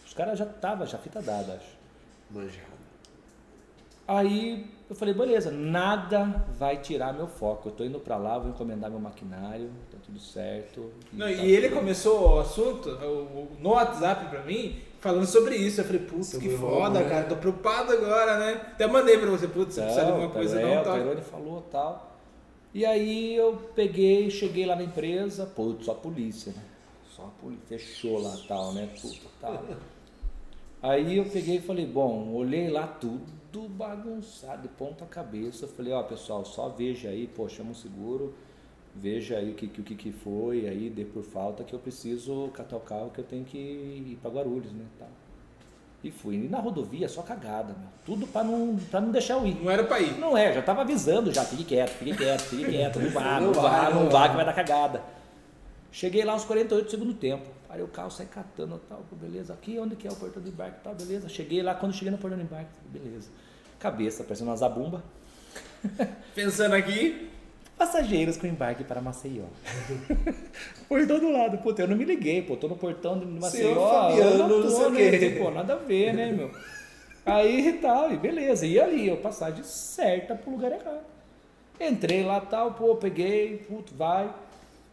Os 0.06 0.14
caras 0.14 0.38
já 0.38 0.46
tava, 0.46 0.86
já 0.86 0.98
fita 0.98 1.22
dada, 1.22 1.54
acho. 1.54 1.78
Manjado. 2.30 2.74
Aí 4.08 4.70
eu 4.90 4.96
falei, 4.96 5.14
beleza, 5.14 5.50
nada 5.50 6.46
vai 6.60 6.78
tirar 6.78 7.14
meu 7.14 7.28
foco. 7.28 7.70
Eu 7.70 7.74
tô 7.74 7.84
indo 7.86 8.00
para 8.00 8.18
lá, 8.18 8.38
vou 8.38 8.50
encomendar 8.50 8.90
meu 8.90 9.00
maquinário, 9.00 9.70
tá 9.90 9.98
tudo 10.06 10.20
certo. 10.20 10.92
E, 11.12 11.16
Não, 11.16 11.26
tá 11.26 11.32
e 11.32 11.52
ele 11.52 11.70
começou 11.70 12.36
o 12.36 12.40
assunto 12.40 12.90
no 13.60 13.70
WhatsApp 13.70 14.30
para 14.30 14.44
mim, 14.44 14.78
falando 15.00 15.26
sobre 15.26 15.56
isso. 15.56 15.80
Eu 15.80 15.86
falei, 15.86 16.02
putz, 16.02 16.38
que 16.38 16.50
foda, 16.50 17.00
né? 17.00 17.10
cara, 17.10 17.26
tô 17.26 17.38
preocupado 17.38 17.94
agora, 17.94 18.38
né? 18.40 18.62
Até 18.74 18.86
mandei 18.88 19.18
para 19.18 19.30
você, 19.30 19.48
putz, 19.48 19.76
se 19.76 19.82
precisar 19.82 20.04
de 20.04 20.12
alguma 20.12 20.28
tá, 20.28 20.34
coisa, 20.34 20.62
é, 20.62 20.76
não, 20.76 20.84
tá. 20.84 20.98
Ele 21.00 21.22
falou 21.22 21.62
tal. 21.72 22.12
E 22.74 22.86
aí 22.86 23.36
eu 23.36 23.56
peguei, 23.74 24.30
cheguei 24.30 24.66
lá 24.66 24.76
na 24.76 24.84
empresa, 24.84 25.46
putz, 25.46 25.86
só 25.86 25.94
a 25.94 25.96
polícia, 25.96 26.52
né? 26.52 26.73
Só 27.16 27.24
a 27.24 27.42
polícia, 27.42 27.66
fechou 27.68 28.22
lá 28.22 28.36
tal, 28.48 28.74
né? 28.74 28.90
Puta, 29.02 29.30
tal. 29.40 29.64
Aí 30.82 31.18
eu 31.18 31.26
peguei 31.26 31.58
e 31.58 31.62
falei, 31.62 31.86
bom, 31.86 32.34
olhei 32.34 32.70
lá 32.70 32.88
tudo 32.88 33.44
tudo 33.54 33.70
bagunçado, 33.70 34.64
de 34.64 34.68
ponta 34.68 35.06
cabeça. 35.06 35.66
Eu 35.66 35.70
falei, 35.70 35.94
ó, 35.94 36.02
oh, 36.02 36.04
pessoal, 36.04 36.44
só 36.44 36.68
veja 36.70 37.10
aí, 37.10 37.28
pô, 37.28 37.48
chama 37.48 37.70
um 37.70 37.76
seguro, 37.76 38.34
veja 38.96 39.38
aí 39.38 39.52
o 39.52 39.54
que, 39.54 39.68
o 39.68 39.84
que, 39.84 39.96
que 39.96 40.12
foi, 40.12 40.68
aí 40.68 40.90
dê 40.90 41.06
por 41.06 41.24
falta 41.24 41.64
que 41.64 41.74
eu 41.74 41.80
preciso 41.80 42.50
catar 42.50 42.78
o 42.78 42.80
carro 42.80 43.12
que 43.12 43.20
eu 43.20 43.24
tenho 43.24 43.46
que 43.46 43.58
ir 43.58 44.18
para 44.22 44.32
Guarulhos, 44.32 44.74
né? 44.74 44.84
Tá. 44.98 45.06
E 46.04 46.12
fui. 46.12 46.36
E 46.36 46.50
na 46.50 46.60
rodovia, 46.60 47.08
só 47.08 47.22
cagada, 47.22 47.76
meu. 47.80 47.88
Tudo 48.04 48.28
para 48.28 48.44
não, 48.44 48.76
pra 48.90 49.00
não 49.00 49.12
deixar 49.12 49.36
eu 49.36 49.46
ir. 49.46 49.56
Não 49.64 49.72
era 49.72 49.84
para 49.84 50.02
ir. 50.02 50.20
Não 50.20 50.36
é, 50.36 50.52
já 50.52 50.62
tava 50.62 50.82
avisando 50.82 51.32
já, 51.32 51.46
fique 51.46 51.64
quieto, 51.64 51.92
fique 51.92 52.18
quieto, 52.18 52.42
fique 52.42 52.66
quieto, 52.66 53.00
não 53.00 53.10
vá, 53.12 53.40
não, 53.40 53.52
não 53.52 53.54
vá, 53.54 53.90
não 53.92 54.10
vá, 54.10 54.30
que 54.30 54.36
vai 54.36 54.46
dar 54.46 54.54
cagada. 54.54 55.04
Cheguei 55.94 56.26
lá 56.26 56.34
aos 56.34 56.44
48 56.44 56.86
do 56.86 56.90
segundo 56.90 57.14
tempo. 57.14 57.46
Parei 57.68 57.84
o 57.84 57.88
carro, 57.88 58.10
saí 58.10 58.26
catando 58.26 58.82
tal, 58.90 59.06
beleza. 59.12 59.54
Aqui 59.54 59.78
onde 59.78 59.96
que 59.96 60.08
é 60.08 60.12
o 60.12 60.16
portão 60.16 60.42
de 60.42 60.50
embarque, 60.50 60.80
tal, 60.84 60.96
beleza. 60.96 61.30
Cheguei 61.30 61.62
lá, 61.62 61.76
quando 61.76 61.94
cheguei 61.94 62.10
no 62.10 62.18
portão 62.18 62.38
de 62.38 62.44
embarque, 62.44 62.72
beleza. 62.90 63.30
Cabeça, 63.78 64.24
parecendo 64.24 64.50
uma 64.50 64.58
zabumba. 64.58 65.04
Pensando 66.34 66.74
aqui. 66.74 67.30
Passageiros 67.78 68.38
com 68.38 68.48
embarque 68.48 68.84
para 68.84 69.02
Maceió. 69.02 69.44
portão 70.90 71.20
do 71.20 71.32
lado. 71.32 71.60
Puta, 71.60 71.84
eu 71.84 71.88
não 71.88 71.96
me 71.96 72.06
liguei, 72.06 72.42
pô. 72.42 72.58
Tô 72.58 72.68
no 72.68 72.76
portão 72.76 73.20
de 73.20 73.28
Maceió. 73.28 73.74
Senhor 73.74 73.92
Fabiano, 73.92 74.38
não, 74.38 74.50
tô, 74.50 74.60
não 74.62 74.70
sei 74.72 74.90
né? 74.90 75.18
o 75.18 75.20
quê. 75.20 75.40
Pô, 75.40 75.52
nada 75.52 75.74
a 75.74 75.78
ver, 75.78 76.14
né, 76.16 76.32
meu? 76.32 76.50
Aí 77.24 77.68
e 77.68 77.74
tal, 77.74 78.12
e 78.12 78.18
beleza. 78.18 78.66
E 78.66 78.80
ali, 78.80 79.08
eu 79.08 79.18
passagem 79.18 79.64
certa 79.64 80.34
pro 80.34 80.54
lugar 80.54 80.72
errado. 80.72 81.06
Entrei 81.80 82.24
lá 82.24 82.42
tal, 82.42 82.74
pô, 82.74 82.96
peguei, 82.96 83.58
puto, 83.68 83.94
vai. 83.94 84.34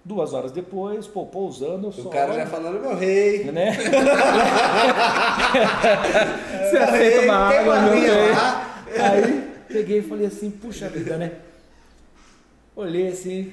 Duas 0.03 0.33
horas 0.33 0.51
depois, 0.51 1.07
pô, 1.07 1.27
pousando, 1.27 1.89
eu 1.89 1.93
só. 1.93 2.09
O 2.09 2.11
cara 2.11 2.33
já 2.33 2.47
falando, 2.47 2.81
meu 2.81 2.97
rei. 2.97 3.45
Né? 3.53 3.73
Você 6.71 6.77
aceita 6.79 7.21
uma 7.23 7.35
água, 7.35 7.81
meu 7.83 7.93
rei. 7.95 8.33
Aí 8.99 9.51
peguei 9.69 9.99
e 9.99 10.03
falei 10.03 10.27
assim, 10.27 10.51
puxa 10.51 10.89
vida, 10.89 11.17
né? 11.19 11.33
Olhei 12.75 13.09
assim, 13.09 13.53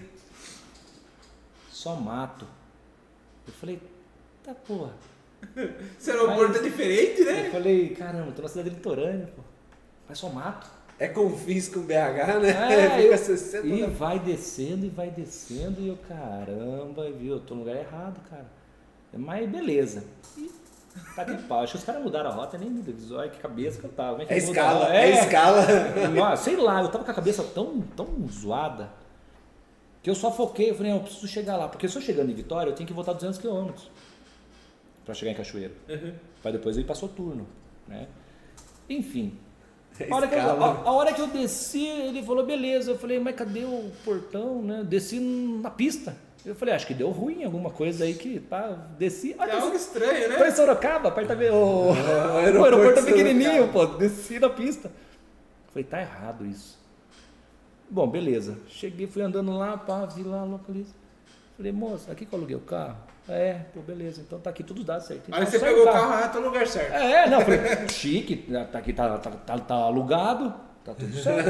só 1.69 1.95
mato. 1.95 2.47
Eu 3.45 3.53
falei, 3.53 3.81
tá 4.43 4.53
porra. 4.53 4.93
Esse 5.99 6.11
aeroporto 6.11 6.57
é 6.57 6.61
diferente, 6.61 7.23
né? 7.23 7.47
Eu 7.47 7.51
falei, 7.51 7.89
caramba, 7.89 8.31
tô 8.31 8.41
na 8.41 8.47
cidade 8.47 8.69
litorânea, 8.69 9.27
pô. 9.35 9.41
Mas 10.07 10.17
só 10.17 10.29
mato. 10.29 10.76
É 10.99 11.07
confisco 11.07 11.81
BH, 11.81 12.41
né? 12.41 12.49
É, 12.73 12.89
Fica 13.01 13.17
60 13.17 13.67
e 13.67 13.85
vai 13.85 14.19
descendo 14.19 14.85
e 14.85 14.89
vai 14.89 15.11
descendo 15.11 15.79
e 15.79 15.89
eu, 15.89 15.97
caramba, 16.07 17.11
viu? 17.11 17.35
Eu 17.35 17.39
tô 17.39 17.53
no 17.53 17.61
lugar 17.61 17.75
errado, 17.75 18.19
cara. 18.29 18.45
Mas 19.13 19.47
beleza. 19.49 20.03
E 20.35 20.49
tá 21.15 21.23
de 21.23 21.37
pau. 21.43 21.61
Acho 21.61 21.73
que 21.73 21.77
os 21.77 21.83
caras 21.83 22.01
mudaram 22.01 22.31
a 22.31 22.33
rota, 22.33 22.57
nem 22.57 22.69
me. 22.69 22.83
Ai, 23.19 23.29
que 23.29 23.37
cabeça 23.37 23.79
que 23.79 23.85
eu 23.85 23.91
tava. 23.91 24.23
É, 24.23 24.33
é 24.33 24.37
escala, 24.37 24.95
é, 24.95 25.11
é 25.11 25.19
escala. 25.21 26.35
sei 26.35 26.55
lá, 26.55 26.81
eu 26.81 26.89
tava 26.89 27.03
com 27.03 27.11
a 27.11 27.13
cabeça 27.13 27.43
tão, 27.43 27.81
tão 27.95 28.07
zoada 28.27 28.89
que 30.01 30.09
eu 30.09 30.15
só 30.15 30.31
foquei. 30.31 30.71
Eu 30.71 30.75
falei, 30.75 30.91
eu 30.91 30.99
preciso 30.99 31.27
chegar 31.27 31.57
lá. 31.57 31.67
Porque 31.67 31.87
se 31.87 31.95
eu 31.95 32.01
chegando 32.01 32.31
em 32.31 32.35
Vitória, 32.35 32.71
eu 32.71 32.75
tenho 32.75 32.87
que 32.87 32.93
voltar 32.93 33.13
200 33.13 33.37
km 33.37 33.71
para 35.05 35.13
chegar 35.13 35.31
em 35.31 35.35
Cachoeiro. 35.35 35.73
Uhum. 35.87 36.13
Para 36.41 36.51
depois 36.51 36.75
ir 36.77 36.83
para 36.83 36.95
Soturno, 36.95 37.47
né? 37.87 38.07
Enfim, 38.89 39.37
a 40.09 40.15
hora, 40.15 40.27
eu, 40.27 40.63
a, 40.63 40.67
a 40.67 40.91
hora, 40.91 41.13
que 41.13 41.21
eu, 41.21 41.27
desci, 41.27 41.85
ele 41.85 42.23
falou, 42.23 42.45
beleza. 42.45 42.91
Eu 42.91 42.97
falei, 42.97 43.19
mas 43.19 43.35
cadê 43.35 43.63
o 43.63 43.91
portão, 44.03 44.61
né? 44.61 44.83
Desci 44.83 45.19
na 45.19 45.69
pista. 45.69 46.15
Eu 46.45 46.55
falei, 46.55 46.73
acho 46.73 46.87
que 46.87 46.93
deu 46.93 47.09
ruim 47.09 47.43
alguma 47.43 47.69
coisa 47.69 48.05
aí 48.05 48.13
que 48.13 48.39
tá, 48.39 48.69
desci. 48.97 49.35
Ah, 49.37 49.47
é 49.47 49.59
algo 49.59 49.75
estranho, 49.75 50.29
né? 50.29 50.37
Foi 50.37 50.47
em 50.47 50.51
Sorocaba, 50.51 51.09
apartamento, 51.09 51.53
o, 51.53 51.89
o, 51.89 51.93
o 52.61 52.63
aeroporto, 52.63 53.03
pequenininho, 53.03 53.67
pô, 53.69 53.85
desci 53.85 54.39
na 54.39 54.49
pista. 54.49 54.87
Eu 54.87 55.73
falei, 55.73 55.83
tá 55.83 55.99
errado 55.99 56.45
isso. 56.45 56.77
Bom, 57.89 58.07
beleza. 58.07 58.57
Cheguei, 58.67 59.07
fui 59.07 59.21
andando 59.21 59.57
lá, 59.57 59.77
pá, 59.77 60.05
vi 60.05 60.23
lá, 60.23 60.43
localiza. 60.43 60.93
Falei, 61.55 61.71
moça, 61.71 62.11
aqui 62.11 62.25
que 62.25 62.33
eu 62.33 62.37
aluguei 62.37 62.55
o 62.55 62.61
carro. 62.61 62.97
É, 63.29 63.59
pô, 63.73 63.81
beleza, 63.81 64.21
então 64.21 64.39
tá 64.39 64.49
aqui 64.49 64.63
tudo 64.63 64.83
dado 64.83 65.01
certinho. 65.01 65.35
Aí 65.35 65.45
você 65.45 65.59
pegou 65.59 65.83
o 65.83 65.85
carro, 65.85 66.13
ah, 66.13 66.27
tá 66.29 66.39
no 66.39 66.45
lugar 66.47 66.65
certo. 66.65 66.93
É, 66.93 67.29
não, 67.29 67.41
falei, 67.41 67.59
chique, 67.89 68.37
tá 68.71 68.79
aqui, 68.79 68.93
tá, 68.93 69.17
tá, 69.17 69.31
tá, 69.31 69.59
tá 69.59 69.75
alugado, 69.75 70.53
tá 70.85 70.93
tudo 70.93 71.13
certo. 71.17 71.49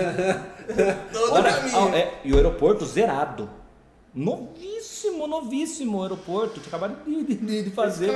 Todo 1.13 1.33
Olha, 1.33 1.53
caminho. 1.53 1.95
É, 1.95 2.13
e 2.23 2.33
o 2.33 2.35
aeroporto 2.35 2.85
zerado. 2.85 3.47
Novíssimo, 4.17 5.27
novíssimo 5.27 6.01
aeroporto. 6.01 6.59
Que 6.59 6.67
acabaram 6.67 6.95
de, 7.05 7.35
de, 7.35 7.63
de 7.63 7.69
fazer. 7.69 8.09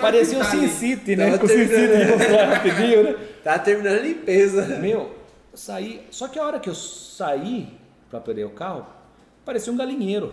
Parecia 0.00 0.38
o 0.38 0.44
Sin 0.44 0.68
City, 0.68 1.16
né? 1.16 1.36
Com 1.36 1.46
o 1.46 1.48
Sin 1.48 1.66
City 1.66 2.44
rapidinho, 2.48 3.02
né? 3.02 3.16
Tá 3.42 3.58
terminando 3.58 3.98
a 3.98 4.02
limpeza. 4.02 4.64
Meu, 4.78 5.12
saí. 5.52 6.06
Só 6.10 6.28
que 6.28 6.38
a 6.38 6.44
hora 6.44 6.60
que 6.60 6.68
eu 6.68 6.74
saí 6.74 7.76
pra 8.08 8.20
perder 8.20 8.44
o 8.44 8.50
carro, 8.50 8.86
parecia 9.44 9.72
um 9.72 9.76
galinheiro. 9.76 10.32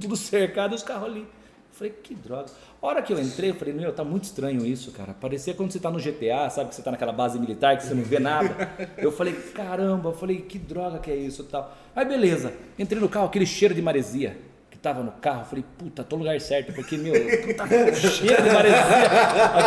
Tudo 0.00 0.16
cercado 0.16 0.72
e 0.72 0.76
os 0.76 0.82
carros 0.82 1.08
ali. 1.08 1.26
Falei, 1.74 1.92
que 2.04 2.14
droga. 2.14 2.46
A 2.80 2.86
hora 2.86 3.02
que 3.02 3.12
eu 3.12 3.20
entrei, 3.20 3.50
eu 3.50 3.56
falei, 3.56 3.74
meu, 3.74 3.92
tá 3.92 4.04
muito 4.04 4.24
estranho 4.24 4.64
isso, 4.64 4.92
cara. 4.92 5.12
Parecia 5.12 5.54
quando 5.54 5.72
você 5.72 5.80
tá 5.80 5.90
no 5.90 5.98
GTA, 5.98 6.48
sabe? 6.48 6.68
Que 6.68 6.76
você 6.76 6.82
tá 6.82 6.92
naquela 6.92 7.12
base 7.12 7.36
militar, 7.36 7.76
que 7.76 7.82
você 7.82 7.94
não 7.94 8.04
vê 8.04 8.20
nada. 8.20 8.70
Eu 8.96 9.10
falei, 9.10 9.32
caramba, 9.52 10.10
eu 10.10 10.12
falei, 10.12 10.42
que 10.42 10.56
droga 10.56 11.00
que 11.00 11.10
é 11.10 11.16
isso 11.16 11.42
e 11.42 11.46
tal. 11.46 11.76
Aí 11.96 12.04
beleza, 12.04 12.52
entrei 12.78 13.00
no 13.00 13.08
carro, 13.08 13.26
aquele 13.26 13.44
cheiro 13.44 13.74
de 13.74 13.82
maresia 13.82 14.36
que 14.70 14.78
tava 14.78 15.02
no 15.02 15.10
carro. 15.12 15.40
Eu 15.40 15.46
falei, 15.46 15.64
puta, 15.76 16.04
tô 16.04 16.14
no 16.14 16.22
lugar 16.22 16.40
certo, 16.40 16.72
porque, 16.72 16.96
meu, 16.96 17.12
puta, 17.12 17.66
cheiro 18.08 18.40
de 18.40 18.50
maresia. 18.50 18.80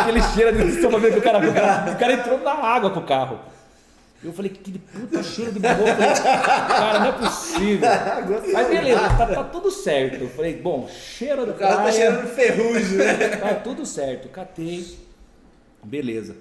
aquele 0.00 0.22
cheiro 0.22 0.56
de. 0.56 0.98
Ver 0.98 1.12
que 1.12 1.18
o 1.18 1.22
cara, 1.22 1.38
o 1.38 1.52
cara, 1.52 1.92
o 1.92 1.98
cara 1.98 2.12
entrou 2.14 2.38
na 2.38 2.52
água 2.52 2.90
com 2.90 3.00
o 3.00 3.04
carro. 3.04 3.38
Eu 4.22 4.32
falei, 4.32 4.50
que 4.50 4.78
puta 4.78 5.22
cheiro 5.22 5.52
de 5.52 5.60
boca. 5.60 5.76
Cara, 6.22 7.00
não 7.00 7.06
é 7.06 7.12
possível. 7.12 7.88
Aí 8.56 8.66
beleza, 8.66 9.00
tá, 9.00 9.26
tá, 9.26 9.44
tudo 9.44 9.70
certo. 9.70 10.22
Eu 10.22 10.28
falei, 10.28 10.60
bom, 10.60 10.88
cheiro 10.88 11.46
da 11.46 11.52
O 11.52 11.54
carro 11.54 11.84
tá 11.84 11.92
cheirando 11.92 12.26
ferrugem, 12.26 12.98
né? 12.98 13.28
Tá 13.38 13.54
tudo 13.54 13.86
certo. 13.86 14.28
Catei. 14.28 14.98
Beleza. 15.84 16.36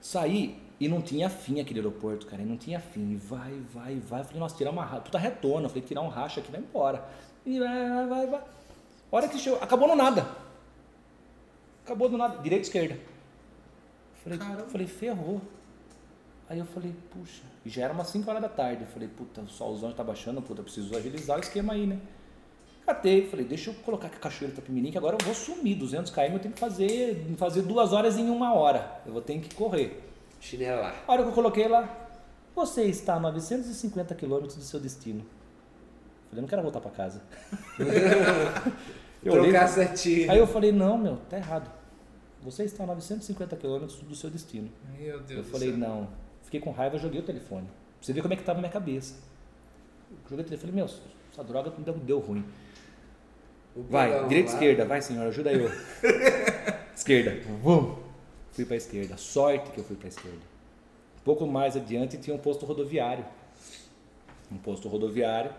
Saí 0.00 0.58
e 0.80 0.88
não 0.88 1.00
tinha 1.00 1.30
fim 1.30 1.60
aquele 1.60 1.78
aeroporto, 1.78 2.26
cara. 2.26 2.42
E 2.42 2.44
não 2.44 2.56
tinha 2.56 2.80
fim. 2.80 3.16
Vai, 3.16 3.60
vai, 3.72 3.94
vai. 4.00 4.20
Eu 4.20 4.24
falei, 4.24 4.40
nossa, 4.40 4.56
tirar 4.56 4.70
uma 4.70 4.84
racha. 4.84 5.02
Puta 5.02 5.18
retona. 5.18 5.66
Eu 5.66 5.68
falei, 5.68 5.84
tirar 5.84 6.00
um 6.00 6.08
racha 6.08 6.40
aqui, 6.40 6.50
vai 6.50 6.60
embora. 6.60 7.04
E 7.46 7.60
vai, 7.60 7.88
vai, 7.90 8.06
vai, 8.06 8.26
vai. 8.26 8.40
Hora 9.12 9.28
que 9.28 9.38
chegou, 9.38 9.60
acabou 9.62 9.86
no 9.86 9.94
nada. 9.94 10.26
Acabou 11.84 12.08
do 12.08 12.18
nada. 12.18 12.42
Direita 12.42 12.64
e 12.64 12.66
esquerda. 12.66 12.98
Falei, 14.24 14.38
falei, 14.66 14.86
ferrou. 14.88 15.40
Aí 16.48 16.58
eu 16.58 16.66
falei, 16.66 16.94
puxa, 17.10 17.42
e 17.64 17.70
já 17.70 17.84
era 17.84 17.92
umas 17.92 18.08
5 18.08 18.28
horas 18.28 18.42
da 18.42 18.48
tarde. 18.48 18.82
Eu 18.82 18.88
falei, 18.88 19.08
puta, 19.08 19.40
o 19.40 19.48
solzão 19.48 19.92
tá 19.92 20.04
baixando, 20.04 20.42
puta, 20.42 20.62
preciso 20.62 20.94
agilizar 20.96 21.38
o 21.38 21.40
esquema 21.40 21.72
aí, 21.72 21.86
né? 21.86 21.98
Catei, 22.84 23.26
falei, 23.30 23.46
deixa 23.46 23.70
eu 23.70 23.74
colocar 23.76 24.08
aqui 24.08 24.16
a 24.16 24.20
cachoeira 24.20 24.54
Tapimirim, 24.54 24.90
que 24.90 24.98
agora 24.98 25.16
eu 25.18 25.24
vou 25.24 25.34
sumir. 25.34 25.74
200 25.74 26.10
km 26.10 26.20
eu 26.20 26.38
tenho 26.38 26.54
que 26.54 26.60
fazer, 26.60 27.26
fazer 27.38 27.62
duas 27.62 27.94
horas 27.94 28.18
em 28.18 28.28
uma 28.28 28.52
hora. 28.52 29.00
Eu 29.06 29.12
vou 29.12 29.22
ter 29.22 29.38
que 29.40 29.54
correr. 29.54 30.02
Chinelar. 30.38 31.02
A 31.08 31.12
hora 31.12 31.22
que 31.22 31.28
eu 31.30 31.32
coloquei 31.32 31.66
lá, 31.66 32.10
você 32.54 32.82
está 32.82 33.14
a 33.14 33.20
950 33.20 34.14
quilômetros 34.14 34.56
do 34.56 34.62
seu 34.62 34.78
destino. 34.78 35.24
Falei, 36.28 36.42
não 36.42 36.48
quero 36.48 36.60
voltar 36.60 36.80
para 36.80 36.90
casa. 36.90 37.22
eu 39.24 39.32
Trocar 39.32 39.66
certinho. 39.66 40.30
Aí 40.30 40.38
eu 40.38 40.46
falei, 40.46 40.70
não, 40.70 40.98
meu, 40.98 41.16
tá 41.30 41.38
errado. 41.38 41.70
Você 42.42 42.64
está 42.64 42.84
a 42.84 42.86
950 42.86 43.56
quilômetros 43.56 43.98
do 44.00 44.14
seu 44.14 44.28
destino. 44.28 44.70
Meu 44.98 45.20
Deus 45.20 45.38
Eu 45.38 45.44
falei, 45.50 45.70
céu. 45.70 45.78
não 45.78 46.23
Fiquei 46.54 46.60
com 46.60 46.70
raiva, 46.70 46.96
joguei 46.98 47.20
o 47.20 47.24
telefone. 47.24 47.66
você 48.00 48.12
vê 48.12 48.22
como 48.22 48.32
é 48.32 48.36
que 48.36 48.44
tava 48.44 48.60
a 48.60 48.62
minha 48.62 48.70
cabeça. 48.70 49.16
Joguei 50.30 50.44
o 50.44 50.46
telefone, 50.46 50.72
meu, 50.72 50.84
essa 50.84 51.42
droga 51.42 51.72
deu, 51.78 51.94
deu 51.94 52.18
ruim. 52.20 52.44
Vai, 53.74 54.28
direita, 54.28 54.52
esquerda, 54.52 54.84
vai 54.84 55.02
senhor, 55.02 55.26
ajuda 55.26 55.52
eu. 55.52 55.68
esquerda, 56.94 57.40
vum. 57.60 57.96
Fui 58.52 58.64
para 58.64 58.76
esquerda, 58.76 59.16
sorte 59.16 59.72
que 59.72 59.78
eu 59.78 59.84
fui 59.84 59.96
para 59.96 60.06
esquerda. 60.06 60.38
Um 60.38 61.24
pouco 61.24 61.44
mais 61.44 61.76
adiante 61.76 62.18
tinha 62.18 62.36
um 62.36 62.38
posto 62.38 62.64
rodoviário. 62.64 63.24
Um 64.52 64.58
posto 64.58 64.86
rodoviário. 64.86 65.50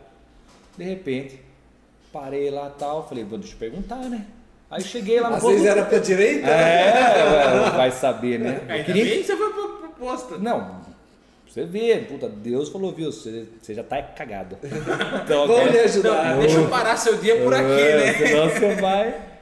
De 0.78 0.86
repente, 0.86 1.42
parei 2.14 2.50
lá 2.50 2.70
tal, 2.70 3.06
falei, 3.06 3.26
vou 3.26 3.38
deixa 3.38 3.54
eu 3.54 3.60
perguntar, 3.60 4.08
né? 4.10 4.26
Aí 4.72 4.82
cheguei 4.82 5.20
lá 5.20 5.30
no 5.30 5.42
posto. 5.42 5.58
Vocês 5.58 5.66
eram 5.66 5.90
pra 5.90 6.00
direita? 6.00 6.48
É, 6.48 7.70
vai 7.72 7.92
saber, 7.92 8.40
né? 8.40 8.62
Ainda 8.70 8.86
queria... 8.86 9.04
bem 9.04 9.18
que 9.20 9.26
você 9.26 9.36
foi 9.36 9.52
pro 9.52 9.90
posto. 10.00 10.40
Não, 10.40 10.85
você 11.48 11.66
vê, 11.66 12.00
puta, 12.00 12.28
Deus 12.28 12.70
falou, 12.70 12.92
viu, 12.92 13.12
você, 13.12 13.48
você 13.62 13.74
já 13.74 13.84
tá 13.84 14.02
cagado. 14.02 14.58
Então, 15.24 15.48
Vamos 15.48 15.72
lhe 15.72 15.80
ajudar. 15.80 16.34
Não, 16.34 16.40
deixa 16.40 16.58
eu 16.58 16.70
parar 16.70 16.98
seu 16.98 17.18
dia 17.18 17.42
por 17.42 17.54
aqui, 17.54 17.66
né? 17.66 18.14
Senão 18.14 18.50
você 18.50 18.76
vai. 18.76 19.40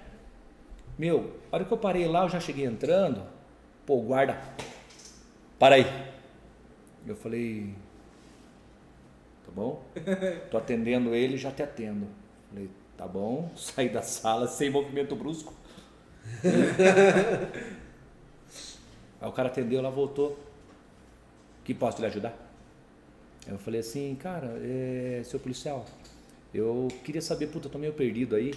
Meu, 0.98 1.34
a 1.52 1.56
hora 1.56 1.66
que 1.66 1.72
eu 1.72 1.78
parei 1.78 2.08
lá, 2.08 2.24
eu 2.24 2.30
já 2.30 2.40
cheguei 2.40 2.66
entrando. 2.66 3.24
Pô, 3.86 3.98
guarda. 4.02 4.38
Para 5.58 5.76
aí. 5.76 5.86
Eu 7.08 7.16
falei. 7.16 7.74
Tá 9.46 9.52
bom? 9.52 9.84
Tô 10.52 10.58
atendendo 10.58 11.16
ele, 11.16 11.38
já 11.38 11.52
te 11.52 11.64
atendo. 11.64 12.08
Falei, 12.50 12.70
tá 12.96 13.08
bom. 13.08 13.52
Saí 13.58 13.90
da 13.90 14.02
sala 14.02 14.48
sem 14.48 14.70
movimento 14.70 15.16
brusco. 15.16 15.54
aí 19.20 19.28
o 19.28 19.32
cara 19.32 19.50
atendeu, 19.50 19.82
lá 19.82 19.90
voltou 19.90 20.53
que 21.64 21.74
posso 21.74 22.00
lhe 22.02 22.08
ajudar? 22.08 22.36
Eu 23.48 23.58
falei 23.58 23.82
assim, 23.82 24.16
cara, 24.16 24.58
é, 24.62 25.22
seu 25.24 25.40
policial, 25.40 25.86
eu 26.54 26.88
queria 27.04 27.22
saber, 27.22 27.48
puta, 27.48 27.68
eu 27.68 27.72
tô 27.72 27.78
meio 27.78 27.94
perdido 27.94 28.36
aí, 28.36 28.54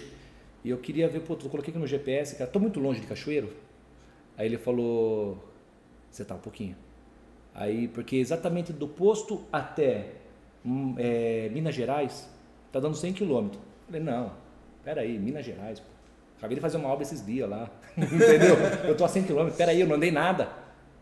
e 0.63 0.69
eu 0.69 0.77
queria 0.77 1.07
ver, 1.09 1.21
puta, 1.21 1.45
eu 1.45 1.49
coloquei 1.49 1.71
aqui 1.71 1.79
no 1.79 1.87
GPS, 1.87 2.35
cara, 2.35 2.49
tô 2.49 2.59
muito 2.59 2.79
longe 2.79 3.01
de 3.01 3.07
Cachoeiro. 3.07 3.53
Aí 4.37 4.45
ele 4.45 4.57
falou, 4.57 5.43
você 6.09 6.23
tá 6.23 6.35
um 6.35 6.39
pouquinho. 6.39 6.75
Aí, 7.53 7.87
porque 7.87 8.17
exatamente 8.17 8.71
do 8.71 8.87
posto 8.87 9.43
até 9.51 10.13
hum, 10.63 10.93
é, 10.97 11.49
Minas 11.49 11.73
Gerais, 11.73 12.29
tá 12.71 12.79
dando 12.79 12.95
100 12.95 13.13
quilômetros. 13.13 13.61
Falei, 13.87 14.01
não, 14.01 14.31
peraí, 14.83 15.17
Minas 15.17 15.45
Gerais, 15.45 15.79
pô. 15.79 15.87
Acabei 16.37 16.55
de 16.55 16.61
fazer 16.61 16.77
uma 16.77 16.89
obra 16.89 17.03
esses 17.03 17.25
dias 17.25 17.49
lá, 17.49 17.67
entendeu? 17.97 18.55
Eu 18.87 18.95
tô 18.95 19.03
a 19.03 19.07
100 19.07 19.23
quilômetros, 19.23 19.57
peraí, 19.57 19.81
eu 19.81 19.87
não 19.87 19.95
andei 19.95 20.11
nada. 20.11 20.49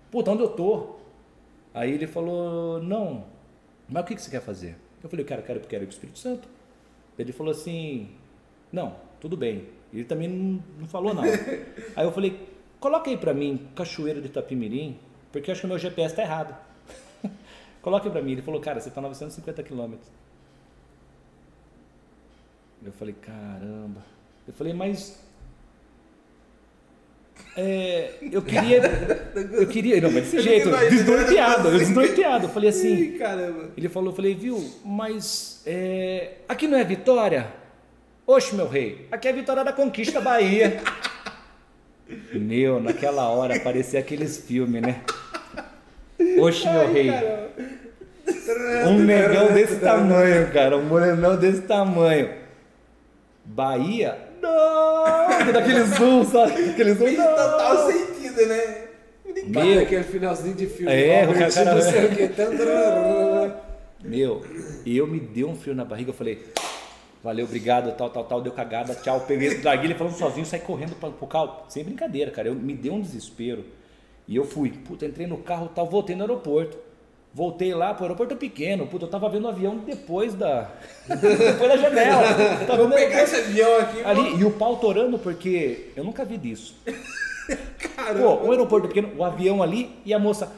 Puta, 0.09 0.31
onde 0.31 0.43
eu 0.43 0.49
tô? 0.49 0.94
Aí 1.75 1.91
ele 1.91 2.07
falou, 2.07 2.81
não, 2.81 3.25
mas 3.89 4.03
o 4.03 4.05
que, 4.07 4.15
que 4.15 4.21
você 4.21 4.31
quer 4.31 4.41
fazer? 4.41 4.77
Eu 5.03 5.09
falei, 5.09 5.25
cara, 5.25 5.41
eu 5.41 5.45
quero, 5.45 5.59
quero 5.59 5.83
ir 5.83 5.87
para 5.87 5.91
o 5.91 5.93
Espírito 5.93 6.17
Santo. 6.17 6.47
Ele 7.19 7.33
falou 7.33 7.51
assim, 7.51 8.11
não, 8.71 8.95
tudo 9.19 9.35
bem. 9.35 9.67
Ele 9.93 10.05
também 10.05 10.29
não, 10.29 10.63
não 10.79 10.87
falou 10.87 11.13
nada. 11.13 11.27
aí 11.93 12.05
eu 12.05 12.13
falei, 12.13 12.47
coloca 12.79 13.09
aí 13.09 13.17
para 13.17 13.33
mim, 13.33 13.67
Cachoeira 13.75 14.21
de 14.21 14.27
Itapimirim, 14.27 14.97
porque 15.33 15.49
eu 15.49 15.51
acho 15.51 15.61
que 15.61 15.67
o 15.67 15.69
meu 15.69 15.77
GPS 15.77 16.13
está 16.13 16.23
errado. 16.23 16.55
coloca 17.83 18.07
aí 18.07 18.11
para 18.11 18.21
mim. 18.21 18.31
Ele 18.31 18.41
falou, 18.41 18.61
cara, 18.61 18.79
você 18.79 18.87
está 18.87 19.01
950 19.01 19.61
quilômetros. 19.61 20.09
Eu 22.85 22.93
falei, 22.93 23.15
caramba. 23.15 24.01
Eu 24.47 24.53
falei, 24.53 24.71
mas 24.71 25.24
é, 27.57 28.11
eu 28.31 28.41
queria. 28.41 28.81
Eu 29.53 29.67
queria. 29.67 30.01
Não, 30.01 30.11
mas 30.11 30.25
desse 30.25 30.41
jeito, 30.41 30.69
desnorteado, 30.69 31.69
eu 31.69 31.77
desnorteado. 31.79 32.45
Eu 32.45 32.49
falei 32.49 32.69
assim. 32.69 33.17
Ele 33.77 33.87
falou, 33.87 34.11
eu 34.11 34.15
falei, 34.15 34.35
viu, 34.35 34.63
mas 34.83 35.61
é, 35.65 36.33
aqui 36.49 36.67
não 36.67 36.77
é 36.77 36.83
Vitória? 36.83 37.47
Oxe, 38.27 38.55
meu 38.55 38.67
rei, 38.67 39.07
aqui 39.11 39.27
é 39.27 39.33
Vitória 39.33 39.63
da 39.63 39.71
Conquista 39.71 40.19
Bahia. 40.19 40.81
Meu, 42.31 42.79
naquela 42.79 43.29
hora 43.29 43.59
parecia 43.59 43.99
aqueles 43.99 44.37
filmes, 44.37 44.79
né? 44.79 45.01
Oxe, 46.39 46.69
meu 46.69 46.81
Ai, 46.81 46.93
rei. 46.93 47.11
Caramba. 47.11 48.89
Um 48.89 48.99
negão 48.99 49.51
desse 49.51 49.77
tamanho, 49.77 50.51
cara. 50.51 50.77
Um 50.77 50.85
morenão 50.85 51.35
desse 51.35 51.63
tamanho. 51.63 52.29
Bahia 53.43 54.17
não! 54.45 55.53
Daquele 55.53 55.83
zoom, 55.83 56.25
sabe? 56.25 56.69
Aquele 56.69 56.93
zoom. 56.93 57.05
Fez 57.05 57.17
total 57.17 57.91
sentido, 57.91 58.45
né? 58.45 58.85
Meu, 59.47 59.81
aquele 59.81 60.03
finalzinho 60.03 60.55
de 60.55 60.67
filme. 60.67 60.91
É, 60.91 61.27
o 61.27 61.33
cara, 61.33 61.51
cara, 61.51 61.75
não 61.75 61.81
sei 61.81 62.05
o 62.05 62.09
que. 62.09 64.07
Meu, 64.07 64.41
e 64.85 64.97
eu 64.97 65.07
me 65.07 65.19
deu 65.19 65.49
um 65.49 65.55
frio 65.55 65.75
na 65.75 65.83
barriga, 65.83 66.11
eu 66.11 66.13
falei, 66.13 66.45
valeu, 67.23 67.45
obrigado, 67.45 67.95
tal, 67.97 68.09
tal, 68.09 68.23
tal, 68.23 68.41
deu 68.41 68.51
cagada, 68.51 68.93
tchau, 68.93 69.21
peguei, 69.21 69.61
larguei 69.63 69.87
ele 69.87 69.95
falando 69.95 70.13
sozinho, 70.13 70.45
saí 70.45 70.59
correndo 70.59 70.95
para 70.95 71.09
o 71.09 71.27
carro, 71.27 71.63
sem 71.67 71.83
brincadeira, 71.83 72.29
cara, 72.29 72.49
eu, 72.49 72.55
me 72.55 72.73
deu 72.73 72.93
um 72.93 73.01
desespero. 73.01 73.65
E 74.27 74.35
eu 74.35 74.45
fui, 74.45 74.69
puta, 74.69 75.05
entrei 75.05 75.27
no 75.27 75.37
carro, 75.37 75.69
tal, 75.73 75.87
voltei 75.87 76.15
no 76.15 76.23
aeroporto. 76.23 76.77
Voltei 77.35 77.73
lá 77.73 77.93
pro 77.93 78.05
aeroporto 78.05 78.33
pequeno, 78.37 78.87
puta, 78.87 79.03
eu 79.03 79.09
tava 79.09 79.27
vendo 79.27 79.43
o 79.43 79.49
avião 79.49 79.79
depois 79.79 80.33
da. 80.33 80.71
depois 81.05 81.69
da 81.69 81.75
janela. 81.75 82.23
Tava 82.65 82.87
vou 82.87 82.95
pegar 82.95 83.23
esse 83.23 83.35
avião 83.35 83.77
aqui. 83.77 84.01
Ali, 84.05 84.37
e 84.37 84.45
o 84.45 84.51
pau 84.51 84.77
torando, 84.77 85.19
porque 85.19 85.91
eu 85.97 86.05
nunca 86.05 86.23
vi 86.23 86.37
disso. 86.37 86.77
Caramba. 87.93 88.37
Pô, 88.37 88.47
o 88.47 88.51
aeroporto 88.51 88.87
pequeno, 88.87 89.17
o 89.17 89.23
avião 89.25 89.61
ali 89.61 89.99
e 90.05 90.13
a 90.13 90.17
moça. 90.17 90.49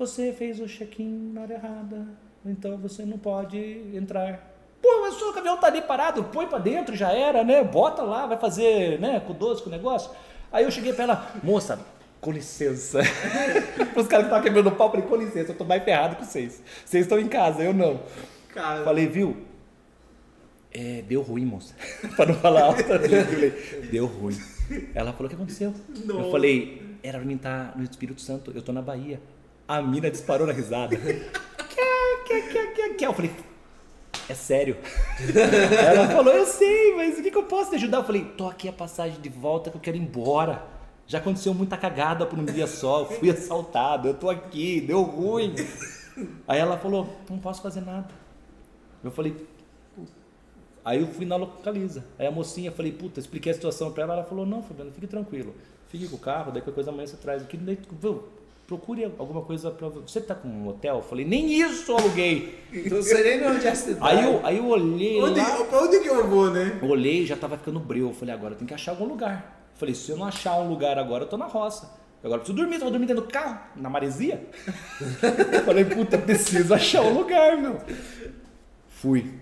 Você 0.00 0.32
fez 0.32 0.58
o 0.58 0.66
check-in 0.66 1.30
na 1.32 1.42
hora 1.42 1.54
errada, 1.54 2.08
então 2.44 2.76
você 2.78 3.04
não 3.04 3.16
pode 3.16 3.56
entrar. 3.94 4.52
Pô, 4.82 5.02
mas 5.02 5.22
o 5.22 5.38
avião 5.38 5.58
tá 5.58 5.68
ali 5.68 5.80
parado, 5.80 6.24
põe 6.24 6.48
pra 6.48 6.58
dentro, 6.58 6.96
já 6.96 7.12
era, 7.12 7.44
né? 7.44 7.62
Bota 7.62 8.02
lá, 8.02 8.26
vai 8.26 8.36
fazer, 8.36 8.98
né, 8.98 9.20
com 9.24 9.32
doce, 9.32 9.62
com 9.62 9.68
o 9.68 9.72
negócio. 9.72 10.10
Aí 10.50 10.64
eu 10.64 10.72
cheguei 10.72 10.92
pra 10.92 11.04
ela, 11.04 11.32
moça, 11.40 11.78
com 12.20 12.32
licença. 12.32 13.00
Os 13.96 14.06
caras 14.06 14.26
que 14.26 14.34
estavam 14.34 14.42
quebrando 14.42 14.68
o 14.68 14.72
pau, 14.72 14.90
falei, 14.90 15.06
com 15.06 15.16
licença, 15.16 15.52
eu 15.52 15.56
tô 15.56 15.64
mais 15.64 15.82
ferrado 15.82 16.16
que 16.16 16.24
vocês. 16.24 16.62
Vocês 16.84 17.04
estão 17.04 17.18
em 17.18 17.28
casa, 17.28 17.62
eu 17.62 17.72
não. 17.72 18.00
Cara. 18.48 18.84
Falei, 18.84 19.06
viu? 19.06 19.36
É, 20.72 21.02
deu 21.02 21.22
ruim, 21.22 21.44
moça. 21.44 21.74
pra 22.16 22.26
não 22.26 22.34
falar 22.34 22.62
alto. 22.62 22.84
falei, 22.84 23.50
deu 23.90 24.06
ruim. 24.06 24.38
Ela 24.94 25.12
falou, 25.12 25.26
o 25.26 25.28
que 25.28 25.34
aconteceu? 25.34 25.74
Não. 26.04 26.24
Eu 26.24 26.30
falei, 26.30 26.82
era 27.02 27.18
pra 27.18 27.26
mim 27.26 27.36
estar 27.36 27.76
no 27.76 27.82
Espírito 27.82 28.20
Santo, 28.20 28.52
eu 28.54 28.62
tô 28.62 28.72
na 28.72 28.82
Bahia. 28.82 29.20
A 29.66 29.80
mina 29.82 30.10
disparou 30.10 30.46
na 30.46 30.52
risada. 30.52 30.96
Eu 33.00 33.14
falei, 33.14 33.30
é 34.28 34.34
sério. 34.34 34.76
Ela 35.86 36.08
falou, 36.08 36.34
eu 36.34 36.44
sei, 36.44 36.94
mas 36.94 37.18
o 37.18 37.22
que, 37.22 37.30
que 37.30 37.38
eu 37.38 37.44
posso 37.44 37.70
te 37.70 37.76
ajudar? 37.76 37.98
Eu 37.98 38.04
falei, 38.04 38.24
tô 38.36 38.46
aqui 38.46 38.68
a 38.68 38.72
passagem 38.72 39.18
de 39.18 39.30
volta 39.30 39.70
que 39.70 39.76
eu 39.76 39.80
quero 39.80 39.96
ir 39.96 40.00
embora. 40.00 40.62
Já 41.08 41.16
aconteceu 41.16 41.54
muita 41.54 41.74
cagada 41.78 42.26
por 42.26 42.38
um 42.38 42.44
dia 42.44 42.66
só, 42.66 43.06
fui 43.06 43.30
assaltado, 43.32 44.08
eu 44.08 44.14
tô 44.14 44.28
aqui, 44.28 44.78
deu 44.78 45.00
ruim. 45.00 45.54
Aí 46.46 46.58
ela 46.58 46.76
falou, 46.76 47.08
não 47.30 47.38
posso 47.38 47.62
fazer 47.62 47.80
nada. 47.80 48.08
Eu 49.02 49.10
falei, 49.10 49.34
aí 50.84 51.00
eu 51.00 51.06
fui 51.06 51.24
na 51.24 51.36
localiza. 51.36 52.04
Aí 52.18 52.26
a 52.26 52.30
mocinha, 52.30 52.70
falei, 52.70 52.92
puta, 52.92 53.18
expliquei 53.18 53.50
a 53.50 53.54
situação 53.54 53.90
para 53.90 54.02
ela, 54.02 54.14
ela 54.16 54.24
falou, 54.24 54.44
não, 54.44 54.62
Fabiano, 54.62 54.92
fique 54.92 55.06
tranquilo. 55.06 55.54
Fique 55.88 56.06
com 56.08 56.16
o 56.16 56.18
carro, 56.18 56.52
daí 56.52 56.60
qualquer 56.60 56.74
coisa 56.74 56.90
amanhã 56.90 57.06
você 57.06 57.16
traz 57.16 57.42
aqui. 57.42 57.58
Procure 58.66 59.04
alguma 59.16 59.40
coisa 59.40 59.70
para 59.70 59.88
você. 59.88 60.20
tá 60.20 60.34
com 60.34 60.46
um 60.46 60.68
hotel? 60.68 60.96
Eu 60.96 61.02
falei, 61.02 61.24
nem 61.24 61.50
isso 61.58 61.90
eu 61.90 61.96
aluguei. 61.96 62.62
Não 62.90 63.02
sei 63.02 63.38
nem 63.38 63.48
onde 63.48 63.66
é 63.66 63.70
a 63.70 63.74
cidade. 63.74 64.18
Aí 64.18 64.24
eu, 64.24 64.44
aí 64.44 64.58
eu 64.58 64.66
olhei. 64.66 65.22
Onde, 65.22 65.40
lá, 65.40 65.64
pra 65.64 65.84
onde 65.84 66.00
que 66.00 66.08
eu 66.08 66.28
vou, 66.28 66.50
né? 66.50 66.78
Eu 66.82 66.88
olhei 66.90 67.24
já 67.24 67.34
tava 67.34 67.56
ficando 67.56 67.80
breu. 67.80 68.08
Eu 68.08 68.12
falei, 68.12 68.34
agora 68.34 68.54
tem 68.54 68.66
que 68.68 68.74
achar 68.74 68.92
algum 68.92 69.06
lugar. 69.06 69.57
Falei, 69.78 69.94
se 69.94 70.10
eu 70.10 70.16
não 70.16 70.26
achar 70.26 70.58
um 70.58 70.68
lugar 70.68 70.98
agora, 70.98 71.24
eu 71.24 71.28
tô 71.28 71.36
na 71.36 71.46
roça. 71.46 71.96
Agora 72.22 72.40
preciso 72.40 72.58
dormir, 72.58 72.80
tô 72.80 72.90
dormindo 72.90 73.08
dentro 73.08 73.24
do 73.24 73.32
carro, 73.32 73.60
na 73.76 73.88
maresia. 73.88 74.44
Falei, 75.64 75.84
puta, 75.84 76.18
preciso 76.18 76.74
achar 76.74 77.02
um 77.02 77.16
lugar, 77.16 77.56
meu. 77.56 77.80
Fui. 78.88 79.34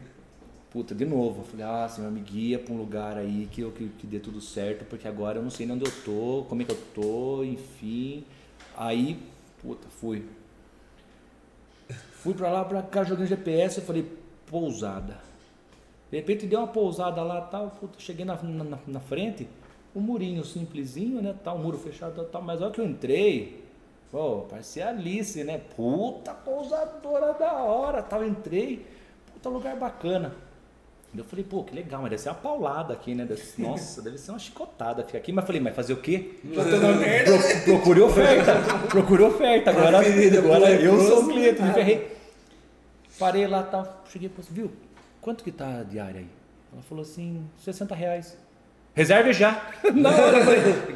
Puta, 0.70 0.94
de 0.94 1.06
novo. 1.06 1.42
Falei, 1.44 1.64
ah, 1.64 1.88
senhor, 1.88 2.10
me 2.10 2.20
guia 2.20 2.58
pra 2.58 2.74
um 2.74 2.76
lugar 2.76 3.16
aí 3.16 3.48
que, 3.50 3.62
eu, 3.62 3.72
que, 3.72 3.88
que 3.88 4.06
dê 4.06 4.20
tudo 4.20 4.42
certo, 4.42 4.84
porque 4.84 5.08
agora 5.08 5.38
eu 5.38 5.42
não 5.42 5.48
sei 5.48 5.64
nem 5.64 5.74
onde 5.74 5.86
eu 5.86 5.92
tô, 6.04 6.44
como 6.46 6.60
é 6.60 6.66
que 6.66 6.72
eu 6.72 6.78
tô, 6.94 7.42
enfim. 7.42 8.22
Aí, 8.76 9.18
puta, 9.62 9.88
fui. 9.88 10.26
Fui 12.12 12.34
pra 12.34 12.50
lá, 12.50 12.62
pra 12.62 12.82
cá, 12.82 13.04
jogando 13.04 13.26
GPS, 13.26 13.78
eu 13.78 13.86
falei, 13.86 14.06
pousada. 14.44 15.16
De 16.10 16.18
repente 16.18 16.46
deu 16.46 16.58
uma 16.58 16.68
pousada 16.68 17.22
lá 17.22 17.40
tal, 17.40 17.70
puta, 17.70 17.98
cheguei 17.98 18.26
na, 18.26 18.36
na, 18.42 18.78
na 18.86 19.00
frente, 19.00 19.48
um 19.96 20.00
murinho 20.00 20.44
simplesinho, 20.44 21.22
né? 21.22 21.34
Tá, 21.42 21.54
um 21.54 21.58
muro 21.58 21.78
fechado, 21.78 22.22
tal, 22.24 22.42
mas 22.42 22.60
olha 22.60 22.70
que 22.70 22.80
eu 22.82 22.84
entrei, 22.84 23.64
pô, 24.12 24.42
parecia 24.42 24.90
Alice, 24.90 25.42
né? 25.42 25.58
Puta 25.74 26.34
pousadora 26.34 27.32
da 27.32 27.54
hora, 27.54 28.02
tal, 28.02 28.22
entrei, 28.22 28.84
puta 29.32 29.48
lugar 29.48 29.74
bacana. 29.76 30.34
Eu 31.16 31.24
falei, 31.24 31.42
pô, 31.48 31.64
que 31.64 31.74
legal, 31.74 32.02
mas 32.02 32.10
deve 32.10 32.20
ser 32.20 32.28
uma 32.28 32.34
paulada 32.34 32.92
aqui, 32.92 33.14
né? 33.14 33.24
Deve, 33.24 33.42
nossa, 33.56 34.02
deve 34.02 34.18
ser 34.18 34.32
uma 34.32 34.38
chicotada 34.38 35.02
ficar 35.02 35.16
aqui. 35.16 35.32
Mas 35.32 35.46
falei, 35.46 35.62
mas 35.62 35.74
fazer 35.74 35.94
o 35.94 35.96
quê? 35.96 36.34
Pro, 36.42 37.64
procure 37.64 38.02
oferta, 38.02 38.52
procure 38.88 39.22
oferta. 39.22 39.70
Agora, 39.70 40.00
agora 40.00 40.70
eu 40.72 41.00
sou 41.00 41.24
o 41.24 41.28
cliente, 41.28 41.62
me 41.62 41.72
ferrei. 41.72 42.16
Parei 43.18 43.46
lá, 43.46 43.62
tal, 43.62 44.04
cheguei 44.12 44.28
e 44.28 44.52
viu, 44.52 44.70
quanto 45.22 45.42
que 45.42 45.50
tá 45.50 45.78
a 45.78 45.82
diária 45.82 46.20
aí? 46.20 46.28
Ela 46.70 46.82
falou 46.82 47.00
assim, 47.00 47.48
60 47.64 47.94
reais. 47.94 48.45
Reserve 48.96 49.34
já. 49.34 49.70
Na 49.94 50.08
hora, 50.08 50.38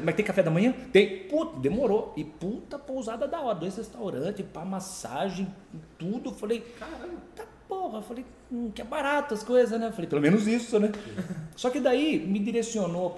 mas 0.02 0.14
tem 0.14 0.24
café 0.24 0.42
da 0.42 0.50
manhã? 0.50 0.72
Tem. 0.90 1.18
Puta, 1.24 1.60
demorou. 1.60 2.14
E 2.16 2.24
puta 2.24 2.78
pousada 2.78 3.28
da 3.28 3.42
hora. 3.42 3.56
Dois 3.56 3.76
restaurantes, 3.76 4.42
pra 4.50 4.64
massagem, 4.64 5.46
tudo. 5.98 6.32
Falei, 6.32 6.60
caramba, 6.78 7.20
tá 7.36 7.44
porra. 7.68 8.00
Falei, 8.00 8.24
hum, 8.50 8.70
que 8.74 8.80
é 8.80 8.84
barato 8.86 9.34
as 9.34 9.42
coisas, 9.42 9.78
né? 9.78 9.92
Falei, 9.92 10.08
pelo 10.08 10.22
menos 10.22 10.46
isso, 10.46 10.80
né? 10.80 10.90
Só 11.54 11.68
que 11.68 11.78
daí 11.78 12.18
me 12.18 12.38
direcionou 12.38 13.10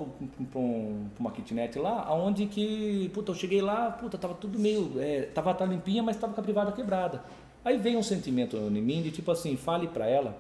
pra, 0.50 0.60
uma 0.60 1.30
kitnet 1.30 1.78
lá, 1.78 2.12
onde 2.12 2.46
que, 2.46 3.08
puta, 3.14 3.30
eu 3.30 3.36
cheguei 3.36 3.62
lá, 3.62 3.88
puta, 3.88 4.18
tava 4.18 4.34
tudo 4.34 4.58
meio. 4.58 4.94
É, 4.98 5.22
tava, 5.32 5.54
tava 5.54 5.72
limpinha, 5.72 6.02
mas 6.02 6.16
tava 6.16 6.34
com 6.34 6.40
a 6.40 6.44
privada 6.44 6.72
quebrada. 6.72 7.22
Aí 7.64 7.78
vem 7.78 7.96
um 7.96 8.02
sentimento 8.02 8.56
em 8.56 8.82
mim 8.82 9.00
de 9.00 9.12
tipo 9.12 9.30
assim, 9.30 9.56
fale 9.56 9.86
pra 9.86 10.08
ela 10.08 10.36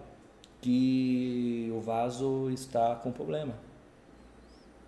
que 0.60 1.72
o 1.72 1.80
vaso 1.80 2.50
está 2.50 2.96
com 2.96 3.12
problema 3.12 3.54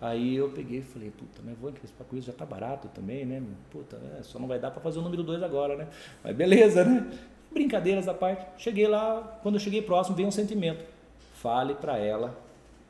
Aí 0.05 0.35
eu 0.35 0.49
peguei 0.49 0.79
e 0.79 0.83
falei, 0.83 1.09
puta, 1.09 1.41
mas 1.43 1.57
vou 1.57 1.71
encrespar 1.71 2.05
com 2.05 2.15
isso, 2.15 2.27
já 2.27 2.33
tá 2.33 2.45
barato 2.45 2.87
também, 2.89 3.25
né? 3.25 3.41
Puta, 3.71 3.99
é, 4.19 4.21
só 4.21 4.37
não 4.37 4.47
vai 4.47 4.59
dar 4.59 4.69
para 4.69 4.79
fazer 4.79 4.99
o 4.99 5.01
número 5.01 5.23
2 5.23 5.41
agora, 5.41 5.75
né? 5.75 5.87
Mas 6.23 6.35
beleza, 6.35 6.85
né? 6.85 7.09
Brincadeiras 7.51 8.07
à 8.07 8.13
parte. 8.13 8.45
Cheguei 8.61 8.87
lá, 8.87 9.39
quando 9.41 9.55
eu 9.55 9.59
cheguei 9.59 9.81
próximo, 9.81 10.15
veio 10.15 10.27
um 10.27 10.31
sentimento. 10.31 10.85
Fale 11.33 11.73
para 11.73 11.97
ela 11.97 12.37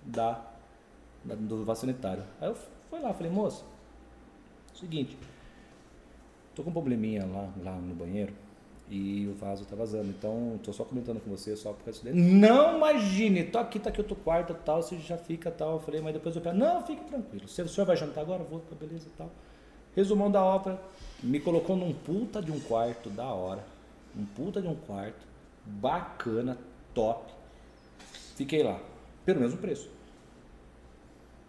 da, 0.02 0.42
da, 1.24 1.36
do 1.36 1.64
vacinitário. 1.64 2.24
Aí 2.42 2.50
eu 2.50 2.56
fui 2.90 3.00
lá, 3.00 3.14
falei, 3.14 3.32
moça, 3.32 3.64
seguinte, 4.74 5.18
tô 6.54 6.64
com 6.64 6.70
um 6.70 6.74
probleminha 6.74 7.26
lá, 7.26 7.50
lá 7.64 7.76
no 7.78 7.96
banheiro 7.96 8.34
e 8.90 9.28
o 9.28 9.34
vaso 9.34 9.66
tá 9.66 9.76
vazando. 9.76 10.10
Então, 10.10 10.60
tô 10.64 10.72
só 10.72 10.84
comentando 10.84 11.20
com 11.20 11.30
você, 11.30 11.56
só 11.56 11.74
por 11.74 11.84
causa 11.86 12.02
disso. 12.02 12.16
Não 12.16 12.78
imagine, 12.78 13.44
tô 13.45 13.57
aqui, 13.57 13.80
tá 13.80 13.90
aqui 13.90 14.02
outro 14.02 14.16
quarto 14.16 14.53
tal, 14.53 14.82
você 14.82 14.98
já 14.98 15.18
fica 15.18 15.49
tal. 15.49 15.74
Eu 15.74 15.80
falei, 15.80 16.02
mas 16.02 16.14
depois 16.14 16.36
eu 16.36 16.41
pego, 16.41 16.57
não, 16.57 16.86
fique 16.86 17.03
tranquilo. 17.06 17.48
Se 17.48 17.62
o 17.62 17.68
senhor 17.68 17.86
vai 17.86 17.98
jantar 17.98 18.22
agora, 18.22 18.44
vou, 18.44 18.62
beleza 18.80 19.07
tal. 19.18 19.32
Resumão 19.95 20.30
da 20.30 20.44
ópera, 20.44 20.80
me 21.24 21.40
colocou 21.40 21.76
num 21.76 21.94
puta 21.94 22.41
de 22.41 22.52
um 22.52 22.60
quarto 22.60 23.10
da 23.10 23.26
hora. 23.26 23.64
Um 24.16 24.26
puta 24.26 24.62
de 24.62 24.68
um 24.68 24.76
quarto, 24.76 25.26
bacana, 25.66 26.57
top. 26.94 27.34
Fiquei 28.36 28.62
lá, 28.62 28.80
pelo 29.26 29.40
mesmo 29.40 29.57
preço. 29.57 29.90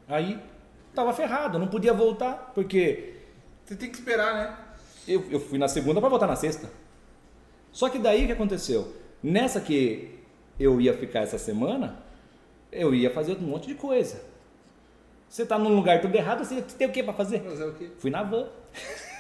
Aí, 0.09 0.41
tava 0.95 1.13
ferrado, 1.13 1.59
não 1.59 1.69
podia 1.69 1.93
voltar, 1.93 2.53
porque. 2.55 3.15
Você 3.65 3.75
tem 3.75 3.91
que 3.91 3.97
esperar, 3.97 4.35
né? 4.35 4.57
Eu, 5.09 5.29
eu 5.29 5.41
fui 5.41 5.59
na 5.59 5.67
segunda 5.67 6.01
para 6.01 6.09
voltar 6.09 6.29
na 6.29 6.37
sexta. 6.37 6.71
Só 7.77 7.91
que 7.91 7.99
daí 7.99 8.25
o 8.25 8.27
que 8.27 8.33
aconteceu? 8.33 8.91
Nessa 9.23 9.61
que 9.61 10.19
eu 10.59 10.81
ia 10.81 10.95
ficar 10.95 11.21
essa 11.21 11.37
semana, 11.37 11.99
eu 12.73 12.95
ia 12.95 13.11
fazer 13.11 13.37
um 13.37 13.43
monte 13.43 13.67
de 13.67 13.75
coisa. 13.75 14.23
Você 15.29 15.43
está 15.43 15.59
num 15.59 15.77
lugar 15.77 16.01
tudo 16.01 16.15
errado, 16.15 16.43
você 16.43 16.63
tem 16.63 16.89
o 16.89 16.91
que 16.91 17.03
para 17.03 17.13
fazer? 17.13 17.41
Fazer 17.41 17.65
o 17.67 17.75
quê? 17.75 17.91
Fui 17.99 18.11
na 18.11 18.23
van. 18.23 18.47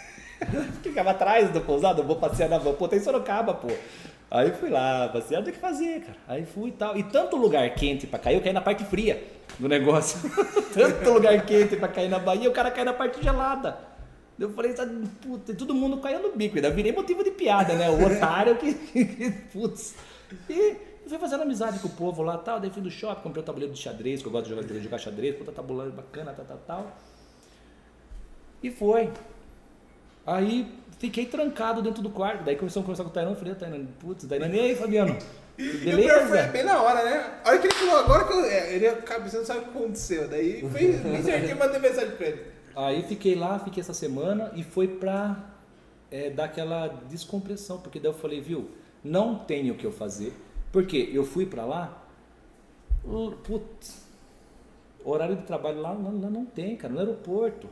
Ficava 0.82 1.10
atrás 1.10 1.50
do 1.50 1.60
pousado, 1.60 2.00
eu 2.00 2.06
vou 2.06 2.16
passear 2.16 2.48
na 2.48 2.56
van. 2.56 2.72
Pô, 2.72 2.88
tem 2.88 2.98
Sorocaba, 2.98 3.52
pô. 3.52 3.68
Aí 4.30 4.50
fui 4.52 4.70
lá, 4.70 5.10
passear, 5.10 5.44
tem 5.44 5.52
que 5.52 5.60
fazer, 5.60 6.00
cara. 6.00 6.18
Aí 6.26 6.46
fui 6.46 6.70
e 6.70 6.72
tal. 6.72 6.96
E 6.96 7.02
tanto 7.02 7.36
lugar 7.36 7.68
quente 7.74 8.06
para 8.06 8.18
cair, 8.18 8.36
eu 8.36 8.40
caí 8.40 8.54
na 8.54 8.62
parte 8.62 8.86
fria 8.86 9.22
do 9.58 9.68
negócio. 9.68 10.18
tanto 10.72 11.10
lugar 11.10 11.44
quente 11.44 11.76
para 11.76 11.88
cair 11.88 12.08
na 12.08 12.18
Bahia, 12.18 12.48
o 12.48 12.54
cara 12.54 12.70
cai 12.70 12.86
na 12.86 12.94
parte 12.94 13.22
gelada. 13.22 13.95
Eu 14.38 14.50
falei, 14.50 14.74
puta, 15.22 15.54
todo 15.54 15.74
mundo 15.74 15.96
caiu 15.98 16.20
no 16.20 16.36
bico. 16.36 16.56
Ainda 16.56 16.70
virei 16.70 16.92
motivo 16.92 17.24
de 17.24 17.30
piada, 17.30 17.74
né? 17.74 17.88
O 17.88 18.04
otário 18.06 18.56
que, 18.56 18.74
putz. 19.52 19.94
E 20.50 20.76
fui 21.08 21.18
fazendo 21.18 21.42
amizade 21.42 21.78
com 21.78 21.88
o 21.88 21.92
povo 21.92 22.22
lá 22.22 22.36
tal. 22.36 22.60
Daí 22.60 22.70
fui 22.70 22.82
do 22.82 22.90
shopping, 22.90 23.22
comprei 23.22 23.42
um 23.42 23.46
tabuleiro 23.46 23.72
de 23.72 23.80
xadrez, 23.80 24.20
que 24.20 24.28
eu 24.28 24.32
gosto 24.32 24.44
de 24.44 24.50
jogar, 24.50 24.66
de 24.66 24.80
jogar 24.82 24.98
xadrez, 24.98 25.36
puta 25.36 25.52
tabuleiro 25.52 25.92
bacana, 25.92 26.34
tal, 26.34 26.44
tal, 26.44 26.58
tal. 26.66 26.96
E 28.62 28.70
foi. 28.70 29.10
Aí 30.26 30.70
fiquei 30.98 31.24
trancado 31.24 31.80
dentro 31.80 32.02
do 32.02 32.10
quarto. 32.10 32.44
Daí 32.44 32.56
começou 32.56 32.80
a 32.80 32.84
conversar 32.84 33.04
com 33.04 33.10
o 33.10 33.12
Tainan. 33.12 33.34
Falei, 33.34 33.54
Tainan, 33.54 33.86
putz, 33.98 34.26
Tainan, 34.26 34.48
e 34.48 34.60
aí, 34.60 34.76
Fabiano? 34.76 35.16
Beleza? 35.56 36.26
foi 36.28 36.42
bem 36.48 36.64
na 36.64 36.82
hora, 36.82 37.02
né? 37.02 37.40
A 37.42 37.48
hora 37.48 37.58
que 37.58 37.68
ele 37.68 37.74
falou, 37.74 37.96
agora 37.96 38.24
que 38.24 38.32
eu. 38.34 38.44
É, 38.44 38.74
ele 38.74 38.86
acabou, 38.86 39.30
você 39.30 39.38
não 39.38 39.44
sabe 39.46 39.60
o 39.60 39.62
que 39.62 39.70
aconteceu. 39.70 40.28
Daí 40.28 40.60
foi 40.70 40.92
certinho, 41.24 41.52
eu 41.52 41.56
mandei 41.56 41.80
mensagem 41.80 42.10
pra 42.10 42.26
ele. 42.26 42.55
Aí 42.76 43.02
fiquei 43.02 43.34
lá, 43.34 43.58
fiquei 43.58 43.80
essa 43.80 43.94
semana 43.94 44.52
e 44.54 44.62
foi 44.62 44.86
pra 44.86 45.50
é, 46.10 46.28
dar 46.28 46.44
aquela 46.44 46.88
descompressão, 47.08 47.78
porque 47.78 47.98
daí 47.98 48.10
eu 48.10 48.14
falei, 48.14 48.38
viu, 48.38 48.70
não 49.02 49.34
tenho 49.38 49.72
o 49.72 49.76
que 49.78 49.86
eu 49.86 49.90
fazer, 49.90 50.34
porque 50.70 51.08
eu 51.10 51.24
fui 51.24 51.46
pra 51.46 51.64
lá, 51.64 52.06
putz, 53.44 54.06
horário 55.02 55.36
de 55.36 55.44
trabalho 55.44 55.80
lá, 55.80 55.92
lá, 55.92 56.10
lá 56.10 56.30
não 56.30 56.44
tem, 56.44 56.76
cara, 56.76 56.92
no 56.92 57.00
aeroporto. 57.00 57.66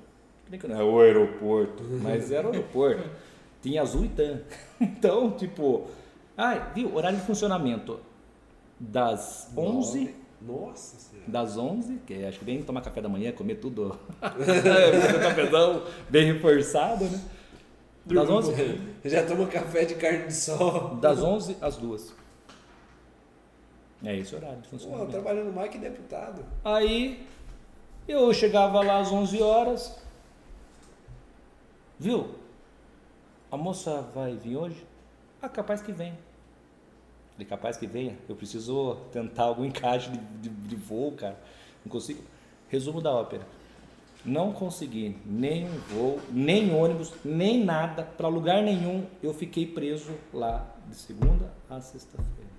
Não 0.68 0.80
é 0.80 0.82
o 0.82 1.00
aeroporto, 1.00 1.82
mas 2.02 2.32
era 2.32 2.48
o 2.48 2.52
aeroporto. 2.52 3.10
Tinha 3.60 3.82
azul 3.82 4.06
e 4.06 4.08
tan. 4.08 4.40
Então, 4.80 5.32
tipo, 5.32 5.86
ah, 6.36 6.54
viu, 6.74 6.94
horário 6.94 7.18
de 7.18 7.26
funcionamento 7.26 8.00
das 8.80 9.50
11 9.56 10.14
nossa 10.40 10.98
senhora. 10.98 11.13
Das 11.26 11.56
11, 11.56 12.00
que 12.06 12.24
acho 12.24 12.38
que 12.38 12.44
vem 12.44 12.62
tomar 12.62 12.82
café 12.82 13.00
da 13.00 13.08
manhã, 13.08 13.32
comer 13.32 13.56
tudo. 13.56 13.98
um 14.22 15.22
cafezão 15.22 15.82
bem 16.08 16.32
reforçado, 16.32 17.04
né? 17.04 17.20
Das 18.06 18.28
11. 18.28 18.52
Já 19.04 19.24
toma 19.24 19.46
café 19.46 19.84
de 19.84 19.94
carne 19.94 20.26
de 20.26 20.34
sol. 20.34 20.96
Das 20.96 21.22
11 21.22 21.56
às 21.60 21.76
2. 21.76 22.14
É 24.04 24.16
esse 24.16 24.34
horário 24.34 24.60
de 24.60 24.68
funcionamento. 24.68 25.06
Pô, 25.06 25.12
trabalhando 25.12 25.52
mais 25.52 25.70
que 25.70 25.78
deputado. 25.78 26.44
Aí 26.62 27.26
eu 28.06 28.32
chegava 28.34 28.82
lá 28.82 28.98
às 28.98 29.10
11 29.10 29.42
horas. 29.42 29.98
Viu? 31.98 32.34
A 33.50 33.56
moça 33.56 34.02
vai 34.14 34.36
vir 34.36 34.56
hoje? 34.56 34.86
Ah, 35.40 35.48
capaz 35.48 35.80
que 35.80 35.92
vem. 35.92 36.12
Falei, 37.34 37.46
capaz 37.46 37.76
que 37.76 37.86
venha. 37.86 38.16
Eu 38.28 38.36
preciso 38.36 38.96
tentar 39.12 39.44
algum 39.44 39.64
encaixe 39.64 40.10
de, 40.10 40.18
de, 40.18 40.48
de 40.48 40.76
voo, 40.76 41.12
cara. 41.12 41.38
Não 41.84 41.90
consigo. 41.90 42.22
Resumo 42.68 43.00
da 43.00 43.12
ópera. 43.12 43.46
Não 44.24 44.52
consegui 44.52 45.18
nem 45.26 45.66
voo, 45.90 46.18
nem 46.30 46.72
ônibus, 46.74 47.12
nem 47.22 47.62
nada, 47.62 48.02
para 48.02 48.26
lugar 48.26 48.62
nenhum. 48.62 49.04
Eu 49.22 49.34
fiquei 49.34 49.66
preso 49.66 50.12
lá 50.32 50.74
de 50.88 50.94
segunda 50.94 51.52
a 51.68 51.80
sexta-feira. 51.80 52.50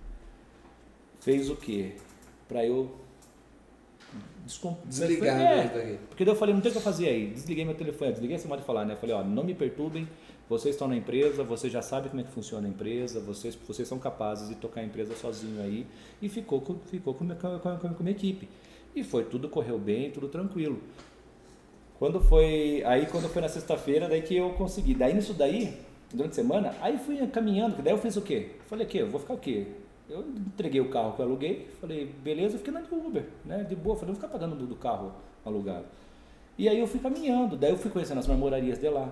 Fez 1.20 1.50
o 1.50 1.56
quê? 1.56 1.96
Para 2.48 2.64
eu 2.64 2.96
desligar. 4.86 5.42
É, 5.42 5.98
porque 6.08 6.24
daí 6.24 6.34
eu 6.34 6.38
falei, 6.38 6.54
não 6.54 6.62
tem 6.62 6.70
o 6.70 6.74
que 6.74 6.78
eu 6.78 6.84
fazer 6.84 7.08
aí. 7.08 7.28
Desliguei 7.28 7.66
meu 7.66 7.74
telefone, 7.74 8.12
desliguei 8.12 8.36
essa 8.36 8.48
modo 8.48 8.60
de 8.60 8.66
falar, 8.66 8.86
né? 8.86 8.96
Falei, 8.96 9.16
ó, 9.16 9.24
não 9.24 9.44
me 9.44 9.56
perturbem, 9.56 10.08
vocês 10.48 10.76
estão 10.76 10.88
na 10.88 10.96
empresa, 10.96 11.44
vocês 11.44 11.74
já 11.74 11.82
sabem 11.82 12.10
como 12.10 12.22
é 12.22 12.24
que 12.24 12.32
funciona 12.32 12.68
a 12.68 12.70
empresa, 12.70 13.20
vocês, 13.20 13.56
vocês 13.68 13.88
são 13.88 13.98
capazes 13.98 14.48
de 14.48 14.56
tocar 14.56 14.82
a 14.82 14.84
empresa 14.84 15.16
sozinho 15.16 15.62
aí. 15.62 15.88
E 16.22 16.30
ficou, 16.30 16.62
com, 16.62 16.76
ficou 16.86 17.14
com, 17.16 17.28
com, 17.28 17.60
com, 17.60 17.78
com 17.78 17.88
a 17.88 18.04
minha 18.04 18.12
equipe. 18.12 18.48
E 18.96 19.04
foi, 19.04 19.24
tudo 19.24 19.50
correu 19.50 19.80
bem, 19.80 20.12
tudo 20.12 20.28
tranquilo. 20.28 20.80
Quando 21.98 22.20
foi, 22.20 22.84
aí 22.86 23.08
quando 23.08 23.28
foi 23.30 23.42
na 23.42 23.50
sexta-feira, 23.50 24.08
daí 24.08 24.22
que 24.22 24.36
eu 24.36 24.52
consegui. 24.52 24.94
Daí 24.94 25.14
nisso 25.14 25.34
daí, 25.34 25.78
durante 26.14 26.34
a 26.34 26.36
semana, 26.36 26.76
aí 26.82 26.98
fui 26.98 27.18
caminhando, 27.28 27.82
daí 27.82 27.94
eu 27.94 27.98
fiz 27.98 28.16
o 28.16 28.22
quê? 28.22 28.52
Falei, 28.68 28.86
que 28.86 29.00
eu 29.00 29.10
vou 29.10 29.20
ficar 29.20 29.34
o 29.34 29.38
quê? 29.38 29.68
Eu 30.08 30.20
entreguei 30.22 30.80
o 30.80 30.90
carro 30.90 31.14
que 31.14 31.22
eu 31.22 31.26
aluguei, 31.26 31.68
falei, 31.82 32.06
beleza, 32.24 32.60
fiquei 32.60 32.72
na 32.72 32.82
Uber, 32.92 33.26
né? 33.44 33.64
De 33.64 33.76
boa, 33.76 33.96
falei, 33.96 34.14
não 34.14 34.20
vou 34.20 34.22
ficar 34.22 34.28
pagando 34.28 34.56
do, 34.56 34.68
do 34.68 34.76
carro 34.76 35.14
alugado. 35.44 35.86
E 36.58 36.70
aí 36.70 36.80
eu 36.80 36.88
fui 36.88 37.00
caminhando, 37.00 37.58
daí 37.58 37.72
eu 37.72 37.78
fui 37.78 37.90
conhecendo 37.90 38.20
as 38.20 38.28
marmorarias 38.28 38.78
de 38.78 38.88
lá, 38.88 39.12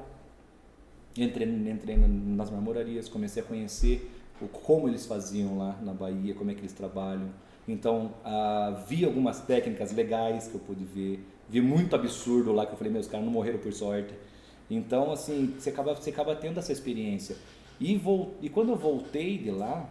Entrei, 1.16 1.48
entrei 1.48 1.96
nas 1.98 2.50
marmorarias, 2.50 3.08
comecei 3.08 3.44
a 3.44 3.46
conhecer 3.46 4.12
o, 4.42 4.48
como 4.48 4.88
eles 4.88 5.06
faziam 5.06 5.58
lá 5.58 5.78
na 5.82 5.94
Bahia, 5.94 6.34
como 6.34 6.50
é 6.50 6.54
que 6.54 6.62
eles 6.62 6.74
trabalham. 6.74 7.30
Então, 7.68 8.14
ah, 8.26 8.84
vi 8.88 9.06
algumas 9.06 9.40
técnicas 9.42 9.92
legais 9.94 10.48
que 10.48 10.56
eu 10.56 10.60
pude 10.60 10.84
ver. 10.84 11.26
Vi 11.48 11.62
muito 11.62 11.96
absurdo 11.96 12.52
lá 12.52 12.66
que 12.66 12.74
eu 12.74 12.78
falei, 12.78 12.92
meus 12.92 13.08
caras 13.08 13.26
não 13.26 13.32
morreram 13.32 13.60
por 13.60 13.72
sorte. 13.72 14.14
Então, 14.70 15.12
assim, 15.12 15.54
você 15.58 15.70
acaba, 15.70 15.96
você 15.96 16.10
acaba 16.10 16.36
tendo 16.36 16.60
essa 16.60 16.72
experiência. 16.72 17.38
E, 17.80 17.96
vou, 17.98 18.34
e 18.42 18.50
quando 18.50 18.70
eu 18.70 18.76
voltei 18.76 19.38
de 19.38 19.52
lá, 19.52 19.90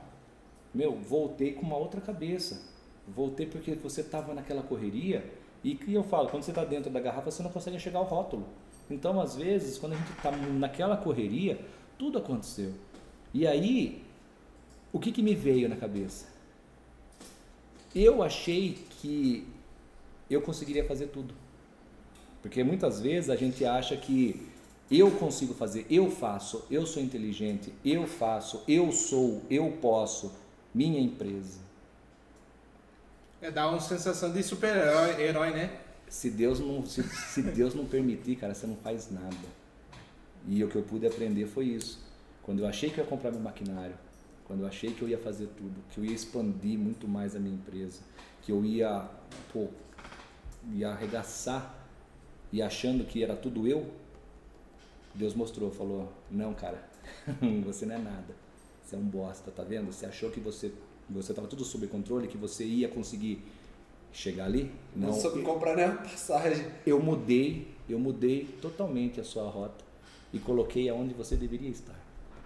meu, 0.74 0.96
voltei 0.96 1.52
com 1.52 1.62
uma 1.62 1.76
outra 1.76 2.00
cabeça. 2.00 2.62
Voltei 3.06 3.46
porque 3.46 3.74
você 3.74 4.00
estava 4.00 4.34
naquela 4.34 4.62
correria 4.62 5.24
e 5.62 5.74
que 5.74 5.92
eu 5.92 6.02
falo, 6.02 6.28
quando 6.28 6.42
você 6.42 6.50
está 6.50 6.64
dentro 6.64 6.90
da 6.90 7.00
garrafa, 7.00 7.30
você 7.30 7.42
não 7.42 7.50
consegue 7.50 7.76
enxergar 7.76 8.00
o 8.00 8.04
rótulo. 8.04 8.46
Então, 8.90 9.20
às 9.20 9.36
vezes, 9.36 9.78
quando 9.78 9.94
a 9.94 9.96
gente 9.96 10.12
está 10.12 10.30
naquela 10.30 10.96
correria, 10.96 11.58
tudo 11.98 12.18
aconteceu. 12.18 12.72
E 13.32 13.46
aí, 13.46 14.02
o 14.92 14.98
que, 14.98 15.10
que 15.10 15.22
me 15.22 15.34
veio 15.34 15.68
na 15.68 15.76
cabeça? 15.76 16.26
Eu 17.94 18.22
achei 18.22 18.78
que 19.00 19.46
eu 20.28 20.42
conseguiria 20.42 20.84
fazer 20.86 21.08
tudo. 21.08 21.34
Porque 22.42 22.64
muitas 22.64 23.00
vezes 23.00 23.30
a 23.30 23.36
gente 23.36 23.64
acha 23.64 23.96
que 23.96 24.48
eu 24.90 25.10
consigo 25.12 25.54
fazer, 25.54 25.86
eu 25.88 26.10
faço, 26.10 26.64
eu 26.70 26.84
sou 26.86 27.02
inteligente, 27.02 27.72
eu 27.84 28.06
faço, 28.06 28.62
eu 28.68 28.92
sou, 28.92 29.42
eu 29.48 29.78
posso. 29.80 30.32
minha 30.74 31.00
empresa. 31.00 31.60
É 33.40 33.50
dar 33.50 33.68
uma 33.68 33.80
sensação 33.80 34.32
de 34.32 34.42
super-herói, 34.42 35.20
herói, 35.20 35.50
né? 35.50 35.70
Se 36.12 36.28
Deus, 36.28 36.60
não, 36.60 36.84
se, 36.84 37.02
se 37.02 37.40
Deus 37.40 37.74
não 37.74 37.86
permitir, 37.86 38.36
cara, 38.36 38.52
você 38.52 38.66
não 38.66 38.76
faz 38.76 39.10
nada. 39.10 39.34
E 40.46 40.62
o 40.62 40.68
que 40.68 40.76
eu 40.76 40.82
pude 40.82 41.06
aprender 41.06 41.46
foi 41.46 41.64
isso. 41.64 42.04
Quando 42.42 42.58
eu 42.58 42.66
achei 42.66 42.90
que 42.90 43.00
eu 43.00 43.04
ia 43.04 43.08
comprar 43.08 43.30
meu 43.30 43.40
maquinário, 43.40 43.94
quando 44.44 44.60
eu 44.60 44.66
achei 44.66 44.92
que 44.92 45.00
eu 45.00 45.08
ia 45.08 45.16
fazer 45.16 45.46
tudo, 45.56 45.72
que 45.90 45.98
eu 45.98 46.04
ia 46.04 46.12
expandir 46.12 46.78
muito 46.78 47.08
mais 47.08 47.34
a 47.34 47.40
minha 47.40 47.54
empresa, 47.54 48.02
que 48.42 48.52
eu 48.52 48.62
ia, 48.62 49.08
pô, 49.50 49.68
ia 50.74 50.90
arregaçar 50.90 51.74
e 52.52 52.60
achando 52.60 53.06
que 53.06 53.24
era 53.24 53.34
tudo 53.34 53.66
eu, 53.66 53.90
Deus 55.14 55.34
mostrou, 55.34 55.70
falou: 55.70 56.12
"Não, 56.30 56.52
cara, 56.52 56.90
você 57.64 57.86
não 57.86 57.94
é 57.94 57.98
nada. 57.98 58.36
Você 58.84 58.96
é 58.96 58.98
um 58.98 59.08
bosta, 59.08 59.50
tá 59.50 59.62
vendo? 59.62 59.90
Você 59.90 60.04
achou 60.04 60.30
que 60.30 60.40
você 60.40 60.74
você 61.08 61.32
estava 61.32 61.48
tudo 61.48 61.64
sob 61.64 61.86
controle, 61.86 62.28
que 62.28 62.36
você 62.36 62.64
ia 62.64 62.88
conseguir 62.88 63.42
chegar 64.12 64.44
ali? 64.44 64.70
Não, 64.94 65.08
não 65.08 65.14
soube 65.14 65.42
comprar 65.42 65.74
nem 65.74 65.86
a 65.86 65.92
passagem. 65.92 66.66
Eu 66.86 67.02
mudei, 67.02 67.68
eu 67.88 67.98
mudei 67.98 68.44
totalmente 68.60 69.20
a 69.20 69.24
sua 69.24 69.48
rota 69.48 69.84
e 70.32 70.38
coloquei 70.38 70.88
aonde 70.88 71.14
você 71.14 71.36
deveria 71.36 71.70
estar. 71.70 71.98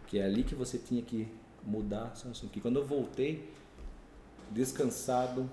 Que 0.07 0.19
é 0.19 0.25
ali 0.25 0.43
que 0.43 0.55
você 0.55 0.79
tinha 0.79 1.03
que 1.03 1.29
mudar 1.65 2.15
seu 2.15 2.31
assunto. 2.31 2.51
Que 2.51 2.61
quando 2.61 2.77
eu 2.77 2.87
voltei, 2.87 3.51
descansado, 4.51 5.51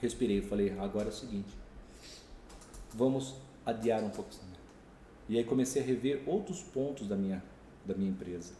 respirei, 0.00 0.40
falei, 0.40 0.74
agora 0.78 1.06
é 1.06 1.10
o 1.10 1.14
seguinte, 1.14 1.54
vamos 2.94 3.34
adiar 3.64 4.02
um 4.02 4.10
pouco 4.10 4.30
essa 4.30 4.42
meta. 4.44 4.60
E 5.28 5.38
aí 5.38 5.44
comecei 5.44 5.82
a 5.82 5.84
rever 5.84 6.22
outros 6.26 6.62
pontos 6.62 7.06
da 7.06 7.16
minha, 7.16 7.42
da 7.84 7.94
minha 7.94 8.10
empresa. 8.10 8.52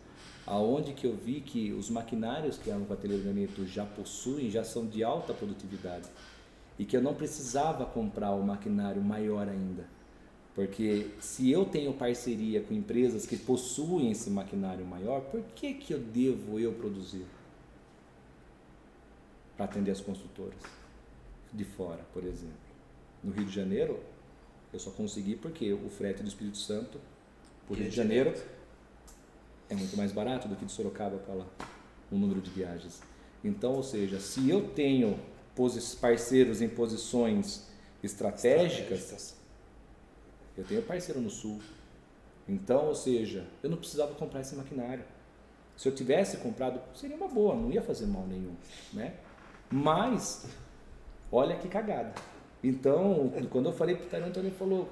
Aonde 0.47 0.93
que 0.93 1.07
eu 1.07 1.17
vi 1.17 1.41
que 1.41 1.73
os 1.73 1.91
maquinários 1.91 2.59
que 2.59 2.71
a 2.71 2.77
Organito 2.77 3.67
já 3.67 3.85
possuem, 3.85 4.51
já 4.51 4.65
são 4.65 4.87
de 4.87 5.03
alta 5.03 5.33
produtividade. 5.33 6.09
E 6.81 6.85
que 6.85 6.97
eu 6.97 7.03
não 7.03 7.15
precisava 7.15 7.85
comprar 7.85 8.33
o 8.33 8.43
maquinário 8.43 9.01
maior 9.01 9.47
ainda 9.47 9.85
porque 10.55 11.11
se 11.21 11.51
eu 11.51 11.65
tenho 11.65 11.93
parceria 11.93 12.61
com 12.61 12.75
empresas 12.75 13.25
que 13.25 13.37
possuem 13.37 14.11
esse 14.11 14.29
maquinário 14.29 14.85
maior, 14.85 15.23
por 15.23 15.41
que, 15.55 15.75
que 15.75 15.95
eu 15.95 15.99
devo 15.99 16.59
eu 16.59 16.73
produzir? 16.73 17.25
Para 19.57 19.67
atender 19.67 19.93
as 19.93 20.01
construtoras 20.01 20.61
de 21.53 21.65
fora, 21.65 22.05
por 22.13 22.25
exemplo. 22.25 22.59
No 23.23 23.33
Rio 23.33 23.45
de 23.45 23.55
Janeiro, 23.55 24.01
eu 24.73 24.79
só 24.79 24.91
consegui 24.91 25.37
porque 25.37 25.73
o 25.73 25.89
frete 25.89 26.23
do 26.23 26.29
Espírito 26.29 26.59
Santo 26.59 26.99
para 27.67 27.75
o 27.75 27.77
Rio 27.77 27.89
de 27.89 27.97
Janeiro 27.97 28.35
é 29.69 29.75
muito 29.75 29.97
mais 29.97 30.11
barato 30.11 30.49
do 30.49 30.57
que 30.57 30.65
de 30.65 30.73
Sorocaba 30.73 31.19
para 31.19 31.35
lá, 31.35 31.47
o 32.11 32.17
número 32.17 32.41
de 32.41 32.51
viagens. 32.51 33.01
Então, 33.45 33.75
ou 33.75 33.83
seja, 33.83 34.19
se 34.19 34.49
eu 34.51 34.69
tenho 34.71 35.19
parceiros 36.01 36.61
em 36.61 36.69
posições 36.69 37.69
estratégicas, 38.03 39.01
estratégicas 39.01 39.41
eu 40.57 40.65
tenho 40.65 40.83
parceiro 40.83 41.21
no 41.21 41.31
sul. 41.31 41.59
Então, 42.49 42.87
ou 42.87 42.95
seja, 42.95 43.47
eu 43.63 43.71
não 43.71 43.77
precisava 43.77 44.15
comprar 44.15 44.41
esse 44.41 44.55
maquinário. 44.55 45.05
Se 45.77 45.89
eu 45.89 45.95
tivesse 45.95 46.37
comprado, 46.39 46.81
seria 46.95 47.17
uma 47.17 47.29
boa, 47.29 47.55
não 47.55 47.71
ia 47.71 47.81
fazer 47.81 48.07
mal 48.07 48.27
nenhum, 48.27 48.55
né? 48.93 49.15
Mas, 49.71 50.47
olha 51.33 51.57
que 51.57 51.69
cagada. 51.69 52.13
Então, 52.63 53.33
quando 53.49 53.71
eu 53.71 53.73
falei 53.73 53.97
pro 53.97 54.07
Tarantino, 54.07 54.47
ele 54.47 54.55
falou, 54.55 54.91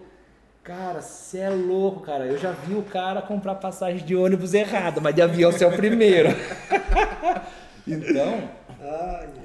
cara, 0.62 1.03
você 1.03 1.39
é 1.39 1.51
louco, 1.51 2.01
cara. 2.01 2.27
Eu 2.27 2.39
já 2.39 2.53
vi 2.53 2.74
o 2.74 2.82
cara 2.82 3.20
comprar 3.20 3.57
passagem 3.57 4.07
de 4.07 4.16
ônibus 4.16 4.55
errado, 4.55 5.03
mas 5.03 5.15
de 5.15 5.20
avião 5.20 5.53
você 5.53 5.65
é 5.65 5.69
o 5.69 5.77
primeiro. 5.77 6.31
então, 7.86 8.49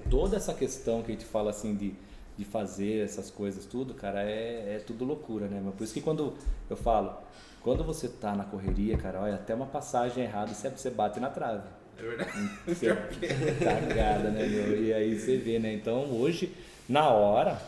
toda 0.09 0.37
essa 0.37 0.53
questão 0.53 1.01
que 1.01 1.11
a 1.11 1.15
gente 1.15 1.25
fala 1.25 1.49
assim 1.49 1.75
de 1.75 1.95
de 2.37 2.43
fazer 2.43 3.03
essas 3.03 3.29
coisas 3.29 3.65
tudo, 3.65 3.93
cara, 3.93 4.23
é, 4.23 4.75
é 4.75 4.83
tudo 4.85 5.05
loucura, 5.05 5.47
né? 5.47 5.61
Mas 5.63 5.75
por 5.75 5.83
isso 5.83 5.93
que 5.93 6.01
quando 6.01 6.33
eu 6.69 6.75
falo, 6.75 7.13
quando 7.61 7.83
você 7.83 8.07
tá 8.07 8.33
na 8.35 8.43
correria, 8.43 8.97
cara, 8.97 9.21
olha, 9.21 9.35
até 9.35 9.53
uma 9.53 9.67
passagem 9.67 10.23
errada 10.23 10.53
você, 10.53 10.69
você 10.69 10.89
bate 10.89 11.19
na 11.19 11.29
trave. 11.29 11.67
É 11.95 12.01
verdade. 12.01 12.31
Você 12.65 12.87
cagada, 13.63 14.31
né, 14.31 14.47
meu? 14.47 14.83
E 14.83 14.91
aí 14.91 15.19
você 15.19 15.37
vê, 15.37 15.59
né? 15.59 15.73
Então 15.75 16.05
hoje, 16.11 16.51
na 16.89 17.07
hora, 17.07 17.61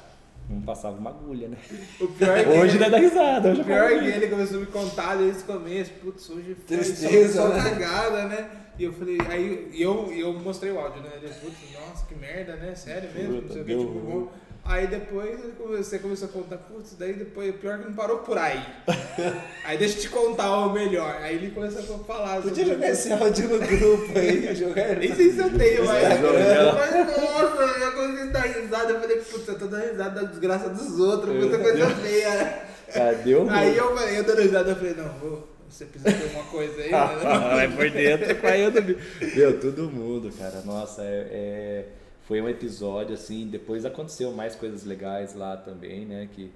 não 0.50 0.62
passava 0.62 0.98
uma 0.98 1.12
agulha, 1.12 1.48
né? 1.48 1.58
O 2.02 2.08
pior 2.08 2.36
é 2.36 2.48
hoje 2.48 2.76
ele, 2.76 2.80
não 2.80 2.86
é 2.88 2.90
da 2.90 2.98
risada. 2.98 3.52
Hoje 3.52 3.62
o 3.62 3.64
pior 3.64 3.92
é 3.92 4.00
que 4.00 4.06
ele 4.06 4.28
começou 4.28 4.58
a 4.58 4.60
me 4.62 4.66
contar 4.66 5.16
desde 5.18 5.44
o 5.44 5.46
começo. 5.46 5.92
Putz, 6.02 6.28
hoje 6.32 6.56
foi 6.56 6.78
Tristeza, 6.78 7.34
só, 7.34 7.50
só 7.50 7.54
né? 7.54 7.70
cagada, 7.70 8.28
né? 8.28 8.50
E 8.78 8.84
eu 8.84 8.94
falei, 8.94 9.18
aí 9.30 9.72
eu, 9.74 10.12
eu 10.12 10.34
mostrei 10.34 10.72
o 10.72 10.80
áudio, 10.80 11.02
né? 11.02 11.12
Ele, 11.16 11.34
putz, 11.34 11.58
nossa, 11.74 12.06
que 12.06 12.16
merda, 12.16 12.56
né? 12.56 12.76
Sério 12.76 13.10
mesmo? 13.14 13.42
Puta, 13.42 13.48
não 13.48 13.54
sei 13.54 13.62
o 13.62 13.66
que, 13.66 13.86
tipo, 13.86 14.32
Aí 14.68 14.88
depois 14.88 15.40
você 15.60 16.00
começou 16.00 16.28
a 16.28 16.32
contar, 16.32 16.58
putz, 16.58 16.96
daí 16.98 17.14
depois, 17.14 17.54
pior 17.58 17.78
que 17.78 17.86
não 17.86 17.94
parou 17.94 18.18
por 18.18 18.36
aí. 18.36 18.60
aí 19.64 19.78
deixa 19.78 19.98
eu 19.98 20.02
te 20.02 20.10
contar 20.10 20.50
o 20.58 20.74
melhor. 20.74 21.18
Aí 21.22 21.36
ele 21.36 21.52
começou 21.52 21.82
a 21.96 22.00
falar. 22.00 22.42
Podia 22.42 22.66
jogar 22.66 22.90
esse 22.90 23.14
áudio 23.14 23.48
no 23.48 23.60
grupo 23.62 24.18
aí, 24.18 24.56
jogar. 24.56 24.96
Nem 24.96 25.14
sei 25.14 25.32
se 25.34 25.38
eu 25.38 25.56
tenho, 25.56 25.86
mas. 25.86 26.04
Mas 26.20 27.22
nossa, 27.22 27.80
eu 27.80 27.92
comecei 27.92 28.24
a 28.24 28.32
dar 28.32 28.42
risada. 28.42 28.92
Eu 28.92 29.02
falei, 29.02 29.18
putz, 29.18 29.48
eu 29.48 29.60
tô 29.60 29.68
dando 29.68 29.92
risada 29.92 30.22
da 30.22 30.28
desgraça 30.28 30.70
dos 30.70 31.00
outros, 31.00 31.36
muita 31.36 31.60
coisa 31.60 31.88
feia. 31.98 32.64
Cadê 32.92 33.36
o 33.36 33.48
Aí 33.48 33.78
eu, 33.78 33.96
eu 33.96 34.24
dando 34.24 34.42
risada, 34.42 34.72
eu 34.72 34.76
falei, 34.76 34.96
não, 34.96 35.10
vou. 35.20 35.55
Você 35.70 35.86
precisa 35.86 36.12
ter 36.12 36.36
uma 36.36 36.44
coisa 36.46 36.82
aí, 36.82 36.92
né? 36.92 37.56
Vai 37.56 37.76
por 37.76 37.90
dentro 37.90 38.36
com 38.40 38.48
a 38.48 39.36
Meu, 39.36 39.60
todo 39.60 39.90
mundo, 39.90 40.32
cara. 40.38 40.62
Nossa, 40.62 41.04
é... 41.04 41.28
é 41.32 41.86
foi 42.26 42.42
um 42.42 42.50
episódio 42.50 43.14
assim, 43.14 43.48
depois 43.48 43.86
aconteceu 43.86 44.32
mais 44.32 44.56
coisas 44.56 44.84
legais 44.84 45.36
lá 45.36 45.56
também, 45.56 46.06
né, 46.06 46.28
que 46.34 46.52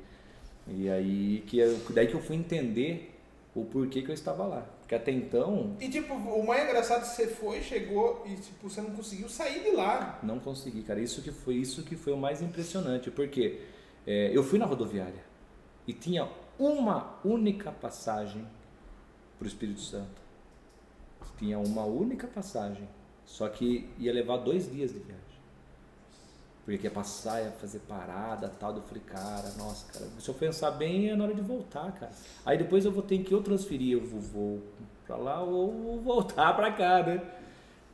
e 0.67 0.89
aí 0.89 1.43
que 1.47 1.57
eu, 1.57 1.79
daí 1.91 2.07
que 2.07 2.13
eu 2.13 2.21
fui 2.21 2.35
entender 2.35 3.15
o 3.55 3.65
porquê 3.65 4.01
que 4.01 4.09
eu 4.09 4.13
estava 4.13 4.45
lá. 4.45 4.65
Porque 4.79 4.93
até 4.93 5.11
então. 5.11 5.75
E 5.79 5.89
tipo, 5.89 6.13
o 6.13 6.45
mais 6.45 6.63
engraçado 6.63 6.99
é 6.99 7.01
que 7.01 7.15
você 7.15 7.27
foi, 7.27 7.61
chegou 7.61 8.23
e 8.25 8.35
tipo, 8.35 8.69
você 8.69 8.81
não 8.81 8.91
conseguiu 8.91 9.27
sair 9.29 9.63
de 9.63 9.71
lá. 9.71 10.19
Não 10.21 10.39
consegui, 10.39 10.81
cara. 10.83 10.99
Isso 10.99 11.21
que 11.21 11.31
foi 11.31 11.55
isso 11.55 11.83
que 11.83 11.95
foi 11.95 12.13
o 12.13 12.17
mais 12.17 12.41
impressionante, 12.41 13.09
porque 13.09 13.59
é, 14.05 14.31
eu 14.31 14.43
fui 14.43 14.59
na 14.59 14.65
rodoviária 14.65 15.23
e 15.87 15.93
tinha 15.93 16.27
uma 16.57 17.19
única 17.23 17.71
passagem 17.71 18.45
para 19.39 19.45
o 19.45 19.47
Espírito 19.47 19.81
Santo. 19.81 20.21
Tinha 21.39 21.57
uma 21.57 21.85
única 21.85 22.27
passagem, 22.27 22.87
só 23.25 23.49
que 23.49 23.89
ia 23.97 24.13
levar 24.13 24.37
dois 24.37 24.71
dias 24.71 24.91
de 24.91 24.99
viagem 24.99 25.29
porque 26.77 26.85
ia 26.85 26.91
passar, 26.91 27.41
ia 27.41 27.51
fazer 27.51 27.79
parada 27.79 28.47
tal. 28.59 28.75
Eu 28.75 28.83
falei, 28.83 29.01
cara, 29.03 29.51
nossa, 29.57 29.91
cara, 29.91 30.05
se 30.19 30.29
eu 30.29 30.35
pensar 30.35 30.69
bem 30.71 31.09
é 31.09 31.15
na 31.15 31.23
hora 31.23 31.33
de 31.33 31.41
voltar, 31.41 31.91
cara. 31.93 32.11
Aí 32.45 32.59
depois 32.59 32.85
eu 32.85 32.91
vou 32.91 33.01
ter 33.01 33.17
que 33.23 33.33
ou 33.33 33.41
transferir, 33.41 33.99
vou, 33.99 34.19
vou 34.21 34.63
pra 35.07 35.15
lá 35.15 35.41
ou 35.41 35.99
voltar 35.99 36.55
pra 36.55 36.71
cá, 36.71 37.01
né? 37.01 37.21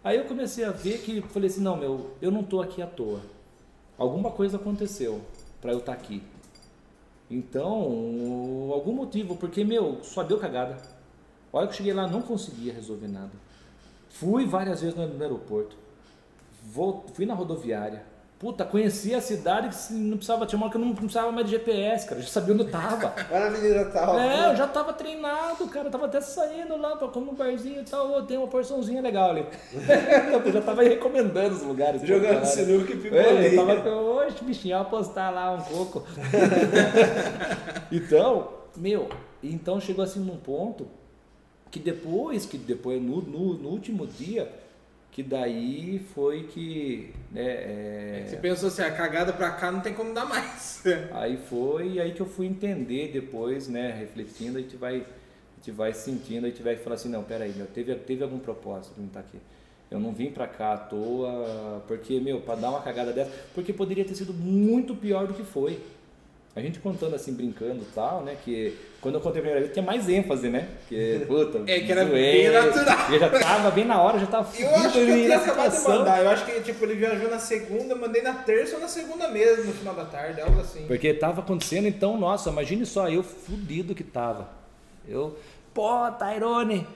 Aí 0.04 0.18
eu 0.18 0.26
comecei 0.26 0.66
a 0.66 0.72
ver 0.72 1.00
que, 1.00 1.22
falei 1.22 1.50
assim, 1.50 1.62
não, 1.62 1.78
meu, 1.78 2.12
eu 2.22 2.30
não 2.30 2.44
tô 2.44 2.62
aqui 2.62 2.82
à 2.82 2.88
toa. 2.88 3.22
Alguma 3.98 4.30
coisa 4.30 4.58
aconteceu 4.58 5.22
para 5.62 5.72
eu 5.72 5.80
estar 5.80 5.94
tá 5.96 5.98
aqui. 5.98 6.22
Então, 7.32 7.72
algum 8.74 8.92
motivo, 8.92 9.38
porque, 9.38 9.64
meu, 9.64 10.04
só 10.04 10.22
deu 10.22 10.38
cagada. 10.38 10.78
Olha 11.56 11.68
que 11.68 11.74
eu 11.74 11.78
cheguei 11.78 11.94
lá, 11.94 12.06
não 12.06 12.22
conseguia 12.22 12.74
resolver 12.74 13.08
nada. 13.08 13.32
Fui 14.10 14.46
várias 14.46 14.82
vezes 14.82 14.96
no 14.96 15.22
aeroporto. 15.22 15.76
Vou, 16.64 17.06
fui 17.14 17.26
na 17.26 17.34
rodoviária 17.34 18.04
Puta, 18.38 18.66
conhecia 18.66 19.18
a 19.18 19.22
cidade 19.22 19.70
que 19.70 19.94
não 19.94 20.18
precisava, 20.18 20.46
tinha 20.46 20.58
uma 20.58 20.70
que 20.70 20.76
eu 20.76 20.82
não 20.82 20.94
precisava 20.94 21.32
mais 21.32 21.46
de 21.48 21.54
GPS, 21.54 22.06
cara, 22.06 22.20
eu 22.20 22.24
já 22.24 22.30
sabia 22.30 22.54
onde 22.54 22.64
eu 22.64 22.70
tava. 22.70 23.14
Vai 23.30 23.40
na 23.40 23.46
avenida 23.46 23.86
tal. 23.86 24.20
É, 24.20 24.52
eu 24.52 24.56
já 24.58 24.68
tava 24.68 24.92
treinado, 24.92 25.66
cara, 25.68 25.88
eu 25.88 25.92
tava 25.92 26.06
até 26.06 26.20
saindo 26.20 26.76
lá 26.76 26.98
pra 26.98 27.08
comer 27.08 27.32
um 27.32 27.34
barzinho 27.34 27.80
e 27.80 27.86
tal, 27.86 28.24
tem 28.24 28.38
uma 28.38 28.48
porçãozinha 28.48 29.02
legal 29.02 29.30
ali. 29.30 29.46
eu 30.46 30.52
já 30.52 30.62
tava 30.62 30.84
recomendando 30.84 31.56
os 31.56 31.64
lugares. 31.64 32.02
Jogando 32.02 32.44
sinuca 32.44 32.92
e 32.92 32.98
picolé. 32.98 33.56
Eu 33.56 33.84
tava, 33.84 33.90
hoje, 33.90 34.36
bichinho, 34.42 34.78
apostar 34.80 35.34
lá 35.34 35.52
um 35.52 35.62
pouco. 35.62 36.04
então, 37.90 38.50
meu, 38.76 39.08
então 39.42 39.80
chegou 39.80 40.04
assim 40.04 40.20
num 40.20 40.36
ponto 40.36 40.86
que 41.76 41.80
depois, 41.82 42.46
que 42.46 42.58
depois, 42.58 43.02
no, 43.02 43.22
no, 43.22 43.54
no 43.56 43.68
último 43.68 44.08
dia 44.08 44.50
que 45.12 45.22
daí 45.22 46.00
foi 46.14 46.44
que. 46.44 47.14
Né, 47.30 47.44
é... 47.44 48.26
Você 48.26 48.38
pensou 48.38 48.70
assim, 48.70 48.82
a 48.82 48.92
cagada 48.92 49.34
pra 49.34 49.52
cá 49.52 49.74
não 49.74 49.82
tem 49.82 49.94
como 49.94 50.14
dar 50.14 50.26
mais. 50.26 50.82
aí 51.12 51.36
foi 51.36 52.00
aí 52.00 52.14
que 52.14 52.22
eu 52.22 52.26
fui 52.26 52.46
entender 52.46 53.12
depois, 53.12 53.68
né, 53.68 53.92
refletindo, 53.92 54.58
a 54.58 54.62
gente 54.62 54.78
vai, 54.78 55.00
a 55.00 55.56
gente 55.58 55.72
vai 55.72 55.94
sentindo, 55.94 56.46
a 56.46 56.50
gente 56.50 56.64
vai 56.64 56.78
falar 56.78 56.96
assim, 56.96 57.10
não, 57.10 57.24
peraí, 57.24 57.52
meu, 57.54 57.68
teve, 57.68 57.94
teve 57.96 58.24
algum 58.24 58.40
propósito 58.40 58.98
de 58.98 59.08
estar 59.08 59.20
aqui. 59.20 59.38
Eu 59.92 60.00
não 60.00 60.14
vim 60.14 60.32
pra 60.32 60.48
cá 60.48 60.74
à 60.74 60.78
toa, 60.78 61.84
porque, 61.90 62.22
meu, 62.22 62.40
pra 62.40 62.56
dar 62.56 62.70
uma 62.70 62.82
cagada 62.82 63.12
dessa, 63.12 63.32
porque 63.54 63.74
poderia 63.74 64.06
ter 64.06 64.16
sido 64.16 64.34
muito 64.34 64.96
pior 64.96 65.28
do 65.28 65.34
que 65.34 65.44
foi. 65.44 65.78
A 66.56 66.62
gente 66.62 66.80
contando 66.80 67.16
assim, 67.16 67.34
brincando 67.34 67.82
e 67.82 67.94
tal, 67.94 68.24
né? 68.24 68.38
Que 68.46 68.78
quando 69.02 69.16
eu 69.16 69.22
contei 69.22 69.40
a 69.40 69.44
primeira 69.44 69.60
vez, 69.60 69.74
tinha 69.74 69.84
mais 69.84 70.08
ênfase, 70.08 70.50
né? 70.50 70.70
Que, 70.88 71.24
puta, 71.28 71.62
é, 71.68 71.82
que 71.82 71.92
era 71.92 72.06
bem 72.06 72.50
natural. 72.50 73.12
Eu 73.12 73.20
já 73.20 73.30
tava 73.30 73.72
bem 73.72 73.84
na 73.84 74.02
hora, 74.02 74.18
já 74.18 74.26
tava 74.26 74.50
Eu 74.58 74.76
acho 74.76 74.92
que 74.94 75.00
eu 75.00 75.06
tinha 75.06 75.38
acabado 75.38 75.78
de 75.78 75.84
mandar. 75.84 76.24
Eu 76.24 76.30
acho 76.30 76.46
que, 76.46 76.62
tipo, 76.62 76.86
ele 76.86 76.96
viajou 76.96 77.30
na 77.30 77.40
segunda, 77.40 77.94
mandei 77.94 78.22
na 78.22 78.36
terça 78.36 78.76
ou 78.76 78.82
na 78.82 78.88
segunda 78.88 79.28
mesmo, 79.28 79.66
no 79.66 79.74
final 79.74 79.94
da 79.94 80.06
tarde, 80.06 80.40
algo 80.40 80.62
assim. 80.62 80.86
Porque 80.88 81.14
tava 81.14 81.42
acontecendo, 81.42 81.90
então, 81.90 82.18
nossa, 82.18 82.50
imagine 82.50 82.86
só, 82.86 83.10
eu 83.10 83.22
fudido 83.22 83.94
que 83.94 84.04
tava. 84.04 84.48
Eu, 85.06 85.38
pô, 85.74 86.10
Tyrone, 86.14 86.88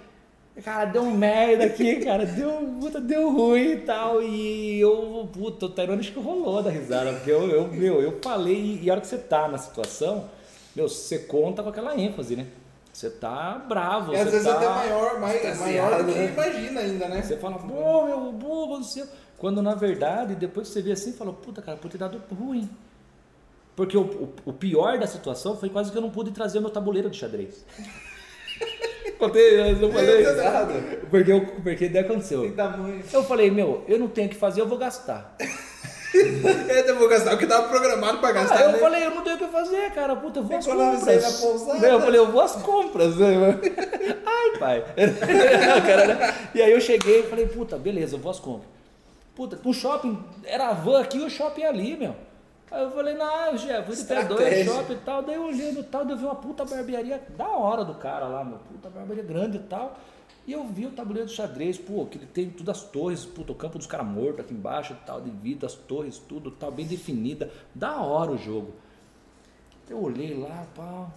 Cara, 0.63 0.85
deu 0.85 1.03
um 1.03 1.11
merda 1.15 1.65
aqui, 1.65 1.97
cara. 1.97 2.25
Deu, 2.25 2.51
puta, 2.79 2.99
deu 2.99 3.31
ruim 3.31 3.73
e 3.73 3.77
tal. 3.77 4.21
E 4.21 4.79
eu, 4.79 5.29
puta, 5.31 5.67
o 5.67 5.69
Tyrone 5.69 5.99
acho 5.99 6.11
que 6.11 6.19
rolou 6.19 6.61
da 6.61 6.69
risada. 6.69 7.13
Porque 7.13 7.31
eu, 7.31 7.49
eu, 7.49 7.67
meu, 7.67 8.01
eu 8.01 8.19
falei, 8.21 8.79
e 8.81 8.89
a 8.89 8.93
hora 8.93 9.01
que 9.01 9.07
você 9.07 9.17
tá 9.17 9.47
na 9.47 9.57
situação, 9.57 10.29
meu, 10.75 10.89
você 10.89 11.19
conta 11.19 11.63
com 11.63 11.69
aquela 11.69 11.97
ênfase, 11.97 12.35
né? 12.35 12.47
Você 12.91 13.09
tá 13.09 13.63
bravo. 13.67 14.13
E 14.13 14.17
às 14.17 14.29
vezes 14.29 14.45
tá, 14.45 14.55
até 14.55 14.67
maior, 14.67 15.19
mais, 15.19 15.41
tá 15.41 15.55
maior 15.55 16.03
do 16.03 16.11
que 16.11 16.19
né? 16.19 16.33
imagina 16.33 16.81
ainda, 16.81 17.07
né? 17.07 17.21
Você 17.21 17.37
fala, 17.37 17.57
pô, 17.57 18.05
meu 18.05 18.31
bobo 18.31 18.79
do 18.79 18.83
céu. 18.83 19.05
Quando 19.37 19.61
na 19.61 19.73
verdade, 19.73 20.35
depois 20.35 20.67
que 20.67 20.73
você 20.73 20.81
vê 20.81 20.91
assim, 20.91 21.13
fala, 21.13 21.31
puta, 21.31 21.61
cara, 21.61 21.77
pode 21.77 21.93
ter 21.93 21.97
dado 21.97 22.21
ruim. 22.35 22.69
Porque 23.73 23.95
o, 23.95 24.01
o, 24.01 24.33
o 24.47 24.53
pior 24.53 24.99
da 24.99 25.07
situação 25.07 25.55
foi 25.55 25.69
quase 25.69 25.91
que 25.91 25.97
eu 25.97 26.01
não 26.01 26.09
pude 26.09 26.31
trazer 26.31 26.59
meu 26.59 26.69
tabuleiro 26.69 27.09
de 27.09 27.17
xadrez. 27.17 27.63
Contei, 29.19 29.59
eu 29.59 29.75
não 29.75 29.91
falei. 29.91 30.25
É, 30.25 30.99
porque, 31.09 31.31
eu, 31.31 31.45
porque 31.61 31.89
daí 31.89 32.03
aconteceu. 32.03 32.55
Eu 33.11 33.23
falei, 33.25 33.51
meu, 33.51 33.83
eu 33.85 33.99
não 33.99 34.07
tenho 34.07 34.27
o 34.27 34.29
que 34.29 34.37
fazer, 34.37 34.61
eu 34.61 34.67
vou 34.67 34.77
gastar. 34.77 35.35
eu 36.87 36.97
vou 36.97 37.09
gastar 37.09 37.35
o 37.35 37.37
que 37.37 37.45
tava 37.45 37.67
programado 37.67 38.19
pra 38.19 38.31
gastar. 38.31 38.57
Ah, 38.57 38.61
eu 38.61 38.71
né? 38.71 38.77
falei, 38.77 39.05
eu 39.05 39.11
não 39.11 39.21
tenho 39.21 39.35
o 39.35 39.39
que 39.39 39.47
fazer, 39.47 39.91
cara. 39.91 40.15
Puta, 40.15 40.39
eu 40.39 40.43
vou 40.43 40.57
às 40.57 40.65
compras. 40.65 41.83
eu 41.83 42.01
falei, 42.01 42.19
eu 42.19 42.31
vou 42.31 42.41
às 42.41 42.55
compras. 42.55 43.17
Né? 43.17 43.59
Ai, 44.25 44.57
pai. 44.57 44.85
e 46.55 46.61
aí 46.61 46.71
eu 46.71 46.79
cheguei 46.79 47.19
e 47.19 47.23
falei, 47.23 47.45
puta, 47.45 47.77
beleza, 47.77 48.15
eu 48.15 48.19
vou 48.19 48.31
às 48.31 48.39
compras. 48.39 48.69
Puta, 49.35 49.59
o 49.65 49.73
shopping, 49.73 50.17
era 50.45 50.69
a 50.69 50.73
van 50.73 51.01
aqui 51.01 51.17
e 51.17 51.23
o 51.23 51.29
shopping 51.29 51.63
ali, 51.63 51.97
meu. 51.97 52.15
Aí 52.71 52.83
eu 52.83 52.91
falei, 52.91 53.15
não, 53.15 53.57
já 53.57 53.83
fui 53.83 53.95
de 53.95 54.03
pé 54.03 54.23
dois, 54.25 54.65
shopping 54.65 54.93
e 54.93 54.97
tal. 54.97 55.23
Daí 55.23 55.35
eu 55.35 55.45
olhando 55.45 55.79
e 55.79 55.83
tal, 55.83 56.05
daí 56.05 56.13
eu 56.13 56.17
vi 56.17 56.25
uma 56.25 56.35
puta 56.35 56.65
barbearia 56.65 57.21
da 57.35 57.47
hora 57.47 57.83
do 57.83 57.95
cara 57.95 58.27
lá, 58.27 58.43
meu. 58.43 58.59
Puta 58.59 58.89
barbearia 58.89 59.23
grande 59.23 59.57
e 59.57 59.61
tal. 59.61 59.97
E 60.45 60.51
eu 60.51 60.65
vi 60.65 60.85
o 60.85 60.91
tabuleiro 60.91 61.27
do 61.27 61.31
xadrez, 61.31 61.77
pô, 61.77 62.05
que 62.05 62.17
ele 62.17 62.25
tem 62.25 62.49
tudo 62.49 62.71
as 62.71 62.81
torres, 62.81 63.25
puta, 63.25 63.51
o 63.51 63.55
campo 63.55 63.77
dos 63.77 63.85
caras 63.85 64.07
mortos 64.07 64.39
aqui 64.39 64.53
embaixo 64.53 64.93
e 64.93 65.05
tal, 65.05 65.21
de 65.21 65.29
vida, 65.29 65.67
as 65.67 65.75
torres, 65.75 66.17
tudo 66.17 66.49
tal, 66.49 66.71
bem 66.71 66.87
definida. 66.87 67.51
Da 67.73 67.97
hora 68.01 68.31
o 68.31 68.37
jogo. 68.37 68.73
Eu 69.89 70.01
olhei 70.01 70.35
lá, 70.35 70.65
pá. 70.75 71.07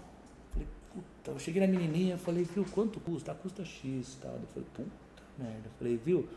Falei, 0.52 0.68
puta, 0.92 1.30
eu 1.30 1.38
cheguei 1.38 1.60
na 1.60 1.66
menininha, 1.66 2.18
falei, 2.18 2.44
viu, 2.44 2.64
quanto 2.72 3.00
custa? 3.00 3.32
Ah, 3.32 3.34
custa 3.34 3.64
X, 3.64 4.18
tal. 4.20 4.32
Eu 4.32 4.46
falei, 4.52 4.68
puta 4.74 4.90
merda. 5.38 5.62
Eu 5.64 5.72
falei, 5.78 5.96
viu? 5.96 6.28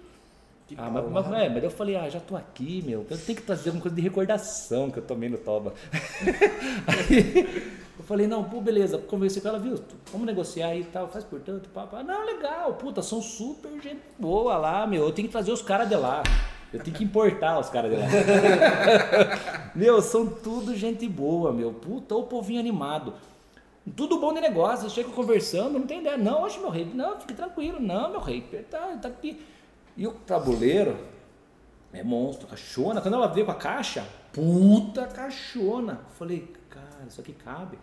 Que 0.67 0.75
ah, 0.79 0.89
mas, 0.89 1.05
mas, 1.11 1.31
é, 1.31 1.47
mas 1.47 1.63
eu 1.63 1.69
falei, 1.69 1.95
ah, 1.95 2.09
já 2.09 2.19
tô 2.19 2.35
aqui, 2.35 2.81
meu. 2.83 3.05
Eu 3.07 3.17
tenho 3.17 3.37
que 3.37 3.43
trazer 3.43 3.69
alguma 3.69 3.83
coisa 3.83 3.95
de 3.95 4.01
recordação 4.01 4.89
que 4.89 4.97
eu 4.97 5.03
tomei 5.03 5.29
no 5.29 5.37
Toba. 5.37 5.75
Aí 6.87 7.83
eu 7.99 8.03
falei, 8.03 8.25
não, 8.25 8.43
pô, 8.43 8.59
beleza. 8.61 8.97
Conversei 8.97 9.43
com 9.43 9.47
ela, 9.47 9.59
viu? 9.59 9.79
Vamos 10.11 10.25
negociar 10.25 10.69
aí 10.69 10.81
e 10.81 10.85
tal, 10.85 11.07
faz 11.07 11.23
por 11.23 11.39
tanto, 11.39 11.69
papai. 11.69 12.03
Não, 12.03 12.25
legal, 12.25 12.73
puta, 12.73 13.03
são 13.03 13.21
super 13.21 13.79
gente 13.79 14.01
boa 14.17 14.57
lá, 14.57 14.87
meu. 14.87 15.03
Eu 15.03 15.11
tenho 15.11 15.27
que 15.27 15.31
trazer 15.31 15.51
os 15.51 15.61
caras 15.61 15.87
de 15.87 15.95
lá. 15.95 16.23
Eu 16.73 16.79
tenho 16.79 16.97
que 16.97 17.03
importar 17.03 17.59
os 17.59 17.69
caras 17.69 17.91
de 17.91 17.97
lá. 17.97 18.07
meu, 19.75 20.01
são 20.01 20.25
tudo 20.25 20.75
gente 20.75 21.07
boa, 21.07 21.53
meu. 21.53 21.73
Puta, 21.73 22.15
o 22.15 22.23
povinho 22.23 22.59
animado. 22.59 23.13
Tudo 23.95 24.19
bom 24.19 24.33
de 24.33 24.41
negócio, 24.41 24.89
chega 24.89 25.09
conversando, 25.09 25.77
não 25.77 25.85
tem 25.85 25.99
ideia. 25.99 26.17
Não, 26.17 26.41
hoje 26.41 26.57
meu 26.57 26.69
rei, 26.69 26.89
não, 26.91 27.19
fique 27.19 27.35
tranquilo, 27.35 27.79
não, 27.79 28.09
meu 28.09 28.19
rei, 28.19 28.41
tá, 28.69 28.97
tá 28.99 29.07
aqui. 29.07 29.39
E 29.97 30.05
o 30.05 30.11
tabuleiro 30.11 30.97
é 31.93 32.03
monstro, 32.03 32.47
cachona. 32.47 33.01
Quando 33.01 33.13
ela 33.13 33.27
veio 33.27 33.45
com 33.45 33.51
a 33.51 33.55
caixa, 33.55 34.05
puta 34.33 35.07
cachona. 35.07 36.01
Falei, 36.17 36.53
cara, 36.69 37.05
isso 37.07 37.21
aqui 37.21 37.33
cabe. 37.33 37.77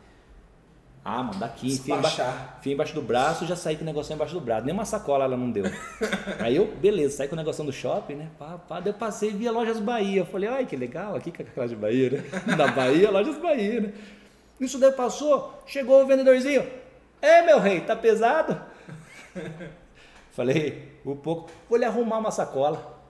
Ah, 1.05 1.21
mano, 1.21 1.41
daqui, 1.41 1.67
enfia 1.67 1.97
embaixo, 1.97 2.23
enfia 2.61 2.73
embaixo 2.75 2.95
do 2.95 3.03
braço, 3.03 3.45
já 3.45 3.57
saí 3.57 3.75
com 3.75 3.83
o 3.83 3.85
negócio 3.85 4.15
embaixo 4.15 4.35
do 4.35 4.41
braço. 4.41 4.65
Nem 4.65 4.73
uma 4.73 4.85
sacola 4.85 5.25
ela 5.25 5.37
não 5.37 5.51
deu. 5.51 5.65
Aí 6.39 6.55
eu, 6.55 6.67
beleza, 6.77 7.17
saí 7.17 7.29
com 7.29 7.35
o 7.35 7.37
negócio 7.37 7.65
do 7.65 7.73
shopping, 7.73 8.15
né? 8.15 8.29
Pá, 8.39 8.57
pá, 8.57 8.79
daí 8.79 8.93
eu 8.93 8.97
passei 8.97 9.31
e 9.31 9.33
vi 9.33 9.49
a 9.49 9.51
Lojas 9.51 9.81
Bahia. 9.81 10.21
Eu 10.21 10.27
falei, 10.27 10.49
ai, 10.49 10.65
que 10.65 10.77
legal, 10.77 11.17
aqui 11.17 11.33
com 11.33 11.43
a 11.43 11.63
Loja 11.63 11.75
Bahia, 11.75 12.11
né? 12.11 12.25
Na 12.57 12.69
Bahia, 12.69 13.11
Lojas 13.11 13.37
Bahia, 13.39 13.81
né? 13.81 13.93
Isso 14.61 14.79
daí 14.79 14.93
passou, 14.93 15.61
chegou 15.67 16.05
o 16.05 16.07
vendedorzinho. 16.07 16.65
É, 17.21 17.43
meu 17.43 17.59
rei, 17.59 17.81
tá 17.81 17.97
pesado? 17.97 18.61
Falei, 20.31 20.92
um 21.05 21.17
pouco, 21.17 21.51
vou 21.69 21.79
lhe 21.79 21.85
arrumar 21.85 22.19
uma 22.19 22.31
sacola. 22.31 23.01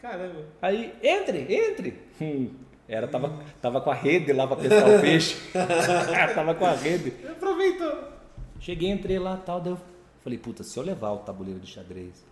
Caramba. 0.00 0.44
Aí, 0.60 0.94
entre, 1.02 1.54
entre. 1.54 2.02
Hum, 2.20 2.50
era, 2.86 3.08
tava, 3.08 3.42
tava 3.62 3.80
com 3.80 3.90
a 3.90 3.94
rede 3.94 4.32
lá 4.32 4.46
para 4.46 4.56
pescar 4.56 4.90
o 4.90 5.00
peixe. 5.00 5.36
tava 6.34 6.54
com 6.54 6.66
a 6.66 6.72
rede. 6.72 7.14
Aproveitou. 7.26 8.12
Cheguei, 8.60 8.90
entrei 8.90 9.18
lá 9.18 9.36
tal, 9.36 9.60
daí 9.60 9.72
eu 9.72 9.78
falei, 10.22 10.38
puta, 10.38 10.62
se 10.62 10.78
eu 10.78 10.82
levar 10.82 11.12
o 11.12 11.18
tabuleiro 11.18 11.60
de 11.60 11.66
xadrez, 11.66 12.24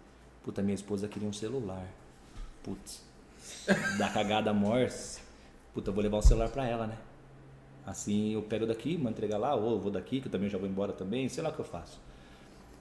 puta, 0.43 0.63
minha 0.63 0.75
esposa 0.75 1.09
queria 1.09 1.29
um 1.29 1.33
celular. 1.33 1.87
Putz, 2.63 3.03
da 3.99 4.09
cagada 4.09 4.53
morse, 4.53 5.21
puta, 5.75 5.91
eu 5.91 5.95
vou 5.95 6.03
levar 6.03 6.19
o 6.19 6.23
celular 6.23 6.49
para 6.49 6.67
ela, 6.67 6.87
né? 6.87 6.97
Assim 7.85 8.33
eu 8.35 8.43
pego 8.43 8.67
daqui, 8.67 8.97
mando 8.97 9.11
entregar 9.11 9.39
lá, 9.39 9.55
ou 9.55 9.73
eu 9.73 9.81
vou 9.81 9.91
daqui, 9.91 10.21
que 10.21 10.29
eu 10.29 10.33
também 10.33 10.49
já 10.49 10.57
vou 10.57 10.69
embora 10.69 10.93
também, 10.93 11.29
sei 11.29 11.43
lá 11.43 11.51
o 11.51 11.53
que 11.53 11.61
eu 11.61 11.65
faço. 11.65 12.01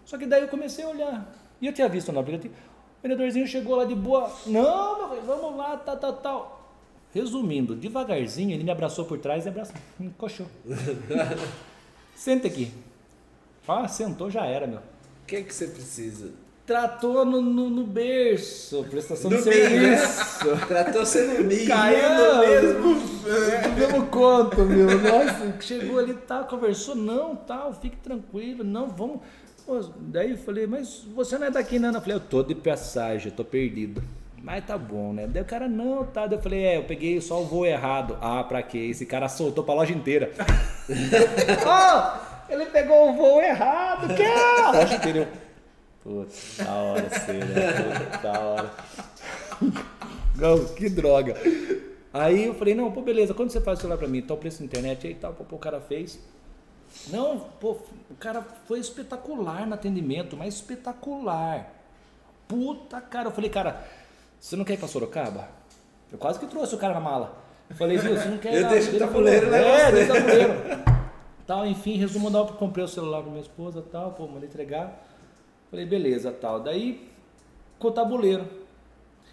Só 0.06 0.18
que 0.18 0.26
daí 0.26 0.42
eu 0.42 0.48
comecei 0.48 0.84
a 0.84 0.90
olhar. 0.90 1.34
E 1.62 1.68
eu 1.68 1.74
tinha 1.74 1.88
visto 1.88 2.12
no 2.12 2.20
aplicativo. 2.20 2.54
O 2.54 3.04
vendedorzinho 3.04 3.48
chegou 3.48 3.76
lá 3.76 3.86
de 3.86 3.96
boa. 3.96 4.32
Não, 4.48 4.98
meu 4.98 5.10
filho, 5.10 5.22
vamos 5.28 5.56
lá, 5.56 5.78
tal, 5.78 5.98
tal, 5.98 6.14
tal. 6.14 6.76
Resumindo, 7.14 7.76
devagarzinho, 7.76 8.52
ele 8.52 8.64
me 8.64 8.72
abraçou 8.72 9.06
por 9.06 9.20
trás 9.20 9.46
e 9.46 9.50
abraçou, 9.50 9.76
me 10.00 10.08
encoxou. 10.08 10.48
Senta 12.16 12.48
aqui. 12.48 12.72
Ah, 13.68 13.88
sentou, 13.88 14.30
já 14.30 14.46
era, 14.46 14.68
meu. 14.68 14.80
O 14.80 15.26
que 15.28 15.38
é 15.38 15.42
que 15.44 15.54
você 15.54 15.68
precisa? 15.68 16.32
Tratou 16.66 17.26
no, 17.26 17.42
no, 17.42 17.70
no 17.70 17.84
berço, 17.86 18.84
prestação 18.90 19.30
no 19.30 19.38
de 19.38 19.44
serviço. 19.44 20.58
Tratou 20.68 21.06
você 21.06 21.26
no 21.26 21.44
ninho. 21.44 21.68
Caiu 21.68 22.10
no 22.10 22.40
mesmo. 22.40 22.96
No 22.96 23.76
mesmo 23.76 24.08
conto, 24.08 24.62
meu. 24.62 24.88
Nossa, 25.00 25.62
chegou 25.62 26.00
ali, 26.00 26.14
tal, 26.14 26.46
conversou, 26.46 26.96
não, 26.96 27.36
tal, 27.36 27.74
fique 27.74 27.98
tranquilo, 27.98 28.64
não, 28.64 28.90
vamos 28.90 29.22
daí 29.98 30.32
eu 30.32 30.38
falei, 30.38 30.68
mas 30.68 31.04
você 31.16 31.38
não 31.38 31.48
é 31.48 31.52
daqui 31.52 31.80
não? 31.80 31.94
Eu 31.94 32.02
falei, 32.02 32.16
eu 32.16 32.20
tô 32.20 32.44
de 32.44 32.56
passagem, 32.56 33.32
tô 33.32 33.44
perdido. 33.44 34.04
Mas 34.44 34.66
tá 34.66 34.78
bom, 34.78 35.14
né? 35.14 35.28
Daí 35.28 35.44
o 35.44 35.46
cara, 35.46 35.68
não, 35.68 36.04
tá. 36.04 36.26
Daí 36.26 36.38
eu 36.38 36.42
falei, 36.42 36.64
é, 36.64 36.78
eu 36.78 36.84
peguei 36.84 37.22
só 37.22 37.42
o 37.42 37.46
voo 37.46 37.66
errado. 37.66 38.18
Ah, 38.20 38.44
pra 38.44 38.64
quê? 38.64 38.80
Esse 38.80 39.06
cara 39.06 39.30
soltou 39.30 39.64
pra 39.64 39.76
loja 39.76 39.94
inteira. 39.94 40.32
oh, 40.90 42.52
ele 42.52 42.66
pegou 42.66 43.10
o 43.10 43.14
voo 43.14 43.42
errado, 43.42 44.14
que 44.16 44.24
é? 44.24 44.62
A 44.62 44.72
loja 44.72 44.96
inteira. 44.96 45.30
Putz, 46.04 46.58
da 46.58 46.74
hora, 46.74 47.10
cena. 47.12 48.20
da 48.24 48.40
hora. 48.40 48.72
Não, 50.36 50.66
que 50.66 50.90
droga. 50.90 51.36
Aí 52.12 52.46
eu 52.46 52.56
falei, 52.56 52.74
não, 52.74 52.92
pô, 52.92 53.02
beleza, 53.02 53.36
quando 53.36 53.52
você 53.52 53.62
faz 53.62 53.78
o 53.78 53.82
celular 53.84 53.98
pra 54.00 54.08
mim? 54.08 54.22
Tá 54.24 54.34
o 54.34 54.38
preço 54.38 54.60
da 54.60 54.66
internet 54.66 55.06
aí 55.06 55.14
e 55.14 55.16
tal, 55.16 55.34
pô, 55.34 55.56
o 55.56 55.60
cara 55.60 55.80
fez. 55.80 56.20
Não, 57.08 57.40
pô, 57.60 57.78
o 58.10 58.16
cara 58.20 58.42
foi 58.68 58.80
espetacular 58.80 59.66
no 59.66 59.74
atendimento, 59.74 60.38
mas 60.38 60.56
espetacular. 60.56 61.74
Puta, 62.48 63.00
cara. 63.02 63.30
Eu 63.30 63.32
falei, 63.32 63.50
cara, 63.50 63.84
você 64.40 64.56
não 64.56 64.66
quer 64.66 64.74
ir 64.74 64.78
pra 64.78 64.88
Sorocaba? 64.88 65.50
Eu 66.12 66.18
quase 66.18 66.40
que 66.40 66.46
trouxe 66.48 66.76
o 66.76 66.78
cara 66.78 66.94
na 66.94 67.00
mala. 67.00 67.38
Eu 67.70 67.76
falei, 67.76 67.98
viu, 67.98 68.16
você 68.16 68.28
não 68.28 68.38
quer 68.38 68.54
ir 68.60 68.64
Eu 68.64 68.70
deixo 68.70 68.96
o 68.96 69.00
tabuleiro, 69.00 69.50
né? 69.50 69.88
É, 69.88 69.92
deixa 69.92 70.12
o 70.12 70.16
tabuleiro. 70.16 70.54
tal, 71.48 71.66
enfim, 71.66 71.98
resumo 71.98 72.30
da 72.30 72.44
comprei 72.46 72.84
o 72.84 72.88
celular 72.88 73.22
pra 73.22 73.32
minha 73.32 73.42
esposa, 73.42 73.82
tal, 73.82 74.12
pô, 74.12 74.28
mandei 74.28 74.50
entregar. 74.50 75.08
Falei, 75.70 75.86
beleza, 75.86 76.32
tal. 76.32 76.60
Daí, 76.60 77.10
com 77.80 77.88
o 77.88 77.92
tabuleiro. 77.92 78.46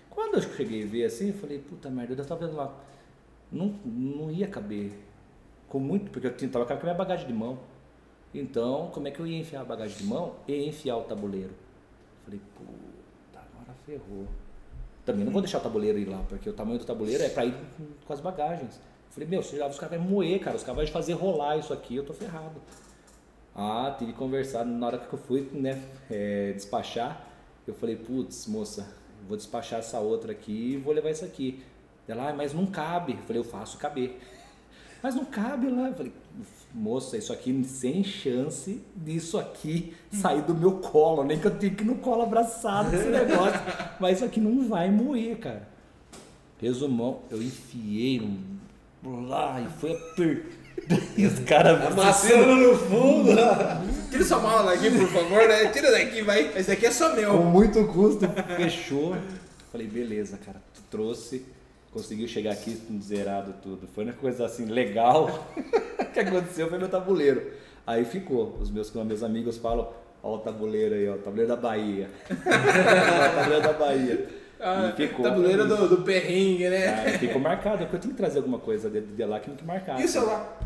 Quando 0.09 0.35
eu 0.35 0.43
cheguei 0.43 0.85
a 0.85 0.87
ver 0.87 1.05
assim, 1.05 1.29
eu 1.29 1.35
falei, 1.35 1.59
puta 1.59 1.91
merda, 1.91 2.15
eu 2.15 2.25
tava 2.25 2.47
vendo 2.47 2.57
lá. 2.57 2.73
Não, 3.51 3.75
não 3.85 4.31
ia 4.31 4.47
caber 4.47 4.93
com 5.69 5.79
muito, 5.79 6.11
porque 6.11 6.27
eu 6.27 6.33
estava 6.33 6.65
com 6.65 6.73
a 6.73 6.77
minha 6.77 6.95
bagagem 6.95 7.27
de 7.27 7.33
mão. 7.33 7.59
Então, 8.35 8.91
como 8.93 9.09
é 9.09 9.11
que 9.11 9.21
eu 9.21 9.27
ia 9.27 9.39
enfiar 9.39 9.63
a 9.63 9.65
bagagem 9.65 9.97
de 9.97 10.05
mão 10.05 10.35
e 10.47 10.69
enfiar 10.69 10.97
o 10.97 11.03
tabuleiro? 11.03 11.55
Falei, 12.25 12.41
puta, 12.55 13.39
agora 13.39 13.75
ferrou. 13.87 14.27
Também 15.05 15.25
não 15.25 15.33
vou 15.33 15.41
deixar 15.41 15.59
o 15.59 15.63
tabuleiro 15.63 15.99
ir 15.99 16.05
lá, 16.05 16.23
porque 16.29 16.51
o 16.51 16.53
tamanho 16.53 16.79
do 16.79 16.85
tabuleiro 16.85 17.23
é 17.23 17.29
para 17.31 17.47
ir 17.47 17.55
com 18.07 18.13
as 18.13 18.21
bagagens. 18.21 18.79
Falei, 19.11 19.29
meu, 19.29 19.41
os 19.41 19.79
caras 19.79 19.97
vão 19.97 20.01
moer, 20.01 20.39
cara, 20.41 20.57
os 20.57 20.63
caras 20.63 20.85
vão 20.85 20.93
fazer 20.93 21.15
rolar 21.15 21.57
isso 21.57 21.73
aqui, 21.73 21.97
eu 21.97 22.05
tô 22.05 22.13
ferrado. 22.13 22.61
Ah, 23.55 23.95
tive 23.99 24.13
que 24.13 24.19
conversar 24.19 24.65
na 24.65 24.87
hora 24.87 24.99
que 24.99 25.13
eu 25.13 25.19
fui 25.19 25.49
né, 25.53 25.83
é, 26.11 26.53
despachar. 26.53 27.27
Eu 27.67 27.75
falei, 27.75 27.97
putz, 27.97 28.47
moça, 28.47 28.87
vou 29.27 29.37
despachar 29.37 29.81
essa 29.81 29.99
outra 29.99 30.31
aqui 30.33 30.75
e 30.75 30.77
vou 30.77 30.95
levar 30.95 31.11
isso 31.11 31.25
aqui. 31.25 31.65
Ela, 32.07 32.31
ah, 32.31 32.33
mas 32.33 32.55
não 32.55 32.67
cabe. 32.67 33.15
Eu 33.15 33.23
falei, 33.23 33.41
eu 33.41 33.45
faço 33.45 33.77
caber. 33.79 34.21
Mas 35.03 35.15
não 35.15 35.25
cabe 35.25 35.69
lá. 35.69 35.89
Eu 35.89 35.95
falei, 35.95 36.13
moça, 36.75 37.17
isso 37.17 37.33
aqui 37.33 37.65
sem 37.65 38.03
chance 38.05 38.83
disso 38.95 39.39
aqui 39.39 39.95
sair 40.13 40.43
do 40.43 40.55
meu 40.55 40.73
colo, 40.73 41.25
nem 41.25 41.39
que 41.39 41.47
eu 41.47 41.57
tenha 41.57 41.75
que 41.75 41.83
ir 41.83 41.87
no 41.87 41.97
colo 41.97 42.23
abraçado 42.23 42.95
esse 42.95 43.07
negócio. 43.09 43.61
Mas 44.01 44.17
isso 44.17 44.25
aqui 44.25 44.41
não 44.41 44.69
vai 44.69 44.91
moer, 44.91 45.39
cara. 45.39 45.69
Resumão, 46.61 47.21
eu 47.31 47.41
enfiei 47.41 48.21
um 48.21 49.27
lá 49.29 49.61
e 49.61 49.69
foi 49.81 49.93
apertando. 49.93 50.59
E 51.19 51.27
os 51.27 51.41
caras 51.41 51.85
Amassando 51.93 52.55
no 52.55 52.79
fundo. 52.79 53.31
Tira 54.11 54.25
sua 54.25 54.39
mala 54.39 54.71
daqui, 54.71 54.91
por 54.97 55.09
favor, 55.09 55.49
né? 55.49 55.67
Tira 55.71 55.91
daqui, 55.91 56.23
vai. 56.23 56.57
Esse 56.57 56.69
daqui 56.69 56.87
é 56.87 56.91
só 56.93 57.11
com 57.11 57.17
meu. 57.17 57.43
muito 57.43 57.85
custo, 57.89 58.27
fechou. 58.57 59.17
Falei, 59.73 59.89
beleza, 59.89 60.39
cara, 60.39 60.63
tu 60.73 60.81
trouxe, 60.89 61.45
conseguiu 61.93 62.29
chegar 62.29 62.53
aqui 62.53 62.79
zerado 63.01 63.55
tudo. 63.63 63.89
Foi 63.95 64.05
uma 64.05 64.13
coisa 64.13 64.47
assim 64.47 64.67
legal. 64.67 65.47
que 66.13 66.21
aconteceu 66.21 66.69
foi 66.69 66.79
meu 66.79 66.89
tabuleiro. 66.89 67.53
Aí 67.87 68.05
ficou. 68.05 68.57
Os 68.61 68.71
meus, 68.71 68.93
meus 68.93 69.23
amigos 69.23 69.57
falam, 69.57 69.89
ó 70.23 70.35
o 70.35 70.39
tabuleiro 70.39 70.95
aí, 70.95 71.09
ó, 71.09 71.15
o 71.15 71.19
tabuleiro 71.19 71.49
da 71.49 71.57
Bahia. 71.57 72.11
o 72.31 73.37
tabuleiro 73.37 73.63
da 73.63 73.73
Bahia. 73.73 74.29
Ah, 74.61 74.93
ficou. 74.97 75.25
tabuleiro 75.25 75.69
do, 75.69 75.89
do 75.89 76.03
perrengue, 76.03 76.69
né? 76.69 76.89
Ah, 76.89 77.19
ficou 77.19 77.41
marcado, 77.41 77.79
porque 77.79 77.97
eu 77.97 78.01
tinha 78.01 78.11
que 78.11 78.17
trazer 78.17 78.39
alguma 78.39 78.59
coisa 78.59 78.91
de, 78.91 79.01
de 79.01 79.25
lá 79.25 79.39
que 79.39 79.49
não 79.49 79.57
que 79.57 79.65
marcar. 79.65 80.01
E 80.01 80.05
o 80.05 80.09
celular? 80.09 80.59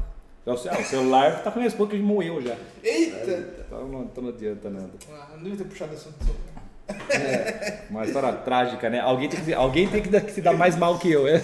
Ah, 0.44 0.53
o 0.53 0.85
celular 0.85 1.43
tá 1.43 1.51
com 1.51 1.59
a 1.59 1.61
minha 1.61 1.69
esposa 1.69 1.90
que 1.90 1.99
moeu 1.99 2.40
já. 2.40 2.57
Eita! 2.82 3.62
Então 3.66 3.89
não, 3.89 4.03
então 4.05 4.24
não 4.24 4.31
adianta 4.31 4.70
nada. 4.70 4.90
Ah, 5.11 5.28
não 5.36 5.43
devia 5.43 5.59
ter 5.59 5.65
puxado 5.65 5.93
assunto 5.93 6.19
do 6.19 6.24
celular. 6.24 6.52
É, 6.89 7.85
uma 7.91 8.05
história 8.05 8.33
trágica, 8.33 8.91
né? 8.91 9.01
Alguém 9.01 9.29
tem 9.29 9.45
que, 9.45 9.55
alguém 9.55 9.89
tem 9.89 10.03
que 10.03 10.31
se 10.31 10.41
dar 10.41 10.55
mais 10.55 10.77
mal 10.77 10.99
que 10.99 11.11
eu, 11.11 11.27
é? 11.27 11.37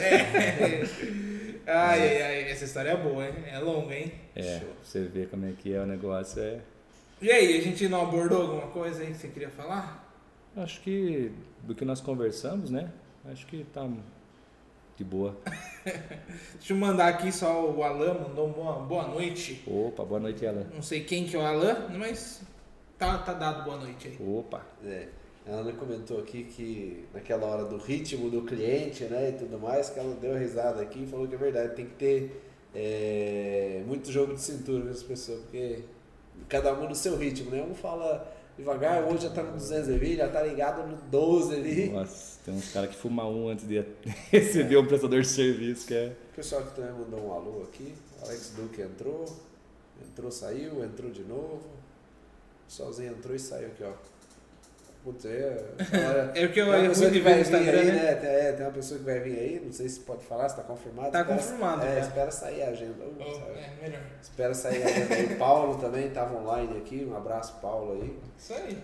Ai, 1.70 2.00
ai, 2.00 2.22
ai, 2.22 2.50
essa 2.50 2.64
história 2.64 2.90
é 2.90 2.96
boa, 2.96 3.26
hein? 3.26 3.34
É 3.52 3.58
longa, 3.58 3.94
hein? 3.94 4.10
É, 4.34 4.62
você 4.82 5.04
vê 5.04 5.26
como 5.26 5.46
é 5.46 5.52
que 5.52 5.74
é 5.74 5.80
o 5.80 5.86
negócio. 5.86 6.40
É... 6.42 6.60
E 7.20 7.30
aí, 7.30 7.58
a 7.58 7.60
gente 7.60 7.86
não 7.88 8.02
abordou 8.02 8.40
alguma 8.40 8.68
coisa 8.68 9.02
aí 9.02 9.08
que 9.08 9.18
você 9.18 9.28
queria 9.28 9.50
falar? 9.50 10.08
Acho 10.56 10.80
que 10.80 11.30
do 11.62 11.74
que 11.74 11.84
nós 11.84 12.00
conversamos, 12.00 12.70
né? 12.70 12.90
Acho 13.30 13.46
que 13.46 13.64
tá 13.64 13.86
de 14.96 15.04
boa. 15.04 15.36
Deixa 16.54 16.72
eu 16.72 16.76
mandar 16.76 17.08
aqui 17.08 17.30
só 17.30 17.70
o 17.70 17.82
Alan, 17.82 18.14
mandou 18.14 18.46
uma 18.46 18.72
boa 18.80 19.06
noite. 19.06 19.62
Opa, 19.66 20.04
boa 20.04 20.20
noite, 20.20 20.44
ela. 20.44 20.66
Não 20.74 20.82
sei 20.82 21.04
quem 21.04 21.26
que 21.26 21.36
é 21.36 21.38
o 21.38 21.42
Alan, 21.42 21.88
mas 21.96 22.42
tá, 22.98 23.18
tá 23.18 23.32
dado 23.32 23.64
boa 23.64 23.76
noite 23.76 24.08
aí. 24.08 24.16
Opa. 24.20 24.64
É, 24.84 25.08
a 25.48 25.52
Ana 25.52 25.72
comentou 25.72 26.18
aqui 26.18 26.44
que 26.44 27.04
naquela 27.14 27.46
hora 27.46 27.64
do 27.64 27.78
ritmo 27.78 28.30
do 28.30 28.42
cliente, 28.42 29.04
né, 29.04 29.30
e 29.30 29.32
tudo 29.32 29.58
mais, 29.58 29.88
que 29.88 29.98
ela 29.98 30.14
deu 30.14 30.36
risada 30.36 30.82
aqui 30.82 31.04
e 31.04 31.06
falou 31.06 31.26
que 31.26 31.34
é 31.34 31.38
verdade, 31.38 31.74
tem 31.74 31.86
que 31.86 31.94
ter 31.94 32.42
é, 32.74 33.82
muito 33.86 34.12
jogo 34.12 34.34
de 34.34 34.40
cintura 34.40 34.84
com 34.84 34.90
as 34.90 35.02
pessoas, 35.02 35.40
porque 35.40 35.80
cada 36.48 36.72
um 36.74 36.88
no 36.88 36.94
seu 36.94 37.16
ritmo, 37.16 37.50
né? 37.50 37.62
Um 37.62 37.74
fala 37.74 38.30
devagar, 38.56 39.04
hoje 39.04 39.22
já 39.22 39.30
tá 39.30 39.42
no 39.42 39.52
220, 39.52 40.16
já 40.16 40.28
tá 40.28 40.42
ligado 40.42 40.86
no 40.86 40.96
12 40.96 41.54
ali. 41.54 41.88
Nossa, 41.88 42.38
tem 42.44 42.54
uns 42.54 42.72
caras 42.72 42.90
que 42.90 42.96
fumam 42.96 43.44
um 43.44 43.48
antes 43.48 43.66
de 43.66 43.84
receber 44.30 44.76
um 44.76 44.86
prestador 44.86 45.20
de 45.22 45.28
serviço, 45.28 45.86
que 45.86 45.94
é. 45.94 46.16
O 46.32 46.36
pessoal 46.36 46.62
que 46.62 46.74
também 46.74 46.92
mandou 46.92 47.26
um 47.26 47.32
alô 47.32 47.62
aqui, 47.62 47.94
Alex 48.22 48.52
Duque 48.56 48.82
entrou, 48.82 49.24
entrou, 50.02 50.30
saiu, 50.30 50.84
entrou 50.84 51.10
de 51.10 51.22
novo, 51.22 51.62
sozinho 52.68 53.12
entrou 53.12 53.34
e 53.34 53.38
saiu 53.38 53.68
aqui, 53.68 53.82
ó. 53.82 53.92
Putz, 55.12 55.24
é. 55.24 55.56
olha, 55.92 56.32
É 56.36 56.44
o 56.44 56.52
que 56.52 56.60
eu 56.60 56.66
uma 56.66 56.88
pessoa 56.88 57.10
que 57.10 57.20
vai 57.20 57.32
no 57.32 57.38
vir 57.38 57.42
Instagram, 57.42 57.78
aí, 57.80 57.86
né? 57.86 57.92
né? 58.02 58.14
Tem, 58.16 58.30
é, 58.30 58.52
tem 58.52 58.66
uma 58.66 58.72
pessoa 58.72 58.98
que 58.98 59.04
vai 59.06 59.20
vir 59.20 59.38
aí, 59.38 59.62
não 59.64 59.72
sei 59.72 59.88
se 59.88 60.00
pode 60.00 60.24
falar, 60.24 60.48
se 60.48 60.56
tá 60.56 60.62
confirmado. 60.62 61.10
Tá 61.12 61.20
Espera- 61.20 61.38
confirmado, 61.38 61.86
É, 61.86 61.94
já. 61.94 62.00
espera 62.00 62.30
sair 62.30 62.62
a 62.62 62.68
agenda. 62.68 63.04
Uh, 63.04 63.14
Oh, 63.20 63.34
sabe? 63.34 63.58
é, 63.58 63.82
melhor. 63.82 64.02
Espera 64.20 64.54
sair 64.54 64.82
a 64.82 64.86
agenda. 64.86 65.34
O 65.34 65.36
Paulo 65.38 65.78
também 65.78 66.08
estava 66.08 66.36
online 66.38 66.76
aqui, 66.78 67.06
um 67.10 67.16
abraço, 67.16 67.58
Paulo 67.62 67.92
aí. 68.02 68.18
Isso 68.38 68.52
aí. 68.52 68.78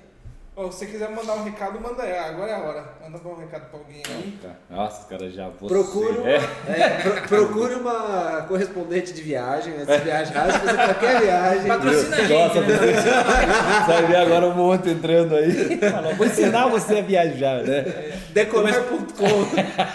Ô, 0.57 0.71
se 0.71 0.79
você 0.79 0.87
quiser 0.87 1.11
mandar 1.11 1.35
um 1.35 1.43
recado, 1.43 1.81
manda 1.81 2.01
aí. 2.05 2.17
Agora 2.17 2.49
é 2.49 2.55
a 2.55 2.59
hora. 2.61 2.85
Manda 3.03 3.19
um 3.29 3.35
recado 3.41 3.69
pra 3.71 3.79
alguém 3.81 4.01
aí. 4.09 4.39
Nossa, 4.71 5.01
os 5.03 5.07
caras 5.09 5.33
já 5.35 5.49
você, 5.49 5.67
Procure 5.75 6.17
uma, 6.19 6.31
é. 6.31 6.37
é, 6.69 6.89
pro- 7.03 7.23
procure 7.49 7.75
uma 7.75 8.43
correspondente 8.47 9.13
de 9.13 9.21
viagem, 9.21 9.75
antes 9.75 9.89
de 9.89 10.05
viajar, 10.05 10.53
se 10.53 10.59
fazer 10.61 10.77
qualquer 10.85 11.21
viagem. 11.23 11.67
Patrocina 11.67 12.17
a 12.17 12.21
gente, 12.21 12.33
Nossa, 12.55 12.61
né? 12.61 12.77
você 12.77 13.87
vai 13.93 14.07
ver 14.07 14.17
agora 14.17 14.47
um 14.47 14.55
monte 14.55 14.91
entrando 14.91 15.35
aí. 15.35 15.77
Fala, 15.91 16.15
vou 16.15 16.25
ensinar 16.27 16.69
você 16.69 16.99
a 16.99 17.03
viajar, 17.03 17.63
né? 17.65 17.83
Decorar.com, 18.31 19.47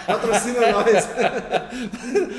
patrocina 0.06 0.72
nós. 0.72 1.08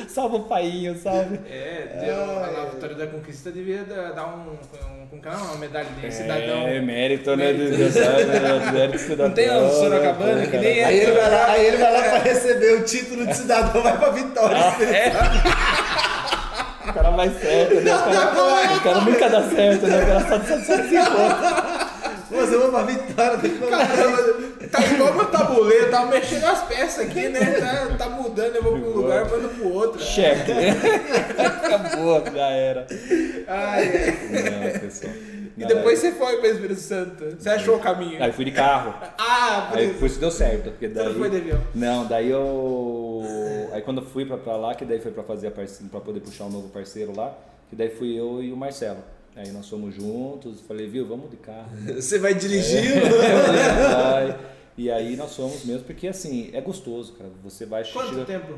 Salva 0.13 0.35
o 0.37 0.43
painho, 0.43 0.95
salve. 0.97 1.39
É, 1.49 2.03
deu, 2.05 2.39
a 2.61 2.65
Vitória 2.65 2.95
da 2.95 3.07
Conquista 3.07 3.49
devia 3.51 3.83
dar 3.83 4.11
dar 4.11 4.27
um, 4.27 4.57
um, 5.11 5.15
um 5.15 5.19
canal, 5.19 5.45
uma 5.45 5.55
medalha 5.57 5.87
de 6.01 6.13
cidadão. 6.13 6.67
É, 6.67 6.81
mérito, 6.81 7.35
né? 7.35 7.53
De, 7.53 7.71
de, 7.71 7.89
de, 7.89 8.71
mérito 8.71 8.99
cidadão. 8.99 9.27
Não 9.27 9.35
tem 9.35 9.49
o 9.49 9.69
Sorocabana, 9.69 10.47
que 10.47 10.57
nem 10.57 10.79
é. 10.79 10.85
Aí 10.85 10.99
ele 10.99 11.11
vai 11.11 11.29
lá, 11.29 11.51
aí 11.51 11.65
ele 11.65 11.77
vai 11.77 11.93
lá 11.93 12.01
pra 12.01 12.17
receber 12.19 12.73
o 12.75 12.83
título 12.83 13.27
de 13.27 13.35
cidadão, 13.35 13.81
vai 13.81 13.97
pra 13.97 14.09
Vitória. 14.09 14.57
O 16.87 16.93
cara 16.93 17.11
vai 17.11 17.29
certo, 17.29 17.75
né? 17.75 17.95
O 17.95 17.99
cara, 17.99 18.75
o 18.75 18.81
cara 18.81 19.01
nunca 19.01 19.29
dá 19.29 19.43
certo, 19.43 19.87
né? 19.87 20.01
O 20.01 20.07
cara 20.07 20.19
só, 20.21 20.39
só, 20.39 20.59
só 20.59 20.83
se 20.83 20.95
encontra. 20.97 21.91
Você 22.31 22.57
vai 22.57 22.69
pra 22.69 22.83
Vitória, 22.83 23.37
tem 23.37 23.51
que 23.51 24.50
tá 24.71 24.85
igual 24.85 25.13
meu 25.13 25.25
tabuleiro, 25.25 25.91
tá 25.91 26.05
mexendo 26.05 26.45
as 26.45 26.63
peças 26.63 27.05
aqui, 27.05 27.27
né? 27.29 27.39
Tá, 27.59 27.95
tá 27.97 28.09
mudando, 28.09 28.55
eu 28.55 28.63
vou 28.63 28.79
pra 28.79 28.89
um 28.89 28.93
lugar, 28.93 29.29
mando 29.29 29.49
pro 29.49 29.73
outro. 29.73 30.01
Cheque. 30.01 30.51
Acabou, 31.37 32.23
já 32.33 32.49
era. 32.49 32.87
Ai, 33.47 33.91
ai. 33.93 34.73
Não, 34.73 34.79
pessoal. 34.79 35.13
E 35.57 35.65
depois 35.65 35.99
você 35.99 36.11
foi 36.13 36.37
pra 36.37 36.49
Espírito 36.49 36.79
Santo. 36.79 37.35
Você 37.37 37.49
achou 37.49 37.75
o 37.75 37.79
caminho? 37.79 38.23
Aí 38.23 38.31
fui 38.31 38.45
de 38.45 38.51
carro. 38.51 38.95
Ah, 39.17 39.67
por 39.69 39.77
Aí 39.77 39.89
isso. 39.89 39.99
por 39.99 40.05
isso 40.05 40.19
deu 40.19 40.31
certo. 40.31 40.71
Porque 40.71 40.87
Você 40.87 40.93
daí... 40.93 41.05
não 41.09 41.15
foi 41.15 41.29
de 41.29 41.37
avião. 41.37 41.61
Não, 41.75 42.05
daí 42.05 42.29
eu. 42.29 43.23
Aí 43.73 43.81
quando 43.81 44.01
eu 44.01 44.07
fui 44.07 44.25
pra, 44.25 44.37
pra 44.37 44.55
lá, 44.55 44.73
que 44.73 44.85
daí 44.85 44.99
foi 44.99 45.11
pra 45.11 45.23
fazer 45.23 45.47
a 45.47 45.51
parceria, 45.51 45.89
pra 45.89 45.99
poder 45.99 46.21
puxar 46.21 46.45
um 46.45 46.49
novo 46.49 46.69
parceiro 46.69 47.13
lá, 47.15 47.37
que 47.69 47.75
daí 47.75 47.89
fui 47.89 48.17
eu 48.17 48.41
e 48.41 48.51
o 48.51 48.57
Marcelo. 48.57 48.99
Aí 49.35 49.49
nós 49.51 49.69
fomos 49.69 49.95
juntos, 49.95 50.61
falei, 50.67 50.87
viu, 50.87 51.05
vamos 51.07 51.29
de 51.29 51.37
carro. 51.37 51.69
Você 51.95 52.17
vai 52.19 52.33
dirigindo? 52.33 53.05
Vai. 53.17 54.35
E 54.77 54.89
aí 54.89 55.15
nós 55.15 55.35
fomos 55.35 55.63
mesmo, 55.65 55.85
porque 55.85 56.07
assim, 56.07 56.49
é 56.53 56.61
gostoso, 56.61 57.13
cara. 57.13 57.29
Você 57.43 57.65
vai 57.65 57.83
Quanto 57.91 58.09
chega- 58.09 58.25
tempo? 58.25 58.57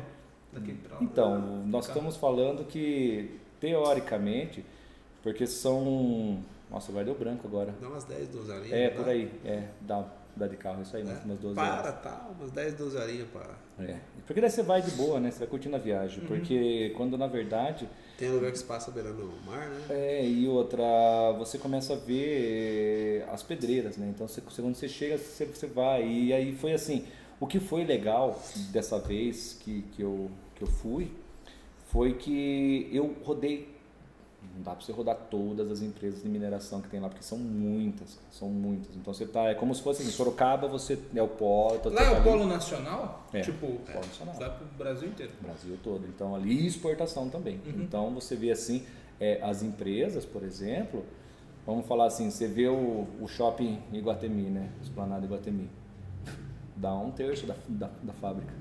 Daqui 0.52 0.72
pra. 0.74 0.98
Então, 1.00 1.40
nós 1.66 1.88
estamos 1.88 2.16
falando 2.16 2.64
que, 2.64 3.38
teoricamente, 3.60 4.64
porque 5.22 5.46
são. 5.46 6.38
Nossa, 6.70 6.92
vai 6.92 7.04
deu 7.04 7.14
branco 7.14 7.46
agora. 7.46 7.74
Dá 7.80 7.88
umas 7.88 8.04
10, 8.04 8.28
12 8.28 8.50
horinhas. 8.50 8.72
É, 8.72 8.88
tá? 8.88 8.96
por 8.96 9.08
aí. 9.08 9.30
É, 9.44 9.64
dá, 9.80 10.04
dá 10.36 10.46
de 10.46 10.56
carro, 10.56 10.82
isso 10.82 10.96
aí, 10.96 11.02
umas 11.02 11.24
umas 11.24 11.38
12 11.38 11.58
horas. 11.58 11.82
Para, 11.82 11.92
tá, 11.92 12.30
umas 12.38 12.50
10, 12.50 12.74
12 12.74 12.96
horinhas 12.96 13.28
para. 13.28 13.54
É. 13.78 13.98
Porque 14.26 14.40
daí 14.40 14.50
você 14.50 14.62
vai 14.62 14.82
de 14.82 14.90
boa, 14.92 15.20
né? 15.20 15.30
Você 15.30 15.40
vai 15.40 15.48
curtindo 15.48 15.76
a 15.76 15.78
viagem. 15.78 16.20
Uhum. 16.20 16.26
Porque 16.26 16.92
quando 16.96 17.16
na 17.18 17.26
verdade. 17.26 17.88
Tem 18.16 18.30
lugar 18.30 18.52
que 18.52 18.58
se 18.58 18.64
passa 18.64 18.90
beirando 18.90 19.22
o 19.22 19.46
mar, 19.46 19.68
né? 19.68 19.80
É, 19.90 20.26
e 20.26 20.46
outra, 20.46 20.84
você 21.36 21.58
começa 21.58 21.94
a 21.94 21.96
ver 21.96 23.24
as 23.32 23.42
pedreiras, 23.42 23.96
né? 23.96 24.10
Então 24.14 24.28
você, 24.28 24.40
quando 24.40 24.74
você 24.74 24.88
chega, 24.88 25.18
você, 25.18 25.44
você 25.44 25.66
vai. 25.66 26.06
E 26.06 26.32
aí 26.32 26.54
foi 26.54 26.72
assim. 26.72 27.04
O 27.40 27.46
que 27.46 27.58
foi 27.58 27.84
legal 27.84 28.40
dessa 28.70 28.98
vez 28.98 29.58
que, 29.60 29.82
que, 29.92 30.02
eu, 30.02 30.30
que 30.54 30.62
eu 30.62 30.68
fui 30.68 31.10
foi 31.88 32.14
que 32.14 32.88
eu 32.92 33.14
rodei. 33.22 33.73
Não 34.54 34.62
dá 34.62 34.70
pra 34.72 34.84
você 34.84 34.92
rodar 34.92 35.16
todas 35.30 35.68
as 35.70 35.82
empresas 35.82 36.22
de 36.22 36.28
mineração 36.28 36.80
que 36.80 36.88
tem 36.88 37.00
lá, 37.00 37.08
porque 37.08 37.24
são 37.24 37.36
muitas, 37.36 38.18
são 38.30 38.48
muitas. 38.48 38.94
Então 38.94 39.12
você 39.12 39.26
tá. 39.26 39.48
É 39.48 39.54
como 39.54 39.74
se 39.74 39.82
fosse 39.82 40.02
assim, 40.02 40.10
Sorocaba, 40.12 40.68
você 40.68 40.96
é 41.14 41.20
o 41.22 41.26
polo. 41.26 41.78
tá- 41.80 41.90
Lá 41.90 42.02
é 42.02 42.10
o 42.10 42.14
ali- 42.16 42.24
polo 42.24 42.46
nacional? 42.46 43.26
É, 43.32 43.40
Tipo, 43.40 43.66
polo 43.66 44.06
nacional. 44.06 44.34
vai 44.36 44.56
pro 44.56 44.66
Brasil 44.78 45.08
inteiro. 45.08 45.32
Brasil 45.40 45.76
todo. 45.82 46.06
Então 46.06 46.34
ali 46.36 46.52
e 46.62 46.66
exportação 46.66 47.28
também. 47.28 47.60
Então 47.66 48.14
você 48.14 48.36
vê 48.36 48.52
assim, 48.52 48.84
é, 49.18 49.40
as 49.42 49.62
empresas, 49.64 50.24
por 50.24 50.44
exemplo, 50.44 51.04
vamos 51.66 51.84
falar 51.86 52.06
assim, 52.06 52.30
você 52.30 52.46
vê 52.46 52.68
o, 52.68 53.06
o 53.20 53.26
shopping 53.26 53.80
Iguatemi, 53.92 54.50
né? 54.50 54.70
Esplanada 54.82 55.24
Iguatemi. 55.26 55.68
Dá 56.76 56.94
um 56.94 57.10
terço 57.10 57.44
da, 57.46 57.54
da, 57.68 57.90
da 58.02 58.12
fábrica. 58.12 58.52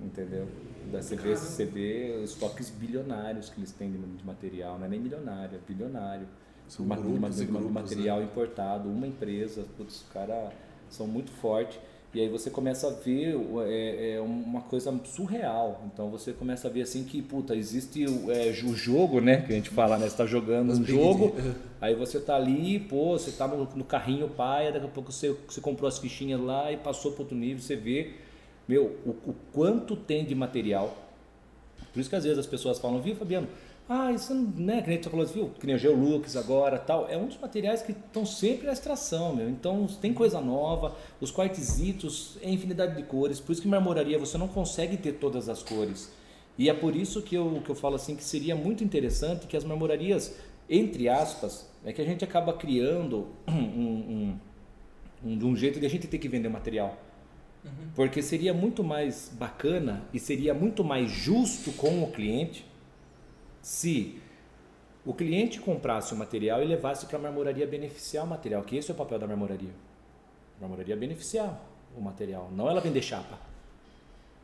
Entendeu? 0.00 0.46
Daí 0.92 1.02
você 1.02 1.16
vê, 1.16 1.36
você 1.36 1.64
vê 1.64 2.20
os 2.22 2.30
estoques 2.30 2.70
bilionários 2.70 3.48
que 3.50 3.60
eles 3.60 3.72
têm 3.72 3.90
de, 3.90 3.98
material, 4.24 4.78
não 4.78 4.86
é 4.86 4.88
nem 4.88 5.00
milionário, 5.00 5.56
é 5.56 5.72
bilionário. 5.72 6.26
São 6.68 6.84
Ma- 6.84 6.96
de 6.96 7.02
ma- 7.02 7.08
grupos 7.08 7.40
e 7.40 7.46
de 7.46 7.52
ma- 7.52 7.58
grupos, 7.60 7.74
material 7.74 8.22
importado, 8.22 8.88
uma 8.88 9.06
empresa, 9.06 9.64
putz, 9.76 10.02
os 10.02 10.12
caras 10.12 10.52
são 10.90 11.06
muito 11.06 11.30
fortes. 11.32 11.78
E 12.14 12.20
aí 12.22 12.28
você 12.28 12.48
começa 12.50 12.88
a 12.88 12.90
ver 12.90 13.36
é, 13.66 14.14
é 14.14 14.20
uma 14.20 14.62
coisa 14.62 14.98
surreal. 15.04 15.82
Então 15.92 16.08
você 16.10 16.32
começa 16.32 16.66
a 16.66 16.70
ver 16.70 16.82
assim 16.82 17.04
que, 17.04 17.20
puta, 17.20 17.54
existe 17.54 18.06
o, 18.06 18.30
é, 18.32 18.48
o 18.48 18.74
jogo, 18.74 19.20
né? 19.20 19.42
Que 19.42 19.52
a 19.52 19.56
gente 19.56 19.68
fala, 19.70 19.98
né? 19.98 20.08
Você 20.08 20.16
tá 20.16 20.24
jogando 20.26 20.70
Os 20.70 20.78
um 20.78 20.84
jogo, 20.84 21.36
de- 21.36 21.52
aí 21.80 21.94
você 21.94 22.18
tá 22.18 22.34
ali, 22.34 22.78
pô, 22.80 23.18
você 23.18 23.30
tá 23.30 23.46
no, 23.46 23.64
no 23.76 23.84
carrinho 23.84 24.26
pai, 24.28 24.72
daqui 24.72 24.86
a 24.86 24.88
pouco 24.88 25.12
você, 25.12 25.36
você 25.46 25.60
comprou 25.60 25.86
as 25.86 25.98
fichinhas 25.98 26.40
lá 26.40 26.72
e 26.72 26.78
passou 26.78 27.12
para 27.12 27.22
outro 27.22 27.36
nível, 27.36 27.62
você 27.62 27.76
vê, 27.76 28.12
meu, 28.68 28.98
o, 29.04 29.30
o 29.30 29.34
quanto 29.52 29.96
tem 29.96 30.24
de 30.24 30.34
material 30.34 30.94
Por 31.92 31.98
isso 31.98 32.10
que 32.10 32.16
às 32.16 32.24
vezes 32.24 32.38
as 32.38 32.46
pessoas 32.46 32.78
falam, 32.78 33.00
viu, 33.00 33.16
Fabiano? 33.16 33.48
Ah, 33.88 34.12
isso 34.12 34.34
né? 34.34 34.82
Que 34.82 34.90
nem 34.90 35.00
tu 35.00 35.08
falou, 35.08 35.24
viu? 35.24 35.48
Que 35.58 35.66
nem 35.66 35.74
o 35.74 35.78
Geolux 35.78 36.36
agora 36.36 36.78
tal. 36.78 37.08
É 37.08 37.16
um 37.16 37.26
dos 37.26 37.38
materiais 37.38 37.80
que 37.80 37.92
estão 37.92 38.26
sempre 38.26 38.66
na 38.66 38.72
extração, 38.74 39.34
meu. 39.34 39.48
Então 39.48 39.86
tem 39.86 40.12
coisa 40.12 40.42
nova, 40.42 40.94
os 41.22 41.32
quartzitos 41.32 42.36
é 42.42 42.50
infinidade 42.50 42.94
de 42.94 43.02
cores. 43.04 43.40
Por 43.40 43.52
isso 43.52 43.62
que 43.62 43.68
marmoraria 43.68 44.18
você 44.18 44.36
não 44.36 44.46
consegue 44.46 44.98
ter 44.98 45.12
todas 45.12 45.48
as 45.48 45.62
cores. 45.62 46.12
E 46.58 46.68
é 46.68 46.74
por 46.74 46.94
isso 46.94 47.22
que 47.22 47.34
eu, 47.34 47.62
que 47.64 47.70
eu 47.70 47.74
falo 47.74 47.94
assim 47.94 48.14
que 48.14 48.22
seria 48.22 48.54
muito 48.54 48.84
interessante 48.84 49.46
que 49.46 49.56
as 49.56 49.64
marmorarias, 49.64 50.36
entre 50.68 51.08
aspas, 51.08 51.66
é 51.82 51.90
que 51.90 52.02
a 52.02 52.04
gente 52.04 52.22
acaba 52.22 52.52
criando 52.52 53.28
um, 53.48 53.54
um, 53.54 54.38
um, 55.24 55.46
um 55.46 55.56
jeito 55.56 55.80
de 55.80 55.86
a 55.86 55.88
gente 55.88 56.06
ter 56.06 56.18
que 56.18 56.28
vender 56.28 56.50
material. 56.50 56.98
Uhum. 57.68 57.90
Porque 57.94 58.22
seria 58.22 58.54
muito 58.54 58.82
mais 58.82 59.30
bacana 59.38 60.02
e 60.12 60.18
seria 60.18 60.54
muito 60.54 60.82
mais 60.82 61.10
justo 61.10 61.72
com 61.72 62.02
o 62.02 62.10
cliente 62.10 62.64
se 63.60 64.20
o 65.04 65.14
cliente 65.14 65.60
comprasse 65.60 66.12
o 66.12 66.16
material 66.16 66.62
e 66.62 66.66
levasse 66.66 67.06
para 67.06 67.18
a 67.18 67.20
marmoraria 67.20 67.66
beneficiar 67.66 68.24
o 68.24 68.28
material, 68.28 68.62
que 68.62 68.76
esse 68.76 68.90
é 68.90 68.94
o 68.94 68.96
papel 68.96 69.18
da 69.18 69.26
marmoraria. 69.26 69.72
A 70.58 70.60
marmoraria 70.60 70.96
beneficiar 70.96 71.60
o 71.96 72.00
material, 72.00 72.50
não 72.54 72.68
ela 72.68 72.80
vender 72.80 73.02
chapa. 73.02 73.38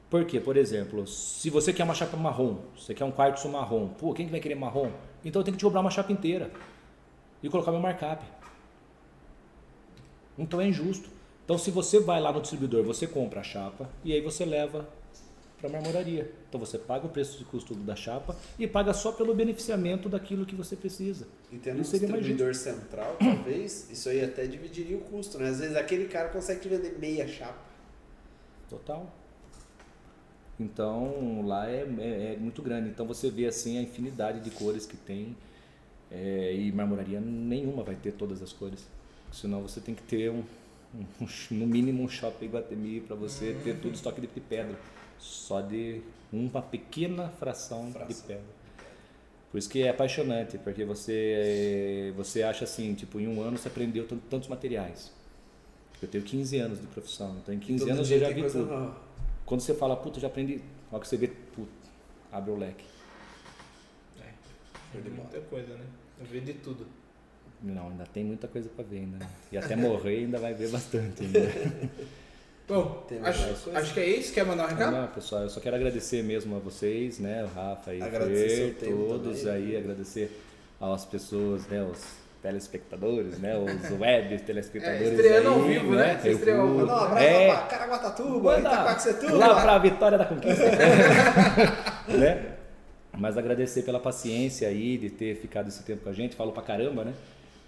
Por 0.09 0.25
quê? 0.25 0.39
Por 0.39 0.57
exemplo, 0.57 1.07
se 1.07 1.51
você 1.51 1.73
quer 1.73 1.83
uma 1.83 1.95
chapa 1.95 2.17
marrom, 2.17 2.59
você 2.77 2.95
quer 2.95 3.05
um 3.05 3.11
quartzo 3.11 3.49
marrom, 3.49 3.89
pô, 3.89 4.15
quem 4.15 4.27
que 4.27 4.33
vai 4.33 4.41
querer 4.41 4.55
marrom? 4.55 4.91
Então 5.25 5.41
eu 5.41 5.45
tenho 5.45 5.55
que 5.55 5.59
te 5.59 5.65
cobrar 5.65 5.81
uma 5.81 5.91
chapa 5.91 6.13
inteira 6.13 6.51
e 7.43 7.49
colocar 7.49 7.73
meu 7.73 7.81
markup. 7.81 8.25
Então 10.39 10.61
é 10.61 10.69
injusto. 10.69 11.11
Então 11.45 11.59
se 11.59 11.71
você 11.71 12.01
vai 12.01 12.21
lá 12.21 12.33
no 12.33 12.41
distribuidor, 12.41 12.83
você 12.85 13.07
compra 13.07 13.41
a 13.41 13.43
chapa 13.43 13.89
e 14.05 14.13
aí 14.13 14.21
você 14.21 14.45
leva 14.45 14.89
para 15.59 15.69
a 15.69 15.73
marmoraria. 15.73 16.31
Então 16.49 16.61
você 16.61 16.79
paga 16.79 17.07
o 17.07 17.09
preço 17.09 17.39
de 17.39 17.45
custo 17.45 17.75
da 17.75 17.97
chapa 17.97 18.37
e 18.59 18.67
paga 18.67 18.93
só 18.93 19.13
pelo 19.13 19.35
beneficiamento 19.35 20.09
daquilo 20.09 20.45
que 20.45 20.55
você 20.55 20.77
precisa. 20.77 21.27
E 21.51 21.57
tendo 21.57 21.79
um 21.79 21.83
distribuidor 21.83 22.55
central, 22.55 23.17
talvez, 23.21 23.91
isso 23.91 24.09
aí 24.09 24.23
até 24.23 24.47
dividiria 24.47 24.97
o 24.97 25.01
custo, 25.01 25.39
né? 25.39 25.49
Às 25.49 25.61
vezes 25.61 25.77
aquele 25.77 26.07
cara 26.07 26.29
consegue 26.29 26.61
te 26.61 26.69
vender 26.69 26.99
meia 26.99 27.27
chapa. 27.27 27.59
Total. 28.69 29.11
Então 30.59 31.43
lá 31.47 31.69
é, 31.69 31.87
é, 31.99 32.35
é, 32.35 32.37
muito 32.39 32.63
grande. 32.63 32.89
Então 32.89 33.07
você 33.07 33.31
vê 33.31 33.47
assim 33.47 33.79
a 33.79 33.83
infinidade 33.83 34.41
de 34.41 34.51
cores 34.51 34.87
que 34.87 34.97
tem 34.97 35.37
é, 36.11 36.55
e 36.55 36.71
marmoraria 36.73 37.21
nenhuma 37.21 37.83
vai 37.83 37.97
ter 37.97 38.13
todas 38.13 38.43
as 38.43 38.53
cores. 38.53 38.87
Senão 39.33 39.63
você 39.63 39.81
tem 39.81 39.95
que 39.95 40.03
ter 40.03 40.31
um, 40.31 40.39
um 40.39 40.45
no 41.51 41.67
mínimo 41.67 42.03
um 42.03 42.09
shopping 42.09 42.47
Guatemi 42.47 43.01
para 43.01 43.17
você 43.17 43.51
uhum. 43.51 43.61
ter 43.63 43.81
tudo 43.81 43.95
estoque 43.95 44.21
de 44.21 44.27
pedra 44.27 44.79
só 45.19 45.61
de 45.61 46.03
uma 46.33 46.63
pequena 46.63 47.29
fração, 47.31 47.91
fração, 47.93 48.09
de 48.09 48.15
pedra. 48.23 48.55
Por 49.51 49.59
isso 49.59 49.71
que 49.71 49.83
é 49.83 49.91
apaixonante, 49.91 50.59
porque 50.59 50.85
você 50.85 52.13
você 52.17 52.43
acha 52.43 52.65
assim, 52.65 52.95
tipo, 52.95 53.21
em 53.21 53.29
um 53.29 53.41
ano 53.41 53.57
você 53.57 53.69
aprendeu 53.69 54.07
tantos 54.29 54.49
materiais. 54.49 55.13
Eu 56.03 56.09
tenho 56.09 56.25
15 56.25 56.59
anos 56.59 56.81
de 56.81 56.87
profissão, 56.89 57.37
então 57.43 57.55
em 57.55 57.59
15 57.59 57.91
anos 57.91 58.11
eu 58.11 58.19
já 58.19 58.31
vi 58.31 58.43
tudo. 58.43 58.67
Nova. 58.67 58.97
Quando 59.47 59.61
você 59.61 59.75
fala, 59.75 59.97
puta, 59.97 60.19
já 60.19 60.27
aprendi, 60.27 60.61
olha 60.91 61.01
que 61.01 61.09
você 61.09 61.17
vê, 61.17 61.29
puta, 61.29 61.71
abre 62.33 62.51
o 62.51 62.57
leque. 62.57 62.85
É, 64.21 65.11
muita 65.11 65.41
coisa, 65.43 65.75
né? 65.75 65.85
Eu 66.19 66.27
vi 66.27 66.41
de 66.41 66.55
tudo. 66.55 66.87
Não, 67.63 67.89
ainda 67.89 68.05
tem 68.05 68.25
muita 68.25 68.47
coisa 68.47 68.69
para 68.69 68.85
ver 68.85 68.99
ainda. 68.99 69.27
E 69.51 69.57
até 69.57 69.75
morrer 69.75 70.19
ainda 70.19 70.39
vai 70.39 70.55
ver 70.55 70.69
bastante. 70.69 71.23
Ainda. 71.25 71.41
Bom, 72.67 73.07
acho, 73.23 73.71
acho 73.75 73.93
que 73.93 74.01
é 74.01 74.07
isso. 74.07 74.33
Quer 74.33 74.47
mandar 74.47 74.65
um 74.65 74.69
recado? 74.69 74.93
Não, 74.93 75.07
pessoal, 75.09 75.43
eu 75.43 75.51
só 75.51 75.61
quero 75.61 75.77
agradecer 75.77 76.23
mesmo 76.23 76.57
a 76.57 76.59
vocês, 76.59 77.19
né? 77.19 77.45
O 77.45 77.49
Rafa 77.49 77.93
e 77.93 78.01
o 78.01 78.75
todos 78.75 79.43
também, 79.43 79.55
aí, 79.55 79.73
né? 79.73 79.79
agradecer 79.79 80.41
às 80.81 81.05
pessoas, 81.05 81.67
né? 81.67 81.83
Os 81.83 82.03
telespectadores, 82.43 83.39
né? 83.39 83.55
Os 83.59 83.91
web 84.01 84.39
telespectadores. 84.41 85.09
É, 85.09 85.13
estreando 85.13 85.49
aí, 85.49 85.55
ao 85.55 85.63
vivo, 85.63 85.95
né? 85.95 86.21
né? 86.23 86.31
Estreou 86.31 86.61
ao 86.61 86.69
vivo. 86.69 86.87
Um 86.87 86.91
abraço 86.91 87.23
é, 87.23 87.47
pra 87.49 87.67
Caraguatatuba, 87.67 88.59
Itaquaquecetuba. 88.59 89.37
Lá 89.37 89.63
pra 89.63 89.79
Vitória 89.79 90.17
da 90.17 90.25
Conquista. 90.25 90.65
né? 92.09 92.47
Mas 93.13 93.37
agradecer 93.37 93.83
pela 93.83 94.01
paciência 94.01 94.69
aí 94.69 94.97
de 94.97 95.11
ter 95.11 95.37
ficado 95.37 95.69
esse 95.69 95.83
tempo 95.83 96.05
com 96.05 96.11
a 96.11 96.15
gente. 96.15 96.35
Falo 96.35 96.53
pra 96.53 96.63
caramba, 96.63 97.05
né? 97.05 97.13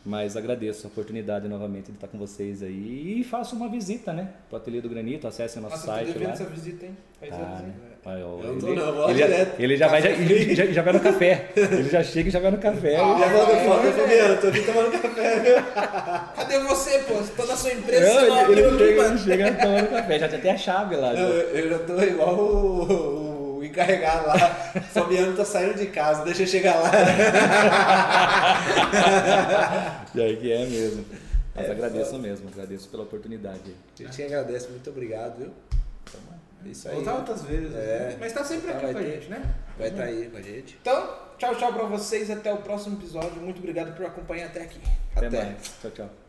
Mas 0.07 0.36
agradeço 0.36 0.86
a 0.86 0.89
oportunidade 0.89 1.49
novamente 1.49 1.86
de 1.86 1.97
estar 1.97 2.07
com 2.07 2.17
vocês 2.17 2.62
aí 2.62 3.18
e 3.18 3.25
faço 3.25 3.57
uma 3.57 3.68
visita, 3.68 4.12
né? 4.12 4.28
Pro 4.49 4.57
Ateliê 4.57 4.81
do 4.81 4.89
Granito, 4.89 5.26
acesse 5.26 5.59
nosso 5.59 5.75
Nossa, 5.75 5.86
site 5.86 6.17
lá. 6.17 6.31
essa 6.31 6.44
visita, 6.44 6.86
hein? 6.86 6.97
Faz 7.18 7.33
tá, 7.33 7.39
né? 7.39 7.73
Pai, 8.05 8.23
ó, 8.23 8.39
eu 8.41 8.57
ele, 8.57 8.76
não, 8.76 9.10
ele, 9.10 9.18
já, 9.18 9.26
ele 9.59 9.76
já 9.76 9.89
vai 9.89 10.01
já, 10.01 10.10
ele 10.10 10.55
já, 10.55 10.67
já 10.67 10.83
vai 10.83 10.93
no 10.93 11.01
café. 11.01 11.51
Ele 11.57 11.89
já 11.89 12.05
chega 12.05 12.28
e 12.28 12.31
já 12.31 12.39
vai 12.39 12.52
no 12.52 12.59
café. 12.59 12.97
Ah, 12.99 13.18
já 13.18 13.28
manda 13.31 13.57
foto, 13.65 13.93
Fabiano, 13.93 14.41
tô 14.41 14.47
aqui 14.47 14.62
tomando 14.62 15.02
café, 15.02 15.41
viu? 15.41 15.57
Cadê 16.36 16.59
você, 16.60 16.99
pô? 17.01 17.15
Toda 17.36 17.52
a 17.55 17.57
sua 17.57 17.73
empresa, 17.73 18.07
não, 18.07 18.47
você 18.47 18.52
ele, 18.52 18.60
ele, 18.60 18.78
chega, 18.78 19.09
ele 19.09 19.18
chega 19.18 19.52
tomando 19.55 19.91
café, 19.91 20.18
já 20.20 20.28
tem 20.28 20.39
até 20.39 20.51
a 20.52 20.57
chave 20.57 20.94
lá. 20.94 21.12
Não, 21.15 21.20
eu, 21.20 21.49
eu 21.49 21.70
já 21.70 21.78
tô 21.81 22.01
igual 22.01 22.39
o 22.39 23.25
encarregado 23.65 24.26
lá. 24.28 24.39
Fabiano 24.93 25.36
tá 25.36 25.44
saindo 25.44 25.75
de 25.75 25.86
casa, 25.86 26.25
deixa 26.25 26.43
eu 26.43 26.47
chegar 26.47 26.75
lá. 26.76 26.91
e 30.15 30.20
aí 30.20 30.36
que 30.36 30.52
é 30.52 30.67
mesmo. 30.67 31.05
Mas 31.55 31.67
é, 31.67 31.70
agradeço 31.70 32.10
foda. 32.10 32.23
mesmo, 32.23 32.49
agradeço 32.49 32.89
pela 32.89 33.02
oportunidade. 33.05 33.75
A 33.99 34.02
gente 34.02 34.23
agradece, 34.23 34.68
muito 34.68 34.91
obrigado, 34.91 35.39
viu? 35.39 35.52
É 36.67 36.68
isso 36.68 36.89
aí. 36.89 36.94
Voltar 36.97 37.15
outras 37.17 37.43
vezes. 37.43 37.75
É. 37.75 38.10
Né? 38.10 38.17
Mas 38.18 38.33
tá 38.33 38.44
sempre 38.44 38.70
aqui 38.70 38.93
com 38.93 38.99
a 38.99 39.02
gente, 39.02 39.28
né? 39.28 39.55
Vai 39.78 39.89
estar 39.89 40.02
tá 40.02 40.09
aí 40.09 40.28
com 40.31 40.36
a 40.36 40.43
gente. 40.43 40.78
Então, 40.81 41.17
tchau, 41.39 41.55
tchau 41.55 41.73
pra 41.73 41.85
vocês. 41.85 42.31
Até 42.31 42.52
o 42.52 42.59
próximo 42.59 42.99
episódio. 42.99 43.41
Muito 43.41 43.59
obrigado 43.59 43.97
por 43.97 44.05
acompanhar 44.05 44.47
até 44.47 44.62
aqui. 44.62 44.81
Até, 45.15 45.26
até. 45.26 45.44
mais. 45.44 45.75
Tchau, 45.81 45.91
tchau. 45.93 46.25